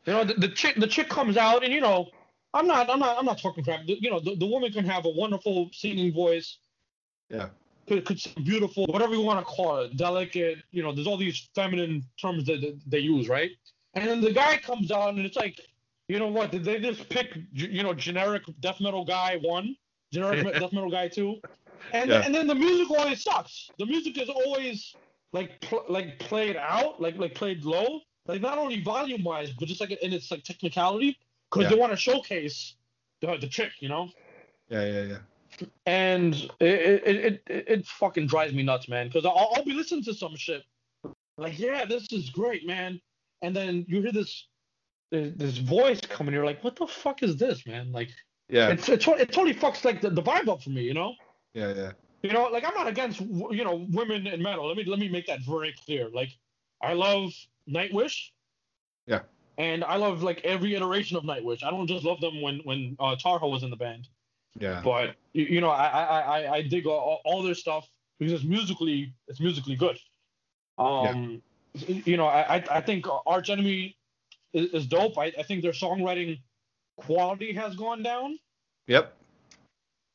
You 0.06 0.14
know, 0.14 0.24
the, 0.24 0.36
the 0.36 0.48
chick 0.48 0.76
the 0.78 0.88
chick 0.88 1.10
comes 1.10 1.36
out, 1.36 1.66
and 1.66 1.74
you 1.74 1.82
know, 1.82 2.08
I'm 2.54 2.66
not 2.66 2.90
I'm 2.90 2.98
not 2.98 3.18
I'm 3.18 3.26
not 3.26 3.42
talking 3.42 3.62
crap. 3.62 3.86
The- 3.86 3.98
you 4.02 4.10
know, 4.10 4.22
the, 4.22 4.36
the 4.38 4.46
woman 4.46 4.72
can 4.72 4.86
have 4.86 5.06
a 5.06 5.10
wonderful 5.10 5.70
singing 5.74 6.14
voice. 6.14 6.60
yeah. 7.30 7.50
Could 7.90 8.06
could 8.06 8.18
sing 8.18 8.32
beautiful, 8.46 8.86
whatever 8.86 9.14
you 9.14 9.20
want 9.22 9.40
to 9.40 9.46
call 9.46 9.80
it, 9.80 9.98
delicate. 9.98 10.60
You 10.72 10.82
know, 10.82 10.94
there's 10.94 11.08
all 11.08 11.18
these 11.18 11.50
feminine 11.56 12.06
terms 12.22 12.46
that, 12.46 12.62
that 12.62 12.80
they 12.88 13.00
use, 13.00 13.28
right? 13.28 13.52
And 13.96 14.08
then 14.08 14.22
the 14.22 14.32
guy 14.32 14.56
comes 14.60 14.92
out 14.92 15.10
and 15.10 15.20
it's 15.26 15.36
like, 15.36 15.60
you 16.08 16.20
know 16.20 16.28
what? 16.28 16.52
Did 16.52 16.64
they 16.64 16.80
just 16.80 17.10
pick, 17.10 17.38
you 17.54 17.84
know, 17.84 17.94
generic 17.94 18.44
death 18.62 18.80
metal 18.80 19.04
guy 19.06 19.38
one, 19.42 19.76
generic 20.12 20.44
death 20.44 20.72
metal 20.74 20.90
guy 20.90 21.08
two, 21.08 21.42
and 21.92 22.10
Yeah. 22.10 22.22
and 22.26 22.34
then 22.34 22.48
the 22.48 22.56
music 22.56 22.90
always 22.92 23.22
sucks. 23.24 23.70
The 23.78 23.86
music 23.86 24.18
is 24.18 24.30
always 24.30 24.96
like 25.34 25.60
pl- 25.62 25.86
like 25.90 26.20
played 26.20 26.56
out, 26.56 27.02
like 27.02 27.18
like 27.18 27.36
played 27.36 27.64
low, 27.66 28.02
like 28.28 28.42
not 28.42 28.58
only 28.58 28.82
volume 28.82 29.24
wise, 29.24 29.52
but 29.52 29.68
just 29.68 29.82
like 29.82 29.92
in 29.92 30.14
its 30.14 30.32
like 30.32 30.44
technicality, 30.44 31.18
because 31.50 31.64
Yeah. 31.64 31.76
they 31.76 31.80
want 31.80 31.92
to 31.92 31.98
showcase 31.98 32.76
the 33.22 33.38
the 33.38 33.48
chick, 33.48 33.72
you 33.80 33.90
know. 33.90 34.10
Yeah, 34.70 34.86
yeah, 34.86 35.04
yeah. 35.04 35.18
And 35.86 36.36
it 36.60 36.62
it 36.62 37.04
it, 37.08 37.44
it, 37.48 37.66
it 37.68 37.86
fucking 37.86 38.28
drives 38.28 38.54
me 38.54 38.64
nuts, 38.64 38.88
man. 38.88 39.08
Because 39.08 39.26
I'll, 39.26 39.52
I'll 39.56 39.66
be 39.66 39.74
listening 39.74 40.04
to 40.06 40.14
some 40.14 40.36
shit, 40.36 40.64
like 41.38 41.60
yeah, 41.60 41.84
this 41.86 42.06
is 42.12 42.30
great, 42.30 42.66
man. 42.66 43.02
And 43.42 43.56
then 43.56 43.86
you 43.88 44.02
hear 44.02 44.12
this 44.12 44.48
this 45.12 45.34
this 45.36 45.58
voice 45.58 46.02
coming, 46.02 46.34
you're 46.34 46.46
like, 46.46 46.64
what 46.64 46.76
the 46.76 46.88
fuck 46.88 47.24
is 47.24 47.38
this, 47.38 47.66
man? 47.66 47.92
Like 47.92 48.10
Yeah, 48.50 48.70
it's 48.70 48.88
it, 48.90 49.06
it 49.08 49.32
totally 49.32 49.54
fucks 49.54 49.86
like 49.86 50.02
the, 50.02 50.10
the 50.10 50.22
vibe 50.22 50.48
up 50.48 50.62
for 50.64 50.70
me, 50.72 50.82
you 50.84 50.94
know. 50.94 51.14
yeah, 51.54 51.74
yeah. 51.74 51.92
You 52.24 52.34
know, 52.34 52.46
like 52.46 52.66
I'm 52.66 52.74
not 52.74 52.88
against 52.88 53.20
you 53.22 53.64
know 53.64 53.86
women 53.92 54.28
in 54.28 54.42
metal. 54.42 54.68
Let 54.68 54.76
me 54.78 54.84
let 54.86 55.00
me 55.00 55.08
make 55.08 55.28
that 55.28 55.40
very 55.42 55.74
clear. 55.86 56.10
Like 56.10 56.30
I 56.82 56.94
love 56.94 57.32
Nightwish. 57.70 58.30
Yeah. 59.06 59.22
And 59.60 59.84
I 59.84 59.96
love 59.96 60.24
like 60.24 60.42
every 60.44 60.76
iteration 60.76 61.16
of 61.18 61.24
Nightwish. 61.24 61.64
I 61.64 61.70
don't 61.72 61.88
just 61.88 62.04
love 62.04 62.20
them 62.20 62.42
when 62.42 62.60
when 62.64 62.96
uh, 63.00 63.16
Tarja 63.24 63.50
was 63.50 63.64
in 63.64 63.70
the 63.70 63.76
band, 63.78 64.08
Yeah. 64.60 64.82
but 64.84 65.16
you, 65.34 65.46
you 65.46 65.62
know 65.62 65.70
I 65.70 65.88
I 65.88 66.20
I, 66.20 66.54
I 66.56 66.62
dig 66.64 66.86
all, 66.88 67.22
all 67.24 67.44
their 67.44 67.56
stuff 67.56 67.88
because 68.20 68.34
it's 68.34 68.44
musically 68.44 69.14
it's 69.28 69.40
musically 69.40 69.76
good. 69.76 69.98
Um, 70.78 71.42
you 71.74 72.18
know 72.18 72.26
I 72.28 72.58
I, 72.58 72.64
I 72.78 72.82
think 72.82 73.06
Arch 73.26 73.50
Enemy 73.50 73.96
is, 74.54 74.70
is 74.74 74.88
dope. 74.88 75.18
I, 75.18 75.26
I 75.38 75.44
think 75.44 75.62
their 75.62 75.72
songwriting 75.72 76.40
quality 76.98 77.54
has 77.54 77.76
gone 77.76 78.02
down 78.04 78.40
Yep. 78.88 79.14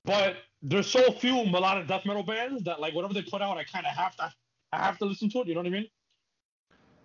but 0.05 0.37
there's 0.63 0.87
so 0.87 1.13
few 1.13 1.45
melodic 1.47 1.87
death 1.87 2.05
metal 2.07 2.23
bands 2.23 2.63
that 2.65 2.81
like 2.81 2.95
whatever 2.95 3.13
they 3.15 3.23
put 3.23 3.43
out, 3.43 3.57
I 3.59 3.65
kind 3.65 3.85
of 3.87 3.93
have 3.93 4.17
to, 4.17 4.33
I 4.73 4.79
have 4.79 4.97
to 4.99 5.05
listen 5.05 5.29
to 5.31 5.41
it. 5.41 5.49
You 5.49 5.55
know 5.55 5.61
what 5.61 5.67
I 5.67 5.71
mean? 5.71 5.89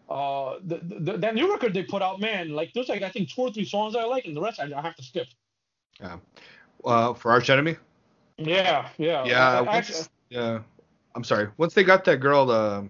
Uh, 0.10 0.56
the, 0.64 0.80
the 1.00 1.18
that 1.18 1.36
new 1.36 1.52
record 1.52 1.74
they 1.74 1.84
put 1.84 2.02
out, 2.02 2.20
man, 2.22 2.50
like 2.52 2.72
there's 2.74 2.88
like 2.88 3.02
I 3.02 3.10
think 3.10 3.30
two 3.30 3.42
or 3.42 3.52
three 3.52 3.66
songs 3.66 3.96
I 3.96 4.04
like, 4.04 4.26
and 4.26 4.36
the 4.38 4.42
rest 4.42 4.60
I, 4.60 4.72
I 4.76 4.82
have 4.82 4.96
to 4.96 5.04
skip. 5.04 5.28
Yeah. 6.00 6.18
Uh, 6.86 7.14
for 7.14 7.32
Arch 7.32 7.50
Enemy. 7.50 7.76
Yeah, 8.38 8.88
yeah, 8.98 9.26
Yeah. 9.26 9.62
Once- 9.62 9.70
actually, 9.90 10.08
yeah. 10.30 10.60
I'm 11.16 11.24
sorry. 11.24 11.50
Once 11.58 11.74
they 11.74 11.84
got 11.84 12.06
that 12.06 12.18
girl, 12.18 12.46
the. 12.46 12.88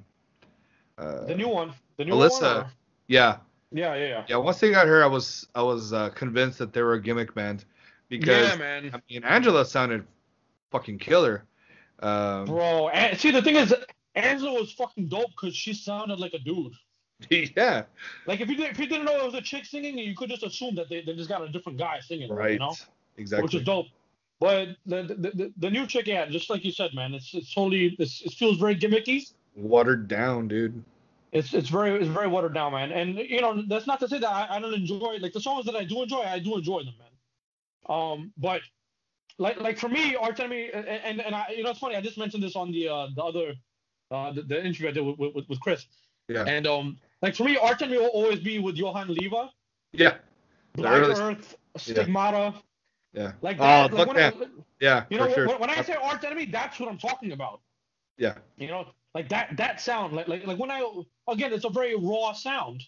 Uh, 0.98 1.26
the 1.26 1.36
new 1.36 1.48
one, 1.48 1.72
the 1.98 2.06
new 2.06 2.14
Alissa. 2.14 2.42
one. 2.42 2.58
or- 2.66 2.72
Yeah, 3.08 3.38
Yeah, 3.72 3.96
yeah, 3.96 4.08
yeah. 4.08 4.26
yeah. 4.30 4.38
Once 4.38 4.60
they 4.60 4.72
got 4.72 4.88
her, 4.88 5.04
I 5.04 5.08
was 5.08 5.48
I 5.56 5.62
was 5.62 5.94
uh, 5.94 6.10
convinced 6.10 6.58
that 6.60 6.74
they 6.74 6.82
were 6.82 6.94
a 6.94 7.02
gimmick 7.02 7.34
band 7.34 7.66
because 8.10 8.50
yeah, 8.50 8.56
man, 8.56 8.92
I 8.94 9.02
mean 9.10 9.24
Angela 9.24 9.66
sounded 9.66 10.06
fucking 10.72 11.00
killer. 11.00 11.44
Um, 12.00 12.46
bro. 12.46 12.90
And 12.90 13.18
see, 13.18 13.32
the 13.32 13.42
thing 13.42 13.56
is, 13.56 13.74
Angela 14.16 14.54
was 14.60 14.72
fucking 14.72 15.08
dope 15.08 15.32
because 15.32 15.56
she 15.56 15.74
sounded 15.74 16.20
like 16.20 16.34
a 16.34 16.40
dude. 16.40 16.74
yeah. 17.30 17.84
Like 18.26 18.42
if 18.42 18.50
you 18.50 18.56
did, 18.56 18.72
if 18.72 18.80
you 18.80 18.88
didn't 18.88 19.06
know 19.06 19.18
it 19.18 19.26
was 19.26 19.34
a 19.34 19.42
chick 19.42 19.66
singing, 19.66 19.98
you 19.98 20.16
could 20.16 20.30
just 20.30 20.44
assume 20.44 20.76
that 20.76 20.90
they, 20.90 21.02
they 21.02 21.16
just 21.16 21.30
got 21.30 21.42
a 21.42 21.50
different 21.50 21.78
guy 21.78 22.00
singing, 22.00 22.32
Right. 22.32 22.54
You 22.54 22.60
know? 22.60 22.76
Exactly. 23.18 23.44
which 23.44 23.56
is 23.56 23.64
dope. 23.64 23.88
But 24.40 24.70
the, 24.86 25.02
the 25.02 25.16
the 25.16 25.54
the 25.58 25.70
new 25.72 25.88
chick, 25.88 26.06
yeah, 26.06 26.28
just 26.28 26.52
like 26.52 26.64
you 26.64 26.72
said, 26.72 26.92
man, 26.94 27.16
it's 27.16 27.34
it's 27.34 27.52
totally 27.52 27.96
it's, 27.98 28.22
it 28.22 28.34
feels 28.34 28.60
very 28.60 28.76
gimmicky. 28.76 29.32
Watered 29.56 30.08
down, 30.08 30.48
dude. 30.48 30.84
It's 31.32 31.54
it's 31.54 31.70
very 31.70 31.92
it's 32.00 32.08
very 32.08 32.28
watered 32.28 32.54
down, 32.54 32.72
man. 32.72 32.92
And 32.92 33.16
you 33.18 33.42
know 33.42 33.62
that's 33.68 33.88
not 33.88 34.00
to 34.00 34.08
say 34.08 34.20
that 34.20 34.30
I, 34.30 34.56
I 34.56 34.60
don't 34.60 34.74
enjoy 34.74 35.18
like 35.20 35.34
the 35.34 35.42
songs 35.42 35.66
that 35.66 35.76
I 35.76 35.84
do 35.84 36.04
enjoy, 36.04 36.22
I 36.22 36.40
do 36.40 36.56
enjoy 36.58 36.84
them, 36.84 36.94
man. 36.98 37.08
Um, 37.96 38.32
but 38.38 38.62
like 39.38 39.60
like 39.60 39.78
for 39.78 39.90
me, 39.90 40.16
Arch 40.16 40.40
Enemy, 40.40 40.72
and 40.74 40.88
and, 40.88 41.22
and 41.22 41.36
I, 41.36 41.54
you 41.56 41.64
know 41.64 41.72
it's 41.72 41.80
funny, 41.80 41.96
I 41.96 42.02
just 42.02 42.18
mentioned 42.18 42.44
this 42.44 42.56
on 42.56 42.72
the 42.72 42.88
uh 42.88 43.08
the 43.16 43.24
other 43.24 43.54
uh 44.12 44.32
the, 44.32 44.42
the 44.44 44.60
interview 44.66 44.88
I 44.88 44.92
did 44.92 45.02
with, 45.02 45.20
with 45.36 45.50
with 45.50 45.60
Chris, 45.60 45.86
Yeah. 46.30 46.46
and 46.48 46.66
um 46.66 46.98
like 47.22 47.36
for 47.36 47.44
me, 47.44 47.58
Arch 47.58 47.82
Enemy 47.82 47.98
will 48.00 48.08
always 48.08 48.40
be 48.40 48.60
with 48.60 48.76
Johan 48.78 49.08
Liiva, 49.10 49.50
Yeah. 49.92 50.16
Black 50.76 51.02
early- 51.02 51.20
Earth, 51.20 51.56
Stigmata, 51.76 52.54
Yeah. 53.14 53.34
like 53.42 53.58
Oh, 53.60 53.64
that. 53.64 53.90
fuck 53.92 53.98
like 54.00 54.08
when 54.08 54.16
that. 54.18 54.34
I, 54.36 54.46
Yeah. 54.80 55.06
You 55.10 55.18
know, 55.18 55.34
sure. 55.34 55.48
when, 55.48 55.60
when 55.60 55.70
I 55.70 55.82
say 55.82 55.96
Arch 55.96 56.24
Enemy, 56.24 56.46
that's 56.46 56.80
what 56.80 56.88
I'm 56.90 56.98
talking 57.00 57.32
about. 57.34 57.62
Yeah. 58.18 58.36
You 58.58 58.68
know, 58.68 58.88
like 59.14 59.30
that 59.30 59.56
that 59.58 59.82
sound, 59.82 60.14
like 60.14 60.28
like 60.28 60.46
like 60.46 60.60
when 60.60 60.72
I 60.72 60.88
again, 61.28 61.54
it's 61.54 61.66
a 61.66 61.70
very 61.70 61.96
raw 61.96 62.34
sound. 62.34 62.84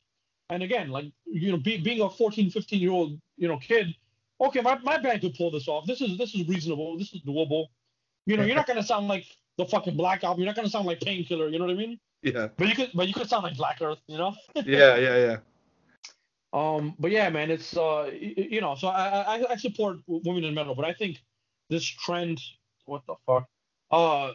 And 0.50 0.64
again, 0.64 0.90
like 0.90 1.12
you 1.26 1.52
know, 1.52 1.58
be, 1.58 1.78
being 1.78 2.02
a 2.02 2.10
14, 2.10 2.50
15 2.50 2.80
year 2.80 2.92
old 2.92 3.20
you 3.38 3.48
know 3.48 3.58
kid, 3.58 3.96
okay, 4.42 4.62
my, 4.62 4.78
my 4.80 4.98
band 4.98 5.22
could 5.22 5.36
pull 5.36 5.52
this 5.52 5.68
off. 5.68 5.86
This 5.86 6.02
is 6.02 6.18
this 6.18 6.36
is 6.36 6.48
reasonable. 6.48 6.98
This 6.98 7.14
is 7.14 7.22
doable. 7.22 7.68
You 8.26 8.38
know, 8.38 8.44
you're 8.44 8.56
not 8.56 8.68
gonna 8.68 8.84
sound 8.84 9.08
like 9.08 9.26
the 9.58 9.66
fucking 9.66 9.98
Black 9.98 10.24
Album. 10.24 10.42
You're 10.42 10.48
not 10.48 10.56
gonna 10.56 10.70
sound 10.70 10.86
like 10.86 11.02
Painkiller. 11.02 11.50
You 11.50 11.60
know 11.60 11.66
what 11.66 11.74
I 11.74 11.78
mean? 11.78 12.00
Yeah. 12.22 12.48
But 12.58 12.68
you 12.68 12.76
could 12.76 12.92
but 12.94 13.08
you 13.08 13.14
could 13.14 13.30
sound 13.30 13.44
like 13.44 13.58
Black 13.58 13.82
Earth. 13.82 14.00
You 14.08 14.18
know? 14.18 14.36
Yeah. 14.66 14.98
Yeah. 14.98 15.18
Yeah. 15.18 15.38
Um, 16.52 16.96
but 17.00 17.12
yeah, 17.12 17.30
man, 17.30 17.52
it's 17.52 17.78
uh, 17.78 18.10
you 18.12 18.62
know, 18.62 18.76
so 18.76 18.88
I 18.88 19.38
I, 19.38 19.52
I 19.52 19.56
support 19.56 19.98
women 20.08 20.44
in 20.44 20.54
metal, 20.54 20.74
but 20.74 20.86
I 20.86 20.94
think 20.94 21.20
this 21.70 21.86
trend, 21.86 22.42
what 22.86 23.04
the 23.06 23.16
fuck, 23.28 23.48
uh, 23.92 24.32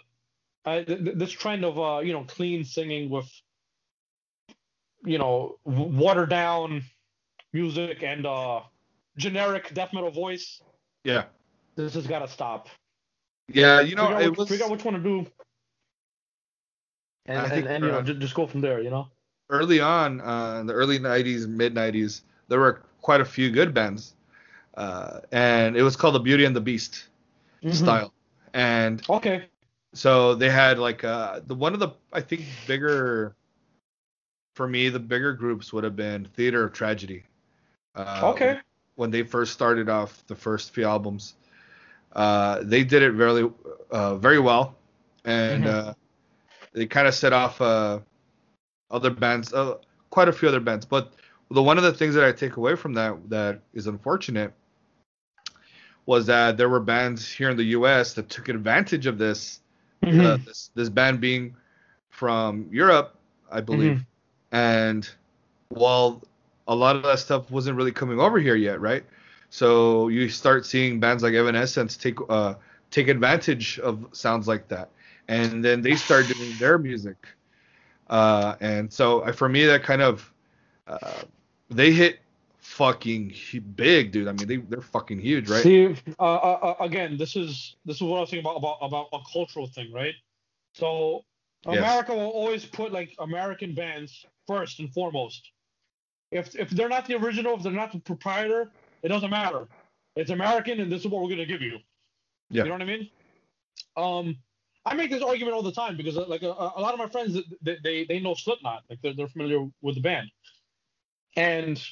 I, 0.65 0.83
th- 0.83 1.05
th- 1.05 1.17
this 1.19 1.31
trend 1.33 1.65
of 1.65 1.79
uh, 1.79 2.01
you 2.01 2.13
know, 2.13 2.25
clean 2.25 2.65
singing 2.65 3.11
with, 3.11 3.29
you 5.05 5.19
know, 5.19 5.57
w- 5.67 5.97
watered 5.97 6.31
down 6.31 6.83
music 7.53 8.03
and 8.03 8.25
uh, 8.27 8.61
generic 9.17 9.73
death 9.75 9.93
metal 9.93 10.11
voice, 10.11 10.63
Yeah. 11.05 11.25
this 11.77 11.95
has 11.95 12.07
got 12.07 12.21
to 12.21 12.29
stop. 12.29 12.69
Yeah. 13.49 13.81
You 13.81 13.95
know, 13.95 14.03
figure, 14.05 14.17
out 14.17 14.23
it 14.23 14.31
which, 14.31 14.39
was 14.39 14.49
figure 14.49 14.65
out 14.65 14.71
which 14.71 14.85
one 14.85 14.95
to 14.95 15.01
do, 15.01 15.27
and 17.27 17.39
I 17.39 17.49
and, 17.49 17.67
and 17.67 17.85
you 17.85 17.91
know, 17.91 17.99
uh, 17.99 18.03
just, 18.03 18.21
just 18.21 18.35
go 18.35 18.47
from 18.47 18.61
there, 18.63 18.81
you 18.81 18.91
know. 18.91 19.09
early 19.51 19.81
on, 19.81 20.21
uh, 20.21 20.59
in 20.61 20.67
the 20.67 20.73
early 20.73 20.99
'90s, 20.99 21.47
mid 21.47 21.75
'90s. 21.75 22.23
There 22.49 22.59
were 22.59 22.83
quite 23.03 23.21
a 23.21 23.25
few 23.25 23.51
good 23.51 23.75
bands, 23.75 24.15
uh, 24.77 25.21
and 25.33 25.77
it 25.77 25.83
was 25.83 25.97
called 25.97 26.15
the 26.15 26.21
Beauty 26.21 26.45
and 26.47 26.57
the 26.57 26.61
Beast 26.61 27.09
Mhm. 27.63 27.75
style. 27.75 28.15
And 28.55 29.03
Okay. 29.09 29.45
So 29.95 30.35
they 30.35 30.51
had 30.51 30.79
like 30.79 31.05
uh, 31.05 31.41
the 31.47 31.55
one 31.55 31.73
of 31.73 31.81
the 31.81 31.91
I 32.13 32.21
think 32.21 32.43
bigger 32.67 33.35
for 34.55 34.69
me 34.69 34.89
the 34.89 35.01
bigger 35.01 35.33
groups 35.33 35.73
would 35.73 35.85
have 35.85 35.97
been 35.97 36.27
Theater 36.27 36.65
of 36.65 36.73
Tragedy. 36.73 37.25
Uh, 37.95 38.21
Okay. 38.25 38.59
When 38.97 39.11
they 39.11 39.23
first 39.25 39.53
started 39.53 39.89
off 39.89 40.25
the 40.29 40.37
first 40.37 40.71
few 40.73 40.85
albums, 40.85 41.35
uh, 42.13 42.61
they 42.63 42.85
did 42.85 43.03
it 43.03 43.13
very 43.13 43.51
uh, 43.91 44.17
very 44.17 44.39
well, 44.39 44.77
and 45.25 45.65
Mhm. 45.65 45.67
uh, 45.67 45.95
they 46.73 46.87
kind 46.87 47.09
of 47.09 47.15
set 47.15 47.33
off 47.33 47.61
uh, 47.61 47.99
other 48.91 49.11
bands, 49.11 49.53
uh, 49.53 49.79
quite 50.11 50.29
a 50.29 50.33
few 50.33 50.49
other 50.49 50.61
bands. 50.61 50.87
But 50.87 51.13
the 51.51 51.63
one 51.63 51.77
of 51.77 51.83
the 51.85 51.93
things 51.93 52.15
that 52.15 52.25
I 52.25 52.31
take 52.33 52.57
away 52.57 52.77
from 52.77 52.95
that 52.95 53.29
that 53.31 53.61
is 53.73 53.89
unfortunate 53.89 54.53
was 56.07 56.27
that 56.27 56.57
there 56.57 56.69
were 56.69 56.81
bands 56.81 57.31
here 57.31 57.51
in 57.51 57.57
the 57.57 57.65
U.S. 57.79 58.15
that 58.15 58.29
took 58.29 58.49
advantage 58.49 59.07
of 59.07 59.19
this 59.19 59.61
uh, 60.19 60.37
Mhm. 60.37 60.47
this 60.47 60.71
this 60.75 60.89
band 60.89 61.21
being 61.21 61.57
from 62.11 62.69
Europe, 62.71 63.17
I 63.51 63.61
believe. 63.61 64.05
And 64.53 65.09
while 65.69 66.23
a 66.67 66.75
lot 66.75 66.97
of 66.97 67.03
that 67.03 67.19
stuff 67.19 67.51
wasn't 67.51 67.77
really 67.77 67.93
coming 67.93 68.21
over 68.21 68.39
here 68.39 68.55
yet, 68.57 68.81
right? 68.81 69.05
So 69.51 70.09
you 70.09 70.29
start 70.29 70.67
seeing 70.67 71.01
bands 71.01 71.23
like 71.23 71.35
Evanescence 71.35 71.97
take 71.97 72.19
uh, 72.29 72.55
take 72.91 73.09
advantage 73.09 73.79
of 73.81 74.07
sounds 74.13 74.49
like 74.49 74.69
that, 74.69 74.91
and 75.29 75.65
then 75.65 75.83
they 75.83 75.97
start 75.97 76.29
doing 76.29 76.57
their 76.59 76.79
music. 76.79 77.27
Uh, 78.09 78.57
and 78.61 78.93
so 78.93 79.21
uh, 79.21 79.33
for 79.33 79.49
me, 79.49 79.65
that 79.67 79.83
kind 79.83 80.03
of 80.03 80.33
uh, 80.87 81.23
they 81.71 81.93
hit 81.93 82.21
fucking 82.77 83.35
big, 83.77 84.13
dude. 84.13 84.29
I 84.29 84.33
mean, 84.33 84.47
they 84.47 84.57
they're 84.57 84.81
fucking 84.81 85.21
huge, 85.21 85.49
right? 85.49 85.63
See, 85.63 85.97
uh, 86.19 86.23
uh, 86.23 86.75
uh, 86.81 86.85
again, 86.85 87.17
this 87.17 87.37
is 87.37 87.77
this 87.85 87.97
is 87.97 88.03
what 88.03 88.19
I 88.19 88.21
was 88.21 88.31
thinking 88.31 88.45
about 88.45 88.57
about 88.57 88.79
about 88.83 89.09
a 89.13 89.19
cultural 89.33 89.67
thing, 89.67 89.93
right? 89.93 90.15
So 90.75 91.25
Yes. 91.67 91.79
America 91.79 92.15
will 92.15 92.29
always 92.29 92.67
put 92.67 92.93
like 92.93 93.15
American 93.19 93.75
bands 93.75 94.27
first 94.47 94.81
and 94.81 94.93
foremost. 94.93 95.51
If 96.31 96.55
if 96.57 96.71
they're 96.71 96.89
not 96.89 97.07
the 97.07 97.15
original, 97.17 97.57
if 97.57 97.63
they're 97.63 97.73
not 97.73 97.93
the 97.93 98.01
proprietor, 98.01 98.71
it 99.03 99.09
doesn't 99.09 99.31
matter. 99.31 99.67
It's 100.17 100.31
American, 100.31 100.81
and 100.81 100.93
this 100.93 101.01
is 101.01 101.07
what 101.09 101.23
we're 101.23 101.31
gonna 101.31 101.47
give 101.47 101.63
you. 101.63 101.79
Yeah. 102.51 102.65
You 102.65 102.69
know 102.69 102.75
what 102.75 102.83
I 102.83 102.85
mean? 102.85 103.11
Um, 103.97 104.37
I 104.85 104.95
make 104.95 105.11
this 105.11 105.23
argument 105.23 105.57
all 105.57 105.63
the 105.63 105.73
time 105.73 105.97
because 105.97 106.19
uh, 106.19 106.27
like 106.27 106.43
a, 106.43 106.49
a 106.49 106.81
lot 106.81 106.93
of 106.93 106.99
my 106.99 107.09
friends 107.09 107.39
they, 107.63 107.79
they 107.83 108.05
they 108.05 108.21
know 108.21 108.35
Slipknot, 108.35 108.83
like 108.91 109.01
they're 109.01 109.15
they're 109.15 109.29
familiar 109.29 109.67
with 109.81 109.95
the 109.95 110.03
band, 110.03 110.31
and 111.37 111.83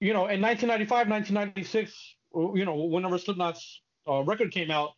you 0.00 0.12
know 0.12 0.26
in 0.26 0.40
1995, 0.40 1.08
1996, 1.08 2.16
you 2.54 2.64
know 2.64 2.74
whenever 2.76 3.18
Slipknot's 3.18 3.82
uh, 4.08 4.22
record 4.22 4.50
came 4.52 4.70
out, 4.70 4.90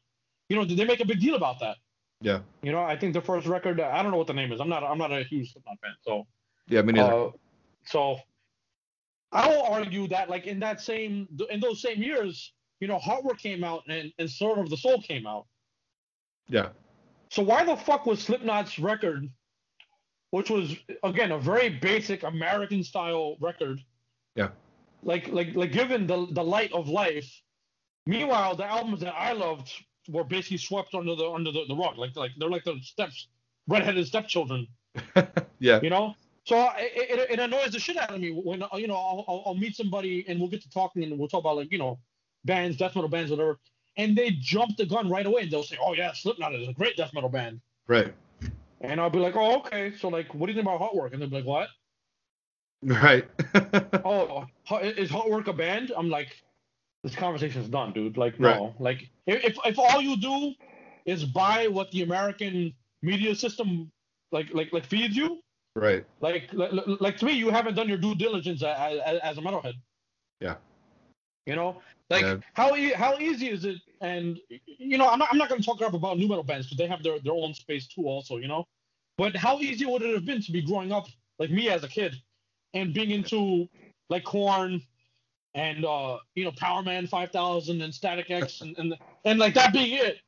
you 0.49 0.57
know 0.57 0.65
did 0.65 0.77
they 0.79 0.85
make 0.85 1.01
a 1.01 1.05
big 1.07 1.21
deal 1.21 1.35
about 1.35 1.61
that? 1.61 1.77
Yeah. 2.21 2.41
You 2.63 2.73
know 2.73 2.83
I 2.83 2.97
think 2.97 3.15
the 3.15 3.21
first 3.21 3.47
record 3.47 3.81
I 3.81 4.03
don't 4.03 4.13
know 4.13 4.19
what 4.19 4.29
the 4.29 4.35
name 4.35 4.53
is. 4.53 4.61
I'm 4.61 4.69
not 4.69 4.85
I'm 4.85 4.99
not 4.99 5.13
a 5.13 5.25
huge 5.25 5.53
Slipknot 5.53 5.79
fan, 5.83 5.95
so 6.03 6.27
Yeah, 6.69 6.83
me 6.83 6.93
neither. 6.93 7.13
uh, 7.13 7.31
so 7.85 8.19
I 9.33 9.49
will 9.49 9.63
argue 9.63 10.07
that 10.09 10.31
like 10.31 10.47
in 10.47 10.61
that 10.61 10.81
same 10.81 11.27
in 11.51 11.59
those 11.59 11.81
same 11.83 12.01
years, 12.03 12.53
you 12.81 12.87
know, 12.89 12.99
Heartwork 12.99 13.39
came 13.39 13.65
out 13.65 13.83
and 13.89 14.13
and 14.19 14.31
Slaughter 14.31 14.61
of 14.61 14.71
the 14.71 14.77
Soul 14.77 15.01
came 15.03 15.27
out. 15.27 15.47
Yeah. 16.49 16.69
So 17.31 17.43
why 17.43 17.65
the 17.65 17.77
fuck 17.77 18.05
was 18.07 18.21
Slipknot's 18.23 18.79
record, 18.79 19.27
which 20.31 20.51
was 20.51 20.77
again 21.03 21.33
a 21.33 21.39
very 21.39 21.71
basic 21.71 22.23
American 22.25 22.85
style 22.85 23.37
record, 23.41 23.81
Yeah. 24.37 24.51
Like 25.03 25.29
like 25.29 25.55
like 25.55 25.73
given 25.73 26.07
the 26.07 26.27
the 26.31 26.43
light 26.45 26.73
of 26.73 26.89
life. 26.89 27.31
Meanwhile, 28.07 28.57
the 28.57 28.65
albums 28.67 29.01
that 29.01 29.15
I 29.15 29.33
loved 29.33 29.71
were 30.09 30.25
basically 30.25 30.59
swept 30.59 30.95
under 30.95 31.15
the 31.15 31.29
under 31.31 31.53
the, 31.53 31.65
the 31.69 31.75
rug. 31.77 31.99
Like 31.99 32.17
like 32.17 32.33
they're 32.39 32.51
like 32.51 32.65
the 32.65 32.79
steps 32.83 33.29
redheaded 33.69 34.07
stepchildren. 34.07 34.67
Yeah. 35.59 35.79
You 35.83 35.91
know. 35.91 36.15
So 36.45 36.57
it, 36.77 37.21
it, 37.21 37.31
it 37.31 37.39
annoys 37.39 37.71
the 37.71 37.79
shit 37.79 37.97
out 37.97 38.13
of 38.13 38.21
me 38.21 38.31
when 38.31 38.65
uh, 38.65 38.69
you 38.75 38.89
know 38.89 38.97
I'll, 38.97 39.25
I'll, 39.29 39.43
I'll 39.47 39.55
meet 39.55 39.77
somebody 39.77 40.25
and 40.27 40.41
we'll 40.41 40.49
get 40.49 40.61
to 40.63 40.71
talking 40.71 41.05
and 41.05 41.17
we'll 41.17 41.29
talk 41.29 41.41
about 41.41 41.55
like 41.57 41.71
you 41.71 41.79
know 41.79 42.01
bands, 42.45 42.77
death 42.77 42.97
metal 42.97 43.09
bands, 43.09 43.31
whatever, 43.31 43.61
and 43.97 44.17
they 44.17 44.31
jump 44.41 44.77
the 44.77 44.85
gun 44.85 45.09
right 45.09 45.25
away 45.25 45.43
and 45.43 45.53
they'll 45.53 45.63
say, 45.63 45.79
oh 45.81 45.95
yeah, 45.95 46.13
Slipknot 46.13 46.53
is 46.57 46.67
a 46.69 46.73
great 46.73 46.97
death 46.97 47.13
metal 47.15 47.29
band, 47.29 47.61
Right. 47.87 48.13
and 48.81 49.01
I'll 49.01 49.09
be 49.09 49.21
like, 49.21 49.37
oh 49.37 49.59
okay, 49.59 49.93
so 49.97 50.09
like 50.09 50.35
what 50.35 50.47
do 50.49 50.53
you 50.53 50.57
think 50.61 50.67
about 50.67 50.81
Heartwork? 50.81 51.13
And 51.13 51.23
they'll 51.23 51.31
be 51.31 51.37
like, 51.37 51.45
what? 51.47 51.69
Right. 52.83 53.29
oh, 54.05 54.47
is 54.83 55.11
Heartwork 55.11 55.47
a 55.47 55.53
band? 55.53 55.93
I'm 55.97 56.11
like, 56.11 56.43
this 57.05 57.15
conversation's 57.15 57.69
done, 57.69 57.93
dude. 57.93 58.17
Like, 58.17 58.39
no. 58.41 58.49
Right. 58.49 58.81
Like, 58.81 59.11
if, 59.27 59.57
if 59.65 59.79
all 59.79 60.01
you 60.01 60.17
do 60.17 60.55
is 61.07 61.25
buy 61.25 61.69
what 61.69 61.91
the 61.93 62.03
American 62.03 62.75
media 63.03 63.35
system 63.35 63.91
like 64.31 64.53
like 64.55 64.73
like 64.73 64.85
feeds 64.87 65.17
you, 65.17 65.41
right. 65.77 66.05
like 66.21 66.49
like, 66.53 66.73
like 67.01 67.17
to 67.19 67.25
me, 67.27 67.33
you 67.33 67.51
haven't 67.51 67.75
done 67.75 67.89
your 67.89 67.99
due 67.99 68.15
diligence 68.15 68.63
as, 68.63 69.01
as, 69.05 69.21
as 69.23 69.39
a 69.39 69.41
metalhead. 69.41 69.75
Yeah. 70.41 70.57
You 71.47 71.57
know, 71.57 71.83
like 72.09 72.23
Yeah. 72.23 72.37
how 72.55 72.75
e- 72.77 72.93
how 72.93 73.19
easy 73.19 73.49
is 73.49 73.65
it? 73.65 73.79
And 74.01 74.39
you 74.49 74.97
know, 74.97 75.09
I'm 75.09 75.19
not 75.19 75.29
I'm 75.31 75.39
not 75.39 75.49
gonna 75.49 75.63
talk 75.63 75.79
crap 75.79 75.93
about 75.93 76.19
new 76.19 76.29
metal 76.29 76.45
bands 76.45 76.67
because 76.67 76.79
they 76.79 76.87
have 76.87 77.03
their 77.03 77.19
their 77.21 77.35
own 77.35 77.53
space 77.53 77.87
too, 77.87 78.07
also. 78.07 78.39
You 78.39 78.49
know, 78.49 78.67
but 79.19 79.37
how 79.37 79.59
easy 79.59 79.85
would 79.87 80.03
it 80.03 80.15
have 80.15 80.25
been 80.25 80.41
to 80.41 80.53
be 80.53 80.63
growing 80.63 80.93
up 80.93 81.07
like 81.39 81.51
me 81.51 81.69
as 81.69 81.85
a 81.85 81.89
kid 81.89 82.15
and 82.75 82.93
being 82.95 83.11
into 83.11 83.69
like 84.09 84.25
Korn 84.25 84.83
and 85.55 85.85
uh 85.85 86.19
you 86.35 86.45
know 86.45 86.53
Powerman 86.53 87.09
5000 87.09 87.83
and 87.83 87.95
Static 87.95 88.31
X 88.31 88.61
and 88.63 88.77
and, 88.79 88.95
and 89.25 89.39
like 89.39 89.55
that 89.55 89.73
being 89.73 89.93
it. 89.99 90.19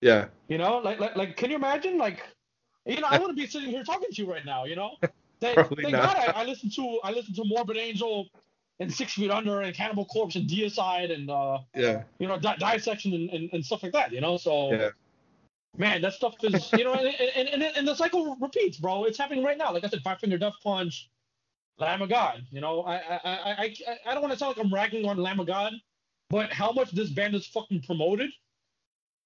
Yeah. 0.00 0.26
You 0.48 0.58
know, 0.58 0.78
like 0.78 1.00
like, 1.00 1.16
like 1.16 1.36
can 1.36 1.50
you 1.50 1.56
imagine 1.56 1.98
like 1.98 2.22
you 2.86 3.00
know 3.00 3.08
I 3.08 3.18
wouldn't 3.18 3.36
be 3.36 3.46
sitting 3.46 3.70
here 3.70 3.84
talking 3.84 4.08
to 4.10 4.22
you 4.22 4.30
right 4.30 4.44
now. 4.44 4.64
You 4.64 4.76
know, 4.76 4.90
thank, 5.40 5.56
thank. 5.56 5.92
God 5.92 6.16
I, 6.16 6.32
I 6.36 6.44
listened 6.44 6.72
to 6.76 7.00
I 7.04 7.10
listened 7.12 7.36
to 7.36 7.44
Morbid 7.44 7.76
Angel 7.76 8.26
and 8.80 8.92
Six 8.92 9.14
Feet 9.14 9.30
Under 9.30 9.60
and 9.62 9.74
Cannibal 9.74 10.04
Corpse 10.04 10.36
and 10.36 10.48
Deicide 10.48 11.12
and 11.12 11.30
uh 11.30 11.58
Yeah. 11.74 12.04
you 12.18 12.28
know 12.28 12.38
di- 12.38 12.56
dissection 12.56 13.12
and, 13.12 13.30
and, 13.30 13.50
and 13.52 13.64
stuff 13.64 13.82
like 13.82 13.92
that. 13.92 14.12
You 14.12 14.20
know, 14.20 14.36
so 14.36 14.72
Yeah. 14.72 14.90
man, 15.76 16.00
that 16.02 16.14
stuff 16.14 16.34
is 16.42 16.72
you 16.72 16.84
know 16.84 16.94
and, 16.94 17.08
and, 17.36 17.48
and, 17.48 17.62
and 17.62 17.88
the 17.88 17.94
cycle 17.94 18.36
repeats, 18.40 18.78
bro. 18.78 19.04
It's 19.04 19.18
happening 19.18 19.44
right 19.44 19.58
now. 19.58 19.72
Like 19.72 19.84
I 19.84 19.88
said, 19.88 20.02
Five 20.02 20.20
Finger 20.20 20.38
Death 20.38 20.54
Punch. 20.62 21.08
Lamb 21.78 22.02
of 22.02 22.08
God, 22.08 22.44
you 22.50 22.60
know, 22.60 22.82
I 22.82 22.96
I 22.96 23.20
I 23.24 23.52
I, 23.62 23.76
I 24.06 24.12
don't 24.14 24.22
want 24.22 24.32
to 24.32 24.38
sound 24.38 24.56
like 24.56 24.64
I'm 24.64 24.72
ragging 24.72 25.06
on 25.06 25.16
Lamb 25.16 25.40
of 25.40 25.46
God, 25.46 25.72
but 26.30 26.52
how 26.52 26.72
much 26.72 26.90
this 26.92 27.10
band 27.10 27.34
is 27.34 27.46
fucking 27.46 27.82
promoted 27.82 28.30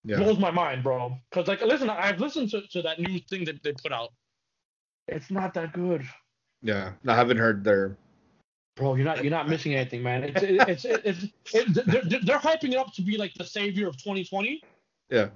Yeah. 0.04 0.16
blows 0.18 0.38
my 0.38 0.50
mind, 0.50 0.82
bro. 0.82 1.16
Cause 1.30 1.46
like, 1.48 1.62
listen, 1.62 1.88
I've 1.90 2.20
listened 2.20 2.50
to, 2.50 2.66
to 2.68 2.82
that 2.82 2.98
new 3.00 3.18
thing 3.20 3.44
that 3.46 3.62
they 3.62 3.72
put 3.72 3.92
out. 3.92 4.10
It's 5.08 5.30
not 5.30 5.54
that 5.54 5.72
good, 5.72 6.02
Yeah. 6.62 6.92
I 7.06 7.14
haven't 7.14 7.38
heard 7.38 7.64
their. 7.64 7.96
bro. 8.76 8.94
You're 8.96 9.04
not 9.04 9.22
you're 9.24 9.30
not 9.30 9.48
missing 9.48 9.74
anything, 9.74 10.02
man. 10.02 10.24
It's 10.24 10.42
it's 10.42 10.84
it's, 10.84 11.24
it's 11.54 11.54
it, 11.54 11.86
they're, 11.86 12.02
they're- 12.04 12.20
they're 12.24 12.38
hyping 12.38 12.72
it 12.72 12.76
up 12.76 12.92
to 12.94 13.02
be 13.02 13.16
like 13.16 13.32
the 13.34 13.44
savior 13.44 13.88
of 13.88 13.96
2020. 13.96 14.60
Yeah. 15.10 15.28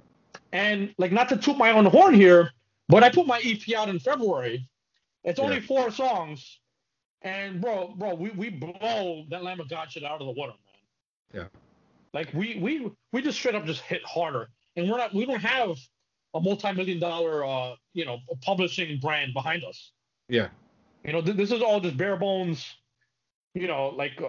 And 0.53 0.93
like, 0.97 1.11
not 1.11 1.29
to 1.29 1.37
toot 1.37 1.57
my 1.57 1.71
own 1.71 1.85
horn 1.85 2.13
here, 2.13 2.51
but 2.89 3.03
I 3.03 3.09
put 3.09 3.25
my 3.27 3.41
EP 3.43 3.73
out 3.75 3.89
in 3.89 3.99
February. 3.99 4.67
It's 5.23 5.39
only 5.39 5.55
Yeah. 5.57 5.61
four 5.67 5.91
songs, 5.91 6.59
and 7.21 7.61
bro, 7.61 7.93
bro, 7.97 8.13
we, 8.15 8.29
we 8.31 8.49
blow 8.49 9.25
that 9.29 9.43
Lamb 9.43 9.59
of 9.59 9.69
God 9.69 9.91
shit 9.91 10.03
out 10.03 10.21
of 10.21 10.27
the 10.27 10.33
water, 10.33 10.53
man. 11.33 11.41
Yeah. 11.43 11.59
Like 12.13 12.33
we 12.33 12.57
we 12.59 12.91
we 13.11 13.21
just 13.21 13.37
straight 13.37 13.55
up 13.55 13.65
just 13.65 13.81
hit 13.81 14.01
harder, 14.05 14.49
and 14.75 14.89
we're 14.89 14.97
not 14.97 15.13
we 15.13 15.25
don't 15.25 15.41
have 15.41 15.77
a 16.33 16.39
multi-million 16.39 16.99
dollar 16.99 17.45
uh 17.45 17.75
you 17.93 18.05
know 18.05 18.19
publishing 18.41 18.99
brand 18.99 19.33
behind 19.33 19.63
us. 19.63 19.91
Yeah. 20.29 20.47
You 21.03 21.13
know, 21.13 21.21
th- 21.21 21.37
this 21.37 21.51
is 21.51 21.61
all 21.61 21.79
just 21.79 21.97
bare 21.97 22.17
bones. 22.17 22.65
You 23.53 23.67
know, 23.67 23.89
like 23.89 24.21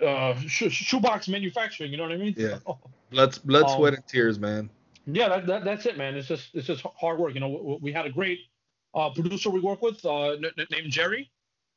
uh, 0.00 0.04
uh 0.04 0.34
sh- 0.46 0.70
shoebox 0.72 1.28
manufacturing. 1.28 1.90
You 1.90 1.96
know 1.96 2.04
what 2.04 2.12
I 2.12 2.16
mean? 2.16 2.34
Yeah. 2.36 2.58
Blood, 3.10 3.38
blood, 3.44 3.64
Um, 3.64 3.76
sweat, 3.76 3.92
and 3.94 4.06
tears, 4.06 4.38
man. 4.38 4.70
Yeah, 5.04 5.28
that, 5.28 5.46
that 5.46 5.64
that's 5.64 5.84
it, 5.84 5.98
man. 5.98 6.16
It's 6.16 6.28
just 6.28 6.48
it's 6.54 6.66
just 6.66 6.82
hard 6.98 7.18
work. 7.18 7.34
You 7.34 7.40
know, 7.40 7.48
we, 7.48 7.78
we 7.82 7.92
had 7.92 8.06
a 8.06 8.10
great 8.10 8.38
uh, 8.94 9.10
producer 9.10 9.50
we 9.50 9.60
work 9.60 9.82
with 9.82 10.02
uh, 10.04 10.30
n- 10.30 10.46
n- 10.58 10.66
named 10.70 10.90
Jerry, 10.90 11.30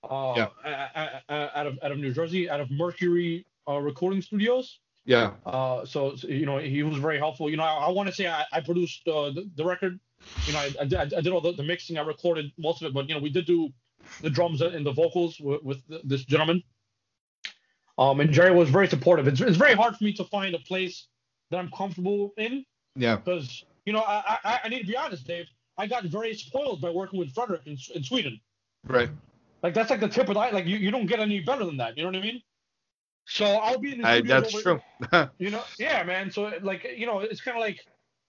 uh, 0.10 0.34
Yeah. 0.66 1.20
out 1.30 1.68
of 1.68 1.78
out 1.84 1.92
of 1.92 1.98
New 1.98 2.14
Jersey, 2.14 2.50
out 2.50 2.60
of 2.62 2.70
Mercury 2.72 3.46
uh, 3.68 3.78
Recording 3.80 4.22
Studios. 4.22 4.80
Yeah. 5.06 5.34
Uh, 5.46 5.86
so, 5.86 6.16
so, 6.16 6.28
you 6.28 6.48
know, 6.48 6.58
he 6.58 6.82
was 6.82 6.98
very 6.98 7.20
helpful. 7.20 7.48
You 7.50 7.58
know, 7.58 7.64
I, 7.64 7.86
I 7.86 7.90
want 7.92 8.10
to 8.10 8.16
say 8.16 8.28
I, 8.28 8.44
I 8.52 8.60
produced 8.62 9.08
uh, 9.08 9.30
the, 9.30 9.48
the 9.56 9.64
record. 9.64 10.00
You 10.48 10.54
know, 10.54 10.60
I, 10.60 10.72
I, 10.82 10.86
did, 10.86 11.14
I 11.14 11.22
did 11.22 11.28
all 11.28 11.42
the, 11.42 11.52
the 11.52 11.62
mixing. 11.64 11.98
I 12.00 12.02
recorded 12.02 12.52
most 12.58 12.82
of 12.82 12.88
it, 12.88 12.94
but 12.94 13.08
you 13.08 13.14
know, 13.14 13.22
we 13.22 13.30
did 13.30 13.46
do 13.46 13.70
the 14.22 14.30
drums 14.32 14.62
and 14.62 14.84
the 14.84 14.92
vocals 14.92 15.40
with, 15.40 15.62
with 15.62 15.88
th- 15.88 16.02
this 16.06 16.26
gentleman. 16.26 16.64
Um, 17.98 18.20
and 18.20 18.32
Jerry 18.32 18.52
was 18.52 18.70
very 18.70 18.88
supportive. 18.88 19.28
It's, 19.28 19.40
it's 19.42 19.58
very 19.58 19.74
hard 19.76 19.96
for 19.96 20.04
me 20.04 20.14
to 20.14 20.24
find 20.26 20.56
a 20.56 20.60
place 20.60 21.08
that 21.52 21.58
I'm 21.60 21.70
comfortable 21.72 22.34
in 22.38 22.66
Yeah. 22.96 23.16
because 23.18 23.64
you 23.86 23.94
know 23.94 24.02
I, 24.02 24.38
I 24.44 24.60
I 24.66 24.70
need 24.70 24.80
to 24.82 24.88
be 24.88 24.98
honest, 24.98 25.26
Dave. 25.28 25.46
I 25.78 25.88
got 25.88 26.04
very 26.06 26.34
spoiled 26.34 26.82
by 26.82 26.90
working 26.90 27.20
with 27.20 27.34
Frederick 27.34 27.62
in, 27.66 27.78
in 27.94 28.04
Sweden. 28.04 28.40
Right. 28.88 29.10
Like 29.66 29.74
that's 29.74 29.90
like 29.90 30.00
the 30.00 30.08
tip 30.08 30.28
of 30.28 30.36
the 30.36 30.40
eye. 30.40 30.52
Like 30.52 30.68
you, 30.68 30.78
you 30.78 30.92
don't 30.92 31.08
get 31.08 31.20
any 31.20 31.40
better 31.40 31.66
than 31.66 31.78
that. 31.78 31.98
You 31.98 32.04
know 32.04 32.10
what 32.10 32.18
I 32.18 32.22
mean? 32.22 32.40
So 33.26 33.46
I'll 33.46 33.80
be 33.80 33.94
in 33.94 34.02
the 34.02 34.08
I, 34.08 34.22
that's 34.22 34.54
over- 34.54 34.80
true. 35.10 35.28
You 35.40 35.50
know? 35.50 35.64
Yeah, 35.80 36.04
man. 36.04 36.30
So 36.30 36.52
like 36.62 36.86
you 36.96 37.08
know, 37.08 37.22
it's 37.22 37.42
kind 37.42 37.58
of 37.58 37.62
like 37.62 37.80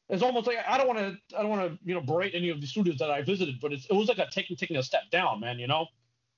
it's 0.09 0.23
almost 0.23 0.47
like 0.47 0.57
I 0.67 0.79
don't 0.79 0.87
want 0.87 0.99
to 0.99 1.37
I 1.37 1.43
don't 1.43 1.51
want 1.51 1.71
to 1.71 1.79
you 1.85 1.93
know 1.95 2.01
berate 2.01 2.35
any 2.35 2.49
of 2.49 2.63
the 2.63 2.67
studios 2.67 2.97
that 3.01 3.11
I 3.11 3.21
visited, 3.21 3.61
but 3.61 3.75
it's, 3.75 3.85
it 3.85 3.93
was 3.93 4.09
like 4.09 4.17
a 4.17 4.27
taking 4.31 4.57
taking 4.57 4.79
a 4.79 4.83
step 4.83 5.03
down, 5.11 5.41
man. 5.41 5.59
You 5.59 5.67
know, 5.67 5.89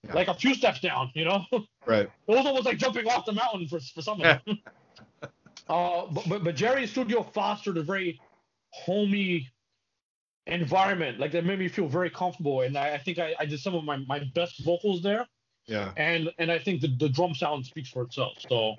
Yeah. 0.02 0.14
like 0.14 0.26
a 0.26 0.34
few 0.34 0.52
steps 0.52 0.80
down. 0.80 1.12
You 1.14 1.26
know. 1.26 1.44
right. 1.86 2.10
It 2.26 2.32
was 2.32 2.44
almost 2.44 2.66
like 2.66 2.78
jumping 2.78 3.06
off 3.06 3.24
the 3.24 3.34
mountain 3.34 3.68
for, 3.68 3.78
for 3.78 4.02
some 4.02 4.20
of 4.20 4.40
them. 4.44 4.58
uh, 5.68 6.06
but, 6.10 6.28
but 6.28 6.42
but 6.42 6.56
Jerry's 6.56 6.90
studio 6.90 7.22
fostered 7.22 7.76
a 7.76 7.82
very 7.84 8.20
homey 8.70 9.48
environment, 10.48 11.18
like 11.20 11.32
that 11.32 11.44
made 11.44 11.58
me 11.58 11.68
feel 11.68 11.88
very 11.88 12.10
comfortable, 12.10 12.62
and 12.62 12.76
I, 12.76 12.94
I 12.94 12.98
think 12.98 13.18
I, 13.18 13.34
I 13.38 13.44
did 13.46 13.60
some 13.60 13.74
of 13.74 13.84
my, 13.84 13.96
my 13.98 14.20
best 14.34 14.64
vocals 14.64 15.02
there, 15.02 15.26
Yeah. 15.66 15.92
and 15.96 16.30
and 16.38 16.50
I 16.50 16.58
think 16.58 16.80
the, 16.80 16.88
the 16.88 17.08
drum 17.08 17.34
sound 17.34 17.66
speaks 17.66 17.90
for 17.90 18.02
itself. 18.02 18.34
So, 18.48 18.74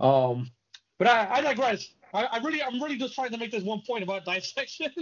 um, 0.00 0.50
but 0.98 1.08
I, 1.08 1.28
I 1.30 1.40
digress. 1.42 1.90
I, 2.14 2.24
I 2.24 2.38
really 2.38 2.62
I'm 2.62 2.82
really 2.82 2.96
just 2.96 3.14
trying 3.14 3.30
to 3.30 3.38
make 3.38 3.50
this 3.50 3.62
one 3.64 3.82
point 3.86 4.02
about 4.02 4.24
dissection. 4.26 4.92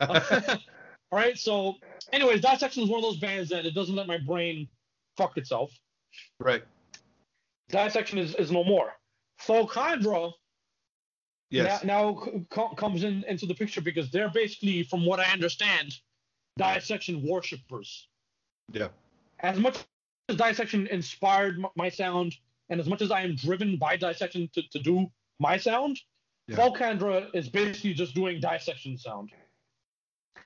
All 0.00 1.20
right, 1.20 1.38
so 1.38 1.74
anyways, 2.12 2.40
dissection 2.40 2.82
is 2.82 2.88
one 2.88 2.98
of 2.98 3.02
those 3.04 3.18
bands 3.18 3.48
that 3.50 3.64
it 3.66 3.74
doesn't 3.74 3.94
let 3.94 4.06
my 4.06 4.18
brain 4.18 4.68
fuck 5.16 5.36
itself. 5.36 5.70
right. 6.40 6.64
dissection 7.68 8.18
is, 8.18 8.34
is 8.34 8.50
no 8.50 8.64
more. 8.64 8.92
Thulcandra 9.46 10.32
Yes. 11.50 11.84
now, 11.84 12.20
now 12.56 12.74
comes 12.76 13.04
in 13.04 13.24
into 13.24 13.46
the 13.46 13.54
picture 13.54 13.80
because 13.80 14.10
they're 14.10 14.30
basically, 14.30 14.82
from 14.82 15.04
what 15.06 15.20
I 15.20 15.32
understand, 15.32 15.94
dissection 16.56 17.22
worshippers. 17.26 18.08
Yeah. 18.72 18.88
As 19.40 19.58
much 19.58 19.78
as 20.28 20.36
dissection 20.36 20.86
inspired 20.88 21.62
my 21.76 21.88
sound, 21.88 22.34
and 22.70 22.80
as 22.80 22.88
much 22.88 23.02
as 23.02 23.10
I 23.10 23.20
am 23.20 23.36
driven 23.36 23.76
by 23.76 23.96
dissection 23.96 24.48
to, 24.54 24.62
to 24.70 24.78
do 24.78 25.10
my 25.38 25.56
sound, 25.56 26.00
Yeah. 26.48 26.56
Thulcandra 26.56 27.34
is 27.34 27.48
basically 27.48 27.94
just 27.94 28.14
doing 28.14 28.40
dissection 28.40 28.98
sound. 28.98 29.30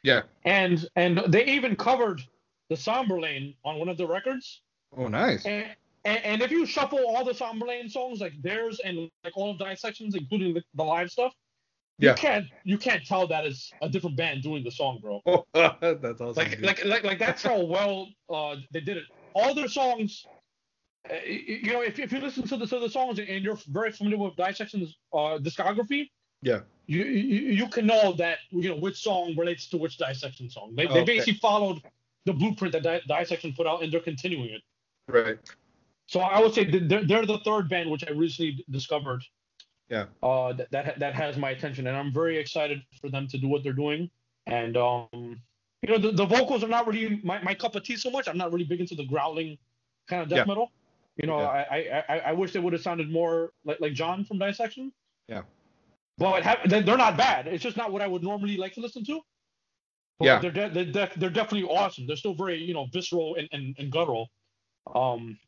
Yeah. 0.02 0.22
And 0.44 0.86
and 0.94 1.18
they 1.28 1.44
even 1.46 1.74
covered 1.76 2.22
the 2.68 2.76
Somberlain 2.76 3.54
on 3.64 3.78
one 3.78 3.88
of 3.88 3.96
the 3.96 4.06
records. 4.06 4.60
Oh, 4.96 5.08
nice. 5.08 5.44
And, 5.44 5.74
and, 6.04 6.24
and 6.24 6.42
if 6.42 6.50
you 6.50 6.64
shuffle 6.66 7.00
all 7.06 7.24
the 7.24 7.34
Somberlain 7.34 7.88
songs, 7.88 8.20
like 8.20 8.32
theirs 8.42 8.80
and 8.84 9.10
like 9.24 9.36
all 9.36 9.50
of 9.50 9.58
Dissections, 9.58 10.14
including 10.14 10.54
the, 10.54 10.62
the 10.74 10.84
live 10.84 11.10
stuff, 11.10 11.32
Yeah. 11.98 12.10
you 12.10 12.16
can't 12.16 12.46
you 12.64 12.78
can't 12.78 13.04
tell 13.04 13.26
that 13.28 13.44
is 13.46 13.72
a 13.82 13.88
different 13.88 14.16
band 14.16 14.42
doing 14.42 14.62
the 14.64 14.70
song, 14.70 14.98
bro. 15.02 15.20
Oh, 15.26 15.44
that's 15.54 16.20
awesome. 16.20 16.34
Like 16.36 16.60
like 16.62 16.84
like 16.84 17.04
like 17.04 17.18
that's 17.18 17.42
how 17.42 17.60
well 17.60 18.08
uh, 18.30 18.56
they 18.72 18.80
did 18.80 18.96
it. 18.96 19.04
All 19.34 19.54
their 19.54 19.68
songs, 19.68 20.26
uh, 21.10 21.14
you 21.26 21.72
know, 21.72 21.82
if, 21.82 21.98
if 21.98 22.12
you 22.12 22.20
listen 22.20 22.46
to 22.48 22.56
the 22.56 22.66
to 22.66 22.78
the 22.78 22.88
songs 22.90 23.18
and 23.18 23.44
you're 23.44 23.58
very 23.68 23.92
familiar 23.92 24.18
with 24.18 24.36
Dissection's 24.36 24.96
uh, 25.12 25.38
discography, 25.38 26.10
Yeah. 26.42 26.60
you, 26.86 27.02
you 27.04 27.52
you 27.60 27.68
can 27.68 27.86
know 27.86 28.12
that 28.12 28.38
you 28.50 28.68
know 28.70 28.76
which 28.76 28.96
song 29.02 29.34
relates 29.36 29.68
to 29.70 29.76
which 29.78 29.96
Dissection 29.98 30.48
song. 30.50 30.74
They, 30.76 30.86
they 30.86 31.00
Okay. 31.02 31.04
basically 31.04 31.34
followed 31.34 31.82
the 32.24 32.32
blueprint 32.32 32.72
that 32.72 32.82
Di- 32.82 33.02
Dissection 33.20 33.52
put 33.54 33.66
out, 33.66 33.82
and 33.82 33.92
they're 33.92 34.00
continuing 34.12 34.50
it. 34.50 34.62
Right. 35.08 35.38
So 36.08 36.20
I 36.20 36.40
would 36.40 36.54
say 36.54 36.64
they're, 36.64 37.04
they're 37.04 37.26
the 37.26 37.38
third 37.44 37.68
band 37.68 37.90
which 37.90 38.02
I 38.08 38.12
recently 38.12 38.64
discovered. 38.70 39.22
Yeah. 39.90 40.06
Uh, 40.22 40.52
that, 40.54 40.70
that 40.72 40.98
that 40.98 41.14
has 41.14 41.36
my 41.36 41.50
attention, 41.50 41.86
and 41.86 41.96
I'm 41.96 42.12
very 42.12 42.36
excited 42.38 42.82
for 43.00 43.08
them 43.10 43.26
to 43.28 43.38
do 43.38 43.46
what 43.48 43.62
they're 43.62 43.72
doing. 43.72 44.10
And 44.46 44.76
um, 44.76 45.08
you 45.82 45.88
know, 45.90 45.98
the, 45.98 46.10
the 46.12 46.26
vocals 46.26 46.64
are 46.64 46.68
not 46.68 46.86
really 46.86 47.20
my, 47.22 47.40
my 47.42 47.54
cup 47.54 47.74
of 47.74 47.84
tea 47.84 47.96
so 47.96 48.10
much. 48.10 48.26
I'm 48.28 48.36
not 48.38 48.52
really 48.52 48.64
big 48.64 48.80
into 48.80 48.94
the 48.94 49.04
growling 49.04 49.56
kind 50.08 50.22
of 50.22 50.28
death 50.28 50.38
Yeah. 50.38 50.44
metal. 50.44 50.72
You 51.16 51.26
know, 51.26 51.40
Yeah. 51.40 51.64
I, 51.70 52.02
I, 52.08 52.18
I 52.26 52.32
wish 52.32 52.52
they 52.52 52.58
would 52.60 52.72
have 52.72 52.82
sounded 52.82 53.10
more 53.10 53.52
like 53.64 53.80
like 53.80 53.92
Jon 53.92 54.24
from 54.24 54.38
Dissection. 54.38 54.92
Yeah. 55.28 55.42
But 56.16 56.42
they- 56.68 56.82
they're 56.82 56.96
not 56.96 57.16
bad. 57.16 57.46
It's 57.46 57.62
just 57.62 57.76
not 57.76 57.92
what 57.92 58.02
I 58.02 58.06
would 58.06 58.22
normally 58.22 58.56
like 58.56 58.72
to 58.74 58.80
listen 58.80 59.04
to. 59.04 59.20
But 60.18 60.24
Yeah. 60.24 60.38
They're 60.40 60.50
de- 60.50 60.70
they're, 60.70 60.84
de- 61.06 61.18
they're 61.18 61.30
definitely 61.30 61.68
awesome. 61.68 62.06
They're 62.06 62.16
still 62.16 62.34
very 62.34 62.58
you 62.62 62.74
know 62.74 62.86
visceral 62.92 63.36
and, 63.36 63.48
and, 63.52 63.74
and 63.78 63.90
guttural. 63.92 64.28
Um, 64.94 65.38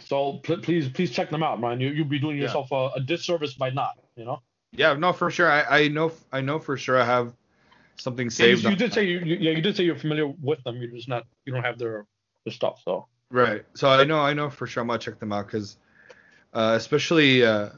so 0.00 0.34
pl- 0.42 0.58
please 0.58 0.88
please 0.88 1.10
check 1.10 1.30
them 1.30 1.42
out, 1.42 1.60
man. 1.60 1.80
You 1.80 1.88
you'd 1.90 2.08
be 2.08 2.18
doing 2.18 2.36
Yeah. 2.36 2.44
yourself 2.44 2.70
a, 2.72 2.90
a 2.96 3.00
disservice 3.00 3.54
by 3.54 3.70
not. 3.70 3.98
You 4.16 4.24
know. 4.24 4.42
Yeah, 4.72 4.94
no, 4.94 5.12
for 5.12 5.30
sure. 5.30 5.50
I, 5.50 5.82
I 5.84 5.88
know 5.88 6.12
I 6.32 6.40
know 6.40 6.58
for 6.58 6.76
sure 6.76 6.98
I 7.00 7.04
have 7.04 7.32
something 7.96 8.30
Yeah, 8.38 8.46
you, 8.46 8.56
saved. 8.56 8.64
you 8.70 8.76
did 8.76 8.92
say 8.94 9.04
you, 9.04 9.18
you 9.20 9.36
yeah 9.36 9.50
you 9.52 9.60
did 9.62 9.76
say 9.76 9.84
you're 9.84 9.96
familiar 9.96 10.26
with 10.26 10.62
them. 10.64 10.76
You're 10.80 10.90
just 10.90 11.08
not 11.08 11.26
you 11.44 11.52
don't 11.52 11.64
have 11.64 11.78
their 11.78 12.06
their 12.44 12.52
stuff. 12.52 12.80
So 12.84 13.06
Right. 13.30 13.64
So 13.74 13.88
I 13.88 14.04
know 14.04 14.20
I 14.20 14.32
know 14.32 14.48
for 14.50 14.66
sure 14.66 14.80
I'm 14.80 14.86
gonna 14.88 14.98
check 14.98 15.18
them 15.18 15.32
out 15.32 15.46
because, 15.46 15.76
uh, 16.54 16.74
especially 16.76 17.44
uh, 17.44 17.70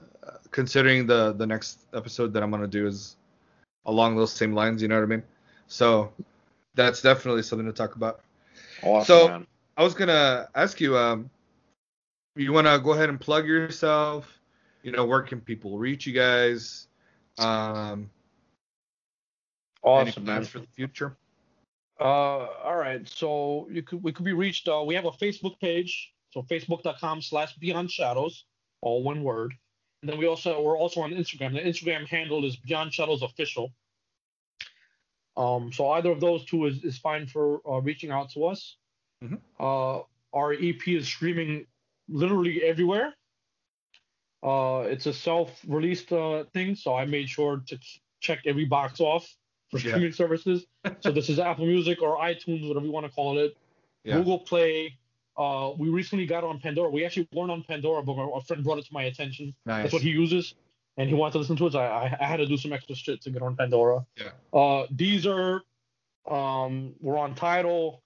considering 0.50 1.06
the 1.06 1.32
the 1.32 1.46
next 1.46 1.80
episode 1.94 2.32
that 2.34 2.42
I'm 2.42 2.50
gonna 2.50 2.66
do 2.66 2.86
is 2.86 3.16
along 3.86 4.16
those 4.16 4.32
same 4.32 4.54
lines. 4.54 4.80
You 4.80 4.88
know 4.88 4.96
what 4.96 5.02
I 5.04 5.06
mean? 5.06 5.22
So 5.66 6.12
that's 6.74 7.02
definitely 7.02 7.42
something 7.42 7.66
to 7.66 7.72
talk 7.72 7.96
about. 7.96 8.20
awesome, 8.82 9.04
So- 9.06 9.28
man. 9.28 9.46
I 9.76 9.82
was 9.82 9.94
gonna 9.94 10.48
ask 10.54 10.80
you, 10.82 10.96
um, 10.98 11.30
you 12.36 12.52
wanna 12.52 12.78
go 12.78 12.92
ahead 12.92 13.08
and 13.08 13.20
plug 13.20 13.46
yourself? 13.46 14.40
You 14.82 14.92
know, 14.92 15.04
where 15.04 15.22
can 15.22 15.40
people 15.40 15.78
reach 15.78 16.06
you 16.06 16.12
guys? 16.12 16.88
Um, 17.38 18.10
Awesome, 19.82 20.24
plans 20.24 20.48
for 20.48 20.60
the 20.60 20.66
future? 20.66 21.16
Uh, 22.00 22.04
all 22.04 22.76
right. 22.76 23.06
So 23.08 23.68
you 23.70 23.82
could 23.82 24.02
we 24.02 24.12
could 24.12 24.24
be 24.24 24.32
reached. 24.32 24.68
Uh, 24.68 24.82
we 24.86 24.94
have 24.94 25.04
a 25.04 25.10
Facebook 25.10 25.58
page. 25.60 26.12
So 26.30 26.42
facebook.com 26.42 27.20
slash 27.20 27.54
Beyond 27.56 27.90
Shadows, 27.90 28.44
all 28.80 29.02
one 29.02 29.22
word. 29.22 29.52
And 30.02 30.10
then 30.10 30.18
we 30.18 30.26
also 30.26 30.60
we're 30.62 30.78
also 30.78 31.00
on 31.00 31.10
Instagram. 31.10 31.52
The 31.52 31.60
Instagram 31.60 32.06
handle 32.06 32.44
is 32.44 32.56
Beyond 32.56 32.92
Shadows 32.94 33.22
Official. 33.22 33.72
Um, 35.36 35.72
so 35.72 35.90
either 35.90 36.10
of 36.10 36.20
those 36.20 36.44
two 36.44 36.66
is, 36.66 36.82
is 36.84 36.98
fine 36.98 37.26
for 37.26 37.60
uh, 37.68 37.80
reaching 37.80 38.10
out 38.10 38.30
to 38.32 38.46
us. 38.46 38.76
Mhm. 39.24 39.40
Uh, 39.58 40.02
our 40.32 40.52
EP 40.52 40.88
is 40.88 41.06
streaming 41.06 41.66
literally 42.08 42.62
everywhere. 42.62 43.14
Uh, 44.42 44.84
it's 44.88 45.06
a 45.06 45.12
self-released 45.12 46.12
uh, 46.12 46.44
thing, 46.52 46.74
so 46.74 46.94
I 46.96 47.04
made 47.04 47.28
sure 47.28 47.62
to 47.66 47.78
ch- 47.78 48.00
check 48.20 48.40
every 48.44 48.64
box 48.64 49.00
off 49.00 49.26
for 49.70 49.78
Yeah. 49.78 49.90
streaming 49.92 50.12
services. 50.12 50.66
so 51.00 51.12
this 51.12 51.28
is 51.28 51.38
Apple 51.38 51.66
Music 51.66 52.02
or 52.02 52.18
iTunes, 52.18 52.66
whatever 52.66 52.84
you 52.84 52.92
want 52.92 53.06
to 53.06 53.12
call 53.12 53.38
it. 53.38 53.56
Yeah. 54.04 54.16
Google 54.16 54.40
Play. 54.40 54.98
Uh, 55.36 55.72
we 55.78 55.88
recently 55.88 56.26
got 56.26 56.44
on 56.44 56.58
Pandora. 56.58 56.90
We 56.90 57.04
actually 57.04 57.28
weren't 57.32 57.50
on 57.52 57.62
Pandora, 57.62 58.02
but 58.02 58.14
our 58.18 58.40
friend 58.42 58.64
brought 58.64 58.78
it 58.78 58.86
to 58.86 58.92
my 58.92 59.04
attention. 59.04 59.54
Nice. 59.64 59.84
That's 59.84 59.92
what 59.94 60.02
he 60.02 60.10
uses, 60.10 60.54
and 60.96 61.08
he 61.08 61.14
wanted 61.14 61.32
to 61.34 61.38
listen 61.38 61.56
to 61.56 61.66
it. 61.68 61.72
So 61.72 61.78
I, 61.78 62.06
I, 62.08 62.16
I 62.20 62.24
had 62.26 62.36
to 62.38 62.46
do 62.46 62.56
some 62.56 62.72
extra 62.72 62.94
shit 62.96 63.22
to 63.22 63.30
get 63.30 63.42
on 63.42 63.56
Pandora. 63.56 64.04
Yeah. 64.16 64.30
Uh, 64.52 64.86
Deezer. 64.88 65.60
Um, 66.28 66.94
we're 67.00 67.16
on 67.18 67.34
Tidal. 67.34 68.02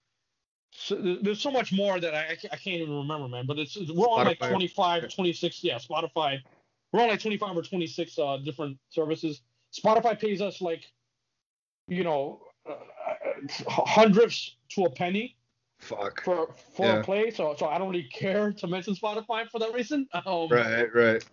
So 0.79 1.19
there's 1.23 1.41
so 1.41 1.51
much 1.51 1.73
more 1.73 1.99
that 2.01 2.15
I, 2.15 2.33
I 2.53 2.57
can't 2.57 2.81
even 2.81 2.97
remember, 2.97 3.29
man. 3.29 3.47
But 3.47 3.59
it's 3.59 3.77
we're 3.77 4.07
on 4.09 4.27
like 4.27 4.39
25, 4.39 5.09
26. 5.15 5.65
Yeah, 5.65 5.79
Spotify. 5.79 6.39
We're 6.93 7.03
on 7.03 7.09
like 7.09 7.21
25 7.21 7.57
or 7.57 7.63
26 7.63 8.19
uh, 8.19 8.37
different 8.45 8.79
services. 8.91 9.43
Spotify 9.73 10.19
pays 10.19 10.41
us 10.41 10.61
like, 10.61 10.85
you 11.89 12.05
know, 12.05 12.41
uh, 12.69 12.75
hundredths 13.69 14.57
to 14.71 14.85
a 14.85 14.91
penny 14.91 15.37
Fuck. 15.81 16.23
for 16.25 16.55
for 16.75 16.87
Yeah. 16.87 17.01
a 17.01 17.03
play. 17.05 17.31
So 17.31 17.55
so 17.59 17.67
I 17.67 17.79
don't 17.79 17.89
really 17.91 18.09
care 18.13 18.53
to 18.53 18.67
mention 18.67 18.95
Spotify 18.95 19.49
for 19.51 19.59
that 19.59 19.73
reason. 19.73 20.07
Um, 20.27 20.49
Right. 20.51 20.95
Right. 20.95 21.25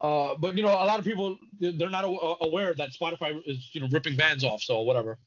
uh, 0.00 0.34
but 0.38 0.56
you 0.56 0.62
know, 0.62 0.70
a 0.70 0.86
lot 0.86 0.98
of 0.98 1.04
people 1.04 1.36
they're 1.60 1.90
not 1.90 2.04
aware 2.04 2.74
that 2.74 2.90
Spotify 2.92 3.40
is 3.44 3.70
you 3.72 3.80
know 3.80 3.88
ripping 3.90 4.16
bands 4.16 4.44
off. 4.44 4.62
So 4.62 4.82
whatever. 4.82 5.18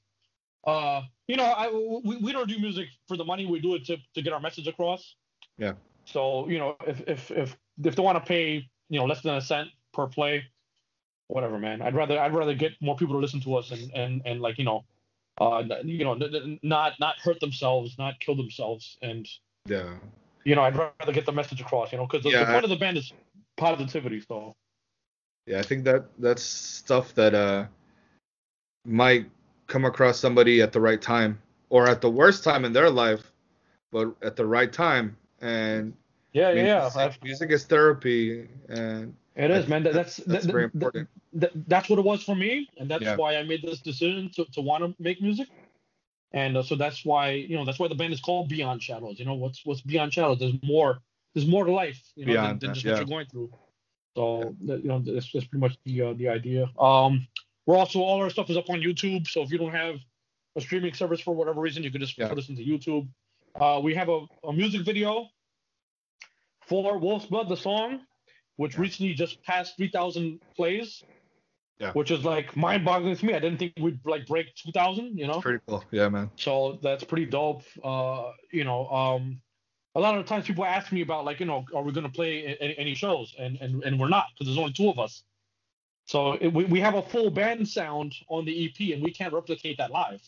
Uh, 0.66 1.02
you 1.28 1.36
know, 1.38 1.46
I 1.46 1.70
we, 2.04 2.18
we 2.18 2.32
don't 2.32 2.48
do 2.48 2.60
music 2.60 2.88
for 3.08 3.18
the 3.18 3.26
money. 3.26 3.46
We 3.46 3.60
do 3.60 3.76
it 3.76 3.86
to 3.86 3.98
to 4.16 4.22
get 4.22 4.34
our 4.34 4.40
message 4.40 4.68
across. 4.68 5.16
Yeah. 5.58 5.74
So 6.06 6.48
you 6.48 6.60
know, 6.60 6.76
if 6.88 7.02
if 7.08 7.32
if 7.32 7.58
if 7.84 7.96
they 7.96 8.02
want 8.02 8.18
to 8.18 8.28
pay 8.28 8.68
you 8.90 9.00
know 9.00 9.06
less 9.06 9.22
than 9.22 9.36
a 9.36 9.42
cent 9.42 9.70
per 9.94 10.08
play, 10.08 10.44
whatever, 11.28 11.58
man. 11.58 11.82
I'd 11.82 11.96
rather 11.96 12.20
I'd 12.20 12.34
rather 12.34 12.54
get 12.54 12.74
more 12.82 12.96
people 12.96 13.16
to 13.16 13.20
listen 13.20 13.42
to 13.42 13.56
us 13.56 13.72
and 13.72 13.92
and 13.96 14.22
and 14.26 14.42
like 14.42 14.58
you 14.58 14.66
know, 14.66 14.84
uh, 15.40 15.64
you 15.84 16.04
know, 16.04 16.14
not 16.62 17.00
not 17.00 17.16
hurt 17.20 17.40
themselves, 17.40 17.98
not 17.98 18.20
kill 18.20 18.36
themselves, 18.36 18.98
and 19.02 19.28
Yeah. 19.68 19.96
you 20.44 20.56
know, 20.56 20.64
I'd 20.64 20.76
rather 20.76 21.14
get 21.14 21.26
the 21.26 21.32
message 21.32 21.62
across. 21.62 21.92
You 21.92 21.98
know, 21.98 22.06
because 22.06 22.24
the, 22.24 22.30
Yeah, 22.32 22.46
the 22.46 22.52
point 22.52 22.64
of 22.66 22.70
the 22.70 22.76
band 22.76 22.98
is 22.98 23.14
positivity. 23.58 24.22
So. 24.22 24.56
Yeah, 25.48 25.60
I 25.60 25.64
think 25.64 25.86
that 25.86 26.06
that's 26.20 26.44
stuff 26.44 27.16
that 27.16 27.34
uh 27.34 27.66
might 28.86 29.30
come 29.72 29.86
across 29.86 30.20
somebody 30.20 30.62
at 30.62 30.72
the 30.74 30.82
right 30.82 31.02
time 31.02 31.40
or 31.70 31.88
at 31.88 32.02
the 32.02 32.10
worst 32.10 32.44
time 32.44 32.66
in 32.66 32.74
their 32.74 32.90
life, 32.90 33.24
but 33.92 34.14
at 34.22 34.36
the 34.36 34.46
right 34.46 34.72
time. 34.72 35.16
And 35.42 35.94
Yeah, 36.34 36.50
I 36.50 36.54
mean, 36.56 36.66
yeah, 36.66 36.82
music, 36.82 36.96
yeah. 37.00 37.24
music 37.30 37.50
is 37.52 37.64
therapy, 37.66 38.48
and 38.70 39.16
It 39.36 39.50
is, 39.52 39.68
man. 39.68 39.84
That, 39.84 39.94
that's 39.94 40.18
that's 40.18 40.46
that- 40.46 40.52
very 40.52 40.68
that- 40.68 40.74
important. 40.76 41.08
that- 41.42 41.54
that's 41.68 41.88
what 41.90 41.98
it 42.00 42.06
was 42.06 42.22
for 42.24 42.36
me, 42.36 42.68
and 42.78 42.90
that's 42.92 43.04
Yeah. 43.04 43.16
why 43.16 43.38
I 43.40 43.44
made 43.44 43.62
this 43.64 43.80
decision 43.82 44.30
to, 44.36 44.46
to 44.56 44.62
want 44.62 44.84
to 44.84 44.90
make 45.02 45.22
music. 45.22 45.48
And 46.34 46.56
uh, 46.58 46.64
so 46.64 46.76
that's 46.76 47.04
why 47.04 47.32
you 47.50 47.56
know 47.58 47.66
that's 47.66 47.80
why 47.80 47.88
the 47.90 47.96
band 48.02 48.14
is 48.14 48.22
called 48.22 48.48
Beyond 48.50 48.82
Shadows. 48.84 49.20
You 49.20 49.26
know 49.26 49.34
what's 49.44 49.66
what's 49.66 49.82
Beyond 49.82 50.14
Shadows? 50.14 50.40
There's 50.40 50.56
more. 50.64 51.00
There's 51.34 51.48
more 51.48 51.66
to 51.66 51.72
life. 51.84 52.02
You 52.16 52.26
know, 52.26 52.34
than, 52.34 52.42
Beyond 52.44 52.60
than 52.62 52.74
just 52.74 52.86
yeah. 52.86 52.92
what 52.92 52.98
you're 53.00 53.14
going 53.16 53.28
through. 53.28 53.50
So 54.16 54.56
that, 54.68 54.82
you 54.84 54.90
know 54.90 55.00
that's, 55.00 55.30
that's 55.32 55.46
pretty 55.48 55.60
much 55.66 55.76
the 55.86 56.02
uh, 56.02 56.14
the 56.14 56.28
idea. 56.30 56.70
Um, 56.80 57.28
we're 57.72 57.78
also 57.78 58.02
all 58.02 58.22
our 58.22 58.30
stuff 58.30 58.50
is 58.50 58.58
up 58.58 58.70
on 58.70 58.82
YouTube. 58.82 59.26
So 59.28 59.42
if 59.44 59.50
you 59.50 59.58
don't 59.58 59.72
have 59.72 59.96
a 60.58 60.62
streaming 60.62 60.94
service 60.94 61.22
for 61.22 61.34
whatever 61.34 61.62
reason, 61.62 61.84
you 61.84 61.90
could 61.92 62.02
just 62.02 62.18
Yeah. 62.18 62.32
listen 62.34 62.54
to 62.58 62.66
YouTube. 62.66 63.08
Uh, 63.56 63.80
we 63.82 63.96
have 63.96 64.10
a, 64.10 64.26
a 64.44 64.52
music 64.52 64.82
video 64.82 65.30
for 66.66 66.98
Wolf's 66.98 67.28
Blood, 67.28 67.48
the 67.48 67.56
song, 67.56 68.02
which 68.58 68.74
Yeah. 68.74 68.82
recently 68.82 69.14
just 69.14 69.42
passed 69.44 69.78
3,000 69.78 70.42
plays. 70.54 71.02
Yeah. 71.80 71.94
Which 71.94 72.12
is 72.12 72.26
like 72.26 72.58
mind-boggling 72.58 73.16
to 73.16 73.26
me. 73.26 73.34
I 73.34 73.40
didn't 73.40 73.58
think 73.58 73.74
we'd 73.80 74.06
like 74.06 74.28
break 74.28 74.54
2,000. 74.56 75.18
You 75.18 75.28
know. 75.28 75.36
it's 75.36 75.42
pretty 75.42 75.64
cool. 75.66 75.84
Yeah, 75.92 76.10
man. 76.10 76.30
So 76.36 76.78
that's 76.84 77.06
pretty 77.06 77.26
dope. 77.26 77.64
Uh, 77.82 78.34
you 78.52 78.66
know, 78.66 78.88
um, 78.90 79.42
a 79.96 80.00
lot 80.00 80.18
of 80.18 80.26
times 80.26 80.46
people 80.46 80.66
ask 80.66 80.92
me 80.92 81.02
about 81.02 81.24
like, 81.24 81.40
you 81.40 81.46
know, 81.46 81.66
are 81.74 81.82
we 81.84 81.92
gonna 81.94 82.10
play 82.10 82.58
any, 82.60 82.78
any 82.78 82.96
shows? 82.96 83.34
And 83.40 83.58
and 83.62 83.84
and 83.84 83.98
we're 84.00 84.10
not 84.10 84.26
because 84.34 84.48
there's 84.48 84.60
only 84.60 84.74
two 84.74 84.90
of 84.90 85.00
us. 85.00 85.24
So 86.06 86.34
it, 86.34 86.52
we 86.54 86.66
we 86.66 86.80
have 86.82 86.96
a 86.96 87.02
full 87.02 87.30
band 87.30 87.68
sound 87.68 88.14
on 88.28 88.46
the 88.46 88.66
EP, 88.66 88.94
and 88.94 89.04
we 89.04 89.12
can't 89.12 89.34
replicate 89.34 89.78
that 89.78 89.92
live. 89.92 90.22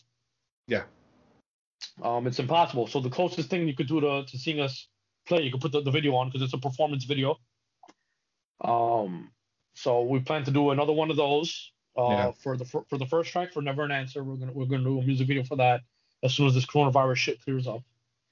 Yeah. 0.66 0.84
Um, 2.02 2.26
it's 2.26 2.38
impossible. 2.38 2.86
So 2.86 3.00
the 3.00 3.10
closest 3.10 3.50
thing 3.50 3.68
you 3.68 3.74
could 3.74 3.88
do 3.88 4.00
to 4.00 4.24
to 4.24 4.38
seeing 4.38 4.60
us 4.60 4.88
play, 5.26 5.42
you 5.42 5.50
could 5.50 5.60
put 5.60 5.72
the, 5.72 5.82
the 5.82 5.90
video 5.90 6.14
on 6.14 6.28
because 6.28 6.42
it's 6.42 6.54
a 6.54 6.58
performance 6.58 7.04
video. 7.04 7.38
Um, 8.62 9.30
so 9.74 10.02
we 10.02 10.20
plan 10.20 10.44
to 10.44 10.50
do 10.50 10.70
another 10.70 10.92
one 10.92 11.10
of 11.10 11.16
those. 11.16 11.72
Uh, 11.96 12.08
Yeah. 12.08 12.30
for 12.32 12.56
the 12.56 12.64
for, 12.64 12.84
for 12.88 12.98
the 12.98 13.06
first 13.06 13.30
track 13.30 13.52
for 13.52 13.62
Never 13.62 13.84
an 13.84 13.90
Answer, 13.92 14.24
we're 14.24 14.36
gonna 14.36 14.52
we're 14.52 14.66
gonna 14.66 14.84
do 14.84 14.98
a 14.98 15.02
music 15.02 15.28
video 15.28 15.44
for 15.44 15.56
that 15.56 15.82
as 16.22 16.34
soon 16.34 16.46
as 16.46 16.54
this 16.54 16.66
coronavirus 16.66 17.16
shit 17.16 17.42
clears 17.44 17.66
up. 17.66 17.82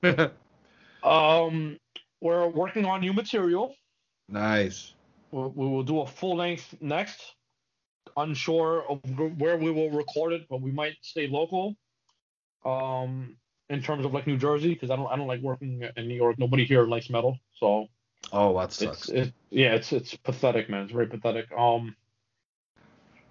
Um, 1.03 1.81
we're 2.21 2.47
working 2.47 2.85
on 2.85 3.01
new 3.01 3.13
material. 3.13 3.75
nice. 4.29 4.95
We, 5.33 5.43
we 5.43 5.67
will 5.67 5.83
do 5.83 6.01
a 6.01 6.07
full 6.07 6.37
length 6.37 6.75
next. 6.81 7.21
Unsure 8.17 8.85
of 8.89 9.01
where 9.39 9.57
we 9.57 9.71
will 9.71 9.91
record 9.91 10.33
it, 10.33 10.47
but 10.49 10.61
we 10.61 10.71
might 10.71 10.97
stay 11.03 11.27
local. 11.29 11.77
Um, 12.65 13.37
in 13.71 13.83
terms 13.83 14.05
of 14.05 14.13
like 14.13 14.27
New 14.27 14.37
Jersey, 14.37 14.75
because 14.75 14.91
I 14.91 14.97
don't 14.97 15.11
I 15.11 15.17
don't 15.17 15.27
like 15.27 15.41
working 15.41 15.83
in 15.97 16.09
New 16.09 16.15
York. 16.15 16.39
Nobody 16.39 16.65
here 16.65 16.85
likes 16.85 17.09
metal, 17.09 17.39
so 17.55 17.89
Oh, 18.31 18.55
that 18.59 18.65
it's 18.65 18.77
sucks. 18.77 19.09
it, 19.09 19.33
yeah, 19.51 19.75
it's 19.75 19.93
it's 19.93 20.15
pathetic, 20.15 20.69
man. 20.69 20.85
It's 20.85 20.93
very 20.93 21.07
pathetic. 21.07 21.51
Um, 21.57 21.97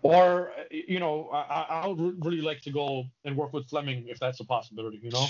or 0.01 0.51
you 0.71 0.99
know, 0.99 1.29
I 1.31 1.83
I 1.83 1.87
would 1.87 2.25
really 2.25 2.41
like 2.41 2.61
to 2.61 2.71
go 2.71 3.05
and 3.23 3.37
work 3.37 3.53
with 3.53 3.69
Flemming 3.69 4.07
if 4.07 4.19
that's 4.19 4.39
a 4.39 4.45
possibility. 4.45 4.99
You 5.01 5.11
know. 5.11 5.27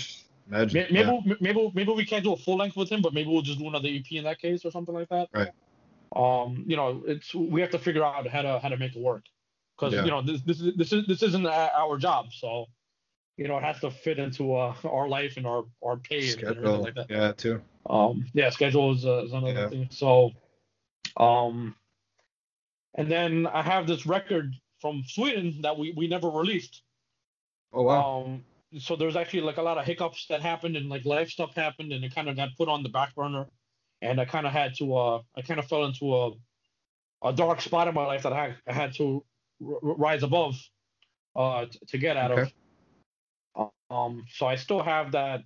Imagine. 0.50 0.88
Maybe 0.90 1.00
yeah. 1.00 1.20
maybe, 1.26 1.38
maybe 1.40 1.72
maybe 1.76 1.92
we 1.94 2.06
can't 2.06 2.24
do 2.24 2.34
a 2.34 2.38
full 2.38 2.58
length 2.58 2.76
with 2.76 2.90
him, 2.90 3.02
but 3.02 3.14
maybe 3.14 3.30
we'll 3.30 3.44
just 3.44 3.60
do 3.60 3.68
another 3.68 3.90
EP 3.90 4.12
in 4.12 4.24
that 4.24 4.40
case 4.40 4.66
or 4.66 4.72
something 4.72 4.96
like 4.96 5.10
that. 5.10 5.30
Right. 5.34 5.50
Um, 6.16 6.66
you 6.68 6.76
know, 6.76 7.04
it's 7.08 7.34
we 7.34 7.62
have 7.62 7.72
to 7.72 7.80
figure 7.80 8.04
out 8.04 8.28
how 8.28 8.42
to 8.42 8.60
how 8.60 8.70
to 8.70 8.78
make 8.78 8.96
it 8.96 9.02
work, 9.02 9.24
because 9.78 9.94
Yeah. 9.94 10.04
you 10.04 10.12
know 10.12 10.22
this 10.22 10.42
this 10.42 10.60
is 10.62 10.76
this 10.76 10.94
is 10.94 11.08
this 11.08 11.24
isn't 11.24 11.46
our 11.46 11.98
job, 11.98 12.34
so 12.34 12.66
you 13.38 13.48
know 13.48 13.58
it 13.58 13.64
has 13.64 13.80
to 13.80 13.92
fit 13.92 14.20
into 14.20 14.54
uh, 14.56 14.76
our 14.84 15.08
life 15.08 15.38
and 15.38 15.48
our 15.48 15.64
our 15.84 15.98
pay 15.98 16.30
and 16.32 16.44
everything 16.44 16.64
Schedule. 16.64 16.82
like 16.82 16.96
that. 16.96 17.10
Yeah, 17.10 17.32
too. 17.32 17.62
Um, 17.90 18.26
yeah, 18.34 18.50
schedule 18.50 18.94
is, 18.94 19.06
uh, 19.06 19.24
is 19.24 19.32
another 19.32 19.62
Yeah. 19.62 19.70
thing. 19.70 19.88
So, 19.90 20.32
um, 21.18 21.76
and 22.96 23.10
then 23.10 23.48
I 23.48 23.62
have 23.62 23.88
this 23.88 24.06
record 24.06 24.54
from 24.82 25.04
Sweden 25.08 25.62
that 25.62 25.78
we 25.78 25.94
we 25.96 26.08
never 26.08 26.30
released. 26.30 26.84
Oh 27.74 27.84
wow. 27.84 28.26
Um, 28.26 28.44
so 28.80 28.96
there's 28.96 29.16
actually 29.16 29.42
like 29.42 29.58
a 29.58 29.62
lot 29.62 29.78
of 29.78 29.86
hiccups 29.86 30.28
that 30.28 30.42
happened 30.42 30.76
and 30.76 30.90
like 30.90 31.06
life 31.06 31.30
stuff 31.30 31.56
happened 31.56 31.92
and 31.92 32.04
it 32.04 32.14
kind 32.14 32.30
of 32.30 32.36
got 32.36 32.50
put 32.58 32.70
on 32.70 32.84
the 32.84 32.90
back 32.90 33.16
burner, 33.16 33.48
and 34.02 34.20
I 34.20 34.26
kind 34.26 34.46
of 34.46 34.52
had 34.54 34.76
to 34.78 34.96
uh 34.96 35.22
I 35.36 35.42
kind 35.42 35.60
of 35.60 35.68
fell 35.68 35.86
into 35.86 36.16
a 36.16 36.32
a 37.24 37.34
dark 37.34 37.62
spot 37.62 37.88
in 37.88 37.94
my 37.94 38.06
life 38.06 38.24
that 38.24 38.34
I, 38.34 38.56
I 38.68 38.74
had 38.74 38.96
to 38.96 39.24
r- 39.66 39.76
r- 39.84 39.96
rise 39.96 40.24
above 40.24 40.56
uh 41.36 41.66
t- 41.66 41.80
to 41.88 41.98
get 41.98 42.18
out 42.18 42.32
Okay. 42.32 42.42
of. 43.56 43.70
Um, 43.90 44.26
so 44.34 44.46
I 44.48 44.56
still 44.56 44.82
have 44.82 45.12
that 45.12 45.44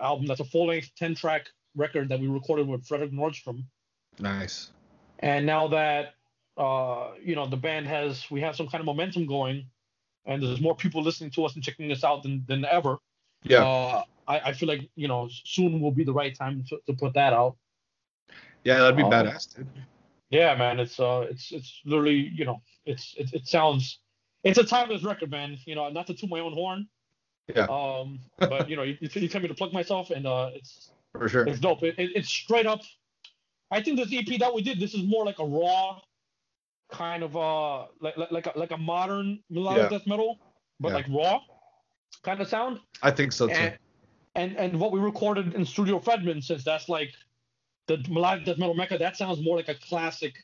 album. 0.00 0.26
That's 0.26 0.40
a 0.40 0.44
full 0.44 0.68
length 0.68 0.90
ten 0.96 1.14
track 1.14 1.46
record 1.74 2.08
that 2.10 2.20
we 2.20 2.28
recorded 2.28 2.68
with 2.68 2.86
Fredrik 2.86 3.12
Nordström. 3.12 3.64
nice. 4.18 4.70
And 5.18 5.44
now 5.44 5.68
that 5.68 6.14
uh, 6.56 7.12
you 7.22 7.34
know 7.34 7.46
the 7.46 7.56
band 7.56 7.86
has, 7.88 8.30
we 8.30 8.40
have 8.40 8.54
some 8.56 8.68
kind 8.68 8.80
of 8.80 8.86
momentum 8.86 9.26
going, 9.26 9.66
and 10.24 10.42
there's 10.42 10.60
more 10.60 10.76
people 10.76 11.02
listening 11.02 11.30
to 11.32 11.44
us 11.44 11.54
and 11.54 11.64
checking 11.64 11.90
us 11.92 12.04
out 12.04 12.22
than 12.22 12.44
than 12.46 12.64
ever. 12.64 12.98
Yeah. 13.42 13.66
Uh, 13.66 14.02
I, 14.28 14.40
I 14.40 14.52
feel 14.52 14.68
like 14.68 14.88
you 14.94 15.08
know 15.08 15.28
soon 15.44 15.80
will 15.80 15.92
be 15.92 16.04
the 16.04 16.12
right 16.12 16.34
time 16.34 16.64
to, 16.68 16.78
to 16.86 16.92
put 16.92 17.14
that 17.14 17.32
out. 17.32 17.56
Yeah, 18.64 18.78
that'd 18.78 18.96
be 18.96 19.02
um, 19.02 19.10
badass, 19.10 19.54
dude. 19.56 19.66
Yeah, 20.30 20.54
man, 20.54 20.78
it's 20.78 21.00
uh, 21.00 21.26
it's 21.30 21.50
it's 21.50 21.80
literally 21.84 22.30
you 22.34 22.44
know 22.44 22.62
it's 22.86 23.14
it, 23.18 23.32
it 23.32 23.46
sounds 23.46 23.98
it's 24.44 24.58
a 24.58 24.64
timeless 24.64 25.02
record, 25.02 25.30
man. 25.30 25.56
You 25.66 25.74
know, 25.74 25.88
not 25.90 26.06
to 26.06 26.14
toot 26.14 26.30
my 26.30 26.40
own 26.40 26.52
horn. 26.52 26.88
Yeah. 27.54 27.64
Um, 27.64 28.20
but 28.38 28.68
you 28.68 28.76
know, 28.76 28.82
you, 28.82 28.96
you 29.00 29.28
tell 29.28 29.40
me 29.40 29.48
to 29.48 29.54
plug 29.54 29.72
myself, 29.72 30.10
and 30.10 30.26
uh, 30.26 30.50
it's 30.54 30.92
For 31.12 31.28
sure. 31.28 31.44
it's 31.48 31.58
dope. 31.58 31.82
It, 31.82 31.98
it, 31.98 32.12
it's 32.14 32.28
straight 32.28 32.66
up. 32.66 32.80
I 33.72 33.82
think 33.82 33.98
this 33.98 34.12
EP 34.12 34.38
that 34.38 34.54
we 34.54 34.62
did, 34.62 34.78
this 34.78 34.94
is 34.94 35.02
more 35.04 35.24
like 35.24 35.38
a 35.40 35.44
raw, 35.44 36.00
kind 36.90 37.22
of 37.22 37.36
uh, 37.36 37.86
like 38.00 38.16
like 38.16 38.30
like 38.30 38.46
a, 38.46 38.52
like 38.56 38.70
a 38.70 38.76
modern 38.78 39.40
melodic 39.50 39.90
Yeah. 39.90 39.98
death 39.98 40.06
metal, 40.06 40.38
but 40.78 40.88
Yeah. 40.90 40.94
like 40.94 41.06
raw, 41.08 41.40
kind 42.22 42.40
of 42.40 42.48
sound. 42.48 42.78
I 43.02 43.10
think 43.10 43.32
so 43.32 43.48
too. 43.48 43.54
And, 43.54 43.78
and 44.36 44.56
and 44.56 44.78
what 44.80 44.92
we 44.92 45.00
recorded 45.00 45.54
in 45.54 45.64
Studio 45.64 45.98
Fredman, 45.98 46.42
since 46.42 46.62
that's 46.62 46.88
like 46.88 47.12
the 47.96 48.10
melodic 48.10 48.44
death 48.44 48.58
metal 48.58 48.74
mecca, 48.74 48.98
that 48.98 49.16
sounds 49.16 49.42
more 49.42 49.56
like 49.56 49.68
a 49.68 49.74
classic 49.74 50.34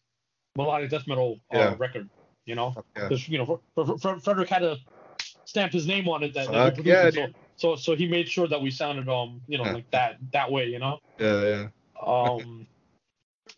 melodic 0.57 0.91
death 0.91 1.07
metal 1.07 1.39
uh, 1.55 1.59
Yeah. 1.59 1.75
record. 1.79 2.09
You 2.45 2.55
know, 2.55 2.75
yeah. 2.97 3.09
you 3.11 3.39
know 3.39 3.61
Fre- 3.75 3.85
Fre- 3.85 3.97
Fre- 3.97 4.21
Fredrik 4.21 4.49
had 4.49 4.61
to 4.61 4.77
stamp 5.45 5.73
his 5.73 5.87
name 5.87 6.09
on 6.09 6.23
it 6.23 6.35
that, 6.35 6.51
that 6.53 6.85
yeah, 6.85 7.11
so, 7.11 7.27
so 7.57 7.77
so 7.77 7.97
he 7.97 8.07
made 8.07 8.29
sure 8.29 8.47
that 8.47 8.61
we 8.61 8.71
sounded 8.71 9.09
um 9.09 9.41
you 9.49 9.59
know 9.59 9.65
Yeah. 9.65 9.73
like 9.73 9.91
that 9.91 10.19
that 10.33 10.51
way. 10.51 10.67
You 10.67 10.79
know. 10.79 11.01
Yeah, 11.19 11.43
yeah. 11.43 11.69
Um, 12.05 12.67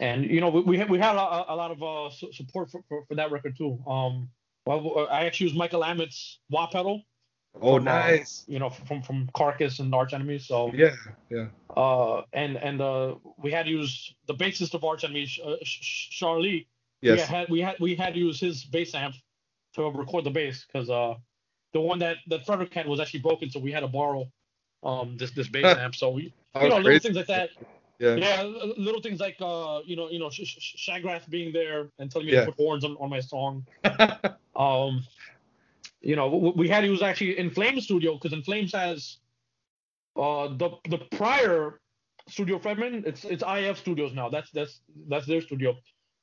and 0.00 0.24
you 0.24 0.40
know 0.40 0.48
we 0.48 0.60
we 0.62 0.78
had, 0.78 0.88
we 0.88 0.98
had 0.98 1.16
a, 1.16 1.52
a 1.52 1.56
lot 1.56 1.70
of 1.70 1.82
uh, 1.82 2.10
support 2.32 2.70
for, 2.70 2.82
for, 2.88 3.04
for 3.06 3.14
that 3.14 3.30
record 3.30 3.56
too. 3.56 3.78
Um, 3.86 4.30
well, 4.64 5.06
I 5.10 5.24
actually 5.26 5.46
used 5.46 5.56
Michael 5.56 5.82
Amott's 5.82 6.40
wah 6.50 6.66
pedal. 6.68 7.02
Oh, 7.60 7.76
from, 7.78 7.88
uh, 7.88 7.92
nice. 7.92 8.44
you 8.46 8.58
know 8.58 8.70
from 8.70 9.02
from 9.02 9.28
Carcass 9.34 9.80
and 9.80 9.94
Arch 9.94 10.12
Enemy. 10.12 10.38
So 10.38 10.70
Yeah, 10.74 10.94
yeah. 11.30 11.46
uh, 11.76 12.22
and 12.32 12.56
and 12.56 12.80
uh, 12.80 13.16
we 13.36 13.50
had 13.50 13.66
to 13.66 13.70
use 13.70 14.14
the 14.26 14.34
bassist 14.34 14.74
of 14.74 14.84
Arch 14.84 15.04
Enemy, 15.04 15.28
uh, 15.44 15.56
Sharlee. 15.64 16.66
Yes. 17.00 17.28
We 17.28 17.34
had 17.36 17.48
we 17.50 17.60
had 17.60 17.76
we 17.80 17.94
had 17.94 18.14
to 18.14 18.20
use 18.20 18.40
his 18.40 18.64
bass 18.64 18.94
amp 18.94 19.16
to 19.74 19.90
record 19.90 20.24
the 20.24 20.30
bass 20.30 20.66
because 20.66 20.90
uh, 20.90 21.14
the 21.72 21.80
one 21.80 21.98
that 22.00 22.18
that 22.28 22.46
Fredrik 22.46 22.72
had 22.74 22.86
was 22.86 23.00
actually 23.00 23.20
broken, 23.20 23.50
so 23.50 23.60
we 23.60 23.72
had 23.72 23.80
to 23.80 23.88
borrow 23.88 24.30
um 24.84 25.16
this 25.16 25.32
this 25.32 25.48
bass 25.48 25.76
amp. 25.78 25.94
So 25.94 26.10
we 26.10 26.22
you 26.22 26.68
know 26.68 26.76
little 26.76 26.82
crazy. 26.84 27.00
things 27.00 27.16
like 27.16 27.26
that. 27.26 27.50
Yeah. 27.98 28.14
Yeah, 28.14 28.42
little 28.76 29.00
things 29.02 29.18
like 29.18 29.36
uh, 29.40 29.80
you 29.84 29.96
know, 29.96 30.08
you 30.08 30.20
know, 30.20 30.30
Sh- 30.30 30.42
Sh- 30.46 30.88
Shagrath 30.88 31.28
being 31.28 31.52
there 31.52 31.90
and 31.98 32.08
telling 32.08 32.28
me 32.28 32.32
Yeah. 32.32 32.44
to 32.44 32.52
put 32.52 32.56
horns 32.56 32.84
on, 32.84 32.96
on 33.00 33.10
my 33.10 33.18
song. 33.20 33.66
Um, 34.54 35.04
you 36.00 36.16
know, 36.16 36.52
we 36.56 36.68
had 36.68 36.82
to 36.82 36.86
use 36.86 37.02
actually 37.02 37.38
In 37.38 37.50
Flames 37.50 37.84
Studio 37.84 38.14
because 38.14 38.32
In 38.32 38.42
Flames 38.42 38.72
has 38.72 39.18
uh 40.16 40.48
the 40.48 40.70
the 40.88 40.98
prior 41.16 41.80
Studio 42.28 42.58
Fredman. 42.58 43.06
It's 43.06 43.24
it's 43.24 43.42
IF 43.46 43.78
Studios 43.78 44.12
now. 44.14 44.28
That's 44.28 44.50
that's 44.50 44.80
that's 45.08 45.26
their 45.26 45.40
studio. 45.40 45.76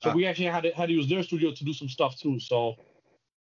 So 0.04 0.10
Ah. 0.12 0.14
we 0.14 0.26
actually 0.26 0.48
had 0.48 0.64
to 0.64 0.72
had 0.72 0.88
to 0.88 0.94
use 0.94 1.08
their 1.10 1.24
studio 1.24 1.52
to 1.52 1.64
do 1.66 1.74
some 1.74 1.90
stuff 1.90 2.18
too. 2.20 2.40
So 2.40 2.76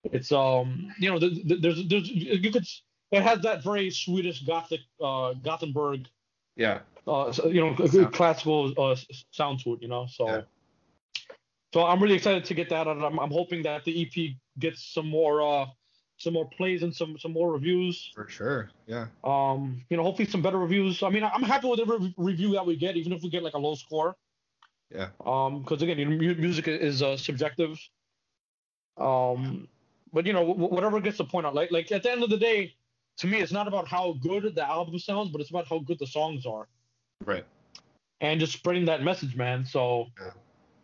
it's 0.04 0.32
um 0.32 0.88
you 0.98 1.10
know 1.10 1.18
th- 1.18 1.46
th- 1.48 1.60
there's 1.60 1.88
there's 1.88 2.08
you 2.08 2.50
could 2.50 2.66
it 3.10 3.22
has 3.22 3.40
that 3.42 3.62
very 3.62 3.90
Swedish 3.90 4.42
Gothic 4.42 4.80
uh 5.00 5.34
Gothenburg 5.34 6.08
Yeah. 6.56 6.80
uh, 7.06 7.32
so, 7.32 7.48
you 7.48 7.60
know, 7.60 7.74
Sound. 7.86 8.12
classical 8.12 8.72
uh, 8.78 8.96
sound 9.30 9.60
to 9.64 9.74
it, 9.74 9.82
you 9.82 9.88
know. 9.88 10.06
So, 10.06 10.24
Yeah. 10.28 10.42
so 11.74 11.84
I'm 11.84 12.00
really 12.02 12.14
excited 12.14 12.44
to 12.46 12.54
get 12.54 12.68
that 12.70 12.86
out. 12.88 12.96
I'm, 13.02 13.18
I'm 13.18 13.30
hoping 13.30 13.62
that 13.64 13.84
the 13.84 13.92
EP 14.02 14.36
gets 14.58 14.80
some 14.94 15.08
more, 15.08 15.42
uh, 15.42 15.66
some 16.16 16.32
more 16.32 16.48
plays 16.48 16.82
and 16.82 16.94
some 16.94 17.18
some 17.18 17.32
more 17.32 17.52
reviews. 17.52 18.10
For 18.14 18.28
sure. 18.28 18.70
Yeah. 18.86 19.06
Um, 19.24 19.82
you 19.90 19.96
know, 19.96 20.02
hopefully 20.02 20.28
some 20.28 20.42
better 20.42 20.58
reviews. 20.58 21.02
I 21.02 21.08
mean, 21.10 21.24
I'm 21.24 21.42
happy 21.42 21.68
with 21.68 21.80
every 21.80 21.98
re- 21.98 22.14
review 22.16 22.52
that 22.52 22.64
we 22.66 22.76
get, 22.76 22.96
even 22.96 23.12
if 23.12 23.22
we 23.22 23.30
get 23.30 23.42
like 23.42 23.54
a 23.54 23.58
low 23.58 23.74
score. 23.74 24.16
Yeah. 24.94 25.08
Um, 25.26 25.62
because 25.62 25.82
again, 25.82 25.98
you 25.98 26.04
know, 26.04 26.34
music 26.34 26.68
is 26.68 27.02
uh, 27.02 27.16
subjective. 27.16 27.78
Um, 28.96 29.68
but 30.12 30.26
you 30.26 30.32
know, 30.32 30.44
wh- 30.52 30.70
whatever 30.72 31.00
gets 31.00 31.18
the 31.18 31.24
point 31.24 31.46
out. 31.46 31.54
Like, 31.54 31.70
like 31.72 31.90
at 31.90 32.02
the 32.02 32.12
end 32.12 32.22
of 32.22 32.30
the 32.30 32.36
day, 32.36 32.74
to 33.18 33.26
me, 33.26 33.40
it's 33.40 33.52
not 33.52 33.66
about 33.66 33.88
how 33.88 34.14
good 34.20 34.54
the 34.54 34.68
album 34.68 34.98
sounds, 34.98 35.30
but 35.30 35.40
it's 35.40 35.50
about 35.50 35.66
how 35.68 35.78
good 35.80 35.98
the 35.98 36.06
songs 36.06 36.46
are 36.46 36.68
Right. 37.24 37.44
and 38.20 38.38
just 38.40 38.52
spreading 38.52 38.84
that 38.86 39.02
message, 39.02 39.34
man. 39.36 39.64
So, 39.64 40.06
Yeah. 40.20 40.30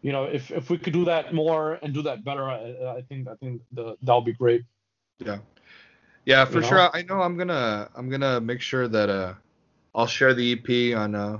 you 0.02 0.12
know, 0.12 0.24
if 0.24 0.50
if 0.50 0.70
we 0.70 0.78
could 0.78 0.92
do 0.92 1.04
that 1.04 1.32
more 1.34 1.74
and 1.82 1.94
do 1.94 2.02
that 2.02 2.24
better, 2.24 2.48
I, 2.48 2.96
I 2.98 3.02
think 3.08 3.28
I 3.28 3.34
think 3.36 3.62
the 3.72 3.96
that'll 4.02 4.22
be 4.22 4.32
great. 4.32 4.62
Yeah. 5.20 5.38
Yeah, 6.24 6.44
for 6.44 6.58
You 6.58 6.64
sure. 6.64 6.76
know? 6.78 6.90
I 6.92 7.02
know 7.02 7.20
I'm 7.22 7.36
gonna 7.36 7.88
I'm 7.94 8.08
gonna 8.08 8.40
make 8.40 8.60
sure 8.60 8.88
that 8.88 9.08
uh 9.08 9.34
I'll 9.94 10.06
share 10.06 10.34
the 10.34 10.52
EP 10.52 10.96
on 10.96 11.14
uh 11.14 11.38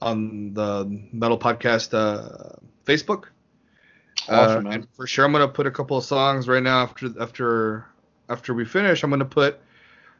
on 0.00 0.54
the 0.54 0.86
Metal 1.12 1.38
Podcast 1.38 1.94
uh 1.94 2.56
Facebook. 2.84 3.26
Awesome, 4.28 4.66
uh, 4.66 4.70
man. 4.70 4.86
For 4.96 5.06
sure 5.06 5.24
I'm 5.24 5.32
gonna 5.32 5.48
put 5.48 5.66
a 5.66 5.70
couple 5.70 5.96
of 5.96 6.04
songs 6.04 6.48
right 6.48 6.62
now 6.62 6.82
after 6.82 7.08
after 7.20 7.86
after 8.28 8.54
we 8.54 8.64
finish. 8.64 9.02
I'm 9.02 9.10
gonna 9.10 9.24
put 9.24 9.60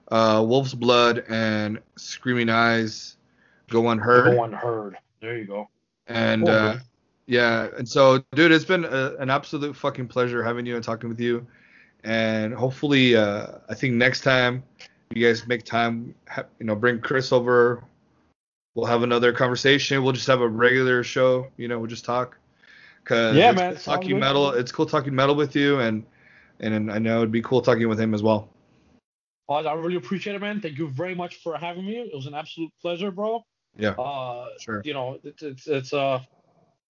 uh 0.08 0.44
Wolf's 0.46 0.74
Blood 0.74 1.24
and 1.28 1.80
Screaming 1.96 2.48
Eyes 2.48 3.16
Go 3.68 3.88
Unheard. 3.88 4.36
Go 4.36 4.44
unheard. 4.44 4.96
There 5.20 5.38
you 5.38 5.44
go. 5.44 5.68
And 6.06 6.46
Cool, 6.46 6.54
uh, 6.54 6.78
yeah, 7.26 7.68
and 7.78 7.88
so, 7.88 8.24
dude, 8.34 8.50
it's 8.50 8.64
been 8.64 8.84
a, 8.84 9.14
an 9.20 9.30
absolute 9.30 9.76
fucking 9.76 10.08
pleasure 10.08 10.42
having 10.42 10.66
you 10.66 10.74
and 10.74 10.82
talking 10.82 11.08
with 11.08 11.20
you. 11.20 11.46
And 12.04 12.54
hopefully, 12.54 13.16
uh, 13.16 13.58
I 13.68 13.74
think 13.74 13.94
next 13.94 14.22
time 14.22 14.62
you 15.14 15.26
guys 15.26 15.46
make 15.46 15.64
time, 15.64 16.14
ha- 16.28 16.46
you 16.58 16.66
know, 16.66 16.74
bring 16.74 17.00
Chris 17.00 17.32
over. 17.32 17.84
We'll 18.74 18.86
have 18.86 19.02
another 19.02 19.32
conversation. 19.32 20.02
We'll 20.02 20.12
just 20.12 20.28
have 20.28 20.40
a 20.40 20.48
regular 20.48 21.02
show. 21.02 21.48
You 21.56 21.68
know, 21.68 21.78
we'll 21.78 21.88
just 21.88 22.04
talk. 22.04 22.38
Cause 23.04 23.34
Yeah, 23.34 23.52
man, 23.52 23.74
cool 23.74 23.82
talking 23.82 24.10
good. 24.10 24.20
metal. 24.20 24.50
It's 24.50 24.72
cool 24.72 24.86
talking 24.86 25.14
metal 25.14 25.34
with 25.34 25.56
you, 25.56 25.80
and 25.80 26.04
and 26.60 26.92
I 26.92 26.98
know 26.98 27.18
it'd 27.18 27.32
be 27.32 27.42
cool 27.42 27.62
talking 27.62 27.88
with 27.88 27.98
him 27.98 28.14
as 28.14 28.22
well. 28.22 28.48
Oz, 29.48 29.66
I 29.66 29.72
really 29.72 29.96
appreciate 29.96 30.36
it, 30.36 30.40
man. 30.40 30.60
Thank 30.60 30.78
you 30.78 30.88
very 30.88 31.14
much 31.14 31.36
for 31.42 31.56
having 31.56 31.84
me. 31.84 31.98
It 31.98 32.14
was 32.14 32.26
an 32.26 32.34
absolute 32.34 32.70
pleasure, 32.80 33.10
bro. 33.10 33.42
Yeah, 33.76 33.90
Uh, 33.90 34.46
sure. 34.60 34.82
you 34.84 34.94
know, 34.94 35.18
it's 35.24 35.42
it's, 35.42 35.66
it's 35.66 35.92
uh, 35.92 36.20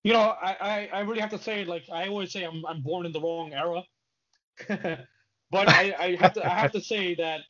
you 0.04 0.12
know, 0.12 0.20
I, 0.20 0.56
I 0.60 0.90
I 0.92 1.00
really 1.00 1.20
have 1.20 1.30
to 1.30 1.38
say, 1.38 1.64
like 1.64 1.84
I 1.90 2.08
always 2.08 2.32
say, 2.32 2.44
I'm 2.44 2.64
I'm 2.66 2.82
born 2.82 3.06
in 3.06 3.12
the 3.12 3.20
wrong 3.20 3.52
era. 3.54 3.82
but 4.68 5.68
I, 5.68 5.94
I 5.98 6.16
have 6.16 6.34
to 6.34 6.44
I 6.46 6.54
have 6.54 6.72
to 6.72 6.80
say 6.80 7.14
that, 7.16 7.40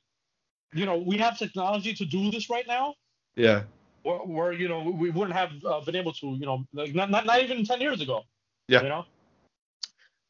you 0.73 0.87
know, 0.87 0.99
we 0.99 1.19
have 1.19 1.39
technology 1.39 1.95
to 1.95 2.05
do 2.05 2.31
this 2.31 2.51
right 2.51 2.67
now. 2.67 2.95
Yeah, 3.37 3.63
where, 4.03 4.19
where 4.19 4.53
you 4.53 4.69
know 4.69 4.83
we 4.83 5.11
wouldn't 5.11 5.37
have 5.37 5.51
uh, 5.65 5.81
been 5.81 5.97
able 5.97 6.13
to 6.15 6.29
you 6.35 6.47
know 6.47 6.65
like 6.73 6.95
not, 6.95 7.11
not 7.11 7.27
not 7.27 7.43
even 7.43 7.65
10 7.65 7.81
years 7.81 8.01
ago 8.01 8.23
Yeah. 8.69 8.83
you 8.83 8.89
know 8.89 9.05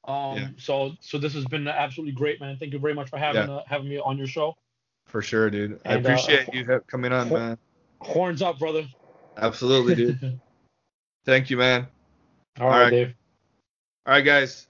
um 0.07 0.39
Yeah. 0.39 0.49
so 0.59 0.93
so 1.01 1.19
this 1.19 1.35
has 1.35 1.45
been 1.47 1.69
absolutely 1.69 2.13
great 2.13 2.41
man 2.41 2.57
thank 2.59 2.73
you 2.73 2.79
very 2.79 2.95
much 2.95 3.09
for 3.11 3.19
having 3.19 3.49
uh, 3.49 3.63
having 3.67 3.89
me 3.89 3.99
on 3.99 4.19
your 4.19 4.27
show 4.27 4.57
for 5.07 5.23
sure, 5.23 5.51
dude. 5.51 5.81
I 5.85 5.95
And, 5.95 6.07
uh, 6.07 6.11
appreciate 6.13 6.55
you 6.55 6.65
ha- 6.67 6.81
coming 6.87 7.13
on, 7.13 7.33
man. 7.33 7.59
horns 8.01 8.43
up 8.43 8.59
brother 8.59 8.85
Absolutely, 9.37 9.95
dude. 9.97 10.41
Thank 11.25 11.51
you, 11.51 11.57
man. 11.57 11.89
all 12.61 12.69
right, 12.69 12.75
All 12.75 12.81
right. 12.85 12.91
dave 12.91 13.15
All 14.07 14.15
right, 14.15 14.25
guys. 14.25 14.69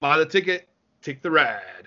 Buy 0.00 0.18
the 0.18 0.26
ticket. 0.26 0.68
Take 1.02 1.22
the 1.22 1.30
ride. 1.30 1.79